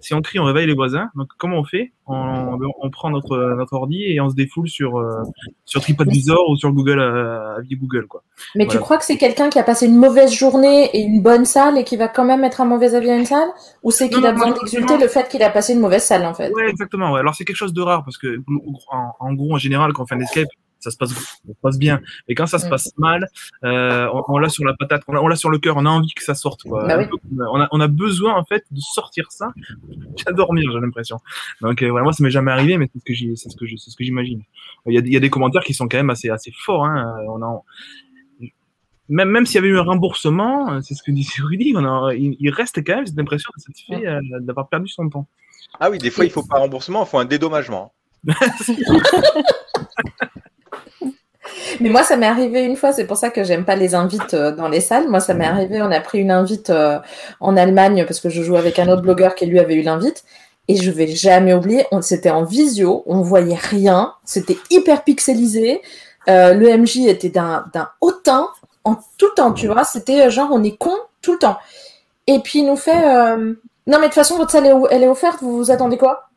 si 0.00 0.14
on 0.14 0.22
crie, 0.22 0.38
on 0.38 0.44
réveille 0.44 0.66
les 0.66 0.74
voisins. 0.74 1.10
Donc, 1.14 1.28
comment 1.36 1.58
on 1.58 1.64
fait? 1.64 1.92
On, 2.06 2.58
on, 2.80 2.90
prend 2.90 3.10
notre, 3.10 3.36
notre 3.56 3.74
ordi 3.74 4.02
et 4.04 4.20
on 4.20 4.30
se 4.30 4.34
défoule 4.34 4.68
sur, 4.68 5.00
sur 5.66 5.82
TripAdvisor 5.82 6.48
ou 6.48 6.56
sur 6.56 6.72
Google, 6.72 7.00
à, 7.00 7.56
Google. 7.70 8.06
Quoi. 8.06 8.22
Mais 8.54 8.66
tu 8.66 8.78
crois 8.78 8.96
que 8.96 9.04
c'est 9.04 9.18
quelqu'un 9.18 9.50
qui 9.50 9.58
a 9.58 9.62
passé 9.62 9.86
une 9.86 9.98
mauvaise 9.98 10.32
journée 10.32 10.90
et 10.94 11.00
une 11.00 11.22
bonne 11.22 11.44
salle 11.44 11.76
et 11.76 11.84
qui 11.84 11.96
va 11.96 12.08
quand 12.08 12.24
même 12.24 12.40
mettre 12.40 12.60
un 12.60 12.64
mauvais 12.64 12.94
avis 12.94 13.10
à 13.10 13.16
une 13.16 13.26
salle? 13.26 13.48
Ou 13.82 13.90
c'est 13.90 14.08
qu'il 14.08 14.24
a 14.24 14.32
besoin 14.32 14.52
d'exulter 14.52 14.96
le 14.98 15.08
fait 15.08 15.28
qu'il 15.28 15.42
a 15.42 15.50
passé 15.50 15.72
une 15.72 15.80
mauvaise 15.80 16.04
salle 16.04 16.24
en 16.24 16.34
fait 16.34 16.50
Oui, 16.54 16.62
exactement. 16.68 17.14
Alors 17.14 17.34
c'est 17.34 17.44
quelque 17.44 17.56
chose 17.56 17.72
de 17.72 17.82
rare 17.82 18.04
parce 18.04 18.16
que 18.16 18.40
en, 19.18 19.34
gros, 19.34 19.54
en 19.54 19.58
général, 19.58 19.92
quand 19.92 20.04
on 20.04 20.06
fait 20.06 20.14
un 20.14 20.20
escape, 20.20 20.48
ça 20.78 20.90
se 20.90 20.96
passe, 20.96 21.10
ça 21.10 21.20
se 21.48 21.60
passe 21.60 21.78
bien. 21.78 22.00
Et 22.28 22.34
quand 22.34 22.46
ça 22.46 22.58
se 22.58 22.66
mm. 22.66 22.70
passe 22.70 22.90
mal, 22.96 23.28
euh, 23.64 24.08
on, 24.28 24.38
l'a 24.38 24.48
sur 24.48 24.64
la 24.64 24.74
patate, 24.74 25.02
on 25.06 25.28
l'a 25.28 25.36
sur 25.36 25.50
le 25.50 25.58
cœur, 25.58 25.76
on 25.76 25.86
a 25.86 25.90
envie 25.90 26.12
que 26.12 26.22
ça 26.22 26.34
sorte. 26.34 26.62
Quoi. 26.62 26.86
Bah 26.86 26.98
on, 27.52 27.60
a, 27.60 27.68
on, 27.70 27.80
a, 27.80 27.88
besoin 27.88 28.34
en 28.34 28.44
fait 28.44 28.64
de 28.70 28.80
sortir 28.80 29.30
ça, 29.30 29.52
à 30.26 30.32
dormir, 30.32 30.70
j'ai 30.72 30.80
l'impression. 30.80 31.18
Donc 31.60 31.82
euh, 31.82 31.90
voilà, 31.90 32.04
moi 32.04 32.12
ça 32.12 32.22
m'est 32.22 32.30
jamais 32.30 32.50
arrivé, 32.50 32.78
mais 32.78 32.88
c'est 32.92 33.50
ce 33.50 33.56
que 33.56 33.66
ce 33.76 33.90
j'imagine. 33.98 34.42
Il 34.86 34.94
y, 34.94 34.98
a, 34.98 35.00
il 35.00 35.12
y 35.12 35.16
a 35.16 35.20
des 35.20 35.30
commentaires 35.30 35.62
qui 35.62 35.74
sont 35.74 35.88
quand 35.88 35.98
même 35.98 36.10
assez 36.10 36.30
assez 36.30 36.52
forts. 36.56 36.84
Hein. 36.84 37.16
On 37.28 37.42
a, 37.42 37.62
même, 39.12 39.28
même 39.28 39.44
s'il 39.46 39.56
y 39.56 39.58
avait 39.58 39.68
eu 39.68 39.78
un 39.78 39.82
remboursement, 39.82 40.72
euh, 40.72 40.80
c'est 40.82 40.94
ce 40.94 41.02
que 41.02 41.10
disait 41.10 41.30
Rudy, 41.42 41.74
on 41.76 42.10
il, 42.10 42.50
reste 42.50 42.82
quand 42.84 42.96
même 42.96 43.06
cette 43.06 43.18
impression 43.18 43.50
de 43.56 43.62
satisfait 43.62 44.06
euh, 44.06 44.20
d'avoir 44.40 44.68
perdu 44.68 44.88
son 44.88 45.08
temps. 45.08 45.26
Ah 45.78 45.90
oui, 45.90 45.98
des 45.98 46.10
fois, 46.10 46.24
il 46.24 46.28
ne 46.28 46.32
faut 46.32 46.44
pas 46.44 46.56
un 46.56 46.60
remboursement, 46.60 47.04
il 47.04 47.08
faut 47.08 47.18
un 47.18 47.26
dédommagement. 47.26 47.92
Mais 51.80 51.88
moi, 51.88 52.02
ça 52.04 52.16
m'est 52.16 52.26
arrivé 52.26 52.62
une 52.64 52.76
fois, 52.76 52.92
c'est 52.92 53.06
pour 53.06 53.16
ça 53.16 53.30
que 53.30 53.44
j'aime 53.44 53.64
pas 53.64 53.76
les 53.76 53.94
invites 53.94 54.34
euh, 54.34 54.54
dans 54.54 54.68
les 54.68 54.80
salles. 54.80 55.08
Moi, 55.08 55.20
ça 55.20 55.34
m'est 55.34 55.44
arrivé, 55.44 55.82
on 55.82 55.90
a 55.90 56.00
pris 56.00 56.18
une 56.20 56.30
invite 56.30 56.72
en 57.40 57.56
Allemagne 57.56 58.04
parce 58.06 58.20
que 58.20 58.30
je 58.30 58.42
joue 58.42 58.56
avec 58.56 58.78
un 58.78 58.88
autre 58.88 59.02
blogueur 59.02 59.34
qui 59.34 59.44
lui 59.46 59.58
avait 59.58 59.74
eu 59.74 59.82
l'invite. 59.82 60.24
Et 60.68 60.76
je 60.76 60.90
vais 60.90 61.08
jamais 61.08 61.52
oublier, 61.52 61.84
c'était 62.02 62.30
en 62.30 62.44
visio, 62.44 63.02
on 63.06 63.20
voyait 63.20 63.56
rien, 63.56 64.14
c'était 64.24 64.56
hyper 64.70 65.02
pixelisé. 65.02 65.82
le 66.28 66.76
MJ 66.78 67.08
était 67.08 67.30
d'un 67.30 67.90
hautain, 68.00 68.48
en 68.84 68.96
tout 69.18 69.26
le 69.26 69.34
temps, 69.34 69.52
tu 69.52 69.66
vois. 69.66 69.84
C'était 69.84 70.26
euh, 70.26 70.30
genre, 70.30 70.48
on 70.52 70.62
est 70.62 70.76
con 70.76 70.96
tout 71.20 71.32
le 71.32 71.38
temps. 71.38 71.58
Et 72.26 72.40
puis 72.40 72.60
il 72.60 72.66
nous 72.66 72.76
fait, 72.76 73.04
euh, 73.04 73.54
non 73.86 73.98
mais 73.98 73.98
de 73.98 74.04
toute 74.04 74.14
façon, 74.14 74.36
votre 74.36 74.50
salle, 74.50 74.66
elle 74.90 75.02
est 75.02 75.08
offerte, 75.08 75.42
vous 75.42 75.56
vous 75.56 75.70
attendez 75.70 75.98
quoi? 75.98 76.28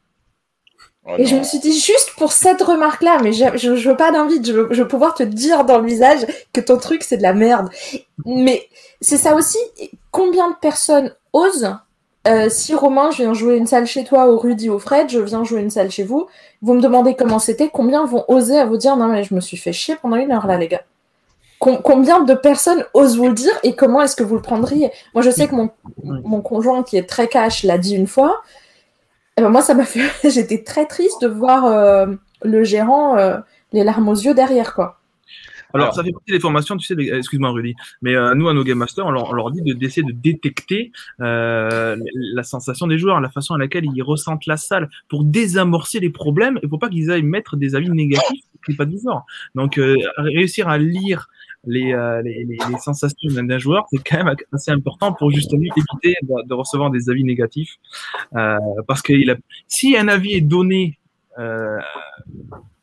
Oh 1.07 1.11
Et 1.19 1.25
je 1.25 1.35
me 1.35 1.43
suis 1.43 1.59
dit, 1.59 1.79
juste 1.79 2.13
pour 2.17 2.31
cette 2.31 2.63
remarque-là, 2.63 3.19
mais 3.21 3.31
je, 3.31 3.55
je, 3.55 3.89
veux 3.89 3.95
pas 3.95 4.11
d'invite, 4.11 4.47
je 4.47 4.53
veux, 4.53 4.87
pouvoir 4.87 5.13
te 5.13 5.21
dire 5.21 5.63
dans 5.63 5.77
le 5.77 5.85
visage 5.85 6.25
que 6.51 6.61
ton 6.61 6.77
truc, 6.77 7.03
c'est 7.03 7.17
de 7.17 7.21
la 7.21 7.33
merde. 7.33 7.69
Mais 8.25 8.67
c'est 9.01 9.17
ça 9.17 9.35
aussi, 9.35 9.59
combien 10.09 10.49
de 10.49 10.55
personnes 10.55 11.13
osent 11.31 11.77
euh, 12.27 12.49
si 12.49 12.73
Romain, 12.73 13.11
je 13.11 13.17
viens 13.17 13.35
jouer 13.35 13.55
une 13.55 13.67
salle 13.67 13.85
chez 13.85 14.03
toi, 14.03 14.31
ou 14.31 14.39
Rudy, 14.39 14.67
ou 14.67 14.79
Fred, 14.79 15.09
je 15.09 15.19
viens 15.19 15.43
jouer 15.43 15.61
une 15.61 15.69
salle 15.69 15.91
chez 15.91 16.03
vous, 16.03 16.25
vous 16.63 16.73
me 16.73 16.81
demandez 16.81 17.13
comment 17.13 17.37
c'était, 17.37 17.69
combien 17.69 18.03
vont 18.05 18.25
oser 18.27 18.57
à 18.57 18.65
vous 18.65 18.77
dire 18.77 18.97
non 18.97 19.07
mais 19.07 19.23
je 19.23 19.35
me 19.35 19.39
suis 19.39 19.57
fait 19.57 19.73
chier 19.73 19.95
pendant 20.01 20.15
une 20.15 20.31
heure 20.31 20.47
là 20.47 20.57
les 20.57 20.67
gars 20.67 20.81
Combien 21.83 22.23
de 22.23 22.33
personnes 22.33 22.83
osent 22.93 23.17
vous 23.17 23.27
le 23.27 23.33
dire 23.33 23.53
et 23.63 23.75
comment 23.75 24.01
est-ce 24.01 24.15
que 24.15 24.23
vous 24.23 24.35
le 24.35 24.41
prendriez? 24.41 24.91
Moi 25.13 25.23
je 25.23 25.29
sais 25.29 25.47
que 25.47 25.55
mon, 25.55 25.71
mon 26.03 26.41
conjoint 26.41 26.83
qui 26.83 26.97
est 26.97 27.07
très 27.09 27.27
cash 27.27 27.63
l'a 27.63 27.77
dit 27.77 27.95
une 27.95 28.07
fois. 28.07 28.41
Et 29.37 29.41
eh 29.41 29.43
ben 29.43 29.49
moi 29.49 29.61
ça 29.61 29.73
m'a 29.73 29.85
fait, 29.85 30.09
j'étais 30.29 30.63
très 30.63 30.85
triste 30.85 31.21
de 31.21 31.27
voir 31.27 31.65
euh, 31.65 32.07
le 32.43 32.63
gérant 32.63 33.17
euh, 33.17 33.37
les 33.73 33.83
larmes 33.83 34.07
aux 34.07 34.15
yeux 34.15 34.33
derrière 34.33 34.73
quoi. 34.73 34.99
Alors, 35.75 35.93
ça 35.93 36.03
fait 36.03 36.11
partie 36.11 36.31
des 36.31 36.39
formations, 36.39 36.77
tu 36.77 36.85
sais, 36.85 36.95
excuse-moi 37.17 37.51
Rudy, 37.51 37.75
mais 38.01 38.15
euh, 38.15 38.33
nous, 38.33 38.47
à 38.47 38.53
nos 38.53 38.63
Game 38.63 38.77
Masters, 38.77 39.05
on 39.05 39.11
leur, 39.11 39.51
dit 39.51 39.61
d'essayer 39.75 40.03
de, 40.03 40.13
détecter 40.13 40.91
euh, 41.19 41.97
la 42.33 42.43
sensation 42.43 42.87
des 42.87 42.97
joueurs, 42.97 43.19
la 43.19 43.29
façon 43.29 43.55
à 43.55 43.57
laquelle 43.57 43.85
ils 43.93 44.01
ressentent 44.01 44.45
la 44.45 44.57
salle, 44.57 44.89
pour 45.09 45.25
désamorcer 45.25 45.99
les 45.99 46.09
problèmes 46.09 46.59
et 46.63 46.67
pour 46.67 46.79
pas 46.79 46.89
qu'ils 46.89 47.11
aillent 47.11 47.23
mettre 47.23 47.57
des 47.57 47.75
avis 47.75 47.89
négatifs 47.89 48.45
qui 48.65 48.73
pas 48.73 48.85
du 48.85 48.97
genre. 49.03 49.25
Donc, 49.53 49.77
euh, 49.77 49.95
réussir 50.17 50.69
à 50.69 50.77
lire 50.77 51.27
les, 51.67 51.93
les, 52.23 52.45
les, 52.45 52.77
sensations 52.79 53.29
d'un 53.31 53.57
joueur, 53.57 53.85
c'est 53.91 54.03
quand 54.03 54.23
même 54.23 54.35
assez 54.53 54.71
important 54.71 55.13
pour 55.13 55.31
justement 55.31 55.63
éviter 55.63 56.15
de, 56.21 56.53
recevoir 56.53 56.91
des 56.91 57.09
avis 57.09 57.23
négatifs. 57.23 57.77
parce 58.31 59.01
que 59.01 59.13
il 59.13 59.31
a, 59.31 59.35
si 59.67 59.97
un 59.97 60.07
avis 60.07 60.33
est 60.33 60.41
donné 60.41 60.97
de 61.37 61.81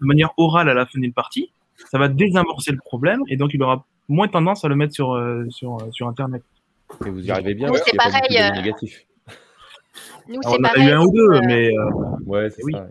manière 0.01 0.31
orale 0.37 0.69
à 0.69 0.75
la 0.75 0.87
fin 0.87 0.99
d'une 0.99 1.13
partie, 1.13 1.51
ça 1.91 1.99
va 1.99 2.09
désamorcer 2.09 2.73
le 2.73 2.79
problème 2.79 3.21
et 3.29 3.37
donc 3.37 3.55
il 3.55 3.63
aura 3.63 3.85
moins 4.09 4.29
tendance 4.29 4.65
à 4.65 4.69
le 4.69 4.77
mettre 4.77 4.95
sur, 4.95 5.13
euh, 5.13 5.47
sur, 5.51 5.77
euh, 5.77 5.91
sur 5.91 6.09
Internet. 6.09 6.43
Et 7.07 7.11
vous 7.11 7.25
y 7.25 7.31
arrivez 7.31 7.55
bien. 7.55 7.71
c'est 7.85 7.97
pareil. 7.97 8.39
Euh, 8.39 8.51
négatif. 8.51 9.07
Nous, 10.29 10.41
c'est 10.43 10.59
pareil. 10.61 10.85
On 10.85 10.87
a 10.87 10.91
eu 10.91 10.93
un 10.93 11.05
ou 11.05 11.13
deux, 11.13 11.41
mais. 11.47 11.71
Ouais, 12.27 12.51
c'est 12.51 12.65
oui. 12.65 12.73
ça. 12.73 12.87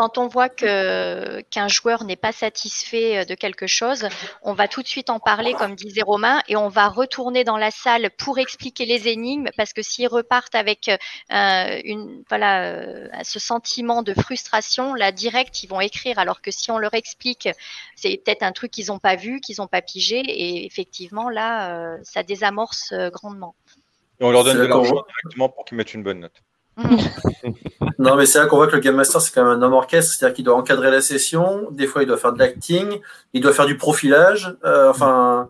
Quand 0.00 0.16
on 0.16 0.28
voit 0.28 0.48
que 0.48 1.42
qu'un 1.50 1.68
joueur 1.68 2.04
n'est 2.04 2.16
pas 2.16 2.32
satisfait 2.32 3.18
euh, 3.18 3.24
de 3.26 3.34
quelque 3.34 3.66
chose, 3.66 4.08
on 4.40 4.54
va 4.54 4.66
tout 4.66 4.80
de 4.80 4.86
suite 4.86 5.10
en 5.10 5.20
parler, 5.20 5.52
comme 5.52 5.74
disait 5.74 6.00
Romain, 6.00 6.40
et 6.48 6.56
on 6.56 6.68
va 6.68 6.88
retourner 6.88 7.44
dans 7.44 7.58
la 7.58 7.70
salle 7.70 8.08
pour 8.16 8.38
expliquer 8.38 8.86
les 8.86 9.08
énigmes, 9.08 9.50
parce 9.58 9.74
que 9.74 9.82
s'ils 9.82 10.08
repartent 10.08 10.54
avec 10.54 10.88
euh, 10.88 11.80
une 11.84 12.24
voilà 12.30 12.62
euh, 12.62 13.08
ce 13.24 13.38
sentiment 13.38 14.02
de 14.02 14.14
frustration, 14.14 14.94
là 14.94 15.12
direct 15.12 15.64
ils 15.64 15.68
vont 15.68 15.82
écrire, 15.82 16.18
alors 16.18 16.40
que 16.40 16.50
si 16.50 16.70
on 16.70 16.78
leur 16.78 16.94
explique, 16.94 17.50
c'est 17.94 18.16
peut-être 18.24 18.42
un 18.42 18.52
truc 18.52 18.70
qu'ils 18.70 18.86
n'ont 18.86 19.00
pas 19.00 19.16
vu, 19.16 19.42
qu'ils 19.42 19.56
n'ont 19.58 19.66
pas 19.66 19.82
pigé, 19.82 20.20
et 20.20 20.64
effectivement 20.64 21.28
là 21.28 21.98
ça 22.04 22.22
désamorce 22.22 22.94
grandement. 23.12 23.54
Et 24.18 24.24
on 24.24 24.30
leur 24.30 24.44
donne 24.44 24.56
de 24.56 24.62
l'argent 24.62 25.04
directement 25.06 25.50
pour 25.50 25.66
qu'ils 25.66 25.76
mettent 25.76 25.92
une 25.92 26.02
bonne 26.02 26.20
note. 26.20 26.40
Non, 27.98 28.16
mais 28.16 28.26
c'est 28.26 28.38
là 28.38 28.46
qu'on 28.46 28.56
voit 28.56 28.66
que 28.66 28.76
le 28.76 28.80
Game 28.80 28.94
Master, 28.94 29.20
c'est 29.20 29.34
quand 29.34 29.44
même 29.44 29.58
un 29.58 29.62
homme 29.62 29.74
orchestre, 29.74 30.14
c'est-à-dire 30.14 30.34
qu'il 30.34 30.44
doit 30.44 30.56
encadrer 30.56 30.90
la 30.90 31.00
session, 31.00 31.68
des 31.70 31.86
fois 31.86 32.02
il 32.02 32.06
doit 32.06 32.16
faire 32.16 32.32
de 32.32 32.38
l'acting, 32.38 33.00
il 33.32 33.42
doit 33.42 33.52
faire 33.52 33.66
du 33.66 33.76
profilage, 33.76 34.54
euh, 34.64 34.90
enfin. 34.90 35.48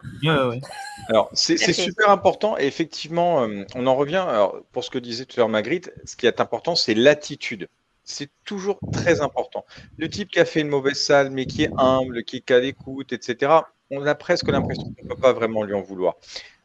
Alors, 1.08 1.30
c'est 1.32 1.56
super 1.56 2.10
important, 2.10 2.56
et 2.58 2.66
effectivement, 2.66 3.44
euh, 3.44 3.64
on 3.74 3.86
en 3.86 3.94
revient, 3.94 4.24
alors, 4.28 4.56
pour 4.72 4.84
ce 4.84 4.90
que 4.90 4.98
disait 4.98 5.24
tout 5.24 5.34
à 5.36 5.40
l'heure 5.40 5.48
Magritte, 5.48 5.92
ce 6.04 6.16
qui 6.16 6.26
est 6.26 6.40
important, 6.40 6.74
c'est 6.74 6.94
l'attitude. 6.94 7.68
C'est 8.04 8.30
toujours 8.44 8.80
très 8.92 9.20
important. 9.20 9.64
Le 9.96 10.08
type 10.08 10.30
qui 10.30 10.40
a 10.40 10.44
fait 10.44 10.60
une 10.60 10.68
mauvaise 10.68 10.98
salle, 10.98 11.30
mais 11.30 11.46
qui 11.46 11.62
est 11.62 11.70
humble, 11.76 12.24
qui 12.24 12.38
est 12.38 12.40
qu'à 12.40 12.58
l'écoute, 12.58 13.12
etc., 13.12 13.52
on 13.90 14.06
a 14.06 14.14
presque 14.14 14.48
l'impression 14.48 14.84
qu'on 14.84 15.04
ne 15.04 15.08
peut 15.08 15.20
pas 15.20 15.32
vraiment 15.32 15.62
lui 15.62 15.74
en 15.74 15.82
vouloir. 15.82 16.16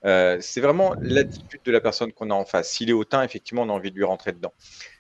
Euh, 0.05 0.37
c'est 0.39 0.61
vraiment 0.61 0.93
l'attitude 1.01 1.61
de 1.63 1.71
la 1.71 1.81
personne 1.81 2.13
qu'on 2.13 2.29
a 2.29 2.33
en 2.33 2.45
face. 2.45 2.71
S'il 2.71 2.89
est 2.89 2.93
hautain, 2.93 3.23
effectivement, 3.23 3.63
on 3.63 3.69
a 3.69 3.73
envie 3.73 3.91
de 3.91 3.95
lui 3.95 4.03
rentrer 4.03 4.31
dedans. 4.31 4.53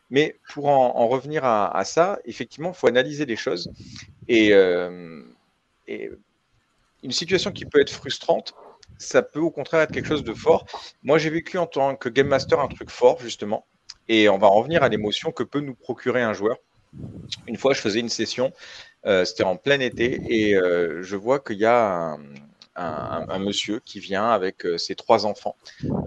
Mais 0.09 0.39
pour 0.51 0.67
en, 0.67 1.07
revenir 1.07 1.45
à, 1.45 1.83
ça, 1.85 2.19
effectivement, 2.25 2.69
il 2.69 2.75
faut 2.75 2.87
analyser 2.87 3.25
les 3.25 3.35
choses. 3.35 3.71
Euh, 4.29 5.23
et, 5.87 6.11
une 7.03 7.11
situation 7.11 7.51
qui 7.51 7.65
peut 7.65 7.79
être 7.79 7.91
frustrante, 7.91 8.55
ça 8.97 9.21
peut 9.21 9.39
au 9.39 9.51
contraire 9.51 9.81
être 9.81 9.91
quelque 9.91 10.07
chose 10.07 10.23
de 10.23 10.33
fort. 10.33 10.65
Moi, 11.03 11.17
j'ai 11.19 11.29
vécu 11.29 11.57
en 11.57 11.67
tant 11.67 11.95
que 11.95 12.09
game 12.09 12.27
master 12.27 12.59
un 12.59 12.67
truc 12.67 12.89
fort, 12.89 13.19
justement. 13.19 13.65
Et 14.07 14.29
on 14.29 14.37
va 14.37 14.47
en 14.47 14.55
revenir 14.55 14.83
à 14.83 14.89
l'émotion 14.89 15.31
que 15.31 15.43
peut 15.43 15.59
nous 15.59 15.75
procurer 15.75 16.21
un 16.21 16.33
joueur. 16.33 16.57
Une 17.47 17.57
fois, 17.57 17.73
je 17.73 17.81
faisais 17.81 17.99
une 17.99 18.09
session, 18.09 18.53
euh, 19.05 19.25
c'était 19.25 19.43
en 19.43 19.57
plein 19.57 19.79
été, 19.79 20.19
et 20.27 20.53
je 20.55 21.15
vois 21.15 21.39
qu'il 21.39 21.57
y 21.57 21.65
a 21.65 22.17
un, 22.75 23.39
monsieur 23.39 23.79
qui 23.79 23.99
vient 23.99 24.29
avec 24.29 24.65
euh, 24.65 24.77
ses 24.77 24.95
trois 24.95 25.25
enfants 25.25 25.55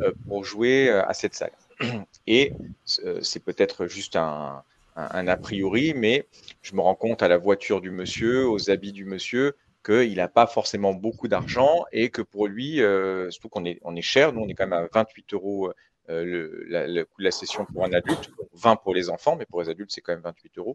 euh, 0.03 0.13
pour 0.27 0.45
jouer 0.45 0.89
euh, 0.89 1.07
à 1.07 1.15
cette 1.15 1.35
salle. 1.35 1.53
Et 2.27 2.53
c'est 2.85 3.43
peut-être 3.43 3.87
juste 3.87 4.17
un, 4.17 4.63
a 4.97 5.37
priori, 5.37 5.95
mais 5.95 6.27
je 6.63 6.75
me 6.75 6.81
rends 6.81 6.95
compte 6.95 7.23
à 7.23 7.29
la 7.29 7.39
voiture 7.39 7.81
du 7.81 7.91
monsieur, 7.91 8.47
aux 8.47 8.71
habits 8.71 8.93
du 8.93 9.05
monsieur, 9.05 9.57
qu'il 9.85 10.17
n'a 10.17 10.29
pas 10.29 10.47
forcément 10.47 10.93
beaucoup 10.93 11.29
d'argent 11.29 11.85
et 11.93 12.11
que 12.11 12.21
pour 12.21 12.49
lui, 12.49 12.81
surtout 13.31 13.49
qu'on 13.49 13.65
est, 13.65 13.79
on 13.83 13.95
est 13.95 14.03
cher, 14.03 14.33
nous 14.33 14.41
on 14.41 14.49
est 14.49 14.55
quand 14.55 14.67
même 14.67 14.85
à 14.85 14.89
28 14.93 15.35
euros 15.35 15.73
le, 16.09 17.05
coût 17.05 17.21
de 17.21 17.25
la 17.25 17.31
session 17.31 17.67
pour 17.67 17.85
un 17.85 17.93
adulte, 17.93 18.31
20 18.55 18.77
pour 18.77 18.95
les 18.95 19.11
enfants, 19.11 19.37
mais 19.37 19.47
pour 19.47 19.63
les 19.63 19.69
adultes, 19.69 19.91
c'est 19.93 20.01
quand 20.01 20.13
même 20.13 20.23
28 20.23 20.59
euros. 20.59 20.75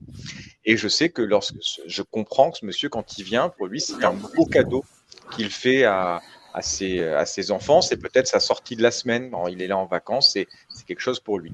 Et 0.66 0.78
je 0.78 0.88
sais 0.88 1.10
que 1.10 1.22
lorsque 1.22 1.56
je 1.86 2.02
comprends 2.02 2.52
que 2.52 2.60
ce 2.60 2.66
monsieur, 2.66 2.90
quand 2.90 3.18
il 3.18 3.24
vient, 3.24 3.50
pour 3.50 3.68
lui, 3.68 3.82
c'est 3.82 4.04
un 4.04 4.14
beau 4.14 4.46
cadeau 4.46 4.84
qu'il 5.32 5.50
fait 5.50 5.84
à, 5.84 6.22
à, 6.54 6.62
ses, 6.62 7.04
à 7.04 7.26
ses 7.26 7.52
enfants. 7.52 7.82
C'est 7.82 7.98
peut-être 7.98 8.28
sa 8.28 8.40
sortie 8.40 8.76
de 8.76 8.84
la 8.84 8.92
semaine. 8.92 9.32
il 9.50 9.62
est 9.62 9.68
là 9.68 9.78
en 9.78 9.86
vacances, 9.86 10.32
c'est 10.34 10.48
quelque 10.86 11.00
chose 11.00 11.20
pour 11.20 11.40
lui. 11.40 11.52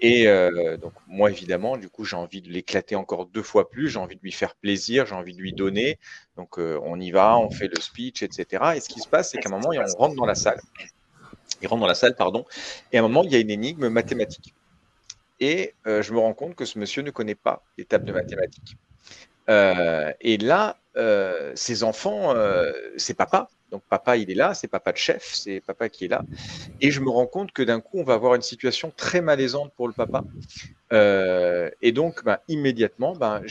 Et 0.00 0.28
euh, 0.28 0.76
donc, 0.76 0.92
moi, 1.06 1.30
évidemment, 1.30 1.76
du 1.76 1.88
coup, 1.88 2.04
j'ai 2.04 2.16
envie 2.16 2.40
de 2.40 2.48
l'éclater 2.48 2.96
encore 2.96 3.26
deux 3.26 3.42
fois 3.42 3.68
plus. 3.68 3.88
J'ai 3.88 3.98
envie 3.98 4.16
de 4.16 4.22
lui 4.22 4.32
faire 4.32 4.54
plaisir, 4.54 5.06
j'ai 5.06 5.14
envie 5.14 5.34
de 5.34 5.40
lui 5.40 5.52
donner. 5.52 5.98
Donc, 6.36 6.58
euh, 6.58 6.78
on 6.84 6.98
y 7.00 7.10
va, 7.10 7.38
on 7.38 7.50
fait 7.50 7.68
le 7.68 7.80
speech, 7.80 8.22
etc. 8.22 8.72
Et 8.76 8.80
ce 8.80 8.88
qui 8.88 9.00
se 9.00 9.08
passe, 9.08 9.32
c'est 9.32 9.38
qu'à 9.38 9.48
un 9.48 9.52
moment, 9.52 9.70
on 9.74 9.98
rentre 9.98 10.14
dans 10.14 10.26
la 10.26 10.36
salle. 10.36 10.60
Il 11.62 11.68
rentre 11.68 11.80
dans 11.80 11.88
la 11.88 11.94
salle, 11.94 12.14
pardon. 12.14 12.44
Et 12.92 12.98
à 12.98 13.00
un 13.00 13.02
moment, 13.02 13.24
il 13.24 13.32
y 13.32 13.36
a 13.36 13.38
une 13.38 13.50
énigme 13.50 13.88
mathématique. 13.88 14.54
Et 15.40 15.74
euh, 15.86 16.02
je 16.02 16.12
me 16.12 16.18
rends 16.18 16.34
compte 16.34 16.54
que 16.54 16.64
ce 16.64 16.78
monsieur 16.78 17.02
ne 17.02 17.10
connaît 17.10 17.34
pas 17.34 17.62
l'étape 17.76 18.04
de 18.04 18.12
mathématiques. 18.12 18.76
et 19.48 20.36
là, 20.38 20.76
euh, 20.98 21.52
ses 21.54 21.84
enfants, 21.84 22.34
euh, 22.34 22.72
c'est 22.96 23.14
papa. 23.14 23.48
Donc 23.70 23.82
papa, 23.88 24.16
il 24.16 24.30
est 24.30 24.34
là, 24.34 24.54
c'est 24.54 24.66
papa 24.66 24.92
de 24.92 24.96
chef, 24.96 25.30
c'est 25.32 25.60
papa 25.60 25.88
qui 25.88 26.06
est 26.06 26.08
là. 26.08 26.24
Et 26.80 26.90
je 26.90 27.00
me 27.00 27.08
rends 27.08 27.26
compte 27.26 27.52
que 27.52 27.62
d'un 27.62 27.80
coup, 27.80 27.98
on 27.98 28.02
va 28.02 28.14
avoir 28.14 28.34
une 28.34 28.42
situation 28.42 28.92
très 28.96 29.20
malaisante 29.20 29.72
pour 29.76 29.86
le 29.86 29.94
papa. 29.94 30.24
Euh, 30.92 31.70
et 31.82 31.92
donc, 31.92 32.24
ben, 32.24 32.38
immédiatement, 32.48 33.14
ben, 33.14 33.42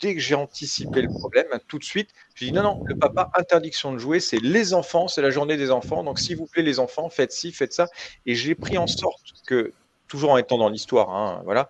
dès 0.00 0.14
que 0.14 0.20
j'ai 0.20 0.34
anticipé 0.34 1.02
le 1.02 1.08
problème, 1.08 1.46
tout 1.66 1.78
de 1.78 1.84
suite, 1.84 2.10
je 2.34 2.46
dis 2.46 2.52
non, 2.52 2.62
non, 2.62 2.82
le 2.84 2.96
papa, 2.96 3.30
interdiction 3.34 3.92
de 3.92 3.98
jouer, 3.98 4.20
c'est 4.20 4.40
les 4.40 4.74
enfants, 4.74 5.08
c'est 5.08 5.22
la 5.22 5.30
journée 5.30 5.56
des 5.56 5.70
enfants. 5.70 6.04
Donc, 6.04 6.18
s'il 6.18 6.36
vous 6.36 6.46
plaît, 6.46 6.62
les 6.62 6.78
enfants, 6.78 7.08
faites 7.08 7.32
ci, 7.32 7.52
faites 7.52 7.72
ça. 7.72 7.88
Et 8.26 8.34
j'ai 8.34 8.54
pris 8.54 8.78
en 8.78 8.86
sorte 8.86 9.34
que, 9.46 9.72
toujours 10.06 10.30
en 10.30 10.38
étant 10.38 10.58
dans 10.58 10.68
l'histoire, 10.68 11.10
hein, 11.10 11.42
voilà, 11.44 11.68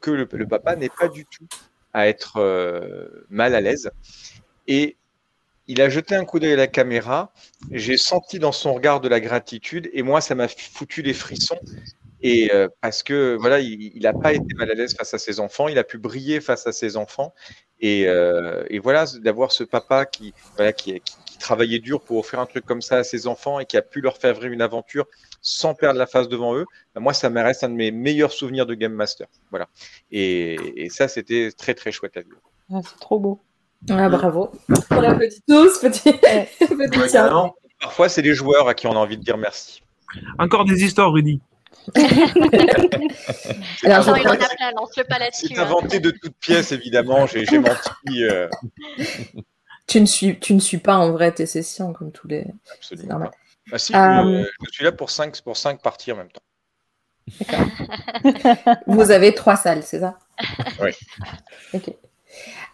que 0.00 0.10
le, 0.10 0.46
papa 0.46 0.76
n'est 0.76 0.88
pas 0.88 1.08
du 1.08 1.26
tout 1.26 1.46
à 1.92 2.08
être 2.08 2.40
mal 3.30 3.54
à 3.54 3.60
l'aise. 3.60 3.90
Et 4.66 4.96
il 5.66 5.80
a 5.80 5.88
jeté 5.88 6.14
un 6.14 6.24
coup 6.24 6.38
d'œil 6.38 6.52
à 6.52 6.56
la 6.56 6.66
caméra. 6.66 7.32
J'ai 7.70 7.96
senti 7.96 8.38
dans 8.38 8.52
son 8.52 8.74
regard 8.74 9.00
de 9.00 9.08
la 9.08 9.20
gratitude 9.20 9.90
et 9.92 10.02
moi, 10.02 10.20
ça 10.20 10.34
m'a 10.34 10.48
foutu 10.48 11.02
des 11.02 11.14
frissons. 11.14 11.58
Et 12.26 12.50
euh, 12.54 12.68
parce 12.80 13.02
que 13.02 13.36
voilà, 13.38 13.60
il 13.60 14.00
n'a 14.00 14.14
pas 14.14 14.32
été 14.32 14.54
mal 14.54 14.70
à 14.70 14.74
l'aise 14.74 14.96
face 14.96 15.12
à 15.12 15.18
ses 15.18 15.40
enfants, 15.40 15.68
il 15.68 15.78
a 15.78 15.84
pu 15.84 15.98
briller 15.98 16.40
face 16.40 16.66
à 16.66 16.72
ses 16.72 16.96
enfants. 16.96 17.34
Et, 17.80 18.08
euh, 18.08 18.64
et 18.70 18.78
voilà, 18.78 19.04
d'avoir 19.20 19.52
ce 19.52 19.62
papa 19.62 20.06
qui, 20.06 20.32
voilà, 20.56 20.72
qui, 20.72 20.98
qui, 21.00 21.38
travaillait 21.38 21.80
dur 21.80 22.00
pour 22.00 22.16
offrir 22.16 22.40
un 22.40 22.46
truc 22.46 22.64
comme 22.64 22.80
ça 22.80 22.96
à 22.96 23.04
ses 23.04 23.26
enfants 23.26 23.60
et 23.60 23.66
qui 23.66 23.76
a 23.76 23.82
pu 23.82 24.00
leur 24.00 24.16
faire 24.16 24.32
vivre 24.32 24.54
une 24.54 24.62
aventure 24.62 25.04
sans 25.42 25.74
perdre 25.74 25.98
la 25.98 26.06
face 26.06 26.28
devant 26.28 26.54
eux, 26.56 26.64
ben, 26.94 27.02
moi, 27.02 27.12
ça 27.12 27.28
me 27.28 27.42
reste 27.42 27.62
un 27.62 27.68
de 27.68 27.74
mes 27.74 27.90
meilleurs 27.90 28.32
souvenirs 28.32 28.64
de 28.64 28.72
Game 28.72 28.94
Master. 28.94 29.26
Voilà. 29.50 29.68
Et, 30.10 30.54
et 30.82 30.88
ça, 30.88 31.08
c'était 31.08 31.50
très, 31.52 31.74
très 31.74 31.92
chouette 31.92 32.16
à 32.16 32.22
vivre. 32.22 32.40
Ah, 32.72 32.80
c'est 32.82 32.98
trop 33.00 33.18
beau. 33.18 33.42
Ah, 33.90 34.08
bravo. 34.08 34.50
On 34.90 35.02
applaudit 35.02 35.42
tous, 35.46 35.78
petit. 35.80 36.12
petit 36.58 37.52
Parfois, 37.80 38.08
c'est 38.08 38.22
les 38.22 38.32
joueurs 38.32 38.66
à 38.66 38.72
qui 38.72 38.86
on 38.86 38.92
a 38.92 38.98
envie 38.98 39.18
de 39.18 39.22
dire 39.22 39.36
merci. 39.36 39.82
Encore 40.38 40.64
des 40.64 40.82
histoires, 40.84 41.12
Rudy. 41.12 41.42
Alors, 43.84 44.06
non, 44.06 44.16
il 44.16 44.28
en 44.28 44.32
a 44.32 44.36
plein, 44.36 44.72
lance-le 44.76 45.04
pas 45.04 45.18
là-dessus. 45.18 45.48
C'est 45.48 45.58
hein. 45.58 45.62
inventé 45.64 46.00
de 46.00 46.10
toutes 46.10 46.36
pièces, 46.36 46.72
évidemment. 46.72 47.26
J'ai 47.26 47.58
menti. 47.58 48.24
Euh. 48.24 48.48
Tu, 49.86 50.00
ne 50.00 50.06
suis, 50.06 50.40
tu 50.40 50.54
ne 50.54 50.60
suis 50.60 50.78
pas 50.78 50.96
en 50.96 51.12
vrai 51.12 51.30
tes 51.30 51.44
sessions 51.44 51.92
comme 51.92 52.10
tous 52.10 52.26
les. 52.26 52.46
Absolument. 52.72 53.30
Ah, 53.70 53.76
si, 53.76 53.94
euh... 53.94 54.42
je 54.64 54.70
suis 54.72 54.82
là 54.82 54.92
pour 54.92 55.10
5 55.10 55.42
pour 55.42 55.58
cinq 55.58 55.82
parties 55.82 56.10
en 56.10 56.16
même 56.16 56.30
temps. 56.30 56.40
Vous 58.86 59.10
avez 59.10 59.34
trois 59.34 59.56
salles, 59.56 59.82
c'est 59.82 60.00
ça? 60.00 60.18
Oui. 60.80 60.92
Ok. 61.74 61.92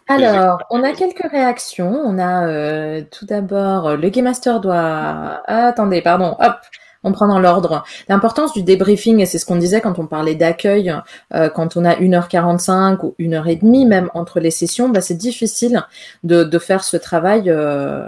Alors, 0.07 0.63
on 0.69 0.83
a 0.83 0.93
quelques 0.93 1.29
réactions. 1.29 1.91
On 1.91 2.17
a 2.17 2.47
euh, 2.47 3.01
tout 3.11 3.25
d'abord, 3.25 3.95
le 3.95 4.09
Game 4.09 4.25
Master 4.25 4.59
doit. 4.59 5.41
attendez, 5.47 6.01
pardon. 6.01 6.35
Hop. 6.39 6.55
On 7.03 7.11
prend 7.11 7.27
dans 7.27 7.39
l'ordre. 7.39 7.83
L'importance 8.09 8.53
du 8.53 8.63
débriefing, 8.63 9.19
et 9.19 9.25
c'est 9.25 9.39
ce 9.39 9.45
qu'on 9.45 9.55
disait 9.55 9.81
quand 9.81 9.99
on 9.99 10.07
parlait 10.07 10.35
d'accueil, 10.35 10.93
euh, 11.33 11.49
quand 11.49 11.77
on 11.77 11.85
a 11.85 11.95
1h45 11.95 12.99
ou 13.03 13.15
1h30 13.19 13.87
même 13.87 14.09
entre 14.13 14.39
les 14.39 14.51
sessions, 14.51 14.89
bah, 14.89 15.01
c'est 15.01 15.15
difficile 15.15 15.85
de, 16.23 16.59
faire 16.59 16.83
ce 16.83 16.97
travail 16.97 17.45
euh, 17.47 18.07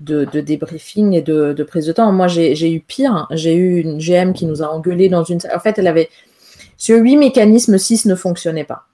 de, 0.00 0.24
débriefing 0.24 1.14
et 1.14 1.22
de, 1.22 1.62
prise 1.62 1.86
de 1.86 1.92
temps. 1.92 2.12
Moi, 2.12 2.28
j'ai 2.28 2.70
eu 2.70 2.80
pire. 2.80 3.26
J'ai 3.30 3.54
eu 3.54 3.80
une 3.80 3.98
GM 3.98 4.32
qui 4.32 4.46
nous 4.46 4.62
a 4.62 4.66
engueulé 4.66 5.08
dans 5.08 5.24
une... 5.24 5.38
En 5.54 5.60
fait, 5.60 5.78
elle 5.78 5.86
avait... 5.86 6.10
Sur 6.76 6.98
8 6.98 7.16
mécanismes, 7.16 7.76
6 7.76 8.06
ne 8.06 8.14
fonctionnaient 8.14 8.64
pas. 8.64 8.84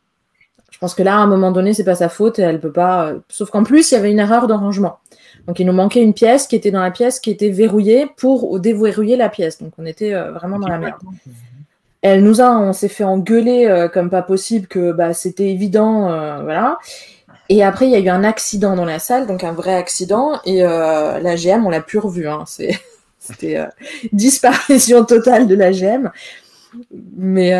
Je 0.71 0.79
pense 0.79 0.95
que 0.95 1.03
là, 1.03 1.17
à 1.17 1.19
un 1.19 1.27
moment 1.27 1.51
donné, 1.51 1.75
c'est 1.75 1.85
pas 1.85 1.95
sa 1.97 2.09
faute 2.09 2.39
et 2.39 2.43
elle 2.43 2.61
peut 2.61 2.73
pas... 2.73 3.13
Sauf 3.29 3.51
qu'en 3.51 3.63
plus, 3.63 3.91
il 3.91 3.95
y 3.95 3.99
avait 3.99 4.11
une 4.11 4.19
erreur 4.21 4.47
de 4.47 4.55
rangement. 4.55 4.99
Donc 5.47 5.59
il 5.59 5.67
nous 5.67 5.73
manquait 5.73 6.03
une 6.03 6.15
pièce 6.15 6.47
qui 6.47 6.57
était 6.57 6.71
dans 6.71 6.83
la 6.83 6.91
pièce 6.91 7.21
qui 7.21 7.31
était 7.31 7.51
verrouillée 7.51 8.07
pour 8.17 8.59
déverrouiller 8.61 9.17
la 9.17 9.29
pièce. 9.29 9.61
Donc 9.61 9.73
on 9.79 9.87
était 9.87 10.15
euh, 10.15 10.33
vraiment 10.33 10.59
dans 10.59 10.69
la 10.69 10.79
merde. 10.79 11.01
Elle 12.03 12.23
nous 12.23 12.43
a, 12.43 12.59
on 12.59 12.75
s'est 12.75 12.89
fait 12.89 13.05
engueuler 13.05 13.67
euh, 13.67 13.89
comme 13.89 14.11
pas 14.11 14.21
possible 14.21 14.67
que 14.67 14.93
bah, 14.93 15.15
c'était 15.15 15.49
évident, 15.49 16.11
euh, 16.11 16.43
voilà. 16.43 16.79
Et 17.49 17.65
après 17.65 17.87
il 17.87 17.93
y 17.93 17.95
a 17.95 17.99
eu 17.99 18.09
un 18.11 18.25
accident 18.25 18.77
dans 18.77 18.85
la 18.85 18.99
salle, 18.99 19.27
donc 19.27 19.43
un 19.43 19.53
vrai 19.53 19.75
accident. 19.75 20.41
Et 20.45 20.63
la 20.63 21.37
GM 21.37 21.65
on 21.67 21.71
l'a 21.71 21.81
plus 21.81 21.99
revue. 21.99 22.29
Hein. 22.29 22.45
C'était 23.19 23.59
disparition 24.13 25.03
totale 25.07 25.47
de 25.47 25.55
la 25.55 25.73
GM, 25.73 26.11
mais 27.17 27.53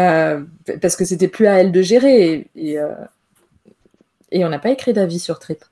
parce 0.83 0.95
que 0.95 1.07
c'était 1.07 1.29
plus 1.29 1.47
à 1.47 1.55
elle 1.55 1.73
de 1.73 1.81
gérer 1.81 2.47
et, 2.55 2.79
et 4.31 4.45
on 4.45 4.51
n'a 4.51 4.59
pas 4.59 4.69
écrit 4.69 4.93
d'avis 4.93 5.21
sur 5.21 5.39
Trip. 5.39 5.65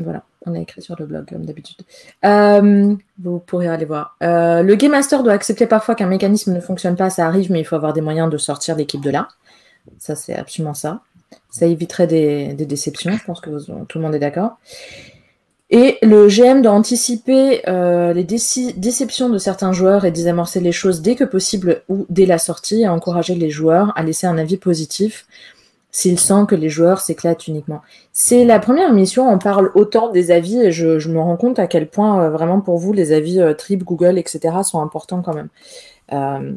Voilà. 0.00 0.24
On 0.46 0.54
a 0.54 0.58
écrit 0.58 0.80
sur 0.80 0.96
le 0.98 1.04
blog, 1.04 1.28
comme 1.28 1.44
d'habitude. 1.44 1.82
Euh, 2.24 2.94
vous 3.22 3.38
pourrez 3.40 3.68
aller 3.68 3.84
voir. 3.84 4.16
Euh, 4.22 4.62
le 4.62 4.74
Game 4.74 4.92
Master 4.92 5.22
doit 5.22 5.34
accepter 5.34 5.66
parfois 5.66 5.94
qu'un 5.94 6.06
mécanisme 6.06 6.54
ne 6.54 6.60
fonctionne 6.60 6.96
pas, 6.96 7.10
ça 7.10 7.26
arrive, 7.26 7.52
mais 7.52 7.60
il 7.60 7.64
faut 7.64 7.76
avoir 7.76 7.92
des 7.92 8.00
moyens 8.00 8.30
de 8.30 8.38
sortir 8.38 8.74
l'équipe 8.76 9.02
de 9.02 9.10
là. 9.10 9.28
Ça, 9.98 10.16
c'est 10.16 10.34
absolument 10.34 10.74
ça. 10.74 11.02
Ça 11.50 11.66
éviterait 11.66 12.06
des, 12.06 12.54
déceptions, 12.54 13.12
je 13.12 13.24
pense 13.24 13.40
que 13.40 13.50
tout 13.84 13.98
le 13.98 14.04
monde 14.04 14.14
est 14.14 14.20
d'accord. 14.20 14.58
Et 15.72 15.98
le 16.02 16.26
GM 16.26 16.62
doit 16.62 16.72
anticiper 16.72 17.68
euh, 17.68 18.12
les 18.12 18.24
déceptions 18.24 19.28
de 19.28 19.38
certains 19.38 19.72
joueurs 19.72 20.04
et 20.04 20.10
désamorcer 20.10 20.58
les 20.58 20.72
choses 20.72 21.00
dès 21.00 21.14
que 21.14 21.22
possible 21.22 21.82
ou 21.88 22.06
dès 22.08 22.26
la 22.26 22.38
sortie 22.38 22.82
et 22.82 22.88
encourager 22.88 23.36
les 23.36 23.50
joueurs 23.50 23.92
à 23.96 24.02
laisser 24.02 24.26
un 24.26 24.36
avis 24.36 24.56
positif 24.56 25.26
s'il 25.92 26.18
sent 26.20 26.44
que 26.48 26.54
les 26.54 26.68
joueurs 26.68 27.00
s'éclatent 27.00 27.48
uniquement. 27.48 27.82
C'est 28.12 28.44
la 28.44 28.58
première 28.58 28.90
émission, 28.90 29.28
on 29.28 29.38
parle 29.38 29.70
autant 29.74 30.10
des 30.10 30.30
avis 30.30 30.60
et 30.60 30.72
je, 30.72 31.08
me 31.08 31.18
rends 31.18 31.36
compte 31.36 31.58
à 31.58 31.66
quel 31.66 31.88
point 31.88 32.22
euh, 32.22 32.30
vraiment 32.30 32.60
pour 32.60 32.78
vous 32.78 32.92
les 32.92 33.12
avis 33.12 33.40
euh, 33.40 33.54
Trip, 33.54 33.82
Google, 33.82 34.18
etc. 34.18 34.58
sont 34.62 34.80
importants 34.80 35.22
quand 35.22 35.34
même. 35.34 35.48
Euh, 36.12 36.52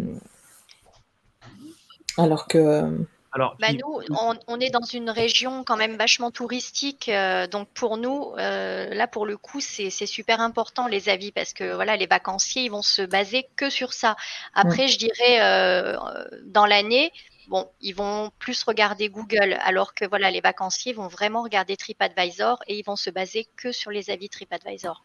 alors 2.17 2.47
que... 2.47 3.05
Alors, 3.35 3.55
bah, 3.59 3.69
nous, 3.73 3.99
on, 4.47 4.59
est 4.59 4.69
dans 4.69 4.85
une 4.85 5.09
région 5.09 5.63
quand 5.63 5.75
même 5.75 5.95
vachement 5.95 6.29
touristique, 6.29 7.09
donc 7.49 7.67
pour 7.69 7.97
nous, 7.97 8.31
là 8.35 9.07
pour 9.07 9.25
le 9.25 9.37
coup, 9.37 9.59
c'est 9.59 9.89
super 9.89 10.39
important 10.39 10.87
les 10.87 11.09
avis 11.09 11.31
parce 11.31 11.51
que 11.51 11.73
voilà, 11.73 11.97
les 11.97 12.05
vacanciers, 12.05 12.65
ils 12.65 12.69
vont 12.69 12.83
se 12.83 13.01
baser 13.01 13.47
que 13.55 13.71
sur 13.71 13.91
ça. 13.91 14.15
Après, 14.53 14.87
je 14.87 14.99
dirais 14.99 15.97
dans 16.43 16.67
l'année, 16.67 17.11
bon, 17.47 17.67
ils 17.81 17.93
vont 17.93 18.31
plus 18.39 18.63
regarder 18.63 19.09
Google, 19.09 19.57
alors 19.61 19.93
que 19.93 20.05
voilà, 20.05 20.31
les 20.31 20.41
vacanciers 20.41 20.93
vont 20.93 21.07
vraiment 21.07 21.43
regarder 21.43 21.77
TripAdvisor 21.77 22.59
et 22.67 22.77
ils 22.77 22.83
vont 22.83 22.95
se 22.95 23.09
baser 23.09 23.47
que 23.55 23.71
sur 23.71 23.91
les 23.91 24.09
avis 24.09 24.29
TripAdvisor. 24.29 25.03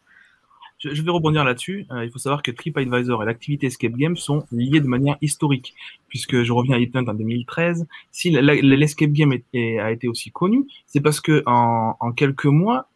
Je, 0.79 1.01
vais 1.01 1.11
rebondir 1.11 1.43
là-dessus. 1.43 1.85
Euh, 1.91 2.05
il 2.05 2.11
faut 2.11 2.19
savoir 2.19 2.41
que 2.41 2.51
TripAdvisor 2.51 3.21
et 3.21 3.25
l'activité 3.25 3.67
Escape 3.67 3.97
Game 3.97 4.15
sont 4.15 4.45
liés 4.51 4.79
de 4.79 4.87
manière 4.87 5.17
historique, 5.21 5.75
puisque 6.07 6.41
je 6.41 6.53
reviens 6.53 6.77
à 6.77 6.79
Hithunt 6.79 7.05
en 7.07 7.13
2013. 7.13 7.85
Si 8.11 8.29
l'Escape 8.31 9.11
Game 9.11 9.33
a 9.33 9.91
été 9.91 10.07
aussi 10.07 10.31
connu, 10.31 10.67
c'est 10.85 11.01
parce 11.01 11.19
que 11.19 11.43
en 11.45 12.13
quelques 12.13 12.45
mois, 12.45 12.88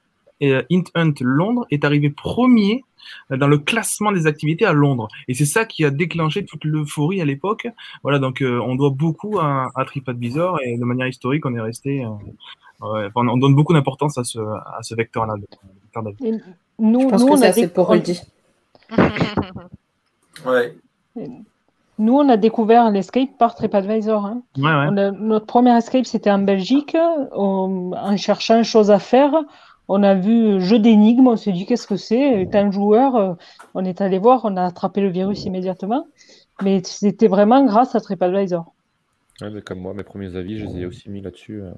euh, 0.52 0.64
Int 0.72 0.84
Hunt 0.96 1.14
Londres 1.22 1.66
est 1.72 1.86
arrivé 1.86 2.10
premier 2.10 2.84
dans 3.30 3.48
le 3.48 3.58
classement 3.58 4.12
des 4.12 4.28
activités 4.28 4.66
à 4.66 4.74
Londres. 4.74 5.08
Et 5.28 5.34
c'est 5.34 5.46
ça 5.46 5.66
qui 5.66 5.86
a 5.86 5.90
déclenché 5.90 6.46
toute 6.46 6.64
l'euphorie 6.66 7.22
à 7.22 7.26
l'époque. 7.26 7.68
Voilà, 8.02 8.20
donc 8.20 8.42
euh, 8.42 8.60
on 8.62 8.76
doit 8.76 8.90
beaucoup 8.90 9.40
à, 9.40 9.70
à, 9.76 9.86
TripAdvisor 9.86 10.60
et 10.64 10.78
de 10.78 10.84
manière 10.84 11.08
historique, 11.08 11.46
on 11.46 11.56
est 11.56 11.62
resté. 11.62 12.06
Euh, 12.82 13.10
on 13.16 13.38
donne 13.38 13.56
beaucoup 13.56 13.74
d'importance 13.74 14.18
à 14.18 14.24
ce, 14.24 14.40
à 14.40 14.80
ce 14.82 14.96
vecteur-là. 14.96 15.36
Nous, 16.80 17.02
Je 17.02 17.08
pense 17.08 17.24
que 17.24 17.38
ça, 17.38 17.52
c'est 17.54 17.74
pour 17.74 17.90
Rudy. 17.90 18.22
ouais. 20.46 20.76
Nous, 22.00 22.14
on 22.14 22.28
a 22.28 22.38
découvert 22.38 22.90
l'escape 22.90 23.38
par 23.38 23.56
TripAdvisor. 23.56 24.26
Hein. 24.26 24.42
Ouais, 24.58 24.64
ouais. 24.64 25.12
notre 25.12 25.46
premier 25.46 25.78
escape, 25.78 26.06
c'était 26.06 26.32
en 26.32 26.40
Belgique, 26.40 26.98
en 27.32 28.18
cherchant 28.18 28.58
une 28.58 28.64
chose 28.64 28.92
à 28.92 29.00
faire 29.00 29.34
on 29.88 30.04
a 30.04 30.16
vu 30.16 30.62
jeu 30.62 30.80
d'énigmes, 30.80 31.28
on 31.28 31.36
s'est 31.36 31.52
dit 31.52 31.66
qu'est-ce 31.66 31.88
que 31.88 31.98
c'est? 31.98 32.56
Un 32.56 32.72
joueur, 32.72 33.16
euh, 33.16 33.34
on 33.74 33.84
est 33.84 34.02
allé 34.02 34.18
voir, 34.18 34.42
on 34.46 34.56
a 34.56 34.64
attrapé 34.64 35.02
le 35.02 35.10
virus 35.10 35.46
immédiatement. 35.46 36.08
Mais 36.62 36.82
c'était 36.84 37.28
vraiment 37.28 37.66
grâce 37.66 37.96
à 37.96 38.00
TripAdvisor. 38.00 38.74
Ouais, 39.42 39.62
comme 39.62 39.80
moi, 39.80 39.94
mes 39.94 40.04
premiers 40.04 40.36
avis, 40.36 40.60
je 40.60 40.66
les 40.66 40.82
ai 40.82 40.86
aussi 40.86 41.10
mis 41.10 41.22
là-dessus. 41.22 41.62
Euh. 41.62 41.72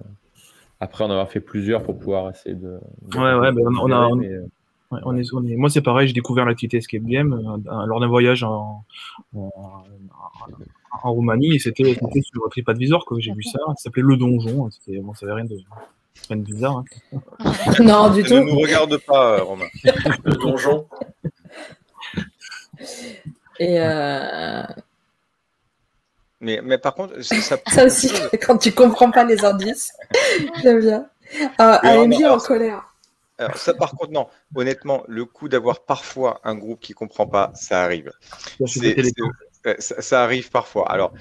Après, 0.79 1.03
on 1.05 1.09
a 1.09 1.25
fait 1.25 1.39
plusieurs 1.39 1.83
pour 1.83 1.97
pouvoir 1.97 2.29
essayer 2.29 2.55
de. 2.55 2.79
ouais, 3.15 3.33
ouais, 3.35 3.51
ben, 3.51 3.63
on, 3.81 3.91
a. 3.91 4.09
Euh, 4.11 4.45
on... 4.91 5.15
est, 5.15 5.55
Moi, 5.55 5.69
c'est 5.69 5.81
pareil, 5.81 6.07
j'ai 6.07 6.13
découvert 6.13 6.45
l'activité 6.45 6.77
Escape 6.77 7.03
Game 7.03 7.57
lors 7.65 7.99
d'un 7.99 8.07
voyage 8.07 8.43
en, 8.43 8.83
en, 9.33 9.83
Roumanie 11.03 11.55
et 11.55 11.59
c'était 11.59 11.95
sur 11.95 12.49
TripAdvisor 12.49 13.05
que 13.05 13.19
j'ai 13.19 13.33
vu 13.33 13.43
ça. 13.43 13.59
Ça 13.69 13.75
s'appelait 13.75 14.03
Le 14.03 14.17
Donjon. 14.17 14.69
Bon, 15.01 15.13
ça 15.13 15.25
avait 15.25 15.33
rien 15.33 15.45
de, 15.45 15.57
c'est 16.15 16.35
bizarre. 16.35 16.83
Hein. 17.13 17.51
non, 17.79 18.09
du 18.09 18.23
tout. 18.23 18.33
Ne 18.33 18.41
nous 18.41 18.59
regarde 18.59 18.97
pas, 18.97 19.37
euh, 19.37 19.43
Romain. 19.43 19.67
Le 19.83 20.33
donjon. 20.41 20.87
Et 23.59 23.79
euh... 23.79 24.63
mais, 26.41 26.61
mais 26.63 26.77
par 26.77 26.95
contre, 26.95 27.21
ça, 27.21 27.57
ça 27.67 27.85
aussi, 27.85 28.11
quand 28.45 28.57
tu 28.57 28.71
comprends 28.71 29.11
pas 29.11 29.23
les 29.23 29.45
indices, 29.45 29.91
j'aime 30.61 30.79
bien. 30.79 31.09
Ah, 31.57 31.79
AMG 31.83 32.25
en 32.25 32.37
colère. 32.37 32.95
Alors 33.37 33.57
ça, 33.57 33.73
par 33.73 33.91
contre, 33.91 34.11
non. 34.11 34.27
Honnêtement, 34.55 35.03
le 35.07 35.25
coup 35.25 35.49
d'avoir 35.49 35.83
parfois 35.83 36.39
un 36.43 36.55
groupe 36.55 36.79
qui 36.79 36.93
comprend 36.93 37.27
pas, 37.27 37.51
ça 37.53 37.83
arrive. 37.83 38.11
Euh, 38.61 39.75
ça, 39.79 40.01
ça, 40.01 40.23
arrive 40.23 40.49
parfois. 40.51 40.89
Alors, 40.89 41.13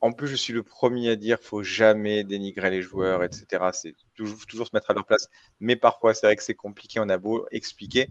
en 0.00 0.12
plus, 0.12 0.28
je 0.28 0.36
suis 0.36 0.52
le 0.52 0.62
premier 0.62 1.10
à 1.10 1.16
dire 1.16 1.38
qu'il 1.38 1.48
faut 1.48 1.62
jamais 1.62 2.24
dénigrer 2.24 2.70
les 2.70 2.82
joueurs, 2.82 3.24
etc. 3.24 3.70
C'est 3.72 3.94
toujours, 4.14 4.66
se 4.66 4.70
mettre 4.72 4.90
à 4.90 4.94
leur 4.94 5.04
place. 5.04 5.28
Mais 5.60 5.76
parfois, 5.76 6.14
c'est 6.14 6.26
vrai 6.26 6.36
que 6.36 6.42
c'est 6.42 6.54
compliqué. 6.54 7.00
On 7.00 7.08
a 7.08 7.18
beau 7.18 7.46
expliquer, 7.50 8.08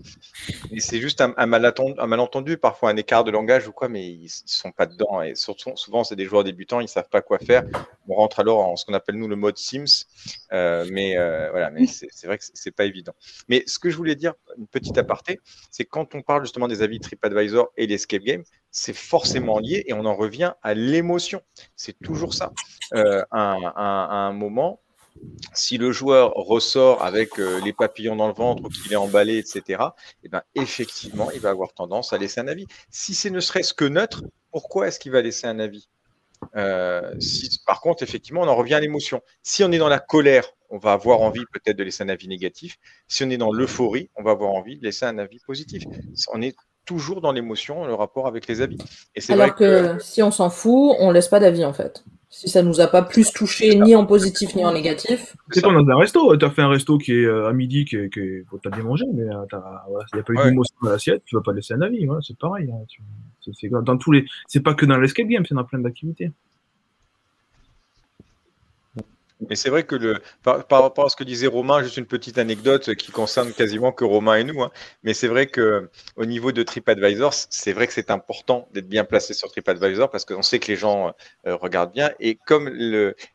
et 0.71 0.79
c'est 0.79 0.99
juste 0.99 1.21
un, 1.21 1.45
malentendu, 1.45 2.57
parfois 2.57 2.89
un 2.89 2.97
écart 2.97 3.23
de 3.23 3.31
langage 3.31 3.67
ou 3.67 3.71
quoi, 3.71 3.89
mais 3.89 4.07
ils, 4.07 4.23
ne 4.23 4.29
sont 4.45 4.71
pas 4.71 4.85
dedans. 4.85 5.21
Et 5.21 5.35
surtout, 5.35 5.75
souvent, 5.75 6.03
c'est 6.03 6.15
des 6.15 6.25
joueurs 6.25 6.43
débutants, 6.43 6.79
ils 6.79 6.87
savent 6.87 7.09
pas 7.09 7.21
quoi 7.21 7.39
faire. 7.39 7.63
On 8.07 8.15
rentre 8.15 8.39
alors 8.39 8.59
en 8.59 8.75
ce 8.75 8.85
qu'on 8.85 8.93
appelle 8.93 9.15
nous 9.15 9.27
le 9.27 9.35
mode 9.35 9.57
Sims, 9.57 10.05
euh, 10.51 10.85
mais 10.91 11.17
euh, 11.17 11.49
voilà, 11.51 11.69
mais 11.71 11.85
c'est 11.87 12.27
vrai 12.27 12.37
que 12.37 12.43
c'est 12.53 12.71
pas 12.71 12.85
évident. 12.85 13.13
Mais 13.47 13.63
ce 13.67 13.79
que 13.79 13.89
je 13.89 13.97
voulais 13.97 14.15
dire, 14.15 14.33
une 14.57 14.67
petite 14.67 14.97
aparté, 14.97 15.39
c'est 15.69 15.85
quand 15.85 16.15
on 16.15 16.21
parle 16.21 16.43
justement 16.43 16.67
des 16.67 16.81
avis 16.81 16.99
TripAdvisor 16.99 17.71
et 17.77 17.87
l'escape 17.87 18.23
game, 18.23 18.43
c'est 18.71 18.95
forcément 18.95 19.59
lié 19.59 19.83
et 19.87 19.93
on 19.93 20.05
en 20.05 20.15
revient 20.15 20.53
à 20.63 20.73
l'émotion. 20.73 21.41
C'est 21.75 21.97
toujours 21.99 22.33
ça. 22.33 22.51
Euh, 22.93 23.23
à, 23.31 23.55
un 24.27 24.33
moment, 24.33 24.81
si 25.53 25.77
le 25.77 25.91
joueur 25.91 26.33
ressort 26.33 27.03
avec 27.03 27.39
euh, 27.39 27.59
les 27.63 27.73
papillons 27.73 28.15
dans 28.15 28.27
le 28.27 28.33
ventre 28.33 28.63
ou 28.63 28.69
qu'il 28.69 28.91
est 28.91 28.97
emballé, 28.97 29.37
etc., 29.37 29.83
eh 30.23 30.29
ben, 30.29 30.41
effectivement, 30.55 31.31
il 31.31 31.39
va 31.39 31.49
avoir 31.49 31.73
tendance 31.73 32.13
à 32.13 32.17
laisser 32.17 32.39
un 32.39 32.47
avis. 32.47 32.67
Si 32.89 33.13
c'est 33.13 33.29
ne 33.29 33.39
serait-ce 33.39 33.73
que 33.73 33.85
neutre, 33.85 34.23
pourquoi 34.51 34.87
est-ce 34.87 34.99
qu'il 34.99 35.11
va 35.11 35.21
laisser 35.21 35.47
un 35.47 35.59
avis? 35.59 35.87
Euh, 36.55 37.13
si, 37.19 37.59
Par 37.65 37.81
contre, 37.81 38.03
effectivement, 38.03 38.41
on 38.41 38.47
en 38.47 38.55
revient 38.55 38.75
à 38.75 38.79
l'émotion. 38.79 39.21
Si 39.43 39.63
on 39.63 39.71
est 39.71 39.77
dans 39.77 39.89
la 39.89 39.99
colère, 39.99 40.45
on 40.69 40.77
va 40.77 40.93
avoir 40.93 41.21
envie 41.21 41.43
peut-être 41.53 41.77
de 41.77 41.83
laisser 41.83 42.03
un 42.03 42.09
avis 42.09 42.27
négatif. 42.27 42.77
Si 43.07 43.23
on 43.23 43.29
est 43.29 43.37
dans 43.37 43.51
l'euphorie, 43.51 44.09
on 44.15 44.23
va 44.23 44.31
avoir 44.31 44.51
envie 44.51 44.77
de 44.77 44.83
laisser 44.83 45.05
un 45.05 45.17
avis 45.17 45.39
positif. 45.45 45.83
On 46.33 46.41
est 46.41 46.55
toujours 46.85 47.21
dans 47.21 47.31
l'émotion, 47.31 47.85
le 47.85 47.93
rapport 47.93 48.27
avec 48.27 48.47
les 48.47 48.61
avis. 48.61 48.77
Et 49.15 49.21
c'est 49.21 49.33
Alors 49.33 49.55
que, 49.55 49.97
si 49.99 50.23
on 50.23 50.31
s'en 50.31 50.49
fout, 50.49 50.95
on 50.99 51.11
laisse 51.11 51.27
pas 51.27 51.39
d'avis 51.39 51.65
en 51.65 51.73
fait. 51.73 52.03
Si 52.33 52.47
ça 52.47 52.63
nous 52.63 52.79
a 52.79 52.87
pas 52.87 53.01
plus 53.01 53.33
touché 53.33 53.75
ni 53.75 53.93
en 53.93 54.05
positif 54.05 54.55
ni 54.55 54.63
en 54.63 54.71
négatif. 54.71 55.35
C'est 55.49 55.61
comme 55.61 55.75
dans 55.75 55.91
un 55.91 55.97
resto. 55.97 56.37
Tu 56.37 56.45
as 56.45 56.49
fait 56.49 56.61
un 56.61 56.69
resto 56.69 56.97
qui 56.97 57.11
est 57.11 57.25
euh, 57.25 57.49
à 57.49 57.51
midi, 57.51 57.83
qui, 57.83 57.97
qui 58.09 58.45
faut 58.49 58.57
t'as 58.57 58.69
bien 58.69 58.83
mangé, 58.83 59.05
mais 59.13 59.23
euh, 59.23 59.45
il 59.51 60.15
n'y 60.15 60.19
a 60.21 60.23
pas 60.23 60.33
eu 60.33 60.37
d'émotion 60.45 60.75
dans 60.81 60.91
l'assiette, 60.91 61.23
tu 61.25 61.35
vas 61.35 61.41
pas 61.41 61.51
laisser 61.51 61.73
un 61.73 61.81
avis. 61.81 62.07
c'est 62.25 62.37
pareil. 62.37 62.71
Hein, 62.71 62.85
c'est, 63.41 63.69
dans 63.69 63.97
tous 63.97 64.13
les. 64.13 64.23
C'est 64.47 64.61
pas 64.61 64.73
que 64.73 64.85
dans 64.85 64.97
l'escape 64.97 65.27
game, 65.27 65.45
c'est 65.45 65.55
dans 65.55 65.65
plein 65.65 65.79
d'activités. 65.79 66.31
Mais 69.49 69.55
c'est 69.55 69.69
vrai 69.69 69.83
que 69.83 69.95
le, 69.95 70.21
par, 70.43 70.67
rapport 70.69 71.05
à 71.05 71.09
ce 71.09 71.15
que 71.15 71.23
disait 71.23 71.47
Romain, 71.47 71.81
juste 71.81 71.97
une 71.97 72.05
petite 72.05 72.37
anecdote 72.37 72.95
qui 72.95 73.11
concerne 73.11 73.51
quasiment 73.51 73.91
que 73.91 74.03
Romain 74.03 74.35
et 74.35 74.43
nous. 74.43 74.61
Hein. 74.61 74.71
mais 75.03 75.13
c'est 75.13 75.27
vrai 75.27 75.47
que 75.47 75.89
au 76.15 76.25
niveau 76.25 76.51
de 76.51 76.63
TripAdvisor, 76.63 77.33
c'est 77.33 77.73
vrai 77.73 77.87
que 77.87 77.93
c'est 77.93 78.11
important 78.11 78.67
d'être 78.73 78.87
bien 78.87 79.03
placé 79.03 79.33
sur 79.33 79.49
TripAdvisor 79.49 80.09
parce 80.09 80.25
qu'on 80.25 80.41
sait 80.41 80.59
que 80.59 80.67
les 80.67 80.75
gens 80.75 81.13
euh, 81.47 81.55
regardent 81.55 81.91
bien. 81.91 82.11
Et 82.19 82.35
comme 82.35 82.69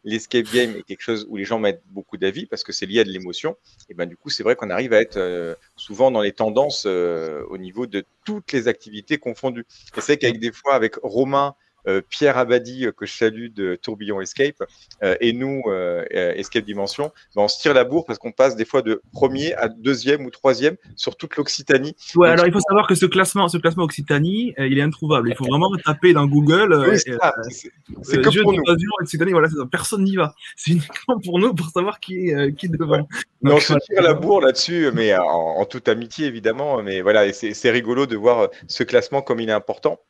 l'escape 0.04 0.46
game 0.52 0.76
est 0.76 0.82
quelque 0.82 1.02
chose 1.02 1.26
où 1.28 1.36
les 1.36 1.44
gens 1.44 1.58
mettent 1.58 1.82
beaucoup 1.90 2.16
d'avis 2.16 2.46
parce 2.46 2.62
que 2.62 2.72
c'est 2.72 2.86
lié 2.86 3.00
à 3.00 3.04
de 3.04 3.10
l'émotion, 3.10 3.56
et 3.88 3.94
ben 3.94 4.06
du 4.06 4.16
coup 4.16 4.30
c'est 4.30 4.42
vrai 4.42 4.56
qu'on 4.56 4.70
arrive 4.70 4.92
à 4.92 5.00
être 5.00 5.16
euh, 5.16 5.54
souvent 5.76 6.10
dans 6.10 6.20
les 6.20 6.32
tendances 6.32 6.84
euh, 6.86 7.44
au 7.48 7.58
niveau 7.58 7.86
de 7.86 8.04
toutes 8.24 8.52
les 8.52 8.68
activités 8.68 9.18
confondues. 9.18 9.66
Et 9.96 10.00
c'est 10.00 10.18
qu'avec 10.18 10.38
des 10.38 10.52
fois 10.52 10.74
avec 10.74 10.96
Romain 11.02 11.54
euh, 11.54 11.65
Pierre 12.08 12.38
Abadi, 12.38 12.86
euh, 12.86 12.92
que 12.92 13.06
je 13.06 13.12
salue 13.12 13.48
de 13.52 13.76
Tourbillon 13.76 14.20
Escape, 14.20 14.62
euh, 15.02 15.16
et 15.20 15.32
nous, 15.32 15.62
Escape 16.10 16.64
Dimension, 16.64 17.12
ben, 17.34 17.42
on 17.42 17.48
se 17.48 17.60
tire 17.60 17.74
la 17.74 17.84
bourre 17.84 18.04
parce 18.04 18.18
qu'on 18.18 18.32
passe 18.32 18.56
des 18.56 18.64
fois 18.64 18.82
de 18.82 19.02
premier 19.12 19.54
à 19.54 19.68
deuxième 19.68 20.24
ou 20.26 20.30
troisième 20.30 20.76
sur 20.96 21.16
toute 21.16 21.36
l'Occitanie. 21.36 21.94
Ouais, 22.14 22.28
alors 22.28 22.46
il 22.46 22.52
faut 22.52 22.60
savoir 22.60 22.86
que 22.86 22.94
ce 22.94 23.06
classement, 23.06 23.48
ce 23.48 23.58
classement 23.58 23.84
Occitanie, 23.84 24.54
il 24.58 24.78
est 24.78 24.82
introuvable. 24.82 25.30
Il 25.30 25.36
faut 25.36 25.44
vraiment 25.44 25.70
taper 25.84 26.12
dans 26.12 26.26
Google. 26.26 26.96
c'est 26.96 28.20
que 28.20 28.42
pour 28.42 28.52
nous. 28.52 28.62
Occitanie, 29.00 29.32
voilà, 29.32 29.48
personne 29.70 30.04
n'y 30.04 30.16
va. 30.16 30.34
C'est 30.56 30.72
uniquement 30.72 31.18
pour 31.24 31.38
nous 31.38 31.54
pour 31.54 31.68
savoir 31.68 32.00
qui 32.00 32.30
est 32.30 32.54
qui 32.54 32.68
devant. 32.68 33.06
Mais 33.42 33.52
on 33.52 33.60
se 33.60 33.74
tire 33.74 34.02
la 34.02 34.14
bourre 34.14 34.40
là-dessus, 34.40 34.90
mais 34.94 35.16
en, 35.16 35.22
en, 35.24 35.64
toute 35.64 35.88
amitié 35.88 36.26
évidemment. 36.26 36.82
Mais 36.82 37.00
voilà, 37.00 37.32
c'est 37.32 37.70
rigolo 37.70 38.06
de 38.06 38.16
voir 38.16 38.48
ce 38.66 38.82
classement 38.82 39.22
comme 39.22 39.40
il 39.40 39.48
est 39.48 39.52
important. 39.52 40.00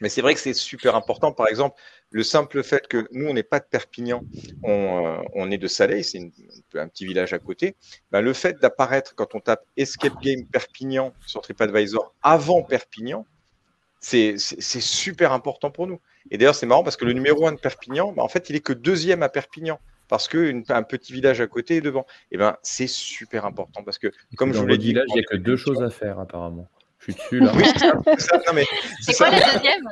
Mais 0.00 0.08
c'est 0.08 0.20
vrai 0.20 0.34
que 0.34 0.40
c'est 0.40 0.54
super 0.54 0.94
important. 0.94 1.32
Par 1.32 1.48
exemple, 1.48 1.80
le 2.10 2.22
simple 2.22 2.62
fait 2.62 2.86
que 2.88 3.06
nous, 3.12 3.26
on 3.28 3.34
n'est 3.34 3.42
pas 3.42 3.60
de 3.60 3.64
Perpignan, 3.64 4.22
on, 4.62 5.22
euh, 5.36 5.50
est 5.50 5.58
de 5.58 5.68
Salé, 5.68 6.02
c'est 6.02 6.20
un 6.74 6.88
petit 6.88 7.06
village 7.06 7.32
à 7.32 7.38
côté. 7.38 7.76
Ben, 8.10 8.20
le 8.20 8.32
fait 8.32 8.58
d'apparaître 8.60 9.14
quand 9.14 9.34
on 9.34 9.40
tape 9.40 9.64
Escape 9.76 10.20
Game 10.20 10.46
Perpignan 10.46 11.12
sur 11.26 11.40
TripAdvisor 11.40 12.14
avant 12.22 12.62
Perpignan, 12.62 13.26
c'est 14.00 14.36
super 14.38 15.32
important 15.32 15.70
pour 15.70 15.86
nous. 15.86 16.00
Et 16.30 16.38
d'ailleurs, 16.38 16.54
c'est 16.54 16.66
marrant 16.66 16.84
parce 16.84 16.96
que 16.96 17.04
le 17.04 17.12
numéro 17.12 17.46
1 17.46 17.52
de 17.52 17.58
Perpignan, 17.58 18.12
ben, 18.12 18.22
en 18.22 18.28
fait, 18.28 18.50
il 18.50 18.56
est 18.56 18.60
que 18.60 18.72
deuxième 18.72 19.22
à 19.22 19.28
Perpignan 19.28 19.80
parce 20.08 20.28
qu'un 20.28 20.82
petit 20.82 21.12
village 21.12 21.40
à 21.40 21.46
côté 21.46 21.76
est 21.76 21.80
devant. 21.80 22.06
Et 22.30 22.34
eh 22.34 22.38
ben, 22.38 22.56
c'est 22.62 22.86
super 22.86 23.44
important 23.44 23.82
parce 23.82 23.98
que, 23.98 24.12
comme 24.36 24.52
je 24.52 24.60
vous 24.60 24.66
l'ai 24.66 24.78
dit, 24.78 24.90
il 24.90 25.14
n'y 25.14 25.20
a 25.20 25.24
que 25.24 25.36
deux 25.36 25.56
choses 25.56 25.82
à 25.82 25.90
faire 25.90 26.20
apparemment 26.20 26.68
dessus 27.12 27.40
là. 27.40 27.52
c'est 29.00 29.14
quoi 29.14 29.30
la 29.30 29.52
deuxième? 29.52 29.88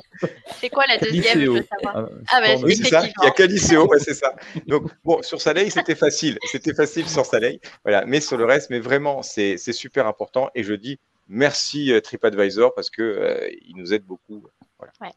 C'est 0.60 0.70
quoi 0.70 0.84
la 0.86 0.98
deuxième 0.98 1.64
Ah, 1.84 2.06
ah 2.30 2.40
bah, 2.40 2.54
oui, 2.62 2.76
c'est 2.76 2.88
ça. 2.88 3.04
Il 3.06 3.24
y 3.24 3.26
a 3.26 3.30
Caliceo, 3.30 3.86
ouais, 3.86 3.98
c'est 3.98 4.14
ça. 4.14 4.34
Donc 4.66 4.90
bon, 5.04 5.22
sur 5.22 5.40
Soleil, 5.40 5.70
c'était 5.70 5.94
facile. 5.94 6.38
C'était 6.50 6.74
facile 6.74 7.08
sur 7.08 7.24
Soleil. 7.26 7.60
Voilà. 7.84 8.04
Mais 8.06 8.20
sur 8.20 8.36
le 8.36 8.44
reste, 8.44 8.70
mais 8.70 8.80
vraiment, 8.80 9.22
c'est 9.22 9.56
super 9.72 10.06
important. 10.06 10.50
Et 10.54 10.62
je 10.62 10.74
dis 10.74 10.98
merci 11.28 11.92
euh, 11.92 12.00
TripAdvisor 12.00 12.74
parce 12.74 12.90
que 12.90 13.02
euh, 13.02 13.48
il 13.66 13.76
nous 13.76 13.94
aide 13.94 14.04
beaucoup. 14.04 14.44
Voilà. 14.78 14.92
Ouais. 15.00 15.12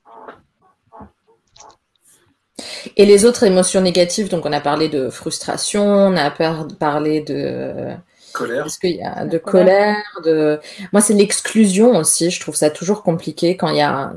Et 2.95 3.05
les 3.05 3.25
autres 3.25 3.43
émotions 3.43 3.81
négatives, 3.81 4.29
donc 4.29 4.45
on 4.45 4.53
a 4.53 4.61
parlé 4.61 4.89
de 4.89 5.09
frustration, 5.09 5.83
on 5.83 6.15
a 6.15 6.31
parlé 6.31 7.21
de 7.21 7.93
Colère. 8.37 8.63
Parce 8.63 8.77
qu'il 8.77 8.95
y 8.95 9.03
a 9.03 9.25
de 9.25 9.37
colère, 9.37 9.97
de. 10.23 10.59
Moi, 10.93 11.01
c'est 11.01 11.13
l'exclusion 11.13 11.97
aussi. 11.97 12.29
Je 12.29 12.39
trouve 12.39 12.55
ça 12.55 12.69
toujours 12.69 13.03
compliqué 13.03 13.57
quand 13.57 13.69
il 13.69 13.77
y 13.77 13.81
a 13.81 14.13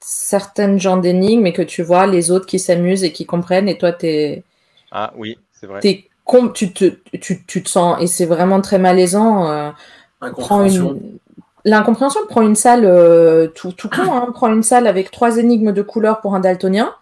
certaines 0.00 0.78
gens 0.78 0.96
d'énigmes 0.96 1.46
et 1.46 1.52
que 1.52 1.62
tu 1.62 1.82
vois 1.82 2.06
les 2.06 2.30
autres 2.30 2.46
qui 2.46 2.58
s'amusent 2.58 3.04
et 3.04 3.12
qui 3.12 3.24
comprennent 3.24 3.68
et 3.68 3.78
toi, 3.78 3.92
tu 3.92 4.06
es. 4.06 4.44
Ah 4.90 5.12
oui, 5.16 5.38
c'est 5.52 5.66
vrai. 5.66 5.80
tu, 5.80 6.72
te, 6.72 6.84
tu, 7.18 7.44
tu, 7.46 7.62
te 7.62 7.68
sens. 7.68 7.96
Et 8.00 8.06
c'est 8.06 8.26
vraiment 8.26 8.60
très 8.60 8.78
malaisant. 8.78 9.50
Euh, 9.50 9.70
L'incompréhension. 10.20 11.00
L'incompréhension 11.64 12.20
prend 12.28 12.42
une 12.42 12.56
salle 12.56 12.84
euh, 12.84 13.46
tout, 13.46 13.72
tout 13.72 13.88
con, 13.88 14.12
hein, 14.12 14.32
prend 14.34 14.52
une 14.52 14.64
salle 14.64 14.86
avec 14.86 15.10
trois 15.10 15.38
énigmes 15.38 15.72
de 15.72 15.82
couleur 15.82 16.20
pour 16.20 16.34
un 16.34 16.40
daltonien, 16.40 16.94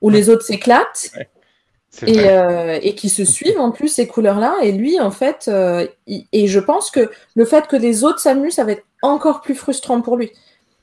où 0.00 0.10
les 0.10 0.30
autres 0.30 0.44
s'éclatent. 0.44 1.10
Euh, 2.02 2.78
et, 2.82 2.94
qui 2.94 3.08
se 3.08 3.24
suivent 3.24 3.58
en 3.58 3.70
plus 3.70 3.88
ces 3.88 4.06
couleurs-là. 4.06 4.56
Et 4.62 4.72
lui, 4.72 5.00
en 5.00 5.10
fait, 5.10 5.46
euh, 5.48 5.86
et 6.06 6.46
je 6.46 6.60
pense 6.60 6.90
que 6.90 7.10
le 7.34 7.44
fait 7.44 7.66
que 7.66 7.76
les 7.76 8.04
autres 8.04 8.18
s'amusent, 8.18 8.54
ça 8.54 8.64
va 8.64 8.72
être 8.72 8.84
encore 9.02 9.40
plus 9.40 9.54
frustrant 9.54 10.00
pour 10.00 10.16
lui. 10.16 10.30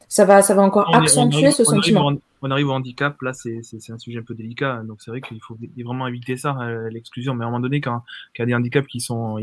Ça 0.08 0.26
va, 0.26 0.42
ça 0.42 0.54
va 0.54 0.62
encore 0.62 0.96
accentuer 0.96 1.52
ce 1.52 1.64
sentiment. 1.64 2.12
on 2.42 2.52
arrive 2.52 2.68
au 2.68 2.74
handicap, 2.74 3.20
là, 3.22 3.34
c'est 3.34 3.62
un 3.90 3.98
sujet 3.98 4.20
un 4.20 4.24
peu 4.24 4.36
délicat. 4.36 4.82
Donc 4.86 5.02
c'est 5.02 5.12
vrai 5.12 5.22
qu'il 5.22 5.40
faut 5.42 5.58
vraiment 5.84 6.08
éviter 6.08 6.38
ça, 6.38 6.56
euh, 6.62 6.90
l'exclusion. 6.90 7.34
Mais 7.34 7.44
à 7.44 7.48
un 7.48 7.52
moment 7.52 7.62
donné, 7.62 7.82
quand, 7.82 8.04
il 8.36 8.40
y 8.40 8.44
a 8.44 8.46
des 8.46 8.54
handicaps 8.54 8.88
qui 8.88 9.02
sont. 9.02 9.38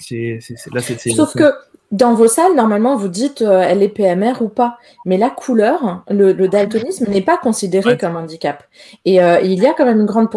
C'est 0.00 0.38
là, 0.72 0.80
c'est. 0.80 1.10
Sauf 1.10 1.34
que 1.34 1.52
dans 1.94 2.14
vos 2.14 2.26
salles, 2.26 2.56
normalement, 2.56 2.96
vous 2.96 3.08
dites 3.08 3.42
euh, 3.42 3.62
elle 3.64 3.82
est 3.82 3.88
PMR 3.88 4.42
ou 4.42 4.48
pas. 4.48 4.78
Mais 5.06 5.16
la 5.16 5.30
couleur, 5.30 6.02
le, 6.10 6.32
daltonisme 6.48 7.08
n'est 7.08 7.20
pas 7.20 7.38
considéré 7.38 7.96
comme 7.96 8.16
handicap. 8.16 8.64
Et 9.04 9.22
euh, 9.22 9.40
il 9.42 9.62
y 9.62 9.66
a 9.66 9.74
quand 9.74 9.84
même 9.84 10.00
une 10.00 10.06
grande 10.06 10.28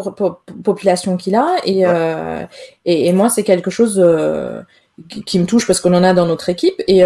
population 0.63 1.17
qui 1.17 1.31
l'a. 1.31 1.55
Euh, 1.67 2.45
et, 2.85 3.07
et, 3.07 3.13
moi, 3.13 3.29
c'est 3.29 3.43
quelque 3.43 3.71
chose 3.71 3.95
qui, 5.25 5.39
me 5.39 5.45
touche 5.45 5.65
parce 5.65 5.81
qu'on 5.81 5.95
en 5.95 6.03
a 6.03 6.13
dans 6.13 6.27
notre 6.27 6.49
équipe. 6.49 6.81
Et, 6.87 6.99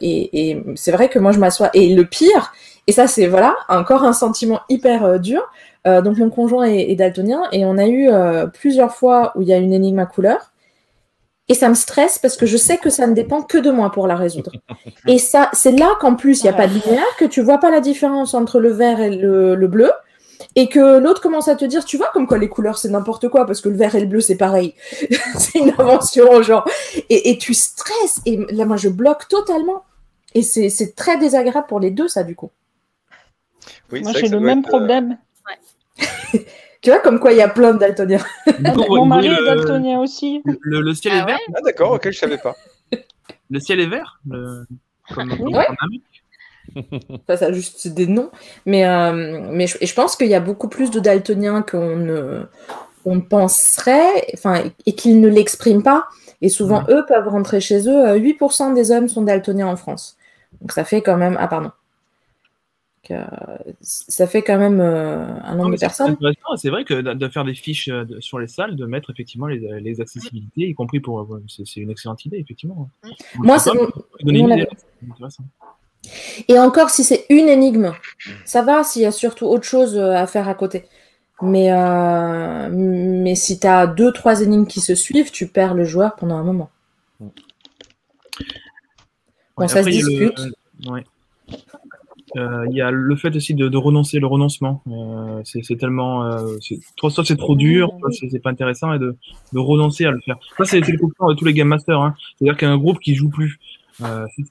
et 0.00 0.62
c'est 0.76 0.92
vrai 0.92 1.10
que 1.10 1.18
moi, 1.18 1.32
je 1.32 1.38
m'assois. 1.38 1.68
Et 1.74 1.94
le 1.94 2.06
pire, 2.06 2.54
et 2.86 2.92
ça, 2.92 3.06
c'est 3.06 3.26
voilà, 3.26 3.54
encore 3.68 4.04
un 4.04 4.14
sentiment 4.14 4.60
hyper 4.70 5.20
dur. 5.20 5.42
donc, 5.84 6.16
mon 6.16 6.30
conjoint 6.30 6.64
est, 6.64 6.90
est, 6.90 6.96
daltonien 6.96 7.42
et 7.52 7.66
on 7.66 7.76
a 7.76 7.86
eu 7.86 8.08
plusieurs 8.54 8.94
fois 8.94 9.32
où 9.34 9.42
il 9.42 9.48
y 9.48 9.52
a 9.52 9.58
une 9.58 9.74
énigme 9.74 9.98
à 9.98 10.06
couleur. 10.06 10.50
Et 11.50 11.54
ça 11.54 11.68
me 11.68 11.74
stresse 11.74 12.16
parce 12.20 12.36
que 12.36 12.46
je 12.46 12.56
sais 12.56 12.78
que 12.78 12.90
ça 12.90 13.08
ne 13.08 13.12
dépend 13.12 13.42
que 13.42 13.58
de 13.58 13.72
moi 13.72 13.90
pour 13.90 14.06
la 14.06 14.14
résoudre. 14.14 14.52
Et 15.08 15.18
ça, 15.18 15.50
c'est 15.52 15.72
là 15.72 15.90
qu'en 15.98 16.14
plus, 16.14 16.40
il 16.40 16.44
n'y 16.44 16.48
a 16.48 16.52
pas 16.52 16.68
de 16.68 16.74
linéaire, 16.74 17.16
que 17.18 17.24
tu 17.24 17.42
vois 17.42 17.58
pas 17.58 17.72
la 17.72 17.80
différence 17.80 18.34
entre 18.34 18.60
le 18.60 18.70
vert 18.70 19.00
et 19.00 19.10
le, 19.10 19.66
bleu. 19.66 19.90
Et 20.54 20.68
que 20.68 20.98
l'autre 20.98 21.20
commence 21.20 21.48
à 21.48 21.56
te 21.56 21.64
dire, 21.64 21.84
tu 21.84 21.96
vois, 21.96 22.08
comme 22.12 22.28
quoi 22.28 22.38
les 22.38 22.48
couleurs, 22.48 22.78
c'est 22.78 22.88
n'importe 22.88 23.28
quoi, 23.28 23.46
parce 23.46 23.60
que 23.60 23.68
le 23.68 23.76
vert 23.76 23.96
et 23.96 24.00
le 24.00 24.06
bleu, 24.06 24.20
c'est 24.20 24.36
pareil. 24.36 24.74
c'est 25.36 25.58
une 25.58 25.74
invention, 25.76 26.40
genre. 26.40 26.64
Et, 27.08 27.36
tu 27.38 27.52
stresses. 27.52 28.20
Et 28.26 28.36
là, 28.52 28.64
moi, 28.64 28.76
je 28.76 28.88
bloque 28.88 29.26
totalement. 29.26 29.82
Et 30.36 30.42
c'est 30.42 30.94
très 30.94 31.18
désagréable 31.18 31.66
pour 31.68 31.80
les 31.80 31.90
deux, 31.90 32.06
ça, 32.06 32.22
du 32.22 32.36
coup. 32.36 32.52
Oui, 33.90 34.02
moi, 34.02 34.12
j'ai 34.12 34.28
le 34.28 34.38
même 34.38 34.60
euh, 34.60 34.68
problème. 34.68 35.18
Tu 36.82 36.90
vois, 36.90 37.00
comme 37.00 37.20
quoi 37.20 37.32
il 37.32 37.38
y 37.38 37.42
a 37.42 37.48
plein 37.48 37.74
de 37.74 37.78
daltoniens. 37.78 38.24
Mon 38.88 39.04
mari 39.04 39.28
est 39.28 39.44
daltonien 39.44 40.00
aussi. 40.00 40.42
Le, 40.62 40.94
ciel 40.94 41.14
est 41.14 41.20
ah 41.20 41.26
vert 41.26 41.38
Ah 41.54 41.60
d'accord, 41.64 41.92
ok, 41.92 42.10
je 42.10 42.18
savais 42.18 42.38
pas. 42.38 42.56
Le 43.50 43.60
ciel 43.60 43.80
est 43.80 43.86
vert 43.86 44.20
Comme, 45.14 45.30
ça, 47.26 47.36
ça 47.36 47.46
a 47.46 47.52
juste 47.52 47.88
des 47.88 48.06
noms. 48.06 48.30
Mais, 48.64 48.86
euh, 48.86 49.40
mais 49.50 49.66
je, 49.66 49.76
je, 49.82 49.94
pense 49.94 50.16
qu'il 50.16 50.28
y 50.28 50.34
a 50.34 50.40
beaucoup 50.40 50.68
plus 50.68 50.90
de 50.90 51.00
daltoniens 51.00 51.62
qu'on 51.62 51.96
ne 51.96 52.44
on 53.04 53.20
penserait, 53.20 54.26
enfin, 54.34 54.62
et 54.86 54.94
qu'ils 54.94 55.20
ne 55.20 55.28
l'expriment 55.28 55.82
pas. 55.82 56.06
Et 56.42 56.48
souvent, 56.48 56.84
eux 56.88 57.04
peuvent 57.06 57.28
rentrer 57.28 57.60
chez 57.60 57.88
eux. 57.88 58.16
8% 58.16 58.70
euh, 58.70 58.74
des 58.74 58.90
hommes 58.90 59.08
sont 59.08 59.22
daltoniens 59.22 59.66
en 59.66 59.76
France. 59.76 60.16
Donc 60.60 60.72
ça 60.72 60.84
fait 60.84 61.02
quand 61.02 61.16
même. 61.16 61.36
Ah, 61.38 61.48
pardon 61.48 61.70
ça 63.80 64.26
fait 64.26 64.42
quand 64.42 64.58
même 64.58 64.80
euh, 64.80 65.26
un 65.42 65.56
nombre 65.56 65.72
de 65.72 65.78
personnes. 65.78 66.16
C'est 66.56 66.70
vrai 66.70 66.84
que 66.84 66.94
de 66.94 67.28
faire 67.28 67.44
des 67.44 67.54
fiches 67.54 67.88
euh, 67.88 68.04
sur 68.20 68.38
les 68.38 68.46
salles, 68.46 68.76
de 68.76 68.86
mettre 68.86 69.10
effectivement 69.10 69.46
les, 69.46 70.00
accessibilités, 70.00 70.68
y 70.68 70.74
compris 70.74 71.00
pour. 71.00 71.40
C'est 71.48 71.80
une 71.80 71.90
excellente 71.90 72.24
idée, 72.24 72.38
effectivement. 72.38 72.88
Moi, 73.36 73.58
c'est. 73.58 73.70
Et 76.48 76.58
encore, 76.58 76.90
si 76.90 77.04
c'est 77.04 77.26
une 77.28 77.48
énigme, 77.48 77.92
ça 78.44 78.62
va 78.62 78.82
s'il 78.84 79.02
y 79.02 79.06
a 79.06 79.12
surtout 79.12 79.46
autre 79.46 79.64
chose 79.64 79.96
euh, 79.96 80.12
à 80.14 80.26
faire 80.26 80.48
à 80.48 80.54
côté. 80.54 80.84
Mais, 81.42 81.70
mais 82.70 83.34
si 83.34 83.58
tu 83.58 83.66
as 83.66 83.86
deux, 83.86 84.12
trois 84.12 84.42
énigmes 84.42 84.66
qui 84.66 84.80
se 84.80 84.94
suivent, 84.94 85.30
tu 85.30 85.46
perds 85.46 85.72
le 85.72 85.84
joueur 85.84 86.16
pendant 86.16 86.36
un 86.36 86.44
moment. 86.44 86.70
Bon, 89.60 89.68
ça 89.68 89.82
se 89.82 89.88
discute. 89.88 90.38
Euh, 90.86 91.00
il 92.34 92.72
y 92.72 92.80
a 92.80 92.90
le 92.90 93.16
fait 93.16 93.34
aussi 93.34 93.54
de, 93.54 93.76
renoncer, 93.76 94.18
le 94.18 94.26
renoncement. 94.26 94.82
Euh, 94.88 95.42
c'est 95.44 95.76
tellement, 95.76 96.24
euh, 96.24 96.56
soit 96.96 97.24
c'est 97.24 97.36
trop 97.36 97.56
dur, 97.56 97.90
soit 98.00 98.28
c'est 98.30 98.38
pas 98.38 98.50
intéressant, 98.50 98.92
et 98.92 98.98
de, 98.98 99.16
renoncer 99.54 100.04
à 100.04 100.10
le 100.10 100.20
faire. 100.20 100.38
Ça, 100.58 100.64
c'est 100.64 100.80
le 100.80 100.98
coup 100.98 101.08
de 101.08 101.34
tous 101.34 101.44
les 101.44 101.54
game 101.54 101.68
masters. 101.68 102.00
Hein. 102.00 102.14
C'est-à-dire 102.38 102.56
qu'il 102.56 102.68
y 102.68 102.70
a 102.70 102.74
un 102.74 102.78
groupe 102.78 103.00
qui 103.00 103.14
joue 103.14 103.30
plus. 103.30 103.58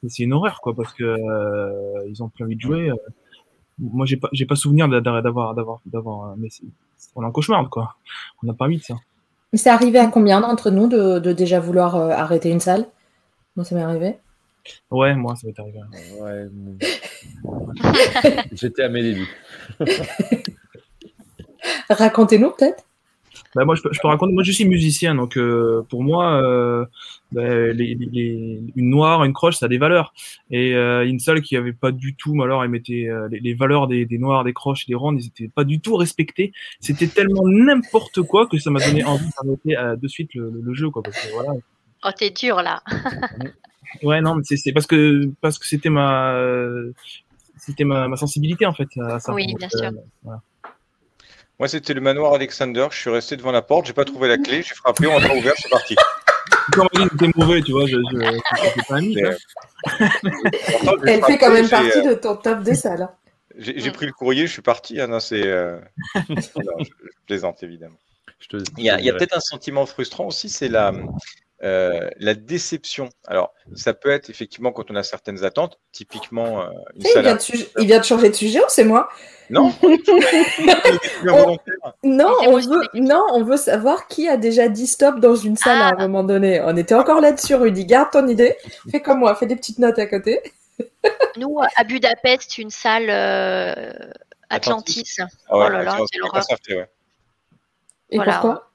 c'est 0.07 0.23
une 0.23 0.33
horreur, 0.33 0.61
quoi, 0.61 0.75
parce 0.75 0.93
que 0.93 1.15
ils 2.07 2.21
ont 2.23 2.29
plus 2.29 2.43
envie 2.43 2.55
de 2.55 2.61
jouer. 2.61 2.91
moi, 3.77 4.05
j'ai 4.05 4.17
pas, 4.17 4.29
j'ai 4.31 4.45
pas 4.45 4.55
souvenir 4.55 4.87
d'avoir, 4.89 5.21
d'avoir, 5.53 5.81
d'avoir. 5.85 6.35
mais 6.37 6.49
on 7.15 7.23
est 7.23 7.25
en 7.25 7.31
cauchemar, 7.31 7.69
quoi. 7.69 7.95
On 8.43 8.47
n'a 8.47 8.53
pas 8.53 8.65
envie 8.65 8.77
de 8.77 8.83
ça. 8.83 8.95
Mais 9.51 9.57
c'est 9.57 9.71
arrivé 9.71 9.97
à 9.97 10.07
combien 10.07 10.41
d'entre 10.41 10.69
nous 10.69 10.87
de, 10.87 11.17
de, 11.17 11.33
déjà 11.33 11.59
vouloir 11.59 11.95
arrêter 11.95 12.51
une 12.51 12.59
salle? 12.59 12.85
Moi, 13.55 13.65
ça 13.65 13.75
m'est 13.75 13.81
arrivé. 13.81 14.17
Ouais, 14.91 15.15
moi, 15.15 15.35
ça 15.35 15.47
m'est 15.47 15.59
arrivé. 15.59 15.79
Ouais, 16.19 16.47
J'étais 18.53 18.83
à 18.83 18.89
mes 18.89 19.01
débuts. 19.01 19.29
Racontez-nous 21.89 22.51
peut-être. 22.51 22.83
bah, 23.55 23.65
moi, 23.65 23.75
je 23.75 23.81
peux, 23.81 23.89
je 23.91 23.99
peux, 23.99 24.07
raconter. 24.07 24.33
Moi, 24.33 24.43
je 24.43 24.51
suis 24.51 24.65
musicien, 24.65 25.15
donc 25.15 25.37
euh, 25.37 25.83
pour 25.89 26.03
moi, 26.03 26.41
euh, 26.43 26.85
bah, 27.31 27.47
les, 27.47 27.95
les, 27.95 28.61
une 28.75 28.89
noire, 28.89 29.23
une 29.23 29.33
croche, 29.33 29.57
ça 29.57 29.65
a 29.65 29.69
des 29.69 29.77
valeurs. 29.77 30.13
Et 30.51 30.75
euh, 30.75 31.05
une 31.07 31.19
salle 31.19 31.41
qui 31.41 31.55
avait 31.57 31.73
pas 31.73 31.91
du 31.91 32.15
tout, 32.15 32.41
alors, 32.41 32.63
elle 32.63 32.69
mettait 32.69 33.07
euh, 33.07 33.27
les, 33.29 33.39
les, 33.39 33.53
valeurs 33.53 33.87
des, 33.87 34.05
des 34.05 34.17
noirs, 34.17 34.43
des 34.43 34.53
croches, 34.53 34.85
des 34.87 34.95
rondes, 34.95 35.21
ils 35.21 35.27
étaient 35.27 35.49
pas 35.49 35.63
du 35.63 35.79
tout 35.79 35.95
respectés. 35.95 36.53
C'était 36.79 37.07
tellement 37.07 37.47
n'importe 37.47 38.21
quoi 38.23 38.47
que 38.47 38.57
ça 38.57 38.69
m'a 38.71 38.79
donné 38.79 39.03
envie 39.03 39.29
d'arrêter 39.41 39.77
euh, 39.77 39.95
de 39.95 40.07
suite 40.07 40.33
le, 40.35 40.51
le, 40.61 40.73
jeu, 40.73 40.89
quoi. 40.89 41.03
Parce 41.03 41.19
que, 41.19 41.33
voilà. 41.33 41.53
Oh, 42.03 42.09
t'es 42.17 42.29
dur 42.29 42.61
là. 42.61 42.81
Ouais, 44.03 44.21
non, 44.21 44.35
mais 44.35 44.43
c'est 44.43 44.71
parce 44.71 44.87
que 44.87 45.29
parce 45.41 45.59
que 45.59 45.67
c'était 45.67 45.89
ma 45.89 46.35
c'était 47.57 47.83
ma, 47.83 48.07
ma, 48.07 48.15
sensibilité 48.15 48.65
en 48.65 48.73
fait. 48.73 48.87
À 48.99 49.19
ça. 49.19 49.33
Oui, 49.33 49.53
bien 49.57 49.67
euh, 49.73 49.77
sûr. 49.77 49.91
Voilà. 50.23 50.41
Moi, 51.59 51.67
c'était 51.67 51.93
le 51.93 52.01
manoir 52.01 52.33
Alexander. 52.33 52.87
Je 52.91 52.97
suis 52.97 53.09
resté 53.09 53.35
devant 53.35 53.51
la 53.51 53.61
porte, 53.61 53.85
j'ai 53.85 53.93
pas 53.93 54.05
trouvé 54.05 54.29
la 54.29 54.37
clé, 54.37 54.63
j'ai 54.63 54.75
frappé, 54.75 55.07
on 55.07 55.19
m'a 55.19 55.33
ouvert, 55.35 55.53
c'est 55.57 55.69
parti. 55.69 55.95
Mauvais, 57.35 57.61
tu 57.61 57.71
vois, 57.73 57.85
je, 57.85 57.97
je, 57.97 58.87
pas 58.87 58.95
ami, 58.95 59.17
hein. 59.21 59.35
Elle 61.05 61.23
fait 61.23 61.37
quand 61.37 61.51
même 61.51 61.67
partie 61.67 61.99
euh... 61.99 62.09
de 62.09 62.13
ton 62.13 62.35
top 62.37 62.63
des 62.63 62.75
salles. 62.75 63.01
Hein. 63.01 63.11
J'ai 63.57 63.91
pris 63.91 64.05
le 64.05 64.13
courrier, 64.13 64.47
je 64.47 64.53
suis 64.53 64.61
parti. 64.61 65.01
Ah 65.01 65.07
non, 65.07 65.19
c'est. 65.19 65.45
Euh... 65.45 65.79
non, 66.29 66.35
je, 66.37 66.85
je, 66.85 66.89
plaisante, 67.27 67.61
évidemment. 67.63 67.97
Te... 68.49 68.57
Il 68.77 68.85
y 68.85 68.89
a, 68.89 68.95
a 68.95 69.17
peut-être 69.17 69.35
un 69.35 69.41
sentiment 69.41 69.85
frustrant 69.85 70.27
aussi, 70.27 70.47
c'est 70.47 70.69
la. 70.69 70.93
Euh, 71.61 72.09
la 72.17 72.35
déception. 72.35 73.09
Alors, 73.27 73.53
ça 73.75 73.93
peut 73.93 74.11
être 74.11 74.29
effectivement 74.29 74.71
quand 74.71 74.89
on 74.91 74.95
a 74.95 75.03
certaines 75.03 75.43
attentes, 75.43 75.77
typiquement. 75.91 76.61
Euh, 76.61 76.69
une 76.95 77.01
il, 77.01 77.21
vient 77.21 77.35
de 77.35 77.41
il, 77.79 77.87
vient 77.87 77.99
de 77.99 78.05
changer 78.05 78.29
de 78.29 78.35
sujet 78.35 78.59
ou 78.59 78.69
c'est 78.69 78.85
moi? 78.85 79.09
Non. 79.49 79.73
on... 81.27 81.57
Non, 82.03 82.33
on 82.47 82.59
veut... 82.59 82.81
non, 82.93 83.25
on 83.33 83.43
veut 83.43 83.57
savoir 83.57 84.07
qui 84.07 84.29
a 84.29 84.37
déjà 84.37 84.69
dit 84.69 84.87
stop 84.87 85.19
dans 85.19 85.35
une 85.35 85.57
salle 85.57 85.79
ah. 85.81 85.89
à 85.89 85.95
un 85.95 86.07
moment 86.07 86.23
donné. 86.23 86.61
On 86.61 86.77
était 86.77 86.95
encore 86.95 87.19
là-dessus, 87.19 87.55
Rudy. 87.55 87.85
Garde 87.85 88.11
ton 88.11 88.27
idée. 88.27 88.55
Fais 88.89 89.01
comme 89.01 89.19
moi, 89.19 89.35
fais 89.35 89.45
des 89.45 89.57
petites 89.57 89.79
notes 89.79 89.99
à 89.99 90.05
côté. 90.05 90.41
Nous, 91.35 91.59
à 91.75 91.83
Budapest, 91.83 92.57
une 92.57 92.69
salle 92.69 93.09
euh, 93.09 93.91
Atlantis. 94.49 95.15
Atlantis. 95.17 95.17
Ah 95.49 95.57
ouais, 95.57 95.65
oh 95.67 95.69
là 95.69 95.83
là, 95.83 95.97
c'est 96.09 96.19
l'horreur. 96.19 96.43
Ouais. 96.69 96.89
Et 98.11 98.15
voilà. 98.15 98.31
pourquoi? 98.33 98.71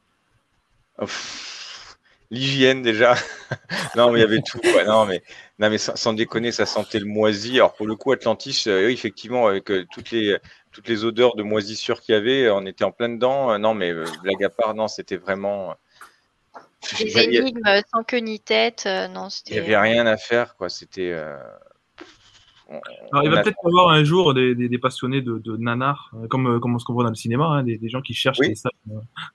L'hygiène 2.30 2.82
déjà. 2.82 3.14
non, 3.96 4.10
mais 4.10 4.18
il 4.18 4.22
y 4.22 4.24
avait 4.24 4.40
tout. 4.40 4.58
Quoi. 4.60 4.84
Non, 4.84 5.04
mais, 5.06 5.22
non, 5.58 5.70
mais 5.70 5.78
sans, 5.78 5.96
sans, 5.96 6.12
déconner, 6.12 6.52
ça 6.52 6.66
sentait 6.66 6.98
le 6.98 7.06
moisi. 7.06 7.56
Alors 7.56 7.74
pour 7.74 7.86
le 7.86 7.96
coup, 7.96 8.12
Atlantis, 8.12 8.64
euh, 8.66 8.90
effectivement, 8.90 9.46
avec 9.46 9.70
euh, 9.70 9.86
toutes 9.92 10.10
les 10.10 10.38
toutes 10.72 10.88
les 10.88 11.04
odeurs 11.04 11.36
de 11.36 11.44
moisissure 11.44 12.00
qu'il 12.00 12.14
y 12.14 12.18
avait, 12.18 12.50
on 12.50 12.66
était 12.66 12.84
en 12.84 12.90
plein 12.90 13.08
dedans. 13.08 13.52
Euh, 13.52 13.58
non, 13.58 13.74
mais 13.74 13.92
euh, 13.92 14.04
blague 14.22 14.42
à 14.42 14.50
part, 14.50 14.74
non, 14.74 14.88
c'était 14.88 15.16
vraiment. 15.16 15.74
Des 16.98 17.18
énigmes 17.18 17.62
sans 17.92 18.02
queue 18.02 18.18
ni 18.18 18.40
tête, 18.40 18.86
non, 18.86 19.28
Il 19.46 19.52
n'y 19.52 19.58
avait 19.58 19.76
rien 19.76 20.06
à 20.06 20.16
faire, 20.16 20.56
quoi. 20.56 20.68
C'était. 20.68 21.14
Alors, 23.12 23.24
il 23.24 23.30
va 23.30 23.42
peut-être 23.42 23.58
y 23.62 23.68
avoir 23.68 23.90
un 23.90 24.04
jour 24.04 24.34
des, 24.34 24.54
des, 24.54 24.68
des 24.68 24.78
passionnés 24.78 25.22
de, 25.22 25.38
de 25.38 25.56
nanar, 25.56 26.12
comme, 26.30 26.60
comme 26.60 26.74
on 26.74 26.78
se 26.78 26.84
comprend 26.84 27.04
dans 27.04 27.10
le 27.10 27.14
cinéma, 27.14 27.46
hein, 27.46 27.62
des, 27.62 27.78
des, 27.78 27.88
gens 27.88 28.00
qui 28.00 28.14
cherchent 28.14 28.40
oui. 28.40 28.48
des 28.48 28.54
salles. 28.54 28.72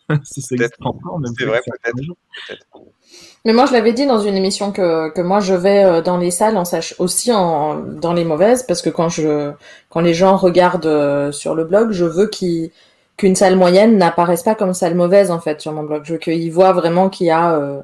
c'est 0.24 0.42
ça 0.42 0.56
existe 0.56 0.76
encore, 0.82 1.20
même 1.20 1.34
C'est 1.38 1.46
vrai, 1.46 1.62
peut-être. 1.66 1.96
Peut 1.96 2.80
Mais 3.46 3.54
moi, 3.54 3.66
je 3.66 3.74
l'avais 3.74 3.94
dit 3.94 4.06
dans 4.06 4.20
une 4.20 4.36
émission 4.36 4.72
que, 4.72 5.10
que 5.10 5.22
moi, 5.22 5.40
je 5.40 5.54
vais 5.54 6.02
dans 6.02 6.18
les 6.18 6.32
salles, 6.32 6.58
on 6.58 6.66
sache 6.66 6.96
aussi 7.00 7.32
en, 7.32 7.80
dans 7.80 8.14
les 8.14 8.26
mauvaises, 8.26 8.64
parce 8.64 8.82
que 8.82 8.90
quand 8.90 9.10
je, 9.10 9.52
quand 9.90 10.02
les 10.02 10.14
gens 10.14 10.36
regardent 10.36 11.32
sur 11.32 11.56
le 11.56 11.64
blog, 11.64 11.92
je 11.92 12.06
veux 12.06 12.28
qu'ils, 12.28 12.72
qu'une 13.20 13.36
salle 13.36 13.58
moyenne 13.58 13.98
n'apparaisse 13.98 14.44
pas 14.44 14.56
comme 14.56 14.74
salle 14.74 14.96
mauvaise, 14.96 15.30
en 15.30 15.40
fait, 15.40 15.62
sur 15.62 15.74
mon 15.74 15.84
blog. 15.84 16.04
Je 16.06 16.14
veux 16.14 16.20
qu'ils 16.20 16.52
voient 16.52 16.72
vraiment 16.72 17.10
qu'il 17.10 17.28
y 17.28 17.32
a, 17.32 17.54
euh... 17.54 17.82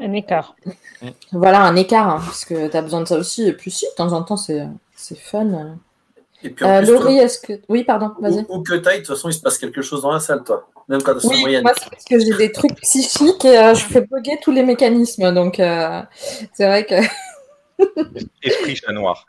un 0.00 0.12
écart. 0.12 0.56
Voilà, 1.32 1.62
un 1.62 1.76
écart, 1.76 2.08
hein, 2.08 2.20
parce 2.24 2.44
que 2.44 2.68
tu 2.68 2.76
as 2.76 2.82
besoin 2.82 3.02
de 3.02 3.06
ça 3.06 3.16
aussi. 3.16 3.46
Et 3.46 3.52
puis 3.52 3.70
si, 3.70 3.84
de 3.86 3.94
temps 3.96 4.12
en 4.12 4.22
temps, 4.22 4.36
c'est 4.36 4.68
fun. 5.16 5.76
Et 6.42 6.50
puis 6.50 6.64
en 6.64 6.68
euh, 6.68 6.78
plus, 6.78 6.92
Laurie, 6.92 7.18
est-ce 7.18 7.38
que. 7.38 7.60
Oui, 7.68 7.84
pardon, 7.84 8.12
vas-y. 8.20 8.46
Ou, 8.48 8.58
ou 8.58 8.62
que 8.62 8.74
taille, 8.74 9.00
de 9.00 9.06
toute 9.06 9.14
façon, 9.14 9.28
il 9.28 9.34
se 9.34 9.40
passe 9.40 9.58
quelque 9.58 9.82
chose 9.82 10.02
dans 10.02 10.12
la 10.12 10.20
salle, 10.20 10.42
toi. 10.42 10.68
Même 10.88 11.02
quand 11.02 11.14
oui, 11.14 11.20
c'est 11.22 11.40
moyenne. 11.40 11.62
Moi, 11.62 11.72
c'est 11.78 11.90
parce 11.90 12.04
que 12.04 12.18
j'ai 12.18 12.36
des 12.36 12.50
trucs 12.50 12.74
psychiques 12.80 13.44
et 13.44 13.58
euh, 13.58 13.74
je 13.74 13.84
fais 13.84 14.00
bugger 14.00 14.38
tous 14.42 14.50
les 14.50 14.62
mécanismes. 14.62 15.32
Donc, 15.32 15.60
euh, 15.60 16.02
c'est 16.52 16.66
vrai 16.66 16.86
que. 16.86 16.94
Esprit 18.42 18.76
chat 18.76 18.92
noir. 18.92 19.26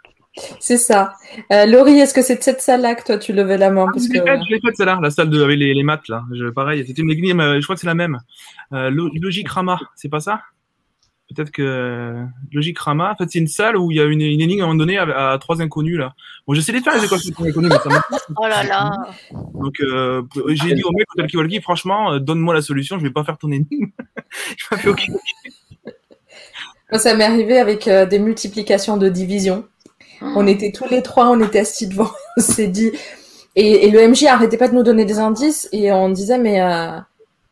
C'est 0.59 0.77
ça. 0.77 1.13
Euh, 1.51 1.65
Laurie, 1.65 1.99
est-ce 1.99 2.13
que 2.13 2.21
c'est 2.21 2.37
de 2.37 2.43
cette 2.43 2.61
salle-là 2.61 2.95
que 2.95 3.03
toi 3.03 3.17
tu 3.17 3.33
levais 3.33 3.57
la 3.57 3.69
main? 3.69 3.87
Parce 3.93 4.07
Je 4.07 4.13
l'ai 4.13 4.19
que... 4.19 4.25
faite, 4.25 4.39
je 4.47 4.55
l'ai 4.55 4.61
faite 4.61 4.75
celle-là, 4.77 4.97
la 5.01 5.11
salle 5.11 5.29
de, 5.29 5.43
avec 5.43 5.59
les, 5.59 5.73
les 5.73 5.83
maths 5.83 6.07
là. 6.07 6.23
Je, 6.33 6.45
pareil, 6.49 6.85
c'était 6.87 7.01
une 7.01 7.11
énigme, 7.11 7.59
je 7.59 7.63
crois 7.63 7.75
que 7.75 7.81
c'est 7.81 7.87
la 7.87 7.95
même. 7.95 8.17
Euh, 8.73 8.89
Logic 8.89 9.47
Rama, 9.49 9.77
c'est 9.95 10.09
pas 10.09 10.21
ça? 10.21 10.41
Peut-être 11.33 11.51
que 11.51 12.25
Logic 12.51 12.77
Rama, 12.77 13.11
en 13.11 13.15
fait, 13.15 13.29
c'est 13.29 13.39
une 13.39 13.47
salle 13.47 13.77
où 13.77 13.91
il 13.91 13.97
y 13.97 14.01
a 14.01 14.05
une, 14.05 14.21
une 14.21 14.41
énigme 14.41 14.61
à 14.61 14.63
un 14.63 14.67
moment 14.67 14.79
donné 14.79 14.97
à, 14.97 15.31
à 15.31 15.37
trois 15.37 15.61
inconnus 15.61 15.97
là. 15.97 16.13
Bon, 16.47 16.53
j'essaie 16.53 16.71
de 16.71 16.79
faire 16.79 16.95
les 16.95 17.05
équations 17.05 17.33
pour 17.33 17.45
inconnus, 17.45 17.71
mais 17.71 17.77
ça 17.77 17.89
m'a 17.89 18.01
Oh 18.37 18.47
là 18.47 18.63
là. 18.63 18.91
Donc, 19.53 19.79
euh, 19.81 20.23
j'ai 20.49 20.73
dit 20.73 20.83
au 20.83 20.91
mec 20.91 21.07
au 21.15 21.21
Talkie 21.21 21.61
franchement, 21.61 22.13
euh, 22.13 22.19
donne-moi 22.19 22.53
la 22.53 22.61
solution, 22.61 22.97
je 22.97 23.03
vais 23.03 23.11
pas 23.11 23.23
faire 23.23 23.37
ton 23.37 23.51
énigme. 23.51 23.87
je 24.57 24.65
m'a 24.71 24.77
fait 24.77 24.89
OK. 24.89 25.07
Moi, 26.91 26.99
ça 26.99 27.15
m'est 27.15 27.23
arrivé 27.23 27.57
avec 27.57 27.87
euh, 27.87 28.05
des 28.05 28.19
multiplications 28.19 28.97
de 28.97 29.07
division. 29.07 29.65
On 30.21 30.45
était 30.45 30.71
tous 30.71 30.87
les 30.89 31.01
trois, 31.01 31.29
on 31.29 31.39
était 31.41 31.59
assis 31.59 31.87
devant, 31.87 32.11
on 32.37 32.41
s'est 32.41 32.67
dit. 32.67 32.91
Et, 33.55 33.87
et, 33.87 33.91
le 33.91 34.07
MJ 34.07 34.25
arrêtait 34.25 34.57
pas 34.57 34.67
de 34.67 34.75
nous 34.75 34.83
donner 34.83 35.05
des 35.05 35.19
indices 35.19 35.67
et 35.71 35.91
on 35.91 36.09
disait 36.09 36.37
mais 36.37 36.61
euh, 36.61 36.99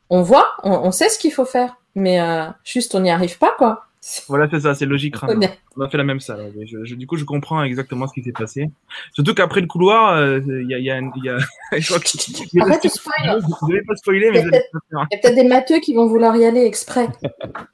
on 0.10 0.22
voit, 0.22 0.51
on, 0.64 0.72
on, 0.72 0.91
sait 0.91 1.10
ce 1.10 1.19
qu'il 1.19 1.31
faut 1.31 1.45
faire, 1.45 1.76
mais 2.00 2.20
euh, 2.22 2.48
juste 2.64 2.96
on 2.96 3.02
n'y 3.02 3.12
arrive 3.12 3.38
pas 3.38 3.54
quoi. 3.58 3.86
Voilà, 4.30 4.48
c'est 4.50 4.62
ça, 4.62 4.74
c'est 4.76 4.86
logique. 4.86 5.16
Hein. 5.22 5.40
On 5.78 5.82
a 5.82 5.90
fait 5.90 5.98
la 5.98 6.06
même 6.06 6.22
salle. 6.22 6.54
Je, 6.66 6.86
je, 6.86 6.96
du 6.96 7.06
coup, 7.06 7.18
je 7.18 7.26
comprends 7.26 7.62
exactement 7.64 8.08
ce 8.08 8.14
qui 8.14 8.24
s'est 8.24 8.32
passé. 8.32 8.70
Surtout 9.14 9.34
qu'après 9.34 9.60
le 9.60 9.68
couloir, 9.68 10.18
il 10.18 10.50
euh, 10.50 10.64
y, 10.64 10.74
a, 10.74 10.80
y, 10.80 10.90
a, 10.90 11.02
y 11.02 11.30
a. 11.30 11.38
je 11.78 11.86
crois 11.86 12.00
que. 12.00 12.62
Arrête 12.62 12.84
de 12.84 12.90
spoiler. 12.90 13.40
Je 13.68 13.74
vais 13.74 13.82
pas 13.84 13.96
spoiler, 13.98 14.32
mais 14.32 14.40
Il 14.42 14.98
y 15.12 15.16
a 15.16 15.20
peut-être 15.22 15.36
des 15.36 15.44
matheux 15.44 15.80
qui 15.80 15.94
vont 15.94 16.08
vouloir 16.08 16.36
y 16.38 16.46
aller 16.46 16.64
exprès. 16.64 17.10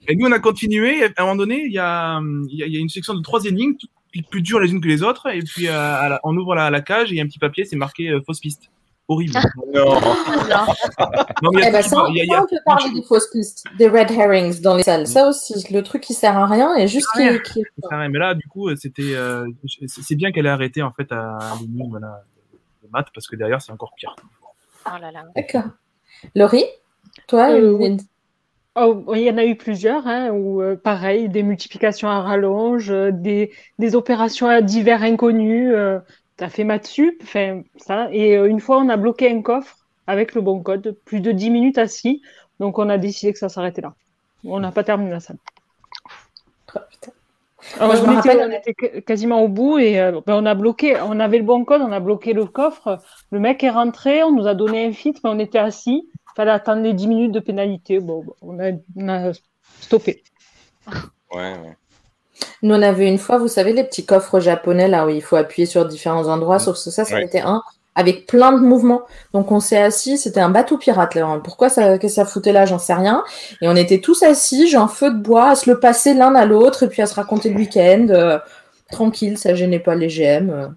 Et 0.07 0.15
nous, 0.15 0.27
on 0.27 0.31
a 0.31 0.39
continué. 0.39 1.03
À 1.03 1.09
un 1.17 1.23
moment 1.25 1.35
donné, 1.35 1.63
il 1.63 1.71
y 1.71 1.79
a, 1.79 2.19
y, 2.49 2.63
a, 2.63 2.67
y 2.67 2.77
a 2.77 2.79
une 2.79 2.89
section 2.89 3.13
de 3.13 3.21
trois 3.21 3.45
énigmes, 3.45 3.75
plus 4.23 4.41
dures 4.41 4.59
les 4.59 4.71
unes 4.71 4.81
que 4.81 4.87
les 4.87 5.03
autres. 5.03 5.27
Et 5.33 5.41
puis, 5.41 5.67
euh, 5.67 5.71
la, 5.71 6.19
on 6.23 6.35
ouvre 6.35 6.55
la, 6.55 6.69
la 6.69 6.81
cage 6.81 7.11
et 7.11 7.15
il 7.15 7.17
y 7.17 7.21
a 7.21 7.23
un 7.23 7.27
petit 7.27 7.39
papier, 7.39 7.65
c'est 7.65 7.75
marqué 7.75 8.09
euh, 8.09 8.21
fausse 8.25 8.39
piste. 8.39 8.69
Horrible. 9.07 9.33
non. 9.73 9.99
non 11.43 11.51
mais 11.53 11.65
eh 11.67 11.71
ben 11.71 11.81
ça, 11.83 12.07
y 12.09 12.21
a, 12.21 12.25
y 12.25 12.33
a, 12.33 12.43
on 12.43 12.47
peut 12.47 12.57
parler 12.65 12.91
des 12.91 13.03
fausses 13.03 13.29
pistes, 13.31 13.65
des 13.77 13.87
red 13.87 14.09
herrings 14.09 14.61
dans 14.61 14.75
les 14.75 14.83
salles. 14.83 15.05
Ça 15.05 15.27
aussi, 15.27 15.53
le 15.71 15.83
truc 15.83 16.01
qui 16.01 16.13
sert 16.13 16.35
à 16.35 16.47
rien 16.47 16.75
et 16.75 16.87
juste 16.87 17.07
qui, 17.15 17.21
qui... 17.43 17.63
Mais 17.91 18.19
là, 18.19 18.33
du 18.33 18.47
coup, 18.47 18.75
c'était, 18.75 19.13
euh, 19.15 19.45
c'est 19.87 20.15
bien 20.15 20.31
qu'elle 20.31 20.47
ait 20.47 20.49
arrêté 20.49 20.81
en 20.81 20.91
fait 20.91 21.11
à 21.11 21.37
l'énigme 21.61 21.89
voilà, 21.89 22.23
de 22.83 22.89
maths 22.91 23.09
parce 23.13 23.27
que 23.27 23.35
derrière, 23.35 23.61
c'est 23.61 23.71
encore 23.71 23.93
pire. 23.95 24.15
Oh 24.87 24.97
là 24.99 25.11
là. 25.11 25.23
D'accord. 25.35 25.65
Laurie, 26.35 26.65
toi, 27.27 27.51
euh, 27.51 27.77
une... 27.79 27.99
Oh, 28.75 29.05
il 29.15 29.21
y 29.21 29.31
en 29.31 29.37
a 29.37 29.45
eu 29.45 29.55
plusieurs, 29.55 30.05
hein, 30.05 30.31
où 30.31 30.61
euh, 30.61 30.75
pareil, 30.75 31.29
des 31.29 31.43
multiplications 31.43 32.09
à 32.09 32.21
rallonge, 32.21 32.91
euh, 32.91 33.11
des, 33.11 33.51
des 33.79 33.95
opérations 33.95 34.47
à 34.47 34.61
divers 34.61 35.01
inconnus. 35.01 35.73
T'as 36.37 36.49
fait 36.49 36.63
maths 36.63 36.87
sup, 36.87 37.19
enfin 37.23 37.61
ça. 37.77 38.09
Et 38.11 38.37
euh, 38.37 38.49
une 38.49 38.59
fois, 38.59 38.77
on 38.77 38.89
a 38.89 38.97
bloqué 38.97 39.31
un 39.31 39.41
coffre 39.41 39.77
avec 40.07 40.35
le 40.35 40.41
bon 40.41 40.61
code, 40.61 40.97
plus 41.05 41.21
de 41.21 41.31
10 41.31 41.49
minutes 41.49 41.77
assis. 41.77 42.21
Donc 42.59 42.77
on 42.77 42.89
a 42.89 42.97
décidé 42.97 43.33
que 43.33 43.39
ça 43.39 43.49
s'arrêtait 43.49 43.81
là. 43.81 43.93
On 44.43 44.59
n'a 44.59 44.71
pas 44.71 44.83
terminé 44.83 45.11
la 45.11 45.19
salle. 45.19 45.37
Oh, 46.75 46.79
Alors, 47.79 48.03
on, 48.05 48.19
était, 48.19 48.43
on, 48.43 48.51
était, 48.51 49.01
quasiment 49.01 49.41
au 49.41 49.47
bout 49.47 49.79
et 49.79 49.99
euh, 49.99 50.21
ben, 50.25 50.35
on 50.35 50.45
a 50.45 50.53
bloqué, 50.53 50.97
on 51.01 51.19
avait 51.19 51.39
le 51.39 51.43
bon 51.43 51.65
code, 51.65 51.81
on 51.81 51.91
a 51.91 51.99
bloqué 51.99 52.33
le 52.33 52.45
coffre. 52.45 52.99
Le 53.31 53.39
mec 53.39 53.63
est 53.63 53.71
rentré, 53.71 54.23
on 54.23 54.31
nous 54.31 54.45
a 54.45 54.53
donné 54.53 54.85
un 54.85 54.91
fit, 54.91 55.15
mais 55.23 55.29
on 55.31 55.39
était 55.39 55.57
assis. 55.57 56.07
Il 56.13 56.35
fallait 56.35 56.51
attendre 56.51 56.83
les 56.83 56.93
10 56.93 57.07
minutes 57.07 57.31
de 57.31 57.39
pénalité. 57.39 57.99
Bon, 57.99 58.23
on 58.41 58.59
a, 58.59 58.71
on 58.95 59.09
a 59.09 59.31
stoppé. 59.79 60.23
Ouais, 61.33 61.57
ouais. 61.57 61.75
Nous, 62.61 62.73
on 62.75 62.81
avait 62.81 63.07
une 63.07 63.17
fois, 63.17 63.37
vous 63.37 63.47
savez, 63.47 63.73
les 63.73 63.83
petits 63.83 64.05
coffres 64.05 64.39
japonais 64.39 64.87
là 64.87 65.05
où 65.05 65.09
il 65.09 65.21
faut 65.21 65.35
appuyer 65.35 65.65
sur 65.65 65.85
différents 65.85 66.27
endroits, 66.27 66.59
sauf 66.59 66.75
que 66.83 66.89
ça, 66.91 67.05
ça 67.05 67.15
Ouais. 67.15 67.25
était 67.25 67.41
un 67.41 67.61
avec 67.97 68.27
plein 68.27 68.51
de 68.51 68.59
mouvements. 68.59 69.03
Donc 69.33 69.51
on 69.53 69.61
s'est 69.61 69.77
assis, 69.81 70.17
c'était 70.17 70.41
un 70.41 70.49
bateau 70.49 70.77
pirate 70.77 71.15
là. 71.15 71.39
Pourquoi 71.41 71.69
ça, 71.69 71.97
que 71.97 72.09
ça 72.09 72.25
foutait 72.25 72.51
là, 72.51 72.65
j'en 72.65 72.77
sais 72.79 72.93
rien. 72.93 73.23
Et 73.61 73.69
on 73.69 73.75
était 73.77 73.99
tous 74.01 74.21
assis, 74.23 74.67
genre 74.67 74.91
feu 74.91 75.11
de 75.11 75.17
bois, 75.17 75.51
à 75.51 75.55
se 75.55 75.69
le 75.69 75.79
passer 75.79 76.13
l'un 76.13 76.35
à 76.35 76.45
l'autre 76.45 76.83
et 76.83 76.89
puis 76.89 77.01
à 77.01 77.05
se 77.05 77.15
raconter 77.15 77.49
le 77.49 77.55
week-end. 77.57 78.07
euh, 78.09 78.37
tranquille, 78.91 79.37
ça 79.37 79.55
gênait 79.55 79.79
pas 79.79 79.95
les 79.95 80.09
GM. 80.09 80.49
euh. 80.49 80.67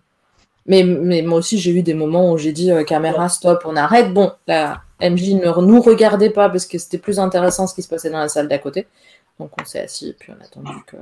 Mais, 0.66 0.82
mais 0.84 1.22
moi 1.22 1.38
aussi, 1.38 1.58
j'ai 1.58 1.72
eu 1.72 1.82
des 1.82 1.94
moments 1.94 2.30
où 2.32 2.38
j'ai 2.38 2.52
dit 2.52 2.70
euh, 2.70 2.84
caméra, 2.84 3.28
stop, 3.28 3.62
on 3.64 3.74
arrête. 3.74 4.12
Bon, 4.14 4.30
la 4.46 4.82
MJ 5.00 5.34
ne 5.34 5.60
nous 5.60 5.80
regardait 5.82 6.30
pas 6.30 6.48
parce 6.50 6.66
que 6.66 6.78
c'était 6.78 6.98
plus 6.98 7.18
intéressant 7.18 7.66
ce 7.66 7.74
qui 7.74 7.82
se 7.82 7.88
passait 7.88 8.10
dans 8.10 8.18
la 8.18 8.28
salle 8.28 8.46
d'à 8.48 8.58
côté. 8.58 8.86
Donc 9.40 9.50
on 9.60 9.64
s'est 9.64 9.80
assis 9.80 10.10
et 10.10 10.12
puis 10.12 10.30
on 10.36 10.40
a 10.40 10.44
attendu 10.44 10.76
que. 10.86 10.96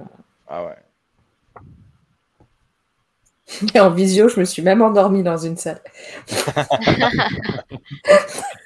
Ah 0.48 0.64
ouais. 0.64 0.77
Et 3.74 3.81
en 3.81 3.90
visio, 3.90 4.28
je 4.28 4.40
me 4.40 4.44
suis 4.44 4.62
même 4.62 4.82
endormie 4.82 5.23
dans 5.23 5.36
une 5.36 5.56
salle. 5.56 5.81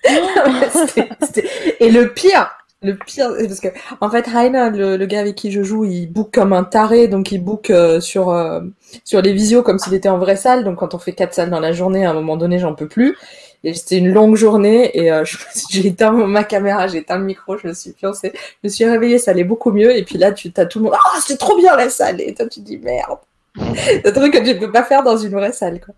Et 1.80 1.90
le 1.90 2.12
pire, 2.12 2.50
le 2.82 2.94
pire, 2.94 3.28
parce 3.46 3.60
que 3.60 3.68
en 4.00 4.08
fait, 4.10 4.26
Rainer, 4.26 4.70
le, 4.72 5.04
gars 5.06 5.20
avec 5.20 5.34
qui 5.34 5.52
je 5.52 5.62
joue, 5.62 5.84
il 5.84 6.06
book 6.06 6.30
comme 6.32 6.54
un 6.54 6.64
taré, 6.64 7.08
donc 7.08 7.30
il 7.30 7.44
book 7.44 7.68
euh, 7.70 8.00
sur 8.00 8.30
euh, 8.30 8.60
sur 9.04 9.20
les 9.20 9.34
visios 9.34 9.62
comme 9.62 9.78
s'il 9.78 9.92
était 9.94 10.08
en 10.08 10.18
vraie 10.18 10.36
salle. 10.36 10.64
Donc 10.64 10.78
quand 10.78 10.94
on 10.94 10.98
fait 10.98 11.12
quatre 11.12 11.34
salles 11.34 11.50
dans 11.50 11.60
la 11.60 11.72
journée, 11.72 12.06
à 12.06 12.10
un 12.10 12.14
moment 12.14 12.36
donné, 12.38 12.58
j'en 12.58 12.74
peux 12.74 12.88
plus. 12.88 13.16
C'était 13.62 13.98
une 13.98 14.12
longue 14.12 14.36
journée 14.36 14.90
et 14.98 15.12
euh, 15.12 15.24
j'ai 15.70 15.86
éteint 15.86 16.12
ma 16.12 16.44
caméra, 16.44 16.86
j'ai 16.86 16.98
éteint 16.98 17.18
le 17.18 17.24
micro, 17.24 17.58
je 17.58 17.68
me 17.68 17.74
suis 17.74 17.92
pioncée, 17.92 18.32
je 18.34 18.58
me 18.64 18.68
suis 18.68 18.84
réveillée, 18.84 19.18
ça 19.18 19.32
allait 19.32 19.44
beaucoup 19.44 19.70
mieux. 19.70 19.94
Et 19.94 20.02
puis 20.04 20.18
là, 20.18 20.32
tu 20.32 20.50
as 20.56 20.66
tout 20.66 20.78
le 20.78 20.84
monde, 20.84 20.94
ah, 20.96 21.10
oh, 21.14 21.18
c'est 21.24 21.38
trop 21.38 21.56
bien 21.56 21.76
la 21.76 21.90
salle. 21.90 22.20
Et 22.20 22.34
toi, 22.34 22.46
tu 22.46 22.60
dis 22.60 22.78
merde. 22.78 23.18
le 23.56 24.10
truc 24.12 24.32
que 24.32 24.44
tu 24.44 24.58
peux 24.58 24.70
pas 24.70 24.84
faire 24.84 25.02
dans 25.02 25.16
une 25.16 25.32
vraie 25.32 25.52
salle, 25.52 25.80
quoi. 25.80 25.94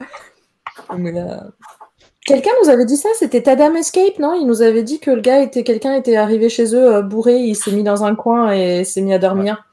Quelqu'un 2.25 2.51
nous 2.63 2.71
avait 2.71 2.85
dit 2.85 2.97
ça, 2.97 3.09
c'était 3.19 3.43
Tadam 3.43 3.75
Escape, 3.75 4.19
non? 4.21 4.35
Il 4.41 4.47
nous 4.47 4.63
avait 4.63 4.85
dit 4.85 5.01
que 5.01 5.11
le 5.11 5.21
gars 5.21 5.43
était, 5.43 5.65
quelqu'un 5.65 5.95
était 5.95 6.17
arrivé 6.17 6.49
chez 6.49 6.73
eux 6.75 6.97
euh, 6.97 7.03
bourré, 7.03 7.37
il 7.39 7.57
s'est 7.57 7.73
mis 7.73 7.83
dans 7.83 8.05
un 8.05 8.15
coin 8.15 8.53
et 8.53 8.85
s'est 8.85 9.01
mis 9.01 9.13
à 9.13 9.19
dormir. 9.19 9.65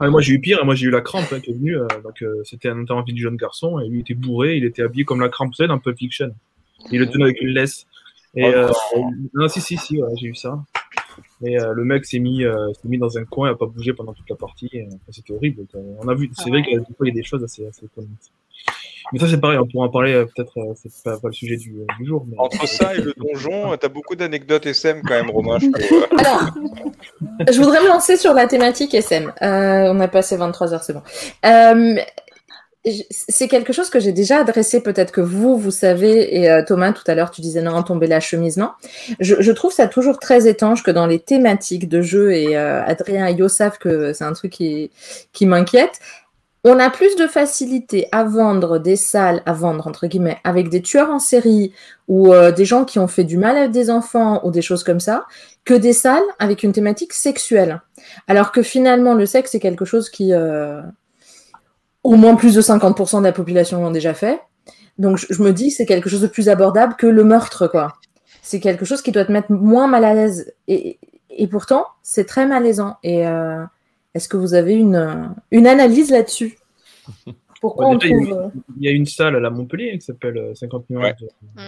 moi 0.00 0.22
j'ai 0.22 0.32
eu 0.32 0.40
pire, 0.40 0.64
moi 0.64 0.74
j'ai 0.74 0.86
eu 0.86 0.90
la 0.90 1.02
crampe 1.02 1.30
hein, 1.30 1.40
qui 1.40 1.50
est 1.50 1.54
venue. 1.54 1.76
Euh, 1.76 1.86
donc 2.02 2.22
euh, 2.22 2.40
c'était 2.44 2.70
un 2.70 2.78
interview 2.78 3.14
du 3.14 3.20
jeune 3.20 3.36
garçon 3.36 3.78
et 3.80 3.88
lui 3.88 4.00
était 4.00 4.14
bourré, 4.14 4.56
il 4.56 4.64
était 4.64 4.82
habillé 4.82 5.04
comme 5.04 5.20
la 5.20 5.28
crampe, 5.28 5.54
c'est 5.54 5.68
un 5.68 5.78
peu 5.78 5.94
Fiction. 5.94 6.30
Il 6.90 7.00
le 7.00 7.08
tenait 7.08 7.24
avec 7.24 7.40
une 7.40 7.48
laisse. 7.48 7.86
Et 8.36 8.52
oh, 8.96 9.10
non, 9.34 9.48
si 9.48 9.60
si 9.60 9.76
si, 9.76 10.00
j'ai 10.16 10.26
eu 10.26 10.34
ça. 10.34 10.58
Et 11.42 11.56
le 11.56 11.84
mec 11.84 12.04
s'est 12.04 12.18
mis, 12.18 12.44
mis 12.84 12.98
dans 12.98 13.16
un 13.16 13.24
coin, 13.24 13.48
il 13.48 13.52
n'a 13.52 13.56
pas 13.56 13.66
bougé 13.66 13.92
pendant 13.92 14.12
toute 14.12 14.28
la 14.28 14.36
partie. 14.36 14.70
C'était 15.10 15.32
horrible. 15.32 15.66
On 16.02 16.08
a 16.08 16.14
vu, 16.14 16.30
c'est 16.36 16.50
vrai 16.50 16.62
qu'il 16.62 16.72
y 16.72 17.10
a 17.10 17.14
des 17.14 17.22
choses 17.22 17.44
assez, 17.44 17.66
assez 17.66 17.84
étonnantes. 17.84 18.32
Mais 19.12 19.18
ça, 19.18 19.28
c'est 19.28 19.38
pareil, 19.38 19.58
on 19.58 19.66
pourra 19.66 19.86
en 19.86 19.90
parler, 19.90 20.14
euh, 20.14 20.24
peut-être, 20.24 20.56
euh, 20.56 20.72
c'est 20.74 20.90
pas, 21.02 21.18
pas, 21.18 21.28
le 21.28 21.34
sujet 21.34 21.56
du, 21.56 21.74
euh, 21.74 21.84
du 21.98 22.06
jour. 22.06 22.24
Mais... 22.26 22.36
Entre 22.38 22.66
ça 22.66 22.94
et 22.94 23.00
le 23.00 23.12
donjon, 23.16 23.76
t'as 23.80 23.88
beaucoup 23.88 24.16
d'anecdotes 24.16 24.64
SM 24.64 25.02
quand 25.02 25.14
même, 25.14 25.30
Romain. 25.30 25.58
Je 25.58 25.66
Alors, 26.18 26.50
je 27.52 27.58
voudrais 27.60 27.82
me 27.82 27.88
lancer 27.88 28.16
sur 28.16 28.32
la 28.32 28.46
thématique 28.46 28.94
SM. 28.94 29.30
Euh, 29.42 29.92
on 29.92 30.00
a 30.00 30.08
passé 30.08 30.36
23 30.36 30.72
heures, 30.72 30.82
c'est 30.82 30.94
bon. 30.94 31.02
Euh, 31.44 31.96
c'est 33.10 33.48
quelque 33.48 33.72
chose 33.72 33.88
que 33.90 33.98
j'ai 33.98 34.12
déjà 34.12 34.38
adressé, 34.38 34.82
peut-être 34.82 35.10
que 35.10 35.20
vous, 35.20 35.56
vous 35.56 35.70
savez, 35.70 36.36
et 36.36 36.64
Thomas, 36.66 36.92
tout 36.92 37.04
à 37.06 37.14
l'heure, 37.14 37.30
tu 37.30 37.40
disais 37.40 37.62
non, 37.62 37.82
tomber 37.82 38.06
la 38.06 38.20
chemise, 38.20 38.56
non. 38.58 38.72
Je, 39.20 39.36
je, 39.40 39.52
trouve 39.52 39.72
ça 39.72 39.86
toujours 39.86 40.18
très 40.18 40.46
étrange 40.46 40.82
que 40.82 40.90
dans 40.90 41.06
les 41.06 41.18
thématiques 41.18 41.88
de 41.88 42.02
jeu, 42.02 42.32
et 42.32 42.56
Adrien 42.56 43.26
et 43.26 43.32
Yo 43.32 43.48
savent 43.48 43.78
que 43.78 44.12
c'est 44.12 44.24
un 44.24 44.34
truc 44.34 44.52
qui, 44.52 44.90
qui 45.32 45.46
m'inquiète, 45.46 46.00
on 46.66 46.78
a 46.78 46.88
plus 46.88 47.14
de 47.16 47.26
facilité 47.26 48.08
à 48.10 48.24
vendre 48.24 48.78
des 48.78 48.96
salles, 48.96 49.42
à 49.44 49.52
vendre 49.52 49.86
entre 49.86 50.06
guillemets, 50.06 50.38
avec 50.44 50.70
des 50.70 50.80
tueurs 50.80 51.10
en 51.10 51.18
série 51.18 51.72
ou 52.08 52.32
euh, 52.32 52.52
des 52.52 52.64
gens 52.64 52.86
qui 52.86 52.98
ont 52.98 53.06
fait 53.06 53.24
du 53.24 53.36
mal 53.36 53.58
à 53.58 53.68
des 53.68 53.90
enfants 53.90 54.40
ou 54.44 54.50
des 54.50 54.62
choses 54.62 54.82
comme 54.82 54.98
ça, 54.98 55.26
que 55.66 55.74
des 55.74 55.92
salles 55.92 56.22
avec 56.38 56.62
une 56.62 56.72
thématique 56.72 57.12
sexuelle. 57.12 57.82
Alors 58.28 58.50
que 58.50 58.62
finalement, 58.62 59.12
le 59.12 59.26
sexe, 59.26 59.52
c'est 59.52 59.60
quelque 59.60 59.84
chose 59.84 60.08
qui, 60.08 60.32
euh, 60.32 60.80
au 62.04 62.16
moins 62.16 62.36
plus 62.36 62.54
de 62.54 62.60
50% 62.60 63.18
de 63.18 63.24
la 63.24 63.32
population 63.32 63.82
l'ont 63.82 63.90
déjà 63.90 64.14
fait. 64.14 64.40
Donc 64.98 65.18
je, 65.18 65.42
me 65.42 65.52
dis, 65.52 65.70
c'est 65.70 65.86
quelque 65.86 66.08
chose 66.08 66.20
de 66.20 66.28
plus 66.28 66.48
abordable 66.48 66.94
que 66.96 67.06
le 67.06 67.24
meurtre, 67.24 67.66
quoi. 67.66 67.94
C'est 68.42 68.60
quelque 68.60 68.84
chose 68.84 69.02
qui 69.02 69.10
doit 69.10 69.24
te 69.24 69.32
mettre 69.32 69.50
moins 69.50 69.88
mal 69.88 70.04
à 70.04 70.14
l'aise. 70.14 70.54
Et, 70.68 70.98
pourtant, 71.50 71.86
c'est 72.02 72.26
très 72.26 72.46
malaisant. 72.46 72.98
Et 73.02 73.26
euh, 73.26 73.64
est-ce 74.12 74.28
que 74.28 74.36
vous 74.36 74.54
avez 74.54 74.74
une, 74.74 75.34
une 75.50 75.66
analyse 75.66 76.10
là-dessus? 76.10 76.58
Pourquoi 77.60 77.86
on 77.86 77.98
trouve... 77.98 78.50
Il, 78.76 78.84
y 78.84 78.88
a, 78.88 78.90
une 78.90 79.06
salle 79.06 79.36
à 79.36 79.40
la 79.40 79.48
Montpellier 79.48 79.92
qui 79.94 80.04
s'appelle 80.04 80.52
50 80.54 80.82
euh, 80.82 80.94
nuances. 80.94 81.22
Mm. 81.56 81.60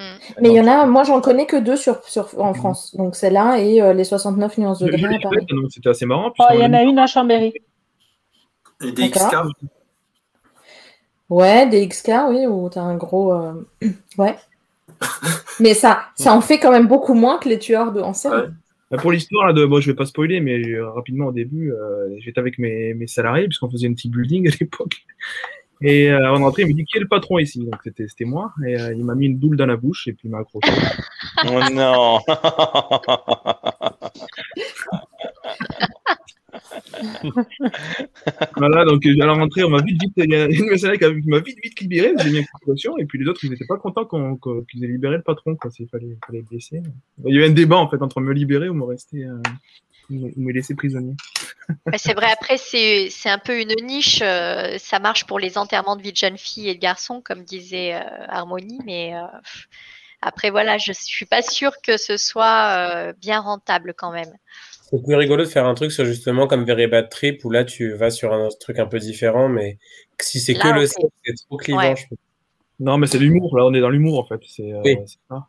Mais 0.43 0.49
il 0.51 0.55
y 0.55 0.61
en 0.61 0.67
a, 0.67 0.85
moi 0.85 1.05
j'en 1.05 1.23
connais 1.23 1.47
que 1.47 1.57
deux 1.57 1.77
sur, 1.77 2.03
sur 2.05 2.39
en 2.39 2.51
mm. 2.51 2.55
France. 2.55 2.95
Donc 2.95 3.17
celle-là 3.17 3.59
et 3.61 3.81
euh, 3.81 3.95
les 3.95 4.05
69 4.05 4.59
nuances 4.59 4.81
de 4.81 4.89
gris 4.89 5.03
à 5.07 5.19
Paris. 5.19 5.47
C'était 5.71 5.89
assez 5.89 6.05
marrant. 6.05 6.35
Oh, 6.39 6.45
il 6.53 6.61
y 6.61 6.65
en 6.67 6.75
a 6.75 6.83
une 6.83 6.99
à 6.99 7.07
Chambéry. 7.07 7.55
Et 8.85 8.93
Ouais, 11.29 11.69
des 11.69 11.87
XK, 11.89 12.11
oui, 12.29 12.47
où 12.47 12.69
tu 12.71 12.79
as 12.79 12.83
un 12.83 12.97
gros. 12.97 13.35
Ouais. 14.19 14.37
Mais 15.61 15.75
ça, 15.75 16.07
ça 16.15 16.33
en 16.33 16.41
fait 16.41 16.59
quand 16.59 16.71
même 16.71 16.87
beaucoup 16.87 17.15
moins 17.15 17.39
que 17.39 17.49
les 17.49 17.59
tueurs 17.59 17.93
de 17.93 18.01
en 18.01 18.15
série. 18.15 18.49
Bah, 18.91 18.99
pour 18.99 19.13
l'histoire, 19.13 19.53
de, 19.53 19.67
bon, 19.67 19.81
je 19.81 19.91
vais 19.91 19.97
pas 19.97 20.07
spoiler, 20.07 20.41
mais 20.41 20.65
euh, 20.65 20.89
rapidement 20.91 21.27
au 21.27 21.33
début, 21.33 21.73
euh, 21.73 22.09
j'étais 22.21 22.39
avec 22.39 22.59
mes, 22.59 22.95
mes 22.95 23.09
salariés, 23.09 23.47
puisqu'on 23.47 23.69
faisait 23.69 23.89
une 23.89 23.97
team 23.97 24.13
building 24.13 24.49
à 24.49 24.53
l'époque. 24.61 25.05
Et 25.83 26.11
euh, 26.11 26.27
avant 26.27 26.39
de 26.39 26.45
rentrer, 26.45 26.63
il 26.63 26.69
me 26.69 26.73
dit 26.73 26.85
qui 26.85 26.97
est 26.97 27.01
le 27.01 27.09
patron 27.09 27.39
ici? 27.39 27.65
Donc 27.65 27.81
c'était 27.85 28.25
moi. 28.25 28.53
Et 28.67 28.81
euh, 28.81 28.95
il 28.95 29.05
m'a 29.05 29.15
mis 29.15 29.27
une 29.27 29.37
boule 29.37 29.57
dans 29.57 29.67
la 29.67 29.77
bouche 29.77 30.09
et 30.09 30.13
puis 30.13 30.29
il 30.29 30.31
m'a 30.31 30.39
accroché. 30.39 30.71
oh 31.49 31.61
non 31.73 32.19
voilà, 38.57 38.85
donc 38.85 39.05
à 39.07 39.27
la 39.27 39.33
rentrée, 39.33 39.65
on 39.65 39.71
m'a 39.71 39.83
vite, 39.83 40.01
vite, 40.01 40.13
il 40.17 40.31
y 40.31 40.37
a 40.37 40.47
une 40.47 40.67
messagerie 40.67 40.99
qui 40.99 41.29
m'a 41.29 41.41
vite, 41.41 41.59
vite 41.63 41.81
libéré, 41.81 42.13
j'ai 42.19 42.31
mis 42.31 42.39
une 42.39 42.99
et 42.99 43.05
puis 43.05 43.19
les 43.19 43.29
autres, 43.29 43.45
ils 43.45 43.51
n'étaient 43.51 43.67
pas 43.67 43.77
contents 43.77 44.07
qu'ils 44.07 44.85
aient 44.85 44.89
libéré 44.89 45.17
le 45.17 45.23
patron, 45.23 45.57
quoi, 45.57 45.71
s'il 45.71 45.89
fallait, 45.89 46.17
fallait 46.27 46.41
le 46.41 46.47
laisser. 46.51 46.83
Il 47.25 47.35
y 47.35 47.39
avait 47.39 47.49
un 47.49 47.55
débat, 47.55 47.77
en 47.77 47.89
fait, 47.89 48.01
entre 48.03 48.21
me 48.21 48.33
libérer 48.33 48.69
ou 48.69 48.75
me 48.75 48.85
rester, 48.85 49.25
euh, 49.25 49.41
me 50.11 50.53
laisser 50.53 50.75
prisonnier. 50.75 51.15
c'est 51.97 52.15
vrai, 52.15 52.31
après, 52.33 52.57
c'est 52.59 53.11
un 53.27 53.39
peu 53.39 53.61
une 53.61 53.75
niche, 53.85 54.21
euh, 54.23 54.77
ça 54.79 54.99
marche 54.99 55.25
pour 55.27 55.39
les 55.39 55.59
enterrements 55.59 55.97
de 55.97 56.03
vie 56.03 56.13
de 56.13 56.17
jeunes 56.17 56.39
filles 56.39 56.69
et 56.69 56.75
de 56.75 56.81
garçons, 56.81 57.21
comme 57.21 57.45
disait 57.45 57.95
euh, 57.95 58.01
Harmonie, 58.29 58.81
mais 58.85 59.13
après, 60.23 60.51
voilà, 60.51 60.79
je 60.79 60.93
suis 60.93 61.27
pas 61.27 61.43
sûre 61.43 61.73
que 61.83 61.97
ce 61.97 62.17
soit 62.17 63.13
bien 63.21 63.41
rentable 63.41 63.95
quand 63.97 64.13
même. 64.13 64.33
C'est 64.89 65.03
plus 65.03 65.17
rigolo 65.17 65.43
de 65.45 65.49
faire 65.49 65.67
un 65.67 65.75
truc 65.75 65.91
sur 65.91 66.05
justement 66.05 66.47
comme 66.47 66.65
Very 66.65 66.87
Bad 66.87 67.09
Trip 67.09 67.45
où 67.45 67.51
là 67.51 67.65
tu 67.65 67.93
vas 67.95 68.11
sur 68.11 68.33
un 68.33 68.49
truc 68.61 68.79
un 68.79 68.87
peu 68.87 69.01
différent, 69.01 69.49
mais 69.49 69.79
si 70.21 70.39
c'est 70.39 70.55
que 70.55 70.69
le 70.69 70.87
sexe, 70.87 71.09
c'est 71.25 71.35
trop 71.49 71.57
clivant. 71.57 71.95
Non, 72.79 72.99
mais 72.99 73.07
c'est 73.07 73.19
l'humour. 73.19 73.57
Là, 73.57 73.65
on 73.65 73.75
est 73.75 73.81
dans 73.81 73.89
l'humour 73.89 74.21
en 74.21 74.27
fait. 74.27 74.39
C'est, 74.47 74.73
euh, 74.73 74.83
ça. 75.29 75.47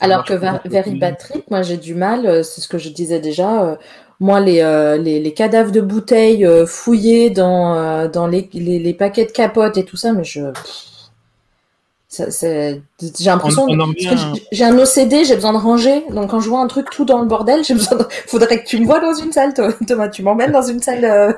Alors 0.00 0.24
que 0.24 0.34
Very 0.68 0.96
Bad 0.96 1.16
Trip, 1.16 1.50
moi 1.50 1.62
j'ai 1.62 1.76
du 1.78 1.94
mal. 1.94 2.26
Euh, 2.26 2.42
c'est 2.42 2.60
ce 2.60 2.68
que 2.68 2.78
je 2.78 2.90
disais 2.90 3.20
déjà. 3.20 3.64
Euh, 3.64 3.76
moi, 4.20 4.40
les, 4.40 4.60
les, 5.00 5.20
les, 5.20 5.32
cadavres 5.32 5.70
de 5.70 5.80
bouteilles 5.80 6.44
fouillés 6.66 7.30
dans, 7.30 8.08
dans 8.08 8.26
les, 8.26 8.50
les, 8.52 8.94
paquets 8.94 9.26
de 9.26 9.30
capotes 9.30 9.76
et 9.76 9.84
tout 9.84 9.96
ça, 9.96 10.12
mais 10.12 10.24
je 10.24 10.40
j'ai 12.10 12.82
l'impression 13.24 13.66
j'ai 14.50 14.64
un 14.64 14.78
OCD, 14.78 15.24
j'ai 15.24 15.34
besoin 15.34 15.52
de 15.52 15.58
ranger. 15.58 16.04
Donc 16.10 16.30
quand 16.30 16.40
je 16.40 16.48
vois 16.48 16.60
un 16.60 16.66
truc 16.66 16.88
tout 16.90 17.04
dans 17.04 17.20
le 17.20 17.26
bordel, 17.26 17.64
j'ai 17.64 17.74
besoin 17.74 17.98
de... 17.98 18.04
faudrait 18.26 18.62
que 18.62 18.68
tu 18.68 18.80
me 18.80 18.86
vois 18.86 19.00
dans 19.00 19.14
une 19.14 19.32
salle, 19.32 19.52
Thomas. 19.86 20.08
Tu 20.08 20.22
m'emmènes 20.22 20.52
dans 20.52 20.62
une 20.62 20.80
salle 20.80 21.04
euh... 21.04 21.32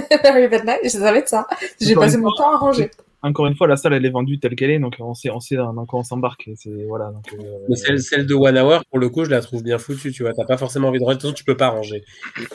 je 0.00 0.88
savais 0.88 1.22
de 1.22 1.28
ça. 1.28 1.46
J'ai 1.80 1.94
passé 1.94 2.18
mon 2.18 2.30
temps 2.32 2.52
à 2.52 2.56
ranger. 2.56 2.90
Encore 3.24 3.46
une 3.46 3.54
fois, 3.54 3.68
la 3.68 3.76
salle 3.76 3.94
elle 3.94 4.04
est 4.04 4.10
vendue 4.10 4.40
telle 4.40 4.56
qu'elle 4.56 4.70
est, 4.70 4.80
donc 4.80 4.96
on 4.98 5.14
sait, 5.14 5.30
on 5.30 5.38
sait 5.38 5.54
dans 5.54 5.86
quoi 5.86 6.00
on 6.00 6.02
s'embarque. 6.02 6.50
Voilà, 6.88 7.12
euh, 7.38 7.74
celle, 7.76 8.00
celle, 8.00 8.26
de 8.26 8.34
One 8.34 8.58
Hour, 8.58 8.84
pour 8.90 8.98
le 8.98 9.08
coup, 9.08 9.24
je 9.24 9.30
la 9.30 9.40
trouve 9.40 9.62
bien 9.62 9.78
foutue. 9.78 10.10
Tu 10.10 10.24
vois, 10.24 10.32
t'as 10.34 10.44
pas 10.44 10.56
forcément 10.56 10.88
envie 10.88 10.98
de 10.98 11.04
ranger. 11.04 11.16
De 11.16 11.20
toute 11.20 11.30
façon, 11.30 11.34
tu 11.34 11.44
peux 11.44 11.56
pas 11.56 11.68
ranger. 11.68 12.04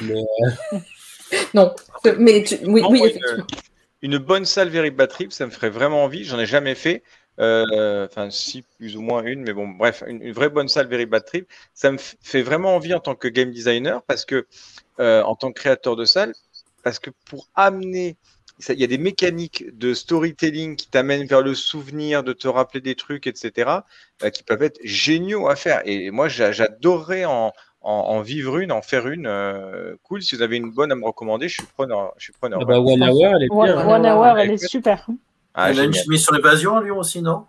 Mais, 0.01 0.21
euh, 0.73 0.77
non, 1.53 1.73
mais 2.19 2.43
oui, 2.65 2.81
oui, 2.89 3.01
effectivement. 3.05 3.45
Une, 4.01 4.17
bonne 4.17 4.43
salle 4.43 4.67
Very 4.67 4.91
Bad 4.91 5.09
Trip, 5.09 5.31
ça 5.31 5.45
me 5.45 5.51
ferait 5.51 5.69
vraiment 5.69 6.03
envie. 6.03 6.25
J'en 6.25 6.37
ai 6.37 6.45
jamais 6.45 6.75
fait. 6.75 7.01
Euh, 7.39 8.07
enfin 8.07 8.31
si 8.31 8.63
plus 8.77 8.97
ou 8.97 9.01
moins 9.01 9.23
une, 9.23 9.41
mais 9.41 9.53
bon, 9.53 9.67
bref, 9.67 10.03
une, 10.07 10.31
vraie 10.31 10.49
bonne 10.49 10.67
salle 10.67 10.87
Very 10.87 11.05
Bad 11.05 11.23
Trip, 11.25 11.47
ça 11.73 11.91
me 11.91 11.97
fait 11.99 12.41
vraiment 12.41 12.75
envie 12.75 12.93
en 12.95 12.99
tant 12.99 13.15
que 13.15 13.27
game 13.27 13.51
designer, 13.51 14.01
parce 14.03 14.25
que 14.25 14.47
euh, 14.99 15.21
en 15.21 15.35
tant 15.35 15.51
que 15.51 15.59
créateur 15.59 15.95
de 15.95 16.05
salle, 16.05 16.33
parce 16.83 16.97
que 16.97 17.11
pour 17.25 17.47
amener, 17.53 18.15
il 18.69 18.79
y 18.79 18.83
a 18.83 18.87
des 18.87 18.97
mécaniques 18.97 19.65
de 19.77 19.93
storytelling 19.93 20.75
qui 20.77 20.89
t'amènent 20.89 21.27
vers 21.27 21.43
le 21.43 21.53
souvenir, 21.53 22.23
de 22.23 22.33
te 22.33 22.47
rappeler 22.47 22.81
des 22.81 22.95
trucs, 22.95 23.27
etc., 23.27 23.69
euh, 24.23 24.31
qui 24.31 24.41
peuvent 24.41 24.63
être 24.63 24.79
géniaux 24.83 25.47
à 25.47 25.55
faire. 25.55 25.83
Et 25.85 26.09
moi, 26.09 26.27
j'adorerais 26.29 27.25
en, 27.25 27.53
en, 27.81 28.21
vivre 28.21 28.57
une, 28.57 28.71
en 28.71 28.81
faire 28.81 29.07
une. 29.07 29.31
cool, 30.01 30.23
si 30.23 30.35
vous 30.35 30.41
avez 30.41 30.57
une 30.57 30.71
bonne 30.71 30.91
à 30.91 30.95
me 30.95 31.05
recommander, 31.05 31.47
je 31.49 31.53
suis 31.53 31.71
preneur. 31.75 32.15
Je 32.17 32.23
suis 32.23 32.33
preneur. 32.33 32.61
Ah 32.63 32.65
bah, 32.65 32.79
One 32.79 33.03
Hour, 33.03 33.35
elle 33.35 33.43
est 33.43 33.49
bien. 33.49 33.87
One 33.87 34.07
Hour, 34.07 34.39
elle 34.39 34.51
est 34.51 34.67
super. 34.67 35.07
Ah, 35.59 35.71
il 35.71 35.77
y 35.77 35.79
a 35.79 35.85
une 35.85 35.93
chemise 35.93 36.21
sur 36.21 36.35
l'évasion 36.35 36.77
à 36.77 36.83
Lyon 36.83 36.99
aussi, 36.99 37.19
non? 37.19 37.45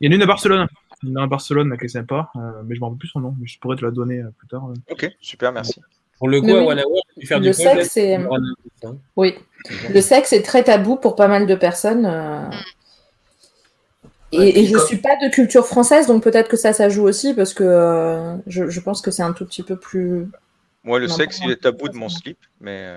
Il 0.00 0.06
y 0.06 0.08
en 0.08 0.12
a 0.12 0.16
une 0.16 0.22
à 0.22 0.26
Barcelone. 0.26 0.66
Il 1.04 1.10
y 1.10 1.12
en 1.12 1.14
a 1.14 1.20
une 1.20 1.24
à 1.24 1.28
Barcelone 1.28 1.76
qui 1.78 1.84
est 1.84 1.88
sympa, 1.88 2.30
euh, 2.34 2.62
mais 2.64 2.74
je 2.74 2.80
ne 2.80 2.84
me 2.84 2.84
rappelle 2.86 2.98
plus 2.98 3.08
son 3.08 3.20
nom, 3.20 3.36
mais 3.38 3.46
je 3.46 3.60
pourrais 3.60 3.76
te 3.76 3.84
la 3.84 3.92
donner 3.92 4.18
euh, 4.18 4.30
plus 4.36 4.48
tard. 4.48 4.68
Euh. 4.68 4.92
Ok, 4.92 5.08
super, 5.20 5.52
merci. 5.52 5.80
Pour 6.18 6.28
le 6.28 6.40
coup, 6.40 6.48
à 6.48 6.74
tu 7.20 7.26
faire 7.26 7.38
le 7.38 7.52
sexe, 7.52 7.90
c'est... 7.90 8.18
Oui, 9.14 9.36
le 9.88 10.00
sexe 10.00 10.32
est 10.32 10.42
très 10.42 10.64
tabou 10.64 10.96
pour 10.96 11.14
pas 11.14 11.28
mal 11.28 11.46
de 11.46 11.54
personnes. 11.54 12.50
Et, 14.32 14.66
je 14.66 14.74
ne 14.74 14.80
suis 14.80 14.96
pas 14.96 15.14
de 15.22 15.30
culture 15.30 15.64
française, 15.64 16.08
donc 16.08 16.24
peut-être 16.24 16.48
que 16.48 16.56
ça, 16.56 16.72
ça 16.72 16.88
joue 16.88 17.04
aussi, 17.04 17.34
parce 17.34 17.54
que 17.54 18.36
je, 18.48 18.68
je, 18.68 18.80
pense 18.80 19.00
que 19.00 19.12
c'est 19.12 19.22
un 19.22 19.32
tout 19.32 19.46
petit 19.46 19.62
peu 19.62 19.76
plus. 19.76 20.26
Moi, 20.86 21.00
le 21.00 21.08
sexe, 21.08 21.40
il 21.44 21.50
est 21.50 21.56
tabou 21.56 21.88
de 21.88 21.96
mon 21.96 22.08
slip, 22.08 22.38
mais. 22.60 22.88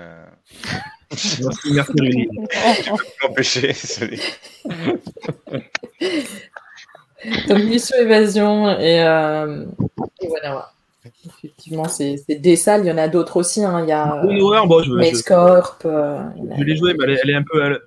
Merci, 1.10 1.42
merci 1.72 1.92
Je 1.98 2.88
peux 2.88 3.26
m'empêcher, 3.26 3.74
Donc, 7.48 7.58
mission 7.64 7.96
évasion 7.98 8.70
et, 8.78 9.02
euh, 9.02 9.64
et 10.22 10.28
voilà. 10.28 10.70
Effectivement, 11.26 11.84
c'est 11.84 12.22
des 12.28 12.56
salles. 12.56 12.82
Il 12.84 12.88
y 12.88 12.92
en 12.92 12.98
a 12.98 13.08
d'autres 13.08 13.38
aussi. 13.38 13.64
Hein. 13.64 13.80
Il 13.82 13.88
y 13.88 13.92
a 13.92 14.22
euh, 14.22 14.66
bon, 14.66 14.82
je, 14.82 14.92
Mescorp. 14.92 15.78
Euh, 15.84 16.22
je 16.58 16.64
l'ai 16.64 16.76
joué, 16.76 16.94
mais 16.94 17.14
elle 17.22 17.30
est, 17.30 17.34
un 17.34 17.42
peu. 17.42 17.80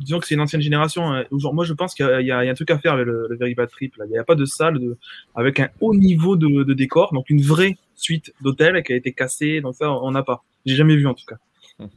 Disons 0.00 0.20
que 0.20 0.26
c'est 0.26 0.34
une 0.34 0.40
ancienne 0.40 0.62
génération. 0.62 1.12
Hein. 1.12 1.24
Moi, 1.30 1.64
je 1.64 1.72
pense 1.72 1.94
qu'il 1.94 2.06
y, 2.06 2.30
a 2.30 2.38
un 2.38 2.54
truc 2.54 2.70
à 2.70 2.78
faire 2.78 2.94
avec 2.94 3.06
le, 3.06 3.26
le 3.28 3.36
Very 3.36 3.54
Bad 3.54 3.70
Trip. 3.70 3.94
Il 4.04 4.10
n'y 4.10 4.18
a 4.18 4.24
pas 4.24 4.34
de 4.34 4.44
salle 4.44 4.78
de, 4.78 4.96
avec 5.34 5.60
un 5.60 5.68
haut 5.80 5.94
niveau 5.94 6.36
de, 6.36 6.64
de 6.64 6.74
décor, 6.74 7.12
donc 7.12 7.30
une 7.30 7.42
vraie 7.42 7.76
suite 7.94 8.32
d'hôtel 8.40 8.82
qui 8.82 8.92
a 8.92 8.96
été 8.96 9.12
cassée. 9.12 9.60
Donc 9.60 9.74
ça, 9.74 9.90
on 9.90 10.10
n'a 10.10 10.22
pas. 10.22 10.42
J'ai 10.64 10.74
jamais 10.76 10.96
vu 10.96 11.06
en 11.06 11.14
tout 11.14 11.26
cas. 11.26 11.36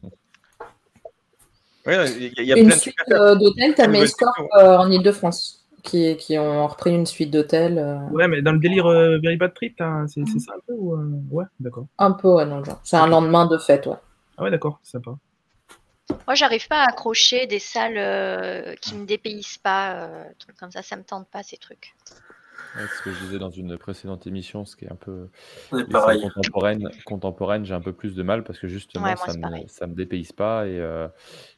Oui, 1.87 1.93
il 2.37 2.43
y 2.45 2.53
a, 2.53 2.57
une 2.57 2.69
suite 2.71 2.93
euh, 3.09 3.35
d'hôtels, 3.35 3.73
tu 3.73 3.81
as 3.81 3.87
Mescorp 3.87 4.33
en 4.53 4.91
Ile-de-France 4.91 5.59
qui, 5.83 6.17
qui 6.17 6.37
ont 6.37 6.67
repris 6.67 6.93
une 6.93 7.05
suite 7.05 7.31
d'hôtels. 7.31 7.77
Euh. 7.77 7.97
Ouais, 8.09 8.27
mais 8.27 8.41
dans 8.41 8.51
le 8.51 8.59
délire 8.59 8.85
euh, 8.85 9.17
Very 9.21 9.37
Bad 9.37 9.53
Trip, 9.53 9.81
c'est 10.07 10.39
ça 10.39 10.53
un 10.55 10.59
peu 10.67 10.73
ou, 10.73 10.93
euh, 10.93 11.21
Ouais, 11.31 11.45
d'accord. 11.59 11.85
Un 11.97 12.11
peu, 12.11 12.29
ouais, 12.29 12.45
non, 12.45 12.63
genre. 12.63 12.79
C'est 12.83 12.97
un 12.97 13.07
lendemain 13.07 13.47
de 13.47 13.57
fête, 13.57 13.87
ouais. 13.87 13.95
Ah 14.37 14.43
ouais, 14.43 14.51
d'accord, 14.51 14.79
sympa. 14.83 15.11
Moi, 16.27 16.35
j'arrive 16.35 16.67
pas 16.67 16.83
à 16.83 16.89
accrocher 16.89 17.47
des 17.47 17.59
salles 17.59 18.75
qui 18.81 18.95
me 18.95 19.05
dépaysent 19.05 19.57
pas, 19.57 20.09
trucs 20.38 20.57
comme 20.57 20.71
ça, 20.71 20.81
ça 20.81 20.95
me 20.95 21.03
tente 21.03 21.27
pas 21.27 21.43
ces 21.43 21.57
trucs 21.57 21.95
ce 22.75 23.03
que 23.03 23.11
je 23.11 23.19
disais 23.19 23.39
dans 23.39 23.49
une 23.49 23.77
précédente 23.77 24.27
émission, 24.27 24.65
ce 24.65 24.75
qui 24.75 24.85
est 24.85 24.91
un 24.91 24.95
peu 24.95 25.27
contemporaine, 25.69 26.89
contemporaine 27.05 27.65
j'ai 27.65 27.73
un 27.73 27.81
peu 27.81 27.93
plus 27.93 28.15
de 28.15 28.23
mal 28.23 28.43
parce 28.43 28.59
que 28.59 28.67
justement, 28.67 29.15
ça, 29.15 29.33
me, 29.33 29.67
ça 29.67 29.88
me 29.88 29.95
dépayse 29.95 30.31
pas 30.31 30.67
et, 30.67 30.79
euh, 30.79 31.07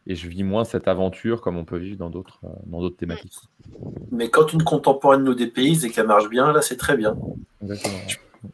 et, 0.07 0.15
je 0.15 0.27
vis 0.27 0.43
moins 0.43 0.63
cette 0.63 0.87
aventure 0.87 1.41
comme 1.41 1.57
on 1.57 1.65
peut 1.65 1.77
vivre 1.77 1.97
dans 1.97 2.09
d'autres 2.09 2.39
euh, 2.43 2.49
dans 2.65 2.81
d'autres 2.81 2.97
thématiques. 2.97 3.35
Mais 4.11 4.29
quand 4.29 4.53
une 4.53 4.63
contemporaine 4.63 5.23
nous 5.23 5.35
dépayse 5.35 5.85
et 5.85 5.89
qu'elle 5.89 6.07
marche 6.07 6.29
bien, 6.29 6.51
là, 6.53 6.61
c'est 6.61 6.77
très 6.77 6.95
bien. 6.95 7.17
Exactement. 7.61 7.99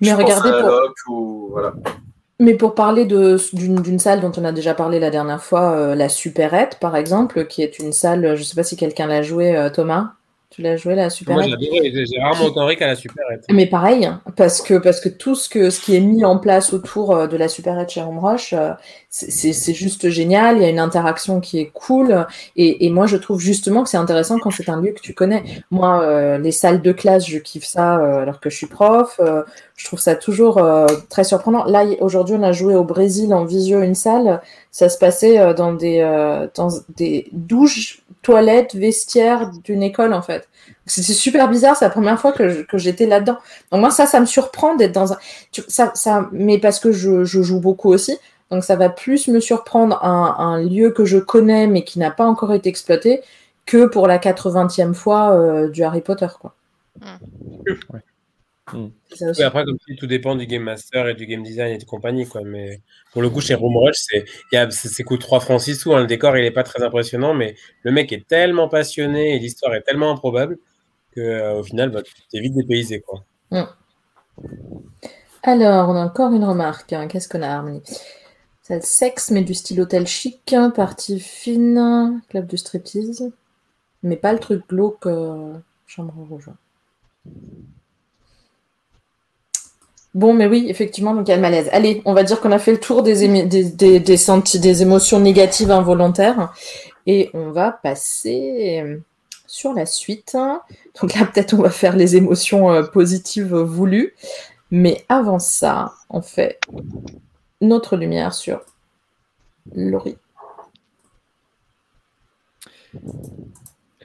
Mais 0.01 0.13
regardez 0.13 0.51
voilà. 1.49 1.73
Mais 2.39 2.55
pour 2.55 2.75
parler 2.75 3.05
d'une 3.05 3.99
salle 3.99 4.21
dont 4.21 4.31
on 4.37 4.45
a 4.45 4.51
déjà 4.51 4.73
parlé 4.73 4.99
la 4.99 5.09
dernière 5.09 5.43
fois, 5.43 5.71
euh, 5.71 5.95
la 5.95 6.09
Superette, 6.09 6.77
par 6.79 6.95
exemple, 6.95 7.47
qui 7.47 7.63
est 7.63 7.79
une 7.79 7.91
salle, 7.91 8.35
je 8.35 8.39
ne 8.41 8.43
sais 8.43 8.55
pas 8.55 8.63
si 8.63 8.75
quelqu'un 8.77 9.07
l'a 9.07 9.23
joué, 9.23 9.69
Thomas? 9.73 10.13
Tu 10.57 10.63
l'as 10.63 10.75
joué 10.75 10.95
la 10.95 11.11
Super 11.11 11.35
Moi, 11.35 11.43
j'ai 11.43 12.19
rarement 12.19 12.45
autant 12.45 12.67
qu'à 12.75 12.87
la 12.87 12.95
Super 12.95 13.23
Mais 13.51 13.67
pareil, 13.67 14.09
parce 14.35 14.59
que, 14.59 14.73
parce 14.73 14.99
que 14.99 15.07
tout 15.07 15.35
ce, 15.35 15.47
que, 15.49 15.69
ce 15.69 15.79
qui 15.79 15.95
est 15.95 15.99
mis 15.99 16.25
en 16.25 16.39
place 16.39 16.73
autour 16.73 17.15
euh, 17.15 17.27
de 17.27 17.37
la 17.37 17.47
Super 17.47 17.87
chez 17.87 18.01
Roche, 18.01 18.53
euh, 18.53 18.71
c'est 19.09 19.73
juste 19.75 20.09
génial. 20.09 20.57
Il 20.57 20.63
y 20.63 20.65
a 20.65 20.69
une 20.69 20.79
interaction 20.79 21.41
qui 21.41 21.59
est 21.59 21.69
cool. 21.75 22.25
Et, 22.55 22.87
et 22.87 22.89
moi, 22.89 23.05
je 23.05 23.17
trouve 23.17 23.39
justement 23.39 23.83
que 23.83 23.89
c'est 23.89 23.97
intéressant 23.97 24.39
quand 24.39 24.49
c'est 24.49 24.67
un 24.67 24.81
lieu 24.81 24.93
que 24.93 24.99
tu 24.99 25.13
connais. 25.13 25.43
Moi, 25.69 26.01
euh, 26.01 26.39
les 26.39 26.51
salles 26.51 26.81
de 26.81 26.91
classe, 26.91 27.27
je 27.27 27.37
kiffe 27.37 27.65
ça 27.65 27.93
alors 27.93 28.39
que 28.39 28.49
je 28.49 28.57
suis 28.57 28.65
prof. 28.65 29.21
je 29.75 29.85
trouve 29.85 29.99
ça 29.99 30.15
toujours 30.15 30.59
très 31.07 31.23
surprenant. 31.23 31.65
Là, 31.65 31.85
aujourd'hui, 31.99 32.35
on 32.35 32.43
a 32.43 32.51
joué 32.51 32.73
au 32.73 32.83
Brésil 32.83 33.31
en 33.31 33.45
visio 33.45 33.83
une 33.83 33.95
salle. 33.95 34.41
Ça 34.71 34.89
se 34.89 34.97
passait 34.97 35.53
dans 35.53 35.73
des, 35.73 36.01
dans 36.55 36.69
des 36.95 37.27
douches 37.31 38.01
toilette, 38.27 38.75
vestiaire 38.75 39.51
d'une 39.63 39.81
école, 39.81 40.13
en 40.13 40.21
fait. 40.21 40.49
C'est 40.85 41.01
super 41.01 41.49
bizarre, 41.49 41.77
c'est 41.77 41.85
la 41.85 41.91
première 41.91 42.19
fois 42.19 42.33
que, 42.33 42.65
j'étais 42.73 43.05
là-dedans. 43.05 43.37
Donc 43.71 43.79
moi, 43.79 43.89
ça, 43.89 44.05
ça 44.05 44.19
me 44.19 44.25
surprend 44.25 44.75
d'être 44.75 44.91
dans 44.91 45.13
un... 45.13 45.17
Ça, 45.69 45.91
ça, 45.95 46.27
mais 46.33 46.57
parce 46.57 46.81
que 46.81 46.91
je, 46.91 47.23
joue 47.23 47.61
beaucoup 47.61 47.89
aussi, 47.89 48.17
donc 48.51 48.65
ça 48.65 48.75
va 48.75 48.89
plus 48.89 49.29
me 49.29 49.39
surprendre 49.39 50.03
un, 50.03 50.61
lieu 50.61 50.91
que 50.91 51.05
je 51.05 51.17
connais, 51.19 51.67
mais 51.67 51.85
qui 51.85 51.99
n'a 51.99 52.11
pas 52.11 52.25
encore 52.25 52.53
été 52.53 52.67
exploité, 52.67 53.21
que 53.65 53.85
pour 53.85 54.07
la 54.07 54.17
80e 54.17 54.93
fois 54.93 55.31
euh, 55.31 55.69
du 55.69 55.83
Harry 55.83 56.01
Potter, 56.01 56.27
quoi. 56.41 56.53
Hmm. 58.73 58.89
après, 59.43 59.63
comme 59.63 59.77
si 59.87 59.95
tout 59.95 60.07
dépend 60.07 60.35
du 60.35 60.45
game 60.45 60.63
master 60.63 61.07
et 61.07 61.13
du 61.13 61.25
game 61.25 61.41
design 61.41 61.73
et 61.73 61.77
de 61.77 61.85
compagnie, 61.85 62.27
quoi. 62.27 62.41
Mais 62.43 62.81
pour 63.13 63.21
le 63.21 63.29
coup, 63.29 63.39
chez 63.39 63.53
Room 63.53 63.77
Rush, 63.77 64.05
c'est, 64.51 65.03
coûte 65.03 65.21
3 65.21 65.39
francs 65.39 65.61
6 65.61 65.75
sous. 65.75 65.93
Hein. 65.93 66.01
Le 66.01 66.07
décor, 66.07 66.35
il 66.37 66.43
n'est 66.43 66.51
pas 66.51 66.63
très 66.63 66.83
impressionnant, 66.83 67.33
mais 67.33 67.55
le 67.83 67.91
mec 67.91 68.11
est 68.11 68.27
tellement 68.27 68.67
passionné 68.67 69.35
et 69.35 69.39
l'histoire 69.39 69.73
est 69.73 69.83
tellement 69.83 70.11
improbable 70.11 70.57
que 71.15 71.21
euh, 71.21 71.63
final, 71.63 71.89
bah, 71.91 72.01
tu 72.03 72.37
es 72.37 72.41
vite 72.41 72.55
dépaysé, 72.55 72.99
quoi. 72.99 73.23
Hmm. 73.51 73.63
Alors, 75.43 75.87
on 75.89 75.95
a 75.95 76.05
encore 76.05 76.33
une 76.33 76.43
remarque. 76.43 76.91
Hein. 76.91 77.07
Qu'est-ce 77.07 77.29
qu'on 77.29 77.41
a, 77.41 77.47
Harmony 77.47 77.81
C'est 78.63 78.75
le 78.75 78.81
sexe, 78.81 79.31
mais 79.31 79.43
du 79.43 79.53
style 79.53 79.79
hôtel 79.79 80.07
chic, 80.07 80.53
partie 80.75 81.21
fine, 81.21 82.21
club 82.29 82.47
de 82.47 82.57
striptease, 82.57 83.31
mais 84.03 84.17
pas 84.17 84.33
le 84.33 84.39
truc 84.39 84.67
glauque, 84.67 85.05
euh, 85.05 85.53
chambre 85.85 86.13
rouge. 86.29 86.49
Bon, 90.17 90.33
mais 90.33 90.47
oui, 90.47 90.65
effectivement, 90.67 91.13
donc 91.13 91.27
il 91.27 91.29
y 91.29 91.33
a 91.33 91.35
le 91.35 91.43
malaise. 91.43 91.69
Allez, 91.71 92.01
on 92.03 92.15
va 92.15 92.23
dire 92.23 92.41
qu'on 92.41 92.51
a 92.51 92.57
fait 92.57 92.71
le 92.71 92.79
tour 92.79 93.03
des, 93.03 93.27
des, 93.45 93.63
des, 93.65 93.99
des, 93.99 94.81
émotions 94.81 95.19
négatives 95.19 95.69
involontaires. 95.69 96.55
Et 97.05 97.29
on 97.35 97.51
va 97.51 97.71
passer 97.71 98.97
sur 99.45 99.73
la 99.73 99.85
suite. 99.85 100.35
Donc 100.99 101.13
là, 101.13 101.23
peut-être 101.31 101.53
on 101.53 101.61
va 101.61 101.69
faire 101.69 101.95
les 101.95 102.15
émotions 102.15 102.71
euh, 102.71 102.81
positives 102.81 103.55
voulues. 103.55 104.15
Mais 104.71 105.05
avant 105.07 105.37
ça, 105.37 105.93
on 106.09 106.23
fait 106.23 106.59
notre 107.61 107.95
lumière 107.95 108.33
sur 108.33 108.61
Laurie. 109.75 110.17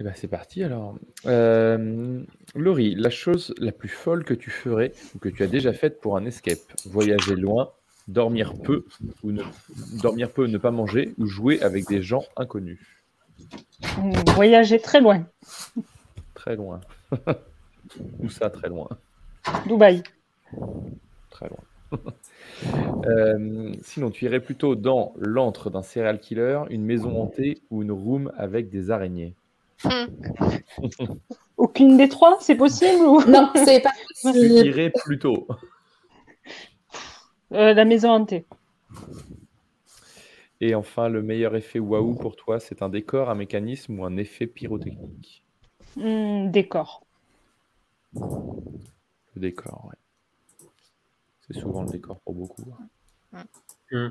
Eh 0.02 0.04
ben 0.04 0.14
c'est 0.16 0.26
parti 0.26 0.64
alors. 0.64 0.96
Euh, 1.26 2.24
Laurie, 2.56 2.96
la 2.96 3.08
chose 3.08 3.54
la 3.58 3.70
plus 3.70 3.88
folle 3.88 4.24
que 4.24 4.34
tu 4.34 4.50
ferais 4.50 4.92
ou 5.14 5.20
que 5.20 5.28
tu 5.28 5.44
as 5.44 5.46
déjà 5.46 5.72
faite 5.72 6.00
pour 6.00 6.16
un 6.16 6.24
escape? 6.24 6.58
Voyager 6.86 7.36
loin, 7.36 7.70
dormir 8.08 8.52
peu 8.64 8.84
ou 9.22 9.30
ne 9.30 9.44
dormir 10.02 10.32
peu, 10.32 10.48
ne 10.48 10.58
pas 10.58 10.72
manger 10.72 11.14
ou 11.18 11.26
jouer 11.26 11.62
avec 11.62 11.86
des 11.86 12.02
gens 12.02 12.24
inconnus? 12.36 12.80
Voyager 14.34 14.80
très 14.80 15.00
loin. 15.00 15.24
Très 16.34 16.56
loin. 16.56 16.80
Où 18.18 18.28
ça, 18.28 18.50
très 18.50 18.70
loin? 18.70 18.88
Dubaï. 19.68 20.02
Très 21.30 21.48
loin. 21.48 22.00
Euh, 23.04 23.72
sinon, 23.82 24.10
tu 24.10 24.26
irais 24.26 24.38
plutôt 24.38 24.76
dans 24.76 25.14
l'antre 25.18 25.70
d'un 25.70 25.82
serial 25.82 26.20
killer, 26.20 26.60
une 26.70 26.84
maison 26.84 27.20
hantée 27.20 27.60
ou 27.70 27.82
une 27.82 27.90
room 27.90 28.30
avec 28.36 28.68
des 28.68 28.92
araignées? 28.92 29.34
Hmm. 29.84 30.06
Aucune 31.56 31.96
des 31.96 32.08
trois, 32.08 32.38
c'est 32.40 32.56
possible 32.56 33.04
Non, 33.28 33.50
c'est 33.54 33.80
pas 33.80 33.92
possible. 34.22 34.58
Je 34.58 34.62
dirais 34.62 34.92
plutôt. 35.04 35.46
Euh, 37.52 37.74
la 37.74 37.84
maison 37.84 38.10
hantée. 38.10 38.46
Et 40.60 40.74
enfin, 40.74 41.08
le 41.08 41.22
meilleur 41.22 41.56
effet 41.56 41.78
waouh 41.80 42.14
pour 42.14 42.36
toi, 42.36 42.60
c'est 42.60 42.82
un 42.82 42.88
décor, 42.88 43.28
un 43.28 43.34
mécanisme 43.34 43.98
ou 43.98 44.04
un 44.04 44.16
effet 44.16 44.46
pyrotechnique? 44.46 45.42
Hmm, 45.96 46.50
Décor. 46.50 47.04
Le 48.14 49.40
décor, 49.40 49.88
ouais. 49.88 50.68
C'est 51.46 51.58
souvent 51.60 51.82
le 51.82 51.88
décor 51.90 52.20
pour 52.20 52.34
beaucoup. 52.34 52.64
Hmm. 53.90 54.10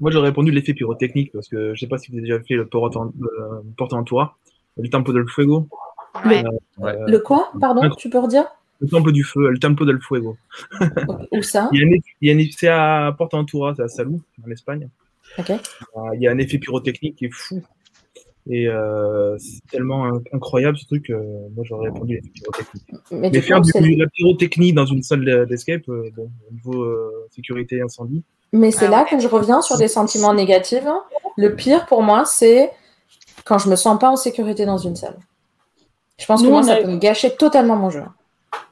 Moi, 0.00 0.10
j'aurais 0.10 0.28
répondu 0.28 0.50
l'effet 0.50 0.72
pyrotechnique 0.72 1.30
parce 1.32 1.48
que 1.48 1.74
je 1.74 1.80
sais 1.80 1.86
pas 1.88 1.98
si 1.98 2.10
vous 2.10 2.16
avez 2.16 2.26
déjà 2.26 2.40
fait 2.40 2.54
le 2.54 2.66
porte 2.66 2.96
en, 2.96 3.12
euh, 3.22 4.02
toit 4.04 4.38
le 4.76 4.88
temple 4.88 5.12
del 5.12 5.28
fuego. 5.28 5.68
Euh, 6.26 6.42
le 7.06 7.18
quoi 7.18 7.50
Pardon, 7.60 7.88
tu 7.96 8.10
peux 8.10 8.18
redire? 8.18 8.44
Le 8.80 8.88
temple 8.88 9.12
du 9.12 9.24
feu, 9.24 9.50
le 9.50 9.58
temple 9.58 9.86
del 9.86 10.00
fuego. 10.00 10.36
Où 11.32 11.42
ça? 11.42 11.68
Il 11.72 12.00
y 12.22 12.30
a 12.30 12.44
C'est 12.56 12.68
à 12.68 13.14
Porto 13.16 13.44
c'est 13.76 13.82
à 13.82 13.88
Salou, 13.88 14.20
en 14.46 14.50
Espagne. 14.50 14.88
Euh, 15.38 15.54
il 16.14 16.22
y 16.22 16.26
a 16.26 16.30
un 16.30 16.38
effet 16.38 16.58
pyrotechnique 16.58 17.16
qui 17.16 17.26
est 17.26 17.32
fou. 17.32 17.62
Et 18.48 18.66
euh, 18.68 19.36
c'est 19.38 19.60
tellement 19.70 20.10
incroyable 20.32 20.78
ce 20.78 20.86
truc. 20.86 21.10
moi, 21.10 21.62
j'aurais 21.64 21.90
répondu 21.90 22.14
l'effet 22.14 22.30
pyrotechnique. 22.34 22.88
Mais, 23.12 23.40
faire 23.40 23.60
du, 23.60 23.96
la 23.96 24.06
pyrotechnie 24.08 24.72
dans 24.72 24.86
une 24.86 25.02
salle 25.02 25.46
d'escape, 25.46 25.82
bon, 25.86 26.30
au 26.48 26.54
niveau 26.54 27.12
sécurité 27.30 27.82
incendie. 27.82 28.24
Mais 28.52 28.70
c'est 28.70 28.86
ah 28.86 28.90
là 28.90 29.04
que 29.04 29.20
je 29.20 29.28
reviens 29.28 29.60
sur 29.60 29.76
des 29.76 29.88
sentiments 29.88 30.34
négatifs. 30.34 30.82
Le 31.36 31.54
pire 31.54 31.86
pour 31.86 32.02
moi, 32.02 32.24
c'est 32.24 32.70
quand 33.50 33.58
je 33.58 33.68
me 33.68 33.74
sens 33.74 33.98
pas 33.98 34.08
en 34.08 34.14
sécurité 34.14 34.64
dans 34.64 34.78
une 34.78 34.94
salle. 34.94 35.16
Je 36.18 36.24
pense 36.24 36.40
que 36.40 36.46
moi, 36.46 36.62
ça 36.62 36.76
peut 36.76 36.86
me 36.86 36.98
gâcher 36.98 37.34
totalement 37.34 37.74
mon 37.74 37.90
jeu. 37.90 38.04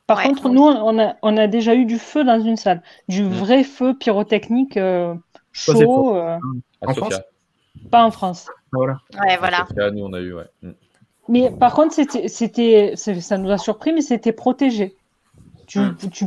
Par 0.06 0.22
contre, 0.22 0.48
nous, 0.50 0.62
on 0.62 1.00
a, 1.00 1.16
on 1.20 1.36
a, 1.36 1.48
déjà 1.48 1.74
eu 1.74 1.84
du 1.84 1.98
feu 1.98 2.22
dans 2.22 2.40
une 2.40 2.56
salle. 2.56 2.80
Du 3.08 3.24
mm. 3.24 3.28
vrai 3.28 3.64
feu 3.64 3.94
pyrotechnique 3.98 4.76
euh, 4.76 5.16
chaud. 5.50 6.14
Euh, 6.16 6.38
en 6.86 6.94
France 6.94 7.20
Pas 7.90 8.04
en 8.04 8.12
France. 8.12 8.46
Voilà. 8.70 8.98
Ouais, 9.20 9.36
voilà. 9.36 9.66
nous, 9.90 10.04
on 10.04 10.12
a 10.12 10.20
eu, 10.20 10.32
ouais. 10.32 10.46
Mm. 10.62 10.70
Mais 11.28 11.50
par 11.50 11.74
contre, 11.74 11.92
c'était, 12.28 12.94
ça 12.94 13.36
nous 13.36 13.50
a 13.50 13.58
surpris, 13.58 13.92
mais 13.92 14.00
c'était 14.00 14.32
protégé. 14.32 14.94
Tu, 15.66 15.80
mm. 15.80 15.96
tu, 16.12 16.26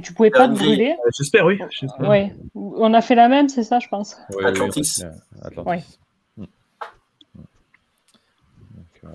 tu 0.00 0.12
pouvais 0.14 0.30
pas 0.30 0.46
te 0.46 0.54
brûler. 0.54 0.92
Euh, 0.92 1.10
j'espère, 1.18 1.44
oui. 1.44 1.58
Ouais. 1.98 2.32
On 2.54 2.94
a 2.94 3.00
fait 3.00 3.16
la 3.16 3.28
même, 3.28 3.48
c'est 3.48 3.64
ça, 3.64 3.80
je 3.80 3.88
pense. 3.88 4.16
Atlantis. 4.44 5.02
Atlantis. 5.42 5.98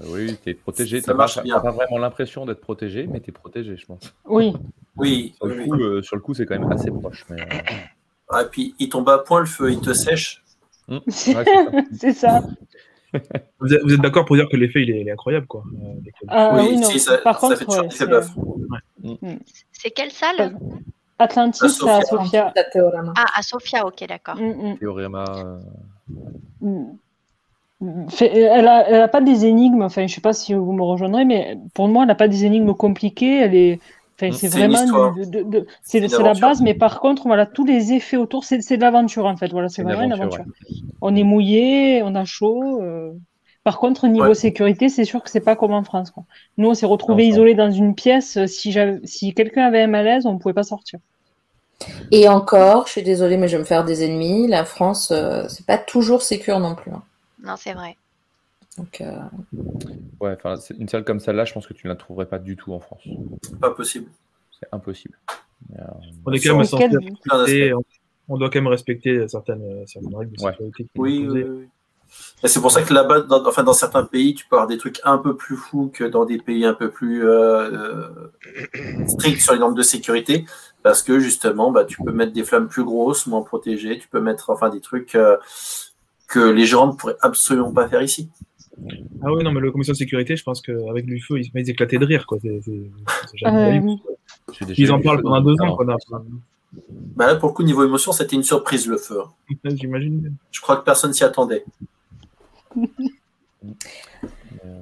Oui, 0.07 0.37
tu 0.43 0.49
es 0.49 0.53
protégé. 0.53 1.01
Tu 1.01 1.09
n'as 1.09 1.15
pas, 1.15 1.71
vraiment 1.71 1.97
l'impression 1.97 2.45
d'être 2.45 2.61
protégé, 2.61 3.07
mais 3.07 3.19
tu 3.19 3.29
es 3.29 3.33
protégé, 3.33 3.77
je 3.77 3.85
pense. 3.85 4.13
Oui. 4.25 4.53
Oui. 4.97 5.33
Sur 5.37 5.47
le 5.47 5.65
coup, 5.65 6.01
sur 6.01 6.15
le 6.15 6.21
coup 6.21 6.33
c'est 6.33 6.45
quand 6.45 6.59
même 6.59 6.71
assez 6.71 6.91
proche. 6.91 7.25
Mais, 7.29 7.47
ah, 8.29 8.43
et 8.43 8.45
puis, 8.45 8.75
il 8.77 8.89
tombe 8.89 9.09
à 9.09 9.19
point 9.19 9.39
le 9.39 9.45
feu, 9.47 9.71
il 9.71 9.81
te 9.81 9.93
sèche. 9.93 10.43
Mmh. 10.87 10.97
c'est 11.07 12.13
ça. 12.13 12.41
Vous 13.59 13.73
êtes, 13.73 14.01
d'accord 14.01 14.25
pour 14.25 14.35
dire 14.35 14.47
que 14.49 14.55
l'effet 14.55 14.83
il 14.83 14.91
est, 14.91 15.11
incroyable 15.11 15.47
quoi. 15.47 15.63
Ah, 16.27 16.55
oui, 16.55 16.77
non. 16.77 16.89
ça, 16.97 17.17
Par 17.17 17.39
contre, 17.39 17.63
mmh. 17.65 19.37
c'est 19.71 19.91
quelle 19.91 20.11
salle? 20.11 20.57
Atlantis 21.17 21.65
à 21.65 22.01
Sofia. 22.01 22.53
Ah, 23.15 23.25
à 23.35 23.41
Sofia, 23.41 23.85
ok, 23.85 24.07
d'accord. 24.07 24.35
Mmh, 24.37 24.77
Théorema. 24.79 25.59
Elle 27.81 28.65
n'a 28.65 29.03
a 29.03 29.07
pas 29.07 29.21
des 29.21 29.45
énigmes, 29.45 29.83
enfin, 29.83 30.05
je 30.05 30.13
sais 30.13 30.21
pas 30.21 30.33
si 30.33 30.53
vous 30.53 30.73
me 30.73 30.83
rejoindrez, 30.83 31.23
mais 31.23 31.57
pour 31.73 31.87
moi, 31.87 32.03
elle 32.03 32.09
n'a 32.09 32.15
pas 32.15 32.27
des 32.27 32.43
énigmes 32.45 32.73
compliquées. 32.73 33.37
Elle 33.37 33.55
est, 33.55 33.79
c'est 34.31 34.47
vraiment 34.47 35.13
de, 35.15 35.65
c'est 35.81 35.99
la 35.99 36.33
base, 36.33 36.61
mais 36.61 36.73
par 36.73 36.99
contre, 36.99 37.23
voilà, 37.27 37.45
tous 37.45 37.65
les 37.65 37.93
effets 37.93 38.17
autour, 38.17 38.43
c'est 38.43 38.57
de 38.57 38.81
l'aventure 38.81 39.25
en 39.25 39.37
fait. 39.37 39.49
Voilà, 39.51 39.69
c'est 39.69 39.83
vraiment 39.83 40.03
une 40.03 40.13
aventure. 40.13 40.43
On 41.01 41.15
est 41.15 41.23
mouillé, 41.23 42.01
on 42.03 42.15
a 42.15 42.25
chaud. 42.25 42.81
Euh. 42.81 43.11
Par 43.63 43.77
contre, 43.77 44.07
niveau 44.07 44.33
sécurité, 44.33 44.89
c'est 44.89 45.05
sûr 45.05 45.23
que 45.23 45.29
c'est 45.29 45.39
pas 45.41 45.55
comme 45.55 45.73
en 45.73 45.83
France. 45.83 46.11
Quoi. 46.11 46.23
Nous, 46.57 46.69
on 46.69 46.73
s'est 46.73 46.85
retrouvés 46.85 47.27
isolés 47.27 47.55
dans 47.55 47.69
une 47.69 47.93
pièce. 47.93 48.43
Si, 48.45 48.75
si 49.03 49.33
quelqu'un 49.33 49.65
avait 49.65 49.81
un 49.81 49.87
malaise, 49.87 50.25
on 50.25 50.33
ne 50.33 50.39
pouvait 50.39 50.53
pas 50.53 50.63
sortir. 50.63 50.99
Et 52.11 52.27
encore, 52.27 52.87
je 52.87 52.93
suis 52.93 53.03
désolée, 53.03 53.37
mais 53.37 53.47
je 53.47 53.57
vais 53.57 53.63
me 53.63 53.67
faire 53.67 53.85
des 53.85 54.03
ennemis. 54.03 54.47
La 54.47 54.65
France, 54.65 55.11
euh, 55.11 55.45
c'est 55.47 55.65
pas 55.65 55.77
toujours 55.77 56.21
sécure 56.21 56.59
non 56.59 56.75
plus. 56.75 56.91
Hein. 56.91 57.03
Non, 57.43 57.55
c'est 57.57 57.73
vrai. 57.73 57.97
Donc, 58.77 59.01
euh... 59.01 59.19
Ouais, 60.19 60.35
enfin, 60.37 60.55
une 60.77 60.87
salle 60.87 61.03
comme 61.03 61.19
celle-là, 61.19 61.45
je 61.45 61.53
pense 61.53 61.67
que 61.67 61.73
tu 61.73 61.87
ne 61.87 61.91
la 61.93 61.95
trouverais 61.95 62.27
pas 62.27 62.39
du 62.39 62.55
tout 62.55 62.73
en 62.73 62.79
France. 62.79 63.01
Pas 63.59 63.71
possible. 63.71 64.09
C'est 64.59 64.67
impossible. 64.71 65.17
Euh... 65.77 65.83
On 66.25 66.31
est 66.31 66.39
quand 66.39 66.57
même 66.57 67.75
on 68.31 68.37
doit 68.37 68.49
quand 68.49 68.59
même 68.59 68.67
respecter 68.67 69.27
certaines, 69.27 69.87
certaines 69.87 70.15
règles 70.15 70.33
de 70.33 70.39
sécurité. 70.39 70.87
Oui, 70.95 71.27
oui, 71.27 71.43
oui. 71.43 71.67
C'est 72.43 72.61
pour 72.61 72.71
ça 72.71 72.81
que 72.81 72.93
là-bas, 72.93 73.21
dans, 73.21 73.45
enfin, 73.45 73.63
dans 73.63 73.73
certains 73.73 74.03
pays, 74.03 74.33
tu 74.33 74.47
peux 74.47 74.55
avoir 74.55 74.67
des 74.67 74.77
trucs 74.77 74.99
un 75.03 75.17
peu 75.17 75.35
plus 75.35 75.55
fous 75.55 75.91
que 75.93 76.03
dans 76.03 76.25
des 76.25 76.37
pays 76.37 76.65
un 76.65 76.73
peu 76.73 76.89
plus 76.89 77.27
euh, 77.27 78.07
stricts 79.07 79.41
sur 79.41 79.53
les 79.53 79.59
normes 79.59 79.75
de 79.75 79.83
sécurité, 79.83 80.45
parce 80.81 81.03
que 81.03 81.19
justement, 81.19 81.71
bah, 81.71 81.85
tu 81.85 82.01
peux 82.03 82.11
mettre 82.11 82.33
des 82.33 82.43
flammes 82.43 82.67
plus 82.67 82.83
grosses, 82.83 83.27
moins 83.27 83.41
protégées, 83.41 83.99
tu 83.99 84.07
peux 84.07 84.21
mettre 84.21 84.49
enfin 84.49 84.69
des 84.69 84.81
trucs 84.81 85.15
euh, 85.15 85.37
que 86.29 86.39
les 86.39 86.65
gens 86.65 86.87
ne 86.87 86.93
pourraient 86.93 87.17
absolument 87.21 87.73
pas 87.73 87.89
faire 87.89 88.01
ici. 88.01 88.29
Ah 89.21 89.33
oui, 89.33 89.43
non, 89.43 89.51
mais 89.51 89.59
le 89.59 89.71
commission 89.71 89.91
de 89.91 89.97
sécurité, 89.97 90.37
je 90.37 90.43
pense 90.43 90.61
qu'avec 90.61 91.05
du 91.05 91.19
feu, 91.19 91.39
ils, 91.39 91.51
ils 91.53 91.69
éclater 91.69 91.97
de 91.97 92.05
rire. 92.05 92.25
Quoi. 92.25 92.37
ils 94.77 94.91
en 94.91 95.01
parlent 95.01 95.21
pendant 95.21 95.41
deux 95.41 95.59
ans. 95.61 95.77
Bah 97.15 97.27
là, 97.27 97.35
pour 97.35 97.49
le 97.49 97.53
coup, 97.53 97.63
niveau 97.63 97.83
émotion, 97.83 98.11
c'était 98.11 98.35
une 98.35 98.43
surprise 98.43 98.87
le 98.87 98.97
feu. 98.97 99.19
J'imagine. 99.65 100.35
Je 100.51 100.61
crois 100.61 100.77
que 100.77 100.85
personne 100.85 101.11
s'y 101.13 101.23
attendait. 101.23 101.65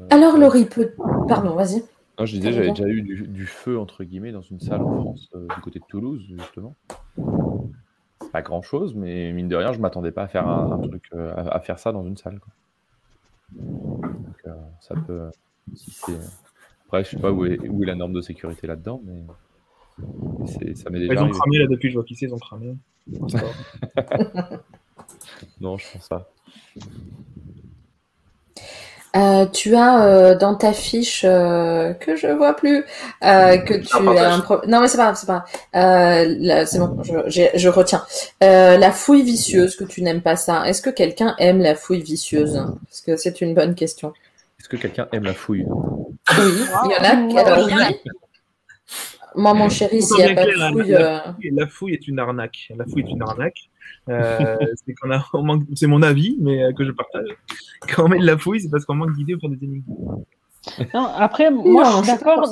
Alors, 0.09 0.37
Laurie, 0.37 0.65
peut... 0.65 0.91
pardon, 1.27 1.55
vas-y. 1.55 1.83
Non, 2.19 2.25
je 2.25 2.35
disais, 2.35 2.51
j'avais 2.51 2.71
déjà 2.71 2.87
eu 2.87 3.01
du, 3.01 3.45
feu, 3.45 3.79
entre 3.79 4.03
guillemets, 4.03 4.31
dans 4.31 4.41
une 4.41 4.59
salle 4.59 4.81
en 4.81 5.01
France, 5.01 5.29
euh, 5.35 5.47
du 5.55 5.61
côté 5.61 5.79
de 5.79 5.85
Toulouse, 5.87 6.23
justement. 6.37 6.75
Pas 8.31 8.41
grand 8.41 8.61
chose, 8.61 8.95
mais 8.95 9.31
mine 9.31 9.47
de 9.47 9.55
rien, 9.55 9.71
je 9.73 9.79
m'attendais 9.79 10.11
pas 10.11 10.23
à 10.23 10.27
faire 10.27 10.47
un, 10.47 10.79
truc, 10.79 11.03
euh, 11.13 11.33
à, 11.35 11.59
faire 11.59 11.79
ça 11.79 11.91
dans 11.91 12.05
une 12.05 12.17
salle. 12.17 12.39
Quoi. 12.39 12.53
Donc, 13.53 14.37
euh, 14.45 14.53
ça 14.81 14.95
peut. 14.95 15.29
Après, 16.85 17.03
je 17.03 17.09
sais 17.11 17.17
pas 17.17 17.31
où 17.31 17.45
est, 17.45 17.59
où 17.67 17.83
est 17.83 17.87
la 17.87 17.95
norme 17.95 18.13
de 18.13 18.21
sécurité 18.21 18.67
là-dedans, 18.67 19.01
mais. 19.05 19.23
Ça 20.75 20.89
m'est 20.91 20.99
déjà 20.99 21.13
ils 21.13 21.19
ont 21.19 21.29
cramé 21.29 21.57
là 21.57 21.65
depuis, 21.67 21.89
je 21.89 21.95
vois 21.95 22.03
qu'ici, 22.03 22.25
ils 22.25 22.33
ont 22.33 22.37
cramé. 22.37 22.75
non, 25.59 25.77
je 25.77 25.91
pense 25.93 26.07
pas. 26.07 26.29
Euh, 29.17 29.45
tu 29.47 29.75
as 29.75 30.03
euh, 30.03 30.35
dans 30.37 30.53
ta 30.53 30.73
fiche 30.73 31.25
euh, 31.25 31.93
que 31.93 32.15
je 32.15 32.27
vois 32.27 32.55
plus 32.55 32.83
que 33.21 33.77
tu 33.77 33.95
as 33.95 34.33
un 34.33 34.39
pro... 34.41 34.57
non 34.67 34.79
mais 34.81 34.87
c'est 34.87 34.97
pas 34.97 35.15
c'est 35.15 35.25
pas 35.25 35.45
c'est 35.73 36.79
bon 36.79 37.01
je, 37.03 37.43
je 37.53 37.69
retiens. 37.69 38.03
La 38.41 38.91
fouille 38.91 39.23
vicieuse 39.23 39.75
que 39.75 39.85
tu 39.85 40.03
n'aimes 40.03 40.21
pas 40.21 40.35
ça 40.35 40.67
est-ce 40.67 40.81
que 40.81 40.89
quelqu'un 40.89 41.35
aime 41.39 41.61
la 41.61 41.75
fouille 41.75 42.01
vicieuse? 42.01 42.61
Parce 42.85 43.01
que 43.01 43.17
c'est 43.17 43.41
une 43.41 43.55
bonne 43.55 43.75
question? 43.75 44.13
Est-ce 44.59 44.69
que 44.69 44.77
quelqu'un 44.77 45.07
aime 45.11 45.23
la 45.23 45.33
fouille? 45.33 45.65
Oui 45.67 46.53
il 46.85 46.91
y 46.91 46.95
en 46.95 47.03
a 47.03 47.63
oui. 47.63 47.73
Moi, 49.35 49.53
mon 49.53 49.69
chéri, 49.69 50.01
s'il 50.01 50.17
n'y 50.17 50.31
a 50.31 50.33
pas 50.33 50.45
de 50.45 50.51
fouille, 50.51 51.51
la, 51.51 51.67
fouille, 51.67 51.93
est 51.93 52.07
une 52.07 52.17
arnaque. 52.17 52.71
La 52.75 52.85
fouille 52.85 53.03
est 53.03 53.11
une 53.11 53.21
arnaque. 53.21 53.69
Euh, 54.09 54.57
c'est 55.75 55.87
mon 55.87 56.01
avis, 56.01 56.37
mais 56.39 56.63
euh, 56.63 56.73
que 56.73 56.85
je 56.85 56.91
partage. 56.91 57.29
Quand 57.89 58.05
on 58.05 58.07
met 58.09 58.19
de 58.19 58.25
la 58.25 58.37
fouille, 58.37 58.61
c'est 58.61 58.69
parce 58.69 58.85
qu'on 58.85 58.95
manque 58.95 59.13
d'idées 59.15 59.37
pour 59.37 59.49
des 59.49 59.63
énigmes. 59.63 59.83
Non, 60.93 61.07
après, 61.17 61.49
moi, 61.51 61.83
je 61.85 61.97
suis 61.97 62.07
d'accord. 62.07 62.45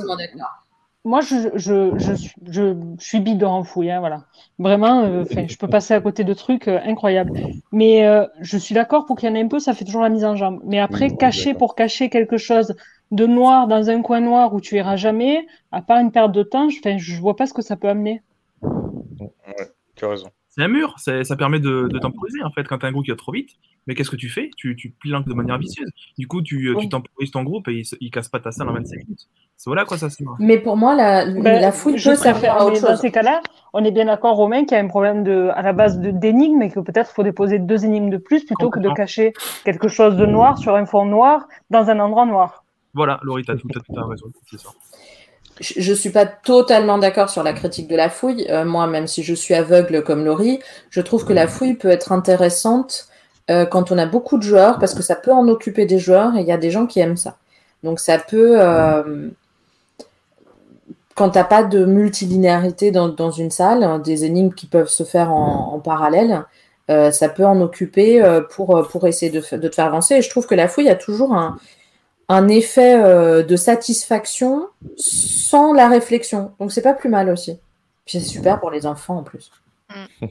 Moi, 1.04 1.22
je, 1.22 1.50
je, 1.54 1.92
je, 2.00 2.14
je, 2.50 2.76
suis 2.98 3.20
bidon 3.20 3.50
en 3.50 3.64
fouille, 3.64 3.92
hein, 3.92 4.00
voilà. 4.00 4.24
Vraiment, 4.58 5.04
euh, 5.04 5.24
je 5.30 5.56
peux 5.56 5.68
passer 5.68 5.94
à 5.94 6.02
côté 6.02 6.24
de 6.24 6.34
trucs 6.34 6.68
incroyables. 6.68 7.32
Mais 7.72 8.08
je 8.42 8.58
suis 8.58 8.74
d'accord 8.74 9.06
pour 9.06 9.16
qu'il 9.16 9.30
y 9.30 9.32
en 9.32 9.36
ait 9.36 9.44
un 9.44 9.48
peu, 9.48 9.60
ça 9.60 9.74
fait 9.74 9.86
toujours 9.86 10.02
la 10.02 10.10
mise 10.10 10.26
en 10.26 10.36
jambe. 10.36 10.62
Mais 10.66 10.80
après, 10.80 11.16
cacher 11.16 11.54
pour 11.54 11.76
cacher 11.76 12.10
quelque 12.10 12.38
chose 12.38 12.76
de 13.12 13.26
noir 13.26 13.68
dans 13.68 13.90
un 13.90 14.02
coin 14.02 14.20
noir 14.20 14.54
où 14.54 14.62
tu 14.62 14.76
iras 14.76 14.96
jamais, 14.96 15.46
à 15.72 15.82
part 15.82 16.00
une 16.00 16.12
perte 16.12 16.32
de 16.32 16.44
temps, 16.44 16.70
je, 16.70 16.80
je 16.98 17.22
vois 17.22 17.36
pas 17.36 17.46
ce 17.46 17.54
que 17.54 17.62
ça 17.62 17.76
peut 17.76 17.90
amener. 17.90 18.22
Ouais, 18.62 19.72
tu 19.96 20.06
as 20.06 20.10
raison. 20.10 20.30
C'est 20.56 20.64
un 20.64 20.70
mur, 20.70 20.96
ça 20.98 21.36
permet 21.36 21.60
de, 21.60 21.90
de 21.90 22.00
temporiser 22.00 22.42
en 22.42 22.50
fait 22.50 22.64
quand 22.64 22.78
tu 22.78 22.86
as 22.86 22.90
un 22.90 22.94
groupe 22.94 23.04
qui 23.04 23.12
va 23.12 23.18
trop 23.18 23.34
vite. 23.34 23.50
Mais 23.88 23.94
qu'est-ce 23.94 24.10
que 24.10 24.16
tu 24.16 24.30
fais? 24.30 24.50
Tu, 24.56 24.78
tu 24.78 24.90
planques 24.90 25.28
de 25.28 25.34
manière 25.34 25.58
vicieuse. 25.58 25.90
Du 26.18 26.28
coup, 26.28 26.42
tu, 26.42 26.74
tu 26.80 26.88
temporises 26.88 27.32
ton 27.32 27.44
groupe 27.44 27.68
et 27.68 27.74
il, 27.74 27.86
il 28.00 28.10
casse 28.10 28.30
pas 28.30 28.40
ta 28.40 28.54
salle 28.54 28.70
en 28.70 28.74
25 28.74 28.96
minutes. 29.04 29.28
C'est 29.58 29.70
voilà 29.70 29.84
quoi 29.84 29.98
ça 29.98 30.10
sert. 30.10 30.26
Mais 30.40 30.58
pour 30.58 30.78
moi, 30.78 30.96
la, 30.96 31.26
ben, 31.26 31.62
la 31.62 31.72
fouille 31.74 32.02
peut 32.02 32.16
servir 32.16 32.54
à 32.54 32.66
autre 32.66 32.76
chose. 32.76 32.84
Dans 32.84 32.96
ces 32.96 33.12
cas-là, 33.12 33.42
on 33.74 33.84
est 33.84 33.92
bien 33.92 34.06
d'accord, 34.06 34.38
Romain, 34.38 34.62
qu'il 34.64 34.78
y 34.78 34.80
a 34.80 34.84
un 34.84 34.88
problème 34.88 35.26
de, 35.26 35.50
à 35.54 35.62
la 35.62 35.74
base 35.74 36.00
d'énigmes 36.00 36.62
et 36.62 36.72
que 36.72 36.80
peut-être 36.80 37.10
il 37.12 37.16
faut 37.16 37.24
déposer 37.24 37.60
deux 37.60 37.84
énigmes 37.84 38.10
de 38.10 38.18
plus 38.18 38.46
plutôt 38.46 38.70
que 38.70 38.80
de 38.80 38.90
cacher 38.92 39.34
quelque 39.66 39.90
chose 39.90 40.16
de 40.16 40.26
noir 40.26 40.58
sur 40.58 40.76
un 40.76 40.86
fond 40.86 41.06
noir 41.06 41.48
dans 41.70 41.90
un 41.90 42.00
endroit 42.00 42.26
noir. 42.26 42.64
Voilà, 42.94 43.20
Laurie, 43.24 43.44
tu 43.44 43.52
as 43.52 43.58
tout, 43.58 43.68
tout 43.68 44.00
à 44.00 44.08
raison. 44.08 44.28
C'est 44.50 44.60
ça 44.60 44.70
je 45.60 45.90
ne 45.90 45.96
suis 45.96 46.10
pas 46.10 46.26
totalement 46.26 46.98
d'accord 46.98 47.30
sur 47.30 47.44
la 47.44 47.54
critique 47.54 47.88
de 47.88 47.96
la 47.96 48.10
fouille. 48.10 48.46
Euh, 48.50 48.66
moi, 48.66 48.88
même 48.88 49.08
si 49.08 49.24
je 49.24 49.34
suis 49.34 49.54
aveugle 49.54 50.04
comme 50.04 50.26
Laurie, 50.26 50.60
je 50.90 51.02
trouve 51.02 51.26
que 51.26 51.34
la 51.34 51.48
fouille 51.48 51.76
peut 51.76 51.90
être 51.90 52.12
intéressante 52.12 53.08
euh, 53.50 53.66
quand 53.66 53.92
on 53.92 53.98
a 53.98 54.06
beaucoup 54.06 54.38
de 54.38 54.44
joueurs, 54.44 54.80
parce 54.80 54.94
que 54.94 55.04
ça 55.04 55.16
peut 55.16 55.32
en 55.32 55.48
occuper 55.48 55.86
des 55.86 56.00
joueurs 56.00 56.36
et 56.36 56.42
il 56.42 56.48
y 56.48 56.52
a 56.52 56.58
des 56.58 56.72
gens 56.72 56.88
qui 56.88 57.00
aiment 57.00 57.18
ça. 57.18 57.38
Donc 57.84 58.00
ça 58.00 58.18
peut, 58.18 58.58
euh, 58.60 59.30
quand 61.16 61.30
tu 61.30 61.38
n'as 61.38 61.46
pas 61.46 61.64
de 61.64 61.86
multilinéarité 61.86 62.92
dans, 62.92 63.08
dans, 63.08 63.32
une 63.32 63.52
salle, 63.52 63.84
hein, 63.84 64.00
des 64.00 64.26
énigmes 64.26 64.54
qui 64.54 64.66
peuvent 64.66 64.90
se 64.90 65.04
faire 65.04 65.32
en, 65.32 65.74
en 65.74 65.80
parallèle, 65.80 66.44
ça 66.88 67.30
peut 67.30 67.46
en 67.46 67.62
occuper 67.62 68.24
pour, 68.52 68.88
pour 68.88 69.08
essayer 69.08 69.32
de, 69.32 69.42
de, 69.58 69.68
te 69.68 69.74
faire 69.74 69.86
avancer. 69.86 70.18
Et 70.18 70.22
je 70.22 70.30
trouve 70.30 70.46
que 70.46 70.54
la 70.54 70.68
fouille 70.68 70.88
a 70.88 70.94
toujours 70.94 71.34
un, 71.34 71.58
un 72.28 72.48
effet 72.48 72.96
euh, 72.96 73.44
de 73.44 73.56
satisfaction 73.56 74.68
sans 74.98 75.74
la 75.74 75.90
réflexion. 75.90 76.52
Donc 76.60 76.72
c'est 76.72 76.82
pas 76.82 76.94
plus 76.94 77.10
mal 77.10 77.30
aussi. 77.30 77.60
Puis 78.06 78.20
c'est 78.20 78.26
super 78.26 78.60
pour 78.60 78.72
les 78.72 78.86
enfants 78.86 79.18
en 79.18 79.24
plus. 79.24 79.52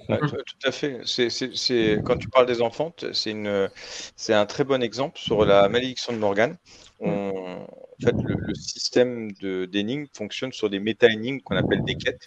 Tout 0.08 0.66
à 0.66 0.72
fait. 0.72 1.00
C'est, 1.04 2.00
quand 2.04 2.16
tu 2.16 2.28
parles 2.28 2.46
des 2.46 2.60
enfants, 2.60 2.92
c'est, 3.12 4.34
un 4.34 4.46
très 4.46 4.64
bon 4.64 4.82
exemple 4.82 5.18
sur 5.18 5.44
la 5.44 5.68
malédiction 5.68 6.12
de 6.12 6.18
Morgan. 6.18 6.56
en 7.00 7.66
fait, 8.02 8.14
le, 8.22 8.54
système 8.54 9.32
de, 9.40 9.64
d'énigmes 9.64 10.06
fonctionne 10.12 10.52
sur 10.52 10.70
des 10.70 10.80
méta-énigmes 10.80 11.40
qu'on 11.40 11.56
appelle 11.56 11.82
des 11.84 11.94
quêtes. 11.94 12.26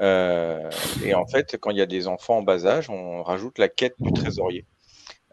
Euh, 0.00 0.70
et 1.04 1.14
en 1.14 1.26
fait, 1.26 1.56
quand 1.58 1.70
il 1.70 1.78
y 1.78 1.82
a 1.82 1.86
des 1.86 2.06
enfants 2.06 2.38
en 2.38 2.42
bas 2.42 2.66
âge, 2.66 2.90
on 2.90 3.22
rajoute 3.22 3.58
la 3.58 3.68
quête 3.68 3.94
du 3.98 4.12
trésorier. 4.12 4.64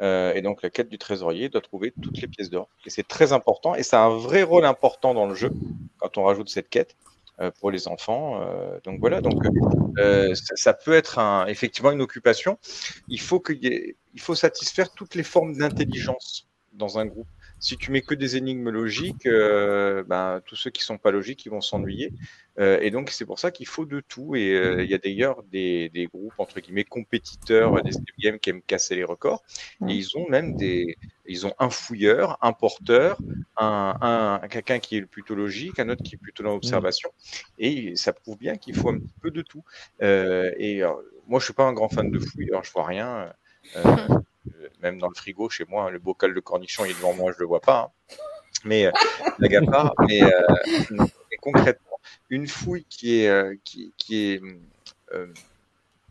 Euh, 0.04 0.34
et 0.34 0.42
donc 0.42 0.62
la 0.62 0.70
quête 0.70 0.90
du 0.90 0.98
trésorier 0.98 1.48
doit 1.48 1.62
trouver 1.62 1.94
toutes 2.02 2.20
les 2.22 2.28
pièces 2.28 2.50
d'or. 2.50 2.68
Et 2.86 2.90
c'est 2.90 3.08
très 3.08 3.32
important, 3.32 3.74
et 3.74 3.84
ça 3.84 4.04
a 4.04 4.06
un 4.06 4.18
vrai 4.18 4.44
rôle 4.44 4.66
important 4.66 5.14
dans 5.14 5.26
le 5.26 5.34
jeu 5.34 5.50
quand 5.98 6.18
on 6.18 6.24
rajoute 6.24 6.50
cette 6.50 6.70
quête 6.70 6.98
euh, 7.40 7.52
pour 7.60 7.72
les 7.72 7.88
enfants. 7.88 8.42
Euh, 8.42 8.80
donc 8.84 9.00
voilà, 9.00 9.22
donc 9.22 9.42
ça, 10.56 10.74
peut 10.74 10.94
être 10.94 11.46
effectivement 11.48 11.92
une 11.92 12.02
occupation. 12.02 12.58
Il 13.08 13.22
faut, 13.22 13.42
il 13.50 13.96
faut 14.20 14.36
satisfaire 14.36 14.92
toutes 14.92 15.16
les 15.16 15.24
formes 15.24 15.56
d'intelligence 15.56 16.48
dans 16.74 17.00
un 17.00 17.06
groupe. 17.06 17.28
Si 17.64 17.78
tu 17.78 17.92
mets 17.92 18.02
que 18.02 18.14
des 18.14 18.36
énigmes 18.36 18.70
logiques, 18.70 19.26
euh, 19.26 20.04
ben, 20.04 20.42
tous 20.46 20.58
ceux 20.58 20.70
qui 20.70 20.84
sont 20.84 20.98
pas 20.98 21.12
logiques, 21.12 21.46
ils 21.46 21.50
vont 21.50 21.62
s'ennuyer. 21.62 22.12
Euh, 22.60 22.78
et 22.82 22.92
donc, 22.92 23.10
c'est 23.10 23.26
pour 23.26 23.40
ça 23.40 23.52
qu'il 23.52 23.68
faut 23.68 23.86
de 23.86 24.02
tout. 24.02 24.36
Et 24.36 24.52
euh, 24.52 24.84
il 24.84 24.92
y 24.92 24.94
a 24.94 24.98
d'ailleurs 24.98 25.44
des, 25.44 25.88
des, 25.88 26.08
groupes, 26.08 26.34
entre 26.40 26.60
guillemets, 26.60 26.84
compétiteurs 26.84 27.82
des 27.82 27.92
games 28.20 28.38
qui 28.38 28.50
aiment 28.50 28.62
casser 28.64 28.98
les 28.98 29.06
records. 29.06 29.46
Et 29.88 29.94
ils 29.94 30.18
ont 30.18 30.28
même 30.28 30.58
des. 30.58 30.98
Ils 31.26 31.48
ont 31.48 31.54
un 31.58 31.70
fouilleur, 31.70 32.38
un 32.42 32.52
porteur, 32.52 33.18
un, 33.56 34.42
un 34.44 34.48
quelqu'un 34.50 34.80
qui 34.80 34.98
est 34.98 35.06
plutôt 35.06 35.34
logique, 35.34 35.80
un 35.80 35.88
autre 35.88 36.04
qui 36.04 36.16
est 36.16 36.18
plutôt 36.18 36.44
dans 36.44 36.52
l'observation. 36.52 37.12
Et 37.60 37.96
ça 37.96 38.12
prouve 38.12 38.38
bien 38.38 38.58
qu'il 38.58 38.76
faut 38.76 38.90
un 38.90 39.00
petit 39.00 39.16
peu 39.22 39.32
de 39.32 39.42
tout. 39.42 39.64
Et 40.02 40.82
moi, 41.28 41.40
je 41.40 41.46
suis 41.46 41.54
pas 41.54 41.64
un 41.64 41.72
grand 41.72 41.88
fan 41.88 42.12
de 42.12 42.20
fouilleur, 42.20 42.62
je 42.66 42.74
vois 42.74 42.86
rien. 42.86 43.32
même 44.82 45.00
dans 45.00 45.08
le 45.08 45.16
frigo, 45.16 45.50
chez 45.50 45.66
moi, 45.68 45.90
le 45.92 46.00
bocal 46.00 46.34
de 46.34 46.40
cornichon, 46.40 46.86
il 46.86 46.92
est 46.92 46.96
devant 46.96 47.14
moi, 47.14 47.32
je 47.32 47.40
le 47.40 47.46
vois 47.46 47.62
pas. 47.62 47.92
Hein. 48.12 48.16
Mais 48.66 48.90
la 49.40 49.48
gappard, 49.48 49.94
mais, 50.08 50.22
mais 50.92 51.38
concrètement, 51.42 51.94
une 52.30 52.48
fouille 52.48 52.86
qui 52.90 53.20
est, 53.20 53.30
euh, 53.30 53.56
qui, 53.64 53.94
est 54.12 54.42
euh, 55.14 55.28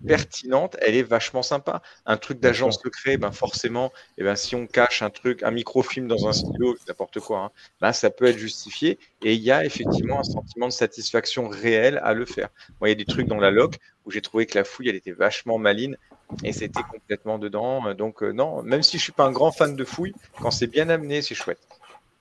pertinente, 0.07 0.77
elle 0.81 0.95
est 0.95 1.03
vachement 1.03 1.43
sympa. 1.43 1.83
Un 2.07 2.17
truc 2.17 2.41
d'agent 2.41 2.71
secret, 2.71 3.17
ben 3.17 3.33
forcément, 3.33 3.87
et 3.87 3.91
eh 4.19 4.25
ben, 4.25 4.37
si 4.37 4.55
on 4.55 4.67
cache 4.67 5.03
un 5.03 5.11
truc, 5.11 5.43
un 5.43 5.51
microfilm 5.51 6.09
dans 6.09 6.29
un 6.29 6.33
stylo, 6.33 6.77
n'importe 6.89 7.21
quoi, 7.21 7.39
hein, 7.39 7.51
ben, 7.81 7.93
ça 7.93 8.11
peut 8.11 8.27
être 8.27 8.39
justifié. 8.39 8.99
Et 9.23 9.35
il 9.35 9.43
y 9.43 9.51
a 9.51 9.65
effectivement 9.65 10.21
un 10.21 10.25
sentiment 10.25 10.67
de 10.67 10.73
satisfaction 10.73 11.49
réel 11.49 12.01
à 12.03 12.15
le 12.15 12.25
faire. 12.25 12.49
Moi, 12.81 12.89
il 12.89 12.93
y 12.93 12.93
a 12.93 12.97
des 12.97 13.05
trucs 13.05 13.27
dans 13.27 13.41
la 13.41 13.51
loc 13.51 13.77
où 14.05 14.11
j'ai 14.11 14.21
trouvé 14.21 14.47
que 14.47 14.59
la 14.59 14.65
fouille, 14.65 14.89
elle 14.89 14.97
était 14.97 15.13
vachement 15.13 15.59
maline 15.59 15.97
et 16.45 16.53
c'était 16.53 16.83
complètement 16.83 17.39
dedans. 17.39 17.95
Donc, 17.95 18.23
euh, 18.23 18.33
non, 18.33 18.63
même 18.63 18.83
si 18.83 18.99
je 18.99 19.03
suis 19.03 19.13
pas 19.13 19.25
un 19.25 19.33
grand 19.33 19.53
fan 19.53 19.77
de 19.77 19.85
fouille, 19.85 20.15
quand 20.41 20.51
c'est 20.51 20.67
bien 20.67 20.89
amené, 20.89 21.23
c'est 21.23 21.35
chouette. 21.35 21.61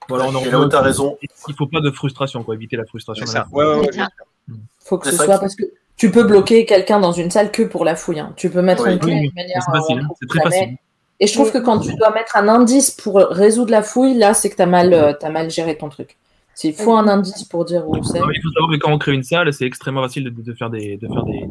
Voilà, 0.09 0.25
on 0.25 0.35
en 0.35 0.41
tu 0.41 0.75
as 0.75 0.81
raison. 0.81 1.17
Il 1.47 1.55
faut 1.55 1.67
pas 1.67 1.79
de 1.79 1.91
frustration, 1.91 2.43
quoi, 2.43 2.55
éviter 2.55 2.75
la 2.75 2.85
frustration. 2.85 3.25
Ça. 3.25 3.47
Ouais, 3.51 3.81
faut 4.79 4.97
que 4.97 5.09
ce 5.09 5.15
soit 5.15 5.37
parce 5.37 5.55
que 5.55 5.63
tu 5.95 6.11
peux 6.11 6.23
bloquer 6.23 6.65
quelqu'un 6.65 6.99
dans 6.99 7.11
une 7.11 7.29
salle 7.29 7.51
que 7.51 7.63
pour 7.63 7.85
la 7.85 7.95
fouille. 7.95 8.19
Hein. 8.19 8.33
Tu 8.35 8.49
peux 8.49 8.61
mettre 8.61 8.87
une 8.87 8.99
clé 8.99 9.29
de 9.29 9.35
manière. 9.35 9.61
C'est 9.63 9.71
facile, 9.71 10.07
c'est 10.19 10.27
très 10.27 10.41
facile. 10.41 10.77
Et 11.19 11.27
je 11.27 11.33
trouve 11.33 11.51
que 11.51 11.59
quand 11.59 11.79
tu 11.79 11.93
dois 11.93 12.11
mettre 12.11 12.35
un 12.35 12.47
indice 12.47 12.89
pour 12.89 13.17
résoudre 13.17 13.69
la 13.69 13.83
fouille, 13.83 14.15
là, 14.15 14.33
c'est 14.33 14.49
que 14.49 14.55
tu 14.55 14.61
as, 14.63 14.65
mal, 14.65 14.91
euh, 14.91 15.13
as 15.21 15.29
mal 15.29 15.51
géré 15.51 15.77
ton 15.77 15.87
truc. 15.87 16.17
Il 16.63 16.73
faut 16.73 16.93
un 16.95 17.07
indice 17.07 17.43
pour 17.45 17.65
dire 17.65 17.87
où 17.87 18.03
c'est. 18.03 18.19
Il 18.19 18.41
faut 18.41 18.51
savoir 18.51 18.71
que 18.71 18.77
quand 18.77 18.91
on 18.91 18.97
crée 18.97 19.13
une 19.13 19.23
salle, 19.23 19.51
c'est 19.53 19.65
extrêmement 19.65 20.03
facile 20.03 20.31
de, 20.31 20.53
faire 20.53 20.69
des, 20.69 20.97
de 20.97 21.07
faire 21.07 21.23
des, 21.23 21.49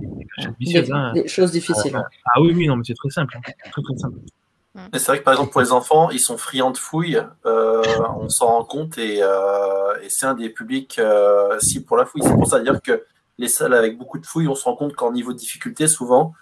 vicieuses. 0.58 0.90
Hein. 0.92 1.12
Des, 1.14 1.26
choses 1.26 1.50
difficiles. 1.50 2.00
Ah, 2.26 2.40
oui, 2.40 2.52
oui, 2.54 2.66
non, 2.66 2.76
mais 2.76 2.84
c'est 2.86 2.94
très 2.94 3.10
simple. 3.10 3.36
Hein. 3.36 3.52
Très, 3.70 3.82
très 3.82 3.96
simple. 3.96 4.18
C'est 4.94 5.06
vrai 5.06 5.18
que 5.18 5.24
par 5.24 5.34
exemple 5.34 5.50
pour 5.50 5.60
les 5.60 5.72
enfants, 5.72 6.10
ils 6.10 6.20
sont 6.20 6.38
friands 6.38 6.70
de 6.70 6.78
fouilles, 6.78 7.20
euh, 7.44 7.82
on 8.20 8.28
s'en 8.28 8.46
rend 8.46 8.64
compte 8.64 8.98
et, 8.98 9.18
euh, 9.20 10.00
et 10.00 10.08
c'est 10.08 10.26
un 10.26 10.34
des 10.34 10.48
publics 10.48 11.00
euh, 11.00 11.58
cibles 11.58 11.84
pour 11.84 11.96
la 11.96 12.06
fouille. 12.06 12.22
C'est 12.24 12.34
pour 12.34 12.46
ça 12.46 12.60
dire 12.60 12.80
que 12.80 13.04
les 13.38 13.48
salles 13.48 13.74
avec 13.74 13.98
beaucoup 13.98 14.18
de 14.18 14.26
fouilles, 14.26 14.46
on 14.46 14.54
se 14.54 14.64
rend 14.64 14.76
compte 14.76 14.94
qu'en 14.94 15.12
niveau 15.12 15.32
de 15.32 15.38
difficulté, 15.38 15.88
souvent, 15.88 16.34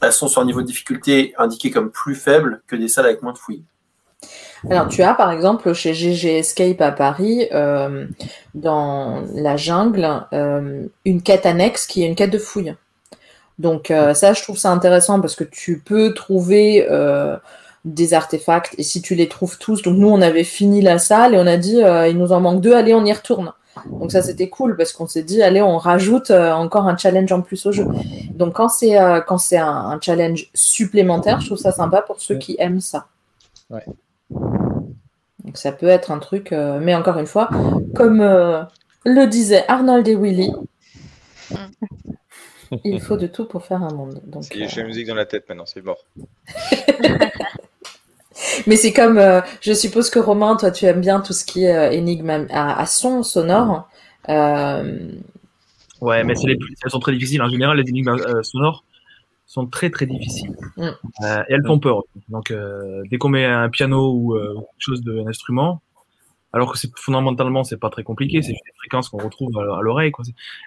elles 0.00 0.12
sont 0.12 0.28
sur 0.28 0.40
un 0.40 0.44
niveau 0.44 0.62
de 0.62 0.66
difficulté 0.66 1.34
indiqué 1.36 1.72
comme 1.72 1.90
plus 1.90 2.14
faible 2.14 2.62
que 2.68 2.76
des 2.76 2.88
salles 2.88 3.06
avec 3.06 3.22
moins 3.22 3.32
de 3.32 3.38
fouilles. 3.38 3.64
Alors, 4.70 4.88
tu 4.88 5.02
as 5.02 5.14
par 5.14 5.30
exemple 5.30 5.72
chez 5.74 5.92
GG 5.92 6.38
Escape 6.38 6.80
à 6.80 6.90
Paris, 6.90 7.48
euh, 7.52 8.06
dans 8.54 9.22
la 9.34 9.56
jungle, 9.56 10.08
euh, 10.32 10.86
une 11.04 11.22
quête 11.22 11.46
annexe 11.46 11.86
qui 11.86 12.02
est 12.02 12.06
une 12.06 12.14
quête 12.14 12.30
de 12.30 12.38
fouilles. 12.38 12.74
Donc, 13.58 13.90
euh, 13.90 14.14
ça, 14.14 14.32
je 14.32 14.42
trouve 14.42 14.58
ça 14.58 14.70
intéressant 14.70 15.20
parce 15.20 15.36
que 15.36 15.44
tu 15.44 15.80
peux 15.80 16.14
trouver 16.14 16.86
des 17.84 18.14
artefacts 18.14 18.74
et 18.78 18.82
si 18.82 19.02
tu 19.02 19.14
les 19.14 19.28
trouves 19.28 19.58
tous, 19.58 19.82
donc 19.82 19.98
nous 19.98 20.08
on 20.08 20.22
avait 20.22 20.42
fini 20.42 20.80
la 20.80 20.98
salle 20.98 21.34
et 21.34 21.38
on 21.38 21.46
a 21.46 21.58
dit 21.58 21.82
il 22.08 22.16
nous 22.16 22.32
en 22.32 22.40
manque 22.40 22.62
deux, 22.62 22.72
allez 22.72 22.94
on 22.94 23.04
y 23.04 23.12
retourne. 23.12 23.52
Donc 23.90 24.10
ça 24.10 24.22
c'était 24.22 24.48
cool 24.48 24.74
parce 24.74 24.94
qu'on 24.94 25.06
s'est 25.06 25.22
dit 25.22 25.42
allez 25.42 25.60
on 25.60 25.76
rajoute 25.76 26.30
encore 26.30 26.86
un 26.86 26.96
challenge 26.96 27.30
en 27.30 27.42
plus 27.42 27.66
au 27.66 27.72
jeu. 27.72 27.86
Donc 28.30 28.54
quand 28.54 28.70
c'est 28.70 28.96
quand 29.26 29.36
c'est 29.36 29.58
un, 29.58 29.98
challenge 30.00 30.48
supplémentaire, 30.54 31.42
je 31.42 31.46
trouve 31.46 31.58
ça 31.58 31.72
sympa 31.72 32.00
pour 32.00 32.22
ceux 32.22 32.38
qui 32.38 32.56
aiment 32.58 32.80
ça. 32.80 33.08
Ouais. 33.68 33.84
Donc 35.44 35.56
ça 35.56 35.72
peut 35.72 35.88
être 35.88 36.10
un 36.10 36.18
truc, 36.18 36.52
mais 36.52 36.94
encore 36.94 37.18
une 37.18 37.26
fois, 37.26 37.50
comme 37.94 38.20
le 39.04 39.26
disait 39.26 39.64
Arnold 39.68 40.08
et 40.08 40.16
Willy, 40.16 40.52
il 42.84 43.00
faut 43.00 43.16
de 43.16 43.26
tout 43.26 43.44
pour 43.44 43.64
faire 43.64 43.82
un 43.82 43.92
monde. 43.92 44.20
Donc, 44.24 44.44
j'ai 44.50 44.66
la 44.66 44.84
musique 44.84 45.06
dans 45.06 45.14
la 45.14 45.26
tête 45.26 45.48
maintenant, 45.48 45.66
c'est 45.66 45.84
mort. 45.84 46.04
Mais 48.66 48.76
c'est 48.76 48.92
comme, 48.92 49.18
euh, 49.18 49.40
je 49.60 49.72
suppose 49.72 50.10
que 50.10 50.18
Romain, 50.18 50.56
toi, 50.56 50.70
tu 50.70 50.86
aimes 50.86 51.00
bien 51.00 51.20
tout 51.20 51.32
ce 51.32 51.44
qui 51.44 51.64
est 51.64 51.74
euh, 51.74 51.90
énigme 51.90 52.46
à, 52.50 52.86
son 52.86 53.22
sonore. 53.22 53.88
Euh, 54.28 55.12
ouais, 56.00 56.24
mais 56.24 56.34
les 56.44 56.58
elles 56.84 56.90
sont 56.90 56.98
très 56.98 57.12
difficiles. 57.12 57.42
En 57.42 57.48
général, 57.48 57.76
les 57.76 57.88
énigmes 57.88 58.16
sonores 58.42 58.84
sont 59.46 59.66
très 59.66 59.90
très 59.90 60.06
difficiles. 60.06 60.56
Mm. 60.76 60.88
et 61.48 61.52
elles 61.52 61.66
font 61.66 61.78
peur. 61.78 62.02
Donc, 62.28 62.52
dès 63.10 63.18
qu'on 63.18 63.28
met 63.28 63.44
un 63.44 63.68
piano 63.68 64.12
ou 64.12 64.34
quelque 64.34 64.64
chose 64.78 65.02
d'un 65.02 65.26
instrument, 65.26 65.82
alors 66.54 66.72
que 66.72 66.78
c'est 66.78 66.90
fondamentalement 66.96 67.64
c'est 67.64 67.78
pas 67.78 67.90
très 67.90 68.04
compliqué, 68.04 68.40
c'est 68.40 68.52
des 68.52 68.72
fréquences 68.78 69.08
qu'on 69.08 69.18
retrouve 69.18 69.58
à, 69.58 69.82
l'oreille, 69.82 70.12
quoi. 70.12 70.24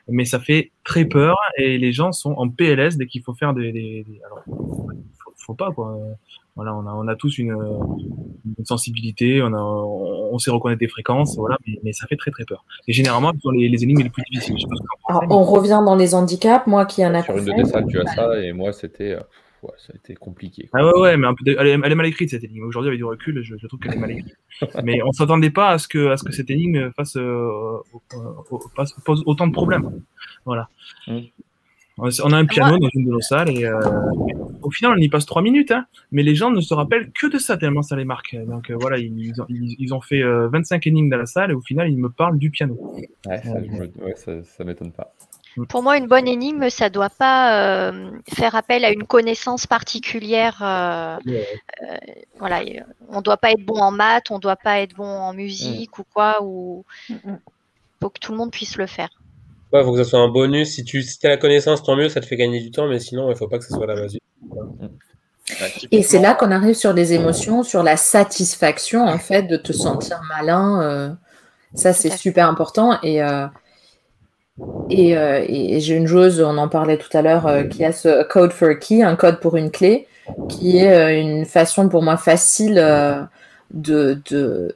Mais 0.09 0.25
ça 0.25 0.39
fait 0.39 0.71
très 0.83 1.05
peur 1.05 1.37
et 1.57 1.77
les 1.77 1.93
gens 1.93 2.11
sont 2.11 2.33
en 2.33 2.49
PLS 2.49 2.97
dès 2.97 3.07
qu'il 3.07 3.23
faut 3.23 3.33
faire 3.33 3.53
des, 3.53 3.71
des, 3.71 4.05
alors 4.25 4.43
faut, 4.45 5.33
faut 5.37 5.53
pas 5.53 5.71
quoi 5.71 5.97
voilà, 6.57 6.75
on 6.75 6.87
a, 6.87 6.91
on 6.91 7.07
a 7.07 7.15
tous 7.15 7.37
une, 7.37 7.51
une 7.51 8.65
sensibilité, 8.65 9.43
on, 9.43 9.53
a, 9.53 9.61
on, 9.61 10.39
sait 10.39 10.49
reconnaître 10.49 10.79
des 10.79 10.87
fréquences, 10.87 11.37
voilà, 11.37 11.55
mais, 11.83 11.93
ça 11.93 12.07
fait 12.07 12.15
très 12.15 12.31
très 12.31 12.45
peur. 12.45 12.65
Et 12.87 12.93
généralement, 12.93 13.31
ce 13.35 13.41
sont 13.41 13.51
les, 13.51 13.69
les 13.69 13.83
énigmes 13.83 14.01
les 14.01 14.09
plus 14.09 14.23
difficiles. 14.31 14.55
on 15.07 15.43
revient 15.43 15.83
dans 15.85 15.95
les 15.95 16.15
handicaps, 16.15 16.65
moi 16.65 16.87
qui 16.87 17.05
en 17.05 17.13
a 17.13 17.21
Sur 17.21 17.37
une 17.37 17.45
de 17.45 17.51
tes 17.51 17.65
salles, 17.65 17.85
tu 17.87 17.99
as 17.99 18.07
ça, 18.07 18.43
et 18.43 18.53
moi, 18.53 18.73
c'était. 18.73 19.11
Euh, 19.11 19.19
ouais, 19.61 19.73
ça 19.77 19.93
a 19.93 19.97
été 19.97 20.15
compliqué. 20.15 20.67
Ah 20.73 20.83
ouais, 20.83 20.99
ouais, 20.99 21.17
mais 21.17 21.27
un 21.27 21.35
peu 21.35 21.43
elle, 21.45 21.67
est, 21.67 21.77
mal 21.77 22.07
écrite 22.07 22.31
cette 22.31 22.43
énigme. 22.43 22.65
Aujourd'hui, 22.65 22.89
avec 22.89 22.97
du 22.97 23.05
recul, 23.05 23.43
je, 23.43 23.55
je 23.55 23.67
trouve 23.67 23.79
qu'elle 23.79 23.93
est 23.93 23.99
mal 23.99 24.09
écrite. 24.09 24.35
mais 24.83 25.03
on 25.03 25.11
s'attendait 25.11 25.51
pas 25.51 25.69
à 25.69 25.77
ce 25.77 25.87
que, 25.87 26.09
à 26.09 26.17
ce 26.17 26.23
que 26.23 26.31
cette 26.31 26.49
énigme 26.49 26.91
fasse, 26.93 27.17
euh, 27.17 27.77
pose 29.05 29.21
autant 29.27 29.45
de 29.45 29.53
problèmes. 29.53 30.01
Voilà. 30.43 30.69
Mmh. 31.05 31.19
On 31.97 32.31
a 32.31 32.37
un 32.37 32.45
piano 32.45 32.77
dans 32.77 32.89
une 32.93 33.05
de 33.05 33.11
nos 33.11 33.21
salles 33.21 33.49
et 33.49 33.65
euh, 33.65 33.79
au 34.61 34.69
final 34.69 34.93
on 34.95 35.01
y 35.01 35.09
passe 35.09 35.25
trois 35.25 35.41
minutes, 35.41 35.71
hein, 35.71 35.87
mais 36.11 36.21
les 36.21 36.35
gens 36.35 36.51
ne 36.51 36.61
se 36.61 36.73
rappellent 36.73 37.11
que 37.11 37.25
de 37.27 37.39
ça 37.39 37.57
tellement 37.57 37.81
ça 37.81 37.95
les 37.95 38.05
marque. 38.05 38.35
Donc 38.35 38.69
euh, 38.69 38.77
voilà, 38.79 38.99
ils 38.99 39.41
ont, 39.41 39.45
ils, 39.49 39.93
ont 39.93 40.01
fait 40.01 40.21
25 40.21 40.75
euh, 40.75 40.89
énigmes 40.89 41.09
dans 41.09 41.17
la 41.17 41.25
salle 41.25 41.51
et 41.51 41.53
au 41.55 41.61
final 41.61 41.89
ils 41.89 41.97
me 41.97 42.09
parlent 42.09 42.37
du 42.37 42.51
piano. 42.51 42.77
Ouais, 43.25 43.41
ça, 44.15 44.43
ça, 44.43 44.63
m'étonne 44.63 44.91
pas. 44.91 45.11
Mm. 45.55 45.65
Pour 45.65 45.81
moi, 45.81 45.97
une 45.97 46.05
bonne 46.05 46.27
énigme, 46.27 46.69
ça 46.69 46.91
doit 46.91 47.09
pas 47.09 47.91
faire 48.31 48.53
appel 48.53 48.85
à 48.85 48.91
une 48.91 49.05
connaissance 49.05 49.65
particulière. 49.65 50.57
voilà, 52.37 52.61
on 53.09 53.21
doit 53.21 53.37
pas 53.37 53.51
être 53.51 53.65
bon 53.65 53.79
en 53.79 53.91
maths, 53.91 54.29
on 54.29 54.37
doit 54.37 54.55
pas 54.55 54.81
être 54.81 54.95
bon 54.95 55.07
en 55.07 55.33
musique 55.33 55.97
mm. 55.97 56.01
ou 56.01 56.05
quoi. 56.13 56.43
Ou 56.43 56.85
mm, 57.09 57.37
faut 57.99 58.09
que 58.11 58.19
tout 58.19 58.33
le 58.33 58.37
monde 58.37 58.51
puisse 58.51 58.77
le 58.77 58.85
faire. 58.85 59.09
Il 59.73 59.83
faut 59.83 59.91
que 59.91 60.03
ce 60.03 60.09
soit 60.09 60.19
un 60.19 60.29
bonus. 60.29 60.75
Si 60.75 60.83
tu 60.83 61.01
si 61.01 61.25
as 61.25 61.29
la 61.29 61.37
connaissance, 61.37 61.83
tant 61.83 61.95
mieux, 61.95 62.09
ça 62.09 62.21
te 62.21 62.25
fait 62.25 62.37
gagner 62.37 62.61
du 62.61 62.71
temps, 62.71 62.87
mais 62.87 62.99
sinon, 62.99 63.27
il 63.27 63.31
ne 63.31 63.35
faut 63.35 63.47
pas 63.47 63.57
que 63.57 63.65
ce 63.65 63.73
soit 63.73 63.85
la 63.85 63.95
base. 63.95 64.17
Et 65.91 66.03
c'est 66.03 66.19
là 66.19 66.33
qu'on 66.33 66.51
arrive 66.51 66.75
sur 66.75 66.93
les 66.93 67.13
émotions, 67.13 67.63
sur 67.63 67.83
la 67.83 67.97
satisfaction, 67.97 69.05
en 69.05 69.17
fait, 69.17 69.43
de 69.43 69.57
te 69.57 69.71
sentir 69.71 70.21
malin. 70.27 70.81
Euh, 70.81 71.09
ça, 71.73 71.93
c'est 71.93 72.15
super 72.17 72.47
important. 72.47 72.97
Et, 73.03 73.21
euh, 73.21 73.47
euh, 74.59 75.45
et, 75.47 75.79
j'ai 75.79 75.95
une 75.95 76.07
joueuse, 76.07 76.41
on 76.41 76.57
en 76.57 76.67
parlait 76.67 76.97
tout 76.97 77.15
à 77.15 77.21
l'heure, 77.21 77.69
qui 77.69 77.83
a 77.83 77.91
ce 77.91 78.23
code 78.23 78.51
for 78.51 78.69
a 78.69 78.75
key, 78.75 79.03
un 79.03 79.15
code 79.15 79.39
pour 79.39 79.57
une 79.57 79.71
clé, 79.71 80.07
qui 80.49 80.79
est 80.79 81.21
une 81.21 81.45
façon 81.45 81.89
pour 81.89 82.03
moi 82.03 82.17
facile 82.17 82.75
de, 83.73 84.21
de, 84.29 84.73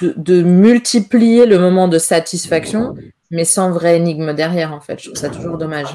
de, 0.00 0.42
multiplier 0.42 1.46
le 1.46 1.58
moment 1.58 1.88
de 1.88 1.98
satisfaction, 1.98 2.94
mais 3.30 3.44
sans 3.44 3.70
vraie 3.70 3.96
énigme 3.96 4.34
derrière, 4.34 4.72
en 4.72 4.80
fait. 4.80 4.98
Je 4.98 5.06
trouve 5.06 5.18
ça 5.18 5.30
toujours 5.30 5.58
dommage. 5.58 5.88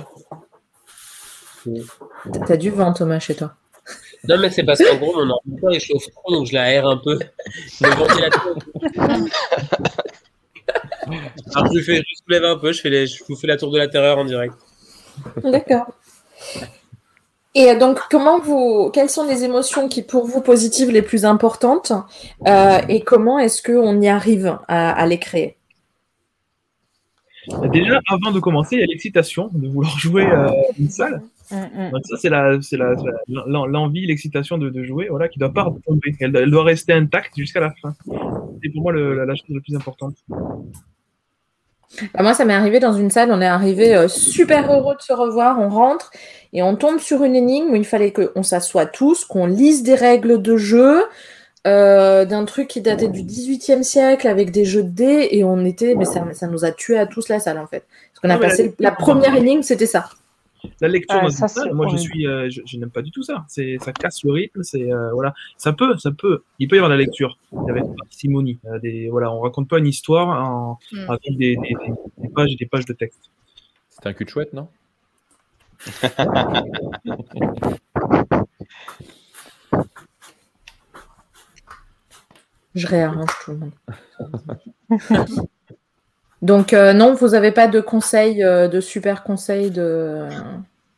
T'as 2.48 2.58
du 2.58 2.70
vent, 2.70 2.94
Thomas, 2.94 3.20
chez 3.20 3.36
toi 3.36 3.54
Non, 4.28 4.38
mais 4.40 4.50
c'est 4.50 4.64
parce 4.64 4.84
qu'en 4.84 4.98
gros, 4.98 5.14
mon 5.14 5.32
ordinateur 5.32 5.80
chauffe 5.80 6.08
trop, 6.12 6.34
donc 6.34 6.48
je 6.48 6.54
l'aère 6.54 6.88
un 6.88 6.98
peu. 6.98 7.20
Alors, 11.56 11.74
je, 11.74 11.82
fais, 11.82 11.98
je 11.98 12.16
soulève 12.24 12.44
un 12.44 12.58
peu, 12.58 12.72
je, 12.72 12.82
fais 12.82 13.08
je 13.08 13.24
vous 13.28 13.36
fais 13.36 13.48
la 13.48 13.58
tour 13.58 13.72
de 13.72 13.78
la 13.78 13.88
terreur 13.88 14.18
en 14.18 14.26
direct. 14.26 14.56
D'accord. 15.44 15.88
Et 17.58 17.74
donc, 17.78 18.00
comment 18.12 18.40
vous, 18.40 18.92
quelles 18.94 19.10
sont 19.10 19.26
les 19.26 19.46
émotions 19.46 19.88
qui, 19.88 20.04
pour 20.04 20.26
vous, 20.26 20.42
positives 20.42 20.92
les 20.92 21.02
plus 21.02 21.24
importantes 21.24 21.94
euh, 22.48 22.80
et 22.90 23.00
comment 23.00 23.40
est-ce 23.40 23.64
qu'on 23.64 24.02
y 24.02 24.10
arrive 24.10 24.60
à, 24.68 25.08
les 25.08 25.18
créer? 25.18 25.56
Déjà, 27.72 28.02
avant 28.10 28.32
de 28.32 28.42
commencer, 28.42 28.76
il 28.76 28.82
y 28.82 28.84
a 28.84 28.88
l'excitation 28.88 29.50
de 29.54 29.70
vouloir 29.70 29.98
jouer 29.98 30.26
euh, 30.26 30.50
une 30.78 30.90
salle. 30.90 31.22
Mm, 31.50 31.56
mm. 31.56 31.92
ça, 32.04 32.18
c'est 32.18 32.30
la, 32.30 32.62
c'est 32.62 32.76
la, 32.76 32.94
l'envie, 33.28 34.06
l'excitation 34.06 34.58
de, 34.58 34.84
jouer, 34.84 35.08
voilà, 35.10 35.30
qui 35.30 35.40
doit 35.40 35.54
pas 35.54 35.74
tomber. 35.86 36.14
Elle, 36.20 36.52
doit 36.52 36.64
rester 36.64 36.92
intacte 36.92 37.38
jusqu'à 37.38 37.62
la 37.62 37.74
fin. 37.82 37.96
C'est 38.62 38.70
pour 38.70 38.82
moi 38.82 38.92
la, 38.92 39.34
chose 39.36 39.46
la 39.50 39.62
plus 39.62 39.76
importante. 39.78 40.16
Bah, 42.14 42.24
moi, 42.24 42.34
ça 42.34 42.46
m'est 42.46 42.54
arrivé 42.54 42.80
dans 42.80 42.94
une 42.94 43.10
salle, 43.10 43.32
on 43.32 43.42
est 43.42 43.48
arrivé 43.48 43.96
euh, 43.96 44.08
super 44.08 44.72
heureux 44.72 44.96
de 44.96 45.02
se 45.02 45.14
revoir, 45.14 45.60
on 45.60 45.70
rentre 45.70 46.12
et 46.54 46.64
on 46.64 46.76
tombe 46.76 47.00
sur 47.00 47.24
une 47.24 47.36
énigme 47.36 47.72
où 47.72 47.76
il 47.76 47.86
fallait 47.86 48.14
qu'on 48.14 48.44
s'assoie 48.44 48.86
tous, 48.86 49.26
qu'on 49.26 49.46
lise 49.46 49.84
des 49.84 49.96
règles 49.96 50.42
de 50.42 50.58
jeu, 50.58 51.04
euh, 51.68 52.26
d'un 52.26 52.46
truc 52.46 52.68
qui 52.68 52.82
datait 52.82 53.08
du 53.08 53.24
18e 53.24 53.84
siècle 53.84 54.28
avec 54.28 54.52
des 54.52 54.66
jeux 54.66 54.84
de 54.84 54.90
dés 54.90 55.30
et 55.32 55.44
on 55.44 55.66
était, 55.66 55.96
mais 55.96 56.06
ça, 56.06 56.24
ça 56.34 56.48
nous 56.48 56.64
a 56.64 56.72
tués 56.72 57.00
à 57.00 57.06
tous 57.06 57.28
la 57.30 57.40
salle 57.40 57.60
en 57.60 57.68
fait. 57.68 57.84
Parce 58.14 58.22
qu'on 58.22 58.30
a 58.30 58.38
passé 58.40 58.76
la 58.80 58.92
première 58.92 59.36
énigme, 59.36 59.64
c'était 59.64 59.86
ça. 59.86 60.06
La 60.82 60.88
lecture 60.88 61.22
moi 61.74 61.88
je 61.92 61.98
suis, 61.98 62.28
euh, 62.28 62.50
je, 62.50 62.78
n'aime 62.78 62.90
pas 62.90 63.02
du 63.02 63.12
tout 63.12 63.24
ça. 63.24 63.46
C'est, 63.48 63.78
ça 63.82 63.94
casse 63.94 64.24
le 64.24 64.32
rythme. 64.32 64.64
C'est 64.64 64.92
euh, 64.92 65.12
voilà, 65.14 65.34
ça 65.58 65.74
peut, 65.74 65.98
ça 65.98 66.12
peut. 66.12 66.44
Il 66.60 66.68
peut 66.68 66.76
y 66.76 66.80
avoir 66.80 66.90
la 66.90 66.98
lecture. 66.98 67.38
Avait 67.70 67.82
Simonie. 68.10 68.60
Euh, 68.66 68.80
des, 68.80 69.08
voilà, 69.10 69.32
on 69.32 69.40
raconte 69.40 69.70
pas 69.70 69.80
une 69.80 69.88
histoire 69.88 70.28
en, 70.28 70.80
hmm. 70.92 71.10
avec 71.10 71.38
des, 71.38 71.56
des, 71.56 71.76
pages 72.30 72.54
et 72.54 72.56
des 72.56 72.66
pages 72.66 72.86
de 72.86 72.94
texte. 72.94 73.32
C'est 73.90 74.08
un 74.08 74.14
cul 74.14 74.26
de 74.26 74.30
chouette, 74.30 74.54
non? 74.54 74.68
Je 82.76 82.88
réarrange 82.88 83.30
tout 83.44 83.52
le 83.52 83.58
monde. 83.58 83.72
Donc 86.46 86.74
euh, 86.74 86.94
non, 86.94 87.16
vous 87.16 87.30
n'avez 87.30 87.52
pas 87.52 87.68
de 87.68 87.82
conseils, 87.82 88.44
euh, 88.44 88.68
de 88.68 88.80
super 88.80 89.24
conseils 89.24 89.72
de. 89.72 90.28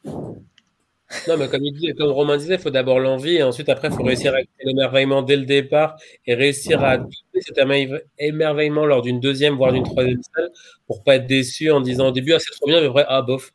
Non, 0.05 1.37
mais 1.39 1.47
comme, 1.47 1.63
il 1.63 1.95
comme 1.95 2.11
Romain 2.11 2.35
disait, 2.35 2.55
il 2.55 2.59
faut 2.59 2.69
d'abord 2.69 2.99
l'envie 2.99 3.35
et 3.37 3.43
ensuite, 3.43 3.69
après, 3.69 3.87
il 3.87 3.93
faut 3.93 4.03
réussir 4.03 4.33
à 4.33 4.41
créer 4.41 4.65
l'émerveillement 4.65 5.21
dès 5.21 5.37
le 5.37 5.45
départ 5.45 5.95
et 6.25 6.33
réussir 6.33 6.83
à 6.83 6.97
trouver 6.97 7.39
cet 7.39 7.57
émerveillement 8.19 8.85
lors 8.85 9.01
d'une 9.01 9.21
deuxième, 9.21 9.55
voire 9.55 9.71
d'une 9.71 9.85
troisième 9.85 10.21
salle 10.35 10.49
pour 10.85 11.01
pas 11.01 11.15
être 11.15 11.27
déçu 11.27 11.71
en 11.71 11.79
disant 11.79 12.09
au 12.09 12.11
début, 12.11 12.33
ah, 12.33 12.39
c'est 12.39 12.51
trop 12.51 12.67
bien, 12.67 12.81
mais 12.81 12.87
après, 12.87 13.05
ah, 13.07 13.21
bof. 13.21 13.53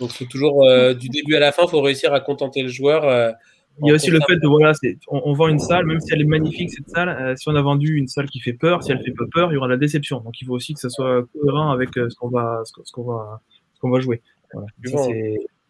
Donc, 0.00 0.10
c'est 0.12 0.28
toujours 0.28 0.68
euh, 0.68 0.92
du 0.92 1.08
début 1.08 1.36
à 1.36 1.40
la 1.40 1.52
fin, 1.52 1.62
il 1.62 1.70
faut 1.70 1.80
réussir 1.80 2.12
à 2.12 2.20
contenter 2.20 2.60
le 2.60 2.68
joueur. 2.68 3.34
Il 3.82 3.88
y 3.88 3.90
a 3.90 3.94
aussi 3.94 4.10
le 4.10 4.20
fait 4.26 4.36
de, 4.36 4.46
voilà, 4.46 4.72
on, 5.08 5.22
on, 5.24 5.32
vend 5.32 5.48
une 5.48 5.58
salle, 5.58 5.84
même 5.84 5.98
si 5.98 6.12
elle 6.12 6.20
est 6.20 6.26
magnifique, 6.26 6.70
cette 6.70 6.88
salle, 6.88 7.08
euh, 7.08 7.34
si 7.36 7.48
on 7.48 7.56
a 7.56 7.62
vendu 7.62 7.96
une 7.96 8.06
salle 8.06 8.28
qui 8.28 8.38
fait 8.38 8.52
peur, 8.52 8.84
si 8.84 8.92
elle 8.92 9.02
fait 9.02 9.10
pas 9.12 9.24
peur, 9.32 9.50
il 9.50 9.54
y 9.54 9.56
aura 9.56 9.66
la 9.66 9.76
déception. 9.76 10.20
Donc 10.20 10.40
il 10.40 10.46
faut 10.46 10.54
aussi 10.54 10.74
que 10.74 10.80
ça 10.80 10.88
soit 10.88 11.24
cohérent 11.32 11.72
avec 11.72 11.96
euh, 11.96 12.08
ce 12.08 12.14
qu'on 12.14 12.28
va, 12.28 12.62
ce 12.64 12.92
qu'on 12.92 13.02
va, 13.02 13.40
ce 13.74 13.80
qu'on 13.80 13.90
va 13.90 14.00
jouer. 14.00 14.22
Voilà 14.52 14.68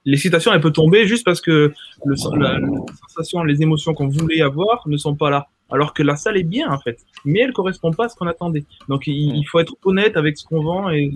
l'excitation, 0.04 0.52
elle 0.52 0.60
peut 0.60 0.72
tomber 0.72 1.06
juste 1.06 1.24
parce 1.24 1.40
que 1.40 1.72
le, 2.04 2.38
la, 2.38 2.58
sensation, 3.08 3.42
les 3.42 3.62
émotions 3.62 3.94
qu'on 3.94 4.08
voulait 4.08 4.42
avoir 4.42 4.86
ne 4.86 4.96
sont 4.96 5.14
pas 5.14 5.30
là. 5.30 5.48
Alors 5.70 5.94
que 5.94 6.02
la 6.02 6.16
salle 6.16 6.36
est 6.36 6.44
bien, 6.44 6.70
en 6.70 6.78
fait. 6.78 6.98
Mais 7.24 7.40
elle 7.40 7.52
correspond 7.52 7.90
pas 7.92 8.06
à 8.06 8.08
ce 8.08 8.16
qu'on 8.16 8.26
attendait. 8.26 8.64
Donc, 8.88 9.06
il, 9.06 9.44
faut 9.44 9.58
être 9.58 9.74
honnête 9.84 10.16
avec 10.16 10.36
ce 10.36 10.44
qu'on 10.44 10.62
vend. 10.62 10.90
Et, 10.90 11.10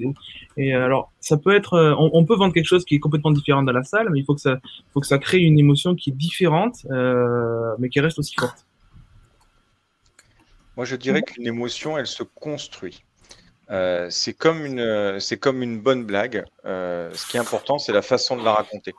et, 0.56 0.72
alors, 0.72 1.12
ça 1.20 1.36
peut 1.36 1.54
être, 1.54 1.74
euh, 1.74 1.94
on, 1.98 2.24
peut 2.24 2.34
vendre 2.34 2.54
quelque 2.54 2.66
chose 2.66 2.84
qui 2.84 2.94
est 2.94 2.98
complètement 2.98 3.30
différent 3.30 3.62
dans 3.62 3.72
la 3.72 3.84
salle, 3.84 4.08
mais 4.10 4.20
il 4.20 4.24
faut 4.24 4.34
que 4.34 4.40
ça, 4.40 4.58
faut 4.92 5.00
que 5.00 5.06
ça 5.06 5.18
crée 5.18 5.38
une 5.38 5.58
émotion 5.58 5.94
qui 5.94 6.10
est 6.10 6.14
différente, 6.14 6.86
euh, 6.90 7.74
mais 7.78 7.88
qui 7.88 8.00
reste 8.00 8.18
aussi 8.18 8.34
forte. 8.34 8.66
Moi, 10.76 10.84
je 10.84 10.96
dirais 10.96 11.22
qu'une 11.22 11.46
émotion, 11.46 11.98
elle 11.98 12.06
se 12.06 12.22
construit. 12.22 13.04
Euh, 13.70 14.08
c'est 14.10 14.32
comme 14.32 14.64
une, 14.64 15.20
c'est 15.20 15.38
comme 15.38 15.62
une 15.62 15.80
bonne 15.80 16.04
blague. 16.04 16.44
Euh, 16.64 17.10
ce 17.14 17.26
qui 17.26 17.36
est 17.36 17.40
important, 17.40 17.78
c'est 17.78 17.92
la 17.92 18.02
façon 18.02 18.36
de 18.36 18.44
la 18.44 18.52
raconter. 18.52 18.94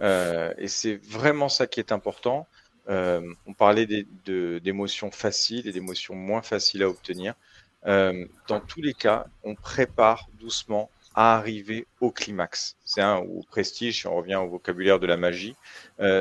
Euh, 0.00 0.52
et 0.58 0.68
c'est 0.68 0.96
vraiment 0.96 1.48
ça 1.48 1.66
qui 1.66 1.80
est 1.80 1.92
important. 1.92 2.46
On 2.88 3.54
parlait 3.56 3.86
d'émotions 4.26 5.10
faciles 5.10 5.66
et 5.66 5.72
d'émotions 5.72 6.14
moins 6.14 6.42
faciles 6.42 6.82
à 6.82 6.88
obtenir. 6.88 7.34
dans 7.84 8.60
tous 8.66 8.82
les 8.82 8.94
cas, 8.94 9.26
on 9.42 9.54
prépare 9.54 10.28
doucement 10.38 10.90
à 11.14 11.36
arriver 11.36 11.86
au 12.00 12.10
climax. 12.10 12.76
C'est 12.84 13.00
un 13.00 13.20
ou 13.20 13.42
prestige, 13.48 14.00
si 14.00 14.06
on 14.06 14.16
revient 14.16 14.36
au 14.36 14.48
vocabulaire 14.48 14.98
de 14.98 15.06
la 15.06 15.16
magie, 15.16 15.56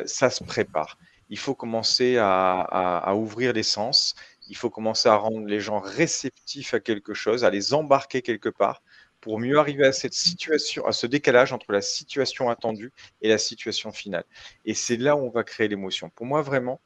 ça 0.06 0.30
se 0.30 0.44
prépare. 0.44 0.98
Il 1.30 1.40
faut 1.40 1.56
commencer 1.56 2.18
à 2.20 3.14
ouvrir 3.16 3.54
les 3.54 3.64
sens 3.64 4.16
il 4.50 4.56
faut 4.56 4.70
commencer 4.70 5.10
à 5.10 5.16
rendre 5.16 5.46
les 5.48 5.60
gens 5.60 5.80
réceptifs 5.80 6.74
à 6.74 6.80
quelque 6.80 7.14
chose, 7.14 7.44
à 7.44 7.50
les 7.50 7.74
embarquer 7.74 8.22
quelque 8.22 8.50
part 8.50 8.82
pour 9.24 9.40
mieux 9.40 9.58
arriver 9.58 9.86
à 9.86 9.94
cette 9.94 10.14
situation, 10.14 10.86
à 10.86 10.92
ce 10.92 11.08
décalage 11.08 11.54
entre 11.54 11.72
la 11.72 11.82
situation 11.82 12.50
attendue 12.50 12.92
et 13.22 13.30
la 13.30 13.38
situation 13.38 13.94
finale. 13.94 14.26
Et 14.66 14.74
c'est 14.74 14.98
là 14.98 15.16
où 15.16 15.22
on 15.22 15.30
va 15.30 15.46
créer 15.46 15.70
l'émotion. 15.70 16.10
Pour 16.10 16.26
moi, 16.26 16.42
vraiment, 16.42 16.82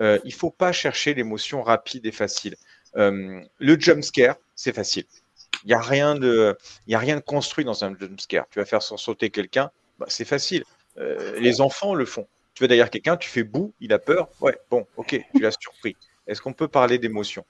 euh, 0.00 0.20
il 0.22 0.28
ne 0.28 0.38
faut 0.38 0.52
pas 0.52 0.70
chercher 0.70 1.14
l'émotion 1.14 1.62
rapide 1.62 2.06
et 2.06 2.12
facile. 2.12 2.54
Euh, 2.94 3.40
le 3.58 3.80
jump 3.80 4.04
scare, 4.04 4.36
c'est 4.54 4.72
facile. 4.72 5.02
Il 5.64 5.66
n'y 5.66 5.74
a, 5.74 5.80
rien 5.80 6.14
de, 6.14 6.56
construit 7.26 7.64
dans 7.64 7.84
un 7.84 7.92
jump 7.98 8.20
scare. 8.20 8.46
Tu 8.52 8.60
vas 8.60 8.64
faire 8.64 8.82
sauter 8.82 9.30
quelqu'un, 9.30 9.72
bah, 9.98 10.06
c'est 10.08 10.24
facile. 10.24 10.62
Euh, 10.98 11.40
les 11.40 11.60
enfants 11.60 11.96
le 11.96 12.04
font. 12.04 12.28
Tu 12.54 12.62
vas 12.62 12.68
derrière 12.68 12.90
quelqu'un, 12.90 13.16
tu 13.16 13.28
fais 13.28 13.42
boue, 13.42 13.74
il 13.80 13.92
a 13.92 13.98
peur. 13.98 14.28
Ouais, 14.40 14.56
bon, 14.70 14.86
ok, 14.96 15.20
tu 15.34 15.42
l'as 15.42 15.56
surpris. 15.60 15.96
Est-ce 16.28 16.40
qu'on 16.40 16.52
peut 16.52 16.68
parler 16.68 16.98
d'émotion? 16.98 17.44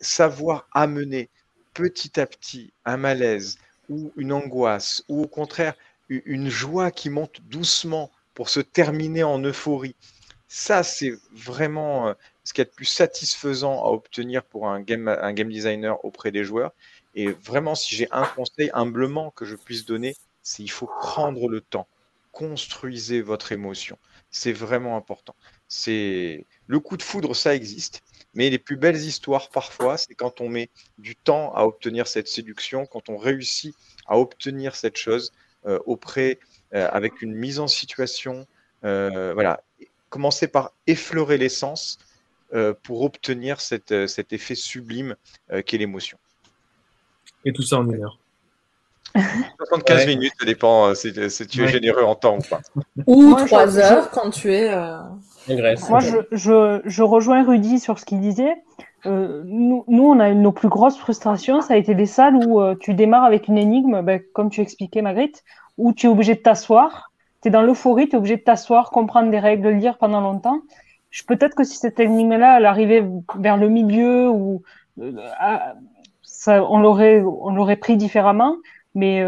Savoir 0.00 0.68
amener 0.72 1.28
petit 1.76 2.18
à 2.18 2.26
petit 2.26 2.72
un 2.86 2.96
malaise 2.96 3.58
ou 3.90 4.12
une 4.16 4.32
angoisse 4.32 5.04
ou 5.08 5.22
au 5.22 5.28
contraire 5.28 5.74
une 6.08 6.48
joie 6.48 6.90
qui 6.90 7.10
monte 7.10 7.40
doucement 7.42 8.10
pour 8.34 8.48
se 8.48 8.60
terminer 8.60 9.24
en 9.24 9.40
euphorie. 9.40 9.94
Ça, 10.48 10.82
c'est 10.82 11.12
vraiment 11.32 12.08
euh, 12.08 12.14
ce 12.44 12.54
qui 12.54 12.60
est 12.60 12.64
le 12.64 12.70
plus 12.70 12.84
satisfaisant 12.86 13.84
à 13.84 13.88
obtenir 13.88 14.44
pour 14.44 14.68
un 14.68 14.80
game, 14.80 15.08
un 15.08 15.32
game 15.32 15.50
designer 15.50 16.02
auprès 16.04 16.30
des 16.30 16.44
joueurs. 16.44 16.72
Et 17.14 17.32
vraiment, 17.32 17.74
si 17.74 17.94
j'ai 17.96 18.08
un 18.12 18.24
conseil 18.24 18.70
humblement 18.72 19.32
que 19.32 19.44
je 19.44 19.56
puisse 19.56 19.84
donner, 19.84 20.14
c'est 20.42 20.62
il 20.62 20.70
faut 20.70 20.88
prendre 21.00 21.48
le 21.48 21.60
temps. 21.60 21.88
Construisez 22.30 23.20
votre 23.20 23.52
émotion. 23.52 23.98
C'est 24.30 24.52
vraiment 24.52 24.96
important. 24.96 25.34
C'est 25.66 26.46
le 26.68 26.78
coup 26.78 26.96
de 26.96 27.02
foudre, 27.02 27.34
ça 27.34 27.54
existe. 27.54 28.02
Mais 28.36 28.50
les 28.50 28.58
plus 28.58 28.76
belles 28.76 28.96
histoires, 28.96 29.48
parfois, 29.48 29.96
c'est 29.96 30.14
quand 30.14 30.42
on 30.42 30.50
met 30.50 30.68
du 30.98 31.16
temps 31.16 31.54
à 31.54 31.64
obtenir 31.64 32.06
cette 32.06 32.28
séduction, 32.28 32.84
quand 32.84 33.08
on 33.08 33.16
réussit 33.16 33.74
à 34.06 34.18
obtenir 34.18 34.76
cette 34.76 34.98
chose 34.98 35.32
euh, 35.66 35.78
auprès, 35.86 36.38
euh, 36.74 36.86
avec 36.92 37.22
une 37.22 37.34
mise 37.34 37.58
en 37.58 37.66
situation. 37.66 38.46
Euh, 38.84 39.32
voilà. 39.32 39.62
Commencer 40.10 40.48
par 40.48 40.72
effleurer 40.86 41.38
l'essence 41.38 41.98
pour 42.84 43.02
obtenir 43.02 43.60
cet 43.60 43.90
effet 43.90 44.54
sublime 44.54 45.16
qu'est 45.66 45.78
l'émotion. 45.78 46.16
Et 47.44 47.52
tout 47.52 47.62
ça 47.62 47.78
en 47.78 47.90
une 47.90 48.04
heure. 48.04 48.18
75 49.58 50.06
minutes, 50.06 50.32
ça 50.38 50.46
dépend 50.46 50.94
si, 50.94 51.12
tu 51.12 51.64
es 51.64 51.68
généreux 51.68 52.04
en 52.04 52.14
temps 52.14 52.38
ou 52.38 52.42
pas. 52.42 52.60
Ou 53.06 53.34
3 53.34 53.78
heures 53.78 54.10
quand 54.10 54.30
tu 54.30 54.52
es. 54.52 54.70
Moi, 55.48 56.00
je, 56.32 57.02
rejoins 57.02 57.44
Rudy 57.44 57.78
sur 57.78 57.98
ce 57.98 58.04
qu'il 58.04 58.20
disait. 58.20 58.54
Euh, 59.04 59.42
nous, 59.44 59.84
on 59.88 60.18
a 60.18 60.32
nos 60.32 60.52
plus 60.52 60.68
grosses 60.68 60.98
frustrations, 60.98 61.60
ça 61.60 61.74
a 61.74 61.76
été 61.76 61.94
des 61.94 62.06
salles 62.06 62.34
où 62.34 62.60
euh, 62.60 62.74
tu 62.78 62.94
démarres 62.94 63.24
avec 63.24 63.46
une 63.46 63.58
énigme, 63.58 64.02
ben, 64.02 64.20
comme 64.32 64.50
tu 64.50 64.60
expliquais, 64.60 65.02
Marguerite, 65.02 65.44
où 65.78 65.92
tu 65.92 66.06
es 66.06 66.08
obligé 66.08 66.34
de 66.34 66.40
t'asseoir. 66.40 67.12
Tu 67.42 67.48
es 67.48 67.50
dans 67.50 67.62
l'euphorie, 67.62 68.08
tu 68.08 68.16
es 68.16 68.18
obligé 68.18 68.36
de 68.36 68.42
t'asseoir, 68.42 68.90
comprendre 68.90 69.30
des 69.30 69.38
règles, 69.38 69.68
lire 69.68 69.98
pendant 69.98 70.20
longtemps. 70.20 70.60
Peut-être 71.28 71.54
que 71.54 71.64
si 71.64 71.76
cette 71.76 72.00
énigme-là, 72.00 72.58
elle 72.58 72.66
arrivait 72.66 73.04
vers 73.38 73.56
le 73.56 73.68
milieu, 73.68 74.28
euh, 74.98 75.30
on 76.48 76.78
l'aurait 76.78 77.76
pris 77.76 77.96
différemment. 77.96 78.56
Mais 78.94 79.22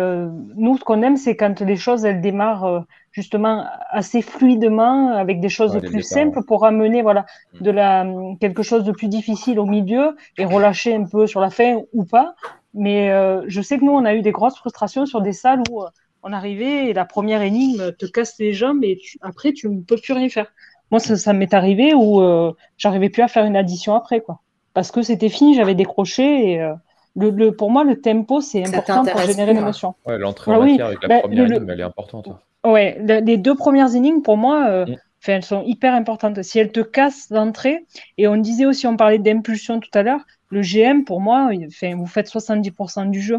nous, 0.56 0.78
ce 0.78 0.84
qu'on 0.84 1.02
aime, 1.02 1.16
c'est 1.16 1.36
quand 1.36 1.60
les 1.60 1.76
choses, 1.76 2.04
elles 2.04 2.20
démarrent 2.22 2.84
justement 3.18 3.64
assez 3.90 4.22
fluidement 4.22 5.10
avec 5.10 5.40
des 5.40 5.48
choses 5.48 5.76
plus 5.80 6.02
simples 6.02 6.40
pour 6.44 6.64
amener 6.64 7.02
voilà 7.02 7.26
mm. 7.26 7.62
de 7.66 7.70
la 7.72 8.06
quelque 8.40 8.62
chose 8.62 8.84
de 8.84 8.92
plus 8.92 9.08
difficile 9.08 9.58
au 9.58 9.66
milieu 9.66 10.16
et 10.38 10.44
relâcher 10.44 10.94
un 10.94 11.04
peu 11.04 11.26
sur 11.26 11.40
la 11.40 11.50
fin 11.50 11.80
ou 11.92 12.04
pas. 12.04 12.36
Mais 12.74 13.10
euh, 13.10 13.42
je 13.48 13.60
sais 13.60 13.76
que 13.78 13.84
nous 13.84 13.96
on 14.00 14.04
a 14.04 14.14
eu 14.14 14.22
des 14.22 14.30
grosses 14.30 14.56
frustrations 14.56 15.04
sur 15.04 15.20
des 15.20 15.32
salles 15.32 15.62
où 15.68 15.82
euh, 15.82 15.88
on 16.22 16.32
arrivait 16.32 16.78
et 16.88 16.92
la 16.92 17.04
première 17.04 17.42
énigme 17.42 17.92
te 17.92 18.06
casse 18.06 18.38
les 18.38 18.52
jambes 18.52 18.84
et 18.84 19.00
après 19.20 19.52
tu 19.52 19.68
ne 19.68 19.80
peux 19.80 19.96
plus 19.96 20.12
rien 20.12 20.28
faire. 20.28 20.48
Moi 20.92 21.00
ça, 21.00 21.32
m'est 21.32 21.54
arrivé 21.54 21.92
où 21.92 22.20
euh, 22.20 22.52
j'arrivais 22.76 23.10
plus 23.10 23.22
à 23.22 23.28
faire 23.28 23.46
une 23.46 23.56
addition 23.56 23.96
après 23.96 24.20
quoi 24.20 24.40
parce 24.74 24.92
que 24.92 25.02
c'était 25.02 25.28
fini, 25.28 25.56
j'avais 25.56 25.74
décroché 25.74 26.52
et 26.52 26.72
le, 27.16 27.50
pour 27.50 27.70
moi, 27.72 27.82
le 27.82 28.00
tempo, 28.00 28.40
c'est 28.40 28.64
important 28.64 29.04
pour 29.04 29.20
générer 29.22 29.52
l'émotion. 29.52 29.94
Ouais, 30.06 30.18
l'entrée 30.18 30.52
en 30.52 30.54
ah 30.54 30.64
matière 30.64 30.86
avec 30.86 31.02
la 31.02 31.08
bah, 31.08 31.20
première 31.22 31.46
énigme, 31.46 31.70
elle 31.70 31.80
est 31.80 31.84
importante. 31.84 32.28
Ouais, 32.64 32.98
les 33.00 33.36
deux 33.36 33.54
premières 33.54 33.94
énigmes, 33.94 34.22
pour 34.22 34.36
moi, 34.36 34.68
euh, 34.68 34.86
mm. 34.86 34.96
elles 35.26 35.44
sont 35.44 35.62
hyper 35.62 35.94
importantes. 35.94 36.42
Si 36.42 36.58
elles 36.58 36.72
te 36.72 36.80
cassent 36.80 37.28
d'entrée, 37.30 37.84
et 38.16 38.28
on 38.28 38.36
disait 38.36 38.66
aussi, 38.66 38.86
on 38.86 38.96
parlait 38.96 39.18
d'impulsion 39.18 39.80
tout 39.80 39.90
à 39.94 40.02
l'heure, 40.02 40.20
le 40.50 40.62
GM, 40.62 41.04
pour 41.04 41.20
moi, 41.20 41.50
vous 41.52 42.06
faites 42.06 42.28
70% 42.28 43.10
du 43.10 43.20
jeu. 43.20 43.38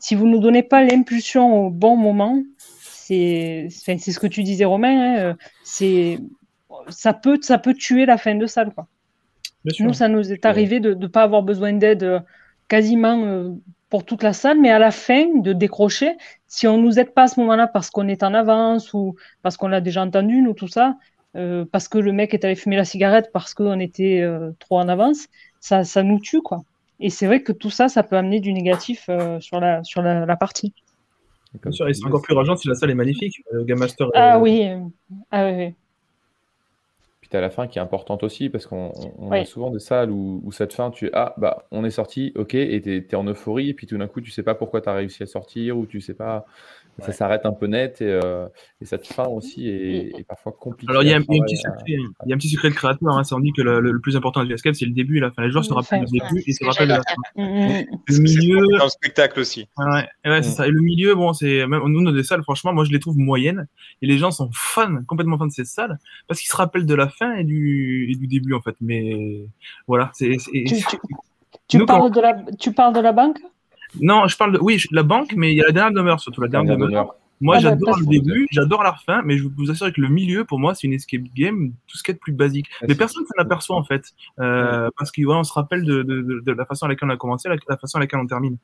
Si 0.00 0.14
vous 0.14 0.26
ne 0.26 0.38
donnez 0.38 0.62
pas 0.62 0.82
l'impulsion 0.82 1.66
au 1.66 1.70
bon 1.70 1.96
moment, 1.96 2.42
c'est 2.58 3.68
ce 3.70 4.18
que 4.18 4.26
tu 4.26 4.42
disais, 4.42 4.64
Romain. 4.64 5.30
Hein, 5.30 5.36
c'est 5.64 6.18
ça 6.88 7.14
peut, 7.14 7.38
ça 7.40 7.58
peut 7.58 7.74
tuer 7.74 8.06
la 8.06 8.18
fin 8.18 8.34
de 8.34 8.46
salle. 8.46 8.72
Quoi. 8.72 8.86
Nous, 9.80 9.92
ça 9.92 10.08
nous 10.08 10.32
est 10.32 10.44
arrivé 10.46 10.80
de 10.80 10.94
ne 10.94 11.06
pas 11.06 11.22
avoir 11.22 11.42
besoin 11.42 11.72
d'aide 11.72 12.02
euh, 12.02 12.20
quasiment 12.68 13.24
euh, 13.24 13.50
pour 13.90 14.04
toute 14.04 14.22
la 14.22 14.32
salle, 14.32 14.60
mais 14.60 14.70
à 14.70 14.78
la 14.78 14.90
fin, 14.90 15.40
de 15.40 15.52
décrocher, 15.52 16.16
si 16.46 16.66
on 16.66 16.78
nous 16.78 16.98
aide 16.98 17.14
pas 17.14 17.24
à 17.24 17.28
ce 17.28 17.40
moment-là 17.40 17.66
parce 17.66 17.90
qu'on 17.90 18.08
est 18.08 18.22
en 18.22 18.34
avance 18.34 18.92
ou 18.92 19.16
parce 19.42 19.56
qu'on 19.56 19.68
l'a 19.68 19.80
déjà 19.80 20.02
entendu, 20.02 20.42
nous, 20.42 20.54
tout 20.54 20.68
ça, 20.68 20.96
euh, 21.36 21.64
parce 21.70 21.88
que 21.88 21.98
le 21.98 22.12
mec 22.12 22.34
est 22.34 22.44
allé 22.44 22.54
fumer 22.54 22.76
la 22.76 22.84
cigarette 22.84 23.30
parce 23.32 23.54
qu'on 23.54 23.80
était 23.80 24.26
trop 24.58 24.78
en 24.78 24.88
avance, 24.88 25.28
ça, 25.60 25.84
ça 25.84 26.02
nous 26.02 26.20
tue, 26.20 26.42
quoi. 26.42 26.62
Et 27.00 27.10
c'est 27.10 27.26
vrai 27.26 27.42
que 27.42 27.52
tout 27.52 27.70
ça, 27.70 27.88
ça 27.88 28.02
peut 28.02 28.16
amener 28.16 28.40
du 28.40 28.52
négatif 28.52 29.08
sur, 29.40 29.60
la, 29.60 29.84
sur 29.84 30.02
la, 30.02 30.36
partie. 30.36 30.74
Bien 31.62 31.70
sûr, 31.70 31.88
et 31.88 31.94
c'est 31.94 32.04
encore 32.04 32.22
plus 32.22 32.34
rageant 32.34 32.56
si 32.56 32.68
la 32.68 32.74
salle 32.74 32.90
est 32.90 32.94
magnifique. 32.94 33.42
Game 33.64 33.78
Master. 33.78 34.08
Ah 34.14 34.38
oui. 34.38 34.68
Ah 35.30 35.46
oui 35.46 35.74
à 37.36 37.40
la 37.40 37.50
fin 37.50 37.66
qui 37.66 37.78
est 37.78 37.82
importante 37.82 38.22
aussi 38.22 38.48
parce 38.48 38.66
qu'on 38.66 38.92
a 39.30 39.44
souvent 39.44 39.70
des 39.70 39.80
salles 39.80 40.10
où, 40.10 40.50
cette 40.52 40.72
fin, 40.72 40.90
tu 40.90 41.10
ah 41.12 41.34
bah 41.36 41.66
on 41.70 41.84
est 41.84 41.90
sorti, 41.90 42.32
ok, 42.36 42.54
et 42.54 42.80
tu 42.80 43.06
es, 43.10 43.14
en 43.14 43.24
euphorie, 43.24 43.70
et 43.70 43.74
puis 43.74 43.86
tout 43.86 43.98
d'un 43.98 44.08
coup 44.08 44.20
tu 44.20 44.30
sais 44.30 44.42
pas 44.42 44.54
pourquoi 44.54 44.80
tu 44.80 44.88
as 44.88 44.94
réussi 44.94 45.22
à 45.22 45.26
sortir 45.26 45.76
ou 45.78 45.86
tu 45.86 46.00
sais 46.00 46.14
pas 46.14 46.46
ça 47.00 47.12
s'arrête 47.12 47.46
un 47.46 47.52
peu 47.52 47.66
net 47.66 48.00
et, 48.00 48.06
euh, 48.06 48.46
et, 48.80 48.84
cette 48.84 49.06
fin 49.06 49.26
aussi 49.26 49.68
est, 49.68 50.26
parfois 50.26 50.52
compliquée. 50.52 50.90
Alors 50.90 51.02
il 51.02 51.08
y, 51.08 51.12
a 51.12 51.16
un 51.16 51.22
petit 51.22 51.56
secret, 51.56 51.84
il 51.86 52.28
y 52.28 52.32
a 52.32 52.34
un 52.34 52.38
petit 52.38 52.48
secret 52.48 52.70
de 52.70 52.74
créateur, 52.74 53.16
hein, 53.16 53.24
ça 53.24 53.36
on 53.36 53.40
dit 53.40 53.52
que 53.52 53.62
le, 53.62 54.00
plus 54.00 54.16
important 54.16 54.44
du 54.44 54.52
escape 54.52 54.74
c'est 54.74 54.86
le 54.86 54.92
début 54.92 55.18
et 55.18 55.20
la 55.20 55.30
fin. 55.30 55.42
Les 55.42 55.50
joueurs 55.50 55.64
se 55.64 55.72
rappellent 55.72 56.04
du 56.04 56.18
début 56.18 56.42
et 56.46 56.52
se 56.52 56.64
rappellent 56.64 56.88
de 56.88 56.94
la 56.94 57.02
fin. 57.02 57.84
Le 58.08 58.18
milieu. 58.18 58.82
un 58.82 58.88
spectacle 58.88 59.40
aussi. 59.40 59.68
Ouais, 59.76 60.08
ouais 60.24 60.42
c'est 60.42 60.50
mm. 60.50 60.52
ça. 60.52 60.66
Et 60.66 60.70
le 60.70 60.80
milieu, 60.80 61.14
bon, 61.14 61.32
c'est 61.32 61.66
même 61.66 61.82
nous 61.86 62.00
nos 62.00 62.12
des 62.12 62.24
salles, 62.24 62.42
franchement, 62.42 62.72
moi 62.72 62.84
je 62.84 62.90
les 62.90 63.00
trouve 63.00 63.16
moyennes 63.16 63.66
et 64.02 64.06
les 64.06 64.18
gens 64.18 64.30
sont 64.30 64.50
fans, 64.52 65.02
complètement 65.06 65.38
fans 65.38 65.46
de 65.46 65.52
ces 65.52 65.64
salles 65.64 65.98
parce 66.26 66.40
qu'ils 66.40 66.50
se 66.50 66.56
rappellent 66.56 66.86
de 66.86 66.94
la 66.94 67.08
fin 67.08 67.34
et 67.34 67.44
du, 67.44 68.10
et 68.10 68.16
du 68.16 68.26
début 68.26 68.54
en 68.54 68.60
fait. 68.60 68.74
Mais 68.80 69.46
voilà, 69.86 70.10
c'est. 70.14 70.36
Tu, 71.68 71.84
parles 71.84 72.10
de 72.10 72.20
la, 72.20 72.34
tu 72.58 72.72
parles 72.72 72.94
de 72.94 73.00
la 73.00 73.12
banque? 73.12 73.38
Non, 74.00 74.26
je 74.26 74.36
parle 74.36 74.52
de. 74.52 74.58
Oui, 74.60 74.82
la 74.90 75.02
banque, 75.02 75.32
mais 75.36 75.52
il 75.52 75.56
y 75.56 75.62
a 75.62 75.66
la 75.66 75.72
dernière 75.72 75.92
demeure, 75.92 76.20
surtout 76.20 76.40
la 76.40 76.48
dernière, 76.48 76.76
demeure. 76.76 77.14
Moi, 77.40 77.56
ah, 77.56 77.62
bah, 77.62 77.68
j'adore 77.70 77.98
le 78.00 78.06
début, 78.06 78.48
j'adore 78.50 78.82
la 78.82 78.94
fin, 78.94 79.22
mais 79.24 79.38
je 79.38 79.44
vous 79.46 79.70
assure 79.70 79.92
que 79.92 80.00
le 80.00 80.08
milieu, 80.08 80.44
pour 80.44 80.58
moi, 80.58 80.74
c'est 80.74 80.86
une 80.86 80.92
escape 80.92 81.22
game, 81.36 81.72
tout 81.86 81.96
ce 81.96 82.02
qui 82.02 82.10
est 82.10 82.14
de 82.14 82.18
plus 82.18 82.32
basique. 82.32 82.66
mais 82.86 82.94
personne 82.96 83.22
ne 83.22 83.26
s'en 83.26 83.40
aperçoit, 83.40 83.76
en 83.76 83.84
fait, 83.84 84.12
euh, 84.40 84.90
parce 84.98 85.12
qu'on 85.12 85.36
on 85.36 85.44
se 85.44 85.52
rappelle 85.52 85.84
de, 85.84 86.02
de, 86.02 86.42
de, 86.44 86.52
la 86.52 86.64
façon 86.64 86.86
à 86.86 86.88
laquelle 86.88 87.08
on 87.08 87.12
a 87.12 87.16
commencé, 87.16 87.48
la, 87.48 87.56
la 87.68 87.76
façon 87.76 87.98
à 87.98 88.00
laquelle 88.00 88.18
on 88.18 88.26
termine. 88.26 88.58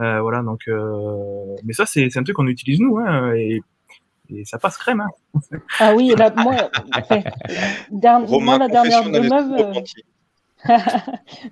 Euh, 0.00 0.20
voilà, 0.20 0.42
donc. 0.42 0.60
Euh... 0.68 1.56
Mais 1.64 1.72
ça, 1.72 1.86
c'est 1.86 2.16
un 2.16 2.22
truc 2.22 2.36
qu'on 2.36 2.46
utilise 2.46 2.80
nous, 2.80 2.98
hein, 2.98 3.32
et, 3.34 3.62
et, 4.28 4.44
ça 4.44 4.58
passe 4.58 4.76
crème. 4.76 5.00
Hein. 5.00 5.58
Ah 5.80 5.94
oui, 5.96 6.14
là, 6.16 6.32
moi, 6.36 6.54
enfin, 6.94 7.20
moi, 8.40 8.58
la 8.58 8.68
dernière 8.68 9.10
demeure. 9.10 9.82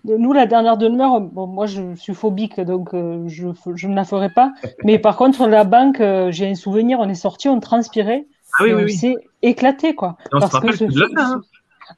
Nous, 0.05 0.33
la 0.33 0.47
dernière 0.47 0.77
demeure, 0.77 1.21
bon, 1.21 1.47
moi 1.47 1.67
je 1.67 1.95
suis 1.95 2.15
phobique, 2.15 2.61
donc 2.61 2.95
euh, 2.95 3.25
je, 3.27 3.49
je, 3.75 3.89
ne 3.89 3.95
la 3.95 4.05
ferai 4.05 4.31
pas. 4.31 4.53
Mais 4.85 4.99
par 4.99 5.17
contre, 5.17 5.47
la 5.47 5.65
banque, 5.65 6.01
euh, 6.01 6.31
j'ai 6.31 6.49
un 6.49 6.55
souvenir, 6.55 6.99
on 7.01 7.09
est 7.09 7.15
sorti, 7.15 7.49
on 7.49 7.61
transpirait, 7.61 8.27
ah 8.59 8.65
oui, 8.65 8.75
on 8.75 8.89
s'est 8.89 9.17
éclaté. 9.43 9.95
Quoi, 9.95 10.17
parce 10.31 10.59
que 10.61 11.21
hein. 11.21 11.41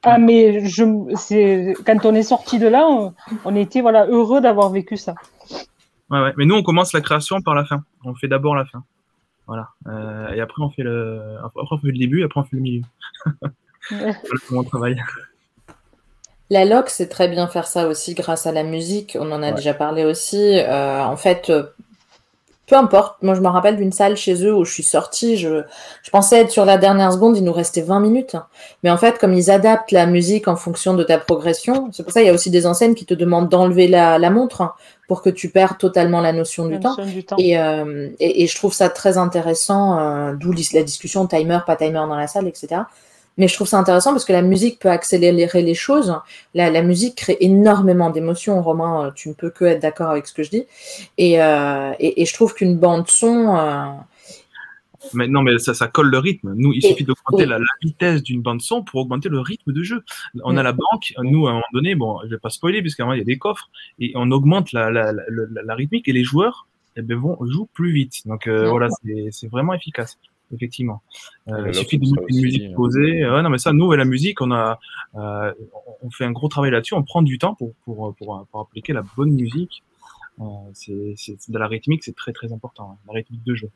Ah, 0.03 0.17
mais 0.17 0.65
je, 0.65 0.83
c'est, 1.15 1.73
quand 1.85 2.05
on 2.05 2.15
est 2.15 2.23
sorti 2.23 2.59
de 2.59 2.67
là, 2.67 2.87
on, 3.45 3.55
était 3.55 3.81
voilà, 3.81 4.05
heureux 4.07 4.39
d'avoir 4.39 4.69
vécu 4.69 4.95
ça. 4.95 5.15
Ouais, 6.09 6.21
ouais. 6.21 6.33
Mais 6.37 6.45
nous, 6.45 6.55
on 6.55 6.63
commence 6.63 6.93
la 6.93 7.01
création 7.01 7.41
par 7.41 7.55
la 7.55 7.65
fin. 7.65 7.83
On 8.05 8.15
fait 8.15 8.27
d'abord 8.27 8.55
la 8.55 8.65
fin. 8.65 8.83
Voilà. 9.47 9.69
Euh, 9.87 10.29
et 10.33 10.39
après, 10.39 10.63
on 10.63 10.69
fait 10.69 10.83
le, 10.83 11.37
après, 11.43 11.61
on 11.69 11.77
fait 11.77 11.87
le 11.87 11.97
début, 11.97 12.21
et 12.21 12.23
après, 12.23 12.39
on 12.39 12.43
fait 12.43 12.55
le 12.55 12.61
milieu. 12.61 12.83
voilà 13.89 14.13
comment 14.47 14.61
on 14.61 14.63
travaille. 14.63 14.97
La 16.51 16.65
loc, 16.65 16.89
c'est 16.89 17.07
très 17.07 17.29
bien 17.29 17.47
faire 17.47 17.65
ça 17.65 17.87
aussi 17.87 18.13
grâce 18.13 18.45
à 18.45 18.51
la 18.51 18.63
musique. 18.63 19.17
On 19.17 19.31
en 19.31 19.41
a 19.41 19.53
déjà 19.53 19.73
parlé 19.73 20.03
aussi. 20.03 20.59
Euh, 20.59 21.01
en 21.01 21.15
fait, 21.15 21.49
euh, 21.49 21.63
peu 22.67 22.75
importe. 22.75 23.23
Moi, 23.23 23.35
je 23.35 23.39
me 23.39 23.47
rappelle 23.47 23.77
d'une 23.77 23.93
salle 23.93 24.17
chez 24.17 24.45
eux 24.45 24.53
où 24.53 24.65
je 24.65 24.73
suis 24.73 24.83
sortie. 24.83 25.37
Je, 25.37 25.63
pensais 26.11 26.41
être 26.41 26.51
sur 26.51 26.65
la 26.65 26.77
dernière 26.77 27.13
seconde. 27.13 27.37
Il 27.37 27.45
nous 27.45 27.53
restait 27.53 27.79
20 27.79 28.01
minutes. 28.01 28.35
Mais 28.83 28.91
en 28.91 28.97
fait, 28.97 29.17
comme 29.17 29.33
ils 29.33 29.49
adaptent 29.49 29.93
la 29.93 30.05
musique 30.05 30.49
en 30.49 30.57
fonction 30.57 30.93
de 30.93 31.03
ta 31.03 31.17
progression, 31.17 31.87
c'est 31.93 32.03
pour 32.03 32.11
ça 32.11 32.19
qu'il 32.19 32.27
y 32.27 32.31
a 32.31 32.33
aussi 32.33 32.51
des 32.51 32.65
enseignes 32.65 32.95
qui 32.95 33.05
te 33.05 33.13
demandent 33.13 33.47
d'enlever 33.47 33.87
la, 33.87 34.19
montre 34.29 34.75
pour 35.07 35.21
que 35.21 35.29
tu 35.29 35.47
perds 35.47 35.77
totalement 35.77 36.19
la 36.19 36.33
notion 36.33 36.65
du, 36.65 36.81
temps. 36.81 36.97
Euh, 36.99 38.09
et, 38.19 38.45
je 38.45 38.55
trouve 38.57 38.73
ça 38.73 38.89
très 38.89 39.17
intéressant, 39.17 40.33
d'où 40.33 40.53
la 40.73 40.83
discussion 40.83 41.27
timer, 41.27 41.59
pas 41.65 41.77
timer 41.77 41.93
dans 41.93 42.17
la 42.17 42.27
salle, 42.27 42.49
etc. 42.49 42.81
Mais 43.37 43.47
je 43.47 43.55
trouve 43.55 43.67
ça 43.67 43.79
intéressant 43.79 44.11
parce 44.11 44.25
que 44.25 44.33
la 44.33 44.41
musique 44.41 44.79
peut 44.79 44.89
accélérer 44.89 45.61
les 45.61 45.73
choses. 45.73 46.15
La, 46.53 46.81
musique 46.81 47.15
crée 47.15 47.37
énormément 47.39 48.09
d'émotions. 48.09 48.61
Romain, 48.61 49.07
euh, 49.07 49.11
tu 49.15 49.29
ne 49.29 49.33
peux 49.33 49.49
que 49.49 49.65
être 49.65 49.81
d'accord 49.81 50.09
avec 50.09 50.27
ce 50.27 50.33
que 50.33 50.43
je 50.43 50.49
dis. 50.49 50.65
Et, 51.17 51.41
euh, 51.41 51.93
je 51.99 52.33
trouve 52.33 52.53
qu'une 52.53 52.77
bande 52.77 53.07
son. 53.07 53.55
Euh, 53.55 53.85
mais 55.13 55.27
non, 55.27 55.41
mais 55.41 55.57
ça, 55.57 55.73
ça 55.73 55.87
colle 55.87 56.11
le 56.11 56.19
rythme. 56.19 56.53
Nous, 56.55 56.73
il 56.73 56.83
suffit 56.83 57.03
d'augmenter 57.03 57.45
la, 57.45 57.57
vitesse 57.81 58.21
d'une 58.21 58.41
bande 58.41 58.61
son 58.61 58.83
pour 58.83 59.01
augmenter 59.01 59.29
le 59.29 59.39
rythme 59.39 59.73
de 59.73 59.81
jeu. 59.81 60.03
On 60.43 60.57
a 60.57 60.63
la 60.63 60.73
banque, 60.73 61.13
nous, 61.23 61.47
à 61.47 61.51
un 61.51 61.53
moment 61.53 61.65
donné, 61.73 61.95
bon, 61.95 62.19
je 62.25 62.29
vais 62.29 62.37
pas 62.37 62.51
spoiler, 62.51 62.81
puisqu'à 62.81 63.03
un 63.03 63.05
moment, 63.07 63.15
il 63.15 63.19
y 63.19 63.23
a 63.23 63.25
des 63.25 63.39
coffres, 63.39 63.71
et 63.97 64.11
on 64.13 64.29
augmente 64.29 64.71
la, 64.73 64.91
la 64.91 65.75
rythmique, 65.75 66.07
et 66.07 66.13
les 66.13 66.23
joueurs 66.23 66.67
eh 66.97 67.01
ben, 67.01 67.17
vont 67.17 67.35
jouer 67.41 67.65
plus 67.73 67.91
vite. 67.91 68.27
Donc 68.27 68.47
voilà, 68.47 68.89
c'est 69.31 69.47
vraiment 69.47 69.73
efficace 69.73 70.19
effectivement. 70.53 71.01
Euh, 71.47 71.65
il 71.67 71.75
suffit 71.75 71.97
de 71.97 72.05
mettre 72.05 72.23
une 72.27 72.41
musique 72.41 72.73
posée. 72.75 73.21
non, 73.21 73.49
mais 73.49 73.57
ça, 73.57 73.73
nous, 73.73 73.93
et 73.93 73.97
la 73.97 74.05
musique, 74.05 74.41
on 74.41 74.51
a, 74.51 74.79
euh, 75.15 75.53
on 76.01 76.09
fait 76.11 76.25
un 76.25 76.31
gros 76.31 76.47
travail 76.47 76.71
là-dessus. 76.71 76.93
On 76.93 77.03
prend 77.03 77.21
du 77.21 77.37
temps 77.37 77.55
pour, 77.55 77.73
pour, 77.85 78.13
pour, 78.15 78.45
pour 78.51 78.61
appliquer 78.61 78.93
la 78.93 79.03
bonne 79.15 79.31
musique. 79.31 79.83
Euh, 80.39 80.43
c'est, 80.73 81.35
de 81.49 81.57
la 81.57 81.67
rythmique, 81.67 82.03
c'est 82.03 82.15
très 82.15 82.31
très 82.31 82.51
important, 82.51 82.91
hein, 82.93 82.97
la 83.07 83.13
rythmique 83.13 83.43
de 83.43 83.55
jeu. 83.55 83.69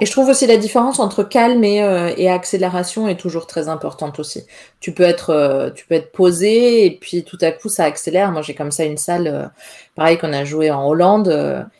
Et 0.00 0.06
je 0.06 0.10
trouve 0.10 0.28
aussi 0.28 0.48
la 0.48 0.56
différence 0.56 0.98
entre 0.98 1.22
calme 1.22 1.62
et, 1.62 1.76
et, 2.16 2.28
accélération 2.28 3.06
est 3.06 3.18
toujours 3.18 3.46
très 3.46 3.68
importante 3.68 4.18
aussi. 4.18 4.42
Tu 4.80 4.92
peux 4.92 5.04
être, 5.04 5.72
tu 5.76 5.86
peux 5.86 5.94
être 5.94 6.10
posé 6.10 6.86
et 6.86 6.90
puis 6.90 7.22
tout 7.22 7.38
à 7.40 7.52
coup 7.52 7.68
ça 7.68 7.84
accélère. 7.84 8.32
Moi 8.32 8.42
j'ai 8.42 8.56
comme 8.56 8.72
ça 8.72 8.84
une 8.84 8.96
salle, 8.96 9.52
pareil 9.94 10.18
qu'on 10.18 10.32
a 10.32 10.44
joué 10.44 10.72
en 10.72 10.88
Hollande 10.88 11.70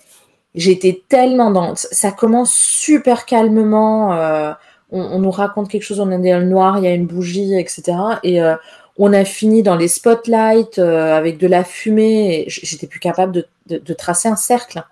J'étais 0.54 1.02
tellement 1.08 1.50
dans. 1.50 1.74
Ça 1.76 2.10
commence 2.10 2.52
super 2.52 3.24
calmement. 3.24 4.14
Euh, 4.14 4.52
on, 4.90 5.20
nous 5.20 5.30
raconte 5.30 5.70
quelque 5.70 5.84
chose, 5.84 6.00
on 6.00 6.10
est 6.10 6.18
dans 6.18 6.40
le 6.40 6.46
noir, 6.46 6.78
il 6.78 6.84
y 6.84 6.88
a 6.88 6.94
une 6.94 7.06
bougie, 7.06 7.54
etc. 7.54 7.96
Et 8.24 8.42
euh, 8.42 8.56
on 8.96 9.12
a 9.12 9.24
fini 9.24 9.62
dans 9.62 9.76
les 9.76 9.86
spotlights 9.86 10.78
euh, 10.78 11.16
avec 11.16 11.38
de 11.38 11.46
la 11.46 11.62
fumée. 11.62 12.44
J'étais 12.48 12.88
plus 12.88 12.98
capable 12.98 13.46
de, 13.66 13.78
de, 13.78 13.94
tracer 13.94 14.28
un 14.28 14.34
cercle. 14.34 14.82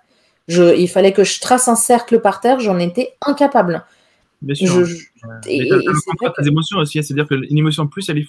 Je, 0.47 0.75
il 0.75 0.87
fallait 0.87 1.11
que 1.11 1.25
je 1.25 1.41
trace 1.41 1.67
un 1.67 1.75
cercle 1.75 2.21
par 2.21 2.39
terre, 2.39 2.61
j'en 2.61 2.79
étais 2.79 3.15
incapable. 3.21 3.83
Bien 4.41 4.55
sûr. 4.55 4.85
Je, 4.85 4.95
et, 5.47 5.67
et, 5.67 6.47
émotions 6.47 6.79
aussi, 6.79 7.03
c'est-à-dire 7.03 7.27
qu'une 7.27 7.57
émotion 7.57 7.85
plus, 7.87 8.07
elle 8.09 8.19
est, 8.19 8.27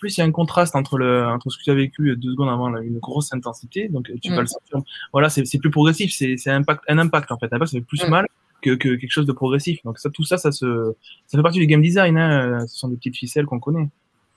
plus 0.00 0.16
il 0.16 0.20
y 0.20 0.22
a 0.22 0.26
un 0.26 0.32
contraste 0.32 0.74
entre, 0.74 0.98
le, 0.98 1.26
entre 1.26 1.50
ce 1.50 1.58
que 1.58 1.62
tu 1.62 1.70
as 1.70 1.74
vécu 1.74 2.16
deux 2.16 2.32
secondes 2.32 2.48
avant 2.48 2.74
une 2.78 2.98
grosse 2.98 3.32
intensité, 3.32 3.88
donc 3.88 4.10
tu 4.20 4.30
vas 4.30 4.38
mm. 4.38 4.40
le 4.40 4.46
sentir. 4.46 4.78
Voilà, 5.12 5.28
c'est 5.28 5.58
plus 5.58 5.70
progressif, 5.70 6.12
c'est 6.12 6.50
un 6.50 6.56
impact, 6.56 6.82
un 6.88 6.98
impact 6.98 7.30
en 7.30 7.38
fait. 7.38 7.46
Un 7.52 7.56
impact, 7.56 7.72
ça 7.72 7.78
fait 7.78 7.84
plus 7.84 8.04
mm. 8.04 8.10
mal 8.10 8.26
que, 8.62 8.70
que, 8.70 8.88
quelque 8.96 9.10
chose 9.10 9.26
de 9.26 9.32
progressif. 9.32 9.80
Donc 9.84 9.98
ça, 9.98 10.10
tout 10.10 10.24
ça, 10.24 10.38
ça, 10.38 10.50
se, 10.50 10.94
ça 11.26 11.38
fait 11.38 11.42
partie 11.42 11.58
du 11.58 11.66
game 11.66 11.82
design. 11.82 12.16
Hein. 12.16 12.66
Ce 12.66 12.78
sont 12.78 12.88
des 12.88 12.96
petites 12.96 13.16
ficelles 13.16 13.46
qu'on 13.46 13.60
connaît. 13.60 13.88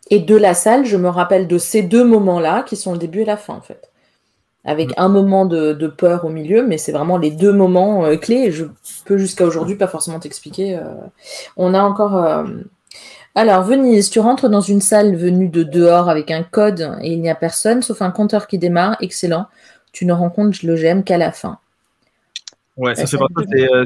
Et 0.09 0.19
de 0.19 0.35
la 0.35 0.53
salle, 0.53 0.85
je 0.85 0.97
me 0.97 1.09
rappelle 1.09 1.47
de 1.47 1.57
ces 1.57 1.81
deux 1.81 2.03
moments-là 2.03 2.63
qui 2.63 2.75
sont 2.75 2.91
le 2.91 2.99
début 2.99 3.21
et 3.21 3.25
la 3.25 3.37
fin 3.37 3.55
en 3.55 3.61
fait. 3.61 3.89
Avec 4.65 4.89
mm. 4.89 4.93
un 4.97 5.09
moment 5.09 5.45
de, 5.45 5.73
de, 5.73 5.87
peur 5.87 6.25
au 6.25 6.29
milieu, 6.29 6.65
mais 6.65 6.77
c'est 6.77 6.91
vraiment 6.91 7.17
les 7.17 7.31
deux 7.31 7.53
moments 7.53 8.05
euh, 8.05 8.17
clés. 8.17 8.51
je 8.51 8.65
peux 9.05 9.17
jusqu'à 9.17 9.45
aujourd'hui 9.45 9.75
pas 9.75 9.87
forcément 9.87 10.19
t'expliquer. 10.19 10.77
Euh. 10.77 10.93
On 11.57 11.73
a 11.73 11.81
encore 11.81 12.17
euh, 12.17 12.45
alors, 13.35 13.63
Venise, 13.63 14.11
tu 14.11 14.19
rentres 14.19 14.47
dans 14.47 14.61
une 14.61 14.81
salle 14.81 15.15
venue 15.15 15.49
de 15.49 15.63
dehors 15.63 16.07
avec 16.07 16.29
un 16.29 16.43
code 16.43 16.97
et 17.01 17.13
il 17.13 17.21
n'y 17.21 17.29
a 17.29 17.35
personne 17.35 17.81
sauf 17.81 18.01
un 18.03 18.11
compteur 18.11 18.45
qui 18.45 18.59
démarre. 18.59 18.95
Excellent. 19.01 19.47
Tu 19.91 20.05
ne 20.05 20.13
rencontres 20.13 20.59
le 20.63 20.75
GM 20.75 21.03
qu'à 21.03 21.17
la 21.17 21.31
fin. 21.31 21.57
Ouais, 22.77 22.95
ça 22.95 23.07
c'est 23.07 23.17
pas 23.17 23.27
ça. 23.35 23.43
C'est, 23.47 23.69
euh, 23.71 23.83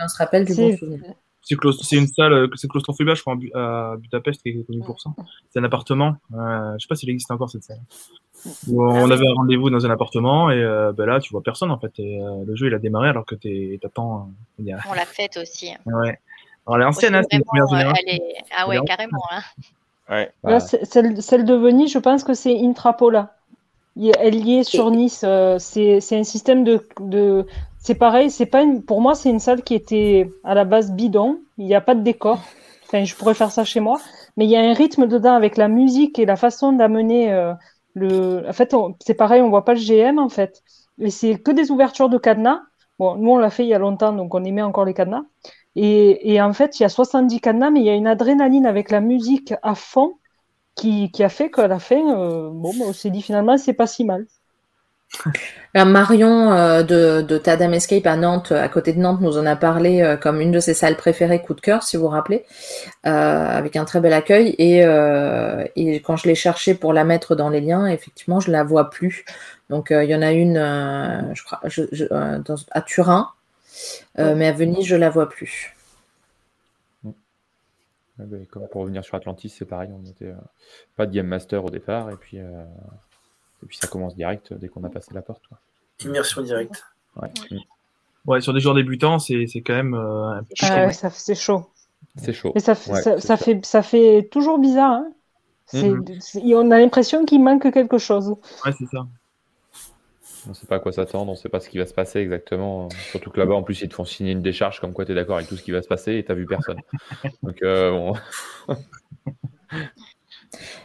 on 0.00 0.08
se 0.08 0.16
rappelle 0.16 0.44
du 0.44 0.54
bon 0.54 0.76
souvenir. 0.76 1.00
C'est 1.42 1.96
une 1.96 2.08
salle, 2.08 2.32
euh, 2.32 2.48
c'est 2.54 2.68
claustrophobia, 2.68 3.14
je 3.14 3.20
crois, 3.20 3.36
à 3.54 3.96
Budapest, 3.98 4.42
qui 4.42 4.48
est 4.48 4.66
connu 4.66 4.82
pour 4.82 5.00
ça. 5.00 5.10
C'est 5.50 5.60
un 5.60 5.64
appartement. 5.64 6.16
Euh, 6.34 6.72
je 6.78 6.82
sais 6.82 6.88
pas 6.88 6.96
s'il 6.96 7.10
existe 7.10 7.30
encore 7.30 7.50
cette 7.50 7.62
salle. 7.62 7.80
on 8.72 9.10
avait 9.10 9.26
un 9.26 9.34
rendez-vous 9.34 9.70
dans 9.70 9.86
un 9.86 9.90
appartement 9.90 10.50
et 10.50 10.60
ben 10.96 11.06
là, 11.06 11.18
tu 11.18 11.32
vois 11.32 11.42
personne 11.42 11.72
en 11.72 11.78
fait. 11.78 11.92
Et, 11.98 12.20
le 12.46 12.54
jeu 12.54 12.68
il 12.68 12.74
a 12.74 12.78
démarré 12.78 13.08
alors 13.08 13.26
que 13.26 13.34
tu 13.34 13.78
attends. 13.84 14.30
on 14.58 14.94
l'a 14.94 15.04
fait 15.04 15.36
aussi. 15.36 15.70
Ouais. 15.86 16.18
Alors, 16.66 16.78
l'ancienne, 16.78 17.14
hein, 17.14 17.22
c'est 17.30 17.42
Ah 18.56 18.68
ouais, 18.68 18.78
carrément. 18.86 19.22
Hein. 19.30 19.42
Ouais. 20.08 20.60
celle, 20.60 21.44
de 21.44 21.54
Venise, 21.54 21.92
je 21.92 21.98
pense 21.98 22.24
que 22.24 22.34
c'est 22.34 22.58
Intrapola. 22.60 23.34
elle 23.96 24.34
y 24.34 24.58
est 24.58 24.64
sur 24.64 24.90
Nice. 24.90 25.24
c'est 25.58 26.00
un 26.12 26.24
système 26.24 26.64
de, 26.64 26.86
de... 27.00 27.46
c'est 27.78 27.94
pareil. 27.94 28.30
C'est 28.30 28.46
pas 28.46 28.62
une... 28.62 28.82
pour 28.82 29.00
moi, 29.00 29.14
c'est 29.14 29.30
une 29.30 29.40
salle 29.40 29.62
qui 29.62 29.74
était 29.74 30.30
à 30.44 30.54
la 30.54 30.64
base 30.64 30.92
bidon. 30.92 31.40
Il 31.58 31.66
n'y 31.66 31.74
a 31.74 31.80
pas 31.80 31.94
de 31.94 32.02
décor. 32.02 32.40
Enfin, 32.84 33.04
je 33.04 33.14
pourrais 33.16 33.34
faire 33.34 33.50
ça 33.50 33.64
chez 33.64 33.80
moi, 33.80 33.98
mais 34.36 34.44
il 34.44 34.50
y 34.50 34.56
a 34.56 34.60
un 34.60 34.72
rythme 34.72 35.08
dedans 35.08 35.34
avec 35.34 35.56
la 35.56 35.66
musique 35.66 36.20
et 36.20 36.26
la 36.26 36.36
façon 36.36 36.72
d'amener 36.72 37.52
le. 37.94 38.48
En 38.48 38.52
fait, 38.52 38.74
c'est 39.00 39.14
pareil. 39.14 39.42
On 39.42 39.50
voit 39.50 39.64
pas 39.64 39.74
le 39.74 39.80
GM 39.80 40.18
en 40.18 40.28
fait. 40.28 40.62
Et 41.00 41.10
c'est 41.10 41.36
que 41.38 41.50
des 41.50 41.70
ouvertures 41.70 42.08
de 42.08 42.18
cadenas. 42.18 42.60
Bon, 42.98 43.16
nous 43.16 43.32
on 43.32 43.38
l'a 43.38 43.50
fait 43.50 43.64
il 43.64 43.68
y 43.68 43.74
a 43.74 43.78
longtemps, 43.78 44.12
donc 44.12 44.34
on 44.34 44.44
aimait 44.44 44.62
encore 44.62 44.84
les 44.84 44.94
cadenas. 44.94 45.24
Et, 45.78 46.40
en 46.40 46.54
fait, 46.54 46.80
il 46.80 46.84
y 46.84 46.86
a 46.86 46.88
70 46.88 47.40
cadenas, 47.40 47.70
mais 47.70 47.80
il 47.80 47.86
y 47.86 47.90
a 47.90 47.94
une 47.94 48.06
adrénaline 48.06 48.64
avec 48.64 48.90
la 48.90 49.00
musique 49.00 49.52
à 49.62 49.74
fond 49.74 50.14
qui, 50.74 51.10
a 51.20 51.28
fait 51.28 51.50
qu'à 51.50 51.68
la 51.68 51.78
fin, 51.78 52.18
euh, 52.18 52.48
bon, 52.50 52.72
bah, 52.78 52.86
on 52.88 52.92
s'est 52.94 53.10
dit 53.10 53.22
finalement, 53.22 53.58
c'est 53.58 53.74
pas 53.74 53.86
si 53.86 54.04
mal. 54.04 54.26
Marion 55.74 56.52
euh, 56.52 56.82
de, 56.82 57.38
Tadam 57.38 57.74
Escape 57.74 58.06
à 58.06 58.16
Nantes, 58.16 58.52
à 58.52 58.68
côté 58.68 58.94
de 58.94 58.98
Nantes, 58.98 59.20
nous 59.20 59.36
en 59.36 59.44
a 59.44 59.54
parlé 59.54 60.00
euh, 60.00 60.16
comme 60.16 60.40
une 60.40 60.50
de 60.50 60.60
ses 60.60 60.72
salles 60.72 60.96
préférées, 60.96 61.42
coup 61.42 61.54
de 61.54 61.60
cœur, 61.60 61.82
si 61.82 61.96
vous 61.98 62.04
vous 62.04 62.08
rappelez, 62.08 62.44
avec 63.02 63.76
un 63.76 63.84
très 63.84 64.00
bel 64.00 64.14
accueil. 64.14 64.54
Et, 64.58 64.80
quand 66.00 66.16
je 66.16 66.26
l'ai 66.26 66.34
cherchée 66.34 66.74
pour 66.74 66.94
la 66.94 67.04
mettre 67.04 67.36
dans 67.36 67.50
les 67.50 67.60
liens, 67.60 67.86
effectivement, 67.86 68.40
je 68.40 68.50
la 68.50 68.64
vois 68.64 68.88
plus. 68.88 69.26
Donc, 69.68 69.88
il 69.90 70.08
y 70.08 70.14
en 70.14 70.22
a 70.22 70.32
une, 70.32 71.32
je 71.34 71.44
crois, 71.44 71.60
à 72.70 72.80
Turin, 72.80 73.28
euh, 74.18 74.34
mais 74.34 74.46
à 74.46 74.52
Venise, 74.52 74.86
je 74.86 74.96
la 74.96 75.10
vois 75.10 75.28
plus. 75.28 75.74
Bah, 78.18 78.24
comme 78.50 78.66
pour 78.68 78.80
revenir 78.80 79.04
sur 79.04 79.14
Atlantis, 79.14 79.50
c'est 79.50 79.66
pareil, 79.66 79.90
on 79.92 79.98
n'était 79.98 80.28
euh, 80.28 80.34
pas 80.96 81.06
de 81.06 81.12
Game 81.12 81.26
Master 81.26 81.64
au 81.64 81.70
départ, 81.70 82.10
et 82.10 82.16
puis, 82.16 82.38
euh, 82.38 82.64
et 83.62 83.66
puis 83.66 83.76
ça 83.76 83.88
commence 83.88 84.16
direct 84.16 84.54
dès 84.54 84.68
qu'on 84.68 84.84
a 84.84 84.88
passé 84.88 85.12
la 85.12 85.20
porte. 85.20 85.42
Immersion 86.00 86.42
directe. 86.42 86.82
Ouais. 87.16 87.30
ouais. 88.26 88.40
sur 88.40 88.54
des 88.54 88.60
joueurs 88.60 88.74
débutants, 88.74 89.18
c'est 89.18 89.46
quand 89.56 89.74
même 89.74 89.94
un 89.94 90.42
peu 90.42 90.54
ah 90.62 90.90
c'est 90.92 91.34
chaud. 91.34 91.66
C'est 92.16 92.32
chaud. 92.32 92.52
Mais 92.54 92.60
ça, 92.60 92.74
ça, 92.74 93.36
fait, 93.36 93.64
ça 93.64 93.82
fait 93.82 94.28
toujours 94.30 94.58
bizarre. 94.58 94.92
Hein. 94.92 95.12
Mm-hmm. 95.74 96.54
On 96.54 96.70
a 96.70 96.78
l'impression 96.78 97.26
qu'il 97.26 97.42
manque 97.42 97.70
quelque 97.70 97.98
chose. 97.98 98.34
Ouais, 98.64 98.72
c'est 98.78 98.86
ça. 98.86 99.06
On 100.46 100.50
ne 100.50 100.54
sait 100.54 100.66
pas 100.66 100.76
à 100.76 100.78
quoi 100.78 100.92
s'attendre, 100.92 101.28
on 101.28 101.34
ne 101.34 101.38
sait 101.38 101.48
pas 101.48 101.58
ce 101.58 101.68
qui 101.68 101.78
va 101.78 101.86
se 101.86 101.94
passer 101.94 102.20
exactement. 102.20 102.88
Surtout 103.10 103.30
que 103.30 103.40
là-bas, 103.40 103.54
en 103.54 103.62
plus, 103.62 103.80
ils 103.80 103.88
te 103.88 103.94
font 103.94 104.04
signer 104.04 104.30
une 104.32 104.42
décharge 104.42 104.80
comme 104.80 104.92
quoi 104.92 105.04
tu 105.04 105.12
es 105.12 105.14
d'accord 105.14 105.36
avec 105.36 105.48
tout 105.48 105.56
ce 105.56 105.62
qui 105.62 105.72
va 105.72 105.82
se 105.82 105.88
passer 105.88 106.14
et 106.14 106.24
tu 106.24 106.30
n'as 106.30 106.36
vu 106.36 106.46
personne. 106.46 106.78
Donc, 107.42 107.62
euh, 107.62 108.12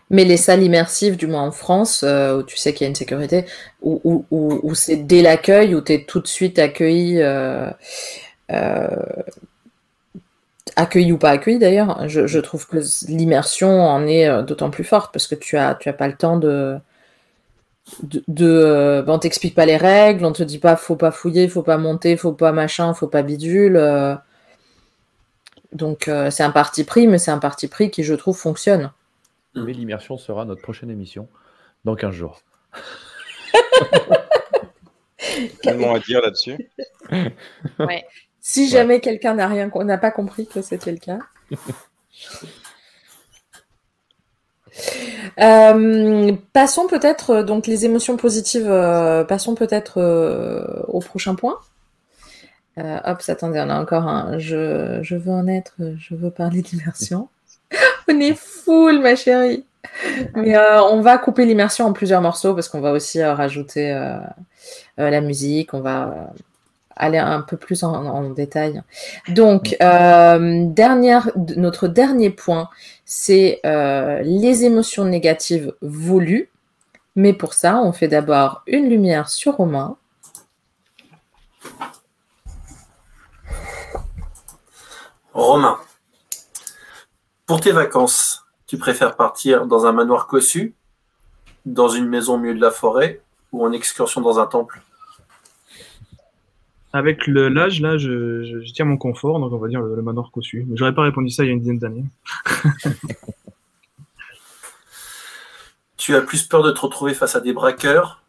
Mais 0.09 0.25
les 0.25 0.38
salles 0.38 0.64
immersives, 0.64 1.15
du 1.15 1.27
moins 1.27 1.43
en 1.43 1.51
France, 1.51 2.03
euh, 2.03 2.40
où 2.40 2.43
tu 2.43 2.57
sais 2.57 2.73
qu'il 2.73 2.85
y 2.85 2.88
a 2.88 2.90
une 2.90 2.95
sécurité, 2.95 3.45
où, 3.81 4.73
c'est 4.73 4.98
dès 4.98 5.22
l'accueil, 5.22 5.75
où 5.75 5.81
tu 5.81 5.93
es 5.93 6.06
tout 6.06 6.19
de 6.19 6.27
suite 6.27 6.57
accueilli, 6.57 7.22
euh, 7.22 7.69
accueilli 10.75 11.11
ou 11.11 11.17
pas 11.17 11.30
accueilli 11.30 11.59
d'ailleurs, 11.59 12.09
je, 12.09 12.40
trouve 12.40 12.67
que 12.67 12.80
l'immersion 13.07 13.69
en 13.69 14.07
est 14.07 14.43
d'autant 14.43 14.72
plus 14.72 14.83
forte 14.83 15.14
parce 15.14 15.27
que 15.27 15.35
tu 15.35 15.56
as, 15.57 15.75
tu 15.75 15.88
as 15.88 15.93
pas 15.93 16.07
le 16.07 16.15
temps 16.15 16.38
de, 16.38 16.77
de, 18.03 18.45
euh, 18.45 19.02
ben, 19.02 19.14
on 19.14 19.20
t'explique 19.20 19.56
pas 19.56 19.66
les 19.66 19.78
règles, 19.78 20.26
on 20.26 20.32
te 20.32 20.44
dit 20.44 20.60
pas 20.60 20.76
faut 20.76 20.95
pas 20.95 21.11
fouiller, 21.11 21.48
faut 21.48 21.64
pas 21.64 21.78
monter, 21.78 22.18
faut 22.18 22.34
pas 22.34 22.52
machin, 22.52 22.94
faut 22.94 23.08
pas 23.08 23.24
bidule. 23.24 23.78
Euh. 23.78 24.16
donc 25.74 26.08
euh, 26.08 26.32
c'est 26.32 26.44
un 26.44 26.52
parti 26.52 26.84
pris, 26.84 27.08
mais 27.08 27.18
c'est 27.18 27.32
un 27.32 27.40
parti 27.40 27.68
pris 27.68 27.92
qui 27.92 28.03
je 28.03 28.14
trouve 28.14 28.38
fonctionne. 28.38 28.92
Mais 29.56 29.74
l'immersion 29.74 30.18
sera 30.18 30.45
notre 30.45 30.61
prochaine 30.61 30.90
émission 30.90 31.28
dans 31.84 31.95
15 31.95 32.14
jours. 32.14 32.42
Tellement 35.61 35.94
à 35.94 36.00
dire 36.00 36.22
là-dessus. 36.22 36.70
Si 38.40 38.70
jamais 38.70 39.02
quelqu'un 39.02 39.36
n'a 39.36 39.48
rien, 39.48 39.70
n'a 39.84 39.98
pas 39.98 40.11
compris 40.11 40.48
que 40.48 40.61
c'était 40.61 40.92
le 40.92 40.98
cas. 40.98 41.20
Euh, 45.40 46.32
passons 46.53 46.88
peut-être 46.88 47.30
euh, 47.32 47.43
donc 47.43 47.67
les 47.67 47.85
émotions 47.85 48.17
positives. 48.17 48.69
Euh, 48.69 49.24
passons 49.24 49.56
peut-être 49.56 50.01
au 50.88 51.00
prochain 51.00 51.35
point. 51.35 51.58
hop, 52.77 53.22
attendez, 53.27 53.59
on 53.66 53.69
a 53.69 53.80
encore 53.80 54.08
un. 54.08 54.38
Je, 54.40 55.00
je 55.01 55.16
veux 55.16 55.32
en 55.32 55.48
être. 55.48 55.75
Je 55.98 56.16
veux 56.16 56.32
parler 56.32 56.61
d'immersion. 56.61 57.30
on 58.08 58.19
est 58.19 58.38
full, 58.38 59.00
ma 59.00 59.16
chérie. 59.16 59.66
Mais 60.35 60.56
on 60.58 61.01
va 61.01 61.17
couper 61.17 61.45
l'immersion 61.45 61.85
en 61.88 61.93
plusieurs 61.93 62.22
morceaux 62.22 62.53
parce 62.53 62.69
qu'on 62.69 62.82
va 62.82 62.91
aussi 62.91 63.24
rajouter 63.24 63.91
la 64.98 65.22
musique. 65.22 65.74
On 65.74 65.82
va 65.82 66.32
aller 66.95 67.18
un 67.18 67.42
peu 67.42 67.58
plus 67.58 67.84
en, 67.84 68.30
détail. 68.30 68.82
Donc, 69.30 69.76
dernière, 69.80 71.30
notre 71.58 71.88
dernier 71.88 72.30
point, 72.30 72.70
c'est 73.14 73.60
euh, 73.66 74.22
les 74.24 74.64
émotions 74.64 75.03
négatives 75.03 75.74
voulues. 75.82 76.50
Mais 77.18 77.34
pour 77.34 77.53
ça, 77.53 77.82
on 77.82 77.92
fait 77.92 78.08
d'abord 78.08 78.64
une 78.68 78.90
lumière 78.90 79.28
sur 79.30 79.56
Romain. 79.56 79.98
Romain, 85.34 85.78
pour 87.45 87.60
tes 87.60 87.74
vacances, 87.74 88.45
tu 88.66 88.78
préfères 88.78 89.18
partir 89.18 89.66
dans 89.66 89.86
un 89.86 89.92
manoir 89.92 90.28
cossu, 90.28 90.74
dans 91.66 91.90
une 91.90 92.08
maison 92.08 92.36
au 92.36 92.38
milieu 92.38 92.56
de 92.56 92.61
la 92.61 92.72
forêt 92.72 93.22
ou 93.52 93.66
en 93.66 93.74
excursion 93.74 94.22
dans 94.22 94.40
un 94.40 94.48
temple? 94.48 94.82
Avec 96.94 97.28
l'âge, 97.28 97.82
là, 97.82 97.98
je, 97.98 98.60
tiens 98.74 98.86
mon 98.86 98.98
confort, 98.98 99.40
donc 99.40 99.53
on 99.53 99.58
va 99.58 99.68
dire 99.68 99.82
le, 99.82 100.02
manoir 100.02 100.32
cossu. 100.32 100.66
Mais 100.68 100.76
j'aurais 100.76 100.94
pas 100.94 101.03
répondu 101.03 101.30
ça 101.30 101.44
il 101.44 101.48
y 101.48 101.50
a 101.50 101.53
une 101.53 101.60
dizaine 101.60 101.80
d'années. 101.80 102.06
tu 105.98 106.16
as 106.16 106.22
plus 106.22 106.44
peur 106.44 106.64
de 106.64 106.72
te 106.72 106.80
retrouver 106.80 107.14
face 107.14 107.36
à 107.36 107.40
des 107.40 107.53
braqueurs, 107.53 108.24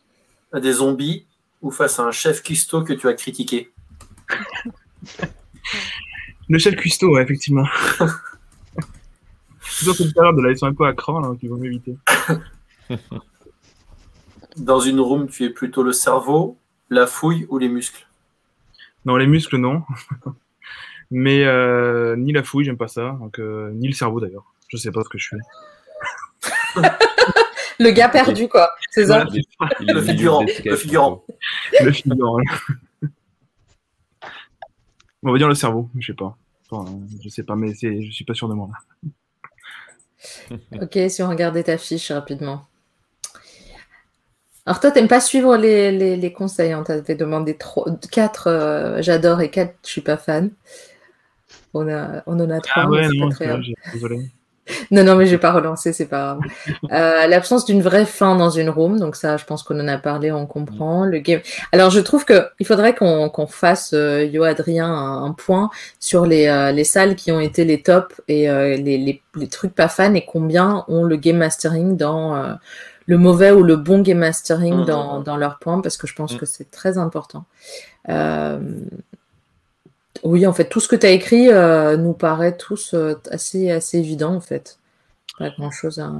à 0.52 0.60
des 0.60 0.74
zombies 0.74 1.26
ou 1.60 1.70
face 1.70 1.98
à 1.98 2.04
un 2.04 2.12
chef 2.12 2.42
cuistot 2.42 2.84
que 2.84 2.92
tu 2.92 3.08
as 3.08 3.14
critiqué? 3.14 3.72
Le 6.48 6.58
chef 6.58 6.76
cuistot, 6.76 7.18
effectivement. 7.18 7.66
Toujours 9.78 9.96
cette 9.96 10.12
période 10.12 10.36
de 10.36 10.54
sont 10.54 10.66
un 10.66 10.74
peu 10.74 10.84
à 10.84 10.92
cran, 10.92 11.20
là, 11.20 11.30
qu'il 11.38 11.48
vaut 11.48 11.56
mieux 11.56 11.70
éviter. 11.72 11.96
Dans 14.56 14.80
une 14.80 15.00
room, 15.00 15.28
tu 15.28 15.44
es 15.44 15.50
plutôt 15.50 15.82
le 15.82 15.92
cerveau, 15.92 16.58
la 16.90 17.06
fouille 17.06 17.46
ou 17.48 17.58
les 17.58 17.68
muscles? 17.68 18.06
Non, 19.04 19.16
les 19.16 19.26
muscles, 19.26 19.56
non. 19.56 19.82
Mais 21.10 21.44
euh, 21.44 22.16
ni 22.16 22.32
la 22.32 22.42
fouille, 22.42 22.64
j'aime 22.64 22.78
pas 22.78 22.88
ça. 22.88 23.18
Donc, 23.20 23.38
euh, 23.38 23.70
ni 23.74 23.86
le 23.86 23.92
cerveau 23.92 24.20
d'ailleurs. 24.20 24.54
Je 24.68 24.78
sais 24.78 24.90
pas 24.90 25.02
ce 25.02 25.08
que 25.10 25.18
je 25.18 25.28
fais. 25.28 25.36
le 27.78 27.90
gars 27.90 28.08
perdu, 28.08 28.48
quoi. 28.48 28.70
C'est 28.90 29.06
ça 29.06 29.24
le, 29.80 30.00
figurant. 30.00 30.44
Le 30.64 30.76
figurant. 30.76 31.22
Le 31.82 31.92
figurant. 31.92 32.38
On 35.22 35.30
va 35.30 35.38
dire 35.38 35.48
le 35.48 35.54
cerveau, 35.54 35.88
je 35.98 36.06
sais 36.08 36.14
pas. 36.16 36.36
Enfin, 36.70 36.98
je 37.22 37.28
sais 37.28 37.44
pas, 37.44 37.54
mais 37.54 37.74
je 37.74 38.10
suis 38.10 38.24
pas 38.24 38.34
sûr 38.34 38.48
de 38.48 38.54
moi. 38.54 38.70
ok, 40.80 40.98
si 41.08 41.22
on 41.22 41.28
regardait 41.28 41.62
ta 41.62 41.76
fiche 41.78 42.10
rapidement. 42.10 42.66
Alors 44.66 44.78
toi, 44.80 44.90
t'aimes 44.90 45.08
pas 45.08 45.20
suivre 45.20 45.56
les, 45.56 45.90
les, 45.90 46.16
les 46.16 46.32
conseils. 46.32 46.74
On 46.74 46.84
t'avait 46.84 47.14
demandé 47.14 47.56
4, 48.10 48.46
euh, 48.46 49.02
j'adore 49.02 49.40
et 49.40 49.50
4, 49.50 49.74
je 49.84 49.90
suis 49.90 50.00
pas 50.00 50.16
fan. 50.16 50.50
On, 51.74 51.88
a, 51.88 52.22
on 52.26 52.38
en 52.38 52.50
a 52.50 52.60
trois. 52.60 52.84
Ah 52.84 52.88
ouais, 52.88 53.08
non, 53.08 53.28
désolé. 53.92 54.30
non, 54.90 55.02
non, 55.02 55.16
mais 55.16 55.26
j'ai 55.26 55.38
pas 55.38 55.52
relancé, 55.52 55.92
c'est 55.92 56.06
pas 56.06 56.38
grave. 56.38 56.40
Euh, 56.92 57.26
L'absence 57.26 57.64
d'une 57.64 57.80
vraie 57.80 58.04
fin 58.04 58.36
dans 58.36 58.50
une 58.50 58.68
room, 58.68 58.98
donc 58.98 59.16
ça, 59.16 59.36
je 59.36 59.44
pense 59.44 59.62
qu'on 59.62 59.80
en 59.80 59.88
a 59.88 59.98
parlé, 59.98 60.30
on 60.30 60.46
comprend. 60.46 61.04
Le 61.04 61.18
game. 61.18 61.40
Alors, 61.72 61.90
je 61.90 62.00
trouve 62.00 62.24
que 62.24 62.48
il 62.60 62.66
faudrait 62.66 62.94
qu'on 62.94 63.46
fasse, 63.48 63.92
euh, 63.94 64.24
Yo 64.24 64.42
Adrien, 64.42 64.92
un, 64.92 65.32
point 65.32 65.70
sur 65.98 66.26
les, 66.26 66.46
euh, 66.46 66.70
les 66.70 66.84
salles 66.84 67.16
qui 67.16 67.32
ont 67.32 67.40
été 67.40 67.64
les 67.64 67.82
tops 67.82 68.20
et 68.28 68.46
les, 68.48 68.76
les, 68.98 69.22
les, 69.34 69.48
trucs 69.48 69.74
pas 69.74 69.88
fans 69.88 70.14
et 70.14 70.24
combien 70.24 70.84
ont 70.88 71.04
le 71.04 71.16
game 71.16 71.38
mastering 71.38 71.96
dans 71.96 72.56
le 73.06 73.18
mauvais 73.18 73.50
ou 73.50 73.62
le 73.62 73.76
bon 73.76 74.02
game 74.02 74.18
mastering 74.18 74.82
mmh, 74.82 74.84
dans, 74.84 75.18
mmh, 75.18 75.20
mmh. 75.20 75.24
dans 75.24 75.36
leur 75.36 75.58
point 75.58 75.80
parce 75.80 75.96
que 75.96 76.06
je 76.06 76.14
pense 76.14 76.36
que 76.36 76.46
c'est 76.46 76.70
très 76.70 76.98
important. 76.98 77.44
Euh, 78.08 78.60
oui, 80.22 80.46
en 80.46 80.52
fait, 80.52 80.68
tout 80.68 80.80
ce 80.80 80.88
que 80.88 80.96
tu 80.96 81.06
as 81.06 81.10
écrit 81.10 81.48
euh, 81.48 81.96
nous 81.96 82.12
paraît 82.12 82.56
tous 82.56 82.94
euh, 82.94 83.14
assez, 83.30 83.70
assez 83.70 83.98
évident, 83.98 84.34
en 84.34 84.40
fait. 84.40 84.78
Pas 85.38 85.50
grand-chose 85.50 85.98
à. 85.98 86.12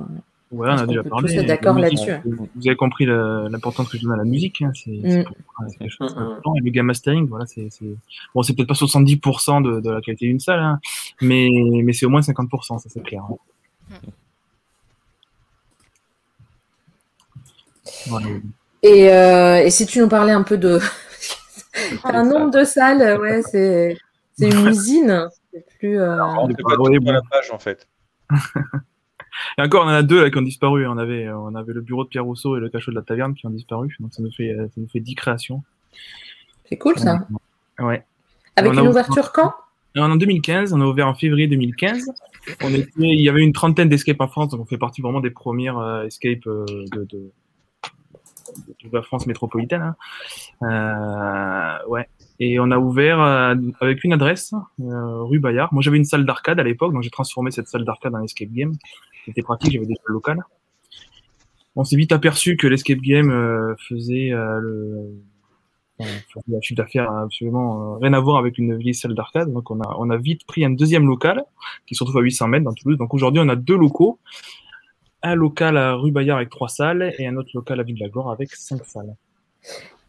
Ouais, 0.50 0.68
on 0.68 0.76
a 0.76 0.86
déjà 0.86 1.02
parlé. 1.02 1.42
d'accord 1.44 1.78
là-dessus. 1.78 2.12
Vous 2.26 2.48
avez 2.66 2.76
compris 2.76 3.06
l'importance 3.06 3.88
que 3.88 3.96
je 3.96 4.02
donne 4.02 4.12
à 4.12 4.16
la 4.16 4.24
musique. 4.24 4.60
Hein, 4.60 4.72
c'est 4.74 4.90
Et 4.90 5.00
le 5.00 6.70
game 6.70 6.84
mastering, 6.84 7.26
voilà, 7.26 7.46
c'est 7.46 7.68
bon, 8.34 8.42
c'est 8.42 8.54
peut-être 8.54 8.68
pas 8.68 8.74
70% 8.74 9.62
de, 9.62 9.80
de, 9.80 9.90
la 9.90 10.02
qualité 10.02 10.26
d'une 10.26 10.40
salle, 10.40 10.60
hein, 10.60 10.78
mais, 11.22 11.48
mais 11.82 11.94
c'est 11.94 12.04
au 12.04 12.10
moins 12.10 12.20
50%, 12.20 12.80
ça 12.80 12.88
c'est 12.90 13.02
clair. 13.02 13.22
Hein. 13.90 13.96
Et, 18.82 19.06
et, 19.06 19.70
si 19.70 19.86
tu 19.86 20.00
nous 20.00 20.08
parlais 20.08 20.32
un 20.32 20.42
peu 20.42 20.58
de 20.58 20.80
un 22.04 22.24
nombre 22.24 22.50
de 22.50 22.64
salles, 22.64 23.20
ouais, 23.20 23.42
c'est 23.42 23.96
une 24.38 24.68
usine. 24.68 25.28
C'est 25.52 25.64
plus. 25.78 26.00
On 26.00 26.48
ne 26.48 26.54
peut 26.54 26.62
pas 26.62 27.12
la 27.12 27.22
page 27.30 27.50
en 27.52 27.58
fait. 27.58 27.88
Et 29.58 29.62
encore, 29.62 29.84
on 29.84 29.88
en 29.88 29.94
a 29.94 30.02
deux 30.02 30.22
là, 30.22 30.30
qui 30.30 30.38
ont 30.38 30.42
disparu. 30.42 30.86
On 30.86 30.98
avait, 30.98 31.28
on 31.30 31.54
avait 31.54 31.72
le 31.72 31.80
bureau 31.80 32.04
de 32.04 32.08
Pierre 32.08 32.24
Rousseau 32.24 32.56
et 32.56 32.60
le 32.60 32.68
cachot 32.68 32.90
de 32.90 32.96
la 32.96 33.02
taverne 33.02 33.34
qui 33.34 33.46
ont 33.46 33.50
disparu. 33.50 33.96
Donc 33.98 34.12
ça 34.12 34.22
nous 34.22 34.30
fait, 34.30 34.54
ça 34.56 34.80
nous 34.80 34.88
fait 34.88 35.00
10 35.00 35.14
créations. 35.14 35.62
C'est 36.68 36.76
cool 36.76 36.98
ça. 36.98 37.26
Ouais. 37.78 38.04
Avec 38.56 38.72
une 38.72 38.88
ouverture 38.88 39.32
quand? 39.32 39.52
En 39.96 40.16
2015, 40.16 40.72
on 40.72 40.80
a 40.80 40.86
ouvert 40.86 41.06
en 41.06 41.14
février 41.14 41.46
2015. 41.48 42.06
On 42.62 42.72
était, 42.72 42.90
il 42.96 43.20
y 43.20 43.28
avait 43.28 43.42
une 43.42 43.52
trentaine 43.52 43.88
d'escapes 43.88 44.20
en 44.20 44.28
France, 44.28 44.48
donc 44.48 44.60
on 44.60 44.64
fait 44.64 44.78
partie 44.78 45.02
vraiment 45.02 45.20
des 45.20 45.30
premières 45.30 45.78
euh, 45.78 46.04
escapes 46.04 46.46
euh, 46.46 46.64
de, 46.92 47.04
de, 47.04 47.30
de, 48.84 48.90
la 48.92 49.02
France 49.02 49.26
métropolitaine. 49.26 49.82
Hein. 49.82 49.96
Euh, 50.62 51.88
ouais. 51.88 52.08
Et 52.40 52.58
on 52.58 52.70
a 52.70 52.78
ouvert 52.78 53.20
euh, 53.20 53.54
avec 53.80 54.04
une 54.04 54.12
adresse, 54.12 54.54
euh, 54.80 55.22
rue 55.22 55.38
Bayard. 55.38 55.72
Moi, 55.72 55.82
j'avais 55.82 55.96
une 55.96 56.04
salle 56.04 56.24
d'arcade 56.24 56.58
à 56.60 56.62
l'époque, 56.62 56.92
donc 56.92 57.02
j'ai 57.02 57.10
transformé 57.10 57.50
cette 57.50 57.68
salle 57.68 57.84
d'arcade 57.84 58.14
en 58.14 58.22
escape 58.22 58.50
game. 58.50 58.72
C'était 59.26 59.42
pratique, 59.42 59.72
j'avais 59.72 59.86
des 59.86 59.94
salles 59.94 60.12
locales. 60.12 60.42
On 61.76 61.84
s'est 61.84 61.96
vite 61.96 62.12
aperçu 62.12 62.56
que 62.56 62.66
l'escape 62.66 62.98
game 62.98 63.30
faisait 63.88 64.32
un 64.32 64.66
chiffre 66.60 66.76
d'affaires 66.76 67.10
absolument 67.10 67.94
rien 67.98 68.12
à 68.12 68.20
voir 68.20 68.36
avec 68.36 68.58
une 68.58 68.76
vieille 68.76 68.94
salle 68.94 69.14
d'arcade. 69.14 69.50
Donc 69.50 69.70
on 69.70 69.80
a, 69.80 69.96
on 69.98 70.10
a 70.10 70.18
vite 70.18 70.44
pris 70.44 70.66
un 70.66 70.70
deuxième 70.70 71.06
local 71.06 71.44
qui 71.86 71.94
se 71.94 72.04
retrouve 72.04 72.20
à 72.20 72.24
800 72.24 72.48
mètres 72.48 72.64
dans 72.64 72.74
Toulouse. 72.74 72.98
Donc 72.98 73.14
aujourd'hui 73.14 73.40
on 73.42 73.48
a 73.48 73.56
deux 73.56 73.76
locaux. 73.76 74.18
Un 75.22 75.34
local 75.34 75.76
à 75.76 75.94
rue 75.94 76.10
Bayard 76.10 76.38
avec 76.38 76.50
trois 76.50 76.68
salles 76.68 77.14
et 77.18 77.26
un 77.26 77.36
autre 77.36 77.50
local 77.54 77.78
à 77.80 77.82
Ville-de-la-Gore 77.82 78.30
avec 78.30 78.50
cinq 78.54 78.84
salles. 78.84 79.14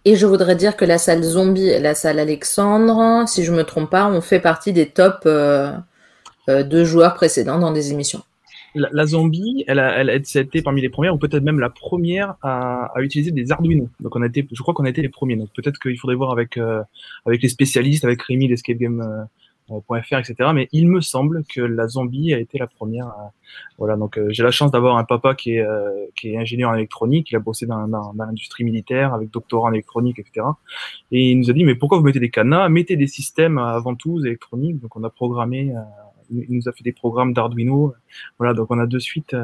Et 0.06 0.16
je 0.16 0.26
voudrais 0.26 0.56
dire 0.56 0.76
que 0.76 0.86
la 0.86 0.98
salle 0.98 1.24
Zombie 1.24 1.70
et 1.70 1.80
la 1.80 1.96
salle 1.96 2.20
Alexandre, 2.20 3.28
si 3.28 3.44
je 3.44 3.54
me 3.54 3.64
trompe 3.64 3.90
pas, 3.90 4.08
ont 4.08 4.22
fait 4.22 4.40
partie 4.40 4.74
des 4.74 4.88
top 4.88 5.22
euh, 5.26 5.72
euh, 6.50 6.64
deux 6.64 6.84
joueurs 6.84 7.14
précédents 7.14 7.60
dans 7.60 7.72
des 7.72 7.92
émissions. 7.92 8.22
La, 8.76 9.06
Zombie, 9.06 9.64
elle 9.68 9.78
a, 9.78 10.00
elle 10.00 10.10
a 10.10 10.16
été 10.16 10.64
parmi 10.64 10.82
les 10.82 10.90
premières, 10.90 11.14
ou 11.14 11.20
peut-être 11.20 11.44
même 11.44 11.60
la 11.60 11.70
première 11.70 12.34
à, 12.42 12.92
à, 12.96 13.02
utiliser 13.02 13.30
des 13.30 13.52
Arduino. 13.52 13.88
Donc 14.00 14.16
on 14.16 14.24
a 14.24 14.26
été, 14.26 14.48
je 14.52 14.62
crois 14.64 14.74
qu'on 14.74 14.86
a 14.86 14.90
été 14.90 15.04
les 15.04 15.10
premiers. 15.10 15.36
Donc 15.36 15.50
peut-être 15.56 15.78
qu'il 15.78 15.98
faudrait 16.00 16.16
voir 16.16 16.32
avec 16.32 16.58
euh, 16.58 16.82
avec 17.28 17.44
les 17.44 17.50
spécialistes, 17.50 18.04
avec 18.04 18.24
Rémi, 18.24 18.48
l'escape 18.48 18.78
game 18.78 19.28
.fr, 19.82 20.18
etc. 20.18 20.52
Mais 20.54 20.68
il 20.72 20.88
me 20.88 21.02
semble 21.02 21.44
que 21.46 21.62
la 21.62 21.88
zombie 21.88 22.34
a 22.34 22.40
été 22.40 22.58
la 22.58 22.68
première. 22.68 23.14
voilà, 23.78 23.96
donc 23.96 24.18
euh, 24.18 24.28
j'ai 24.30 24.44
la 24.44 24.52
chance 24.52 24.72
d'avoir 24.72 24.98
un 24.98 25.04
papa 25.04 25.36
qui 25.36 25.56
est, 25.56 25.62
euh, 25.62 26.06
qui 26.16 26.30
est 26.30 26.38
ingénieur 26.38 26.72
en 26.72 26.76
électronique, 26.76 27.32
il 27.32 27.36
a 27.36 27.40
bossé 27.40 27.66
dans, 27.66 28.14
l'industrie 28.18 28.64
militaire 28.64 29.14
avec 29.14 29.32
doctorat 29.32 29.70
en 29.70 29.74
électronique, 29.74 30.20
etc. 30.20 30.46
Et 31.12 31.32
il 31.32 31.40
nous 31.40 31.50
a 31.50 31.54
dit, 31.54 31.64
mais 31.64 31.76
pourquoi 31.76 31.98
vous 31.98 32.04
mettez 32.04 32.20
des 32.20 32.30
cadenas? 32.30 32.70
Mettez 32.70 32.96
des 32.96 33.08
systèmes 33.08 33.58
avant 33.58 33.96
tout 33.96 34.20
électroniques. 34.26 34.80
Donc 34.80 34.96
on 34.96 35.04
a 35.04 35.10
programmé, 35.10 35.74
euh, 35.76 35.80
il 36.32 36.56
nous 36.56 36.68
a 36.68 36.72
fait 36.72 36.84
des 36.84 36.94
programmes 36.94 37.34
d'Arduino. 37.34 37.94
Voilà, 38.38 38.54
donc 38.54 38.68
on 38.70 38.80
a 38.80 38.88
de 38.88 39.00
suite 39.00 39.36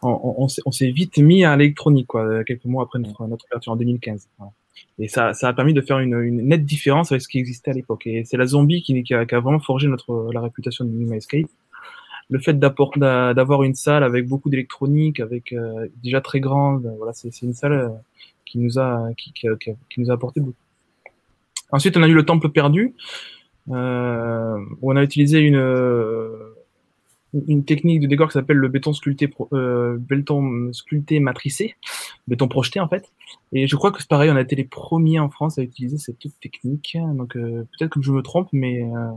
on, 0.00 0.48
s'est 0.48 0.90
vite 0.90 1.18
mis 1.18 1.44
à 1.44 1.56
l'électronique, 1.56 2.06
quoi, 2.06 2.44
quelques 2.44 2.66
mois 2.66 2.84
après 2.84 3.00
notre, 3.00 3.26
notre 3.26 3.46
ouverture 3.46 3.72
en 3.72 3.76
2015. 3.76 4.28
Voilà. 4.38 4.52
Et 4.98 5.08
ça, 5.08 5.32
ça 5.32 5.48
a 5.48 5.52
permis 5.52 5.74
de 5.74 5.80
faire 5.80 5.98
une, 5.98 6.20
une, 6.20 6.48
nette 6.48 6.64
différence 6.64 7.12
avec 7.12 7.22
ce 7.22 7.28
qui 7.28 7.38
existait 7.38 7.70
à 7.70 7.74
l'époque. 7.74 8.06
Et 8.06 8.24
c'est 8.24 8.36
la 8.36 8.46
zombie 8.46 8.82
qui, 8.82 9.02
qui, 9.02 9.14
a, 9.14 9.24
vraiment 9.24 9.60
forgé 9.60 9.86
notre, 9.88 10.30
la 10.32 10.40
réputation 10.40 10.84
de 10.84 10.90
Minima 10.90 11.16
Escape. 11.16 11.46
Le 12.30 12.38
fait 12.40 12.58
d'avoir 12.58 13.62
une 13.62 13.74
salle 13.74 14.04
avec 14.04 14.26
beaucoup 14.26 14.50
d'électronique, 14.50 15.20
avec 15.20 15.52
euh, 15.52 15.88
déjà 16.02 16.20
très 16.20 16.40
grande, 16.40 16.92
voilà, 16.98 17.12
c'est 17.14 17.30
une 17.42 17.54
salle 17.54 17.72
euh, 17.72 17.88
qui 18.44 18.58
nous 18.58 18.78
a, 18.78 19.08
qui, 19.16 19.32
qui, 19.32 19.46
qui, 19.88 20.00
nous 20.00 20.10
a 20.10 20.14
apporté 20.14 20.40
beaucoup. 20.40 20.56
Ensuite, 21.70 21.96
on 21.96 22.02
a 22.02 22.08
eu 22.08 22.14
le 22.14 22.26
Temple 22.26 22.50
perdu, 22.50 22.94
euh, 23.70 24.58
où 24.80 24.92
on 24.92 24.96
a 24.96 25.02
utilisé 25.02 25.38
une, 25.38 25.56
une 27.34 27.64
technique 27.64 28.00
de 28.00 28.06
décor 28.06 28.28
qui 28.28 28.34
s'appelle 28.34 28.56
le 28.56 28.68
béton 28.68 28.92
sculpté, 28.92 29.30
euh, 29.52 29.96
béton 29.98 30.72
sculpté 30.72 31.20
matricé, 31.20 31.76
béton 32.26 32.48
projeté 32.48 32.80
en 32.80 32.88
fait. 32.88 33.12
Et 33.52 33.66
je 33.66 33.76
crois 33.76 33.92
que 33.92 34.00
c'est 34.00 34.08
pareil, 34.08 34.30
on 34.30 34.36
a 34.36 34.40
été 34.40 34.56
les 34.56 34.64
premiers 34.64 35.18
en 35.18 35.28
France 35.28 35.58
à 35.58 35.62
utiliser 35.62 35.98
cette 35.98 36.18
technique. 36.40 36.96
Donc 37.14 37.36
euh, 37.36 37.66
peut-être 37.78 37.90
que 37.90 38.02
je 38.02 38.12
me 38.12 38.22
trompe, 38.22 38.48
mais 38.52 38.82
euh, 38.82 39.10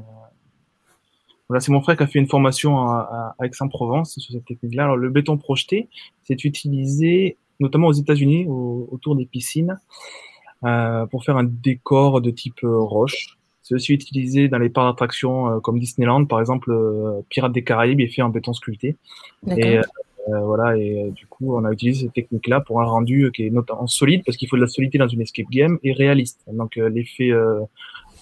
voilà, 1.48 1.62
c'est 1.62 1.72
mon 1.72 1.82
frère 1.82 1.98
qui 1.98 2.04
a 2.04 2.08
fait 2.08 2.20
une 2.20 2.28
formation 2.28 2.80
à, 2.80 3.36
à 3.40 3.46
Aix-en-Provence 3.46 4.18
sur 4.18 4.34
cette 4.34 4.46
technique-là. 4.46 4.84
Alors 4.84 4.98
le 4.98 5.10
béton 5.10 5.38
projeté, 5.38 5.90
c'est 6.24 6.44
utilisé 6.44 7.38
notamment 7.62 7.88
aux 7.88 7.94
États-Unis, 7.94 8.48
autour 8.48 9.16
des 9.16 9.26
piscines, 9.26 9.80
euh, 10.64 11.06
pour 11.06 11.24
faire 11.24 11.38
un 11.38 11.44
décor 11.44 12.20
de 12.20 12.32
type 12.32 12.60
roche. 12.64 13.38
C'est 13.72 13.76
aussi 13.76 13.94
utilisé 13.94 14.50
dans 14.50 14.58
les 14.58 14.68
parcs 14.68 14.92
d'attractions 14.92 15.48
euh, 15.48 15.60
comme 15.62 15.80
Disneyland, 15.80 16.26
par 16.26 16.42
exemple, 16.42 16.72
euh, 16.74 17.22
Pirates 17.30 17.54
des 17.54 17.64
Caraïbes 17.64 18.02
est 18.02 18.10
fait 18.10 18.22
en 18.22 18.28
béton 18.28 18.52
sculpté. 18.52 18.98
Et 19.48 19.78
euh, 19.78 19.82
voilà, 20.42 20.76
et 20.76 21.10
du 21.12 21.26
coup, 21.26 21.56
on 21.56 21.64
a 21.64 21.72
utilisé 21.72 22.04
cette 22.04 22.14
technique-là 22.14 22.60
pour 22.60 22.82
un 22.82 22.84
rendu 22.84 23.32
qui 23.34 23.48
est 23.48 23.50
notamment 23.50 23.88
solide, 23.88 24.24
parce 24.26 24.36
qu'il 24.36 24.50
faut 24.50 24.58
de 24.58 24.62
la 24.62 24.68
solidité 24.68 24.98
dans 24.98 25.08
une 25.08 25.22
escape 25.22 25.50
game, 25.50 25.80
et 25.84 25.94
réaliste. 25.94 26.42
Donc 26.52 26.76
l'effet 26.76 27.32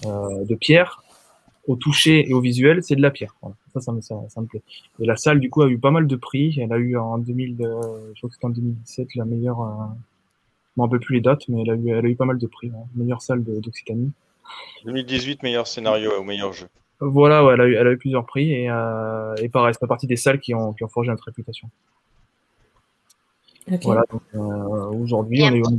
de 0.05 0.55
pierre 0.55 1.01
au 1.65 1.75
toucher 1.75 2.29
et 2.29 2.33
au 2.35 2.41
visuel, 2.41 2.83
c'est 2.83 2.95
de 2.95 3.01
la 3.01 3.09
pierre. 3.09 3.35
Voilà. 3.41 3.55
Ça, 3.73 3.81
ça 3.81 3.91
me, 3.91 4.01
ça, 4.01 4.15
ça 4.29 4.41
me, 4.41 4.45
plaît. 4.45 4.61
Et 4.99 5.05
la 5.07 5.15
salle, 5.15 5.39
du 5.39 5.49
coup, 5.49 5.63
a 5.63 5.67
eu 5.67 5.79
pas 5.79 5.91
mal 5.91 6.05
de 6.05 6.15
prix. 6.15 6.59
Elle 6.61 6.73
a 6.73 6.77
eu 6.77 6.95
en 6.95 7.17
2000, 7.17 7.55
je 7.57 8.19
crois 8.19 8.29
que 8.29 8.35
c'était 8.35 8.45
en 8.45 8.51
2017, 8.51 9.15
la 9.15 9.25
meilleure, 9.25 9.61
euh, 9.61 9.65
je 9.65 10.73
m'en 10.77 10.83
rappelle 10.83 10.99
plus 10.99 11.15
les 11.15 11.21
dates, 11.21 11.47
mais 11.49 11.63
elle 11.63 11.71
a 11.71 11.73
eu, 11.73 11.89
elle 11.89 12.05
a 12.05 12.09
eu 12.09 12.15
pas 12.15 12.25
mal 12.25 12.37
de 12.37 12.45
prix. 12.45 12.69
Hein. 12.69 12.85
Meilleure 12.95 13.23
salle 13.23 13.43
d'Occitanie. 13.43 14.11
2018, 14.85 15.43
meilleur 15.43 15.67
scénario 15.67 16.11
au 16.17 16.23
meilleur 16.23 16.53
jeu. 16.53 16.67
Voilà, 17.01 17.45
ouais, 17.45 17.53
elle, 17.53 17.61
a 17.61 17.65
eu, 17.65 17.75
elle, 17.75 17.87
a 17.87 17.91
eu, 17.91 17.97
plusieurs 17.97 18.25
prix 18.25 18.51
et, 18.51 18.69
euh, 18.69 19.35
et 19.37 19.47
pareil, 19.47 19.73
c'est 19.79 19.87
partie 19.87 20.07
des 20.07 20.17
salles 20.17 20.39
qui 20.39 20.53
ont, 20.53 20.73
qui 20.73 20.83
ont 20.83 20.89
forgé 20.89 21.09
notre 21.09 21.23
réputation. 21.23 21.69
Okay. 23.67 23.79
Voilà, 23.83 24.03
donc 24.11 24.21
euh, 24.35 24.39
aujourd'hui, 24.39 25.43
on 25.43 25.53
est. 25.53 25.61
Un 25.61 25.77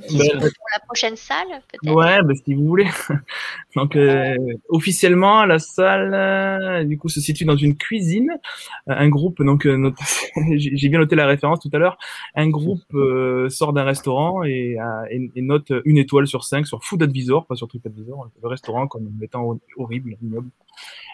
petit 0.00 0.18
ben, 0.18 0.38
pour 0.38 0.66
la 0.74 0.80
prochaine 0.84 1.16
salle, 1.16 1.46
peut-être 1.48 1.94
Ouais, 1.94 2.22
ben, 2.22 2.34
si 2.34 2.54
vous 2.54 2.66
voulez. 2.66 2.86
Donc, 3.76 3.96
euh, 3.96 4.36
officiellement, 4.68 5.46
la 5.46 5.58
salle, 5.58 6.12
euh, 6.12 6.84
du 6.84 6.98
coup, 6.98 7.08
se 7.08 7.20
situe 7.20 7.44
dans 7.44 7.56
une 7.56 7.76
cuisine. 7.76 8.30
Euh, 8.88 8.94
un 8.94 9.08
groupe, 9.08 9.42
donc, 9.42 9.66
euh, 9.66 9.92
j'ai 10.56 10.88
bien 10.88 10.98
noté 10.98 11.16
la 11.16 11.26
référence 11.26 11.60
tout 11.60 11.70
à 11.72 11.78
l'heure. 11.78 11.96
Un 12.34 12.48
groupe 12.50 12.82
euh, 12.94 13.48
sort 13.48 13.72
d'un 13.72 13.84
restaurant 13.84 14.44
et, 14.44 14.76
et, 15.10 15.30
et, 15.34 15.42
note 15.42 15.72
une 15.84 15.98
étoile 15.98 16.26
sur 16.26 16.44
cinq 16.44 16.66
sur 16.66 16.84
Food 16.84 17.02
Advisor, 17.02 17.46
pas 17.46 17.54
sur 17.54 17.68
TripAdvisor, 17.68 18.30
le 18.42 18.48
restaurant 18.48 18.86
comme 18.86 19.10
étant 19.22 19.58
horrible, 19.76 20.16
ignoble. 20.22 20.50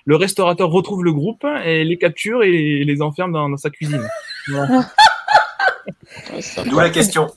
Le 0.04 0.16
restaurateur 0.16 0.70
retrouve 0.70 1.04
le 1.04 1.12
groupe 1.12 1.46
et 1.64 1.84
les 1.84 1.96
capture 1.96 2.42
et 2.42 2.84
les 2.84 3.02
enferme 3.02 3.32
dans, 3.32 3.48
dans 3.48 3.56
sa 3.56 3.70
cuisine. 3.70 4.06
Voilà. 4.48 4.90
D'où 6.66 6.78
la 6.78 6.90
question 6.90 7.28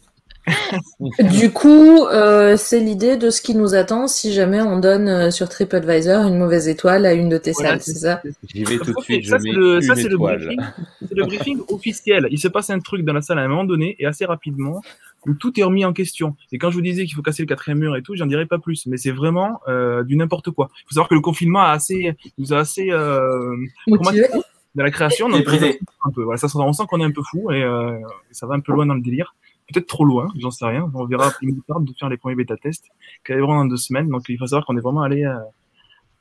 du 1.19 1.51
coup, 1.51 2.06
euh, 2.06 2.56
c'est 2.58 2.80
l'idée 2.80 3.17
de 3.17 3.30
ce 3.30 3.42
qui 3.42 3.56
nous 3.56 3.76
attend 3.76 4.08
si 4.08 4.34
jamais 4.34 4.61
on 4.61 4.80
donne 4.80 5.08
euh, 5.08 5.32
sur 5.32 5.50
TripAdvisor 5.50 6.26
une 6.26 6.38
mauvaise 6.38 6.67
étoile 6.67 7.06
à 7.06 7.14
une 7.14 7.30
de 7.30 7.38
tes 7.38 7.51
voilà, 7.51 7.72
salles, 7.72 7.82
c'est 7.82 7.93
ça 7.93 8.22
J'y 8.53 8.64
vais 8.64 8.77
tout 8.77 8.93
de 8.93 9.01
suite, 9.01 9.27
ça, 9.27 9.38
je 9.38 9.43
mets 9.43 9.51
le, 9.51 9.76
une 9.76 9.82
ça, 9.82 9.95
c'est 9.95 10.08
le 10.08 10.17
briefing, 10.17 10.59
c'est 11.01 11.16
le 11.16 11.26
briefing 11.26 11.59
officiel. 11.69 12.27
Il 12.32 12.40
se 12.40 12.48
passe 12.48 12.69
un 12.69 12.80
truc 12.80 13.03
dans 13.03 13.14
la 13.14 13.22
salle 13.22 13.40
à 13.40 13.43
un 13.43 13.48
moment 13.48 13.66
donné 13.66 13.95
et 14.00 14.06
assez 14.06 14.26
rapidement 14.26 14.82
où 15.26 15.34
tout 15.34 15.59
est 15.59 15.64
remis 15.64 15.85
en 15.85 15.93
question. 15.93 16.35
Et 16.51 16.58
quand 16.58 16.69
je 16.72 16.76
vous 16.76 16.82
disais 16.82 17.06
qu'il 17.06 17.16
faut 17.16 17.22
casser 17.22 17.43
le 17.43 17.48
quatrième 17.48 17.80
mur 17.80 17.95
et 17.95 18.01
tout, 18.01 18.16
j'en 18.16 18.26
dirais 18.26 18.45
pas 18.45 18.59
plus. 18.59 18.85
Mais 18.88 18.98
c'est 18.98 19.11
vraiment 19.11 19.59
euh, 19.67 20.03
du 20.03 20.16
n'importe 20.16 20.51
quoi. 20.51 20.69
Il 20.72 20.88
faut 20.90 20.95
savoir 20.95 21.09
que 21.09 21.16
le 21.16 21.22
confinement 21.22 21.61
a 21.61 21.72
assez, 21.72 22.16
nous 22.38 22.53
a 22.53 22.59
assez 22.59 22.90
euh, 22.92 23.56
de 23.88 24.84
la 24.84 24.92
création. 24.92 25.30
Donc, 25.30 25.45
un 25.48 26.11
peu. 26.11 26.24
Voilà, 26.24 26.38
ça, 26.38 26.48
on 26.56 26.74
sent 26.74 26.84
qu'on 26.88 27.01
est 27.01 27.06
un 27.06 27.11
peu 27.11 27.24
fou 27.24 27.51
et 27.51 27.64
euh, 27.64 27.98
ça 28.32 28.48
va 28.48 28.56
un 28.56 28.59
peu 28.59 28.72
loin 28.72 28.85
dans 28.85 28.93
le 28.93 29.01
délire 29.01 29.35
peut-être 29.71 29.87
trop 29.87 30.05
loin, 30.05 30.27
j'en 30.37 30.51
sais 30.51 30.65
rien. 30.65 30.89
On 30.93 31.05
verra. 31.05 31.31
Il 31.41 31.55
me 31.55 31.61
tarde 31.61 31.85
de 31.85 31.93
faire 31.99 32.09
les 32.09 32.17
premiers 32.17 32.35
bêta-tests 32.35 32.85
qui 33.25 33.31
arriveront 33.31 33.55
dans 33.55 33.65
deux 33.65 33.77
semaines. 33.77 34.09
Donc 34.09 34.23
il 34.29 34.37
faut 34.37 34.47
savoir 34.47 34.65
qu'on 34.65 34.77
est 34.77 34.81
vraiment 34.81 35.01
allé 35.01 35.23
euh, 35.23 35.37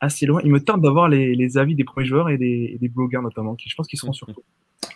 assez 0.00 0.26
loin. 0.26 0.40
Il 0.44 0.50
me 0.50 0.60
tarde 0.60 0.82
d'avoir 0.82 1.08
les, 1.08 1.34
les, 1.34 1.58
avis 1.58 1.74
des 1.74 1.84
premiers 1.84 2.06
joueurs 2.06 2.28
et 2.28 2.38
des, 2.38 2.72
et 2.74 2.78
des 2.78 2.88
blogueurs 2.88 3.22
notamment, 3.22 3.54
qui 3.54 3.68
je 3.68 3.76
pense 3.76 3.86
qu'ils 3.86 3.98
seront 3.98 4.12
surtout. 4.12 4.42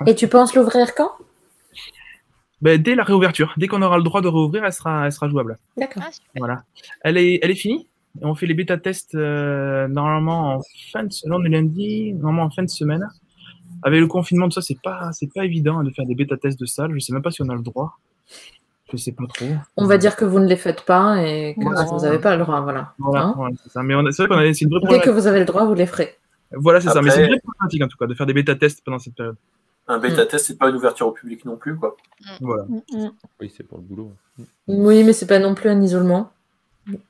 Et 0.06 0.14
tu 0.14 0.28
penses 0.28 0.54
l'ouvrir 0.54 0.94
quand? 0.94 1.10
Ben, 2.60 2.80
dès 2.80 2.94
la 2.94 3.04
réouverture, 3.04 3.54
dès 3.56 3.68
qu'on 3.68 3.80
aura 3.80 3.96
le 3.96 4.02
droit 4.02 4.20
de 4.20 4.28
réouvrir, 4.28 4.64
elle 4.64 4.72
sera, 4.72 5.06
elle 5.06 5.12
sera 5.12 5.28
jouable. 5.28 5.58
D'accord. 5.78 6.02
Ah, 6.06 6.10
voilà. 6.36 6.62
Elle 7.02 7.16
est, 7.16 7.38
elle 7.42 7.50
est 7.50 7.54
finie? 7.54 7.88
On 8.20 8.34
fait 8.34 8.46
les 8.46 8.54
bêta-tests 8.54 9.14
euh, 9.14 9.86
normalement 9.88 10.56
en 10.56 10.60
fin 10.92 11.04
de 11.04 11.46
est 11.46 11.48
lundi, 11.48 12.12
normalement 12.14 12.44
en 12.44 12.50
fin 12.50 12.64
de 12.64 12.68
semaine. 12.68 13.06
Avec 13.82 14.00
le 14.00 14.08
confinement, 14.08 14.46
tout 14.46 14.54
ça, 14.54 14.62
c'est 14.62 14.80
pas, 14.82 15.10
c'est 15.12 15.32
pas 15.32 15.44
évident 15.44 15.82
de 15.82 15.90
faire 15.90 16.04
des 16.04 16.14
bêta-tests 16.14 16.60
de 16.60 16.66
salle. 16.66 16.92
Je 16.92 16.98
sais 16.98 17.14
même 17.14 17.22
pas 17.22 17.30
si 17.30 17.40
on 17.40 17.48
a 17.48 17.54
le 17.54 17.62
droit. 17.62 17.98
Je 18.92 18.96
sais 18.96 19.12
pas 19.12 19.24
trop. 19.32 19.46
On 19.76 19.86
va 19.86 19.98
dire 19.98 20.16
que 20.16 20.24
vous 20.24 20.40
ne 20.40 20.46
les 20.46 20.56
faites 20.56 20.82
pas 20.82 21.22
et 21.22 21.54
que 21.54 21.62
voilà. 21.62 21.84
vous 21.84 22.00
n'avez 22.00 22.18
pas 22.18 22.36
le 22.36 22.42
droit. 22.42 22.60
Voilà. 22.60 22.92
voilà, 22.98 23.24
hein 23.24 23.34
voilà 23.36 23.54
c'est 23.62 23.70
ça. 23.70 23.82
Mais 23.82 23.94
c'est 24.10 24.26
vrai 24.26 24.28
qu'on 24.28 24.40
a 24.40 24.52
c'est 24.52 24.64
une 24.64 24.70
vraie 24.70 24.80
Dès 24.88 25.00
que 25.00 25.10
vous 25.10 25.26
avez 25.26 25.38
le 25.38 25.44
droit, 25.44 25.64
vous 25.64 25.74
les 25.74 25.86
ferez. 25.86 26.16
Voilà, 26.52 26.80
c'est 26.80 26.88
ça. 26.88 27.00
Mais 27.00 27.10
c'est 27.10 27.22
une 27.22 27.28
vraie 27.28 27.40
problématique 27.40 27.82
en 27.82 27.88
tout 27.88 27.96
cas 27.96 28.06
de 28.06 28.14
faire 28.14 28.26
des 28.26 28.32
bêta-tests 28.32 28.82
pendant 28.84 28.98
cette 28.98 29.14
période. 29.14 29.36
Un 29.90 29.98
bêta 29.98 30.24
test, 30.24 30.46
c'est 30.46 30.58
pas 30.58 30.68
une 30.68 30.76
ouverture 30.76 31.08
au 31.08 31.12
public 31.12 31.44
non 31.44 31.56
plus, 31.56 31.76
quoi. 31.76 31.96
Voilà. 32.40 32.64
Oui, 33.40 33.52
c'est 33.54 33.64
pour 33.64 33.78
le 33.78 33.84
boulot. 33.84 34.12
Oui, 34.68 35.02
mais 35.02 35.12
c'est 35.12 35.26
pas 35.26 35.40
non 35.40 35.54
plus 35.54 35.68
un 35.68 35.80
isolement. 35.82 36.30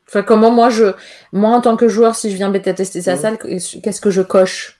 Enfin, 0.09 0.23
comment 0.23 0.51
moi, 0.51 0.71
je, 0.71 0.93
moi 1.33 1.51
en 1.51 1.61
tant 1.61 1.77
que 1.77 1.89
joueur, 1.89 2.15
si 2.15 2.31
je 2.31 2.37
viens 2.37 2.51
bêta 2.51 2.73
tester 2.73 3.03
sa 3.03 3.17
salle, 3.17 3.39
qu'est-ce 3.39 4.01
que 4.01 4.11
je 4.11 4.23
coche? 4.23 4.80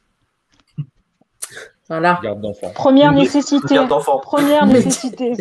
Voilà. 1.91 2.21
Garde 2.23 2.41
d'enfant. 2.41 2.71
Première 2.73 3.13
nécessité. 3.13 3.75
Garde 3.75 3.89
d'enfant. 3.89 4.21
Première 4.21 4.65
nécessité. 4.65 5.33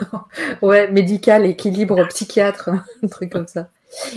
ouais, 0.62 0.90
médical, 0.90 1.44
équilibre, 1.44 2.08
psychiatre, 2.08 2.70
un 3.02 3.08
truc 3.08 3.30
comme 3.30 3.46
ça. 3.46 3.68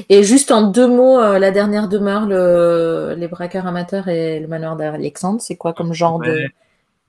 Et 0.08 0.24
juste 0.24 0.52
en 0.52 0.72
deux 0.72 0.88
mots, 0.88 1.20
euh, 1.20 1.38
la 1.38 1.52
dernière 1.52 1.90
demeure, 1.90 2.28
le... 2.28 3.14
les 3.18 3.28
braqueurs 3.28 3.68
amateurs 3.68 4.08
et 4.08 4.40
le 4.40 4.48
manoir 4.48 4.78
d'Alexandre, 4.78 5.42
c'est 5.42 5.58
quoi 5.58 5.74
comme 5.74 5.94
genre 5.94 6.20
de. 6.20 6.46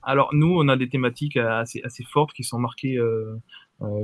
Alors 0.03 0.31
nous, 0.33 0.53
on 0.59 0.69
a 0.69 0.77
des 0.77 0.89
thématiques 0.89 1.37
assez, 1.37 1.81
assez 1.85 2.03
fortes 2.03 2.33
qui 2.33 2.43
sont 2.43 2.59
marquées, 2.59 2.97
euh, 2.97 3.41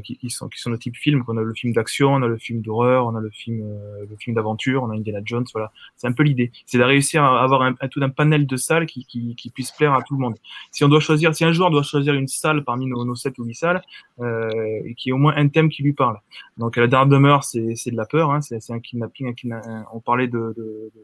qui, 0.03 0.17
qui 0.19 0.29
sont 0.31 0.49
qui 0.49 0.61
sont 0.61 0.71
de 0.71 0.77
type 0.77 0.97
film. 0.97 1.25
On 1.29 1.37
a 1.37 1.43
le 1.43 1.55
film 1.55 1.73
d'action, 1.73 2.11
on 2.13 2.23
a 2.23 2.27
le 2.29 2.37
film 2.37 2.61
d'horreur, 2.61 3.07
on 3.07 3.15
a 3.15 3.21
le 3.21 3.31
film 3.31 3.63
euh, 3.63 4.05
le 4.09 4.17
film 4.17 4.37
d'aventure, 4.37 4.83
on 4.83 4.91
a 4.91 4.95
Indiana 4.95 5.21
Jones. 5.25 5.47
Voilà, 5.53 5.73
c'est 5.97 6.07
un 6.07 6.13
peu 6.13 6.23
l'idée. 6.23 6.53
C'est 6.67 6.79
de 6.79 6.83
réussir 6.83 7.25
à 7.25 7.43
avoir 7.43 7.63
un, 7.63 7.75
un- 7.81 7.89
tout 7.89 8.01
un 8.03 8.11
panel 8.11 8.47
de 8.47 8.57
salles 8.57 8.87
qui, 8.87 9.05
qui, 9.07 9.35
qui 9.37 9.51
puisse 9.51 9.71
plaire 9.73 9.95
à 9.95 10.03
tout 10.03 10.15
le 10.15 10.21
monde. 10.21 10.35
Si 10.71 10.85
on 10.85 10.89
doit 10.89 11.01
choisir, 11.01 11.35
si 11.35 11.45
un 11.45 11.53
joueur 11.53 11.71
doit 11.71 11.83
choisir 11.83 12.15
une 12.15 12.29
salle 12.29 12.65
parmi 12.65 12.87
nos, 12.87 13.05
nos 13.05 13.15
7 13.15 13.39
ou 13.39 13.45
8 13.45 13.55
salles, 13.55 13.83
euh, 14.21 14.51
et 14.85 14.95
qui 14.95 15.09
ait 15.09 15.13
au 15.13 15.19
moins 15.19 15.35
un 15.37 15.49
thème 15.49 15.69
qui 15.71 15.83
lui 15.83 15.93
parle. 15.95 16.19
Donc 16.59 16.77
la 16.77 16.87
dernière 16.87 17.09
demeure, 17.09 17.45
c'est 17.45 17.75
c'est 17.77 17.91
de 17.91 17.97
la 17.97 18.07
peur, 18.07 18.31
hein, 18.31 18.41
c'est 18.43 18.61
c'est 18.61 18.73
un 18.75 18.81
kidnapping. 18.81 19.29
Un 19.29 19.33
kidna- 19.33 19.85
on 19.93 20.01
parlait 20.01 20.29
de, 20.29 20.53
de, 20.57 20.91
de 20.95 21.01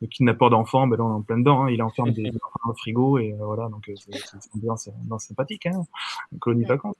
le 0.00 0.06
kidnappeur 0.08 0.50
d'enfants, 0.50 0.86
ben 0.88 0.96
là 0.96 1.04
on 1.04 1.10
est 1.10 1.14
en 1.14 1.22
plein 1.22 1.38
dedans, 1.38 1.62
hein. 1.64 1.70
il 1.70 1.80
enferme 1.82 2.10
des 2.10 2.28
enfants 2.42 2.58
dans 2.64 2.70
le 2.70 2.76
frigo 2.76 3.18
et 3.18 3.32
euh, 3.32 3.44
voilà, 3.44 3.68
donc 3.68 3.88
euh, 3.88 3.94
c'est 3.96 4.12
c'est 4.40 4.56
bien 4.56 4.74
sympathique, 5.18 5.66
hein. 5.66 5.84
Une 6.32 6.38
colonie 6.40 6.62
de 6.64 6.68
vacances. 6.68 6.96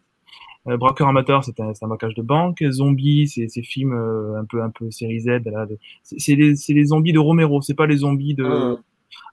Euh, 0.68 0.76
braqueur 0.76 1.08
amateur, 1.08 1.42
c'est 1.44 1.58
un, 1.60 1.74
c'est 1.74 1.84
un 1.84 1.88
braquage 1.88 2.14
de 2.14 2.22
banque. 2.22 2.62
Zombie, 2.70 3.26
c'est 3.28 3.48
ces 3.48 3.62
films 3.62 3.92
euh, 3.94 4.40
un 4.40 4.44
peu 4.44 4.62
un 4.62 4.70
peu 4.70 4.90
série 4.90 5.20
Z. 5.20 5.40
C'est 6.02 6.20
c'est 6.20 6.34
les, 6.36 6.54
c'est 6.54 6.72
les 6.72 6.84
zombies 6.86 7.12
de 7.12 7.18
Romero, 7.18 7.60
c'est 7.62 7.74
pas 7.74 7.86
les 7.86 7.98
zombies 7.98 8.34
de. 8.34 8.44
Ah. 8.44 8.76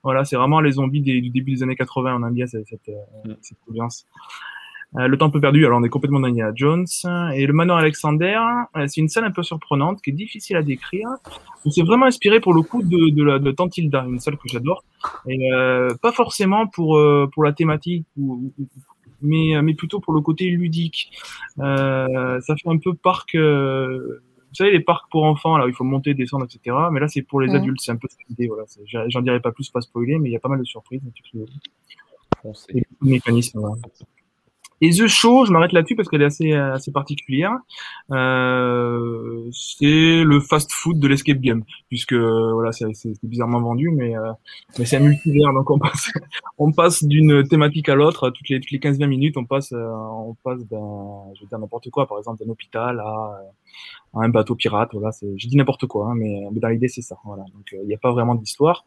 Voilà, 0.03 0.25
c'est 0.25 0.35
vraiment 0.35 0.59
les 0.61 0.71
zombies 0.73 1.01
des- 1.01 1.21
du 1.21 1.29
début 1.29 1.51
des 1.53 1.63
années 1.63 1.75
80. 1.75 2.17
On 2.19 2.27
aime 2.27 2.33
bien 2.33 2.47
cette, 2.47 2.67
cette, 2.67 2.89
euh, 2.89 3.33
cette 3.41 3.57
ambiance. 3.69 4.05
Euh, 4.97 5.07
le 5.07 5.17
peu 5.17 5.39
perdu, 5.39 5.65
alors 5.67 5.79
on 5.79 5.83
est 5.83 5.89
complètement 5.89 6.19
dans 6.19 6.27
Indiana 6.29 6.51
Jones. 6.55 6.87
Et 7.35 7.45
le 7.45 7.53
manoir 7.53 7.77
Alexander, 7.77 8.39
euh, 8.75 8.87
c'est 8.87 9.01
une 9.01 9.07
scène 9.07 9.23
un 9.23 9.29
peu 9.31 9.43
surprenante 9.43 10.01
qui 10.01 10.09
est 10.09 10.13
difficile 10.13 10.55
à 10.57 10.63
décrire. 10.63 11.07
On 11.63 11.69
s'est 11.69 11.83
vraiment 11.83 12.07
inspiré 12.07 12.39
pour 12.39 12.53
le 12.55 12.63
coup 12.63 12.81
de, 12.81 13.11
de, 13.11 13.23
la, 13.23 13.37
de 13.37 13.51
Tantilda, 13.51 14.05
une 14.09 14.19
salle 14.19 14.37
que 14.37 14.47
j'adore. 14.47 14.83
Et 15.27 15.53
euh, 15.53 15.89
pas 16.01 16.11
forcément 16.11 16.65
pour, 16.65 16.97
euh, 16.97 17.29
pour 17.31 17.43
la 17.43 17.53
thématique, 17.53 18.07
ou, 18.17 18.51
ou- 18.57 18.67
mais, 19.21 19.61
mais 19.61 19.73
plutôt 19.73 19.99
pour 19.99 20.13
le 20.13 20.21
côté 20.21 20.45
ludique. 20.49 21.11
Euh, 21.59 22.39
ça 22.41 22.55
fait 22.55 22.69
un 22.69 22.77
peu 22.77 22.93
parc. 22.93 23.35
euh, 23.35 24.21
vous 24.49 24.55
savez, 24.55 24.71
les 24.71 24.79
parcs 24.79 25.09
pour 25.11 25.25
enfants, 25.25 25.57
là, 25.57 25.65
où 25.65 25.69
il 25.69 25.75
faut 25.75 25.83
monter, 25.83 26.15
descendre, 26.15 26.45
etc. 26.45 26.75
Mais 26.91 26.99
là, 26.99 27.07
c'est 27.07 27.21
pour 27.21 27.39
les 27.39 27.53
adultes, 27.53 27.79
c'est 27.81 27.91
un 27.91 27.97
peu 27.97 28.07
cette 28.09 28.27
idée. 28.29 28.47
Voilà. 28.47 28.63
J'en 29.07 29.21
dirai 29.21 29.39
pas 29.39 29.51
plus, 29.51 29.69
pas 29.69 29.81
spoiler, 29.81 30.17
mais 30.17 30.29
il 30.29 30.31
y 30.31 30.35
a 30.35 30.39
pas 30.39 30.49
mal 30.49 30.59
de 30.59 30.63
surprises. 30.63 31.01
euh, 31.35 31.45
Foncez. 32.41 32.83
mécanismes. 33.01 33.59
voilà. 33.59 33.75
Et 34.81 34.91
The 34.91 35.07
Show, 35.07 35.45
je 35.45 35.51
m'arrête 35.51 35.73
là-dessus 35.73 35.95
parce 35.95 36.07
qu'elle 36.07 36.21
est 36.21 36.25
assez, 36.25 36.53
euh, 36.53 36.73
assez 36.73 36.91
particulière. 36.91 37.51
Euh, 38.11 39.49
c'est 39.51 40.23
le 40.23 40.39
fast-food 40.39 40.99
de 40.99 41.07
l'escape 41.07 41.39
game, 41.39 41.63
puisque 41.89 42.13
euh, 42.13 42.53
voilà, 42.53 42.71
c'est 42.71 42.91
bizarrement 43.23 43.59
vendu, 43.59 43.89
mais, 43.91 44.15
euh, 44.15 44.31
mais 44.77 44.85
c'est 44.85 44.97
un 44.97 45.01
multivers, 45.01 45.53
donc 45.53 45.69
on 45.69 45.79
passe, 45.79 46.11
on 46.57 46.71
passe 46.71 47.03
d'une 47.03 47.47
thématique 47.47 47.89
à 47.89 47.95
l'autre 47.95 48.29
toutes 48.29 48.49
les 48.49 48.59
toutes 48.59 48.71
les 48.71 48.79
15-20 48.79 49.07
minutes, 49.07 49.37
on 49.37 49.45
passe, 49.45 49.71
euh, 49.73 49.91
on 49.91 50.35
passe 50.43 50.65
d'un, 50.67 51.33
je 51.35 51.41
vais 51.41 51.47
dire 51.47 51.59
n'importe 51.59 51.89
quoi, 51.89 52.07
par 52.07 52.17
exemple 52.17 52.43
d'un 52.43 52.49
hôpital 52.49 52.99
à, 52.99 53.39
un 54.15 54.29
bateau 54.29 54.55
pirate. 54.55 54.89
Voilà, 54.93 55.11
je 55.21 55.47
dis 55.47 55.57
n'importe 55.57 55.85
quoi, 55.85 56.07
hein, 56.07 56.15
mais, 56.15 56.41
mais 56.51 56.59
dans 56.59 56.69
l'idée 56.69 56.87
c'est 56.87 57.01
ça. 57.01 57.17
Voilà, 57.25 57.43
donc 57.53 57.67
il 57.73 57.87
n'y 57.87 57.93
a 57.93 57.99
pas 57.99 58.11
vraiment 58.11 58.35
d'histoire. 58.35 58.85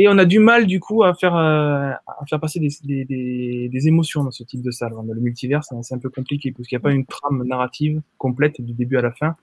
Et 0.00 0.06
on 0.08 0.16
a 0.16 0.24
du 0.24 0.38
mal 0.38 0.66
du 0.66 0.78
coup 0.78 1.02
à 1.02 1.12
faire 1.12 1.34
euh, 1.34 1.90
à 2.06 2.24
faire 2.30 2.38
passer 2.38 2.60
des, 2.60 2.68
des, 2.84 3.04
des, 3.04 3.68
des 3.68 3.88
émotions 3.88 4.22
dans 4.22 4.30
ce 4.30 4.44
type 4.44 4.62
de 4.62 4.70
salle. 4.70 4.92
Le 5.12 5.20
multivers, 5.20 5.64
c'est 5.64 5.74
un, 5.74 5.82
c'est 5.82 5.92
un 5.96 5.98
peu 5.98 6.08
compliqué 6.08 6.52
parce 6.52 6.68
qu'il 6.68 6.78
n'y 6.78 6.82
a 6.82 6.84
pas 6.84 6.92
une 6.92 7.04
trame 7.04 7.42
narrative 7.44 8.00
complète 8.16 8.60
du 8.60 8.74
début 8.74 8.96
à 8.96 9.02
la 9.02 9.10
fin. 9.10 9.34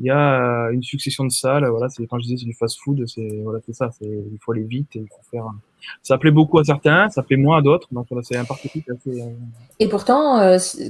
Il 0.00 0.06
y 0.06 0.10
a 0.10 0.66
euh, 0.66 0.72
une 0.72 0.82
succession 0.82 1.24
de 1.24 1.30
salles. 1.30 1.64
Voilà, 1.68 1.88
c'est 1.90 2.04
quand 2.08 2.18
je 2.18 2.24
disais 2.24 2.38
c'est 2.38 2.44
du 2.44 2.54
fast-food, 2.54 3.06
c'est 3.06 3.40
voilà 3.44 3.60
c'est 3.64 3.72
ça. 3.72 3.90
Il 4.00 4.36
faut 4.40 4.50
aller 4.50 4.64
vite, 4.64 4.96
et 4.96 4.98
il 4.98 5.06
faut 5.06 5.22
faire. 5.30 5.44
Ça 6.02 6.18
plaît 6.18 6.32
beaucoup 6.32 6.58
à 6.58 6.64
certains, 6.64 7.08
ça 7.10 7.22
plaît 7.22 7.36
moins 7.36 7.58
à 7.58 7.62
d'autres. 7.62 7.86
Donc 7.92 8.06
voilà, 8.10 8.24
c'est 8.24 8.36
un 8.36 8.44
parti 8.44 8.68
assez. 8.68 9.22
euh, 9.22 9.26
Et 9.78 9.88
pourtant, 9.88 10.40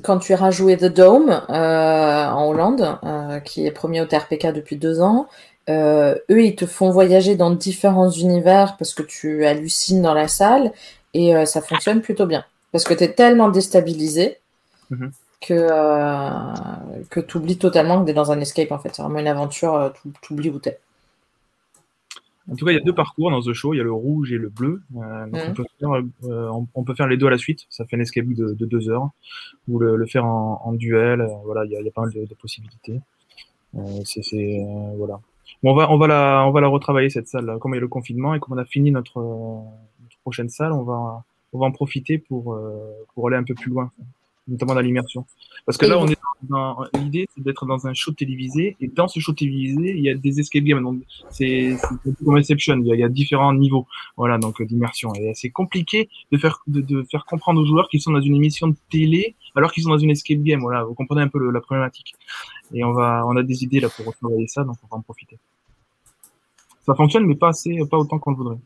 quand 0.03 0.19
tu 0.19 0.33
iras 0.33 0.51
jouer 0.51 0.79
The 0.79 0.87
Dome 0.93 1.43
en 1.49 2.49
Hollande, 2.49 2.99
qui 3.45 3.67
est 3.67 3.71
premier 3.71 4.01
au 4.01 4.07
TRPK 4.07 4.55
depuis 4.55 4.77
deux 4.77 5.03
ans, 5.03 5.29
euh, 5.71 6.15
eux, 6.31 6.43
ils 6.45 6.57
te 6.57 6.67
font 6.67 6.91
voyager 6.91 7.37
dans 7.37 7.51
différents 7.51 8.11
univers 8.11 8.77
parce 8.77 8.93
que 8.95 9.03
tu 9.03 9.45
hallucines 9.47 10.03
dans 10.03 10.15
la 10.15 10.29
salle 10.29 10.73
et 11.15 11.35
euh, 11.37 11.45
ça 11.45 11.61
fonctionne 11.63 12.01
plutôt 12.03 12.27
bien. 12.27 12.45
Parce 12.73 12.85
que 12.85 12.95
tu 12.95 13.05
es 13.05 13.13
tellement 13.13 13.49
déstabilisé 13.49 14.39
Mhm. 14.91 15.13
que, 15.41 15.55
euh, 15.55 17.03
que 17.11 17.21
tu 17.21 17.37
oublies 17.39 17.59
totalement 17.59 18.01
que 18.01 18.05
tu 18.07 18.11
es 18.11 18.15
dans 18.15 18.33
un 18.33 18.41
escape 18.41 18.73
en 18.73 18.79
fait. 18.79 18.91
C'est 18.95 19.03
vraiment 19.03 19.21
une 19.21 19.29
aventure, 19.29 19.93
tu 20.23 20.33
oublies 20.33 20.51
où 20.51 20.59
tu 20.59 20.69
es. 20.71 20.79
En 22.51 22.57
tout 22.57 22.65
cas, 22.65 22.73
il 22.73 22.75
y 22.75 22.81
a 22.81 22.85
deux 22.85 22.95
parcours 22.95 23.31
dans 23.31 23.41
The 23.41 23.53
Show. 23.53 23.75
Il 23.75 23.77
y 23.77 23.81
a 23.81 23.85
le 23.85 23.93
rouge 23.93 24.33
et 24.33 24.39
le 24.39 24.49
bleu. 24.49 24.83
Euh, 24.97 25.27
donc 25.27 25.35
Mhm. 25.35 25.51
on, 25.51 25.55
peut 25.55 25.65
faire, 25.79 25.93
euh, 25.93 26.49
on, 26.51 26.67
on 26.75 26.83
peut 26.83 26.95
faire 26.97 27.07
les 27.07 27.17
deux 27.17 27.29
à 27.29 27.31
la 27.31 27.39
suite. 27.39 27.61
Ça 27.71 27.85
fait 27.85 27.97
un 27.97 28.01
escape 28.01 28.27
de, 28.27 28.55
de 28.55 28.67
deux 28.67 28.91
heures. 28.91 29.11
Ou 29.69 29.79
le, 29.79 29.95
le 29.97 30.07
faire 30.07 30.25
en, 30.27 30.61
en 30.65 30.73
duel. 30.73 31.21
Euh, 31.21 31.29
voilà, 31.45 31.65
il 31.65 31.71
y, 31.71 31.77
a, 31.77 31.81
il 31.81 31.87
y 31.87 31.89
a 31.89 31.93
pas 31.93 32.01
mal 32.03 32.13
de, 32.13 32.25
de 32.27 32.35
possibilités. 32.35 33.01
C'est, 34.05 34.65
voilà. 34.97 35.21
On 35.63 35.75
va, 35.75 35.91
on 35.91 35.99
va 35.99 36.07
la, 36.07 36.45
on 36.47 36.51
va 36.51 36.61
la 36.61 36.69
retravailler 36.69 37.11
cette 37.11 37.29
salle. 37.29 37.59
Comme 37.61 37.73
il 37.73 37.77
y 37.77 37.79
a 37.79 37.81
le 37.81 37.89
confinement 37.89 38.35
et 38.35 38.41
comme 38.41 38.55
on 38.55 38.59
a 38.59 38.65
fini 38.65 38.91
notre, 38.91 39.19
euh, 39.19 39.61
notre 40.03 40.19
prochaine 40.23 40.49
salle, 40.49 40.73
on 40.73 40.83
va, 40.83 41.25
on 41.53 41.59
va 41.59 41.67
en 41.67 41.73
profiter 41.73 42.19
pour, 42.19 42.55
euh, 42.55 43.07
pour 43.15 43.29
aller 43.29 43.37
un 43.37 43.45
peu 43.45 43.55
plus 43.55 43.71
loin, 43.71 43.91
notamment 44.49 44.75
dans 44.75 44.81
l'immersion. 44.81 45.25
Parce 45.67 45.77
que 45.79 45.87
là, 45.87 45.99
on 45.99 46.09
est 46.09 46.17
dans, 46.43 46.85
l'idée, 46.95 47.29
c'est 47.35 47.43
d'être 47.43 47.67
dans 47.67 47.87
un 47.87 47.95
show 47.95 48.13
télévisé 48.13 48.77
et 48.81 48.89
dans 48.89 49.09
ce 49.09 49.21
show 49.21 49.33
télévisé, 49.33 49.95
il 49.97 50.03
y 50.03 50.11
a 50.11 50.15
des 50.15 50.41
escape 50.41 50.65
games. 50.65 50.83
Donc, 50.83 51.03
c'est 51.31 51.77
comme 52.25 52.37
Inception. 52.37 52.79
Il 52.79 52.87
y, 52.87 52.93
a, 52.93 52.95
il 52.95 53.01
y 53.01 53.05
a 53.05 53.09
différents 53.09 53.53
niveaux, 53.53 53.87
voilà, 54.17 54.39
donc 54.39 54.61
euh, 54.61 54.67
d'immersion. 54.67 55.15
Et 55.15 55.33
c'est 55.35 55.51
compliqué 55.51 56.09
de 56.33 56.39
faire 56.39 56.63
de, 56.67 56.81
de 56.81 57.03
faire 57.11 57.27
comprendre 57.27 57.61
aux 57.61 57.67
joueurs 57.67 57.89
qu'ils 57.89 58.01
sont 58.01 58.13
dans 58.13 58.21
une 58.23 58.37
émission 58.37 58.69
de 58.69 58.77
télé 58.91 59.35
alors 59.55 59.73
qu'ils 59.73 59.83
sont 59.83 59.91
dans 59.91 59.99
une 59.99 60.11
escape 60.11 60.43
game. 60.43 60.61
Voilà, 60.61 60.85
vous 60.85 60.95
comprenez 60.95 61.23
un 61.23 61.29
peu 61.29 61.39
le- 61.39 61.51
la 61.51 61.61
problématique. 61.61 62.15
Et 62.73 62.85
on 62.85 62.93
va, 62.93 63.25
on 63.27 63.37
a 63.37 63.43
des 63.43 63.63
idées 63.65 63.81
là 63.81 63.89
pour 63.89 64.07
retravailler 64.07 64.47
ça, 64.49 64.65
donc 64.65 64.77
on 64.85 64.87
va 64.95 64.99
en 64.99 65.03
profiter. 65.03 65.39
Ça 66.87 66.95
fonctionne, 66.95 67.27
mais 67.27 67.35
pas 67.35 67.49
assez, 67.49 67.79
pas 67.91 67.99
autant 67.99 68.19
qu'on 68.19 68.31
le 68.31 68.37
voudrait. 68.37 68.59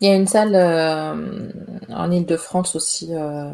Il 0.00 0.08
y 0.08 0.10
a 0.12 0.16
une 0.16 0.26
salle 0.26 0.54
euh, 0.54 1.50
en 1.90 2.10
Ile-de-France 2.10 2.74
aussi 2.74 3.08
euh, 3.14 3.50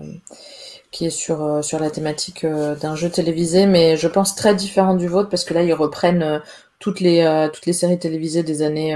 qui 0.92 1.06
est 1.06 1.10
sur, 1.10 1.42
euh, 1.42 1.62
sur 1.62 1.78
la 1.80 1.90
thématique 1.90 2.44
euh, 2.44 2.76
d'un 2.76 2.94
jeu 2.94 3.10
télévisé, 3.10 3.66
mais 3.66 3.96
je 3.96 4.08
pense 4.08 4.34
très 4.36 4.54
différent 4.54 4.94
du 4.94 5.08
vôtre 5.08 5.28
parce 5.28 5.44
que 5.44 5.54
là, 5.54 5.62
ils 5.62 5.72
reprennent 5.74 6.22
euh, 6.22 6.38
toutes, 6.78 7.00
les, 7.00 7.20
euh, 7.22 7.48
toutes 7.48 7.66
les 7.66 7.72
séries 7.72 7.98
télévisées 7.98 8.42
des 8.44 8.62
années 8.62 8.94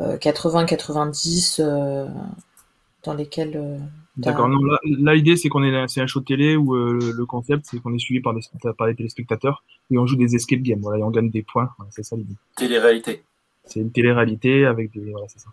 80-90 0.00 1.60
euh, 1.60 2.06
dans 3.04 3.14
lesquelles. 3.14 3.56
euh, 3.56 3.78
D'accord. 4.16 4.48
Non, 4.48 4.58
là, 4.98 5.14
l'idée, 5.14 5.36
c'est 5.36 5.48
qu'on 5.48 5.62
est, 5.62 5.88
c'est 5.88 6.00
un 6.00 6.06
show 6.06 6.20
télé 6.20 6.56
où 6.56 6.74
euh, 6.74 7.12
le 7.16 7.26
concept, 7.26 7.66
c'est 7.70 7.78
qu'on 7.80 7.94
est 7.94 7.98
suivi 7.98 8.20
par 8.20 8.34
des, 8.34 8.40
par 8.76 8.86
des 8.88 8.94
téléspectateurs 8.94 9.62
et 9.90 9.98
on 9.98 10.06
joue 10.06 10.16
des 10.16 10.34
escape 10.34 10.60
games. 10.60 10.80
Voilà, 10.82 10.98
et 10.98 11.02
on 11.02 11.10
gagne 11.10 11.30
des 11.30 11.42
points. 11.42 11.70
Voilà, 11.78 11.90
c'est 11.92 12.02
ça 12.02 12.16
l'idée. 12.16 12.34
Télé-réalité. 12.56 13.22
C'est 13.64 13.80
une 13.80 13.92
télé-réalité 13.92 14.66
avec 14.66 14.92
des, 14.92 15.10
voilà, 15.10 15.26
c'est 15.28 15.40
ça. 15.40 15.50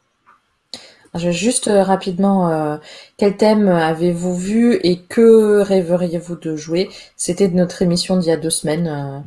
Je 1.16 1.28
vais 1.28 1.34
juste 1.34 1.68
euh, 1.68 1.84
rapidement, 1.84 2.50
euh, 2.50 2.78
quel 3.18 3.38
thème 3.38 3.70
avez-vous 3.70 4.36
vu 4.36 4.80
et 4.84 5.00
que 5.00 5.62
rêveriez-vous 5.62 6.36
de 6.36 6.56
jouer? 6.56 6.90
C'était 7.16 7.48
de 7.48 7.56
notre 7.56 7.82
émission 7.82 8.18
d'il 8.18 8.30
y 8.30 8.32
a 8.32 8.38
deux 8.38 8.50
semaines, 8.50 9.24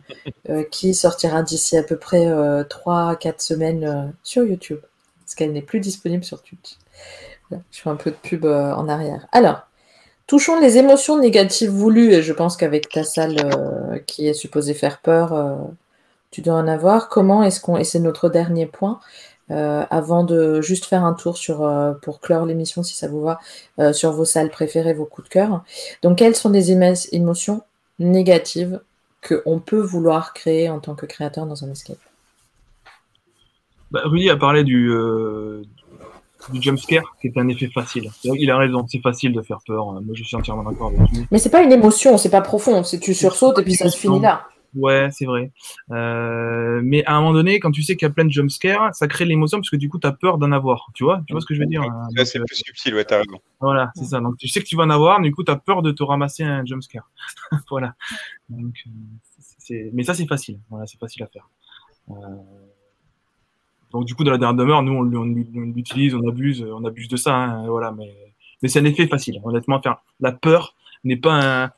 euh, 0.48 0.62
qui 0.70 0.94
sortira 0.94 1.42
d'ici 1.42 1.76
à 1.76 1.82
peu 1.82 1.96
près 1.96 2.28
trois, 2.68 3.16
quatre 3.16 3.40
semaines 3.40 4.12
sur 4.22 4.44
YouTube, 4.44 4.80
parce 5.20 5.34
qu'elle 5.34 5.52
n'est 5.52 5.62
plus 5.62 5.80
disponible 5.80 6.22
sur 6.22 6.42
Twitch. 6.42 6.76
Je 7.50 7.80
fais 7.80 7.90
un 7.90 7.96
peu 7.96 8.10
de 8.10 8.16
pub 8.16 8.44
en 8.44 8.88
arrière. 8.88 9.26
Alors, 9.32 9.66
touchons 10.26 10.60
les 10.60 10.76
émotions 10.76 11.18
négatives 11.18 11.70
voulues, 11.70 12.12
et 12.12 12.22
je 12.22 12.32
pense 12.32 12.56
qu'avec 12.56 12.88
ta 12.88 13.04
salle 13.04 14.02
qui 14.06 14.28
est 14.28 14.34
supposée 14.34 14.74
faire 14.74 15.00
peur, 15.00 15.58
tu 16.30 16.42
dois 16.42 16.54
en 16.54 16.68
avoir. 16.68 17.08
Comment 17.08 17.42
est-ce 17.42 17.60
qu'on, 17.60 17.76
et 17.76 17.84
c'est 17.84 18.00
notre 18.00 18.28
dernier 18.28 18.66
point, 18.66 19.00
euh, 19.50 19.84
avant 19.90 20.22
de 20.22 20.60
juste 20.60 20.84
faire 20.84 21.04
un 21.04 21.12
tour 21.12 21.36
sur, 21.36 21.62
euh, 21.62 21.92
pour 21.92 22.20
clore 22.20 22.46
l'émission, 22.46 22.82
si 22.82 22.96
ça 22.96 23.08
vous 23.08 23.20
va, 23.20 23.40
euh, 23.80 23.92
sur 23.92 24.12
vos 24.12 24.24
salles 24.24 24.50
préférées, 24.50 24.94
vos 24.94 25.06
coups 25.06 25.28
de 25.28 25.32
cœur. 25.32 25.64
Donc, 26.02 26.18
quelles 26.18 26.36
sont 26.36 26.50
les 26.50 26.70
émo- 26.72 27.08
émotions 27.12 27.62
négatives 27.98 28.80
qu'on 29.26 29.58
peut 29.58 29.80
vouloir 29.80 30.32
créer 30.32 30.70
en 30.70 30.78
tant 30.78 30.94
que 30.94 31.04
créateur 31.04 31.46
dans 31.46 31.64
un 31.64 31.70
escape? 31.70 31.98
Bah, 33.90 34.02
Rudy 34.04 34.30
a 34.30 34.36
parlé 34.36 34.62
du, 34.62 34.88
du 36.52 36.62
jumpscare 36.62 37.02
qui 37.20 37.26
est 37.26 37.36
un 37.36 37.48
effet 37.48 37.68
facile. 37.74 38.08
Il 38.22 38.48
a 38.52 38.56
raison, 38.56 38.86
c'est 38.88 39.00
facile 39.00 39.32
de 39.32 39.42
faire 39.42 39.58
peur. 39.66 40.00
Moi, 40.00 40.14
je 40.14 40.22
suis 40.22 40.36
entièrement 40.36 40.62
d'accord 40.62 40.92
avec 40.96 41.10
lui. 41.10 41.26
Mais 41.32 41.38
c'est 41.38 41.50
pas 41.50 41.62
une 41.62 41.72
émotion, 41.72 42.16
c'est 42.18 42.30
pas 42.30 42.40
profond. 42.40 42.84
C'est 42.84 43.00
tu 43.00 43.14
sursautes 43.14 43.58
et 43.58 43.62
puis 43.64 43.74
ça 43.74 43.90
se 43.90 43.96
finit 43.96 44.20
là. 44.20 44.44
Ouais, 44.74 45.08
c'est 45.10 45.24
vrai. 45.24 45.50
Euh, 45.90 46.80
mais 46.84 47.04
à 47.04 47.16
un 47.16 47.20
moment 47.20 47.32
donné, 47.32 47.58
quand 47.58 47.72
tu 47.72 47.82
sais 47.82 47.96
qu'il 47.96 48.06
y 48.06 48.10
a 48.10 48.14
plein 48.14 48.24
de 48.24 48.30
jumpscares, 48.30 48.94
ça 48.94 49.08
crée 49.08 49.24
l'émotion 49.24 49.58
parce 49.58 49.70
que 49.70 49.76
du 49.76 49.88
coup, 49.88 49.98
tu 49.98 50.06
as 50.06 50.12
peur 50.12 50.38
d'en 50.38 50.52
avoir. 50.52 50.90
Tu 50.94 51.04
vois? 51.04 51.22
Tu 51.26 51.32
vois 51.34 51.40
ce 51.40 51.46
que 51.46 51.54
je 51.54 51.60
veux 51.60 51.66
dire? 51.66 51.82
Hein? 51.82 52.08
c'est 52.24 52.38
plus 52.38 52.56
subtil, 52.56 52.94
ouais, 52.94 53.04
t'as 53.04 53.18
raison. 53.18 53.40
Voilà, 53.60 53.90
c'est 53.96 54.04
ça. 54.04 54.20
Donc, 54.20 54.36
tu 54.38 54.48
sais 54.48 54.60
que 54.60 54.66
tu 54.66 54.76
vas 54.76 54.84
en 54.84 54.90
avoir, 54.90 55.20
du 55.20 55.32
coup, 55.32 55.42
tu 55.42 55.50
as 55.50 55.56
peur 55.56 55.82
de 55.82 55.90
te 55.90 56.02
ramasser 56.02 56.44
un 56.44 56.64
jumpscare. 56.64 57.10
voilà. 57.70 57.94
Donc, 58.48 58.74
euh, 59.70 59.90
mais 59.92 60.04
ça, 60.04 60.14
c'est 60.14 60.26
facile. 60.26 60.58
Voilà, 60.70 60.86
c'est 60.86 60.98
facile 60.98 61.22
à 61.24 61.26
faire. 61.26 61.48
Euh... 62.10 62.14
Donc, 63.92 64.04
du 64.04 64.14
coup, 64.14 64.22
dans 64.22 64.30
la 64.30 64.38
dernière 64.38 64.56
demeure, 64.56 64.82
nous, 64.82 64.92
on, 64.92 65.24
l'utilise, 65.24 66.14
on 66.14 66.28
abuse, 66.28 66.64
on 66.64 66.84
abuse 66.84 67.08
de 67.08 67.16
ça. 67.16 67.34
Hein, 67.34 67.66
voilà, 67.66 67.90
mais, 67.90 68.14
mais 68.62 68.68
c'est 68.68 68.78
un 68.78 68.84
effet 68.84 69.08
facile. 69.08 69.40
Honnêtement, 69.42 69.80
faire 69.82 69.98
la 70.20 70.30
peur 70.30 70.76
n'est 71.02 71.16
pas 71.16 71.64
un 71.64 71.72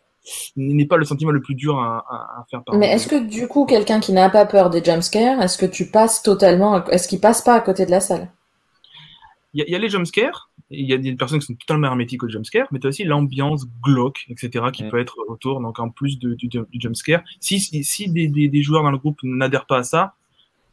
n'est 0.56 0.86
pas 0.86 0.96
le 0.96 1.04
sentiment 1.04 1.30
le 1.30 1.40
plus 1.40 1.54
dur 1.54 1.78
à, 1.78 2.44
faire 2.50 2.62
Mais 2.74 2.88
est-ce 2.88 3.08
que 3.08 3.26
du 3.26 3.48
coup, 3.48 3.66
quelqu'un 3.66 4.00
qui 4.00 4.12
n'a 4.12 4.30
pas 4.30 4.46
peur 4.46 4.70
des 4.70 4.82
jumpscares, 4.82 5.40
est-ce 5.42 5.58
que 5.58 5.66
tu 5.66 5.90
passes 5.90 6.22
totalement, 6.22 6.84
est-ce 6.86 7.08
qu'il 7.08 7.20
passe 7.20 7.42
pas 7.42 7.54
à 7.54 7.60
côté 7.60 7.86
de 7.86 7.90
la 7.90 8.00
salle? 8.00 8.30
Il 9.54 9.68
y, 9.68 9.74
a 9.74 9.78
les 9.78 9.90
jumpscares, 9.90 10.50
il 10.70 10.88
y 10.88 10.94
a 10.94 10.96
des 10.98 11.14
personnes 11.14 11.38
qui 11.40 11.44
sont 11.44 11.54
totalement 11.54 11.88
hermétiques 11.88 12.22
aux 12.22 12.28
jumpscares, 12.28 12.68
mais 12.70 12.78
tu 12.78 12.86
as 12.86 12.88
aussi 12.88 13.04
l'ambiance 13.04 13.66
glauque, 13.82 14.24
etc., 14.30 14.64
qui 14.72 14.84
mm. 14.84 14.88
peut 14.88 14.98
être 14.98 15.16
autour. 15.28 15.60
Donc 15.60 15.78
en 15.78 15.90
plus 15.90 16.18
du, 16.18 16.36
du, 16.36 16.48
jumpscare, 16.72 17.22
si, 17.38 17.60
si, 17.60 18.08
des, 18.08 18.28
des, 18.28 18.62
joueurs 18.62 18.82
dans 18.82 18.90
le 18.90 18.96
groupe 18.96 19.18
n'adhèrent 19.22 19.66
pas 19.66 19.78
à 19.78 19.82
ça, 19.82 20.14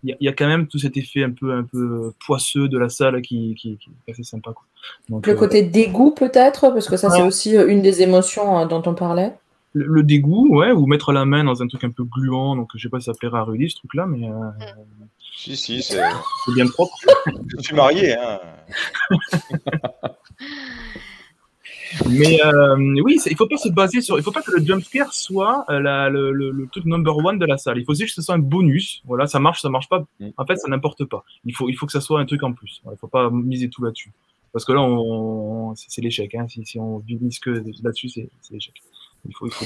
il 0.03 0.15
y, 0.21 0.27
a 0.29 0.33
quand 0.33 0.47
même 0.47 0.67
tout 0.67 0.79
cet 0.79 0.95
effet 0.95 1.23
un 1.23 1.31
peu, 1.31 1.51
un 1.53 1.63
peu 1.63 2.13
poisseux 2.25 2.69
de 2.69 2.77
la 2.77 2.87
salle 2.87 3.21
qui, 3.21 3.55
qui, 3.55 3.77
qui 3.77 3.89
est 4.07 4.11
assez 4.11 4.23
sympa. 4.23 4.53
Quoi. 4.53 4.63
Donc, 5.09 5.27
le 5.27 5.33
euh, 5.33 5.35
côté 5.35 5.61
dégoût 5.61 6.11
peut-être, 6.11 6.69
parce 6.69 6.87
que 6.87 6.95
ça 6.95 7.09
c'est 7.09 7.21
aussi 7.21 7.57
euh, 7.57 7.67
une 7.67 7.81
des 7.81 8.01
émotions 8.01 8.59
euh, 8.59 8.65
dont 8.65 8.81
on 8.85 8.93
parlait. 8.93 9.35
Le, 9.73 10.01
dégoût, 10.01 10.55
ouais, 10.55 10.71
ou 10.71 10.87
mettre 10.87 11.11
la 11.11 11.25
main 11.25 11.43
dans 11.43 11.61
un 11.61 11.67
truc 11.67 11.83
un 11.83 11.91
peu 11.91 12.03
gluant, 12.03 12.55
donc 12.55 12.69
je 12.75 12.81
sais 12.81 12.89
pas 12.89 12.99
si 12.99 13.05
ça 13.05 13.13
plairait 13.13 13.37
à 13.37 13.43
Rudy 13.43 13.69
ce 13.69 13.75
truc-là, 13.75 14.07
mais. 14.07 14.27
Si, 15.35 15.55
si, 15.55 15.83
c'est. 15.83 16.01
bien 16.55 16.65
propre. 16.67 16.95
je 17.57 17.61
suis 17.61 17.75
marié, 17.75 18.15
hein. 18.15 18.39
Mais 22.09 22.39
euh, 22.45 22.75
oui, 23.03 23.19
il 23.25 23.35
faut 23.35 23.47
pas 23.47 23.57
se 23.57 23.69
baser 23.69 24.01
sur. 24.01 24.17
Il 24.17 24.23
faut 24.23 24.31
pas 24.31 24.41
que 24.41 24.51
le 24.51 24.63
jumpscare 24.63 25.13
soit 25.13 25.65
euh, 25.69 25.79
la, 25.79 26.09
le, 26.09 26.31
le, 26.31 26.67
truc 26.67 26.85
number 26.85 27.15
one 27.17 27.39
de 27.39 27.45
la 27.45 27.57
salle. 27.57 27.77
Il 27.79 27.85
faut 27.85 27.93
juste 27.93 28.15
que 28.15 28.21
ce 28.21 28.25
soit 28.25 28.35
un 28.35 28.39
bonus. 28.39 29.01
Voilà, 29.05 29.27
ça 29.27 29.39
marche, 29.39 29.61
ça 29.61 29.69
marche 29.69 29.89
pas. 29.89 30.05
Mm. 30.19 30.29
En 30.37 30.45
fait, 30.45 30.57
ça 30.57 30.67
n'importe 30.69 31.05
pas. 31.05 31.23
Il 31.45 31.55
faut, 31.55 31.69
il 31.69 31.73
faut 31.73 31.85
que 31.85 31.91
ça 31.91 32.01
soit 32.01 32.19
un 32.19 32.25
truc 32.25 32.43
en 32.43 32.53
plus. 32.53 32.81
Il 32.91 32.97
faut 32.97 33.07
pas 33.07 33.29
miser 33.29 33.69
tout 33.69 33.83
là-dessus. 33.83 34.11
Parce 34.51 34.65
que 34.65 34.71
là, 34.71 34.81
on, 34.81 35.73
c'est 35.75 36.01
l'échec. 36.01 36.33
Hein. 36.35 36.47
Si, 36.47 36.65
si, 36.65 36.79
on 36.79 37.01
mise 37.07 37.39
que 37.39 37.63
là-dessus, 37.83 38.09
c'est 38.09 38.29
l'échec. 38.51 38.73
Il 39.27 39.35
faut, 39.35 39.47
il 39.47 39.51
faut 39.51 39.65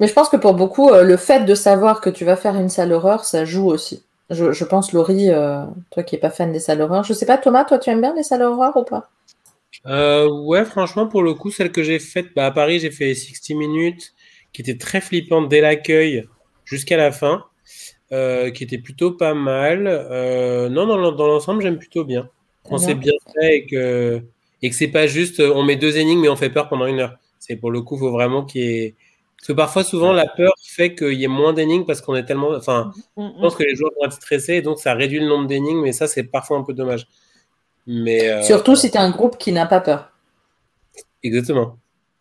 Mais 0.00 0.06
je 0.06 0.12
pense 0.12 0.28
que 0.28 0.36
pour 0.36 0.54
beaucoup, 0.54 0.90
euh, 0.90 1.02
le 1.02 1.16
fait 1.16 1.44
de 1.44 1.54
savoir 1.54 2.00
que 2.00 2.10
tu 2.10 2.24
vas 2.24 2.36
faire 2.36 2.56
une 2.56 2.68
salle 2.68 2.92
horreur, 2.92 3.24
ça 3.24 3.44
joue 3.44 3.66
aussi. 3.66 4.04
Je, 4.30 4.52
je 4.52 4.64
pense, 4.64 4.92
Laurie, 4.92 5.30
toi 5.90 6.02
qui 6.02 6.14
n'es 6.14 6.20
pas 6.20 6.30
fan 6.30 6.52
des 6.52 6.60
salles 6.60 6.82
horreur. 6.82 7.02
Je 7.04 7.14
sais 7.14 7.26
pas, 7.26 7.38
Thomas, 7.38 7.64
toi, 7.64 7.78
tu 7.78 7.88
aimes 7.88 8.02
bien 8.02 8.14
les 8.14 8.22
salles 8.22 8.42
horreur 8.42 8.76
ou 8.76 8.84
pas? 8.84 9.08
Euh, 9.86 10.28
ouais, 10.28 10.64
franchement, 10.64 11.06
pour 11.06 11.22
le 11.22 11.34
coup, 11.34 11.50
celle 11.50 11.72
que 11.72 11.82
j'ai 11.82 11.98
faite 11.98 12.28
bah, 12.34 12.46
à 12.46 12.50
Paris, 12.50 12.80
j'ai 12.80 12.90
fait 12.90 13.14
60 13.14 13.56
minutes, 13.56 14.14
qui 14.52 14.62
était 14.62 14.76
très 14.76 15.00
flippante 15.00 15.48
dès 15.48 15.60
l'accueil 15.60 16.26
jusqu'à 16.64 16.96
la 16.96 17.12
fin, 17.12 17.44
euh, 18.12 18.50
qui 18.50 18.64
était 18.64 18.78
plutôt 18.78 19.12
pas 19.12 19.34
mal. 19.34 19.86
Euh, 19.86 20.68
non, 20.68 20.86
dans, 20.86 21.12
dans 21.12 21.26
l'ensemble, 21.26 21.62
j'aime 21.62 21.78
plutôt 21.78 22.04
bien. 22.04 22.28
On 22.70 22.76
s'est 22.76 22.94
bien 22.94 23.14
fait 23.34 23.56
et 23.56 23.66
que, 23.66 24.22
et 24.60 24.68
que 24.68 24.76
c'est 24.76 24.88
pas 24.88 25.06
juste 25.06 25.40
on 25.40 25.62
met 25.62 25.76
deux 25.76 25.96
énigmes 25.96 26.20
mais 26.20 26.28
on 26.28 26.36
fait 26.36 26.50
peur 26.50 26.68
pendant 26.68 26.84
une 26.84 27.00
heure. 27.00 27.16
C'est 27.38 27.56
pour 27.56 27.70
le 27.70 27.80
coup, 27.80 27.96
il 27.96 28.00
faut 28.00 28.10
vraiment 28.10 28.44
qu'il 28.44 28.62
y 28.62 28.68
ait. 28.68 28.94
Parce 29.38 29.48
que 29.48 29.52
parfois, 29.52 29.84
souvent, 29.84 30.12
la 30.12 30.26
peur 30.26 30.52
fait 30.66 30.94
qu'il 30.94 31.14
y 31.14 31.24
ait 31.24 31.28
moins 31.28 31.52
d'énigmes 31.54 31.86
parce 31.86 32.02
qu'on 32.02 32.14
est 32.16 32.24
tellement. 32.24 32.50
Enfin, 32.50 32.92
mm, 33.16 33.22
mm, 33.22 33.32
je 33.36 33.40
pense 33.40 33.54
mm. 33.54 33.58
que 33.58 33.62
les 33.62 33.74
joueurs 33.74 33.92
vont 33.98 34.04
être 34.06 34.12
stressés 34.12 34.54
et 34.54 34.62
donc 34.62 34.80
ça 34.80 34.92
réduit 34.94 35.20
le 35.20 35.26
nombre 35.28 35.46
d'énigmes, 35.46 35.80
mais 35.80 35.92
ça, 35.92 36.06
c'est 36.08 36.24
parfois 36.24 36.58
un 36.58 36.62
peu 36.62 36.74
dommage. 36.74 37.06
Euh, 37.88 38.42
Surtout 38.42 38.76
si 38.76 38.90
tu 38.90 38.96
es 38.96 39.00
un 39.00 39.10
groupe 39.10 39.38
qui 39.38 39.52
n'a 39.52 39.66
pas 39.66 39.80
peur. 39.80 40.12
Exactement. 41.22 41.76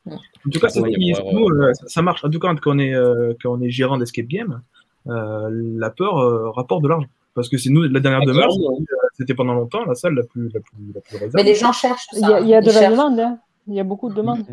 En 0.10 0.50
tout 0.52 0.60
cas, 0.60 0.68
euh, 0.68 1.74
ça, 1.88 2.02
marche. 2.02 2.24
En 2.24 2.30
tout 2.30 2.40
cas, 2.40 2.54
quand 2.56 2.72
on 2.72 2.80
est, 2.80 2.94
euh, 2.94 3.34
quand 3.42 3.52
on 3.52 3.62
est 3.62 3.70
gérant 3.70 3.98
d'escape 3.98 4.28
game, 4.28 4.62
la 5.06 5.90
peur 5.90 6.54
rapporte 6.56 6.84
de 6.84 6.88
l'argent. 6.88 7.08
Parce 7.34 7.50
que 7.50 7.58
c'est 7.58 7.70
nous, 7.70 7.84
la 7.84 8.00
dernière 8.00 8.26
demeure, 8.26 8.50
c'était 9.14 9.36
pendant 9.36 9.54
longtemps 9.54 9.86
la 9.86 9.94
salle 9.94 10.16
la 10.16 10.24
plus, 10.24 10.50
la 10.54 10.60
plus, 10.60 10.94
la 10.94 11.02
plus 11.02 11.30
Mais 11.36 11.44
les 11.44 11.54
gens 11.54 11.72
cherchent. 11.72 12.08
Il 12.14 12.48
y 12.48 12.56
a, 12.56 12.62
de 12.62 12.72
la 12.72 12.90
demande. 12.90 13.20
Hein. 13.20 13.38
Il 13.68 13.76
y 13.76 13.80
a 13.80 13.84
beaucoup 13.84 14.10
de 14.10 14.16
demandes. 14.16 14.44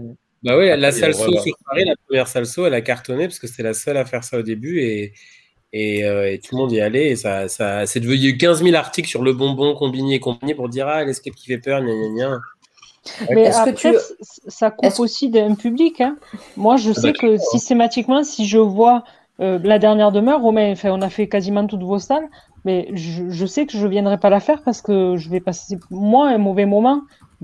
Bah 0.43 0.59
oui, 0.59 0.67
la 0.77 0.93
salle 0.93 1.15
saut 1.15 1.33
sur 1.39 1.57
Paris, 1.65 1.85
la 1.87 1.95
première 2.07 2.29
salle 2.29 2.45
saut, 2.45 2.67
elle 2.67 2.75
a 2.75 2.83
cartonné 2.83 3.27
parce 3.27 3.39
que 3.39 3.47
c'était 3.47 3.63
la 3.63 3.73
seule 3.73 3.97
à 3.97 4.05
faire 4.05 4.23
ça 4.23 4.39
au 4.39 4.43
début 4.43 4.81
et, 4.81 5.15
euh, 5.75 6.31
et, 6.31 6.39
tout 6.39 6.55
le 6.55 6.63
monde 6.63 6.73
y 6.73 6.81
allait. 6.81 7.09
Et 7.09 7.17
ça, 7.17 7.49
ça, 7.49 7.87
c'est 7.87 8.01
devenu, 8.01 8.17
il 8.17 8.25
y 8.25 8.27
a 8.27 8.31
eu 8.31 8.37
15 8.37 8.63
000 8.63 8.75
articles 8.77 9.09
sur 9.09 9.23
le 9.23 9.33
bonbon, 9.33 9.75
combiné 9.75 10.15
et 10.15 10.21
compagnie 10.21 10.55
pour 10.55 10.69
dire 10.69 10.89
Ah, 10.89 11.05
l'escape 11.05 11.35
qui 11.35 11.47
fait 11.47 11.59
peur, 11.59 11.81
gna 11.81 11.93
gna 11.93 12.09
gna. 12.15 12.41
Mais 13.31 13.49
après, 13.49 13.95
ça 14.49 14.71
coupe 14.71 14.99
aussi 14.99 15.29
d'un 15.29 15.55
public. 15.55 16.01
Hein. 16.01 16.17
Moi, 16.57 16.77
je 16.77 16.93
sais 16.93 17.13
que 17.13 17.37
systématiquement, 17.37 18.25
si 18.25 18.47
je 18.47 18.59
vois 18.59 19.05
euh, 19.41 19.59
la 19.63 19.79
dernière 19.79 20.13
demeure, 20.13 20.41
Romain, 20.41 20.73
enfin, 20.73 20.91
on 20.91 21.03
a 21.03 21.11
fait 21.11 21.29
quasiment 21.29 21.67
toutes 21.67 21.83
vos 21.83 21.99
salles, 21.99 22.29
mais 22.65 22.89
je, 22.95 23.29
je 23.29 23.47
sais 23.47 23.67
que 23.67 23.73
je 23.77 23.85
ne 23.85 23.91
viendrai 23.91 24.19
pas 24.19 24.31
la 24.31 24.41
faire 24.41 24.63
parce 24.63 24.81
que 24.81 25.17
je 25.17 25.29
vais 25.29 25.41
passer, 25.41 25.79
moi, 25.91 26.29
un 26.29 26.39
mauvais 26.39 26.67
moment 26.67 27.03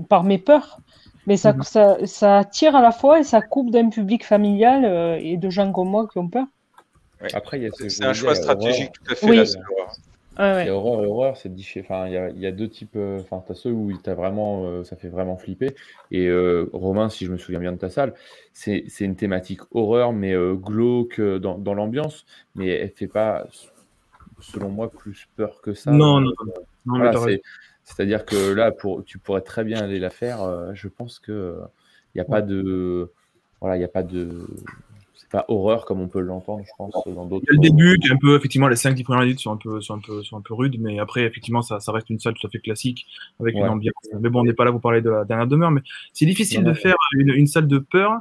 par 0.09 0.23
mes 0.23 0.37
peurs. 0.37 0.79
Mais 1.27 1.37
ça, 1.37 1.53
mhm. 1.53 1.63
ça, 1.63 1.97
ça, 2.05 2.43
tire 2.43 2.75
à 2.75 2.81
la 2.81 2.91
fois 2.91 3.19
et 3.19 3.23
ça 3.23 3.41
coupe 3.41 3.69
d'un 3.69 3.89
public 3.89 4.25
familial 4.25 4.85
euh, 4.85 5.19
et 5.21 5.37
de 5.37 5.49
gens 5.49 5.71
comme 5.71 5.89
moi 5.89 6.07
qui 6.11 6.17
ont 6.17 6.27
peur. 6.27 6.47
Après, 7.33 7.69
c'est 7.87 8.03
un 8.05 8.13
choix 8.13 8.35
stratégique 8.35 8.91
tout 8.93 9.11
à 9.11 9.15
fait. 9.15 9.35
Là, 10.37 10.63
Il 10.63 10.67
y 10.67 10.69
a 10.69 10.75
horreur 10.75 11.03
et 11.03 11.07
horreur, 11.07 11.37
c'est 11.37 11.51
enfin, 11.79 12.07
il 12.07 12.13
y, 12.13 12.17
a, 12.17 12.29
il 12.29 12.39
y 12.39 12.47
a 12.47 12.51
deux 12.51 12.69
types. 12.69 12.95
Euh, 12.95 13.19
enfin, 13.19 13.43
t'as 13.45 13.53
ceux 13.53 13.71
où 13.71 13.91
as 14.05 14.13
vraiment, 14.13 14.65
euh, 14.65 14.83
ça 14.83 14.95
fait 14.95 15.09
vraiment 15.09 15.37
flipper. 15.37 15.75
Et 16.09 16.27
euh, 16.27 16.69
Romain, 16.73 17.09
si 17.09 17.25
je 17.25 17.31
me 17.31 17.37
souviens 17.37 17.59
bien 17.59 17.73
de 17.73 17.77
ta 17.77 17.89
salle, 17.89 18.13
c'est 18.53 18.85
une 19.01 19.15
thématique 19.15 19.61
horreur, 19.71 20.13
mais 20.13 20.33
glauque 20.55 21.19
dans, 21.21 21.57
dans 21.57 21.73
l'ambiance, 21.73 22.25
mais 22.55 22.69
elle 22.69 22.91
fait 22.91 23.07
pas, 23.07 23.47
selon 24.39 24.69
moi, 24.69 24.89
plus 24.89 25.27
peur 25.35 25.61
que 25.61 25.73
ça. 25.73 25.91
Non, 25.91 26.21
non, 26.21 26.31
non. 26.85 27.25
C'est-à-dire 27.83 28.25
que 28.25 28.53
là, 28.53 28.71
pour, 28.71 29.03
tu 29.03 29.17
pourrais 29.17 29.41
très 29.41 29.63
bien 29.63 29.81
aller 29.81 29.99
la 29.99 30.09
faire. 30.09 30.73
je 30.73 30.87
pense 30.87 31.19
que 31.19 31.57
il 32.13 32.17
n'y 32.17 32.21
a 32.21 32.25
pas 32.25 32.41
de, 32.41 33.11
voilà, 33.59 33.75
il 33.75 33.79
n'y 33.79 33.85
a 33.85 33.89
pas 33.89 34.03
de 34.03 34.47
pas 35.31 35.45
horreur 35.47 35.85
comme 35.85 36.01
on 36.01 36.07
peut 36.07 36.19
l'entendre, 36.19 36.63
je 36.65 36.71
pense, 36.77 36.93
dans 37.07 37.25
d'autres. 37.25 37.45
Le 37.47 37.57
début, 37.57 37.97
un 38.11 38.17
peu, 38.17 38.35
effectivement, 38.35 38.67
les 38.67 38.75
5-10 38.75 39.03
premières 39.03 39.23
minutes 39.23 39.39
sont 39.39 39.51
un, 39.51 39.57
peu, 39.57 39.79
sont, 39.81 39.95
un 39.95 39.99
peu, 39.99 40.23
sont 40.23 40.37
un 40.37 40.41
peu 40.41 40.53
rudes, 40.53 40.77
mais 40.79 40.99
après, 40.99 41.23
effectivement, 41.23 41.61
ça, 41.61 41.79
ça 41.79 41.91
reste 41.91 42.09
une 42.09 42.19
salle 42.19 42.33
tout 42.33 42.45
à 42.45 42.49
fait 42.49 42.59
classique, 42.59 43.07
avec 43.39 43.55
une 43.55 43.63
ambiance. 43.63 43.93
Mais 44.19 44.29
bon, 44.29 44.41
on 44.41 44.43
n'est 44.43 44.53
pas 44.53 44.65
là 44.65 44.71
pour 44.71 44.81
parler 44.81 45.01
de 45.01 45.09
la 45.09 45.25
dernière 45.25 45.47
demeure, 45.47 45.71
mais 45.71 45.81
c'est 46.13 46.25
difficile 46.25 46.63
de 46.63 46.73
faire 46.73 46.95
une, 47.17 47.29
une, 47.29 47.47
salle 47.47 47.67
de 47.67 47.79
peur 47.79 48.11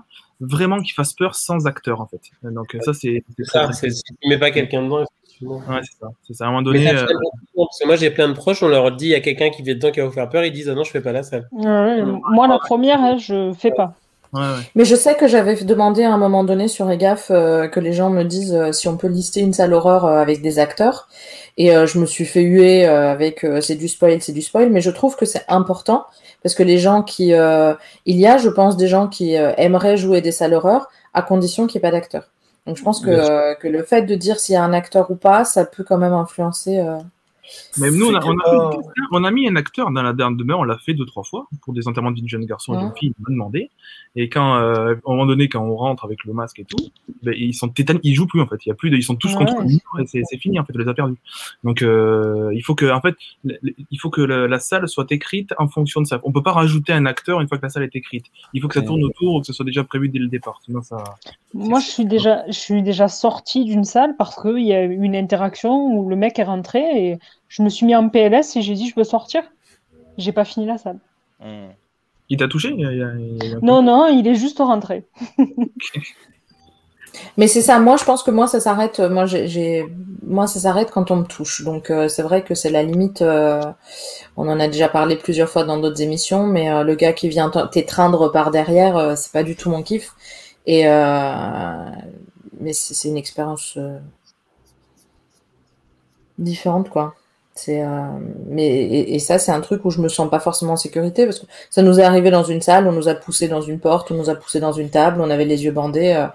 vraiment 0.41 0.81
qui 0.81 0.93
fasse 0.93 1.13
peur 1.13 1.35
sans 1.35 1.67
acteur, 1.67 2.01
en 2.01 2.07
fait. 2.07 2.21
Donc, 2.43 2.77
ça, 2.81 2.95
c'est. 2.95 3.25
ça, 3.43 3.73
c'est 3.73 3.91
si 3.91 4.03
tu 4.03 4.29
mets 4.29 4.39
pas 4.39 4.53
quelqu'un 4.53 4.85
dedans, 4.85 5.05
effectivement. 5.05 5.59
Ouais, 5.69 5.81
c'est 5.83 5.99
ça. 5.99 6.09
C'est 6.27 6.35
ça. 6.35 6.45
À 6.45 6.49
un 6.49 6.51
moment 6.53 6.63
donné. 6.63 6.89
Euh, 6.89 7.07
parce 7.57 7.79
que 7.79 7.87
moi, 7.87 7.97
j'ai 7.97 8.11
plein 8.11 8.29
de 8.29 8.35
proches, 8.35 8.63
on 8.63 8.69
leur 8.69 8.93
dit, 8.93 9.07
il 9.07 9.11
y 9.11 9.15
a 9.15 9.21
quelqu'un 9.21 9.51
qui 9.51 9.63
vient 9.63 9.75
dedans 9.75 9.91
qui 9.91 10.01
va 10.01 10.07
vous 10.07 10.13
faire 10.13 10.29
peur, 10.29 10.45
ils 10.45 10.53
disent, 10.53 10.69
ah 10.69 10.75
non, 10.75 10.85
je 10.85 10.91
fais 10.91 11.01
pas 11.01 11.13
la 11.13 11.25
salle. 11.25 11.49
moi, 11.53 12.47
la 12.47 12.59
première, 12.59 13.01
hein, 13.01 13.17
je 13.19 13.53
fais 13.53 13.73
pas. 13.73 13.97
Mais 14.33 14.85
je 14.85 14.95
sais 14.95 15.15
que 15.15 15.27
j'avais 15.27 15.57
demandé 15.57 16.05
à 16.05 16.13
un 16.13 16.19
moment 16.19 16.45
donné 16.45 16.69
sur 16.69 16.91
EGAF 16.91 17.31
euh, 17.31 17.67
que 17.67 17.81
les 17.81 17.93
gens 17.93 18.11
me 18.11 18.23
disent 18.23 18.55
euh, 18.55 18.73
si 18.73 18.87
on 18.87 18.97
peut 18.97 19.09
lister 19.09 19.41
une 19.41 19.53
salle 19.53 19.73
horreur 19.75 20.05
euh, 20.05 20.21
avec 20.21 20.41
des 20.41 20.59
acteurs. 20.59 21.09
Et 21.57 21.73
je 21.73 21.99
me 21.99 22.07
suis 22.07 22.25
fait 22.25 22.41
huer 22.41 22.87
avec 22.87 23.45
c'est 23.61 23.75
du 23.75 23.87
spoil, 23.87 24.23
c'est 24.23 24.33
du 24.33 24.41
spoil. 24.41 24.71
Mais 24.71 24.81
je 24.81 24.91
trouve 24.91 25.15
que 25.17 25.27
c'est 25.27 25.45
important 25.47 26.07
parce 26.43 26.55
que 26.55 26.63
les 26.63 26.79
gens 26.79 27.03
qui. 27.03 27.33
il 27.33 28.17
y 28.17 28.27
a, 28.27 28.39
je 28.39 28.49
pense, 28.49 28.79
des 28.79 28.89
gens 28.89 29.09
qui 29.09 29.35
aimeraient 29.35 29.99
jouer 29.99 30.23
des 30.23 30.33
salles 30.33 30.55
horreur 30.55 30.89
à 31.13 31.21
condition 31.21 31.67
qu'il 31.67 31.79
n'y 31.79 31.87
ait 31.87 31.91
pas 31.91 31.95
d'acteur. 31.95 32.31
Donc 32.67 32.79
je 32.79 32.83
pense 32.83 33.01
que, 33.01 33.55
que 33.59 33.69
le 33.69 33.83
fait 33.83 34.03
de 34.03 34.15
dire 34.15 34.41
s'il 34.41 34.55
y 34.55 34.57
a 34.57 34.65
un 34.65 34.73
acteur 34.73 35.11
ou 35.11 35.17
pas, 35.17 35.45
ça 35.45 35.67
peut 35.67 35.85
quand 35.85 35.99
même 35.99 36.15
influencer. 36.15 36.83
Mais 37.79 37.91
nous, 37.91 38.07
on 38.07 38.15
a, 38.15 38.71
on, 39.13 39.25
a 39.25 39.31
mis 39.31 39.49
un 39.49 39.57
acteur 39.57 39.91
dans 39.91 40.03
la 40.03 40.13
dernière 40.13 40.37
demeure, 40.37 40.61
on 40.61 40.65
l'a 40.65 40.79
fait 40.79 40.95
deux, 40.95 41.07
trois 41.07 41.25
fois 41.25 41.49
pour 41.63 41.73
des 41.73 41.89
enterrements 41.89 42.11
d'une 42.11 42.29
jeune 42.29 42.45
garçon 42.45 42.75
et 42.75 42.79
d'une 42.79 42.93
fille, 42.97 43.13
il 43.19 43.23
m'a 43.23 43.31
demandé. 43.31 43.71
Et 44.17 44.29
quand, 44.29 44.57
euh, 44.57 44.95
à 44.95 45.11
un 45.11 45.13
moment 45.13 45.27
donné, 45.27 45.49
quand 45.49 45.63
on 45.63 45.77
rentre 45.77 46.05
avec 46.05 46.25
le 46.25 46.33
masque 46.33 46.59
et 46.59 46.65
tout, 46.65 46.91
ben, 47.23 47.35
ils 47.37 47.55
sont 47.55 47.69
tétanés, 47.69 48.01
ils 48.03 48.15
jouent 48.15 48.27
plus 48.27 48.41
en 48.41 48.47
fait. 48.47 48.57
Il 48.67 48.71
y 48.71 48.73
a 48.73 48.75
plus 48.75 48.91
de, 48.91 48.97
ils 48.97 49.05
sont 49.05 49.15
tous 49.15 49.33
contre 49.35 49.63
nous 49.63 49.79
et 49.99 50.07
c'est 50.07 50.39
fini 50.39 50.59
en 50.59 50.65
fait, 50.65 50.73
on 50.75 50.79
les 50.79 50.89
a 50.89 50.95
perdus. 50.95 51.19
Donc, 51.63 51.83
euh, 51.83 52.51
il 52.53 52.63
faut 52.63 52.75
que, 52.75 52.91
en 52.91 53.01
fait, 53.01 53.15
il 53.45 54.01
faut 54.01 54.11
que 54.11 54.21
la, 54.21 54.59
salle 54.59 54.89
soit 54.89 55.11
écrite 55.11 55.55
en 55.59 55.69
fonction 55.69 56.01
de 56.01 56.07
ça. 56.07 56.21
On 56.25 56.33
peut 56.33 56.43
pas 56.43 56.53
rajouter 56.53 56.93
un 56.93 57.07
acteur 57.07 57.41
une 57.41 57.49
fois 57.49 57.59
que 57.59 57.63
la 57.63 57.69
salle 57.69 57.85
est 57.85 57.97
écrite. 57.97 58.27
Il 58.53 58.61
faut 58.61 58.69
que 58.69 58.75
ça 58.75 58.83
tourne 58.83 59.03
autour 59.05 59.37
ou 59.37 59.41
que 59.41 59.47
ce 59.47 59.53
soit 59.53 59.65
déjà 59.65 59.85
prévu 59.85 60.09
dès 60.09 60.19
le 60.19 60.29
départ. 60.29 60.61
Sinon, 60.65 60.83
ça. 60.83 61.03
Moi, 61.55 61.81
je 61.81 61.87
suis 61.87 62.05
déjà, 62.05 62.45
je 62.49 62.59
suis 62.59 62.83
déjà 62.83 63.09
sorti 63.09 63.65
d'une 63.65 63.85
salle 63.85 64.17
parce 64.19 64.41
qu'il 64.41 64.67
y 64.67 64.73
a 64.73 64.85
eu 64.85 65.03
une 65.03 65.17
interaction 65.17 65.87
où 65.87 66.09
le 66.09 66.17
mec 66.17 66.39
est 66.39 66.45
rentré 66.45 66.81
et 66.81 67.19
je 67.51 67.63
me 67.63 67.69
suis 67.69 67.85
mis 67.85 67.95
en 67.95 68.09
PLS 68.09 68.57
et 68.57 68.63
j'ai 68.63 68.75
dit 68.75 68.89
je 68.89 68.95
peux 68.95 69.05
sortir. 69.05 69.43
J'ai 70.17 70.33
pas 70.33 70.47
fini 70.47 70.65
la 70.67 70.79
salle. 70.79 70.99
Il 72.31 72.39
t'a 72.39 72.49
touché 72.49 72.75
Non, 73.61 73.83
non, 73.83 74.07
il 74.07 74.27
est 74.27 74.37
juste 74.37 74.59
rentré. 74.59 75.07
Mais 77.37 77.49
c'est 77.49 77.61
ça, 77.61 77.81
moi 77.81 77.97
je 77.97 78.05
pense 78.05 78.23
que 78.23 78.31
moi 78.31 78.47
ça 78.47 78.61
s'arrête, 78.61 79.01
moi 79.01 79.27
j'ai, 79.27 79.85
moi 80.23 80.47
ça 80.47 80.61
s'arrête 80.61 80.93
quand 80.93 81.11
on 81.11 81.17
me 81.17 81.25
touche. 81.25 81.63
Donc 81.65 81.91
euh, 81.91 82.07
c'est 82.07 82.23
vrai 82.23 82.45
que 82.45 82.55
c'est 82.55 82.71
la 82.71 82.85
limite. 82.85 83.21
Euh, 83.21 83.61
on 84.37 84.49
en 84.49 84.61
a 84.61 84.69
déjà 84.69 84.89
parlé 84.89 85.17
plusieurs 85.17 85.49
fois 85.49 85.65
dans 85.65 85.79
d'autres 85.79 86.01
émissions, 86.03 86.47
mais 86.47 86.71
euh, 86.71 86.85
le 86.85 86.95
gars 86.95 87.13
qui 87.13 87.29
vient 87.29 87.51
t'étreindre 87.73 88.31
par 88.31 88.53
derrière, 88.53 89.19
c'est 89.19 89.33
pas 89.33 89.43
du 89.43 89.57
tout 89.57 89.71
mon 89.71 89.83
kiff. 89.83 90.15
Et 90.67 90.85
mais 90.85 92.73
c'est 92.73 93.09
une 93.09 93.17
expérience 93.17 93.77
différente 96.39 96.91
quoi. 96.91 97.15
C'est 97.61 97.83
mais 98.49 98.67
et, 98.67 99.15
et 99.15 99.19
ça 99.19 99.39
c'est 99.39 99.53
un 99.53 99.61
truc 99.61 99.85
où 99.85 99.91
je 99.91 100.01
me 100.01 100.09
sens 100.09 100.31
pas 100.31 100.41
forcément 100.41 100.73
en 100.73 100.77
sécurité 100.77 101.27
parce 101.27 101.41
que 101.41 101.47
ça 101.69 101.83
nous 101.83 102.01
est 102.01 102.03
arrivé 102.03 102.31
dans 102.31 102.45
une 102.45 102.61
salle, 102.61 102.87
on 102.87 102.93
nous 102.93 103.09
a 103.09 103.15
poussé 103.15 103.49
dans 103.49 103.61
une 103.61 103.79
porte, 103.79 104.11
on 104.11 104.15
nous 104.15 104.31
a 104.31 104.35
poussé 104.35 104.61
dans 104.61 104.73
une 104.73 104.89
table, 104.89 105.21
on 105.21 105.31
avait 105.31 105.45
les 105.45 105.65
yeux 105.65 105.73
bandés 105.73 106.29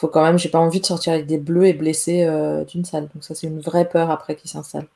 faut 0.00 0.08
quand 0.08 0.24
même, 0.24 0.38
j'ai 0.38 0.48
pas 0.48 0.58
envie 0.58 0.80
de 0.80 0.86
sortir 0.86 1.12
avec 1.12 1.26
des 1.26 1.38
bleus 1.38 1.66
et 1.66 1.74
blessés 1.74 2.24
euh, 2.24 2.64
d'une 2.64 2.84
salle. 2.84 3.08
Donc 3.14 3.22
ça, 3.22 3.34
c'est 3.34 3.46
une 3.46 3.60
vraie 3.60 3.86
peur 3.86 4.10
après 4.10 4.34
qui 4.34 4.48
s'installe. 4.48 4.86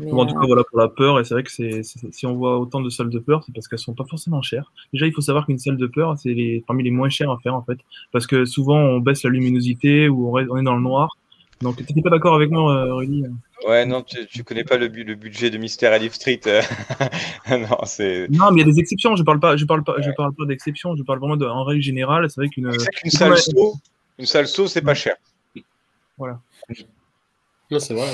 en 0.00 0.26
tout 0.26 0.34
cas, 0.34 0.40
euh, 0.40 0.46
voilà 0.46 0.64
pour 0.64 0.80
la 0.80 0.88
peur. 0.88 1.20
Et 1.20 1.24
c'est 1.24 1.34
vrai 1.34 1.44
que 1.44 1.52
c'est, 1.52 1.82
si 1.84 2.26
on 2.26 2.34
voit 2.34 2.58
autant 2.58 2.80
de 2.80 2.90
salles 2.90 3.10
de 3.10 3.20
peur, 3.20 3.44
c'est 3.44 3.54
parce 3.54 3.68
qu'elles 3.68 3.78
sont 3.78 3.94
pas 3.94 4.04
forcément 4.04 4.42
chères. 4.42 4.72
Déjà, 4.92 5.06
il 5.06 5.12
faut 5.12 5.20
savoir 5.20 5.46
qu'une 5.46 5.58
salle 5.58 5.76
de 5.76 5.86
peur, 5.86 6.18
c'est 6.18 6.34
les, 6.34 6.64
parmi 6.66 6.82
les 6.82 6.90
moins 6.90 7.08
chères 7.08 7.30
à 7.30 7.38
faire 7.38 7.54
en 7.54 7.62
fait, 7.62 7.78
parce 8.10 8.26
que 8.26 8.44
souvent 8.44 8.78
on 8.78 8.98
baisse 8.98 9.22
la 9.22 9.30
luminosité 9.30 10.08
ou 10.08 10.36
on, 10.36 10.38
est 10.38 10.64
dans 10.64 10.74
le 10.74 10.82
noir. 10.82 11.16
Donc, 11.60 11.76
tu 11.84 11.94
n'es 11.94 12.02
pas 12.02 12.10
d'accord 12.10 12.34
avec 12.34 12.50
moi, 12.50 12.74
euh, 12.74 12.94
Rudy 12.94 13.24
Ouais, 13.68 13.84
non, 13.84 14.02
tu, 14.02 14.16
ne 14.16 14.42
connais 14.42 14.64
pas 14.64 14.78
le, 14.78 14.86
le 14.88 15.14
budget 15.14 15.50
de 15.50 15.58
Mystère 15.58 15.98
Leaf 15.98 16.14
Street. 16.14 16.40
non, 17.50 17.78
c'est. 17.84 18.28
Non, 18.30 18.50
mais 18.50 18.62
il 18.62 18.66
y 18.66 18.70
a 18.70 18.72
des 18.72 18.80
exceptions. 18.80 19.14
Je 19.16 19.22
parle 19.22 19.40
pas, 19.40 19.56
je 19.56 19.66
parle 19.66 19.84
pas, 19.84 20.00
je 20.00 20.10
parle 20.16 20.34
pas 20.34 20.46
d'exceptions. 20.46 20.96
Je 20.96 21.02
parle 21.02 21.18
vraiment 21.18 21.36
de, 21.36 21.44
en 21.44 21.64
règle 21.64 21.82
générale. 21.82 22.30
C'est 22.30 22.40
vrai 22.40 22.48
qu'une. 22.48 22.72
salle 23.08 23.36
une 24.20 24.26
salle 24.26 24.46
saut, 24.46 24.66
c'est 24.66 24.82
pas 24.82 24.94
cher. 24.94 25.16
Voilà. 26.18 26.38
Non, 27.70 27.78
c'est 27.78 27.94
vrai. 27.94 28.08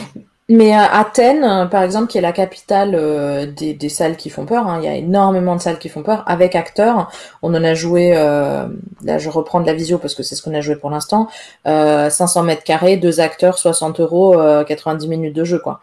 Mais 0.49 0.76
euh, 0.76 0.81
Athènes, 0.81 1.42
euh, 1.42 1.66
par 1.66 1.83
exemple, 1.83 2.07
qui 2.07 2.18
est 2.18 2.20
la 2.20 2.33
capitale 2.33 2.94
euh, 2.94 3.47
des, 3.47 3.89
salles 3.89 4.16
qui 4.16 4.31
font 4.31 4.47
peur, 4.47 4.68
hein, 4.68 4.78
il 4.81 4.84
y 4.84 4.89
a 4.89 4.94
énormément 4.94 5.57
de 5.57 5.60
salles 5.60 5.81
qui 5.81 5.89
font 5.89 6.05
peur, 6.05 6.23
avec 6.26 6.55
acteurs. 6.55 7.10
On 7.42 7.52
en 7.55 7.65
a 7.65 7.75
joué, 7.75 8.12
là 8.15 9.18
je 9.18 9.28
reprends 9.28 9.60
de 9.60 9.66
la 9.66 9.75
visio 9.75 9.99
parce 9.99 10.15
que 10.15 10.23
c'est 10.23 10.36
ce 10.36 10.42
qu'on 10.42 10.55
a 10.55 10.60
joué 10.60 10.76
pour 10.76 10.91
l'instant, 10.91 11.28
500 11.65 12.42
mètres 12.44 12.65
carrés, 12.65 12.97
deux 12.97 13.20
acteurs, 13.20 13.58
60 13.58 14.00
euros, 14.00 14.36
90 14.66 15.08
minutes 15.08 15.34
de 15.34 15.44
jeu, 15.44 15.58
quoi. 15.58 15.81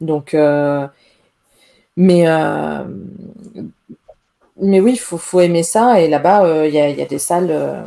Donc, 0.00 0.34
mais, 1.96 2.24
mais 4.60 4.80
oui, 4.80 4.92
il 4.92 4.98
faut, 4.98 5.18
faut 5.18 5.40
aimer 5.40 5.62
ça, 5.62 6.00
et 6.00 6.08
là-bas, 6.08 6.66
il 6.66 6.72
y 6.74 6.80
a, 6.80 6.88
y, 6.88 7.02
a, 7.02 7.06
des 7.06 7.18
salles 7.18 7.84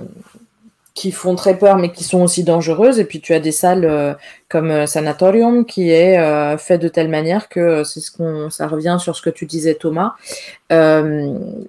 qui 0.94 1.12
font 1.12 1.36
très 1.36 1.58
peur 1.58 1.78
mais 1.78 1.92
qui 1.92 2.04
sont 2.04 2.22
aussi 2.22 2.44
dangereuses. 2.44 3.00
Et 3.00 3.06
puis 3.06 3.22
tu 3.22 3.34
as 3.34 3.40
des 3.40 3.52
salles 3.52 4.18
comme 4.50 4.72
euh, 4.72 4.86
Sanatorium 4.86 5.66
qui 5.66 5.92
est 5.92 6.20
euh, 6.20 6.58
fait 6.58 6.78
de 6.78 6.88
telle 6.88 7.08
manière 7.08 7.50
que 7.50 7.84
c'est 7.84 8.00
ce 8.00 8.12
qu'on, 8.12 8.50
ça 8.50 8.68
revient 8.68 8.98
sur 9.00 9.16
ce 9.16 9.22
que 9.22 9.30
tu 9.30 9.46
disais 9.46 9.76
Thomas. 9.76 10.16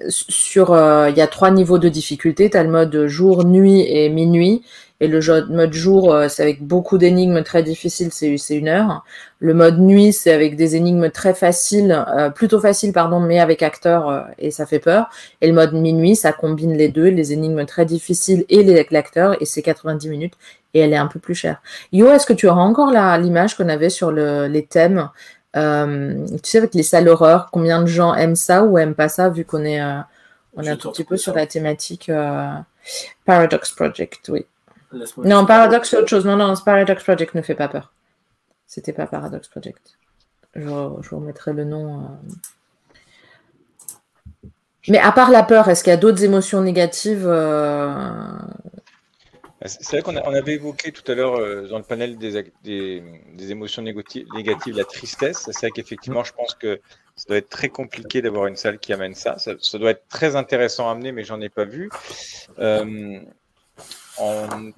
sur, 0.09 0.77
il 1.09 1.17
y 1.17 1.21
a 1.21 1.27
trois 1.27 1.51
niveaux 1.51 1.79
de 1.79 1.89
difficulté. 1.89 2.51
Tu 2.51 2.57
as 2.57 2.65
le 2.65 2.71
mode 2.71 3.07
jour, 3.07 3.45
nuit 3.45 3.83
et 3.89 4.09
minuit. 4.09 4.63
Et 5.01 5.09
le 5.09 5.21
mode 5.49 5.73
jour, 5.73 6.13
euh, 6.13 6.29
c'est 6.29 6.43
avec 6.43 6.63
beaucoup 6.63 6.99
d'énigmes 6.99 7.43
très 7.43 7.63
difficiles, 7.63 8.11
c'est 8.13 8.37
une 8.55 8.69
heure. 8.69 9.03
Le 9.39 9.55
mode 9.55 9.79
nuit, 9.79 10.13
c'est 10.13 10.31
avec 10.31 10.57
des 10.57 10.77
énigmes 10.77 11.09
très 11.09 11.33
faciles, 11.33 12.05
euh, 12.09 12.29
plutôt 12.29 12.61
faciles, 12.61 12.93
pardon, 12.93 13.19
mais 13.19 13.41
avec 13.41 13.63
acteurs, 13.63 14.11
euh, 14.11 14.21
et 14.39 14.51
ça 14.51 14.67
fait 14.67 14.79
peur. 14.79 15.09
Et 15.41 15.47
le 15.47 15.55
mode 15.55 15.73
minuit, 15.73 16.17
ça 16.17 16.33
combine 16.33 16.77
les 16.77 16.89
deux, 16.89 17.09
les 17.09 17.33
énigmes 17.33 17.65
très 17.65 17.87
difficiles 17.87 18.45
et 18.51 18.63
l'acteur, 18.91 19.41
et 19.41 19.47
c'est 19.47 19.63
90 19.63 20.11
minutes, 20.11 20.35
et 20.75 20.81
elle 20.81 20.93
est 20.93 20.99
un 20.99 21.07
peu 21.07 21.19
plus 21.19 21.35
chère. 21.35 21.63
Yo, 21.93 22.09
est-ce 22.09 22.27
que 22.27 22.33
tu 22.33 22.49
auras 22.49 22.63
encore 22.63 22.91
l'image 23.19 23.57
qu'on 23.57 23.69
avait 23.69 23.91
sur 23.91 24.13
le, 24.13 24.47
les 24.47 24.65
thèmes 24.65 25.11
Tu 25.55 25.61
sais, 26.43 26.59
avec 26.59 26.75
les 26.75 26.83
salles 26.83 27.09
horreurs, 27.09 27.51
combien 27.51 27.81
de 27.81 27.87
gens 27.87 28.15
aiment 28.15 28.37
ça 28.37 28.65
ou 28.65 28.79
aiment 28.79 28.95
pas 28.95 29.09
ça, 29.09 29.29
vu 29.29 29.45
qu'on 29.45 29.65
est, 29.65 29.83
on 30.55 30.63
est 30.63 30.71
un 30.71 30.77
tout 30.77 30.91
petit 30.91 31.05
peu 31.05 31.17
sur 31.17 31.35
la 31.35 31.47
thématique 31.47 32.11
Paradox 33.25 33.73
Project, 33.73 34.29
oui. 34.29 34.47
Non, 35.19 35.47
Paradox, 35.47 35.89
c'est 35.89 35.97
autre 35.97 36.09
chose. 36.09 36.25
Non, 36.25 36.37
non, 36.37 36.55
Paradox 36.65 37.03
Project 37.05 37.35
ne 37.35 37.43
fait 37.43 37.55
pas 37.55 37.69
peur. 37.69 37.93
C'était 38.67 38.93
pas 38.93 39.07
Paradox 39.07 39.49
Project. 39.49 39.99
Je, 40.55 40.63
vous 40.63 41.01
remettrai 41.13 41.53
le 41.53 41.65
nom. 41.65 42.01
Euh. 44.45 44.49
Mais 44.89 44.99
à 44.99 45.13
part 45.13 45.31
la 45.31 45.43
peur, 45.43 45.69
est-ce 45.69 45.85
qu'il 45.85 45.93
y 45.93 45.95
a 45.95 45.97
d'autres 45.97 46.25
émotions 46.25 46.61
négatives 46.61 47.27
euh? 47.27 47.95
C'est 49.67 50.01
vrai 50.01 50.03
qu'on 50.03 50.17
avait 50.17 50.55
évoqué 50.55 50.91
tout 50.91 51.11
à 51.13 51.15
l'heure 51.15 51.35
euh, 51.35 51.69
dans 51.69 51.77
le 51.77 51.85
panel 51.85 52.17
des, 52.17 52.51
des, 52.63 53.53
émotions 53.53 53.83
négatives, 53.83 54.27
la 54.75 54.85
tristesse. 54.85 55.51
C'est 55.53 55.61
vrai 55.61 55.71
qu'effectivement, 55.71 56.25
je 56.25 56.33
pense 56.33 56.55
que 56.55 56.81
ça 57.15 57.27
doit 57.29 57.37
être 57.37 57.51
très 57.51 57.69
compliqué 57.69 58.23
d'avoir 58.23 58.47
une 58.47 58.57
salle 58.57 58.79
qui 58.79 58.95
amène 58.95 59.15
ça. 59.15 59.37
ça. 59.39 59.79
doit 59.79 59.91
être 59.91 60.09
très 60.09 60.35
intéressant 60.35 60.89
à 60.89 60.93
amener, 60.93 61.13
mais 61.13 61.25
j'en 61.25 61.41
ai 61.43 61.51
pas 61.51 61.65
vu 61.65 61.91
en 64.21 64.71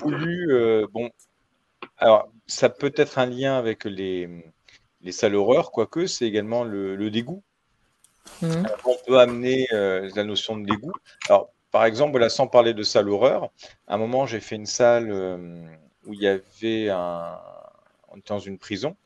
voulu, 0.00 0.52
euh, 0.52 0.86
bon, 0.92 1.10
alors 1.96 2.28
ça 2.46 2.68
peut 2.68 2.92
être 2.96 3.18
un 3.18 3.26
lien 3.26 3.56
avec 3.58 3.84
les, 3.84 4.28
les 5.00 5.12
salles 5.12 5.34
horreurs, 5.34 5.70
quoique 5.70 6.06
c'est 6.06 6.26
également 6.26 6.64
le, 6.64 7.10
dégoût. 7.10 7.42
Mhm. 8.42 8.66
On 8.84 8.96
peut 9.06 9.18
amener 9.18 9.66
euh, 9.72 10.10
la 10.14 10.24
notion 10.24 10.56
de 10.56 10.66
dégoût. 10.66 10.92
Alors, 11.28 11.52
par 11.76 11.84
exemple, 11.84 12.18
là, 12.18 12.30
sans 12.30 12.46
parler 12.46 12.72
de 12.72 12.82
salle 12.82 13.10
horreur, 13.10 13.50
à 13.86 13.96
un 13.96 13.98
moment, 13.98 14.24
j'ai 14.24 14.40
fait 14.40 14.56
une 14.56 14.64
salle 14.64 15.10
euh, 15.10 15.36
où 16.06 16.14
il 16.14 16.22
y 16.22 16.26
avait 16.26 16.88
un. 16.88 17.38
On 18.08 18.16
était 18.16 18.32
dans 18.32 18.38
une 18.38 18.56
prison 18.56 18.96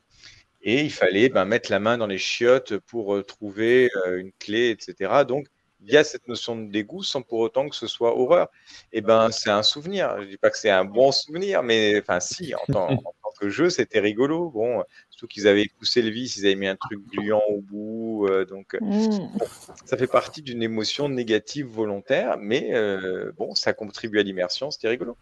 et 0.61 0.79
il 0.79 0.89
fallait 0.89 1.27
ben, 1.27 1.43
mettre 1.43 1.69
la 1.69 1.79
main 1.79 1.97
dans 1.97 2.07
les 2.07 2.17
chiottes 2.17 2.77
pour 2.77 3.25
trouver 3.25 3.89
une 4.15 4.31
clé, 4.39 4.69
etc. 4.69 5.25
Donc, 5.27 5.47
il 5.81 5.91
y 5.91 5.97
a 5.97 6.05
cette 6.05 6.29
notion 6.29 6.55
de 6.55 6.71
dégoût 6.71 7.03
sans 7.03 7.21
pour 7.21 7.39
autant 7.39 7.67
que 7.67 7.75
ce 7.75 7.87
soit 7.87 8.17
horreur. 8.17 8.47
Et 8.93 8.99
eh 8.99 9.01
ben, 9.01 9.31
c'est 9.31 9.49
un 9.49 9.63
souvenir. 9.63 10.15
Je 10.21 10.27
dis 10.27 10.37
pas 10.37 10.49
que 10.49 10.57
c'est 10.57 10.69
un 10.69 10.85
bon 10.85 11.11
souvenir, 11.11 11.63
mais 11.63 11.99
enfin, 11.99 12.21
si, 12.21 12.55
en 12.55 12.71
tant, 12.71 12.95
que 13.37 13.49
jeu, 13.49 13.69
c'était 13.69 13.99
rigolo. 13.99 14.49
Bon, 14.49 14.81
surtout 15.09 15.27
qu'ils 15.27 15.47
avaient 15.49 15.67
poussé 15.77 16.01
le 16.01 16.09
vis, 16.09 16.37
ils 16.37 16.45
avaient 16.45 16.55
mis 16.55 16.67
un 16.67 16.77
truc 16.77 16.99
gluant 17.07 17.41
au 17.49 17.59
bout. 17.59 18.00
Euh, 18.27 18.45
donc, 18.45 18.77
mmh. 18.79 19.19
ça 19.85 19.97
fait 19.97 20.07
partie 20.07 20.41
d'une 20.41 20.63
émotion 20.63 21.09
négative 21.09 21.67
volontaire, 21.67 22.37
mais 22.39 22.69
euh, 22.73 23.31
bon, 23.37 23.55
ça 23.55 23.73
contribue 23.73 24.19
à 24.19 24.23
l'immersion, 24.23 24.71
c'était 24.71 24.87
rigolo. 24.87 25.15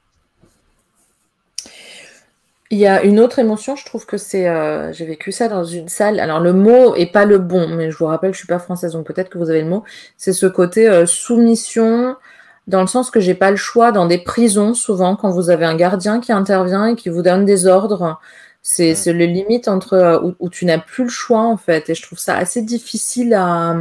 Il 2.72 2.78
y 2.78 2.86
a 2.86 3.02
une 3.02 3.20
autre 3.20 3.40
émotion, 3.40 3.76
je 3.76 3.84
trouve 3.84 4.06
que 4.06 4.18
c'est. 4.18 4.48
Euh, 4.48 4.94
j'ai 4.94 5.06
vécu 5.06 5.32
ça 5.32 5.48
dans 5.48 5.64
une 5.64 5.90
salle. 5.90 6.20
Alors, 6.20 6.40
le 6.40 6.54
mot 6.54 6.94
est 6.94 7.12
pas 7.12 7.26
le 7.26 7.40
bon, 7.40 7.68
mais 7.68 7.90
je 7.90 7.98
vous 7.98 8.06
rappelle, 8.06 8.32
je 8.32 8.38
suis 8.38 8.48
pas 8.48 8.60
française, 8.60 8.92
donc 8.94 9.08
peut-être 9.08 9.30
que 9.30 9.40
vous 9.40 9.50
avez 9.50 9.62
le 9.62 9.68
mot. 9.68 9.84
C'est 10.18 10.34
ce 10.34 10.46
côté 10.46 10.88
euh, 10.88 11.08
soumission, 11.08 12.16
dans 12.68 12.82
le 12.82 12.88
sens 12.88 13.10
que 13.10 13.20
j'ai 13.20 13.34
pas 13.34 13.50
le 13.50 13.58
choix 13.58 13.92
dans 13.92 14.06
des 14.06 14.20
prisons, 14.20 14.76
souvent, 14.76 15.16
quand 15.16 15.32
vous 15.32 15.50
avez 15.50 15.66
un 15.66 15.76
gardien 15.76 16.20
qui 16.20 16.32
intervient 16.32 16.86
et 16.86 16.96
qui 16.96 17.10
vous 17.10 17.24
donne 17.24 17.44
des 17.44 17.66
ordres. 17.66 18.20
C'est 18.62 18.94
le 19.08 19.26
limite 19.26 19.68
entre 19.68 19.94
euh, 19.94 20.20
où, 20.22 20.36
où, 20.40 20.50
tu 20.50 20.66
n'as 20.66 20.80
plus 20.80 21.06
le 21.06 21.10
choix, 21.10 21.42
en 21.42 21.58
fait. 21.58 21.90
Et 21.90 21.96
je 21.96 22.02
trouve 22.02 22.20
ça 22.20 22.36
assez 22.36 22.62
difficile 22.62 23.34
à 23.34 23.76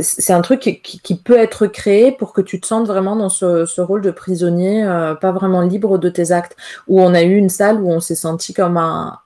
c'est 0.00 0.32
un 0.32 0.40
truc 0.40 0.60
qui, 0.60 1.14
peut 1.16 1.38
être 1.38 1.66
créé 1.66 2.12
pour 2.12 2.32
que 2.32 2.40
tu 2.40 2.60
te 2.60 2.66
sentes 2.66 2.86
vraiment 2.86 3.16
dans 3.16 3.28
ce, 3.28 3.80
rôle 3.80 4.00
de 4.00 4.10
prisonnier, 4.10 4.84
euh, 4.84 5.14
pas 5.14 5.32
vraiment 5.32 5.60
libre 5.60 5.98
de 5.98 6.08
tes 6.08 6.32
actes. 6.32 6.56
Où 6.88 7.00
on 7.00 7.14
a 7.14 7.22
eu 7.22 7.36
une 7.36 7.50
salle 7.50 7.80
où 7.80 7.90
on 7.90 8.00
s'est 8.00 8.14
senti 8.14 8.54
comme 8.54 8.76
un, 8.76 9.18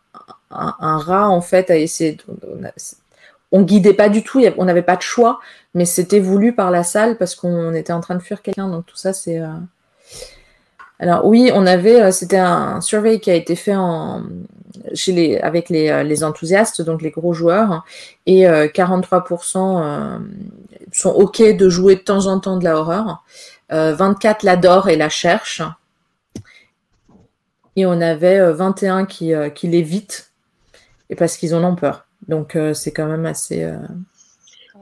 rat 0.51 1.29
en 1.29 1.41
fait 1.41 1.71
à 1.71 1.77
essayer. 1.77 2.19
on, 3.53 3.63
guidait 3.63 3.95
pas 3.95 4.09
du 4.09 4.23
tout, 4.23 4.43
on 4.59 4.65
n'avait 4.65 4.83
pas 4.83 4.97
de 4.97 5.03
choix, 5.03 5.41
mais 5.75 5.85
c'était 5.85 6.21
voulu 6.21 6.55
par 6.55 6.71
la 6.71 6.83
salle 6.83 7.17
parce 7.17 7.35
qu'on 7.35 7.73
était 7.75 7.93
en 7.93 8.01
train 8.01 8.17
de 8.17 8.23
fuir 8.23 8.43
quelqu'un. 8.43 8.69
Donc 8.69 8.87
tout 8.87 8.97
ça, 8.97 9.13
c'est. 9.13 9.41
Euh, 9.41 9.49
alors 10.99 11.27
oui, 11.27 11.51
on 11.53 11.67
avait, 11.67 12.01
euh, 12.01 12.11
c'était 12.11 12.39
un 12.39 12.81
survey 12.81 13.21
qui 13.21 13.31
a 13.31 13.35
été 13.35 13.55
fait 13.55 13.75
chez 14.95 15.13
les, 15.13 15.39
avec 15.39 15.69
les, 15.69 15.91
euh, 15.91 16.03
les, 16.03 16.25
enthousiastes, 16.25 16.81
donc 16.81 17.03
les 17.03 17.11
gros 17.11 17.35
joueurs, 17.35 17.85
et 18.25 18.45
43% 18.45 19.59
euh, 19.59 20.19
sont 20.93 21.11
OK 21.11 21.43
de 21.43 21.69
jouer 21.69 21.97
de 21.97 22.01
temps 22.01 22.27
en 22.27 22.41
temps 22.41 22.57
de 22.57 22.65
la 22.65 22.77
horreur, 22.77 23.25
24 23.69 24.43
l'adorent 24.45 24.89
et 24.89 24.97
la 24.97 25.09
cherchent, 25.09 25.63
et 27.75 27.85
on 27.85 28.01
avait 28.01 28.53
21 28.53 29.05
qui, 29.05 29.33
qui 29.55 29.69
l'évitent, 29.69 30.31
et 31.11 31.17
parce 31.17 31.37
qu'ils 31.37 31.55
en 31.55 31.63
ont 31.65 31.77
peur. 31.77 32.07
Donc 32.29 32.57
c'est 32.73 32.93
quand 32.93 33.07
même 33.07 33.27
assez... 33.27 33.71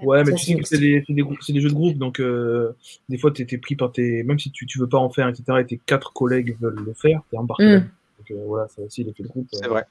Ouais, 0.05 0.25
mais 0.25 0.35
tu 0.35 0.45
sais 0.45 0.55
que 0.57 0.67
c'est 0.67 0.79
des, 0.79 1.05
des, 1.09 1.61
jeux 1.61 1.69
de 1.69 1.75
groupe, 1.75 1.97
donc 1.97 2.21
euh, 2.21 2.75
des 3.09 3.19
fois, 3.19 3.31
tu 3.31 3.43
es, 3.43 3.59
pris 3.59 3.77
par 3.77 3.93
tes. 3.93 4.23
Même 4.23 4.39
si 4.39 4.51
tu, 4.51 4.67
tu 4.67 4.79
veux 4.79 4.89
pas 4.89 4.99
en 4.99 5.11
faire, 5.11 5.29
etc., 5.29 5.45
et 5.61 5.67
tes 5.67 5.81
quatre 5.85 6.13
collègues 6.13 6.57
veulent 6.61 6.83
le 6.85 6.93
faire, 6.95 7.23
tu 7.29 7.37
es 7.37 7.39
embarqué. 7.39 7.79
Mm. 7.79 7.91
Donc 8.19 8.31
euh, 8.31 8.45
voilà, 8.47 8.69
ça 8.69 8.83
aussi, 8.83 9.05
l'effet 9.05 9.23
de 9.23 9.29
groupe. 9.29 9.49
C'est 9.53 9.67
euh. 9.67 9.69
vrai. 9.69 9.85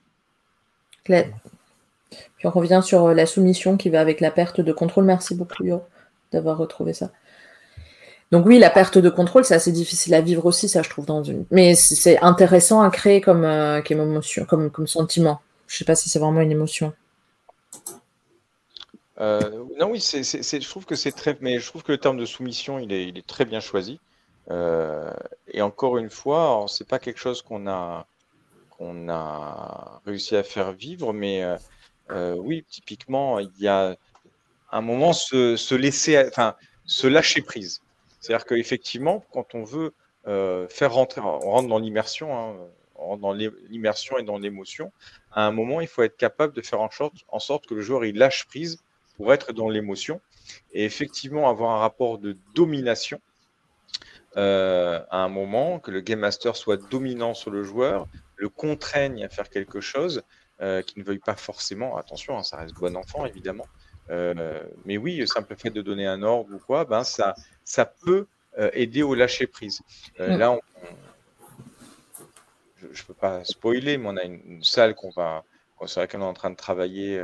Claire. 1.03 1.29
Puis 2.37 2.47
on 2.47 2.51
revient 2.51 2.81
sur 2.83 3.13
la 3.13 3.25
soumission 3.25 3.75
qui 3.75 3.89
va 3.89 3.99
avec 3.99 4.21
la 4.21 4.31
perte 4.31 4.61
de 4.61 4.71
contrôle. 4.71 5.05
Merci 5.05 5.35
beaucoup, 5.35 5.63
Yo, 5.63 5.81
d'avoir 6.31 6.57
retrouvé 6.57 6.93
ça. 6.93 7.11
Donc 8.31 8.45
oui, 8.45 8.59
la 8.59 8.69
perte 8.69 8.97
de 8.97 9.09
contrôle, 9.09 9.45
c'est 9.45 9.55
assez 9.55 9.71
difficile 9.71 10.13
à 10.13 10.21
vivre 10.21 10.45
aussi, 10.45 10.67
ça 10.67 10.81
je 10.81 10.89
trouve 10.89 11.05
dans 11.05 11.23
une. 11.23 11.45
Mais 11.51 11.75
c'est 11.75 12.19
intéressant 12.19 12.81
à 12.81 12.89
créer 12.89 13.21
comme, 13.21 13.47
comme 13.87 14.01
émotion, 14.01 14.45
comme, 14.45 14.71
comme 14.71 14.87
sentiment. 14.87 15.41
Je 15.67 15.77
sais 15.77 15.85
pas 15.85 15.95
si 15.95 16.09
c'est 16.09 16.19
vraiment 16.19 16.41
une 16.41 16.51
émotion. 16.51 16.93
Euh, 19.19 19.65
non, 19.79 19.91
oui, 19.91 19.99
je 19.99 20.69
trouve 20.69 20.85
que 20.85 20.95
c'est 20.95 21.11
très, 21.11 21.37
mais 21.41 21.59
je 21.59 21.67
trouve 21.67 21.83
que 21.83 21.91
le 21.91 21.97
terme 21.97 22.17
de 22.17 22.25
soumission, 22.25 22.79
il 22.79 22.91
est, 22.91 23.25
très 23.27 23.45
bien 23.45 23.59
choisi. 23.59 23.99
Euh, 24.51 25.13
et 25.47 25.61
encore 25.61 25.97
une 25.97 26.09
fois, 26.09 26.65
c'est 26.67 26.87
pas 26.87 26.99
quelque 26.99 27.19
chose 27.19 27.41
qu'on 27.41 27.67
a, 27.67 28.05
réussi 30.05 30.35
à 30.35 30.43
faire 30.43 30.73
vivre, 30.73 31.13
mais 31.13 31.43
euh, 32.11 32.35
oui, 32.35 32.65
typiquement, 32.69 33.39
il 33.39 33.51
y 33.59 33.67
a 33.67 33.95
un 34.71 34.81
moment 34.81 35.13
se, 35.13 35.55
se 35.55 35.75
laisser, 35.75 36.25
enfin, 36.27 36.55
se 36.85 37.07
lâcher 37.07 37.41
prise. 37.41 37.81
C'est-à-dire 38.19 38.45
qu'effectivement, 38.45 39.23
quand 39.31 39.55
on 39.55 39.63
veut 39.63 39.93
faire 40.69 40.93
rentrer, 40.93 41.21
on 41.21 41.39
rentre 41.39 41.69
dans 41.69 41.79
l'immersion, 41.79 42.37
hein, 42.37 42.55
dans 43.17 43.33
l'immersion 43.33 44.17
et 44.17 44.23
dans 44.23 44.37
l'émotion. 44.37 44.91
À 45.31 45.45
un 45.45 45.51
moment, 45.51 45.81
il 45.81 45.87
faut 45.87 46.03
être 46.03 46.17
capable 46.17 46.53
de 46.53 46.61
faire 46.61 46.81
en 46.81 46.89
sorte, 46.89 47.13
en 47.27 47.39
sorte 47.39 47.67
que 47.67 47.73
le 47.73 47.81
joueur 47.81 48.05
il 48.05 48.17
lâche 48.17 48.45
prise 48.45 48.79
pour 49.15 49.33
être 49.33 49.53
dans 49.53 49.69
l'émotion 49.69 50.21
et 50.73 50.85
effectivement 50.85 51.49
avoir 51.49 51.71
un 51.71 51.79
rapport 51.79 52.17
de 52.17 52.37
domination 52.55 53.19
euh, 54.35 54.99
à 55.11 55.17
un 55.17 55.29
moment, 55.29 55.79
que 55.79 55.91
le 55.91 56.01
game 56.01 56.19
master 56.19 56.55
soit 56.55 56.77
dominant 56.89 57.33
sur 57.33 57.51
le 57.51 57.63
joueur, 57.63 58.07
le 58.35 58.49
contraigne 58.49 59.23
à 59.23 59.29
faire 59.29 59.49
quelque 59.49 59.79
chose 59.79 60.23
euh, 60.61 60.81
qui 60.81 60.97
ne 60.97 61.03
veuille 61.03 61.19
pas 61.19 61.35
forcément, 61.35 61.97
attention, 61.97 62.37
hein, 62.37 62.43
ça 62.43 62.57
reste 62.57 62.73
bon 62.75 62.95
enfant 62.95 63.25
évidemment, 63.25 63.67
euh, 64.09 64.63
mais 64.85 64.97
oui, 64.97 65.17
le 65.17 65.27
simple 65.27 65.55
fait 65.55 65.69
de 65.69 65.81
donner 65.83 66.07
un 66.07 66.23
ordre 66.23 66.53
ou 66.53 66.57
quoi, 66.57 66.83
ben 66.85 67.03
ça, 67.03 67.35
ça 67.63 67.85
peut 67.85 68.27
aider 68.73 69.01
au 69.01 69.15
lâcher 69.15 69.47
prise. 69.47 69.81
Mm. 70.19 70.37
Là, 70.37 70.59
je 72.81 73.01
ne 73.01 73.07
peux 73.07 73.13
pas 73.15 73.43
spoiler, 73.45 73.97
mais 73.97 74.09
on 74.09 74.17
a 74.17 74.23
une, 74.23 74.63
salle 74.63 74.93
qu'on 74.93 75.09
va, 75.09 75.43
sur 75.85 76.01
laquelle 76.01 76.21
on 76.21 76.25
est 76.25 76.29
en 76.29 76.33
train 76.33 76.51
de 76.51 76.55
travailler 76.55 77.23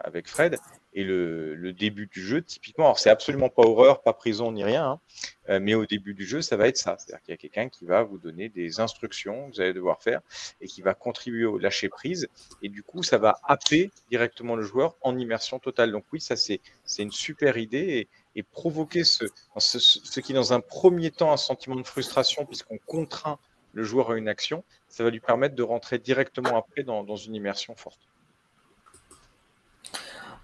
avec 0.00 0.26
Fred, 0.28 0.56
et 0.92 1.04
le, 1.04 1.72
début 1.72 2.06
du 2.06 2.20
jeu, 2.20 2.42
typiquement, 2.42 2.86
alors 2.86 2.98
c'est 2.98 3.10
absolument 3.10 3.48
pas 3.48 3.62
horreur, 3.62 4.02
pas 4.02 4.12
prison 4.12 4.50
ni 4.52 4.64
rien, 4.64 4.84
hein, 4.84 5.00
euh, 5.48 5.60
mais 5.62 5.74
au 5.74 5.86
début 5.86 6.14
du 6.14 6.26
jeu, 6.26 6.42
ça 6.42 6.56
va 6.56 6.66
être 6.66 6.76
ça. 6.76 6.96
C'est-à-dire 6.98 7.22
qu'il 7.22 7.32
y 7.32 7.34
a 7.34 7.36
quelqu'un 7.36 7.68
qui 7.68 7.84
va 7.84 8.02
vous 8.02 8.18
donner 8.18 8.48
des 8.48 8.80
instructions 8.80 9.48
que 9.48 9.54
vous 9.54 9.60
allez 9.60 9.72
devoir 9.72 10.02
faire 10.02 10.20
et 10.60 10.66
qui 10.66 10.82
va 10.82 10.94
contribuer 10.94 11.44
au 11.44 11.58
lâcher 11.58 11.88
prise. 11.88 12.28
Et 12.62 12.68
du 12.68 12.82
coup, 12.82 13.02
ça 13.02 13.18
va 13.18 13.38
happer 13.44 13.90
directement 14.10 14.56
le 14.56 14.62
joueur 14.62 14.96
en 15.00 15.16
immersion 15.16 15.58
totale. 15.60 15.92
Donc 15.92 16.04
oui, 16.12 16.20
ça 16.20 16.34
c'est 16.36 16.60
une 16.98 17.12
super 17.12 17.56
idée 17.56 18.08
et, 18.34 18.42
provoquer 18.42 19.04
ce, 19.04 19.26
ce, 19.58 19.78
ce 19.78 20.20
qui 20.20 20.32
dans 20.32 20.52
un 20.54 20.60
premier 20.60 21.10
temps 21.10 21.30
un 21.30 21.36
sentiment 21.36 21.76
de 21.76 21.86
frustration 21.86 22.46
puisqu'on 22.46 22.78
contraint 22.78 23.38
le 23.72 23.84
joueur 23.84 24.10
à 24.10 24.16
une 24.16 24.28
action, 24.28 24.64
ça 24.88 25.04
va 25.04 25.10
lui 25.10 25.20
permettre 25.20 25.54
de 25.54 25.62
rentrer 25.62 25.98
directement 25.98 26.56
après 26.56 26.82
dans, 26.82 27.04
dans 27.04 27.16
une 27.16 27.34
immersion 27.34 27.76
forte. 27.76 28.09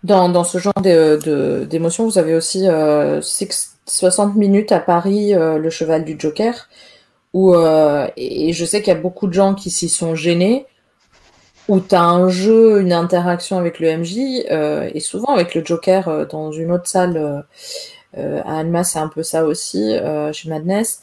Dans, 0.07 0.45
ce 0.45 0.59
genre 0.59 0.81
d'émotion, 0.81 2.05
vous 2.05 2.19
avez 2.19 2.37
aussi 2.37 2.65
60 3.87 4.31
euh, 4.37 4.39
minutes 4.39 4.71
à 4.71 4.79
Paris, 4.79 5.35
euh, 5.35 5.59
le 5.59 5.69
cheval 5.69 6.05
du 6.05 6.15
Joker, 6.17 6.69
où, 7.33 7.55
euh, 7.55 8.07
et 8.17 8.53
je 8.53 8.65
sais 8.65 8.83
qu'il 8.83 8.95
y 8.95 8.97
a 8.97 9.01
beaucoup 9.01 9.27
de 9.27 9.33
gens 9.33 9.55
qui 9.55 9.69
s'y 9.69 9.89
sont 9.89 10.15
gênés, 10.15 10.67
où 11.67 11.81
tu 11.81 11.97
as 11.97 12.05
un 12.05 12.29
jeu, 12.29 12.81
une 12.81 12.93
interaction 12.93 13.59
avec 13.59 13.81
le 13.81 13.97
MJ, 13.99 14.17
et 14.95 15.01
souvent 15.01 15.35
avec 15.35 15.57
le 15.57 15.65
Joker 15.65 16.29
dans 16.29 16.53
une 16.53 16.71
autre 16.71 16.87
salle, 16.87 17.45
à 18.17 18.59
Alma, 18.59 18.85
c'est 18.85 19.01
un 19.01 19.09
peu 19.09 19.25
ça 19.25 19.45
aussi, 19.45 19.93
chez 20.33 20.49
Madness 20.49 21.01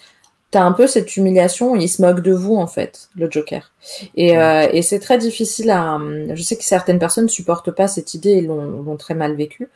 t'as 0.53 0.61
un 0.63 0.71
peu 0.71 0.85
cette 0.85 1.17
humiliation, 1.17 1.75
il 1.75 1.89
se 1.89 1.99
moque 1.99 2.19
de 2.19 2.31
vous 2.31 2.55
en 2.55 2.67
fait, 2.67 3.09
le 3.15 3.29
Joker. 3.29 3.71
Et, 4.15 4.37
euh, 4.37 4.81
c'est 4.83 4.99
très 4.99 5.17
difficile 5.17 5.71
à. 5.71 5.99
Je 6.31 6.41
sais 6.43 6.55
que 6.55 6.63
certaines 6.63 6.99
personnes 6.99 7.23
ne 7.23 7.29
supportent 7.29 7.71
pas 7.71 7.87
cette 7.87 8.13
idée 8.13 8.33
et 8.33 8.41
l'ont 8.41 8.95
très 8.97 9.15
mal 9.15 9.35
vécu, 9.35 9.67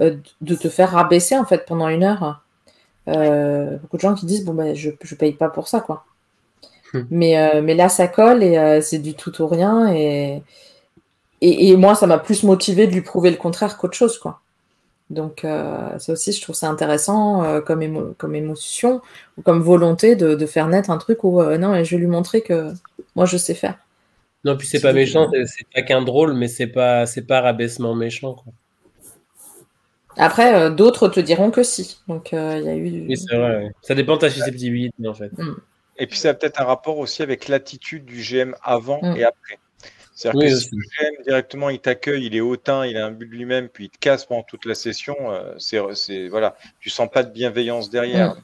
euh, 0.00 0.16
de 0.42 0.54
te 0.54 0.68
faire 0.68 0.90
rabaisser 0.90 1.34
en 1.38 1.46
fait 1.46 1.64
pendant 1.64 1.88
une 1.88 2.04
heure. 2.04 2.42
Euh, 3.08 3.78
beaucoup 3.78 3.96
de 3.96 4.02
gens 4.02 4.14
qui 4.14 4.26
disent 4.26 4.44
bon 4.44 4.52
ben 4.52 4.76
je, 4.76 4.90
je 5.00 5.14
paye 5.14 5.32
pas 5.32 5.48
pour 5.48 5.66
ça 5.66 5.80
quoi. 5.80 6.04
Hmm. 6.92 7.04
Mais, 7.10 7.62
mais 7.62 7.74
là 7.74 7.88
ça 7.88 8.06
colle 8.06 8.42
et 8.42 8.80
c'est 8.82 8.98
du 8.98 9.14
tout 9.14 9.40
ou 9.40 9.46
rien 9.46 9.90
et, 9.94 10.42
et, 11.40 11.70
et 11.70 11.76
moi 11.76 11.94
ça 11.94 12.06
m'a 12.06 12.18
plus 12.18 12.42
motivé 12.42 12.86
de 12.86 12.92
lui 12.92 13.00
prouver 13.00 13.30
le 13.30 13.38
contraire 13.38 13.78
qu'autre 13.78 13.96
chose 13.96 14.18
quoi. 14.18 14.40
Donc, 15.10 15.44
euh, 15.44 15.98
ça 15.98 16.12
aussi, 16.12 16.32
je 16.32 16.42
trouve 16.42 16.54
ça 16.54 16.68
intéressant 16.68 17.42
euh, 17.42 17.60
comme, 17.60 18.14
comme 18.14 18.34
émotion 18.34 19.00
ou 19.36 19.42
comme 19.42 19.60
volonté 19.60 20.16
de, 20.16 20.46
faire 20.46 20.68
naître 20.68 20.90
un 20.90 20.98
truc 20.98 21.24
où, 21.24 21.40
euh, 21.40 21.56
non, 21.56 21.82
je 21.82 21.96
vais 21.96 22.00
lui 22.00 22.06
montrer 22.06 22.42
que 22.42 22.72
moi, 23.16 23.24
je 23.24 23.36
sais 23.36 23.54
faire. 23.54 23.78
Non, 24.44 24.56
puis 24.56 24.66
c'est 24.66 24.80
pas 24.80 24.92
méchant, 24.92 25.28
c'est 25.46 25.66
pas 25.74 25.82
qu'un 25.82 26.02
drôle, 26.02 26.34
mais 26.34 26.46
c'est 26.46 26.66
pas, 26.66 27.06
c'est 27.06 27.26
pas 27.26 27.40
rabaissement 27.40 27.94
méchant. 27.94 28.36
Après, 30.16 30.70
d'autres 30.70 31.08
te 31.08 31.20
diront 31.20 31.50
que 31.50 31.62
si. 31.62 31.98
Donc, 32.06 32.30
il 32.32 32.36
y 32.36 32.68
a 32.68 32.76
eu. 32.76 33.06
Oui, 33.08 33.16
c'est 33.16 33.36
vrai. 33.36 33.72
Ça 33.82 33.94
dépend 33.94 34.14
de 34.14 34.20
ta 34.20 34.30
susceptibilité, 34.30 35.08
en 35.08 35.14
fait. 35.14 35.32
Mm. 35.36 35.56
Et 35.98 36.06
puis, 36.06 36.18
ça 36.18 36.30
a 36.30 36.34
peut-être 36.34 36.60
un 36.60 36.64
rapport 36.64 36.98
aussi 36.98 37.22
avec 37.22 37.48
l'attitude 37.48 38.04
du 38.04 38.20
GM 38.20 38.54
avant 38.62 39.00
mm. 39.02 39.16
et 39.16 39.24
après. 39.24 39.58
C'est-à-dire 40.18 40.40
que 40.40 40.56
si 40.56 40.70
le 40.72 41.22
directement 41.22 41.70
il 41.70 41.78
t'accueille, 41.78 42.26
il 42.26 42.34
est 42.34 42.40
hautain, 42.40 42.84
il 42.84 42.96
a 42.96 43.06
un 43.06 43.12
but 43.12 43.26
de 43.26 43.30
lui-même, 43.30 43.68
puis 43.68 43.84
il 43.84 43.90
te 43.90 43.98
casse 43.98 44.24
pendant 44.24 44.42
toute 44.42 44.64
la 44.64 44.74
session, 44.74 45.14
euh, 45.30 45.54
c'est, 45.58 46.26
voilà, 46.26 46.56
tu 46.80 46.90
sens 46.90 47.08
pas 47.08 47.22
de 47.22 47.30
bienveillance 47.30 47.88
derrière. 47.88 48.36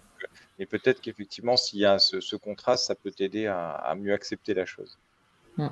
Et 0.60 0.66
peut-être 0.66 1.00
qu'effectivement, 1.00 1.56
s'il 1.56 1.80
y 1.80 1.84
a 1.84 1.98
ce, 1.98 2.36
contraste, 2.36 2.86
ça 2.86 2.94
peut 2.94 3.10
t'aider 3.10 3.48
à, 3.48 3.92
mieux 3.98 4.12
accepter 4.12 4.54
la 4.54 4.64
chose. 4.66 4.96
Bon, 5.58 5.68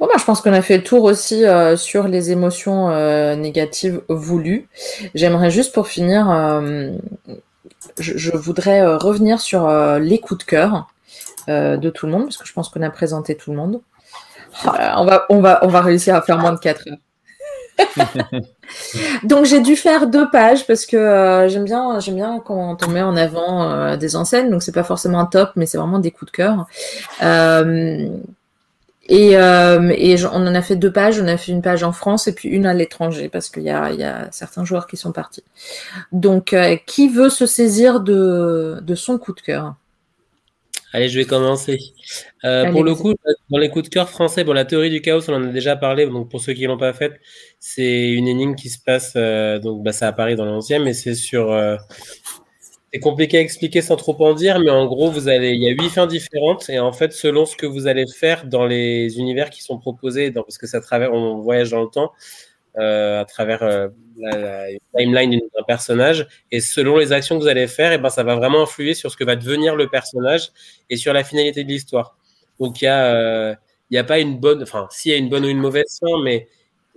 bah, 0.00 0.14
je 0.18 0.24
pense 0.24 0.40
qu'on 0.40 0.52
a 0.52 0.60
fait 0.60 0.78
le 0.78 0.82
tour 0.82 1.04
aussi 1.04 1.44
euh, 1.44 1.76
sur 1.76 2.08
les 2.08 2.32
émotions 2.32 2.90
euh, 2.90 3.36
négatives 3.36 4.02
voulues. 4.08 4.68
J'aimerais 5.14 5.50
juste 5.50 5.72
pour 5.72 5.86
finir, 5.86 6.26
je, 8.00 8.18
je, 8.18 8.36
voudrais 8.36 8.84
revenir 8.96 9.40
sur 9.40 9.70
les 10.00 10.18
coups 10.18 10.44
de 10.44 10.50
cœur. 10.50 10.88
Euh, 11.48 11.76
de 11.76 11.90
tout 11.90 12.06
le 12.06 12.12
monde, 12.12 12.24
parce 12.24 12.38
que 12.38 12.46
je 12.46 12.52
pense 12.52 12.68
qu'on 12.68 12.82
a 12.82 12.90
présenté 12.90 13.36
tout 13.36 13.52
le 13.52 13.56
monde. 13.56 13.80
Oh 14.64 14.70
on, 14.96 15.04
va, 15.04 15.26
on, 15.28 15.40
va, 15.40 15.60
on 15.62 15.68
va 15.68 15.80
réussir 15.80 16.16
à 16.16 16.22
faire 16.22 16.38
moins 16.38 16.52
de 16.52 16.58
4 16.58 16.88
heures. 16.88 16.96
Donc 19.22 19.44
j'ai 19.44 19.60
dû 19.60 19.76
faire 19.76 20.08
deux 20.08 20.28
pages 20.30 20.66
parce 20.66 20.86
que 20.86 20.96
euh, 20.96 21.48
j'aime 21.48 21.64
bien 21.64 22.00
j'aime 22.00 22.16
bien 22.16 22.40
quand 22.44 22.84
on 22.84 22.90
met 22.90 23.02
en 23.02 23.16
avant 23.16 23.70
euh, 23.70 23.96
des 23.96 24.16
enseignes 24.16 24.50
donc 24.50 24.62
c'est 24.62 24.72
pas 24.72 24.82
forcément 24.82 25.20
un 25.20 25.26
top 25.26 25.50
mais 25.56 25.66
c'est 25.66 25.76
vraiment 25.76 25.98
des 25.98 26.10
coups 26.10 26.32
de 26.32 26.36
cœur 26.36 26.66
et, 29.08 29.32
et 29.32 30.16
on 30.32 30.46
en 30.46 30.54
a 30.54 30.62
fait 30.62 30.76
deux 30.76 30.90
pages 30.90 31.20
on 31.20 31.28
a 31.28 31.36
fait 31.36 31.52
une 31.52 31.60
page 31.60 31.82
en 31.82 31.92
France 31.92 32.28
et 32.28 32.32
puis 32.34 32.48
une 32.48 32.64
à 32.64 32.72
l'étranger 32.72 33.28
parce 33.28 33.50
qu'il 33.50 33.64
y 33.64 33.70
a, 33.70 33.92
y 33.92 34.04
a 34.04 34.28
certains 34.30 34.64
joueurs 34.64 34.86
qui 34.86 34.96
sont 34.96 35.12
partis 35.12 35.44
donc 36.12 36.56
qui 36.86 37.10
veut 37.10 37.28
se 37.28 37.44
saisir 37.44 38.00
de, 38.00 38.78
de 38.80 38.94
son 38.94 39.18
coup 39.18 39.34
de 39.34 39.42
cœur? 39.42 39.74
Allez, 40.96 41.10
je 41.10 41.18
vais 41.18 41.26
commencer. 41.26 41.78
Euh, 42.44 42.72
pour 42.72 42.82
le 42.82 42.94
coup, 42.94 43.12
dans 43.50 43.58
les 43.58 43.68
coups 43.68 43.84
de 43.84 43.90
cœur 43.90 44.08
français, 44.08 44.44
bon, 44.44 44.54
la 44.54 44.64
théorie 44.64 44.88
du 44.88 45.02
chaos, 45.02 45.20
on 45.28 45.34
en 45.34 45.42
a 45.42 45.52
déjà 45.52 45.76
parlé. 45.76 46.06
Donc, 46.06 46.30
pour 46.30 46.40
ceux 46.40 46.54
qui 46.54 46.64
l'ont 46.64 46.78
pas 46.78 46.94
faite, 46.94 47.20
c'est 47.60 48.12
une 48.12 48.26
énigme 48.26 48.54
qui 48.54 48.70
se 48.70 48.78
passe. 48.78 49.12
Euh, 49.14 49.58
donc, 49.58 49.82
bah, 49.84 49.92
ça 49.92 50.08
apparaît 50.08 50.36
dans 50.36 50.46
l'ancien, 50.46 50.82
mais 50.82 50.94
c'est 50.94 51.14
sur. 51.14 51.52
Euh, 51.52 51.76
c'est 52.94 53.00
compliqué 53.00 53.36
à 53.36 53.40
expliquer 53.42 53.82
sans 53.82 53.96
trop 53.96 54.16
en 54.24 54.32
dire, 54.32 54.58
mais 54.58 54.70
en 54.70 54.86
gros, 54.86 55.10
vous 55.10 55.28
allez, 55.28 55.50
il 55.50 55.62
y 55.62 55.68
a 55.68 55.72
huit 55.72 55.90
fins 55.90 56.06
différentes, 56.06 56.70
et 56.70 56.78
en 56.78 56.94
fait, 56.94 57.12
selon 57.12 57.44
ce 57.44 57.56
que 57.56 57.66
vous 57.66 57.88
allez 57.88 58.06
faire 58.06 58.46
dans 58.46 58.64
les 58.64 59.18
univers 59.18 59.50
qui 59.50 59.60
sont 59.60 59.76
proposés, 59.76 60.30
parce 60.30 60.56
que 60.56 60.66
ça 60.66 60.80
travers, 60.80 61.12
on 61.12 61.42
voyage 61.42 61.72
dans 61.72 61.82
le 61.82 61.90
temps, 61.90 62.12
à 62.76 63.24
travers 63.26 63.90
la, 64.18 64.66
timeline 64.96 65.30
d'un 65.30 65.62
personnage. 65.66 66.26
Et 66.50 66.60
selon 66.60 66.98
les 66.98 67.12
actions 67.12 67.36
que 67.36 67.42
vous 67.42 67.48
allez 67.48 67.66
faire, 67.66 67.92
et 67.92 67.96
eh 67.96 67.98
ben, 67.98 68.08
ça 68.08 68.22
va 68.22 68.34
vraiment 68.34 68.62
influer 68.62 68.94
sur 68.94 69.10
ce 69.10 69.16
que 69.16 69.24
va 69.24 69.36
devenir 69.36 69.76
le 69.76 69.88
personnage 69.88 70.50
et 70.90 70.96
sur 70.96 71.12
la 71.12 71.24
finalité 71.24 71.64
de 71.64 71.68
l'histoire. 71.68 72.16
Donc, 72.58 72.80
il 72.80 72.86
n'y 72.86 72.88
a, 72.88 73.14
euh, 73.14 73.54
a 73.94 74.04
pas 74.04 74.18
une 74.18 74.38
bonne, 74.38 74.62
enfin, 74.62 74.86
s'il 74.90 75.12
y 75.12 75.14
a 75.14 75.18
une 75.18 75.28
bonne 75.28 75.44
ou 75.44 75.48
une 75.48 75.58
mauvaise 75.58 75.98
fin, 76.00 76.22
mais 76.22 76.48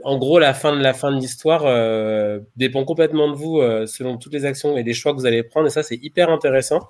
en 0.03 0.17
gros, 0.17 0.39
la 0.39 0.53
fin 0.53 0.75
de 0.75 0.81
la 0.81 0.93
fin 0.93 1.11
de 1.11 1.19
l'histoire 1.19 1.63
euh, 1.65 2.39
dépend 2.55 2.85
complètement 2.85 3.29
de 3.29 3.35
vous 3.35 3.59
euh, 3.59 3.85
selon 3.85 4.17
toutes 4.17 4.33
les 4.33 4.45
actions 4.45 4.77
et 4.77 4.83
les 4.83 4.93
choix 4.93 5.11
que 5.11 5.17
vous 5.17 5.25
allez 5.25 5.43
prendre. 5.43 5.67
Et 5.67 5.71
ça, 5.71 5.83
c'est 5.83 5.97
hyper 6.01 6.29
intéressant. 6.29 6.87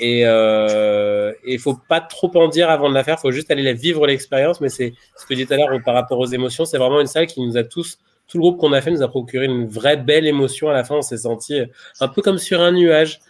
Et 0.00 0.22
il 0.22 1.58
faut 1.58 1.76
pas 1.88 2.00
trop 2.00 2.34
en 2.36 2.48
dire 2.48 2.70
avant 2.70 2.88
de 2.88 2.94
la 2.94 3.04
faire. 3.04 3.16
Il 3.18 3.20
faut 3.20 3.30
juste 3.30 3.50
aller 3.50 3.72
vivre 3.74 4.06
l'expérience. 4.06 4.60
Mais 4.60 4.70
c'est 4.70 4.94
ce 5.14 5.26
que 5.26 5.34
je 5.34 5.42
disais 5.42 5.46
tout 5.46 5.52
à 5.52 5.56
l'heure 5.58 5.78
par 5.84 5.94
rapport 5.94 6.18
aux 6.18 6.26
émotions. 6.26 6.64
C'est 6.64 6.78
vraiment 6.78 7.00
une 7.00 7.06
salle 7.06 7.26
qui 7.26 7.40
nous 7.40 7.56
a 7.56 7.64
tous 7.64 7.98
tout 8.30 8.38
le 8.38 8.42
groupe 8.42 8.58
qu'on 8.58 8.72
a 8.72 8.80
fait 8.80 8.92
nous 8.92 9.02
a 9.02 9.08
procuré 9.08 9.46
une 9.46 9.66
vraie 9.66 9.96
belle 9.96 10.26
émotion 10.26 10.70
à 10.70 10.72
la 10.72 10.84
fin. 10.84 10.94
On 10.94 11.02
s'est 11.02 11.18
senti 11.18 11.60
un 11.98 12.08
peu 12.08 12.22
comme 12.22 12.38
sur 12.38 12.60
un 12.60 12.72
nuage. 12.72 13.20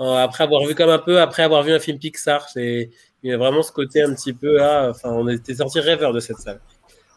Euh, 0.00 0.16
après 0.16 0.44
avoir 0.44 0.64
vu 0.64 0.74
comme 0.74 0.90
un 0.90 0.98
peu, 0.98 1.20
après 1.20 1.42
avoir 1.42 1.62
vu 1.62 1.72
un 1.72 1.78
film 1.78 1.98
Pixar, 1.98 2.48
c'est 2.48 2.90
il 3.22 3.30
y 3.30 3.32
a 3.32 3.36
vraiment 3.36 3.62
ce 3.62 3.72
côté 3.72 4.02
un 4.02 4.12
petit 4.14 4.32
peu 4.32 4.58
là. 4.58 4.88
Enfin, 4.90 5.10
on 5.10 5.28
était 5.28 5.54
sorti 5.54 5.80
rêveur 5.80 6.12
de 6.12 6.20
cette 6.20 6.38
salle. 6.38 6.60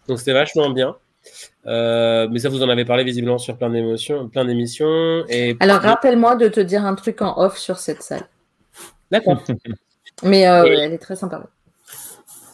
Donc 0.07 0.19
c'était 0.19 0.33
vachement 0.33 0.69
bien. 0.69 0.95
Euh, 1.67 2.27
mais 2.31 2.39
ça, 2.39 2.49
vous 2.49 2.63
en 2.63 2.69
avez 2.69 2.85
parlé 2.85 3.03
visiblement 3.03 3.37
sur 3.37 3.57
plein 3.57 3.69
d'émotions, 3.69 4.29
plein 4.29 4.45
d'émissions. 4.45 5.23
Et... 5.29 5.55
Alors, 5.59 5.79
rappelle-moi 5.79 6.35
de 6.35 6.47
te 6.47 6.59
dire 6.59 6.83
un 6.85 6.95
truc 6.95 7.21
en 7.21 7.39
off 7.39 7.57
sur 7.57 7.77
cette 7.77 8.01
salle. 8.01 8.27
D'accord. 9.11 9.43
mais 10.23 10.47
euh, 10.47 10.65
elle 10.65 10.93
est 10.93 10.97
très 10.97 11.15
sympa. 11.15 11.43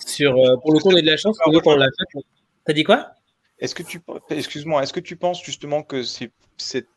Sur, 0.06 0.34
pour 0.62 0.74
le 0.74 0.80
coup, 0.80 0.90
on 0.92 0.98
a 0.98 1.02
de 1.02 1.06
la 1.06 1.16
chance. 1.16 1.38
Pour 1.42 1.54
le 1.54 1.60
coup, 1.62 1.70
on 1.70 1.78
l'a 1.78 1.88
fait. 1.98 2.20
T'as 2.66 2.74
dit 2.74 2.84
quoi? 2.84 3.12
Est-ce 3.60 3.74
que 3.74 3.84
tu, 3.84 4.02
excuse-moi, 4.30 4.84
est-ce 4.84 4.94
que 4.94 5.00
tu 5.00 5.16
penses 5.16 5.44
justement 5.44 5.82
que 5.82 6.04
c'est, 6.04 6.32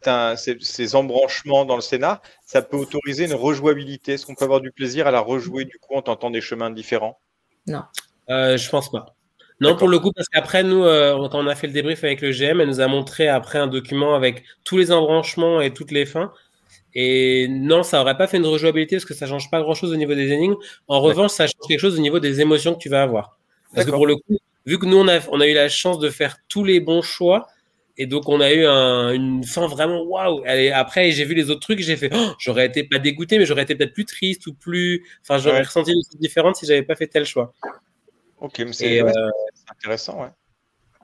un, 0.07 0.35
ces 0.37 0.95
embranchements 0.95 1.65
dans 1.65 1.77
le 1.77 1.81
Sénat, 1.81 2.21
ça 2.45 2.61
peut 2.63 2.77
autoriser 2.77 3.25
une 3.25 3.35
rejouabilité? 3.35 4.13
Est-ce 4.13 4.27
qu'on 4.27 4.35
peut 4.35 4.45
avoir 4.45 4.61
du 4.61 4.71
plaisir 4.71 5.07
à 5.07 5.11
la 5.11 5.21
rejouer 5.21 5.65
du 5.65 5.79
coup 5.79 5.95
en 5.95 6.03
tentant 6.03 6.31
des 6.31 6.41
chemins 6.41 6.71
différents? 6.71 7.19
Non. 7.67 7.83
je 8.29 8.69
pense 8.69 8.91
pas. 8.91 9.15
Non, 9.61 9.77
pour 9.77 9.89
le 9.89 9.99
coup, 9.99 10.11
parce 10.13 10.29
qu'après, 10.29 10.63
nous, 10.63 10.85
euh, 10.85 11.29
quand 11.29 11.39
on 11.39 11.47
a 11.47 11.55
fait 11.55 11.67
le 11.67 11.75
débrief 11.75 12.03
avec 12.03 12.23
le 12.23 12.31
GM, 12.31 12.61
elle 12.61 12.69
nous 12.69 12.81
a 12.81 12.87
montré 12.87 13.29
après 13.29 13.59
un 13.59 13.67
document 13.67 14.15
avec 14.15 14.45
tous 14.65 14.79
les 14.79 14.91
embranchements 14.91 15.61
et 15.61 15.73
toutes 15.73 15.91
les 15.91 16.07
fins. 16.07 16.33
Et 16.95 17.47
non, 17.49 17.83
ça 17.83 18.01
aurait 18.01 18.17
pas 18.17 18.27
fait 18.27 18.39
une 18.39 18.47
rejouabilité 18.47 18.97
parce 18.97 19.05
que 19.05 19.15
ça 19.15 19.27
change 19.27 19.51
pas 19.51 19.61
grand 19.61 19.75
chose 19.75 19.93
au 19.93 19.97
niveau 19.97 20.15
des 20.15 20.33
énigmes. 20.33 20.57
En 20.89 21.01
revanche, 21.01 21.33
ça 21.33 21.47
change 21.47 21.69
quelque 21.69 21.79
chose 21.79 21.99
au 21.99 22.03
niveau 22.03 22.21
des 22.21 22.41
émotions 22.41 22.75
que 22.75 22.79
tu 22.79 22.89
vas 22.89 23.03
avoir. 23.03 23.39
Parce 23.75 23.87
que 23.87 23.93
pour 23.93 24.07
le 24.07 24.17
coup, 24.17 24.39
vu 24.67 24.79
que 24.79 24.87
nous, 24.87 24.97
on 24.97 25.09
a, 25.09 25.21
on 25.31 25.41
a 25.41 25.47
eu 25.47 25.55
la 25.55 25.69
chance 25.69 25.99
de 25.99 26.11
faire 26.11 26.37
tous 26.49 26.65
les 26.65 26.81
bons 26.81 27.03
choix, 27.03 27.49
et 27.97 28.07
donc 28.07 28.29
on 28.29 28.41
a 28.41 28.53
eu 28.53 28.65
une 28.65 29.45
fin 29.45 29.67
vraiment 29.67 30.03
waouh. 30.03 30.43
Après, 30.73 31.11
j'ai 31.11 31.25
vu 31.25 31.35
les 31.35 31.51
autres 31.51 31.61
trucs, 31.61 31.81
j'ai 31.81 31.97
fait, 31.97 32.11
oh, 32.15 32.33
j'aurais 32.39 32.67
été 32.67 32.85
pas 32.85 32.99
dégoûté, 32.99 33.39
mais 33.39 33.45
j'aurais 33.45 33.63
été 33.63 33.75
peut-être 33.75 33.93
plus 33.93 34.07
triste 34.07 34.47
ou 34.47 34.55
plus, 34.55 35.05
enfin, 35.23 35.39
j'aurais 35.39 35.63
ressenti 35.63 35.93
une 35.93 36.03
chose 36.03 36.19
différente 36.19 36.57
si 36.57 36.67
j'avais 36.67 36.83
pas 36.83 36.95
fait 36.95 37.09
tel 37.09 37.27
choix. 37.27 37.53
Ok, 38.41 38.59
mais 38.61 38.73
c'est 38.73 39.03
euh, 39.03 39.11
intéressant, 39.71 40.23
ouais. 40.23 40.31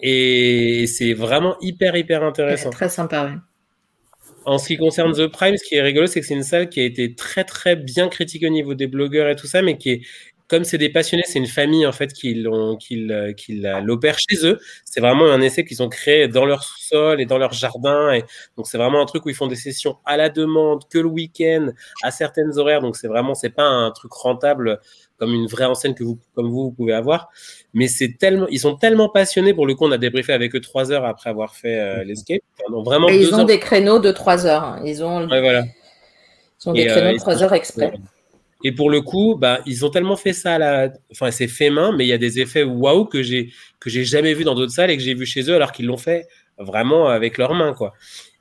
Et 0.01 0.86
c'est 0.86 1.12
vraiment 1.12 1.57
hyper, 1.60 1.97
hyper 1.97 2.23
intéressant. 2.23 2.70
Très 2.70 2.89
sympa, 2.89 3.31
oui. 3.31 3.39
En 4.44 4.59
ce 4.59 4.68
qui 4.68 4.76
concerne 4.76 5.12
The 5.12 5.26
Prime, 5.26 5.57
ce 5.57 5.65
qui 5.65 5.75
est 5.75 5.83
rigolo, 5.83 6.07
c'est 6.07 6.20
que 6.20 6.26
c'est 6.26 6.35
une 6.35 6.44
salle 6.44 6.68
qui 6.68 6.81
a 6.81 6.85
été 6.85 7.15
très, 7.15 7.44
très 7.44 7.75
bien 7.76 8.09
critiquée 8.09 8.47
au 8.47 8.51
niveau 8.51 8.75
des 8.75 8.86
blogueurs 8.86 9.28
et 9.28 9.36
tout 9.36 9.49
ça, 9.49 9.60
mais 9.60 9.76
qui 9.76 9.91
est, 9.91 10.01
comme 10.49 10.65
c'est 10.65 10.78
des 10.78 10.89
passionnés, 10.89 11.25
c'est 11.26 11.39
une 11.39 11.47
famille 11.47 11.86
en 11.86 11.92
fait 11.92 12.12
qui 12.12 12.34
l'opère 12.34 14.18
chez 14.18 14.47
eux. 14.47 14.58
C'est 14.84 15.00
vraiment 15.00 15.26
un 15.26 15.41
essai 15.41 15.65
qu'ils 15.65 15.83
ont 15.83 15.89
créé 15.89 16.28
dans 16.28 16.44
leur 16.44 16.62
sol 16.62 17.20
et 17.20 17.26
dans 17.26 17.39
leur 17.39 17.52
jardin. 17.52 18.12
Et 18.12 18.25
donc 18.57 18.66
c'est 18.66 18.78
vraiment 18.78 19.00
un 19.00 19.07
truc 19.07 19.26
où 19.26 19.28
ils 19.28 19.34
font 19.34 19.49
des 19.49 19.57
sessions 19.57 19.97
à 20.05 20.16
la 20.16 20.28
demande, 20.28 20.83
que 20.89 20.99
le 20.99 21.08
week-end, 21.08 21.70
à 22.02 22.10
certaines 22.10 22.58
horaires. 22.58 22.81
Donc 22.81 22.97
c'est 22.97 23.08
vraiment, 23.08 23.34
c'est 23.34 23.50
pas 23.50 23.65
un 23.65 23.91
truc 23.91 24.12
rentable 24.12 24.81
comme 25.18 25.33
une 25.33 25.47
vraie 25.47 25.65
enseigne 25.65 25.94
que 25.94 26.05
vous, 26.05 26.18
comme 26.34 26.49
vous, 26.49 26.65
vous 26.65 26.73
pouvez 26.73 26.92
avoir. 26.92 27.31
Mais 27.75 27.89
c'est 27.89 28.16
tellement, 28.18 28.47
ils 28.49 28.60
sont 28.60 28.76
tellement 28.76 29.08
passionnés. 29.08 29.55
Pour 29.55 29.66
le 29.66 29.75
coup, 29.75 29.86
on 29.86 29.92
a 29.92 29.99
débriefé 29.99 30.33
avec 30.33 30.55
eux 30.55 30.60
trois 30.60 30.92
heures 30.92 31.07
après 31.07 31.31
avoir 31.31 31.57
fait 31.57 31.78
euh, 31.78 32.05
l'escape. 32.05 32.42
vraiment. 32.68 33.08
ils 33.08 33.34
ont 33.34 33.44
des 33.44 33.58
créneaux 33.58 33.99
de 33.99 34.12
trois 34.12 34.47
heures. 34.47 34.78
Ils 34.84 35.02
ont. 35.02 35.26
voilà. 35.26 35.65
Ils 36.65 36.68
ont 36.68 36.73
des 36.73 36.86
créneaux 36.86 37.12
de 37.12 37.18
trois 37.18 37.42
heures 37.42 37.55
exprès. 37.55 37.92
Et 38.65 38.73
pour 38.73 38.91
le 38.91 39.01
coup, 39.02 39.36
bah, 39.36 39.60
ils 39.67 39.85
ont 39.85 39.91
tellement 39.91 40.17
fait 40.17 40.33
ça 40.33 40.55
à 40.55 40.59
la, 40.59 40.93
enfin, 41.12 41.31
c'est 41.31 41.49
fait 41.49 41.70
main, 41.70 41.93
mais 41.97 42.05
il 42.05 42.09
y 42.09 42.12
a 42.12 42.18
des 42.18 42.41
effets 42.41 42.62
waouh 42.62 43.05
que 43.05 43.23
j'ai 43.23 43.52
que 43.81 43.91
j'ai 43.91 44.05
jamais 44.05 44.35
vu 44.35 44.44
dans 44.44 44.55
d'autres 44.55 44.73
salles 44.73 44.91
et 44.91 44.97
que 44.97 45.02
j'ai 45.02 45.15
vu 45.15 45.26
chez 45.26 45.43
eux 45.51 45.55
alors 45.55 45.73
qu'ils 45.73 45.86
l'ont 45.86 45.99
fait 45.99 46.26
vraiment 46.59 47.09
avec 47.09 47.39
leurs 47.39 47.55
mains, 47.55 47.75
quoi. 47.75 47.93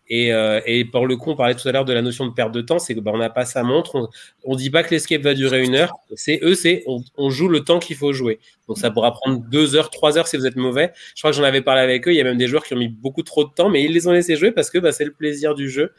Et, 0.07 0.31
euh, 0.33 0.61
et, 0.65 0.85
pour 0.85 1.07
le 1.07 1.17
coup, 1.17 1.31
on 1.31 1.35
parlait 1.35 1.55
tout 1.55 1.67
à 1.67 1.71
l'heure 1.71 1.85
de 1.85 1.93
la 1.93 2.03
notion 2.03 2.27
de 2.27 2.33
perte 2.33 2.51
de 2.51 2.61
temps, 2.61 2.77
c'est 2.77 2.93
que 2.93 2.99
bah, 2.99 3.11
on 3.13 3.17
n'a 3.17 3.29
pas 3.29 3.45
sa 3.45 3.63
montre. 3.63 4.09
On, 4.43 4.53
ne 4.53 4.57
dit 4.57 4.69
pas 4.69 4.83
que 4.83 4.91
l'escape 4.91 5.21
va 5.21 5.33
durer 5.33 5.63
une 5.63 5.75
heure. 5.75 5.93
C'est 6.13 6.39
eux, 6.43 6.53
c'est 6.53 6.83
on, 6.85 7.29
joue 7.31 7.47
le 7.47 7.61
temps 7.61 7.79
qu'il 7.79 7.95
faut 7.95 8.13
jouer. 8.13 8.39
Donc 8.67 8.77
ça 8.77 8.91
pourra 8.91 9.11
prendre 9.13 9.39
deux 9.49 9.75
heures, 9.75 9.89
trois 9.89 10.17
heures 10.17 10.27
si 10.27 10.37
vous 10.37 10.45
êtes 10.45 10.57
mauvais. 10.57 10.91
Je 11.15 11.21
crois 11.21 11.31
que 11.31 11.37
j'en 11.37 11.43
avais 11.43 11.61
parlé 11.61 11.81
avec 11.81 12.07
eux. 12.07 12.11
Il 12.11 12.17
y 12.17 12.21
a 12.21 12.23
même 12.23 12.37
des 12.37 12.47
joueurs 12.47 12.63
qui 12.63 12.75
ont 12.75 12.77
mis 12.77 12.87
beaucoup 12.87 13.23
trop 13.23 13.45
de 13.45 13.49
temps, 13.49 13.69
mais 13.69 13.83
ils 13.83 13.91
les 13.91 14.07
ont 14.07 14.11
laissés 14.11 14.35
jouer 14.35 14.51
parce 14.51 14.69
que 14.69 14.77
bah, 14.77 14.91
c'est 14.91 15.05
le 15.05 15.13
plaisir 15.13 15.55
du 15.55 15.69
jeu. 15.69 15.91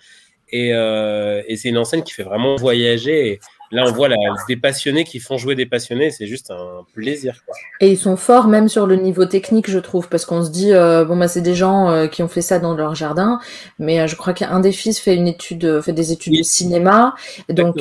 Et, 0.50 0.72
euh, 0.72 1.42
et 1.48 1.56
c'est 1.56 1.70
une 1.70 1.78
enseigne 1.78 2.04
qui 2.04 2.12
fait 2.12 2.22
vraiment 2.22 2.54
voyager. 2.54 3.40
Là, 3.72 3.84
on 3.86 3.92
voit 3.92 4.08
des 4.48 4.56
passionnés 4.56 5.04
qui 5.04 5.18
font 5.18 5.38
jouer 5.38 5.54
des 5.54 5.66
passionnés, 5.66 6.10
c'est 6.10 6.26
juste 6.26 6.50
un 6.50 6.84
plaisir. 6.94 7.42
Et 7.80 7.90
ils 7.90 7.98
sont 7.98 8.16
forts 8.16 8.46
même 8.46 8.68
sur 8.68 8.86
le 8.86 8.96
niveau 8.96 9.24
technique, 9.24 9.70
je 9.70 9.78
trouve, 9.78 10.08
parce 10.08 10.24
qu'on 10.24 10.44
se 10.44 10.50
dit, 10.50 10.72
euh, 10.72 11.04
bon, 11.04 11.16
bah, 11.16 11.28
c'est 11.28 11.40
des 11.40 11.54
gens 11.54 11.90
euh, 11.90 12.06
qui 12.06 12.22
ont 12.22 12.28
fait 12.28 12.42
ça 12.42 12.58
dans 12.58 12.74
leur 12.74 12.94
jardin, 12.94 13.40
mais 13.78 14.00
euh, 14.00 14.06
je 14.06 14.14
crois 14.16 14.32
qu'un 14.32 14.60
des 14.60 14.72
fils 14.72 15.00
fait 15.00 15.16
une 15.16 15.26
étude, 15.26 15.80
fait 15.80 15.92
des 15.92 16.12
études 16.12 16.36
de 16.36 16.42
cinéma, 16.42 17.14
donc, 17.48 17.76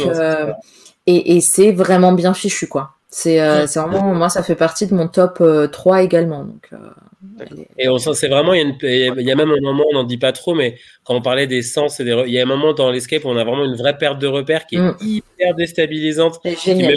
et, 1.08 1.36
et 1.38 1.42
c'est 1.42 1.72
vraiment 1.72 2.14
bien 2.14 2.34
fichu, 2.34 2.68
quoi. 2.68 2.92
C'est 3.10 3.38
vraiment, 3.38 4.14
moi, 4.14 4.30
ça 4.30 4.44
fait 4.44 4.56
partie 4.56 4.88
de 4.88 4.96
mon 4.96 5.08
top 5.08 5.42
3 5.72 6.02
également. 6.02 6.44
Donc, 6.44 6.70
et 7.78 7.90
on 7.90 7.98
c'est 7.98 8.28
vraiment, 8.28 8.54
il 8.54 8.76
y, 8.82 9.32
a 9.32 9.36
même 9.36 9.52
un 9.52 9.62
moment, 9.62 9.86
on 9.92 9.94
n'en 9.94 10.04
dit 10.04 10.18
pas 10.18 10.32
trop, 10.32 10.54
mais 10.54 10.78
quand 11.04 11.16
on 11.16 11.22
parlait 11.22 11.48
des 11.48 11.62
sens, 11.62 12.00
il 12.00 12.08
y 12.08 12.40
a 12.40 12.42
un 12.42 12.46
moment 12.46 12.74
dans 12.74 12.92
l'escape 12.92 13.26
où 13.26 13.30
on 13.30 13.38
a 13.38 13.44
vraiment 13.44 13.66
une 13.66 13.76
vraie 13.76 13.98
perte 13.98 14.20
de 14.20 14.28
repères 14.28 14.66
qui 14.66 14.76
est 14.76 14.80
mm. 14.80 14.98
hyper 15.02 15.56
déstabilisante. 15.56 16.40
C'est 16.44 16.60
génial. 16.60 16.96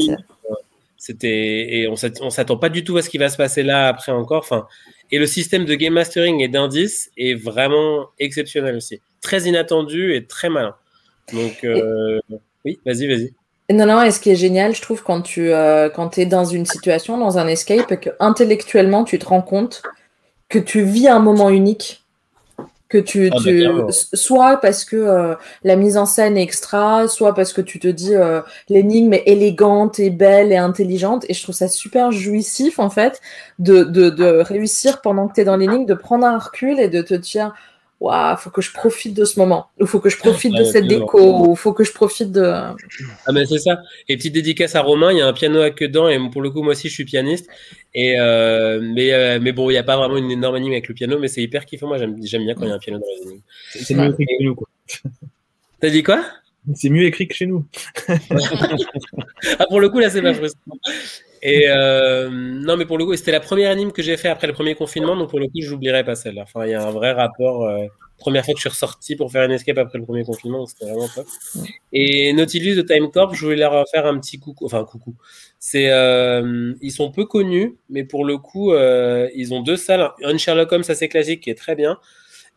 C'était 0.97 1.29
et 1.29 1.89
on 1.89 1.97
s'attend 1.97 2.57
pas 2.57 2.69
du 2.69 2.85
tout 2.85 2.97
à 2.97 3.03
ce 3.03 3.09
qui 3.09 3.19
va 3.19 3.29
se 3.29 3.37
passer 3.37 3.63
là 3.63 3.89
après 3.89 4.13
encore. 4.13 4.41
Enfin, 4.41 4.67
et 5.11 5.19
le 5.19 5.27
système 5.27 5.65
de 5.65 5.75
game 5.75 5.95
mastering 5.95 6.41
et 6.41 6.49
d'indices 6.49 7.11
est 7.17 7.35
vraiment 7.35 8.09
exceptionnel 8.19 8.77
aussi, 8.77 9.01
très 9.21 9.43
inattendu 9.43 10.15
et 10.15 10.27
très 10.27 10.49
malin. 10.49 10.75
Donc 11.33 11.65
euh, 11.65 12.21
oui, 12.65 12.79
vas-y, 12.85 13.07
vas-y. 13.07 13.33
Non, 13.71 13.85
non, 13.85 14.03
et 14.03 14.11
ce 14.11 14.19
qui 14.19 14.31
est 14.31 14.37
génial, 14.37 14.75
je 14.75 14.81
trouve, 14.81 15.03
quand 15.03 15.21
tu 15.21 15.53
euh, 15.53 15.91
quand 15.91 16.17
es 16.17 16.25
dans 16.25 16.47
une 16.47 16.65
situation, 16.65 17.19
dans 17.19 17.37
un 17.37 17.47
escape, 17.47 17.93
et 17.93 17.99
que 17.99 18.11
intellectuellement, 18.19 19.05
tu 19.05 19.19
te 19.19 19.27
rends 19.27 19.43
compte 19.43 19.83
que 20.49 20.59
tu 20.59 20.83
vis 20.83 21.09
un 21.09 21.21
moment 21.21 21.51
unique 21.51 22.05
que 22.89 22.99
tu, 22.99 23.29
ah, 23.31 23.37
tu 23.43 23.67
soit 24.15 24.57
parce 24.59 24.85
que 24.85 24.97
euh, 24.97 25.35
la 25.63 25.77
mise 25.77 25.99
en 25.99 26.07
scène 26.07 26.39
est 26.39 26.43
extra, 26.43 27.07
soit 27.07 27.35
parce 27.35 27.53
que 27.53 27.61
tu 27.61 27.79
te 27.79 27.89
dis 27.89 28.15
euh, 28.15 28.41
l'énigme 28.71 29.13
est 29.13 29.25
élégante 29.27 29.99
et 30.01 30.09
belle 30.09 30.53
et 30.53 30.57
intelligente. 30.57 31.27
Et 31.29 31.35
je 31.35 31.43
trouve 31.43 31.55
ça 31.55 31.69
super 31.69 32.13
jouissif 32.13 32.79
en 32.79 32.89
fait 32.89 33.21
de, 33.59 33.85
de, 33.85 34.09
de 34.09 34.41
réussir 34.41 35.03
pendant 35.03 35.29
que 35.29 35.35
tu 35.35 35.43
es 35.43 35.45
dans 35.45 35.57
l'énigme 35.57 35.85
de 35.85 35.95
prendre 35.95 36.27
un 36.27 36.39
recul 36.39 36.81
et 36.81 36.89
de 36.89 37.03
te 37.03 37.15
dire 37.15 37.53
waouh, 38.01 38.37
faut 38.37 38.51
que 38.51 38.63
je 38.63 38.73
profite 38.73 39.15
de 39.15 39.25
ce 39.25 39.39
moment, 39.39 39.67
ou 39.81 39.87
faut 39.87 40.01
que 40.01 40.09
je 40.09 40.19
profite 40.19 40.55
de 40.55 40.65
cette 40.65 40.87
déco, 40.87 41.49
ou 41.49 41.57
faut 41.57 41.73
que 41.73 41.85
je 41.85 41.93
profite 41.93 42.31
de. 42.31 42.43
Ah 42.43 43.33
ben 43.33 43.47
c'est 43.47 43.59
ça. 43.59 43.81
Et 44.09 44.17
petite 44.17 44.35
dédicace 44.35 44.77
à 44.77 44.83
Romain, 44.83 45.13
il 45.13 45.19
y 45.19 45.21
a 45.21 45.27
un 45.27 45.33
piano 45.33 45.61
à 45.61 45.71
queue 45.71 45.89
dent, 45.89 46.09
et 46.09 46.19
pour 46.31 46.43
le 46.43 46.51
coup 46.51 46.63
moi 46.63 46.73
aussi 46.73 46.89
je 46.89 46.95
suis 46.95 47.05
pianiste. 47.05 47.49
Et 47.95 48.19
euh, 48.21 48.81
mais 48.83 49.13
euh, 49.13 49.39
mais 49.41 49.53
bon, 49.53 49.71
il 49.71 49.73
n'y 49.73 49.79
a 49.79 49.83
pas 49.83 49.97
vraiment 49.97 50.17
une 50.17 50.31
énorme 50.31 50.55
anime 50.55 50.73
avec 50.73 50.89
le 50.89 50.95
piano, 50.95 51.19
mais 51.19 51.29
c'est 51.29 51.43
hyper 51.43 51.67
kiffant. 51.67 51.89
Moi 51.89 51.99
j'aime 51.99 52.45
bien 52.45 52.55
quand 52.55 52.63
il 52.63 52.69
y 52.69 52.73
a 52.73 52.75
un 52.75 52.79
piano 52.79 52.99
dans 52.99 53.07
les 53.07 53.23
énigmes. 53.27 53.43
C'est 53.73 53.95
mieux 53.95 54.09
écrit 54.09 54.25
que 54.27 54.33
chez 54.39 54.45
nous 54.45 54.55
quoi. 54.55 54.69
T'as 55.81 55.91
dit 55.91 56.03
quoi? 56.03 56.25
C'est 56.75 56.91
mieux 56.91 57.05
écrit 57.05 57.29
que 57.29 57.35
chez 57.35 57.47
nous. 57.47 57.65
ah 59.59 59.67
pour 59.69 59.81
le 59.81 59.89
coup 59.89 60.01
là 60.01 60.11
c'est 60.11 60.23
pas 60.23 60.35
frustrant. 60.35 60.77
Et 61.43 61.65
euh, 61.69 62.29
non, 62.31 62.77
mais 62.77 62.87
pour 62.87 62.99
le 62.99 63.05
coup, 63.05 63.15
c'était 63.17 63.33
la 63.33 63.41
première 63.41 63.71
anime 63.71 63.93
que 63.93 64.03
j'ai 64.03 64.17
fait 64.17 64.29
après 64.29 64.47
le 64.47 64.53
premier 64.53 64.75
confinement, 64.75 65.17
donc 65.17 65.31
pour 65.31 65.41
le 65.41 65.47
coup, 65.47 65.61
je 65.61 65.71
n'oublierai 65.71 66.05
pas 66.05 66.15
celle-là. 66.15 66.43
Enfin, 66.43 66.67
il 66.67 66.71
y 66.73 66.75
a 66.75 66.87
un 66.87 66.91
vrai 66.91 67.13
rapport. 67.13 67.65
Euh, 67.65 67.87
première 68.19 68.45
fois 68.45 68.53
que 68.53 68.59
je 68.59 68.63
suis 68.63 68.71
ressorti 68.71 69.15
pour 69.15 69.31
faire 69.31 69.45
une 69.45 69.53
escape 69.53 69.79
après 69.79 69.99
le 69.99 70.05
premier 70.05 70.25
confinement, 70.25 70.67
c'était 70.67 70.87
vraiment 70.87 71.09
top. 71.15 71.27
Et 71.93 72.33
Nautilus 72.33 72.75
de 72.75 72.83
Time 72.83 73.11
Corp, 73.11 73.35
je 73.35 73.45
voulais 73.45 73.57
leur 73.57 73.85
faire 73.89 74.07
un 74.07 74.19
petit 74.19 74.39
coucou. 74.39 74.67
Enfin, 74.67 74.85
coucou. 74.85 75.15
C'est, 75.61 75.91
euh, 75.91 76.75
ils 76.81 76.91
sont 76.93 77.13
peu 77.13 77.27
connus, 77.27 77.77
mais 77.89 78.05
pour 78.05 78.25
le 78.25 78.39
coup, 78.39 78.75
ils 78.75 79.55
ont 79.55 79.63
deux 79.63 79.77
salles. 79.77 80.11
Un 80.25 80.37
Sherlock 80.37 80.73
Holmes 80.73 80.85
assez 80.89 81.09
classique 81.09 81.43
qui 81.43 81.51
est 81.51 81.59
très 81.59 81.77
bien. 81.77 81.99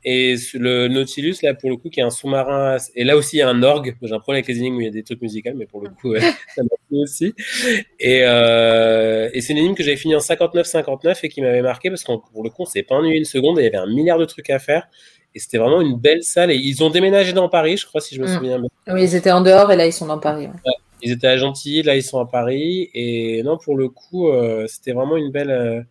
Et 0.03 0.35
le 0.55 0.87
Nautilus, 0.87 1.35
là, 1.43 1.53
pour 1.53 1.69
le 1.69 1.77
coup, 1.77 1.89
qui 1.89 1.99
est 1.99 2.03
un 2.03 2.09
sous-marin. 2.09 2.77
Et 2.95 3.03
là 3.03 3.15
aussi, 3.15 3.35
il 3.35 3.39
y 3.39 3.41
a 3.43 3.49
un 3.49 3.61
orgue. 3.61 3.95
J'ai 4.01 4.13
un 4.13 4.19
problème 4.19 4.43
avec 4.43 4.47
les 4.47 4.57
énigmes 4.57 4.77
où 4.77 4.81
il 4.81 4.85
y 4.85 4.87
a 4.87 4.91
des 4.91 5.03
trucs 5.03 5.21
musicaux, 5.21 5.51
mais 5.55 5.67
pour 5.67 5.81
le 5.81 5.89
coup, 5.89 6.15
ça 6.55 6.63
m'a 6.63 6.69
plu 6.87 6.97
aussi. 7.03 7.35
Et, 7.99 8.21
euh, 8.23 9.29
et 9.33 9.41
c'est 9.41 9.53
une 9.53 9.59
énigme 9.59 9.75
que 9.75 9.83
j'avais 9.83 9.97
fini 9.97 10.15
en 10.15 10.19
59-59 10.19 11.19
et 11.21 11.29
qui 11.29 11.41
m'avait 11.41 11.61
marqué 11.61 11.89
parce 11.89 12.03
que 12.03 12.13
pour 12.33 12.43
le 12.43 12.49
coup, 12.49 12.63
on 12.63 12.65
s'est 12.65 12.83
pas 12.83 12.95
ennuyé 12.95 13.17
une 13.17 13.25
seconde 13.25 13.59
et 13.59 13.61
il 13.61 13.65
y 13.65 13.67
avait 13.67 13.77
un 13.77 13.87
milliard 13.87 14.17
de 14.17 14.25
trucs 14.25 14.49
à 14.49 14.57
faire. 14.57 14.87
Et 15.33 15.39
c'était 15.39 15.59
vraiment 15.59 15.81
une 15.81 15.97
belle 15.97 16.23
salle. 16.23 16.51
Et 16.51 16.55
ils 16.55 16.83
ont 16.83 16.89
déménagé 16.89 17.33
dans 17.33 17.47
Paris, 17.47 17.77
je 17.77 17.85
crois, 17.85 18.01
si 18.01 18.15
je 18.15 18.21
me 18.21 18.27
mm. 18.27 18.35
souviens 18.35 18.59
bien. 18.59 18.69
Oui, 18.93 19.03
ils 19.03 19.15
étaient 19.15 19.31
en 19.31 19.41
dehors 19.41 19.71
et 19.71 19.75
là, 19.75 19.85
ils 19.85 19.93
sont 19.93 20.07
dans 20.07 20.19
Paris. 20.19 20.47
ils 21.01 21.11
étaient 21.11 21.27
à 21.27 21.37
Gentilly, 21.37 21.83
là, 21.83 21.95
ils 21.95 22.03
sont 22.03 22.19
à 22.19 22.25
Paris. 22.25 22.89
Et 22.93 23.43
non, 23.43 23.57
pour 23.57 23.77
le 23.77 23.87
coup, 23.89 24.29
euh, 24.29 24.65
c'était 24.67 24.93
vraiment 24.93 25.15
une 25.15 25.31
belle. 25.31 25.51
Euh, 25.51 25.81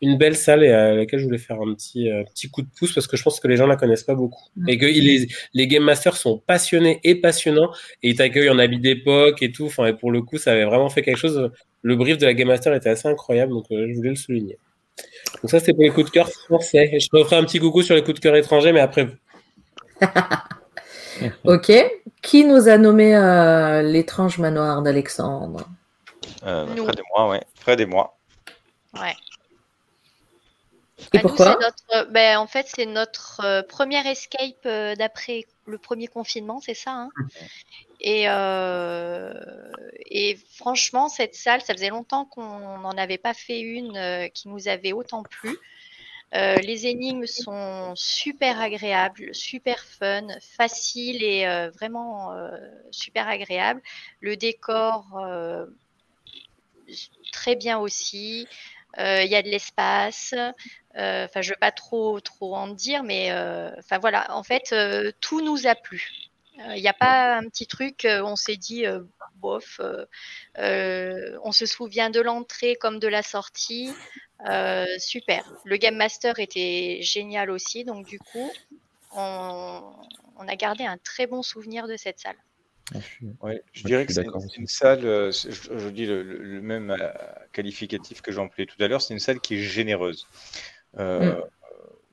une 0.00 0.16
belle 0.16 0.36
salle 0.36 0.64
et 0.64 0.70
à 0.70 0.94
laquelle 0.94 1.20
je 1.20 1.24
voulais 1.24 1.38
faire 1.38 1.60
un 1.60 1.74
petit, 1.74 2.10
euh, 2.10 2.24
petit 2.24 2.50
coup 2.50 2.62
de 2.62 2.68
pouce 2.78 2.94
parce 2.94 3.06
que 3.06 3.16
je 3.16 3.22
pense 3.22 3.38
que 3.38 3.48
les 3.48 3.56
gens 3.56 3.66
la 3.66 3.76
connaissent 3.76 4.04
pas 4.04 4.14
beaucoup. 4.14 4.44
Et 4.66 4.78
que 4.78 4.86
les, 4.86 5.28
les 5.52 5.66
Game 5.66 5.82
Masters 5.82 6.16
sont 6.16 6.38
passionnés 6.38 7.00
et 7.04 7.16
passionnants 7.16 7.70
et 8.02 8.10
ils 8.10 8.16
t'accueillent 8.16 8.50
en 8.50 8.58
habit 8.58 8.80
d'époque 8.80 9.42
et 9.42 9.52
tout. 9.52 9.66
Enfin, 9.66 9.86
et 9.86 9.92
pour 9.92 10.10
le 10.10 10.22
coup, 10.22 10.38
ça 10.38 10.52
avait 10.52 10.64
vraiment 10.64 10.88
fait 10.88 11.02
quelque 11.02 11.18
chose. 11.18 11.50
Le 11.82 11.96
brief 11.96 12.16
de 12.18 12.26
la 12.26 12.34
Game 12.34 12.48
Master 12.48 12.74
était 12.74 12.88
assez 12.88 13.08
incroyable, 13.08 13.52
donc 13.52 13.66
euh, 13.70 13.88
je 13.90 13.94
voulais 13.94 14.10
le 14.10 14.16
souligner. 14.16 14.58
Donc 15.42 15.50
ça, 15.50 15.60
c'était 15.60 15.74
pour 15.74 15.82
les 15.82 15.90
coups 15.90 16.06
de 16.06 16.10
cœur 16.10 16.28
français. 16.30 16.98
je 16.98 17.08
me 17.12 17.22
ferai 17.24 17.36
un 17.36 17.44
petit 17.44 17.58
coucou 17.58 17.82
sur 17.82 17.94
les 17.94 18.02
coups 18.02 18.14
de 18.16 18.20
cœur 18.20 18.36
étrangers, 18.36 18.72
mais 18.72 18.80
après 18.80 19.04
vous. 19.04 19.16
ok. 21.44 21.72
Qui 22.22 22.44
nous 22.44 22.68
a 22.68 22.78
nommé 22.78 23.14
euh, 23.14 23.82
l'étrange 23.82 24.38
manoir 24.38 24.82
d'Alexandre? 24.82 25.68
Fred 26.42 26.68
et 26.76 27.02
moi, 27.14 27.28
ouais. 27.30 27.42
Fred 27.54 27.80
et 27.80 27.86
moi. 27.86 28.16
Ouais. 28.94 29.14
Et 31.12 31.18
pourquoi 31.18 31.58
ben, 32.10 32.38
En 32.38 32.46
fait, 32.46 32.66
c'est 32.74 32.86
notre 32.86 33.40
euh, 33.44 33.62
première 33.62 34.06
escape 34.06 34.64
euh, 34.66 34.94
d'après 34.94 35.46
le 35.66 35.78
premier 35.78 36.06
confinement, 36.06 36.60
c'est 36.60 36.74
ça. 36.74 36.92
Hein 36.92 37.10
et, 38.00 38.24
et, 40.10 40.38
franchement, 40.56 41.08
cette 41.08 41.34
salle, 41.34 41.62
ça 41.62 41.74
faisait 41.74 41.90
longtemps 41.90 42.24
qu'on 42.24 42.78
n'en 42.78 42.96
avait 42.96 43.18
pas 43.18 43.34
fait 43.34 43.60
une 43.60 44.28
qui 44.32 44.48
nous 44.48 44.68
avait 44.68 44.92
autant 44.92 45.22
plu. 45.22 45.56
les 46.32 46.86
énigmes 46.86 47.26
sont 47.26 47.92
super 47.94 48.60
agréables, 48.60 49.34
super 49.34 49.84
fun, 49.84 50.26
faciles 50.40 51.22
et 51.22 51.44
vraiment 51.74 52.34
super 52.90 53.28
agréables. 53.28 53.82
Le 54.20 54.36
décor, 54.36 55.20
très 57.32 57.54
bien 57.54 57.78
aussi. 57.78 58.48
Il 58.98 59.28
y 59.28 59.36
a 59.36 59.42
de 59.42 59.48
l'espace. 59.48 60.34
Euh, 60.96 61.26
enfin, 61.26 61.40
je 61.40 61.50
veux 61.50 61.58
pas 61.60 61.70
trop 61.70 62.18
trop 62.20 62.56
en 62.56 62.68
dire, 62.68 63.02
mais 63.02 63.30
euh, 63.30 63.70
enfin 63.78 63.98
voilà. 63.98 64.34
En 64.34 64.42
fait, 64.42 64.72
euh, 64.72 65.12
tout 65.20 65.40
nous 65.40 65.66
a 65.66 65.74
plu. 65.74 66.10
Il 66.74 66.82
n'y 66.82 66.88
a 66.88 66.92
pas 66.92 67.36
un 67.36 67.48
petit 67.48 67.66
truc, 67.66 68.06
on 68.06 68.36
s'est 68.36 68.58
dit, 68.58 68.84
bof, 69.36 69.80
on 70.58 71.52
se 71.52 71.64
souvient 71.64 72.10
de 72.10 72.20
l'entrée 72.20 72.76
comme 72.76 72.98
de 72.98 73.08
la 73.08 73.22
sortie. 73.22 73.94
super. 74.98 75.50
Le 75.64 75.76
Game 75.78 75.96
Master 75.96 76.38
était 76.38 76.98
génial 77.00 77.50
aussi, 77.50 77.84
donc 77.84 78.04
du 78.06 78.18
coup, 78.18 78.52
on, 79.12 79.94
a 80.46 80.56
gardé 80.56 80.84
un 80.84 80.98
très 80.98 81.26
bon 81.26 81.42
souvenir 81.42 81.86
de 81.88 81.96
cette 81.96 82.20
salle. 82.20 82.36
Ah, 83.42 83.50
je, 83.72 83.84
dirais 83.84 84.06
que 84.06 84.12
c'est 84.12 84.24
une 84.56 84.66
salle, 84.66 85.02
je, 85.02 85.88
dis 85.88 86.06
le, 86.06 86.60
même 86.60 86.96
qualificatif 87.52 88.20
que 88.20 88.32
j'ai 88.32 88.40
employé 88.40 88.66
tout 88.66 88.82
à 88.82 88.88
l'heure, 88.88 89.02
c'est 89.02 89.14
une 89.14 89.20
salle 89.20 89.40
qui 89.40 89.54
est 89.54 89.62
généreuse. 89.62 90.26
Euh, 90.98 91.34
mm. 91.34 91.44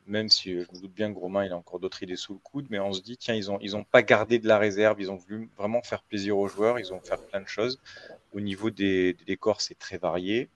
Même 0.08 0.30
si 0.30 0.54
je 0.54 0.60
me 0.60 0.82
doute 0.82 0.94
bien 0.94 1.14
que 1.14 1.20
Romain 1.20 1.44
il 1.44 1.52
a 1.52 1.58
encore 1.58 1.82
d'autres 1.82 2.02
idées 2.02 2.16
sous 2.16 2.32
le 2.32 2.40
coude, 2.40 2.68
mais 2.70 2.80
on 2.80 2.94
se 2.94 3.02
dit 3.02 3.18
tiens 3.18 3.36
ils 3.36 3.52
ont 3.52 3.60
ils 3.62 3.76
ont 3.76 3.84
pas 3.84 4.04
gardé 4.04 4.40
de 4.40 4.48
la 4.48 4.58
réserve, 4.58 5.02
ils 5.02 5.12
ont 5.12 5.18
voulu 5.18 5.50
vraiment 5.58 5.82
faire 5.82 6.02
plaisir 6.02 6.38
aux 6.38 6.48
joueurs, 6.48 6.80
ils 6.80 6.94
ont 6.94 7.02
fait 7.02 7.18
plein 7.28 7.42
de 7.42 7.48
choses. 7.48 7.82
Au 8.32 8.40
niveau 8.40 8.70
des, 8.70 9.18
décors 9.26 9.60
c'est 9.60 9.78
très 9.78 9.98
varié. 9.98 10.48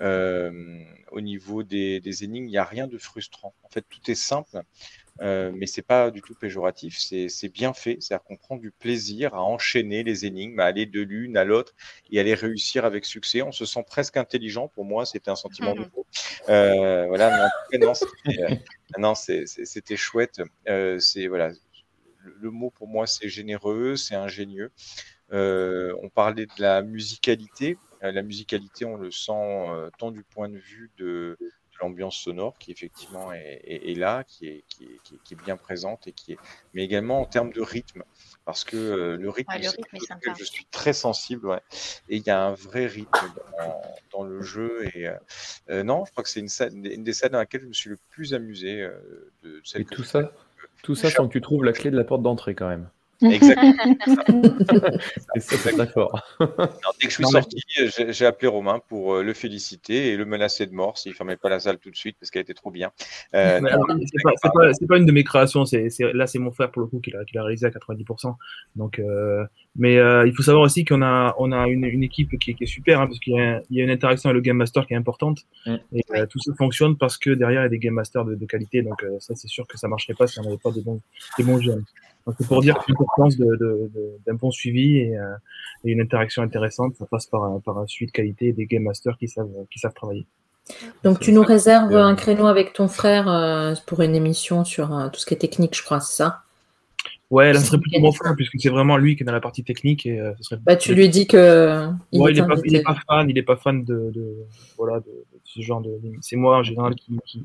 Euh, 0.00 0.84
au 1.10 1.20
niveau 1.20 1.64
des, 1.64 2.00
des 2.00 2.22
énigmes 2.22 2.46
il 2.46 2.50
n'y 2.50 2.58
a 2.58 2.64
rien 2.64 2.86
de 2.86 2.96
frustrant. 2.96 3.52
En 3.64 3.68
fait 3.68 3.82
tout 3.82 4.08
est 4.08 4.14
simple. 4.14 4.62
Euh, 5.20 5.52
mais 5.54 5.66
c'est 5.66 5.82
pas 5.82 6.10
du 6.10 6.22
tout 6.22 6.34
péjoratif, 6.34 6.98
c'est 6.98 7.48
bien 7.48 7.72
fait, 7.72 7.98
c'est-à-dire 8.00 8.24
qu'on 8.24 8.36
prend 8.36 8.56
du 8.56 8.72
plaisir 8.72 9.34
à 9.34 9.42
enchaîner 9.42 10.02
les 10.02 10.26
énigmes, 10.26 10.58
à 10.58 10.64
aller 10.64 10.86
de 10.86 11.00
l'une 11.02 11.36
à 11.36 11.44
l'autre 11.44 11.72
et 12.10 12.18
à 12.18 12.24
les 12.24 12.34
réussir 12.34 12.84
avec 12.84 13.04
succès. 13.04 13.42
On 13.42 13.52
se 13.52 13.64
sent 13.64 13.84
presque 13.86 14.16
intelligent. 14.16 14.68
Pour 14.68 14.84
moi, 14.84 15.06
c'était 15.06 15.30
un 15.30 15.36
sentiment 15.36 15.74
nouveau. 15.74 16.06
Euh, 16.48 17.06
voilà, 17.06 17.48
mais 17.70 17.78
non, 17.78 19.14
c'était 19.14 19.96
chouette. 19.96 20.40
Euh, 20.68 20.98
c'est 20.98 21.28
voilà, 21.28 21.50
le 22.24 22.50
mot 22.50 22.70
pour 22.70 22.88
moi, 22.88 23.06
c'est 23.06 23.28
généreux, 23.28 23.96
c'est 23.96 24.16
ingénieux. 24.16 24.72
Euh, 25.32 25.94
on 26.02 26.08
parlait 26.08 26.46
de 26.46 26.52
la 26.62 26.82
musicalité. 26.82 27.78
Euh, 28.02 28.12
la 28.12 28.22
musicalité, 28.22 28.84
on 28.84 28.96
le 28.96 29.10
sent 29.10 29.66
tant 29.98 30.10
du 30.10 30.24
point 30.24 30.48
de 30.48 30.58
vue 30.58 30.90
de, 30.98 31.38
l'ambiance 31.80 32.16
sonore 32.16 32.56
qui 32.58 32.70
effectivement 32.72 33.32
est, 33.32 33.98
là, 33.98 34.24
qui 34.24 34.48
est, 34.48 34.64
qui, 34.68 35.34
est, 35.34 35.42
bien 35.44 35.56
présente, 35.56 36.06
et 36.06 36.12
qui 36.12 36.32
est, 36.32 36.38
mais 36.72 36.84
également 36.84 37.20
en 37.20 37.24
termes 37.24 37.52
de 37.52 37.60
rythme, 37.60 38.04
parce 38.44 38.64
que 38.64 38.76
euh, 38.76 39.16
le 39.16 39.30
rythme, 39.30 39.52
je 40.38 40.44
suis 40.44 40.66
très 40.66 40.92
sensible, 40.92 41.60
et 42.08 42.16
il 42.16 42.26
y 42.26 42.30
a 42.30 42.42
un 42.42 42.54
vrai 42.54 42.86
rythme 42.86 43.32
dans, 44.12 44.24
le 44.24 44.42
jeu. 44.42 44.88
Et 44.94 45.08
euh, 45.08 45.14
euh, 45.70 45.82
non, 45.82 46.04
je 46.04 46.12
crois 46.12 46.22
que 46.22 46.30
c'est 46.30 46.40
une, 46.40 46.86
une, 46.86 47.04
des 47.04 47.12
salles 47.12 47.30
dans 47.30 47.38
laquelle 47.38 47.62
je 47.62 47.66
me 47.68 47.72
suis 47.72 47.90
le 47.90 47.98
plus 48.10 48.34
amusé. 48.34 48.88
de 49.42 49.62
et 49.74 49.84
tout 49.84 50.04
ça, 50.04 50.32
tout 50.82 50.94
ça 50.94 51.10
sans 51.10 51.28
que 51.28 51.32
tu 51.32 51.40
trouves 51.40 51.64
la 51.64 51.72
clé 51.72 51.90
de 51.90 51.96
la 51.96 52.04
porte 52.04 52.22
d'entrée 52.22 52.54
quand 52.54 52.68
même. 52.68 52.88
Exactement. 53.30 53.74
c'est 55.36 55.56
très 55.56 55.86
fort. 55.86 56.20
dès 56.40 57.06
que 57.06 57.10
je 57.10 57.14
suis 57.14 57.24
sorti, 57.24 57.56
j'ai 57.76 58.26
appelé 58.26 58.48
Romain 58.48 58.80
pour 58.88 59.14
euh, 59.14 59.22
le 59.22 59.32
féliciter 59.34 60.12
et 60.12 60.16
le 60.16 60.24
menacer 60.24 60.66
de 60.66 60.74
mort 60.74 60.98
s'il 60.98 61.12
ne 61.12 61.16
fermait 61.16 61.36
pas 61.36 61.48
la 61.48 61.60
salle 61.60 61.78
tout 61.78 61.90
de 61.90 61.96
suite 61.96 62.16
parce 62.20 62.30
qu'elle 62.30 62.42
était 62.42 62.54
trop 62.54 62.70
bien. 62.70 62.90
Euh, 63.34 63.60
c'est 64.78 64.86
pas, 64.86 64.98
une 64.98 65.06
de 65.06 65.12
mes 65.12 65.24
créations. 65.24 65.64
C'est, 65.64 65.88
là, 66.12 66.26
c'est 66.26 66.38
mon 66.38 66.52
frère 66.52 66.70
pour 66.70 66.82
le 66.82 66.88
coup 66.88 67.00
qui 67.00 67.10
l'a, 67.10 67.42
réalisé 67.42 67.66
à 67.66 67.70
90%. 67.70 68.34
Donc, 68.76 68.98
euh, 68.98 69.44
mais 69.76 69.94
il 69.94 70.32
faut 70.36 70.42
savoir 70.42 70.64
aussi 70.64 70.84
qu'on 70.84 71.02
a, 71.02 71.34
on 71.38 71.52
a 71.52 71.66
une, 71.66 72.02
équipe 72.02 72.38
qui, 72.38 72.56
est 72.58 72.66
super 72.66 73.00
hein, 73.00 73.06
parce 73.06 73.18
qu'il 73.18 73.34
y 73.34 73.80
a, 73.80 73.84
une 73.84 73.90
interaction 73.90 74.30
avec 74.30 74.36
le 74.36 74.42
Game 74.42 74.56
Master 74.56 74.86
qui 74.86 74.94
est 74.94 74.96
importante. 74.96 75.40
Mm. 75.66 75.76
Et 75.94 76.02
tout 76.28 76.38
ça 76.40 76.52
fonctionne 76.56 76.96
parce 76.96 77.18
que 77.18 77.30
derrière, 77.30 77.62
il 77.62 77.64
y 77.64 77.66
a 77.66 77.70
des 77.70 77.78
Game 77.78 77.94
Masters 77.94 78.24
de, 78.24 78.46
qualité. 78.46 78.82
Donc, 78.82 79.04
ça, 79.20 79.34
c'est 79.34 79.48
sûr 79.48 79.66
que 79.66 79.78
ça 79.78 79.86
ne 79.86 79.90
marcherait 79.90 80.14
pas 80.14 80.26
si 80.26 80.38
on 80.40 80.44
n'avait 80.44 80.58
pas 80.58 80.70
de 80.70 80.80
bons, 80.80 81.00
des 81.38 81.44
bons 81.44 81.60
jeunes 81.60 81.84
c'est 82.38 82.46
pour 82.46 82.62
dire 82.62 82.78
l'importance 82.88 83.36
d'un 83.36 83.46
de, 83.46 83.90
de, 84.26 84.32
bon 84.32 84.50
suivi 84.50 84.98
et, 84.98 85.18
euh, 85.18 85.34
et, 85.84 85.92
une 85.92 86.00
interaction 86.00 86.42
intéressante, 86.42 86.94
ça 86.96 87.06
passe 87.06 87.26
par, 87.26 87.60
par 87.62 87.78
un 87.78 87.86
suivi 87.86 88.06
de 88.10 88.12
qualité 88.12 88.48
et 88.48 88.52
des 88.52 88.66
game 88.66 88.82
masters 88.82 89.16
qui 89.18 89.28
savent, 89.28 89.50
qui 89.70 89.78
savent 89.78 89.94
travailler. 89.94 90.26
Donc 91.02 91.20
tu 91.20 91.32
nous 91.32 91.42
réserves 91.42 91.94
un 91.94 92.14
créneau 92.14 92.46
avec 92.46 92.72
ton 92.72 92.88
frère 92.88 93.28
euh, 93.28 93.74
pour 93.86 94.00
une 94.00 94.14
émission 94.14 94.64
sur 94.64 94.96
euh, 94.96 95.08
tout 95.08 95.20
ce 95.20 95.26
qui 95.26 95.34
est 95.34 95.38
technique, 95.38 95.76
je 95.76 95.82
crois, 95.82 96.00
c'est 96.00 96.16
ça? 96.16 96.40
Ouais, 97.30 97.52
là, 97.52 97.58
ce 97.58 97.66
serait 97.66 97.78
plutôt 97.78 98.00
mon 98.00 98.12
frère, 98.12 98.34
puisque 98.36 98.54
c'est 98.58 98.68
vraiment 98.68 98.96
lui 98.96 99.16
qui 99.16 99.22
est 99.22 99.26
dans 99.26 99.32
la 99.32 99.40
partie 99.40 99.64
technique. 99.64 100.06
Et, 100.06 100.18
ce 100.38 100.42
serait... 100.44 100.60
bah, 100.62 100.76
tu 100.76 100.94
lui 100.94 101.08
dis 101.08 101.26
que. 101.26 101.88
Il, 102.12 102.20
ouais, 102.20 102.32
il, 102.32 102.38
est 102.38 102.46
pas, 102.46 102.54
il, 102.64 102.76
est 102.76 102.82
pas, 102.82 102.96
fan, 103.08 103.28
il 103.28 103.38
est 103.38 103.42
pas 103.42 103.56
fan 103.56 103.82
de, 103.82 104.12
de 104.14 104.36
voilà, 104.78 105.00
de, 105.00 105.24
ce 105.42 105.60
genre 105.60 105.80
de. 105.80 105.90
C'est 106.20 106.36
moi 106.36 106.58
en 106.58 106.62
général 106.62 106.94
qui. 106.94 107.18
qui... 107.26 107.42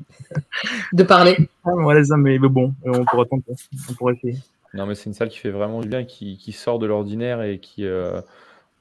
de 0.92 1.02
parler. 1.02 1.36
ouais, 1.64 2.04
ça, 2.04 2.16
mais, 2.16 2.38
mais 2.38 2.48
bon, 2.48 2.72
on 2.84 3.04
pourrait 3.04 3.26
tenter, 3.26 3.52
on 3.88 3.94
pourrait 3.94 4.14
essayer. 4.14 4.36
Non, 4.74 4.86
mais 4.86 4.94
c'est 4.94 5.06
une 5.06 5.14
salle 5.14 5.28
qui 5.28 5.38
fait 5.38 5.50
vraiment 5.50 5.80
du 5.80 5.88
bien, 5.88 6.04
qui, 6.04 6.36
qui 6.36 6.52
sort 6.52 6.78
de 6.78 6.86
l'ordinaire 6.86 7.42
et 7.42 7.58
qui. 7.58 7.84
Euh, 7.84 8.20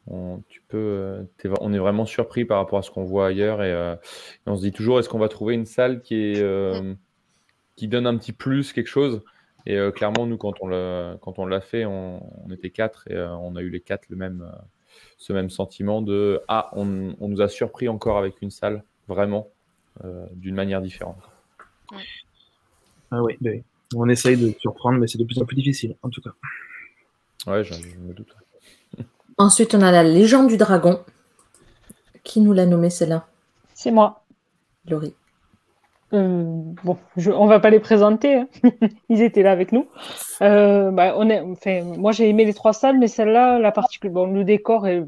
on, 0.07 0.41
tu 0.47 0.61
peux, 0.67 0.77
euh, 0.77 1.23
on 1.61 1.73
est 1.73 1.77
vraiment 1.77 2.05
surpris 2.05 2.45
par 2.45 2.57
rapport 2.57 2.79
à 2.79 2.81
ce 2.81 2.89
qu'on 2.89 3.03
voit 3.03 3.27
ailleurs 3.27 3.61
et, 3.61 3.71
euh, 3.71 3.95
on 4.47 4.55
se 4.55 4.61
dit 4.61 4.71
toujours 4.71 4.99
est-ce 4.99 5.09
qu'on 5.09 5.19
va 5.19 5.29
trouver 5.29 5.53
une 5.53 5.65
salle 5.65 6.01
qui, 6.01 6.15
est, 6.15 6.43
qui 7.75 7.87
donne 7.87 8.07
un 8.07 8.17
petit 8.17 8.33
plus, 8.33 8.73
quelque 8.73 8.87
chose? 8.87 9.23
Et 9.65 9.77
clairement, 9.93 10.25
nous, 10.25 10.37
quand 10.37 10.53
on 10.61 10.67
l'a, 10.67 11.17
quand 11.21 11.37
on 11.37 11.45
l'a 11.45 11.61
fait, 11.61 11.85
on, 11.85 12.21
était 12.51 12.71
quatre 12.71 13.07
et 13.11 13.19
on 13.19 13.55
a 13.55 13.61
eu 13.61 13.69
les 13.69 13.81
quatre 13.81 14.09
le 14.09 14.15
même, 14.15 14.51
ce 15.17 15.33
même 15.33 15.49
sentiment 15.49 16.01
de 16.01 16.41
Ah, 16.47 16.71
on, 16.73 17.13
on, 17.19 17.27
nous 17.27 17.41
a 17.41 17.49
surpris 17.49 17.87
encore 17.87 18.17
avec 18.17 18.41
une 18.41 18.51
salle, 18.51 18.83
vraiment, 19.07 19.49
d'une 20.31 20.55
manière 20.55 20.81
différente. 20.81 21.21
Ah 23.11 23.21
oui, 23.21 23.37
oui. 23.41 23.63
On 23.95 24.07
essaye 24.07 24.37
de 24.37 24.53
surprendre, 24.59 24.99
mais 24.99 25.07
c'est 25.07 25.17
de 25.17 25.23
plus 25.23 25.39
en 25.39 25.45
plus 25.45 25.55
difficile, 25.55 25.95
en 26.03 26.09
tout 26.09 26.21
cas. 26.21 26.31
Ouais, 27.47 27.63
je, 27.63 27.73
me 27.73 28.13
doute. 28.13 28.35
Ensuite, 29.37 29.73
on 29.73 29.81
a 29.81 29.91
la 29.91 30.03
légende 30.03 30.47
du 30.47 30.57
dragon. 30.57 30.99
Qui 32.23 32.41
nous 32.41 32.53
l'a 32.53 32.65
nommé 32.65 32.89
celle-là 32.89 33.27
C'est 33.73 33.91
moi. 33.91 34.23
Laurie. 34.87 35.15
Euh, 36.13 36.43
bon, 36.83 36.97
je, 37.17 37.31
on 37.31 37.45
va 37.45 37.59
pas 37.59 37.69
les 37.69 37.79
présenter. 37.79 38.35
Hein. 38.35 38.47
Ils 39.09 39.21
étaient 39.21 39.43
là 39.43 39.51
avec 39.51 39.71
nous. 39.71 39.87
Euh, 40.41 40.91
bah, 40.91 41.13
on 41.17 41.29
est, 41.29 41.39
enfin, 41.39 41.83
moi, 41.83 42.11
j'ai 42.11 42.29
aimé 42.29 42.45
les 42.45 42.53
trois 42.53 42.73
salles, 42.73 42.99
mais 42.99 43.07
celle-là, 43.07 43.59
la 43.59 43.71
particule, 43.71 44.11
bon, 44.11 44.31
le 44.31 44.43
décor 44.43 44.87
est, 44.87 45.05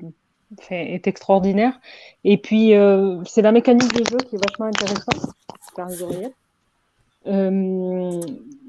est 0.69 1.07
extraordinaire. 1.07 1.79
Et 2.23 2.37
puis, 2.37 2.75
euh, 2.75 3.23
c'est 3.25 3.41
la 3.41 3.51
mécanique 3.51 3.93
du 3.93 4.03
jeu 4.09 4.17
qui 4.17 4.35
est 4.35 4.45
vachement 4.47 4.67
intéressante. 4.67 5.35
Euh, 7.27 8.19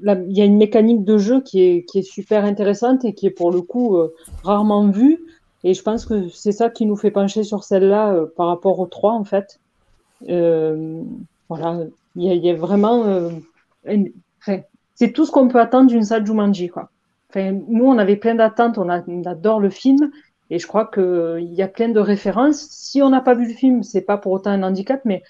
il 0.05 0.37
y 0.37 0.41
a 0.41 0.45
une 0.45 0.57
mécanique 0.57 1.03
de 1.03 1.17
jeu 1.17 1.41
qui 1.41 1.61
est, 1.61 2.01
super 2.01 2.43
intéressante 2.43 3.05
et 3.05 3.13
qui 3.13 3.27
est 3.27 3.31
pour 3.31 3.51
le 3.51 3.61
coup 3.61 3.97
euh, 3.97 4.13
rarement 4.43 4.87
vue. 4.87 5.19
Et 5.63 5.73
je 5.73 5.81
pense 5.81 6.05
que 6.05 6.27
c'est 6.29 6.51
ça 6.51 6.69
qui 6.69 6.85
nous 6.85 6.97
fait 6.97 7.11
pencher 7.11 7.43
sur 7.43 7.63
celle-là 7.63 8.13
euh, 8.13 8.25
par 8.35 8.47
rapport 8.47 8.79
aux 8.79 8.87
trois, 8.87 9.13
en 9.13 9.23
fait. 9.23 9.59
voilà, 10.27 11.79
il 12.15 12.33
y, 12.33 12.49
a 12.49 12.55
vraiment. 12.55 13.31
c'est 14.95 15.11
tout 15.13 15.25
ce 15.25 15.31
qu'on 15.31 15.47
peut 15.47 15.59
attendre 15.59 15.87
d'une 15.87 16.03
salle 16.03 16.25
Jumanji, 16.25 16.67
quoi. 16.67 16.89
Enfin, 17.29 17.57
nous, 17.67 17.85
on 17.85 17.97
avait 17.97 18.17
plein 18.17 18.35
d'attentes, 18.35 18.77
on, 18.77 18.89
on, 18.89 19.23
adore 19.23 19.59
le 19.59 19.71
film, 19.71 20.11
et 20.51 20.59
je 20.59 20.67
crois 20.67 20.85
qu'il 20.85 21.53
y 21.53 21.63
a 21.63 21.67
plein 21.67 21.89
de 21.89 21.99
références. 21.99 22.67
Si 22.69 23.01
on 23.01 23.09
n'a 23.09 23.21
pas 23.21 23.33
vu 23.33 23.47
le 23.47 23.53
film, 23.53 23.81
c'est 23.81 24.01
pas 24.01 24.17
pour 24.17 24.33
autant 24.33 24.51
un 24.51 24.61
handicap, 24.61 25.01
mais 25.05 25.23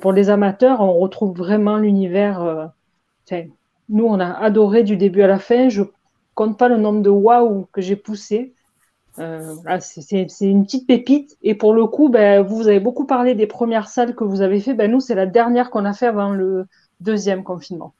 pour 0.00 0.12
les 0.12 0.30
amateurs, 0.30 0.80
on 0.80 0.98
retrouve 0.98 1.36
vraiment 1.36 1.76
l'univers. 1.76 2.42
Euh, 2.42 3.42
nous, 3.88 4.06
on 4.06 4.18
a 4.18 4.30
adoré 4.30 4.82
du 4.82 4.96
début 4.96 5.22
à 5.22 5.26
la 5.26 5.38
fin. 5.38 5.68
Je 5.68 5.82
compte 6.34 6.58
pas 6.58 6.68
le 6.68 6.76
nombre 6.76 7.02
de 7.02 7.10
waouh 7.10 7.66
que 7.72 7.80
j'ai 7.80 7.96
poussé. 7.96 8.54
Euh, 9.18 9.54
c'est 9.80 10.26
une 10.40 10.64
petite 10.64 10.86
pépite. 10.86 11.36
Et 11.42 11.54
pour 11.54 11.74
le 11.74 11.86
coup, 11.86 12.08
ben, 12.08 12.42
vous 12.42 12.66
avez 12.66 12.80
beaucoup 12.80 13.06
parlé 13.06 13.34
des 13.34 13.46
premières 13.46 13.88
salles 13.88 14.14
que 14.14 14.24
vous 14.24 14.40
avez 14.40 14.60
fait. 14.60 14.74
Ben, 14.74 14.90
nous, 14.90 15.00
c'est 15.00 15.14
la 15.14 15.26
dernière 15.26 15.70
qu'on 15.70 15.84
a 15.84 15.92
fait 15.92 16.06
avant 16.06 16.30
le 16.30 16.66
deuxième 17.00 17.44
confinement. 17.44 17.92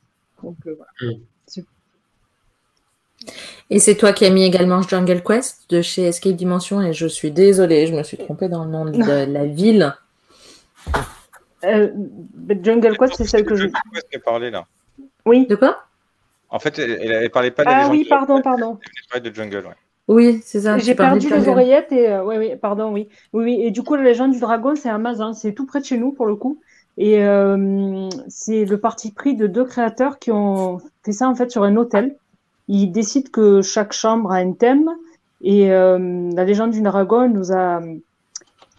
Donc, 0.43 0.57
euh, 0.67 0.77
voilà. 0.77 1.17
Et 3.71 3.79
c'est 3.79 3.95
toi 3.95 4.13
qui 4.13 4.27
as 4.27 4.31
mis 4.31 4.45
également 4.45 4.83
Jungle 4.83 5.23
Quest 5.23 5.71
de 5.71 5.81
chez 5.81 6.05
Escape 6.05 6.35
Dimension. 6.35 6.83
Et 6.83 6.93
je 6.93 7.07
suis 7.07 7.31
désolée, 7.31 7.87
je 7.87 7.95
me 7.95 8.03
suis 8.03 8.19
trompée 8.19 8.49
dans 8.49 8.65
le 8.65 8.71
nom 8.71 8.85
de 8.85 9.33
la 9.33 9.47
ville. 9.47 9.95
Jungle 12.63 12.97
Quest, 12.97 13.15
c'est 13.17 13.25
celle 13.25 13.45
que 13.45 13.57
je. 13.57 13.67
Quest 13.93 14.09
qui 14.11 14.17
a 14.17 14.21
parlé 14.21 14.51
là. 14.51 14.67
Oui. 15.27 15.47
De 15.47 15.57
quoi? 15.57 15.79
En 16.51 16.59
fait, 16.59 16.79
elle, 16.79 17.25
ne 17.25 17.29
parlait 17.29 17.51
pas 17.51 17.65
de 17.65 17.71
Ah 17.71 17.89
oui, 17.91 18.07
pardon, 18.09 18.41
pardon. 18.41 18.79
Elle 19.15 19.23
de 19.23 19.35
Jungle, 19.35 19.65
ouais. 19.67 19.75
Oui, 20.07 20.41
c'est 20.45 20.61
ça. 20.61 20.77
J'ai 20.79 20.95
perdu 20.95 21.31
les 21.31 21.49
oreillettes 21.49 21.91
et 21.91 22.17
oui, 22.19 22.37
oui, 22.37 22.57
pardon, 22.57 22.93
oui. 22.93 23.09
oui, 23.33 23.45
oui. 23.45 23.61
Et 23.63 23.71
du 23.71 23.83
coup, 23.83 23.95
la 23.95 24.03
légende 24.03 24.33
du 24.33 24.41
dragon, 24.41 24.75
c'est 24.77 24.91
Amazon, 24.91 25.33
c'est 25.33 25.53
tout 25.53 25.67
près 25.67 25.81
de 25.81 25.87
chez 25.87 25.97
nous 25.97 26.13
pour 26.13 26.27
le 26.27 26.37
coup. 26.37 26.59
Et 26.97 27.25
euh, 27.25 28.09
c'est 28.29 28.65
le 28.65 28.79
parti 28.79 29.13
pris 29.13 29.35
de 29.35 29.47
deux 29.47 29.65
créateurs 29.65 30.19
qui 30.19 30.31
ont 30.31 30.79
fait 31.05 31.13
ça 31.13 31.29
en 31.29 31.35
fait 31.35 31.51
sur 31.51 31.65
un 31.65 31.77
hôtel. 31.77 32.17
Ils 32.69 32.93
décident 32.93 33.31
que 33.31 33.63
chaque 33.63 33.93
chambre 33.93 34.31
a 34.33 34.37
un 34.37 34.53
thème. 34.53 34.91
Et 35.41 35.73
euh, 35.73 36.31
la 36.35 36.45
légende 36.45 36.71
du 36.71 36.81
dragon 36.81 37.29
nous 37.29 37.53
a, 37.53 37.81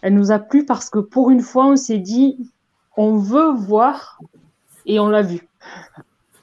elle 0.02 0.14
nous 0.14 0.32
a 0.32 0.38
plu 0.38 0.64
parce 0.64 0.90
que 0.90 0.98
pour 0.98 1.30
une 1.30 1.40
fois, 1.40 1.66
on 1.66 1.76
s'est 1.76 1.98
dit, 1.98 2.50
on 2.96 3.16
veut 3.16 3.52
voir 3.52 4.18
et 4.86 4.98
on 5.00 5.08
l'a 5.08 5.22
vu. 5.22 5.48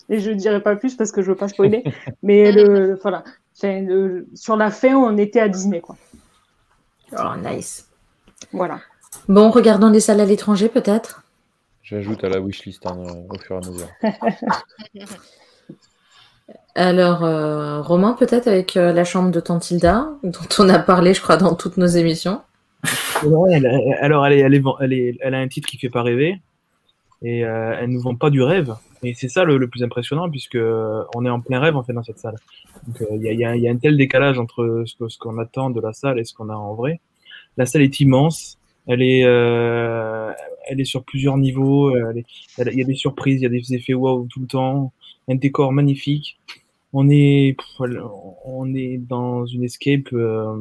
Et 0.09 0.19
je 0.19 0.29
ne 0.31 0.35
dirai 0.35 0.61
pas 0.61 0.75
plus 0.75 0.95
parce 0.95 1.11
que 1.11 1.21
je 1.21 1.29
veux 1.29 1.37
pas 1.37 1.47
spoiler. 1.47 1.83
mais 2.23 2.51
le, 2.51 2.99
voilà, 3.01 3.23
sur 4.33 4.57
la 4.57 4.71
fin, 4.71 4.95
on 4.95 5.17
était 5.17 5.39
à 5.39 5.47
Disney, 5.49 5.81
quoi. 5.81 5.95
Oh, 7.17 7.35
nice. 7.37 7.87
Voilà. 8.51 8.79
Bon, 9.27 9.51
regardons 9.51 9.89
les 9.89 9.99
salles 9.99 10.21
à 10.21 10.25
l'étranger, 10.25 10.69
peut-être. 10.69 11.23
J'ajoute 11.83 12.23
à 12.23 12.29
la 12.29 12.39
wishlist 12.39 12.85
hein, 12.85 12.97
au 13.29 13.37
fur 13.37 13.55
et 13.55 13.65
à 13.65 13.69
mesure. 13.69 13.89
Alors, 16.75 17.23
euh, 17.23 17.81
Romain, 17.81 18.13
peut-être 18.13 18.47
avec 18.47 18.77
euh, 18.77 18.91
la 18.93 19.03
chambre 19.03 19.29
de 19.31 19.39
Tantilda, 19.39 20.09
dont 20.23 20.47
on 20.59 20.69
a 20.69 20.79
parlé, 20.79 21.13
je 21.13 21.21
crois, 21.21 21.37
dans 21.37 21.53
toutes 21.55 21.77
nos 21.77 21.85
émissions. 21.87 22.41
Alors, 23.23 23.47
elle, 23.49 23.65
elle, 24.39 24.93
est, 24.93 25.17
elle, 25.21 25.33
a 25.33 25.39
un 25.39 25.47
titre 25.47 25.67
qui 25.67 25.77
fait 25.77 25.89
pas 25.89 26.03
rêver 26.03 26.41
et 27.21 27.45
euh, 27.45 27.77
elle 27.79 27.89
nous 27.89 28.01
vend 28.01 28.15
pas 28.15 28.29
du 28.29 28.41
rêve. 28.41 28.75
Et 29.01 29.13
c'est 29.13 29.29
ça 29.29 29.43
le, 29.43 29.67
plus 29.67 29.83
impressionnant, 29.83 30.29
puisque 30.29 30.57
on 31.15 31.25
est 31.25 31.29
en 31.29 31.39
plein 31.39 31.59
rêve 31.59 31.75
en 31.75 31.83
fait 31.83 31.93
dans 31.93 32.03
cette 32.03 32.19
salle. 32.19 32.35
il 33.11 33.21
y, 33.21 33.45
a, 33.45 33.51
un 33.51 33.77
tel 33.77 33.97
décalage 33.97 34.39
entre 34.39 34.83
ce 34.85 35.17
qu'on 35.17 35.37
attend 35.37 35.69
de 35.69 35.79
la 35.79 35.93
salle 35.93 36.19
et 36.19 36.25
ce 36.25 36.33
qu'on 36.33 36.49
a 36.49 36.55
en 36.55 36.73
vrai. 36.73 36.99
La 37.57 37.65
salle 37.65 37.81
est 37.81 37.99
immense. 37.99 38.57
Elle 38.87 39.01
est, 39.01 39.23
euh, 39.23 40.31
elle 40.67 40.81
est 40.81 40.85
sur 40.85 41.03
plusieurs 41.03 41.37
niveaux. 41.37 41.95
il 41.95 42.23
y 42.57 42.81
a 42.81 42.85
des 42.85 42.95
surprises, 42.95 43.41
il 43.41 43.43
y 43.43 43.47
a 43.47 43.49
des 43.49 43.73
effets 43.73 43.93
wow 43.93 44.27
tout 44.29 44.41
le 44.41 44.47
temps. 44.47 44.91
Un 45.29 45.35
décor 45.35 45.71
magnifique. 45.71 46.37
On 46.93 47.09
est, 47.09 47.57
on 48.45 48.73
est 48.75 48.97
dans 48.97 49.45
une 49.45 49.63
escape 49.63 50.13
euh, 50.13 50.55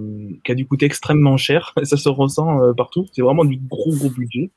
qui 0.45 0.53
a 0.53 0.55
dû 0.55 0.67
coûter 0.67 0.87
extrêmement 0.87 1.37
cher. 1.37 1.75
Ça 1.83 1.97
se 1.97 2.09
ressent 2.09 2.63
euh, 2.63 2.73
partout. 2.73 3.07
C'est 3.13 3.23
vraiment 3.23 3.45
du 3.45 3.59
gros 3.59 3.95
gros 3.95 4.11
budget. 4.11 4.51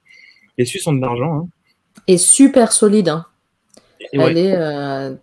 Les 0.58 0.66
Suisses 0.66 0.88
ont 0.88 0.94
de 0.94 1.02
l'argent. 1.02 1.40
Hein. 1.40 1.48
Et 2.08 2.18
super 2.18 2.72
solide. 2.72 3.10
Hein. 3.10 3.26
Elle 4.14 4.38
est, 4.38 5.18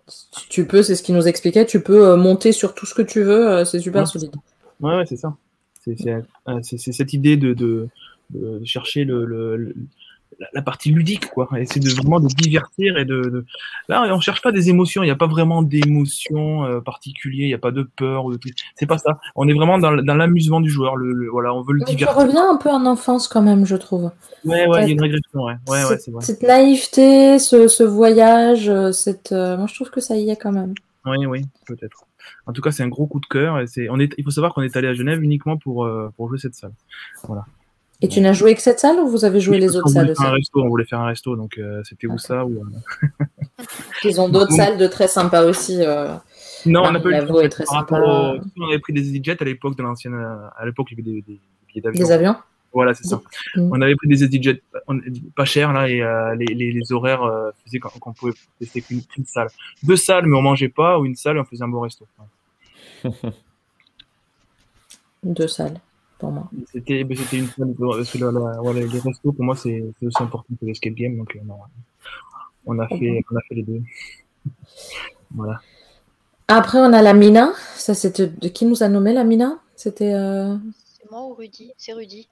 tu 0.49 0.67
peux, 0.67 0.83
c'est 0.83 0.95
ce 0.95 1.03
qu'il 1.03 1.15
nous 1.15 1.27
expliquait, 1.27 1.65
tu 1.65 1.81
peux 1.81 2.15
monter 2.15 2.51
sur 2.51 2.75
tout 2.75 2.85
ce 2.85 2.93
que 2.93 3.01
tu 3.01 3.23
veux, 3.23 3.63
c'est 3.65 3.79
super 3.79 4.07
solide. 4.07 4.35
Ouais, 4.81 4.97
ouais 4.97 5.05
c'est 5.05 5.15
ça. 5.15 5.35
C'est 5.79 6.77
cette 6.77 7.13
idée 7.13 7.37
de, 7.37 7.53
de 7.53 7.89
chercher 8.65 9.05
le, 9.05 9.73
la 10.53 10.61
partie 10.61 10.91
ludique, 10.91 11.29
quoi. 11.29 11.47
c'est 11.65 11.79
de 11.79 11.89
vraiment 11.89 12.19
de 12.19 12.27
divertir 12.27 12.97
et 12.97 13.05
de, 13.05 13.45
là 13.87 14.03
on 14.13 14.19
cherche 14.19 14.41
pas 14.41 14.51
des 14.51 14.69
émotions. 14.69 15.03
Il 15.03 15.07
n'y 15.07 15.11
a 15.11 15.15
pas 15.15 15.27
vraiment 15.27 15.61
d'émotions 15.61 16.65
euh, 16.65 16.81
particulières. 16.81 17.45
Il 17.45 17.49
n'y 17.49 17.53
a 17.53 17.59
pas 17.59 17.71
de 17.71 17.83
peur 17.83 18.25
ou 18.25 18.33
de 18.33 18.39
C'est 18.75 18.85
pas 18.85 18.97
ça. 18.97 19.19
On 19.35 19.47
est 19.47 19.53
vraiment 19.53 19.77
dans, 19.77 19.91
l'amusement 19.91 20.61
du 20.61 20.69
joueur. 20.69 20.95
Le, 20.95 21.29
voilà, 21.29 21.53
on 21.53 21.61
veut 21.61 21.73
le 21.73 21.83
divertir. 21.83 22.15
Tu 22.15 22.25
reviens 22.25 22.49
un 22.49 22.57
peu 22.57 22.69
en 22.69 22.85
enfance 22.85 23.27
quand 23.27 23.41
même, 23.41 23.65
je 23.65 23.75
trouve. 23.75 24.11
Ouais, 24.45 24.67
ouais, 24.67 24.83
il 24.83 24.87
y 24.87 24.89
a 24.89 24.93
une 24.93 25.01
régression. 25.01 25.43
Ouais, 25.43 25.55
ouais, 25.67 25.85
ouais 25.85 25.97
c'est 25.97 26.11
vrai. 26.11 26.23
Cette 26.23 26.43
naïveté, 26.43 27.39
ce, 27.39 27.83
voyage, 27.83 28.69
euh, 28.69 28.91
cette, 28.91 29.31
euh, 29.31 29.57
moi 29.57 29.67
je 29.67 29.75
trouve 29.75 29.89
que 29.89 30.01
ça 30.01 30.15
y 30.15 30.29
est 30.29 30.37
quand 30.37 30.51
même. 30.51 30.73
Oui, 31.05 31.25
oui, 31.25 31.45
peut-être. 31.65 32.05
En 32.47 32.53
tout 32.53 32.61
cas, 32.61 32.71
c'est 32.71 32.83
un 32.83 32.87
gros 32.87 33.07
coup 33.07 33.19
de 33.19 33.25
cœur. 33.25 33.59
Et 33.59 33.67
c'est, 33.67 33.89
on 33.89 33.99
est, 33.99 34.13
il 34.17 34.23
faut 34.23 34.31
savoir 34.31 34.53
qu'on 34.53 34.61
est 34.61 34.75
allé 34.77 34.87
à 34.87 34.93
Genève 34.93 35.21
uniquement 35.21 35.57
pour, 35.57 35.89
pour 36.15 36.29
jouer 36.29 36.37
cette 36.37 36.55
salle. 36.55 36.71
Voilà. 37.27 37.45
Et 38.03 38.09
tu 38.09 38.19
n'as 38.19 38.33
joué 38.33 38.53
que 38.53 38.61
cette 38.61 38.81
salle 38.81 38.99
ou 38.99 39.07
vous 39.07 39.23
avez 39.23 39.39
joué 39.39 39.59
les 39.59 39.77
autres 39.77 39.87
salles 39.87 40.09
aussi 40.11 40.49
On 40.55 40.67
voulait 40.67 40.83
faire 40.83 40.99
un 40.99 41.05
resto, 41.05 41.37
donc 41.37 41.57
euh, 41.57 41.81
c'était 41.85 42.05
où 42.05 42.17
ça 42.17 42.45
ou... 42.45 42.65
Ils 44.03 44.19
ont 44.19 44.27
d'autres 44.35 44.51
salles 44.51 44.77
de 44.77 44.87
très 44.87 45.07
sympas 45.07 45.45
aussi. 45.45 45.77
Euh... 45.79 46.13
Non, 46.65 46.81
on 46.83 46.93
a 46.93 46.99
pas 46.99 47.09
eu 47.09 47.45
est 47.45 47.49
très 47.49 47.65
sympa. 47.65 48.01
On 48.01 48.67
avait 48.67 48.79
pris 48.79 48.91
des 48.91 49.07
EasyJet 49.07 49.41
à 49.41 49.45
l'époque 49.45 49.77
de 49.77 49.83
l'ancienne. 49.83 50.15
À 50.15 50.65
l'époque, 50.65 50.87
il 50.91 50.99
y 50.99 51.01
avait 51.01 51.11
des, 51.11 51.21
des 51.21 51.39
billets 51.69 51.81
d'avion. 51.81 52.05
Des 52.05 52.11
avions 52.11 52.35
Voilà, 52.73 52.93
c'est 52.93 53.05
ça. 53.05 53.21
On 53.55 53.81
avait 53.81 53.95
pris 53.95 54.09
des 54.09 54.21
EasyJet 54.25 54.61
pas 55.33 55.45
chers 55.45 55.71
là 55.71 55.87
et 55.87 56.01
euh, 56.01 56.35
les, 56.35 56.53
les, 56.53 56.73
les, 56.73 56.91
horaires 56.91 57.23
euh, 57.23 57.51
faisaient 57.63 57.79
qu'on 57.79 58.11
pouvait 58.11 58.33
tester 58.59 58.81
qu'une 58.81 59.25
salle. 59.25 59.47
Deux 59.81 59.95
salles, 59.95 60.25
mais 60.25 60.35
on 60.35 60.41
mangeait 60.41 60.67
pas, 60.67 60.99
ou 60.99 61.05
une 61.05 61.15
salle 61.15 61.37
et 61.37 61.39
on 61.39 61.45
faisait 61.45 61.63
un 61.63 61.69
bon 61.69 61.79
resto. 61.79 62.05
Deux 65.23 65.47
salles. 65.47 65.79
C'était 66.71 67.01
une 67.01 67.07
parce 67.07 68.11
que 68.11 68.17
les 68.17 68.99
restos 68.99 69.31
pour 69.31 69.43
moi 69.43 69.55
c'est 69.55 69.83
aussi 70.01 70.23
important 70.23 70.53
que 70.59 70.65
l'escape 70.65 70.93
game 70.93 71.17
donc 71.17 71.35
euh, 71.35 71.39
on 72.65 72.79
a, 72.79 72.87
fait, 72.87 73.23
on 73.31 73.35
a 73.35 73.41
fait 73.41 73.55
les 73.55 73.63
deux. 73.63 73.81
voilà. 75.31 75.59
Après 76.47 76.77
on 76.77 76.93
a 76.93 77.01
la 77.01 77.13
Mina, 77.13 77.53
ça 77.75 77.93
c'était 77.93 78.27
de 78.27 78.47
qui 78.47 78.65
nous 78.65 78.83
a 78.83 78.89
nommé 78.89 79.13
la 79.13 79.23
Mina? 79.23 79.59
C'était. 79.75 80.13
Euh, 80.13 80.55
c'est 80.85 81.09
moi 81.09 81.25
ou 81.27 81.33
Rudy? 81.33 81.73
C'est 81.77 81.93
Rudy. 81.93 82.27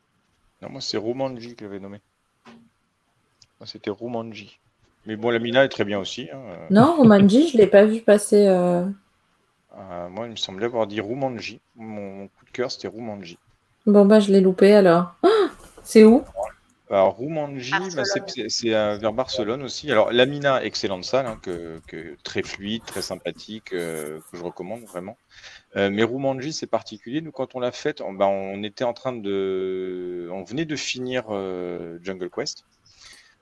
Non 0.61 0.69
moi 0.69 0.81
c'est 0.81 0.97
Romanji 0.97 1.55
qui 1.55 1.63
l'avait 1.63 1.79
nommé. 1.79 1.99
Moi 2.45 3.67
c'était 3.67 3.89
Romanji. 3.89 4.59
Mais 5.05 5.15
bon 5.15 5.29
la 5.31 5.39
Mina 5.39 5.65
est 5.65 5.69
très 5.69 5.85
bien 5.85 5.99
aussi. 5.99 6.29
Hein. 6.31 6.39
Non 6.69 6.95
Romanji 6.95 7.49
je 7.49 7.57
l'ai 7.57 7.67
pas 7.67 7.85
vu 7.85 8.01
passer. 8.01 8.47
Euh. 8.47 8.85
moi 10.09 10.25
il 10.25 10.31
me 10.31 10.35
semblait 10.35 10.65
avoir 10.65 10.87
dit 10.87 11.01
Romanji. 11.01 11.59
Mon 11.75 12.27
coup 12.27 12.45
de 12.45 12.51
cœur 12.51 12.71
c'était 12.71 12.87
Romanji. 12.87 13.37
Bon, 13.85 14.05
bah, 14.05 14.19
je 14.19 14.31
l'ai 14.31 14.41
loupé 14.41 14.73
alors. 14.73 15.15
Ah, 15.23 15.49
c'est 15.83 16.03
où? 16.03 16.23
Alors, 16.91 17.15
Roumanji, 17.15 17.71
bah, 17.95 18.03
c'est 18.03 18.75
euh, 18.75 18.97
vers 18.97 19.13
Barcelone 19.13 19.63
aussi. 19.63 19.89
Alors, 19.89 20.11
Lamina, 20.11 20.61
excellente 20.61 21.05
salle, 21.05 21.25
hein, 21.25 21.39
que, 21.41 21.79
très 22.23 22.43
fluide, 22.43 22.83
très 22.85 23.01
sympathique, 23.01 23.71
euh, 23.71 24.19
que 24.29 24.37
je 24.37 24.43
recommande 24.43 24.83
vraiment. 24.83 25.17
Euh, 25.77 25.89
mais 25.89 26.03
Roumanji, 26.03 26.51
c'est 26.51 26.67
particulier. 26.67 27.21
Nous, 27.21 27.31
quand 27.31 27.55
on 27.55 27.61
l'a 27.61 27.71
faite, 27.71 28.01
on, 28.01 28.11
bah, 28.11 28.27
on, 28.27 28.61
était 28.61 28.83
en 28.83 28.91
train 28.91 29.13
de. 29.13 30.27
On 30.33 30.43
venait 30.43 30.65
de 30.65 30.75
finir 30.75 31.29
Jungle 32.01 32.29
Quest. 32.29 32.65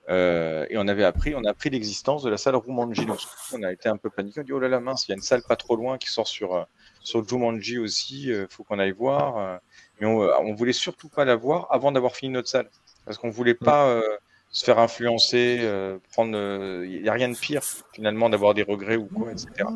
et 0.08 0.76
on 0.76 0.86
avait 0.86 1.04
appris, 1.04 1.34
on 1.34 1.42
a 1.44 1.50
appris 1.50 1.70
l'existence 1.70 2.22
de 2.22 2.30
la 2.30 2.36
salle 2.36 2.54
Roumanji. 2.54 3.04
Donc, 3.04 3.18
on 3.52 3.64
a 3.64 3.72
été 3.72 3.88
un 3.88 3.96
peu 3.96 4.10
paniqué. 4.10 4.40
On 4.40 4.44
dit, 4.44 4.52
oh 4.52 4.60
là 4.60 4.68
là, 4.68 4.78
mince, 4.78 5.08
il 5.08 5.10
y 5.10 5.12
a 5.12 5.16
une 5.16 5.22
salle 5.22 5.42
pas 5.42 5.56
trop 5.56 5.74
loin 5.74 5.98
qui 5.98 6.08
sort 6.08 6.28
sur, 6.28 6.68
sur 7.02 7.28
Jumanji 7.28 7.78
aussi. 7.78 8.28
Il 8.28 8.46
faut 8.48 8.62
qu'on 8.62 8.78
aille 8.78 8.92
voir 8.92 9.60
mais 10.00 10.06
on, 10.06 10.22
euh, 10.22 10.32
on 10.40 10.54
voulait 10.54 10.72
surtout 10.72 11.08
pas 11.08 11.24
la 11.24 11.36
voir 11.36 11.68
avant 11.70 11.92
d'avoir 11.92 12.16
fini 12.16 12.32
notre 12.32 12.48
salle, 12.48 12.68
parce 13.04 13.18
qu'on 13.18 13.30
voulait 13.30 13.54
pas 13.54 13.86
euh, 13.86 14.02
se 14.50 14.64
faire 14.64 14.78
influencer, 14.78 15.58
euh, 15.60 15.98
prendre. 16.12 16.36
Il 16.84 17.02
n'y 17.02 17.08
a 17.08 17.12
rien 17.12 17.28
de 17.28 17.36
pire 17.36 17.62
finalement 17.92 18.28
d'avoir 18.30 18.54
des 18.54 18.62
regrets 18.62 18.96
ou 18.96 19.06
quoi, 19.06 19.30
etc. 19.32 19.68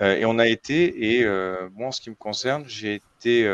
et 0.00 0.24
on 0.26 0.38
a 0.38 0.46
été, 0.46 1.18
et 1.18 1.24
moi 1.74 1.88
en 1.88 1.92
ce 1.92 2.00
qui 2.00 2.10
me 2.10 2.14
concerne, 2.14 2.64
j'ai 2.66 2.96
été 2.96 3.50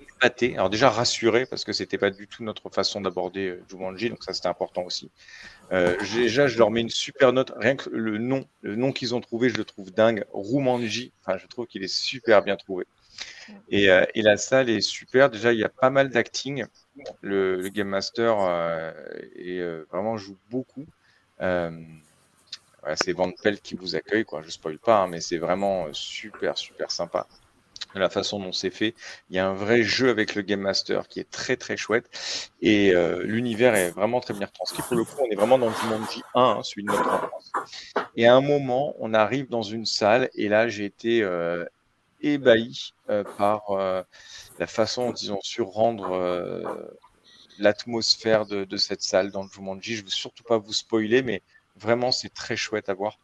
épaté, 0.00 0.54
alors 0.54 0.70
déjà 0.70 0.90
rassuré 0.90 1.46
parce 1.46 1.64
que 1.64 1.72
c'était 1.72 1.98
pas 1.98 2.10
du 2.10 2.28
tout 2.28 2.44
notre 2.44 2.68
façon 2.70 3.00
d'aborder 3.00 3.58
Jumanji, 3.68 4.10
donc 4.10 4.22
ça 4.22 4.32
c'était 4.32 4.48
important 4.48 4.82
aussi. 4.82 5.10
déjà, 5.70 6.46
je 6.46 6.58
leur 6.58 6.70
mets 6.70 6.82
une 6.82 6.90
super 6.90 7.32
note. 7.32 7.52
Rien 7.56 7.76
que 7.76 7.90
le 7.90 8.18
nom, 8.18 8.44
le 8.60 8.76
nom 8.76 8.92
qu'ils 8.92 9.14
ont 9.14 9.20
trouvé, 9.20 9.48
je 9.48 9.56
le 9.56 9.64
trouve 9.64 9.92
dingue. 9.92 10.24
Rumanji. 10.32 11.12
Enfin, 11.24 11.38
je 11.38 11.46
trouve 11.48 11.66
qu'il 11.66 11.82
est 11.82 11.92
super 11.92 12.42
bien 12.42 12.56
trouvé. 12.56 12.86
Euh, 13.72 14.06
et, 14.14 14.22
la 14.22 14.36
salle 14.36 14.70
est 14.70 14.80
super. 14.80 15.30
Déjà, 15.30 15.52
il 15.52 15.58
y 15.58 15.64
a 15.64 15.68
pas 15.68 15.90
mal 15.90 16.10
d'acting. 16.10 16.64
Le, 17.20 17.68
Game 17.68 17.88
Master 17.88 18.38
euh, 18.40 18.92
euh, 19.38 19.84
vraiment 19.90 20.16
joue 20.16 20.36
beaucoup. 20.50 20.86
c'est 21.40 23.12
Van 23.12 23.30
Pelt 23.42 23.62
qui 23.62 23.74
vous 23.74 23.96
accueille, 23.96 24.24
quoi. 24.24 24.42
Je 24.42 24.50
spoil 24.50 24.78
pas, 24.78 25.02
hein, 25.02 25.08
mais 25.08 25.20
c'est 25.20 25.38
vraiment 25.38 25.86
super, 25.92 26.58
super 26.58 26.90
sympa. 26.90 27.26
La 27.94 28.08
façon 28.08 28.40
dont 28.40 28.52
c'est 28.52 28.70
fait, 28.70 28.94
il 29.28 29.36
y 29.36 29.38
a 29.38 29.46
un 29.46 29.52
vrai 29.52 29.82
jeu 29.82 30.08
avec 30.08 30.34
le 30.34 30.40
Game 30.40 30.60
Master 30.60 31.08
qui 31.08 31.20
est 31.20 31.30
très 31.30 31.58
très 31.58 31.76
chouette 31.76 32.08
et 32.62 32.94
l'univers 33.22 33.74
est 33.74 33.90
vraiment 33.90 34.20
très 34.20 34.32
bien 34.32 34.46
retranscrit. 34.46 34.82
Pour 34.82 34.96
le 34.96 35.04
coup, 35.04 35.16
on 35.18 35.30
est 35.30 35.34
vraiment 35.34 35.58
dans 35.58 35.68
le 35.68 35.88
monde 35.88 36.04
J1, 36.04 36.22
hein, 36.34 36.60
celui 36.62 36.84
de 36.84 36.90
notre 36.90 37.12
enfance. 37.12 37.52
Et 38.16 38.26
à 38.26 38.34
un 38.34 38.40
moment, 38.40 38.94
on 38.98 39.12
arrive 39.12 39.50
dans 39.50 39.62
une 39.62 39.84
salle 39.84 40.30
et 40.34 40.48
là, 40.48 40.68
j'ai 40.68 40.86
été 40.86 41.22
ébahi 42.22 42.94
euh, 43.10 43.24
par 43.36 43.70
euh, 43.70 44.02
la 44.58 44.66
façon 44.66 45.08
dont 45.08 45.14
ils 45.14 45.32
ont 45.32 45.40
su 45.42 45.62
rendre 45.62 46.12
euh, 46.12 46.62
l'atmosphère 47.58 48.46
de, 48.46 48.76
cette 48.76 49.02
salle 49.02 49.30
dans 49.30 49.42
le 49.42 49.48
Jumanji. 49.48 49.96
Je 49.96 50.00
ne 50.00 50.06
veux 50.06 50.10
surtout 50.10 50.44
pas 50.44 50.58
vous 50.58 50.72
spoiler, 50.72 51.22
mais 51.22 51.42
vraiment, 51.76 52.12
c'est 52.12 52.32
très 52.32 52.56
chouette 52.56 52.88
à 52.88 52.94
voir. 52.94 53.18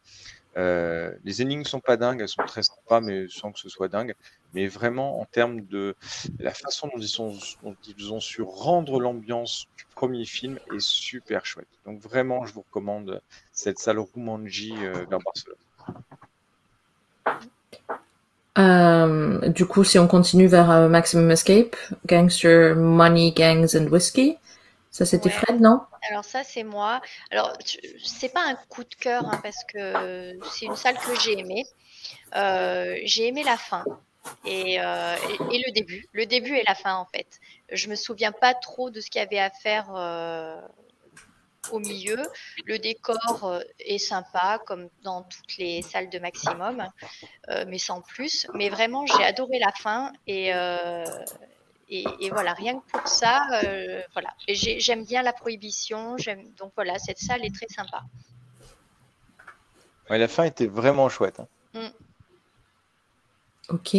Les 0.55 1.41
énigmes 1.41 1.63
sont 1.63 1.79
pas 1.79 1.95
dingues, 1.95 2.19
elles 2.19 2.27
sont 2.27 2.43
très 2.43 2.63
sympas, 2.63 2.99
mais 2.99 3.29
sans 3.29 3.53
que 3.53 3.59
ce 3.59 3.69
soit 3.69 3.87
dingue. 3.87 4.13
Mais 4.53 4.67
vraiment, 4.67 5.21
en 5.21 5.25
termes 5.25 5.61
de 5.61 5.95
la 6.39 6.53
façon 6.53 6.87
dont 6.87 6.99
ils, 6.99 8.13
ont 8.13 8.19
su 8.19 8.41
rendre 8.41 8.99
l'ambiance 8.99 9.67
du 9.77 9.85
premier 9.93 10.25
film 10.25 10.59
est 10.73 10.79
super 10.79 11.45
chouette. 11.45 11.67
Donc 11.85 11.99
vraiment, 12.01 12.45
je 12.45 12.53
vous 12.53 12.61
recommande 12.61 13.21
cette 13.51 13.77
salle 13.77 13.99
Roumanji 13.99 14.73
euh, 14.77 15.05
vers 15.07 15.19
Barcelone. 15.19 15.57
Euh, 18.57 19.47
du 19.49 19.65
coup, 19.65 19.83
si 19.83 19.99
on 19.99 20.07
continue 20.07 20.47
vers 20.47 20.71
euh, 20.71 20.89
Maximum 20.89 21.29
Escape, 21.31 21.75
Gangster, 22.05 22.75
Money, 22.75 23.31
Gangs 23.31 23.75
and 23.75 23.87
Whiskey, 23.87 24.37
ça 24.91 25.05
c'était 25.05 25.29
Fred, 25.29 25.61
non? 25.61 25.81
Alors 26.09 26.25
ça 26.25 26.43
c'est 26.43 26.63
moi. 26.63 27.01
Alors 27.31 27.53
c'est 28.03 28.33
pas 28.33 28.43
un 28.45 28.55
coup 28.67 28.83
de 28.83 28.95
cœur 28.95 29.23
hein, 29.25 29.39
parce 29.43 29.63
que 29.71 30.33
c'est 30.51 30.65
une 30.65 30.75
salle 30.75 30.97
que 30.97 31.19
j'ai 31.21 31.39
aimée. 31.39 31.65
Euh, 32.35 32.95
j'ai 33.03 33.27
aimé 33.27 33.43
la 33.43 33.57
fin 33.57 33.85
et, 34.45 34.75
et, 34.75 34.79
le 34.79 35.71
début, 35.71 36.07
le 36.11 36.25
début 36.25 36.55
et 36.55 36.63
la 36.67 36.75
fin 36.75 36.95
en 36.95 37.05
fait. 37.05 37.39
Je 37.71 37.87
me 37.87 37.95
souviens 37.95 38.31
pas 38.31 38.53
trop 38.55 38.89
de 38.89 38.99
ce 38.99 39.09
qu'il 39.11 39.19
y 39.19 39.23
avait 39.23 39.39
à 39.39 39.51
faire 39.51 39.91
au 41.71 41.79
milieu. 41.79 42.21
Le 42.65 42.77
décor 42.77 43.43
euh, 43.43 43.59
est 43.79 43.97
sympa, 43.97 44.59
comme 44.65 44.89
dans 45.03 45.23
toutes 45.23 45.57
les 45.57 45.81
salles 45.81 46.09
de 46.09 46.19
maximum, 46.19 46.85
euh, 47.49 47.65
mais 47.67 47.77
sans 47.77 48.01
plus. 48.01 48.47
Mais 48.53 48.69
vraiment, 48.69 49.05
j'ai 49.05 49.23
adoré 49.23 49.59
la 49.59 49.71
fin 49.71 50.11
et, 50.27 50.53
euh, 50.53 51.03
et, 51.89 52.29
voilà, 52.29 52.53
rien 52.53 52.79
que 52.79 52.91
pour 52.91 53.07
ça, 53.07 53.47
voilà. 54.13 54.29
J'aime 54.47 55.05
bien 55.05 55.23
la 55.23 55.33
prohibition, 55.33 56.15
donc 56.57 56.71
voilà, 56.75 56.99
cette 56.99 57.17
salle 57.17 57.43
est 57.43 57.53
très 57.53 57.67
sympa. 57.67 58.03
la 60.09 60.27
fin 60.27 60.43
était 60.43 60.67
vraiment 60.67 61.09
chouette. 61.09 61.39
Hein. 61.39 61.47
Mm. 61.73 63.73
Ok. 63.73 63.95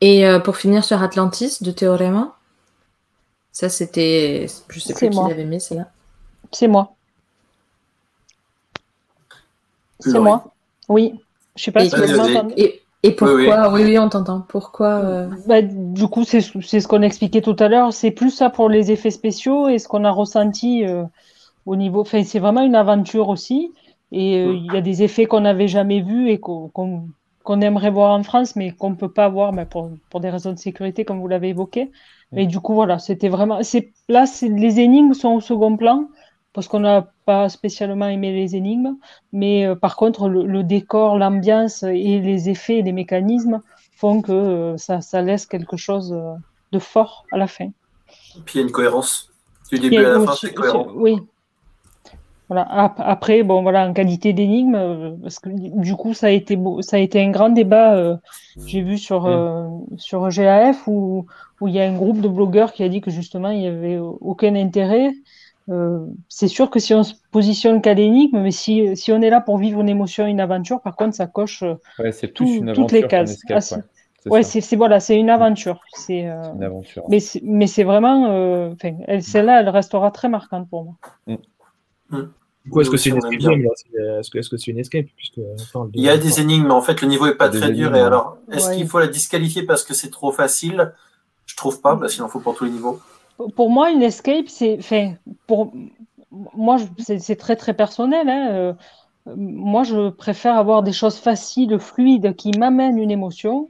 Et 0.00 0.26
pour 0.44 0.56
finir 0.56 0.84
sur 0.84 1.00
Atlantis 1.00 1.62
de 1.62 1.70
Théorema, 1.70 2.36
ça 3.52 3.68
c'était, 3.68 4.46
je 4.68 4.80
sais 4.80 4.94
plus 4.94 5.10
qui 5.10 5.16
l'avait 5.16 5.44
mis, 5.44 5.60
c'est 5.60 5.76
là. 5.76 5.92
C'est 6.54 6.68
moi. 6.68 6.94
C'est 10.00 10.18
moi. 10.18 10.44
Oui. 10.88 11.20
Je 11.56 11.64
sais 11.64 11.72
pas 11.72 11.84
si 11.84 11.94
vous 11.94 12.16
m'entendez. 12.16 12.80
Et, 13.02 13.12
pourquoi 13.12 13.70
oui, 13.70 13.84
oui. 13.84 13.98
on 13.98 14.08
t'entend. 14.08 14.40
Pourquoi 14.40 14.94
euh, 15.04 15.28
bah, 15.46 15.60
Du 15.60 16.08
coup, 16.08 16.24
c'est 16.24 16.40
ce 16.40 16.88
qu'on 16.88 17.02
expliquait 17.02 17.42
tout 17.42 17.56
à 17.58 17.68
l'heure. 17.68 17.92
C'est 17.92 18.10
plus 18.10 18.30
ça 18.30 18.48
pour 18.48 18.70
les 18.70 18.92
effets 18.92 19.10
spéciaux 19.10 19.68
et 19.68 19.78
ce 19.78 19.88
qu'on 19.88 20.04
a 20.04 20.10
ressenti 20.10 20.86
euh, 20.86 21.04
au 21.66 21.76
niveau. 21.76 22.00
Enfin, 22.00 22.24
c'est 22.24 22.38
vraiment 22.38 22.62
une 22.62 22.74
aventure 22.74 23.28
aussi. 23.28 23.72
Et 24.10 24.38
euh, 24.38 24.54
il 24.54 24.72
y 24.72 24.76
a 24.76 24.80
des 24.80 25.02
effets 25.02 25.26
qu'on 25.26 25.40
n'avait 25.40 25.68
jamais 25.68 26.00
vus 26.00 26.30
et 26.30 26.38
qu'on 26.38 27.60
aimerait 27.60 27.90
voir 27.90 28.12
en 28.12 28.22
France, 28.22 28.56
mais 28.56 28.70
qu'on 28.70 28.90
ne 28.90 28.94
peut 28.94 29.12
pas 29.12 29.28
voir 29.28 29.52
bah, 29.52 29.66
pour, 29.66 29.90
pour, 30.08 30.20
des 30.20 30.30
raisons 30.30 30.52
de 30.52 30.58
sécurité, 30.58 31.04
comme 31.04 31.20
vous 31.20 31.28
l'avez 31.28 31.50
évoqué. 31.50 31.90
Mais 32.32 32.46
du 32.46 32.58
coup, 32.58 32.72
voilà, 32.72 32.98
c'était 32.98 33.28
vraiment. 33.28 33.60
Là, 34.08 34.24
les 34.40 34.80
énigmes 34.80 35.12
sont 35.12 35.32
au 35.32 35.40
second 35.40 35.76
plan 35.76 36.08
parce 36.54 36.68
qu'on 36.68 36.80
n'a 36.80 37.08
pas 37.26 37.48
spécialement 37.48 38.06
aimé 38.06 38.32
les 38.32 38.56
énigmes, 38.56 38.96
mais 39.32 39.66
euh, 39.66 39.74
par 39.74 39.96
contre, 39.96 40.28
le, 40.28 40.62
décor, 40.62 41.18
l'ambiance 41.18 41.82
et 41.82 42.20
les 42.20 42.48
effets 42.48 42.78
et 42.78 42.82
les 42.82 42.92
mécanismes 42.92 43.60
font 43.96 44.22
que 44.22 44.32
euh, 44.32 44.76
ça, 44.78 45.20
laisse 45.20 45.46
quelque 45.46 45.76
chose 45.76 46.12
euh, 46.12 46.34
de 46.70 46.78
fort 46.78 47.26
à 47.32 47.38
la 47.38 47.48
fin. 47.48 47.70
Puis 48.44 48.54
il 48.54 48.58
y 48.58 48.60
a 48.60 48.66
une 48.66 48.72
cohérence. 48.72 49.30
Du 49.70 49.80
début 49.80 49.96
à 49.96 50.18
la 50.18 50.20
fin, 50.20 50.34
c'est 50.36 50.54
cohérent. 50.54 50.86
Oui. 50.94 51.18
Voilà. 52.48 52.68
Après, 52.98 53.42
bon, 53.42 53.62
voilà, 53.62 53.88
en 53.88 53.92
qualité 53.92 54.32
d'énigme, 54.32 55.16
parce 55.22 55.40
que 55.40 55.48
du 55.50 55.96
coup, 55.96 56.14
ça 56.14 56.26
a 56.26 56.30
été, 56.30 56.58
ça 56.82 56.96
a 56.96 57.00
été 57.00 57.20
un 57.20 57.30
grand 57.30 57.48
débat, 57.48 58.20
j'ai 58.66 58.82
vu 58.82 58.98
sur, 58.98 59.26
mm. 59.26 59.96
sur 59.96 60.28
GAF, 60.28 60.86
où, 60.86 61.24
où 61.60 61.68
il 61.68 61.74
y 61.74 61.80
a 61.80 61.84
un 61.84 61.94
groupe 61.94 62.20
de 62.20 62.28
blogueurs 62.28 62.74
qui 62.74 62.84
a 62.84 62.88
dit 62.90 63.00
que 63.00 63.10
justement, 63.10 63.48
il 63.48 63.60
n'y 63.60 63.66
avait 63.66 63.98
aucun 63.98 64.54
intérêt 64.54 65.14
euh, 65.70 66.06
c'est 66.28 66.48
sûr 66.48 66.68
que 66.68 66.78
si 66.78 66.92
on 66.92 67.02
se 67.02 67.14
positionne 67.30 67.80
qu'à 67.80 67.94
l'énigme, 67.94 68.40
mais 68.40 68.50
si, 68.50 68.96
si, 68.96 69.12
on 69.12 69.22
est 69.22 69.30
là 69.30 69.40
pour 69.40 69.58
vivre 69.58 69.80
une 69.80 69.88
émotion, 69.88 70.26
une 70.26 70.40
aventure, 70.40 70.80
par 70.82 70.94
contre, 70.94 71.16
ça 71.16 71.26
coche 71.26 71.62
euh, 71.62 71.74
toutes 72.34 72.92
les 72.92 73.06
cases. 73.06 73.38
Ah, 73.48 73.60
ouais, 74.26 74.42
c'est 74.42 74.76
voilà, 74.76 75.00
c'est 75.00 75.18
une 75.18 75.30
aventure. 75.30 75.80
C'est 75.94 76.28
euh, 76.28 76.52
une 76.54 76.64
aventure. 76.64 77.04
Mais 77.08 77.18
mais 77.42 77.66
c'est 77.66 77.84
vraiment, 77.84 78.30
euh, 78.30 78.74
celle-là, 79.20 79.60
elle 79.60 79.68
restera 79.70 80.10
très 80.10 80.28
marquante 80.28 80.68
pour 80.68 80.84
moi. 80.84 80.94
Mm. 81.26 81.36
Mm. 82.10 82.80
est-ce 82.80 82.90
que 82.90 82.96
c'est 82.98 83.10
une 83.10 83.16
escape 83.16 84.38
Est-ce 84.40 84.50
que 84.50 84.56
c'est 84.58 84.70
une 84.70 84.78
escape 84.78 85.06
Il 85.94 86.02
y 86.02 86.10
a 86.10 86.18
des 86.18 86.40
énigmes, 86.40 86.66
mais 86.66 86.74
en 86.74 86.82
fait, 86.82 87.00
le 87.00 87.08
niveau 87.08 87.26
est 87.26 87.36
pas 87.36 87.48
très 87.48 87.72
dur. 87.72 87.96
Et 87.96 88.00
alors, 88.00 88.36
est-ce 88.52 88.74
qu'il 88.74 88.86
faut 88.86 88.98
la 88.98 89.08
disqualifier 89.08 89.62
parce 89.62 89.82
que 89.82 89.94
c'est 89.94 90.10
trop 90.10 90.30
facile? 90.30 90.92
Je 91.46 91.56
trouve 91.56 91.80
pas, 91.80 91.96
parce 91.96 92.14
qu'il 92.14 92.22
en 92.22 92.28
faut 92.28 92.40
pour 92.40 92.54
tous 92.54 92.64
les 92.64 92.70
niveaux 92.70 93.00
pour 93.56 93.70
moi, 93.70 93.90
une 93.90 94.02
escape, 94.02 94.48
c'est, 94.48 94.76
enfin, 94.78 95.14
pour 95.46 95.72
moi, 96.54 96.78
c'est 96.98 97.36
très 97.36 97.56
très 97.56 97.74
personnel. 97.74 98.28
Hein, 98.28 98.48
euh, 98.50 98.72
moi, 99.36 99.84
je 99.84 100.10
préfère 100.10 100.56
avoir 100.56 100.82
des 100.82 100.92
choses 100.92 101.18
faciles, 101.18 101.78
fluides, 101.78 102.34
qui 102.36 102.52
m'amènent 102.58 102.98
une 102.98 103.10
émotion, 103.10 103.68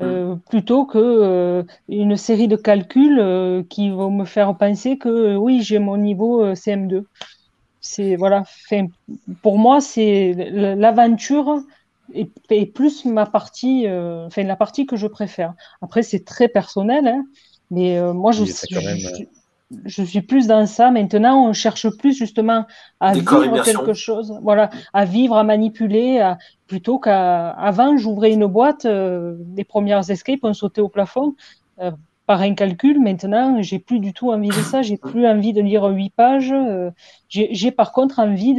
euh, 0.00 0.34
mm. 0.34 0.40
plutôt 0.50 0.84
que 0.84 0.98
euh, 0.98 1.62
une 1.88 2.16
série 2.16 2.48
de 2.48 2.56
calculs 2.56 3.64
qui 3.68 3.90
vont 3.90 4.10
me 4.10 4.24
faire 4.24 4.56
penser 4.56 4.98
que 4.98 5.36
oui, 5.36 5.62
j'ai 5.62 5.78
mon 5.78 5.96
niveau 5.96 6.52
CM2. 6.54 7.04
C'est 7.80 8.16
voilà. 8.16 8.42
pour 9.42 9.58
moi, 9.58 9.80
c'est 9.80 10.32
l'aventure 10.52 11.60
est, 12.12 12.66
plus 12.74 13.04
ma 13.04 13.26
partie, 13.26 13.86
enfin 13.88 14.42
la 14.42 14.56
partie 14.56 14.86
que 14.86 14.96
je 14.96 15.06
préfère. 15.06 15.54
Après, 15.80 16.02
c'est 16.02 16.24
très 16.24 16.48
personnel. 16.48 17.06
Hein, 17.06 17.24
mais 17.70 17.98
euh, 17.98 18.12
moi, 18.12 18.32
je, 18.32 18.42
euh, 18.42 19.24
je, 19.84 20.02
suis 20.02 20.22
plus 20.22 20.46
dans 20.46 20.66
ça. 20.66 20.90
Maintenant, 20.90 21.48
on 21.48 21.52
cherche 21.52 21.88
plus 21.96 22.16
justement 22.16 22.66
à 23.00 23.12
vivre 23.12 23.62
quelque 23.62 23.94
chose, 23.94 24.38
voilà, 24.42 24.70
à 24.92 25.04
vivre, 25.04 25.36
à 25.36 25.44
manipuler, 25.44 26.34
plutôt 26.66 26.98
qu'avant, 26.98 27.96
j'ouvrais 27.96 28.32
une 28.32 28.46
boîte, 28.46 28.84
euh, 28.84 29.36
les 29.56 29.64
premières 29.64 30.08
escapes, 30.10 30.40
on 30.42 30.54
sautait 30.54 30.80
au 30.80 30.88
plafond. 30.88 31.34
par 32.26 32.40
un 32.40 32.54
calcul, 32.54 33.00
maintenant, 33.00 33.62
j'ai 33.62 33.78
plus 33.78 34.00
du 34.00 34.12
tout 34.12 34.32
envie 34.32 34.48
de 34.48 34.54
ça. 34.54 34.82
J'ai 34.82 34.96
plus 34.96 35.26
envie 35.26 35.52
de 35.52 35.60
lire 35.60 35.84
huit 35.84 36.10
pages. 36.10 36.54
j'ai 37.28 37.70
par 37.70 37.92
contre 37.92 38.18
envie 38.18 38.56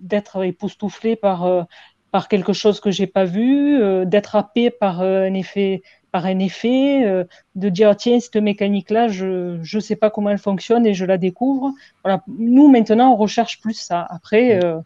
d'être 0.00 0.44
époustouflé 0.44 1.16
par 1.16 1.66
par 2.12 2.28
quelque 2.28 2.52
chose 2.52 2.80
que 2.80 2.90
j'ai 2.90 3.06
pas 3.06 3.24
vu, 3.24 4.06
d'être 4.06 4.36
happé 4.36 4.70
par 4.70 5.02
un 5.02 5.34
effet 5.34 5.82
par 6.16 6.24
un 6.24 6.38
effet, 6.38 7.04
euh, 7.04 7.24
de 7.56 7.68
dire 7.68 7.94
tiens, 7.94 8.18
cette 8.20 8.36
mécanique-là, 8.36 9.06
je 9.08 9.58
ne 9.60 9.80
sais 9.80 9.96
pas 9.96 10.08
comment 10.08 10.30
elle 10.30 10.38
fonctionne 10.38 10.86
et 10.86 10.94
je 10.94 11.04
la 11.04 11.18
découvre. 11.18 11.74
Voilà. 12.02 12.22
Nous, 12.26 12.68
maintenant, 12.70 13.12
on 13.12 13.16
recherche 13.16 13.60
plus 13.60 13.74
ça. 13.74 14.06
Après, 14.08 14.64
euh, 14.64 14.78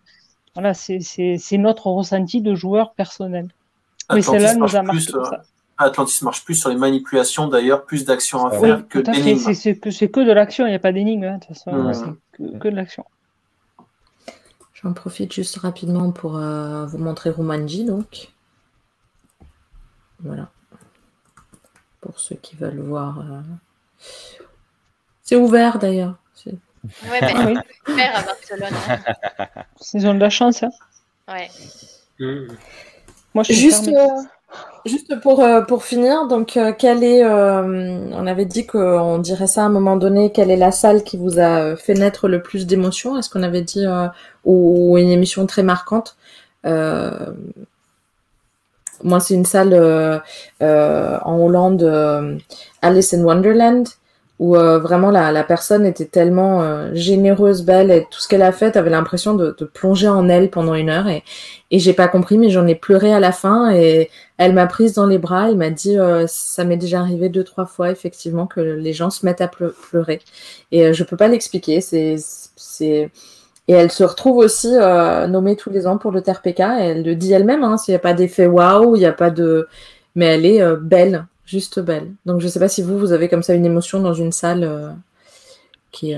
voilà, 0.57 0.75
c'est 0.75 1.39
notre 1.53 1.87
ressenti 1.87 2.43
de 2.43 2.57
joueur 2.57 2.95
personnel. 2.95 3.47
Mais 4.13 4.23
celle-là 4.23 4.57
nous 4.57 4.75
a 4.75 4.83
marqué. 4.83 5.15
Euh, 5.15 5.37
Atlantis 5.79 6.25
marche 6.25 6.45
plus 6.45 6.57
sur 6.57 6.69
les 6.69 6.75
manipulations, 6.75 7.47
d'ailleurs, 7.47 7.85
plus 7.85 8.05
d'actions 8.05 8.45
à 8.45 8.51
faire 8.51 8.89
que 8.89 8.99
d'énigmes. 8.99 9.55
C'est 9.55 9.77
que, 9.77 10.07
que 10.07 10.21
de 10.27 10.33
l'action, 10.33 10.67
il 10.67 10.71
n'y 10.71 10.75
a 10.75 10.81
pas 10.81 10.91
d'énigmes, 10.91 11.23
hein, 11.23 11.35
de 11.35 11.47
toute 11.47 11.57
façon, 11.57 11.93
c'est 11.93 12.59
que, 12.59 12.69
de 12.69 12.75
l'action. 12.75 13.05
J'en 14.75 14.95
profite 14.95 15.33
juste 15.33 15.59
rapidement 15.59 16.11
pour 16.11 16.33
vous 16.33 16.99
montrer 16.99 17.31
Romanji, 17.31 17.85
donc. 17.85 18.33
Voilà 20.19 20.51
pour 22.01 22.19
ceux 22.19 22.37
qui 22.37 22.57
veulent 22.57 22.81
voir. 22.81 23.19
Euh. 23.21 23.41
C'est 25.23 25.37
ouvert 25.37 25.79
d'ailleurs. 25.79 26.15
Ouais, 27.11 27.21
ben, 27.21 27.63
ouvert 27.89 28.17
à 28.17 28.23
Barcelone. 28.23 28.75
Hein. 28.89 29.49
Ils 29.95 30.07
ont 30.07 30.15
de 30.15 30.21
la 30.21 30.31
chance. 30.31 30.63
Hein. 30.63 30.71
Ouais. 31.29 31.51
Moi, 33.35 33.45
je 33.45 33.53
juste, 33.53 33.89
euh, 33.89 34.07
juste 34.87 35.21
pour, 35.21 35.45
euh, 35.45 35.61
pour 35.61 35.85
finir, 35.85 36.27
donc 36.27 36.59
quelle 36.79 37.05
est, 37.05 37.23
on 37.23 38.27
avait 38.27 38.47
dit 38.47 38.67
qu'on 38.67 39.19
dirait 39.19 39.47
ça 39.47 39.63
à 39.63 39.67
un 39.67 39.69
moment 39.69 39.97
donné, 39.97 40.33
quelle 40.33 40.51
est 40.51 40.57
la 40.57 40.73
salle 40.73 41.05
qui 41.05 41.19
vous 41.19 41.39
a 41.39 41.77
fait 41.77 41.93
naître 41.93 42.29
le 42.29 42.43
plus 42.43 42.67
d'émotions? 42.67 43.19
Est-ce 43.19 43.29
qu'on 43.29 43.43
avait 43.43 43.61
dit 43.61 43.85
ou, 44.45 44.97
une 44.97 45.11
émission 45.11 45.47
très 45.47 45.63
marquante? 45.63 46.17
Moi, 49.03 49.21
c'est 49.21 49.35
une 49.35 49.45
salle 49.45 49.73
euh, 49.73 50.19
euh, 50.63 51.19
en 51.25 51.39
Hollande, 51.39 51.83
euh, 51.83 52.37
Alice 52.83 53.15
in 53.15 53.23
Wonderland, 53.23 53.87
où 54.39 54.55
vraiment 54.55 55.11
la, 55.11 55.33
la, 55.33 55.45
personne 55.45 55.85
était 55.85 56.07
tellement 56.07 56.95
généreuse, 56.95 57.63
belle, 57.63 57.91
et 57.91 58.07
tout 58.11 58.21
ce 58.21 58.27
qu'elle 58.27 58.41
a 58.41 58.53
fait, 58.53 58.75
avait 58.79 58.89
l'impression 58.89 59.35
de, 59.35 59.55
de, 59.59 59.65
plonger 59.67 60.09
en 60.09 60.31
elle 60.31 60.49
pendant 60.49 60.73
une 60.73 60.89
heure. 60.89 61.09
Et, 61.09 61.25
et 61.71 61.79
j'ai 61.79 61.93
pas 61.93 62.09
compris, 62.09 62.39
mais 62.39 62.49
j'en 62.49 62.67
ai 62.67 62.75
pleuré 62.75 63.13
à 63.13 63.21
la 63.21 63.33
fin. 63.33 63.71
Et 63.71 64.09
elle 64.39 64.55
m'a 64.55 64.67
prise 64.67 64.95
dans 64.95 65.05
les 65.05 65.19
bras. 65.19 65.51
Elle 65.51 65.59
m'a 65.59 65.69
dit, 65.69 65.99
ça 66.27 66.65
m'est 66.65 66.79
déjà 66.79 67.01
arrivé 67.01 67.29
deux, 67.29 67.45
trois 67.45 67.67
fois, 67.67 67.91
effectivement, 67.91 68.47
que 68.47 68.61
les 68.61 68.95
gens 68.95 69.11
se 69.11 69.27
mettent 69.27 69.43
à 69.43 69.49
pleurer. 69.49 70.21
Et 70.73 70.95
je 70.95 71.05
peux 71.05 71.19
pas 71.19 71.29
l'expliquer. 71.29 71.83
C'est 71.83 73.11
Et 73.71 73.73
elle 73.73 73.93
se 73.93 74.03
retrouve 74.03 74.39
aussi 74.39 74.73
nommée 75.29 75.55
tous 75.55 75.71
les 75.71 75.87
ans 75.87 75.97
pour 75.97 76.11
le 76.11 76.23
TRPK. 76.23 76.59
Elle 76.59 77.05
le 77.05 77.15
dit 77.15 77.33
elle-même, 77.33 77.63
hein, 77.63 77.77
s'il 77.77 77.93
n'y 77.93 77.97
a 77.97 78.01
pas 78.01 78.15
d'effet 78.15 78.49
waouh, 78.49 78.97
il 78.97 78.99
n'y 78.99 79.07
a 79.07 79.13
pas 79.13 79.31
de. 79.31 79.69
Mais 80.17 80.25
elle 80.25 80.45
est 80.45 80.77
belle, 80.81 81.27
juste 81.47 81.79
belle. 81.79 82.11
Donc 82.27 82.41
je 82.41 82.47
ne 82.47 82.51
sais 82.51 82.59
pas 82.59 82.67
si 82.67 82.83
vous, 82.83 82.99
vous 82.99 83.13
avez 83.13 83.29
comme 83.29 83.45
ça 83.45 83.55
une 83.55 83.65
émotion 83.65 84.01
dans 84.01 84.13
une 84.13 84.33
salle 84.33 84.97
qui. 85.93 86.17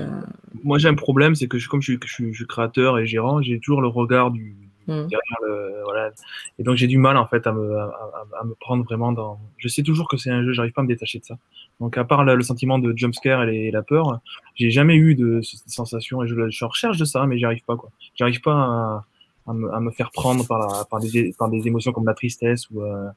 Moi 0.63 0.79
j'ai 0.79 0.89
un 0.89 0.95
problème, 0.95 1.35
c'est 1.35 1.47
que 1.47 1.57
comme 1.69 1.83
je 1.83 1.95
suis, 2.07 2.47
créateur 2.47 2.97
et 2.97 3.05
gérant, 3.05 3.39
j'ai 3.43 3.59
toujours 3.59 3.81
le 3.81 3.87
regard 3.87 4.31
du, 4.31 4.55
Voilà. 4.87 6.11
Et 6.59 6.63
donc 6.63 6.75
j'ai 6.75 6.87
du 6.87 6.97
mal 6.97 7.17
en 7.17 7.27
fait 7.27 7.45
à 7.47 7.51
me, 7.51 7.77
à, 7.77 8.43
me, 8.45 8.53
prendre 8.55 8.83
vraiment 8.83 9.11
dans. 9.11 9.39
Je 9.57 9.67
sais 9.67 9.83
toujours 9.83 10.07
que 10.07 10.17
c'est 10.17 10.29
un 10.29 10.43
jeu, 10.43 10.53
j'arrive 10.53 10.73
pas 10.73 10.81
à 10.81 10.83
me 10.83 10.89
détacher 10.89 11.19
de 11.19 11.25
ça. 11.25 11.37
Donc 11.79 11.97
à 11.97 12.03
part 12.03 12.23
le, 12.23 12.41
sentiment 12.41 12.79
de 12.79 12.93
jumpscare 12.95 13.47
et, 13.49 13.67
et 13.67 13.71
la 13.71 13.83
peur, 13.83 14.19
j'ai 14.55 14.71
jamais 14.71 14.95
eu 14.95 15.15
de, 15.15 15.41
sensation 15.41 16.23
et 16.23 16.27
je, 16.27 16.49
je, 16.49 16.65
recherche 16.65 16.97
de 16.97 17.05
ça, 17.05 17.25
mais 17.25 17.37
j'y 17.37 17.45
arrive 17.45 17.63
pas 17.63 17.75
quoi. 17.75 17.89
J'arrive 18.15 18.41
pas 18.41 18.53
à, 18.53 19.05
à 19.47 19.53
me, 19.53 19.73
à 19.73 19.79
me, 19.79 19.91
faire 19.91 20.11
prendre 20.11 20.45
par, 20.47 20.59
la, 20.59 20.85
par, 20.85 20.99
des, 20.99 21.33
par 21.37 21.49
des 21.49 21.67
émotions 21.67 21.91
comme 21.91 22.05
la 22.05 22.13
tristesse 22.13 22.69
ou 22.69 22.81
euh, 22.81 23.09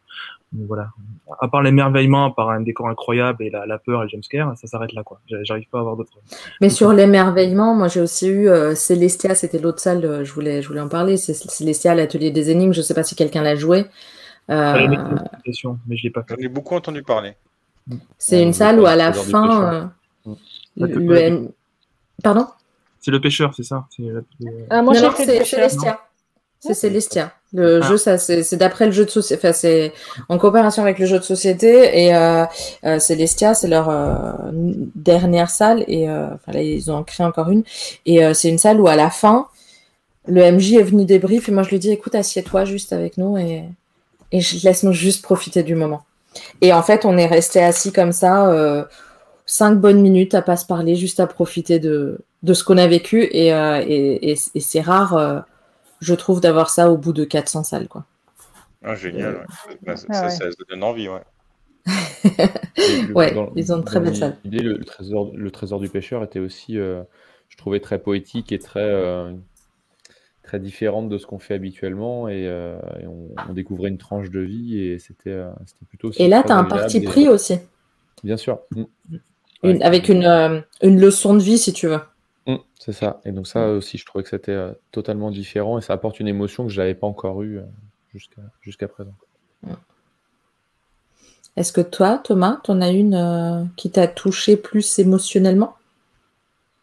voilà. 0.53 0.89
À 1.41 1.49
part 1.49 1.63
l'émerveillement 1.63 2.31
par 2.31 2.51
un 2.51 2.61
décor 2.61 2.89
incroyable 2.89 3.45
et 3.45 3.51
la, 3.51 3.67
la 3.67 3.79
peur 3.79 4.03
et 4.03 4.05
le 4.05 4.09
jumpscare, 4.09 4.57
ça 4.57 4.67
s'arrête 4.67 4.93
là 4.93 5.03
quoi. 5.03 5.21
J'arrive 5.43 5.69
pas 5.69 5.79
à 5.79 5.81
avoir 5.81 5.97
d'autres. 5.97 6.19
Mais 6.61 6.69
sur 6.69 6.93
l'émerveillement, 6.93 7.75
moi 7.75 7.89
j'ai 7.89 8.01
aussi 8.01 8.29
eu 8.29 8.49
euh, 8.49 8.75
Célestia, 8.75 9.35
c'était 9.35 9.59
l'autre 9.59 9.81
salle, 9.81 10.05
euh, 10.05 10.25
je 10.25 10.33
voulais, 10.33 10.63
je 10.63 10.69
voulais 10.69 10.81
en 10.81 10.89
parler. 10.89 11.17
C'est 11.17 11.35
Célestia, 11.35 11.95
l'atelier 11.95 12.31
des 12.31 12.51
énigmes. 12.51 12.73
Je 12.73 12.83
sais 12.83 12.95
pas 12.95 13.03
si 13.03 13.15
quelqu'un 13.15 13.43
l'a 13.43 13.57
joué. 13.57 13.87
Euh... 14.49 14.89
mais 15.87 15.97
je 15.97 16.03
l'ai 16.05 16.11
pas 16.11 16.23
fait. 16.23 16.35
J'en 16.37 16.45
ai 16.45 16.49
beaucoup 16.49 16.75
entendu 16.75 17.03
parler. 17.03 17.35
C'est 18.19 18.43
une 18.43 18.53
salle 18.53 18.81
où 18.81 18.87
à 18.87 18.97
la 18.97 19.13
fin, 19.13 19.91
euh, 20.27 20.35
le, 20.77 21.49
pardon? 22.23 22.47
C'est 23.01 23.11
le 23.11 23.21
pêcheur, 23.21 23.55
c'est 23.55 23.63
ça. 23.63 23.87
Ah, 24.71 24.83
moi, 24.83 24.95
c'est 25.17 25.45
Célestia. 25.45 26.01
C'est 26.61 26.75
Célestia. 26.75 27.33
Le 27.53 27.81
ah. 27.83 27.89
jeu, 27.89 27.97
ça, 27.97 28.19
c'est 28.19 28.57
d'après 28.57 28.87
le 28.87 28.93
jeu 28.93 29.05
de 29.05 29.11
société. 29.11 29.41
Enfin, 29.41 29.53
c'est 29.53 29.93
en 30.29 30.37
coopération 30.39 30.83
avec 30.83 30.99
le 30.99 31.07
jeu 31.07 31.19
de 31.19 31.25
société. 31.25 32.05
Et 32.05 32.15
euh, 32.15 32.45
euh 32.85 32.99
Célestia, 32.99 33.55
c'est 33.55 33.69
leur 33.69 33.89
euh, 33.89 34.33
dernière 34.95 35.51
salle. 35.51 35.85
Et 35.87 36.09
euh, 36.09 36.27
enfin, 36.35 36.53
là, 36.53 36.63
ils 36.63 36.91
ont 36.91 37.03
créé 37.05 37.27
encore 37.27 37.51
une. 37.51 37.63
Et 38.05 38.21
c'est 38.35 38.49
une 38.49 38.59
salle 38.59 38.81
où, 38.81 38.89
à 38.89 38.97
la 38.97 39.11
fin, 39.11 39.49
le 40.27 40.51
MJ 40.53 40.75
est 40.75 40.83
venu 40.83 41.05
débrief. 41.05 41.49
Et 41.49 41.53
moi, 41.53 41.63
je 41.63 41.71
lui 41.71 41.79
dis 41.79 41.91
écoute, 41.91 42.15
assieds-toi 42.15 42.65
juste 42.65 42.93
avec 42.93 43.17
nous 43.17 43.39
et, 43.39 43.65
et 44.33 44.41
laisse-nous 44.63 44.93
juste 44.93 45.23
profiter 45.23 45.63
du 45.63 45.75
moment. 45.75 46.03
Et 46.61 46.73
en 46.73 46.83
fait, 46.83 47.05
on 47.05 47.17
est 47.17 47.27
resté 47.27 47.63
assis 47.63 47.93
comme 47.93 48.13
ça, 48.13 48.87
cinq 49.47 49.77
bonnes 49.77 50.01
minutes 50.01 50.35
à 50.35 50.43
pas 50.43 50.57
se 50.57 50.67
parler, 50.67 50.97
juste 50.97 51.21
à 51.21 51.27
profiter 51.27 51.79
de, 51.79 52.19
de 52.43 52.55
ce 52.55 52.65
qu'on 52.65 52.77
a 52.77 52.87
vécu. 52.87 53.23
Et, 53.23 53.49
et, 53.49 54.33
et, 54.33 54.39
et 54.55 54.61
c'est 54.61 54.81
rare 54.81 55.45
je 56.07 56.15
trouve, 56.15 56.41
d'avoir 56.41 56.71
ça 56.71 56.91
au 56.91 56.97
bout 56.97 57.13
de 57.13 57.25
400 57.25 57.65
salles. 57.65 57.89
Quoi. 57.89 58.05
Ah, 58.83 58.95
génial, 58.95 59.47
bah, 59.83 59.95
ah, 60.09 60.31
ça, 60.31 60.31
ça, 60.31 60.45
donne 60.69 60.85
envie, 60.85 61.09
ouais. 61.09 61.23
ouais, 63.15 63.35
ils 63.57 63.73
ont 63.73 63.79
de 63.79 63.85
très 63.85 64.01
belles 64.01 64.17
salles. 64.17 64.37
le, 64.45 64.79
trésor, 64.85 65.33
le 65.35 65.51
trésor 65.51 65.81
du 65.81 65.89
pêcheur 65.89 66.23
était 66.23 66.39
aussi, 66.39 66.79
euh, 66.79 67.03
je 67.49 67.57
trouvais, 67.57 67.81
très 67.81 67.99
poétique 67.99 68.53
et 68.53 68.59
très, 68.59 68.81
euh, 68.81 69.33
très 70.43 70.61
différente 70.61 71.09
de 71.09 71.19
ce 71.19 71.27
qu'on 71.27 71.41
fait 71.41 71.55
habituellement. 71.55 72.29
Et, 72.29 72.47
euh, 72.47 72.79
on, 73.49 73.53
découvrait 73.53 73.89
une 73.89 73.99
tranche 73.99 74.31
de 74.31 74.41
vie 74.41 74.79
et 74.81 74.99
c'était 74.99 75.43
plutôt. 75.89 76.11
Et 76.19 76.29
là, 76.29 76.45
tu 76.45 76.53
as 76.53 76.57
un 76.57 76.65
parti 76.65 77.01
pris 77.01 77.29
aussi. 77.29 77.59
Bien 78.23 78.37
sûr. 78.37 78.61
Mm. 79.63 79.83
avec 79.83 80.09
une, 80.09 80.65
une 80.83 81.01
leçon 81.01 81.35
de 81.35 81.43
vie, 81.43 81.59
si 81.59 81.73
tu 81.73 81.89
veux. 81.89 82.01
Mmh, 82.47 82.57
c'est 82.79 82.93
ça. 82.93 83.21
Et 83.25 83.33
donc 83.33 83.47
ça 83.47 83.67
mmh. 83.67 83.77
aussi, 83.77 83.99
je 83.99 84.07
trouvais 84.07 84.23
que 84.23 84.31
c'était 84.31 84.53
euh, 84.53 84.73
totalement 84.93 85.31
différent 85.31 85.79
et 85.79 85.83
ça 85.83 85.93
apporte 85.93 86.21
une 86.21 86.29
émotion 86.29 86.65
que 86.65 86.73
je 86.73 86.81
n'avais 86.81 86.95
pas 86.95 87.07
encore 87.07 87.43
eue 87.43 87.59
euh, 87.59 88.21
jusqu'à 88.63 88.89
présent. 88.89 89.15
Mmh. 89.63 89.73
Est-ce 91.57 91.73
que 91.73 91.81
toi, 91.81 92.21
Thomas, 92.23 92.61
tu 92.63 92.71
en 92.71 92.81
as 92.81 92.91
une 92.91 93.15
euh, 93.15 93.65
qui 93.77 93.91
t'a 93.91 94.07
touché 94.07 94.57
plus 94.57 94.99
émotionnellement? 94.99 95.75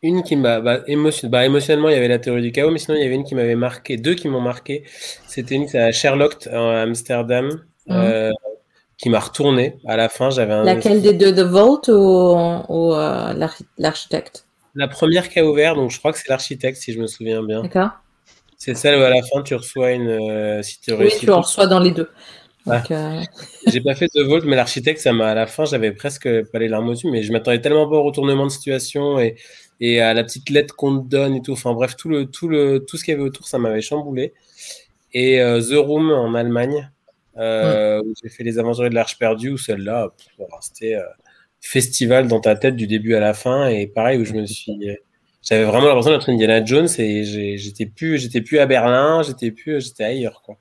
Une 0.02 0.24
qui 0.24 0.36
m'a 0.36 0.60
bah, 0.60 0.80
bah, 0.80 1.46
émotionnellement, 1.46 1.88
il 1.90 1.94
y 1.94 1.98
avait 1.98 2.10
la 2.10 2.20
théorie 2.20 2.42
du 2.42 2.52
chaos, 2.52 2.72
mais 2.72 2.80
sinon 2.80 2.98
il 2.98 3.04
y 3.04 3.06
avait 3.06 3.16
une 3.16 3.24
qui 3.24 3.36
m'avait 3.36 3.56
marqué, 3.56 3.96
deux 3.96 4.16
qui 4.16 4.28
m'ont 4.28 4.42
marqué. 4.42 4.84
C'était 5.28 5.56
une, 5.56 5.74
à 5.78 5.94
Sherlock 5.94 6.46
à 6.48 6.82
Amsterdam. 6.82 7.50
qui 8.98 9.10
m'a 9.10 9.20
retourné 9.20 9.78
à 9.86 9.98
la 9.98 10.08
fin. 10.08 10.30
J'avais 10.30 10.54
un... 10.54 10.64
Laquelle 10.64 11.02
des 11.02 11.14
deux, 11.14 11.34
The 11.34 11.40
Vault 11.40 11.90
ou, 11.90 12.36
ou 12.70 12.94
l'architecte? 13.78 14.46
La 14.76 14.88
première 14.88 15.30
qui 15.30 15.40
a 15.40 15.46
ouvert, 15.46 15.76
donc 15.76 15.92
je 15.92 16.00
crois 16.00 16.12
que 16.12 16.18
c'est 16.18 16.30
l'architecte, 16.30 16.78
si 16.78 16.94
je 16.94 17.00
me 17.00 17.08
souviens 17.08 17.44
bien. 17.44 17.62
D'accord. 17.62 17.92
C'est 18.58 18.76
celle 18.76 18.98
où 18.98 19.04
à 19.04 19.10
la 19.10 19.22
fin 19.24 19.42
tu 19.42 19.56
reçois 19.56 19.92
une. 19.92 20.08
Euh, 20.08 20.64
si 20.64 20.80
tu 20.80 20.94
oui, 20.94 21.10
tu 21.20 21.30
en 21.30 21.42
reçois 21.42 21.68
dans 21.68 21.80
les 21.80 21.92
deux. 21.92 22.10
Euh, 22.68 22.80
J'ai 23.68 23.82
pas 23.82 23.94
fait 23.94 24.08
de 24.16 24.24
Vault, 24.24 24.42
mais 24.46 24.56
l'architecte, 24.56 25.02
ça 25.02 25.12
m'a 25.12 25.28
à 25.28 25.34
la 25.34 25.48
fin, 25.48 25.66
j'avais 25.66 25.92
presque 25.92 26.30
pas 26.50 26.60
les 26.60 26.70
larmes 26.70 26.88
aux 26.88 26.94
yeux, 26.94 27.12
mais 27.12 27.24
je 27.24 27.34
m'attendais 27.34 27.60
tellement 27.60 27.90
pas 27.90 27.98
au 27.98 28.04
retournement 28.04 28.46
de 28.46 28.52
situation 28.52 29.20
et, 29.20 29.36
et 29.82 30.00
à 30.00 30.14
la 30.14 30.24
petite 30.24 30.50
lettre 30.50 30.76
qu'on 30.76 30.98
te 31.00 31.10
donne 31.10 31.36
et 31.36 31.42
tout. 31.42 31.52
Enfin 31.52 31.74
bref, 31.74 31.98
tout, 31.98 32.08
le, 32.08 32.26
tout, 32.26 32.48
le, 32.48 32.80
tout 32.80 32.96
ce 32.96 33.04
qu'il 33.04 33.14
y 33.14 33.16
avait 33.16 33.26
autour, 33.26 33.48
ça 33.48 33.60
m'avait 33.60 33.82
chamboulé. 33.82 34.34
Et 35.14 35.42
euh, 35.42 35.62
The 35.62 35.76
Room 35.76 36.12
en 36.12 36.34
Allemagne, 36.34 36.90
où 37.36 38.14
j'ai 38.24 38.30
fait 38.30 38.44
les 38.44 38.60
aventuriers 38.60 38.90
de 38.90 38.96
l'Arche 38.96 39.20
perdue, 39.20 39.52
où 39.52 39.58
celle-là, 39.58 40.08
c'était 40.62 40.98
festival 41.64 42.28
dans 42.28 42.40
ta 42.40 42.56
tête 42.56 42.76
du 42.76 42.88
début 42.88 43.16
à 43.16 43.20
la 43.20 43.34
fin. 43.34 43.68
Et 43.68 43.88
pareil, 43.88 44.20
où 44.20 44.26
je 44.26 44.34
me 44.34 44.46
suis. 44.46 44.78
J'avais 45.42 45.66
vraiment 45.66 45.88
l'impression 45.88 46.12
d'être 46.12 46.30
Indiana 46.30 46.64
Jones 46.64 46.88
et 47.00 47.58
j'étais 47.58 47.86
plus, 47.86 48.18
j'étais 48.18 48.40
plus 48.42 48.60
à 48.60 48.66
Berlin, 48.66 49.24
j'étais 49.24 49.52
plus, 49.52 49.84
j'étais 49.84 50.06
ailleurs, 50.06 50.42
quoi. 50.46 50.56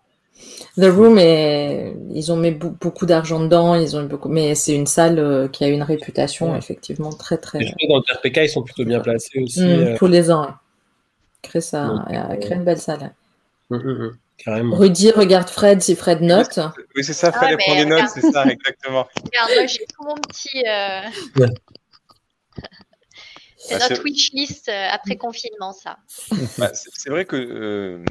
The 0.76 0.86
Room, 0.86 1.18
et 1.18 1.94
ils 2.10 2.32
ont 2.32 2.36
mis 2.36 2.50
beaucoup 2.50 3.06
d'argent 3.06 3.38
dedans, 3.40 3.74
ils 3.74 3.96
ont 3.96 4.04
beaucoup, 4.04 4.28
mais 4.28 4.54
c'est 4.54 4.74
une 4.74 4.86
salle 4.86 5.18
euh, 5.18 5.46
qui 5.46 5.64
a 5.64 5.68
une 5.68 5.82
réputation 5.82 6.56
effectivement 6.56 7.10
très 7.10 7.36
très. 7.36 7.62
Et 7.62 7.88
dans 7.88 7.98
le 7.98 8.14
RPK, 8.16 8.38
ils 8.38 8.48
sont 8.48 8.62
plutôt 8.62 8.84
bien 8.84 8.98
placés 9.00 9.38
aussi. 9.40 9.62
Mmh, 9.62 9.68
euh. 9.68 9.96
Tous 9.98 10.06
les 10.06 10.32
ans, 10.32 10.48
créer 11.42 11.60
ça, 11.60 11.90
euh, 12.10 12.36
créer 12.36 12.56
une 12.56 12.64
belle 12.64 12.78
salle. 12.78 13.14
Mmh, 13.70 13.76
mmh, 13.76 14.10
Rudy 14.46 15.10
regarde 15.12 15.48
Fred 15.48 15.82
si 15.82 15.94
Fred 15.94 16.20
note. 16.20 16.58
Oui, 16.96 17.04
c'est 17.04 17.12
ça, 17.12 17.30
ah 17.34 17.38
Fred 17.38 17.58
prend 17.58 17.74
des 17.76 17.84
notes, 17.84 18.08
c'est 18.12 18.32
ça, 18.32 18.44
exactement. 18.46 19.06
Regarde, 19.24 19.50
moi 19.54 19.66
j'ai 19.66 19.86
tout 19.86 20.04
mon 20.04 20.14
petit. 20.14 20.64
Euh... 20.66 21.02
c'est 23.62 23.78
bah, 23.78 23.88
notre 23.88 24.02
wishlist 24.04 24.68
euh, 24.68 24.88
après 24.90 25.16
confinement, 25.16 25.72
ça. 25.72 25.98
Bah, 26.58 26.70
c'est 26.72 27.10
vrai 27.10 27.24
que, 27.24 27.36
euh, 27.36 28.04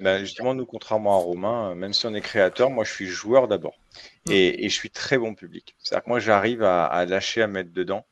bah, 0.00 0.18
justement, 0.20 0.54
nous, 0.54 0.66
contrairement 0.66 1.14
à 1.14 1.22
Romain, 1.22 1.74
même 1.74 1.92
si 1.92 2.06
on 2.06 2.14
est 2.14 2.20
créateur, 2.20 2.70
moi 2.70 2.84
je 2.84 2.92
suis 2.92 3.06
joueur 3.06 3.46
d'abord. 3.48 3.78
Mm. 4.26 4.32
Et, 4.32 4.68
je 4.68 4.74
suis 4.74 4.90
très 4.90 5.18
bon 5.18 5.34
public. 5.34 5.76
C'est-à-dire 5.78 6.04
que 6.04 6.10
moi 6.10 6.18
j'arrive 6.18 6.62
à, 6.62 7.04
lâcher, 7.06 7.42
à 7.42 7.46
mettre 7.46 7.72
dedans. 7.72 8.06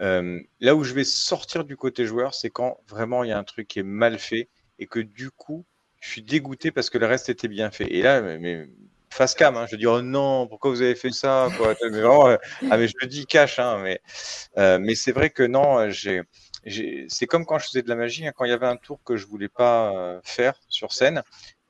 Euh, 0.00 0.40
là 0.60 0.76
où 0.76 0.84
je 0.84 0.92
vais 0.92 1.04
sortir 1.04 1.64
du 1.64 1.76
côté 1.76 2.04
joueur, 2.04 2.34
c'est 2.34 2.50
quand 2.50 2.78
vraiment 2.86 3.24
il 3.24 3.30
y 3.30 3.32
a 3.32 3.38
un 3.38 3.44
truc 3.44 3.66
qui 3.66 3.78
est 3.78 3.84
mal 3.84 4.18
fait 4.18 4.50
et 4.78 4.86
que 4.86 5.00
du 5.00 5.30
coup, 5.30 5.64
je 6.06 6.12
suis 6.12 6.22
dégoûté 6.22 6.70
parce 6.70 6.88
que 6.88 6.98
le 6.98 7.06
reste 7.06 7.28
était 7.28 7.48
bien 7.48 7.70
fait. 7.70 7.92
Et 7.92 8.00
là, 8.00 8.20
mais, 8.20 8.68
face 9.10 9.34
cam, 9.34 9.56
hein, 9.56 9.66
je 9.68 9.76
dis 9.76 9.86
oh 9.86 10.02
non, 10.02 10.46
pourquoi 10.46 10.70
vous 10.70 10.82
avez 10.82 10.94
fait 10.94 11.10
ça 11.10 11.48
quoi 11.56 11.74
mais 11.90 11.98
euh, 11.98 12.36
ah, 12.70 12.76
mais 12.76 12.86
je 12.86 12.94
le 13.00 13.06
dis 13.06 13.26
cash, 13.26 13.58
hein, 13.58 13.78
mais 13.82 14.00
euh, 14.58 14.78
mais 14.78 14.94
c'est 14.94 15.12
vrai 15.12 15.30
que 15.30 15.42
non, 15.42 15.90
j'ai 15.90 16.22
c'est 17.08 17.26
comme 17.26 17.46
quand 17.46 17.58
je 17.58 17.66
faisais 17.66 17.82
de 17.82 17.88
la 17.88 17.94
magie, 17.94 18.26
hein, 18.26 18.32
quand 18.34 18.44
il 18.44 18.50
y 18.50 18.54
avait 18.54 18.66
un 18.66 18.76
tour 18.76 19.00
que 19.04 19.16
je 19.16 19.26
voulais 19.26 19.48
pas 19.48 19.92
euh, 19.94 20.20
faire 20.24 20.54
sur 20.68 20.92
scène, 20.92 21.22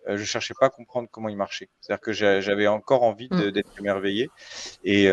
je 0.08 0.22
cherchais 0.22 0.54
pas 0.58 0.66
à 0.66 0.70
comprendre 0.70 1.08
comment 1.10 1.28
il 1.28 1.36
marchait. 1.36 1.68
C'est-à-dire 1.80 2.00
que 2.00 2.12
j'avais 2.12 2.68
encore 2.68 3.02
envie 3.02 3.26
mmh. 3.28 3.50
d'être 3.50 3.76
émerveillé. 3.80 4.30
Et 4.84 5.10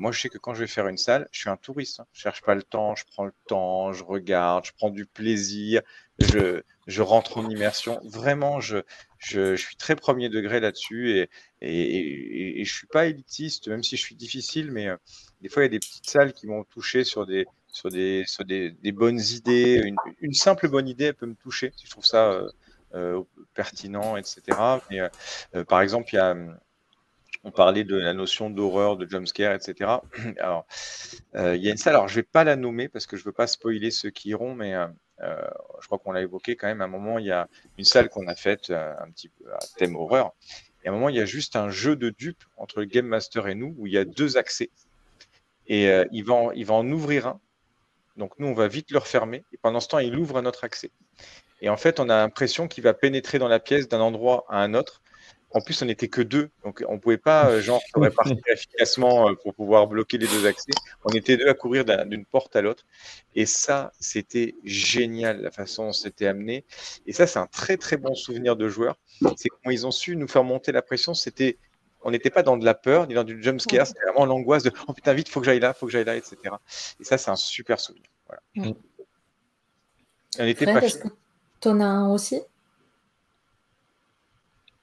moi, 0.00 0.10
je 0.10 0.20
sais 0.20 0.28
que 0.28 0.38
quand 0.38 0.52
je 0.52 0.62
vais 0.62 0.66
faire 0.66 0.88
une 0.88 0.96
salle, 0.96 1.28
je 1.30 1.38
suis 1.38 1.48
un 1.48 1.56
touriste. 1.56 2.00
Hein. 2.00 2.06
Je 2.12 2.22
cherche 2.22 2.42
pas 2.42 2.56
le 2.56 2.64
temps, 2.64 2.96
je 2.96 3.04
prends 3.12 3.24
le 3.24 3.32
temps, 3.46 3.92
je 3.92 4.02
regarde, 4.02 4.64
je 4.64 4.72
prends 4.76 4.90
du 4.90 5.06
plaisir, 5.06 5.82
je, 6.22 7.02
rentre 7.02 7.38
en 7.38 7.48
immersion. 7.48 8.00
Vraiment, 8.04 8.60
je, 8.60 8.82
suis 9.18 9.76
très 9.76 9.96
premier 9.96 10.28
degré 10.28 10.60
là-dessus 10.60 11.18
et, 11.18 11.30
et, 11.60 12.60
et, 12.60 12.64
je 12.64 12.74
suis 12.74 12.86
pas 12.86 13.06
élitiste, 13.06 13.68
même 13.68 13.82
si 13.82 13.96
je 13.96 14.02
suis 14.02 14.14
difficile, 14.14 14.70
mais 14.72 14.88
euh, 14.88 14.96
des 15.40 15.48
fois, 15.48 15.62
il 15.62 15.66
y 15.66 15.68
a 15.68 15.70
des 15.70 15.78
petites 15.78 16.08
salles 16.08 16.32
qui 16.32 16.46
m'ont 16.46 16.64
touché 16.64 17.04
sur 17.04 17.26
des, 17.26 17.46
bonnes 18.92 19.20
idées. 19.20 19.82
Une, 20.20 20.34
simple 20.34 20.68
bonne 20.68 20.88
idée, 20.88 21.06
elle 21.06 21.14
peut 21.14 21.26
me 21.26 21.34
toucher 21.34 21.72
je 21.84 21.90
trouve 21.90 22.06
ça 22.06 22.30
euh, 22.30 22.48
euh 22.94 23.22
pertinent, 23.54 24.16
etc. 24.16 24.42
Par 25.68 25.80
exemple, 25.82 26.16
on 27.44 27.50
parlait 27.50 27.84
de 27.84 27.96
la 27.96 28.14
notion 28.14 28.50
d'horreur, 28.50 28.96
de 28.96 29.06
jumpscare, 29.06 29.52
etc. 29.52 29.90
Il 31.34 31.62
y 31.62 31.68
a 31.68 31.70
une 31.70 31.76
salle, 31.76 31.94
alors 31.94 32.08
je 32.08 32.16
vais 32.16 32.22
pas 32.22 32.44
la 32.44 32.56
nommer 32.56 32.88
parce 32.88 33.06
que 33.06 33.16
je 33.16 33.24
veux 33.24 33.32
pas 33.32 33.46
spoiler 33.46 33.90
ceux 33.90 34.10
qui 34.10 34.30
iront, 34.30 34.54
mais 34.54 34.74
euh, 35.20 35.40
je 35.80 35.86
crois 35.86 35.98
qu'on 35.98 36.12
l'a 36.12 36.22
évoqué 36.22 36.56
quand 36.56 36.66
même. 36.66 36.80
À 36.80 36.84
un 36.84 36.88
moment, 36.88 37.18
il 37.18 37.26
y 37.26 37.30
a 37.30 37.48
une 37.78 37.84
salle 37.84 38.08
qu'on 38.08 38.26
a 38.26 38.34
faite 38.34 38.70
un 38.70 39.10
petit 39.10 39.28
peu 39.28 39.52
à 39.52 39.58
thème 39.76 39.96
horreur. 39.96 40.32
Et 40.84 40.88
à 40.88 40.90
un 40.90 40.94
moment, 40.94 41.08
il 41.08 41.16
y 41.16 41.20
a 41.20 41.24
juste 41.24 41.54
un 41.54 41.70
jeu 41.70 41.96
de 41.96 42.10
dupes 42.10 42.44
entre 42.56 42.80
le 42.80 42.86
Game 42.86 43.06
Master 43.06 43.46
et 43.46 43.54
nous 43.54 43.74
où 43.78 43.86
il 43.86 43.92
y 43.92 43.98
a 43.98 44.04
deux 44.04 44.36
accès. 44.36 44.70
Et 45.68 45.88
il, 46.10 46.24
va 46.24 46.50
il 46.54 46.66
va 46.66 46.74
en 46.74 46.90
ouvrir 46.90 47.26
un. 47.28 47.40
Donc 48.16 48.32
nous, 48.38 48.48
on 48.48 48.54
va 48.54 48.68
vite 48.68 48.90
le 48.90 48.98
refermer. 48.98 49.44
Et 49.52 49.58
pendant 49.58 49.80
ce 49.80 49.88
temps, 49.88 49.98
il 49.98 50.16
ouvre 50.16 50.38
un 50.38 50.46
autre 50.46 50.64
accès. 50.64 50.90
Et 51.60 51.68
en 51.68 51.76
fait, 51.76 52.00
on 52.00 52.08
a 52.08 52.16
l'impression 52.16 52.66
qu'il 52.66 52.82
va 52.82 52.92
pénétrer 52.92 53.38
dans 53.38 53.48
la 53.48 53.60
pièce 53.60 53.88
d'un 53.88 54.00
endroit 54.00 54.44
à 54.48 54.58
un 54.58 54.74
autre. 54.74 55.00
En 55.54 55.60
plus, 55.60 55.82
on 55.82 55.86
n'était 55.86 56.08
que 56.08 56.22
deux, 56.22 56.50
donc 56.64 56.82
on 56.88 56.94
ne 56.94 56.98
pouvait 56.98 57.18
pas 57.18 57.48
euh, 57.48 57.60
genre 57.60 57.80
se 57.82 57.98
répartir 57.98 58.36
efficacement 58.46 59.28
euh, 59.28 59.34
pour 59.34 59.54
pouvoir 59.54 59.86
bloquer 59.86 60.16
les 60.18 60.26
deux 60.26 60.46
accès. 60.46 60.72
On 61.04 61.10
était 61.10 61.36
deux 61.36 61.48
à 61.48 61.54
courir 61.54 61.84
d'une 61.84 62.24
porte 62.24 62.56
à 62.56 62.62
l'autre, 62.62 62.84
et 63.34 63.44
ça, 63.44 63.92
c'était 64.00 64.54
génial 64.64 65.42
la 65.42 65.50
façon 65.50 65.86
dont 65.86 65.92
c'était 65.92 66.26
amené. 66.26 66.64
Et 67.06 67.12
ça, 67.12 67.26
c'est 67.26 67.38
un 67.38 67.46
très 67.46 67.76
très 67.76 67.96
bon 67.96 68.14
souvenir 68.14 68.56
de 68.56 68.68
joueurs. 68.68 68.96
C'est 69.36 69.48
comment 69.48 69.72
ils 69.72 69.86
ont 69.86 69.90
su 69.90 70.16
nous 70.16 70.28
faire 70.28 70.44
monter 70.44 70.72
la 70.72 70.82
pression. 70.82 71.12
C'était, 71.12 71.58
on 72.02 72.10
n'était 72.10 72.30
pas 72.30 72.42
dans 72.42 72.56
de 72.56 72.64
la 72.64 72.74
peur 72.74 73.06
ni 73.06 73.14
dans 73.14 73.24
du 73.24 73.42
jump 73.42 73.60
scare. 73.60 73.86
C'était 73.86 74.04
vraiment 74.04 74.26
l'angoisse 74.26 74.62
de 74.62 74.72
oh 74.88 74.92
putain 74.92 75.12
vite, 75.12 75.28
faut 75.28 75.40
que 75.40 75.46
j'aille 75.46 75.60
là, 75.60 75.74
faut 75.74 75.86
que 75.86 75.92
j'aille 75.92 76.04
là, 76.04 76.16
etc. 76.16 76.36
Et 76.98 77.04
ça, 77.04 77.18
c'est 77.18 77.30
un 77.30 77.36
super 77.36 77.78
souvenir. 77.78 78.08
Voilà. 78.26 78.74
On 80.38 80.44
n'était 80.44 80.64
pas. 80.64 80.80
T'en 81.60 81.78
as 81.80 81.84
un 81.84 82.10
aussi? 82.10 82.40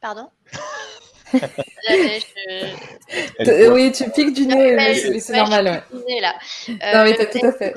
Pardon 0.01 0.29
Oui, 3.71 3.91
tu 3.91 4.09
piques 4.11 4.33
du 4.33 4.47
nez, 4.47 4.75
mais 4.75 5.19
c'est 5.19 5.33
normal. 5.33 5.83
Ouais. 5.91 6.19
là. 6.21 6.35
non, 6.67 7.03
mais 7.03 7.13
tout 7.13 7.45
à 7.45 7.51
fait. 7.51 7.75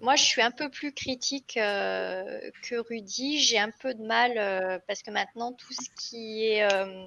moi, 0.00 0.16
je 0.16 0.24
suis 0.24 0.42
un 0.42 0.50
peu 0.50 0.68
plus 0.68 0.92
critique 0.92 1.56
euh, 1.56 2.40
que 2.62 2.76
Rudy. 2.76 3.40
J'ai 3.40 3.58
un 3.58 3.70
peu 3.70 3.94
de 3.94 4.02
mal 4.02 4.32
euh, 4.36 4.78
parce 4.86 5.02
que 5.02 5.10
maintenant, 5.10 5.52
tout 5.52 5.72
ce 5.72 5.88
qui 5.96 6.46
est. 6.46 6.62
Euh, 6.62 7.06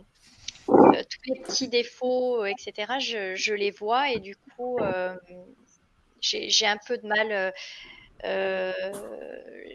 tous 0.67 1.33
les 1.33 1.39
petits 1.41 1.67
défauts, 1.67 2.45
etc., 2.45 2.93
je, 2.99 3.33
je, 3.35 3.55
les 3.55 3.71
vois 3.71 4.11
et 4.11 4.19
du 4.19 4.35
coup, 4.35 4.77
j'ai 6.21 6.67
un 6.67 6.77
peu 6.85 6.97
de 6.97 7.07
mal. 7.07 7.53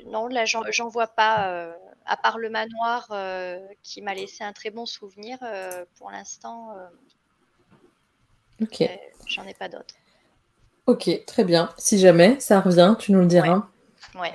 non, 0.06 0.28
là, 0.28 0.44
j'en 0.44 0.88
vois 0.88 1.08
pas 1.08 1.74
à 2.06 2.16
part 2.16 2.38
le 2.38 2.50
manoir 2.50 3.08
euh, 3.10 3.58
qui 3.82 4.02
m'a 4.02 4.14
laissé 4.14 4.44
un 4.44 4.52
très 4.52 4.70
bon 4.70 4.86
souvenir, 4.86 5.38
euh, 5.42 5.84
pour 5.98 6.10
l'instant, 6.10 6.70
euh, 6.76 8.64
ok, 8.64 8.88
j'en 9.26 9.44
ai 9.44 9.54
pas 9.54 9.68
d'autres. 9.68 9.94
Ok, 10.86 11.08
très 11.26 11.44
bien. 11.44 11.70
Si 11.78 11.98
jamais 11.98 12.38
ça 12.40 12.60
revient, 12.60 12.94
tu 12.98 13.12
nous 13.12 13.20
le 13.20 13.26
diras. 13.26 13.66
Ouais. 14.14 14.32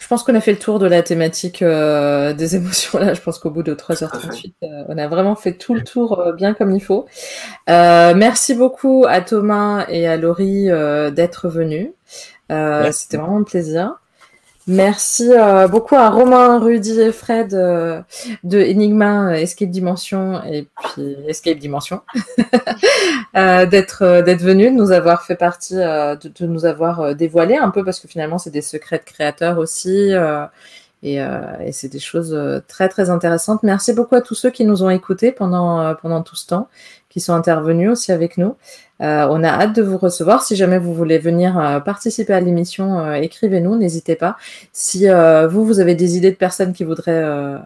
Je 0.00 0.08
pense 0.08 0.22
qu'on 0.22 0.34
a 0.34 0.40
fait 0.40 0.52
le 0.52 0.58
tour 0.58 0.78
de 0.78 0.86
la 0.86 1.02
thématique 1.02 1.62
des 1.62 2.56
émotions 2.56 2.98
là. 2.98 3.12
Je 3.12 3.20
pense 3.20 3.38
qu'au 3.38 3.50
bout 3.50 3.62
de 3.62 3.74
3h38, 3.74 4.54
on 4.88 4.96
a 4.96 5.08
vraiment 5.08 5.34
fait 5.34 5.54
tout 5.54 5.74
le 5.74 5.82
tour 5.82 6.32
bien 6.34 6.54
comme 6.54 6.70
il 6.70 6.80
faut. 6.80 7.06
merci 7.66 8.54
beaucoup 8.54 9.04
à 9.06 9.20
Thomas 9.20 9.84
et 9.88 10.06
à 10.06 10.16
Laurie 10.16 10.66
d'être 11.12 11.48
venus. 11.48 11.90
C'était 12.48 13.16
vraiment 13.18 13.38
un 13.38 13.42
plaisir. 13.42 13.98
Merci 14.68 15.30
euh, 15.32 15.68
beaucoup 15.68 15.94
à 15.94 16.10
Romain, 16.10 16.58
Rudy 16.58 17.00
et 17.00 17.12
Fred 17.12 17.54
euh, 17.54 18.02
de 18.42 18.58
Enigma, 18.60 19.28
euh, 19.28 19.34
Escape 19.34 19.70
Dimension 19.70 20.42
et 20.44 20.66
puis 20.82 21.16
Escape 21.28 21.58
Dimension 21.58 22.00
d'être 23.34 24.22
d'être 24.22 24.42
venus, 24.42 24.72
de 24.72 24.76
nous 24.76 24.90
avoir 24.90 25.22
fait 25.22 25.36
partie, 25.36 25.76
de, 25.76 26.46
nous 26.46 26.64
avoir 26.64 27.14
dévoilé 27.14 27.56
un 27.56 27.70
peu 27.70 27.84
parce 27.84 28.00
que 28.00 28.08
finalement 28.08 28.38
c'est 28.38 28.50
des 28.50 28.62
secrets 28.62 28.98
de 28.98 29.04
créateurs 29.04 29.58
aussi 29.58 30.12
et, 31.02 31.14
et 31.16 31.72
c'est 31.72 31.88
des 31.88 32.00
choses 32.00 32.36
très 32.66 32.88
très 32.88 33.08
intéressantes. 33.08 33.62
Merci 33.62 33.92
beaucoup 33.92 34.16
à 34.16 34.20
tous 34.20 34.34
ceux 34.34 34.50
qui 34.50 34.64
nous 34.64 34.82
ont 34.82 34.90
écoutés 34.90 35.30
pendant 35.30 35.94
pendant 35.94 36.22
tout 36.22 36.34
ce 36.34 36.46
temps, 36.46 36.68
qui 37.08 37.20
sont 37.20 37.34
intervenus 37.34 37.90
aussi 37.90 38.10
avec 38.10 38.36
nous. 38.36 38.56
Euh, 39.02 39.26
on 39.30 39.44
a 39.44 39.48
hâte 39.48 39.74
de 39.74 39.82
vous 39.82 39.98
recevoir. 39.98 40.42
Si 40.42 40.56
jamais 40.56 40.78
vous 40.78 40.94
voulez 40.94 41.18
venir 41.18 41.58
euh, 41.58 41.80
participer 41.80 42.32
à 42.32 42.40
l'émission, 42.40 42.98
euh, 42.98 43.14
écrivez-nous, 43.14 43.76
n'hésitez 43.76 44.16
pas. 44.16 44.36
Si 44.72 45.06
vous, 45.08 45.64
vous 45.64 45.80
avez 45.80 45.94
des 45.94 46.16
idées 46.16 46.30
de 46.30 46.36
personnes 46.36 46.72
qui 46.72 46.84
voudraient 46.84 47.58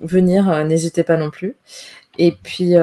venir, 0.00 0.64
n'hésitez 0.64 1.04
pas 1.04 1.16
non 1.16 1.30
plus. 1.30 1.56
Et 2.18 2.32
puis, 2.32 2.74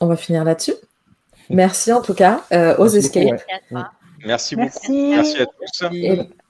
on 0.00 0.06
va 0.06 0.16
finir 0.16 0.44
là-dessus. 0.44 0.74
Merci 1.50 1.92
en 1.92 2.02
tout 2.02 2.14
cas 2.14 2.42
aux 2.78 2.88
Escape. 2.88 3.42
Merci, 4.24 4.56
beaucoup. 4.56 4.92
Merci 4.92 5.40
à 5.40 5.46
tous. 5.46 5.84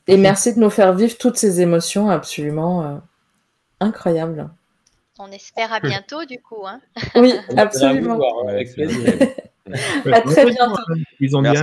et, 0.06 0.16
merci 0.16 0.54
de 0.54 0.60
nous 0.60 0.70
faire 0.70 0.94
vivre 0.94 1.18
toutes 1.18 1.36
ces 1.36 1.60
émotions 1.60 2.08
absolument 2.08 3.00
incroyables. 3.80 4.48
On 5.18 5.30
espère 5.32 5.72
à 5.72 5.80
bientôt, 5.80 6.24
du 6.24 6.40
coup. 6.40 6.66
Hein. 6.66 6.80
Oui, 7.16 7.32
absolument. 7.56 8.18
avec 8.48 8.72
plaisir. 8.72 9.14
à 10.12 10.20
très 10.20 10.46
bientôt. 10.46 10.80
Ils 11.20 11.36
ont 11.36 11.42
bien 11.42 11.62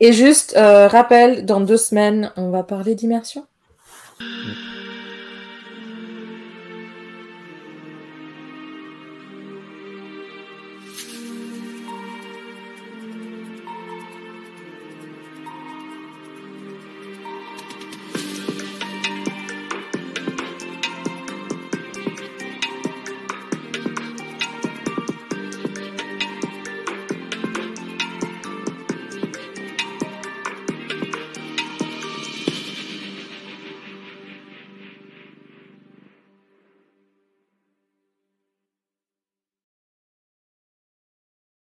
Et 0.00 0.12
juste, 0.12 0.54
euh, 0.56 0.88
rappel, 0.88 1.44
dans 1.44 1.60
deux 1.60 1.76
semaines, 1.76 2.32
on 2.36 2.50
va 2.50 2.62
parler 2.62 2.94
d'immersion. 2.94 3.46
Mm. 4.20 4.83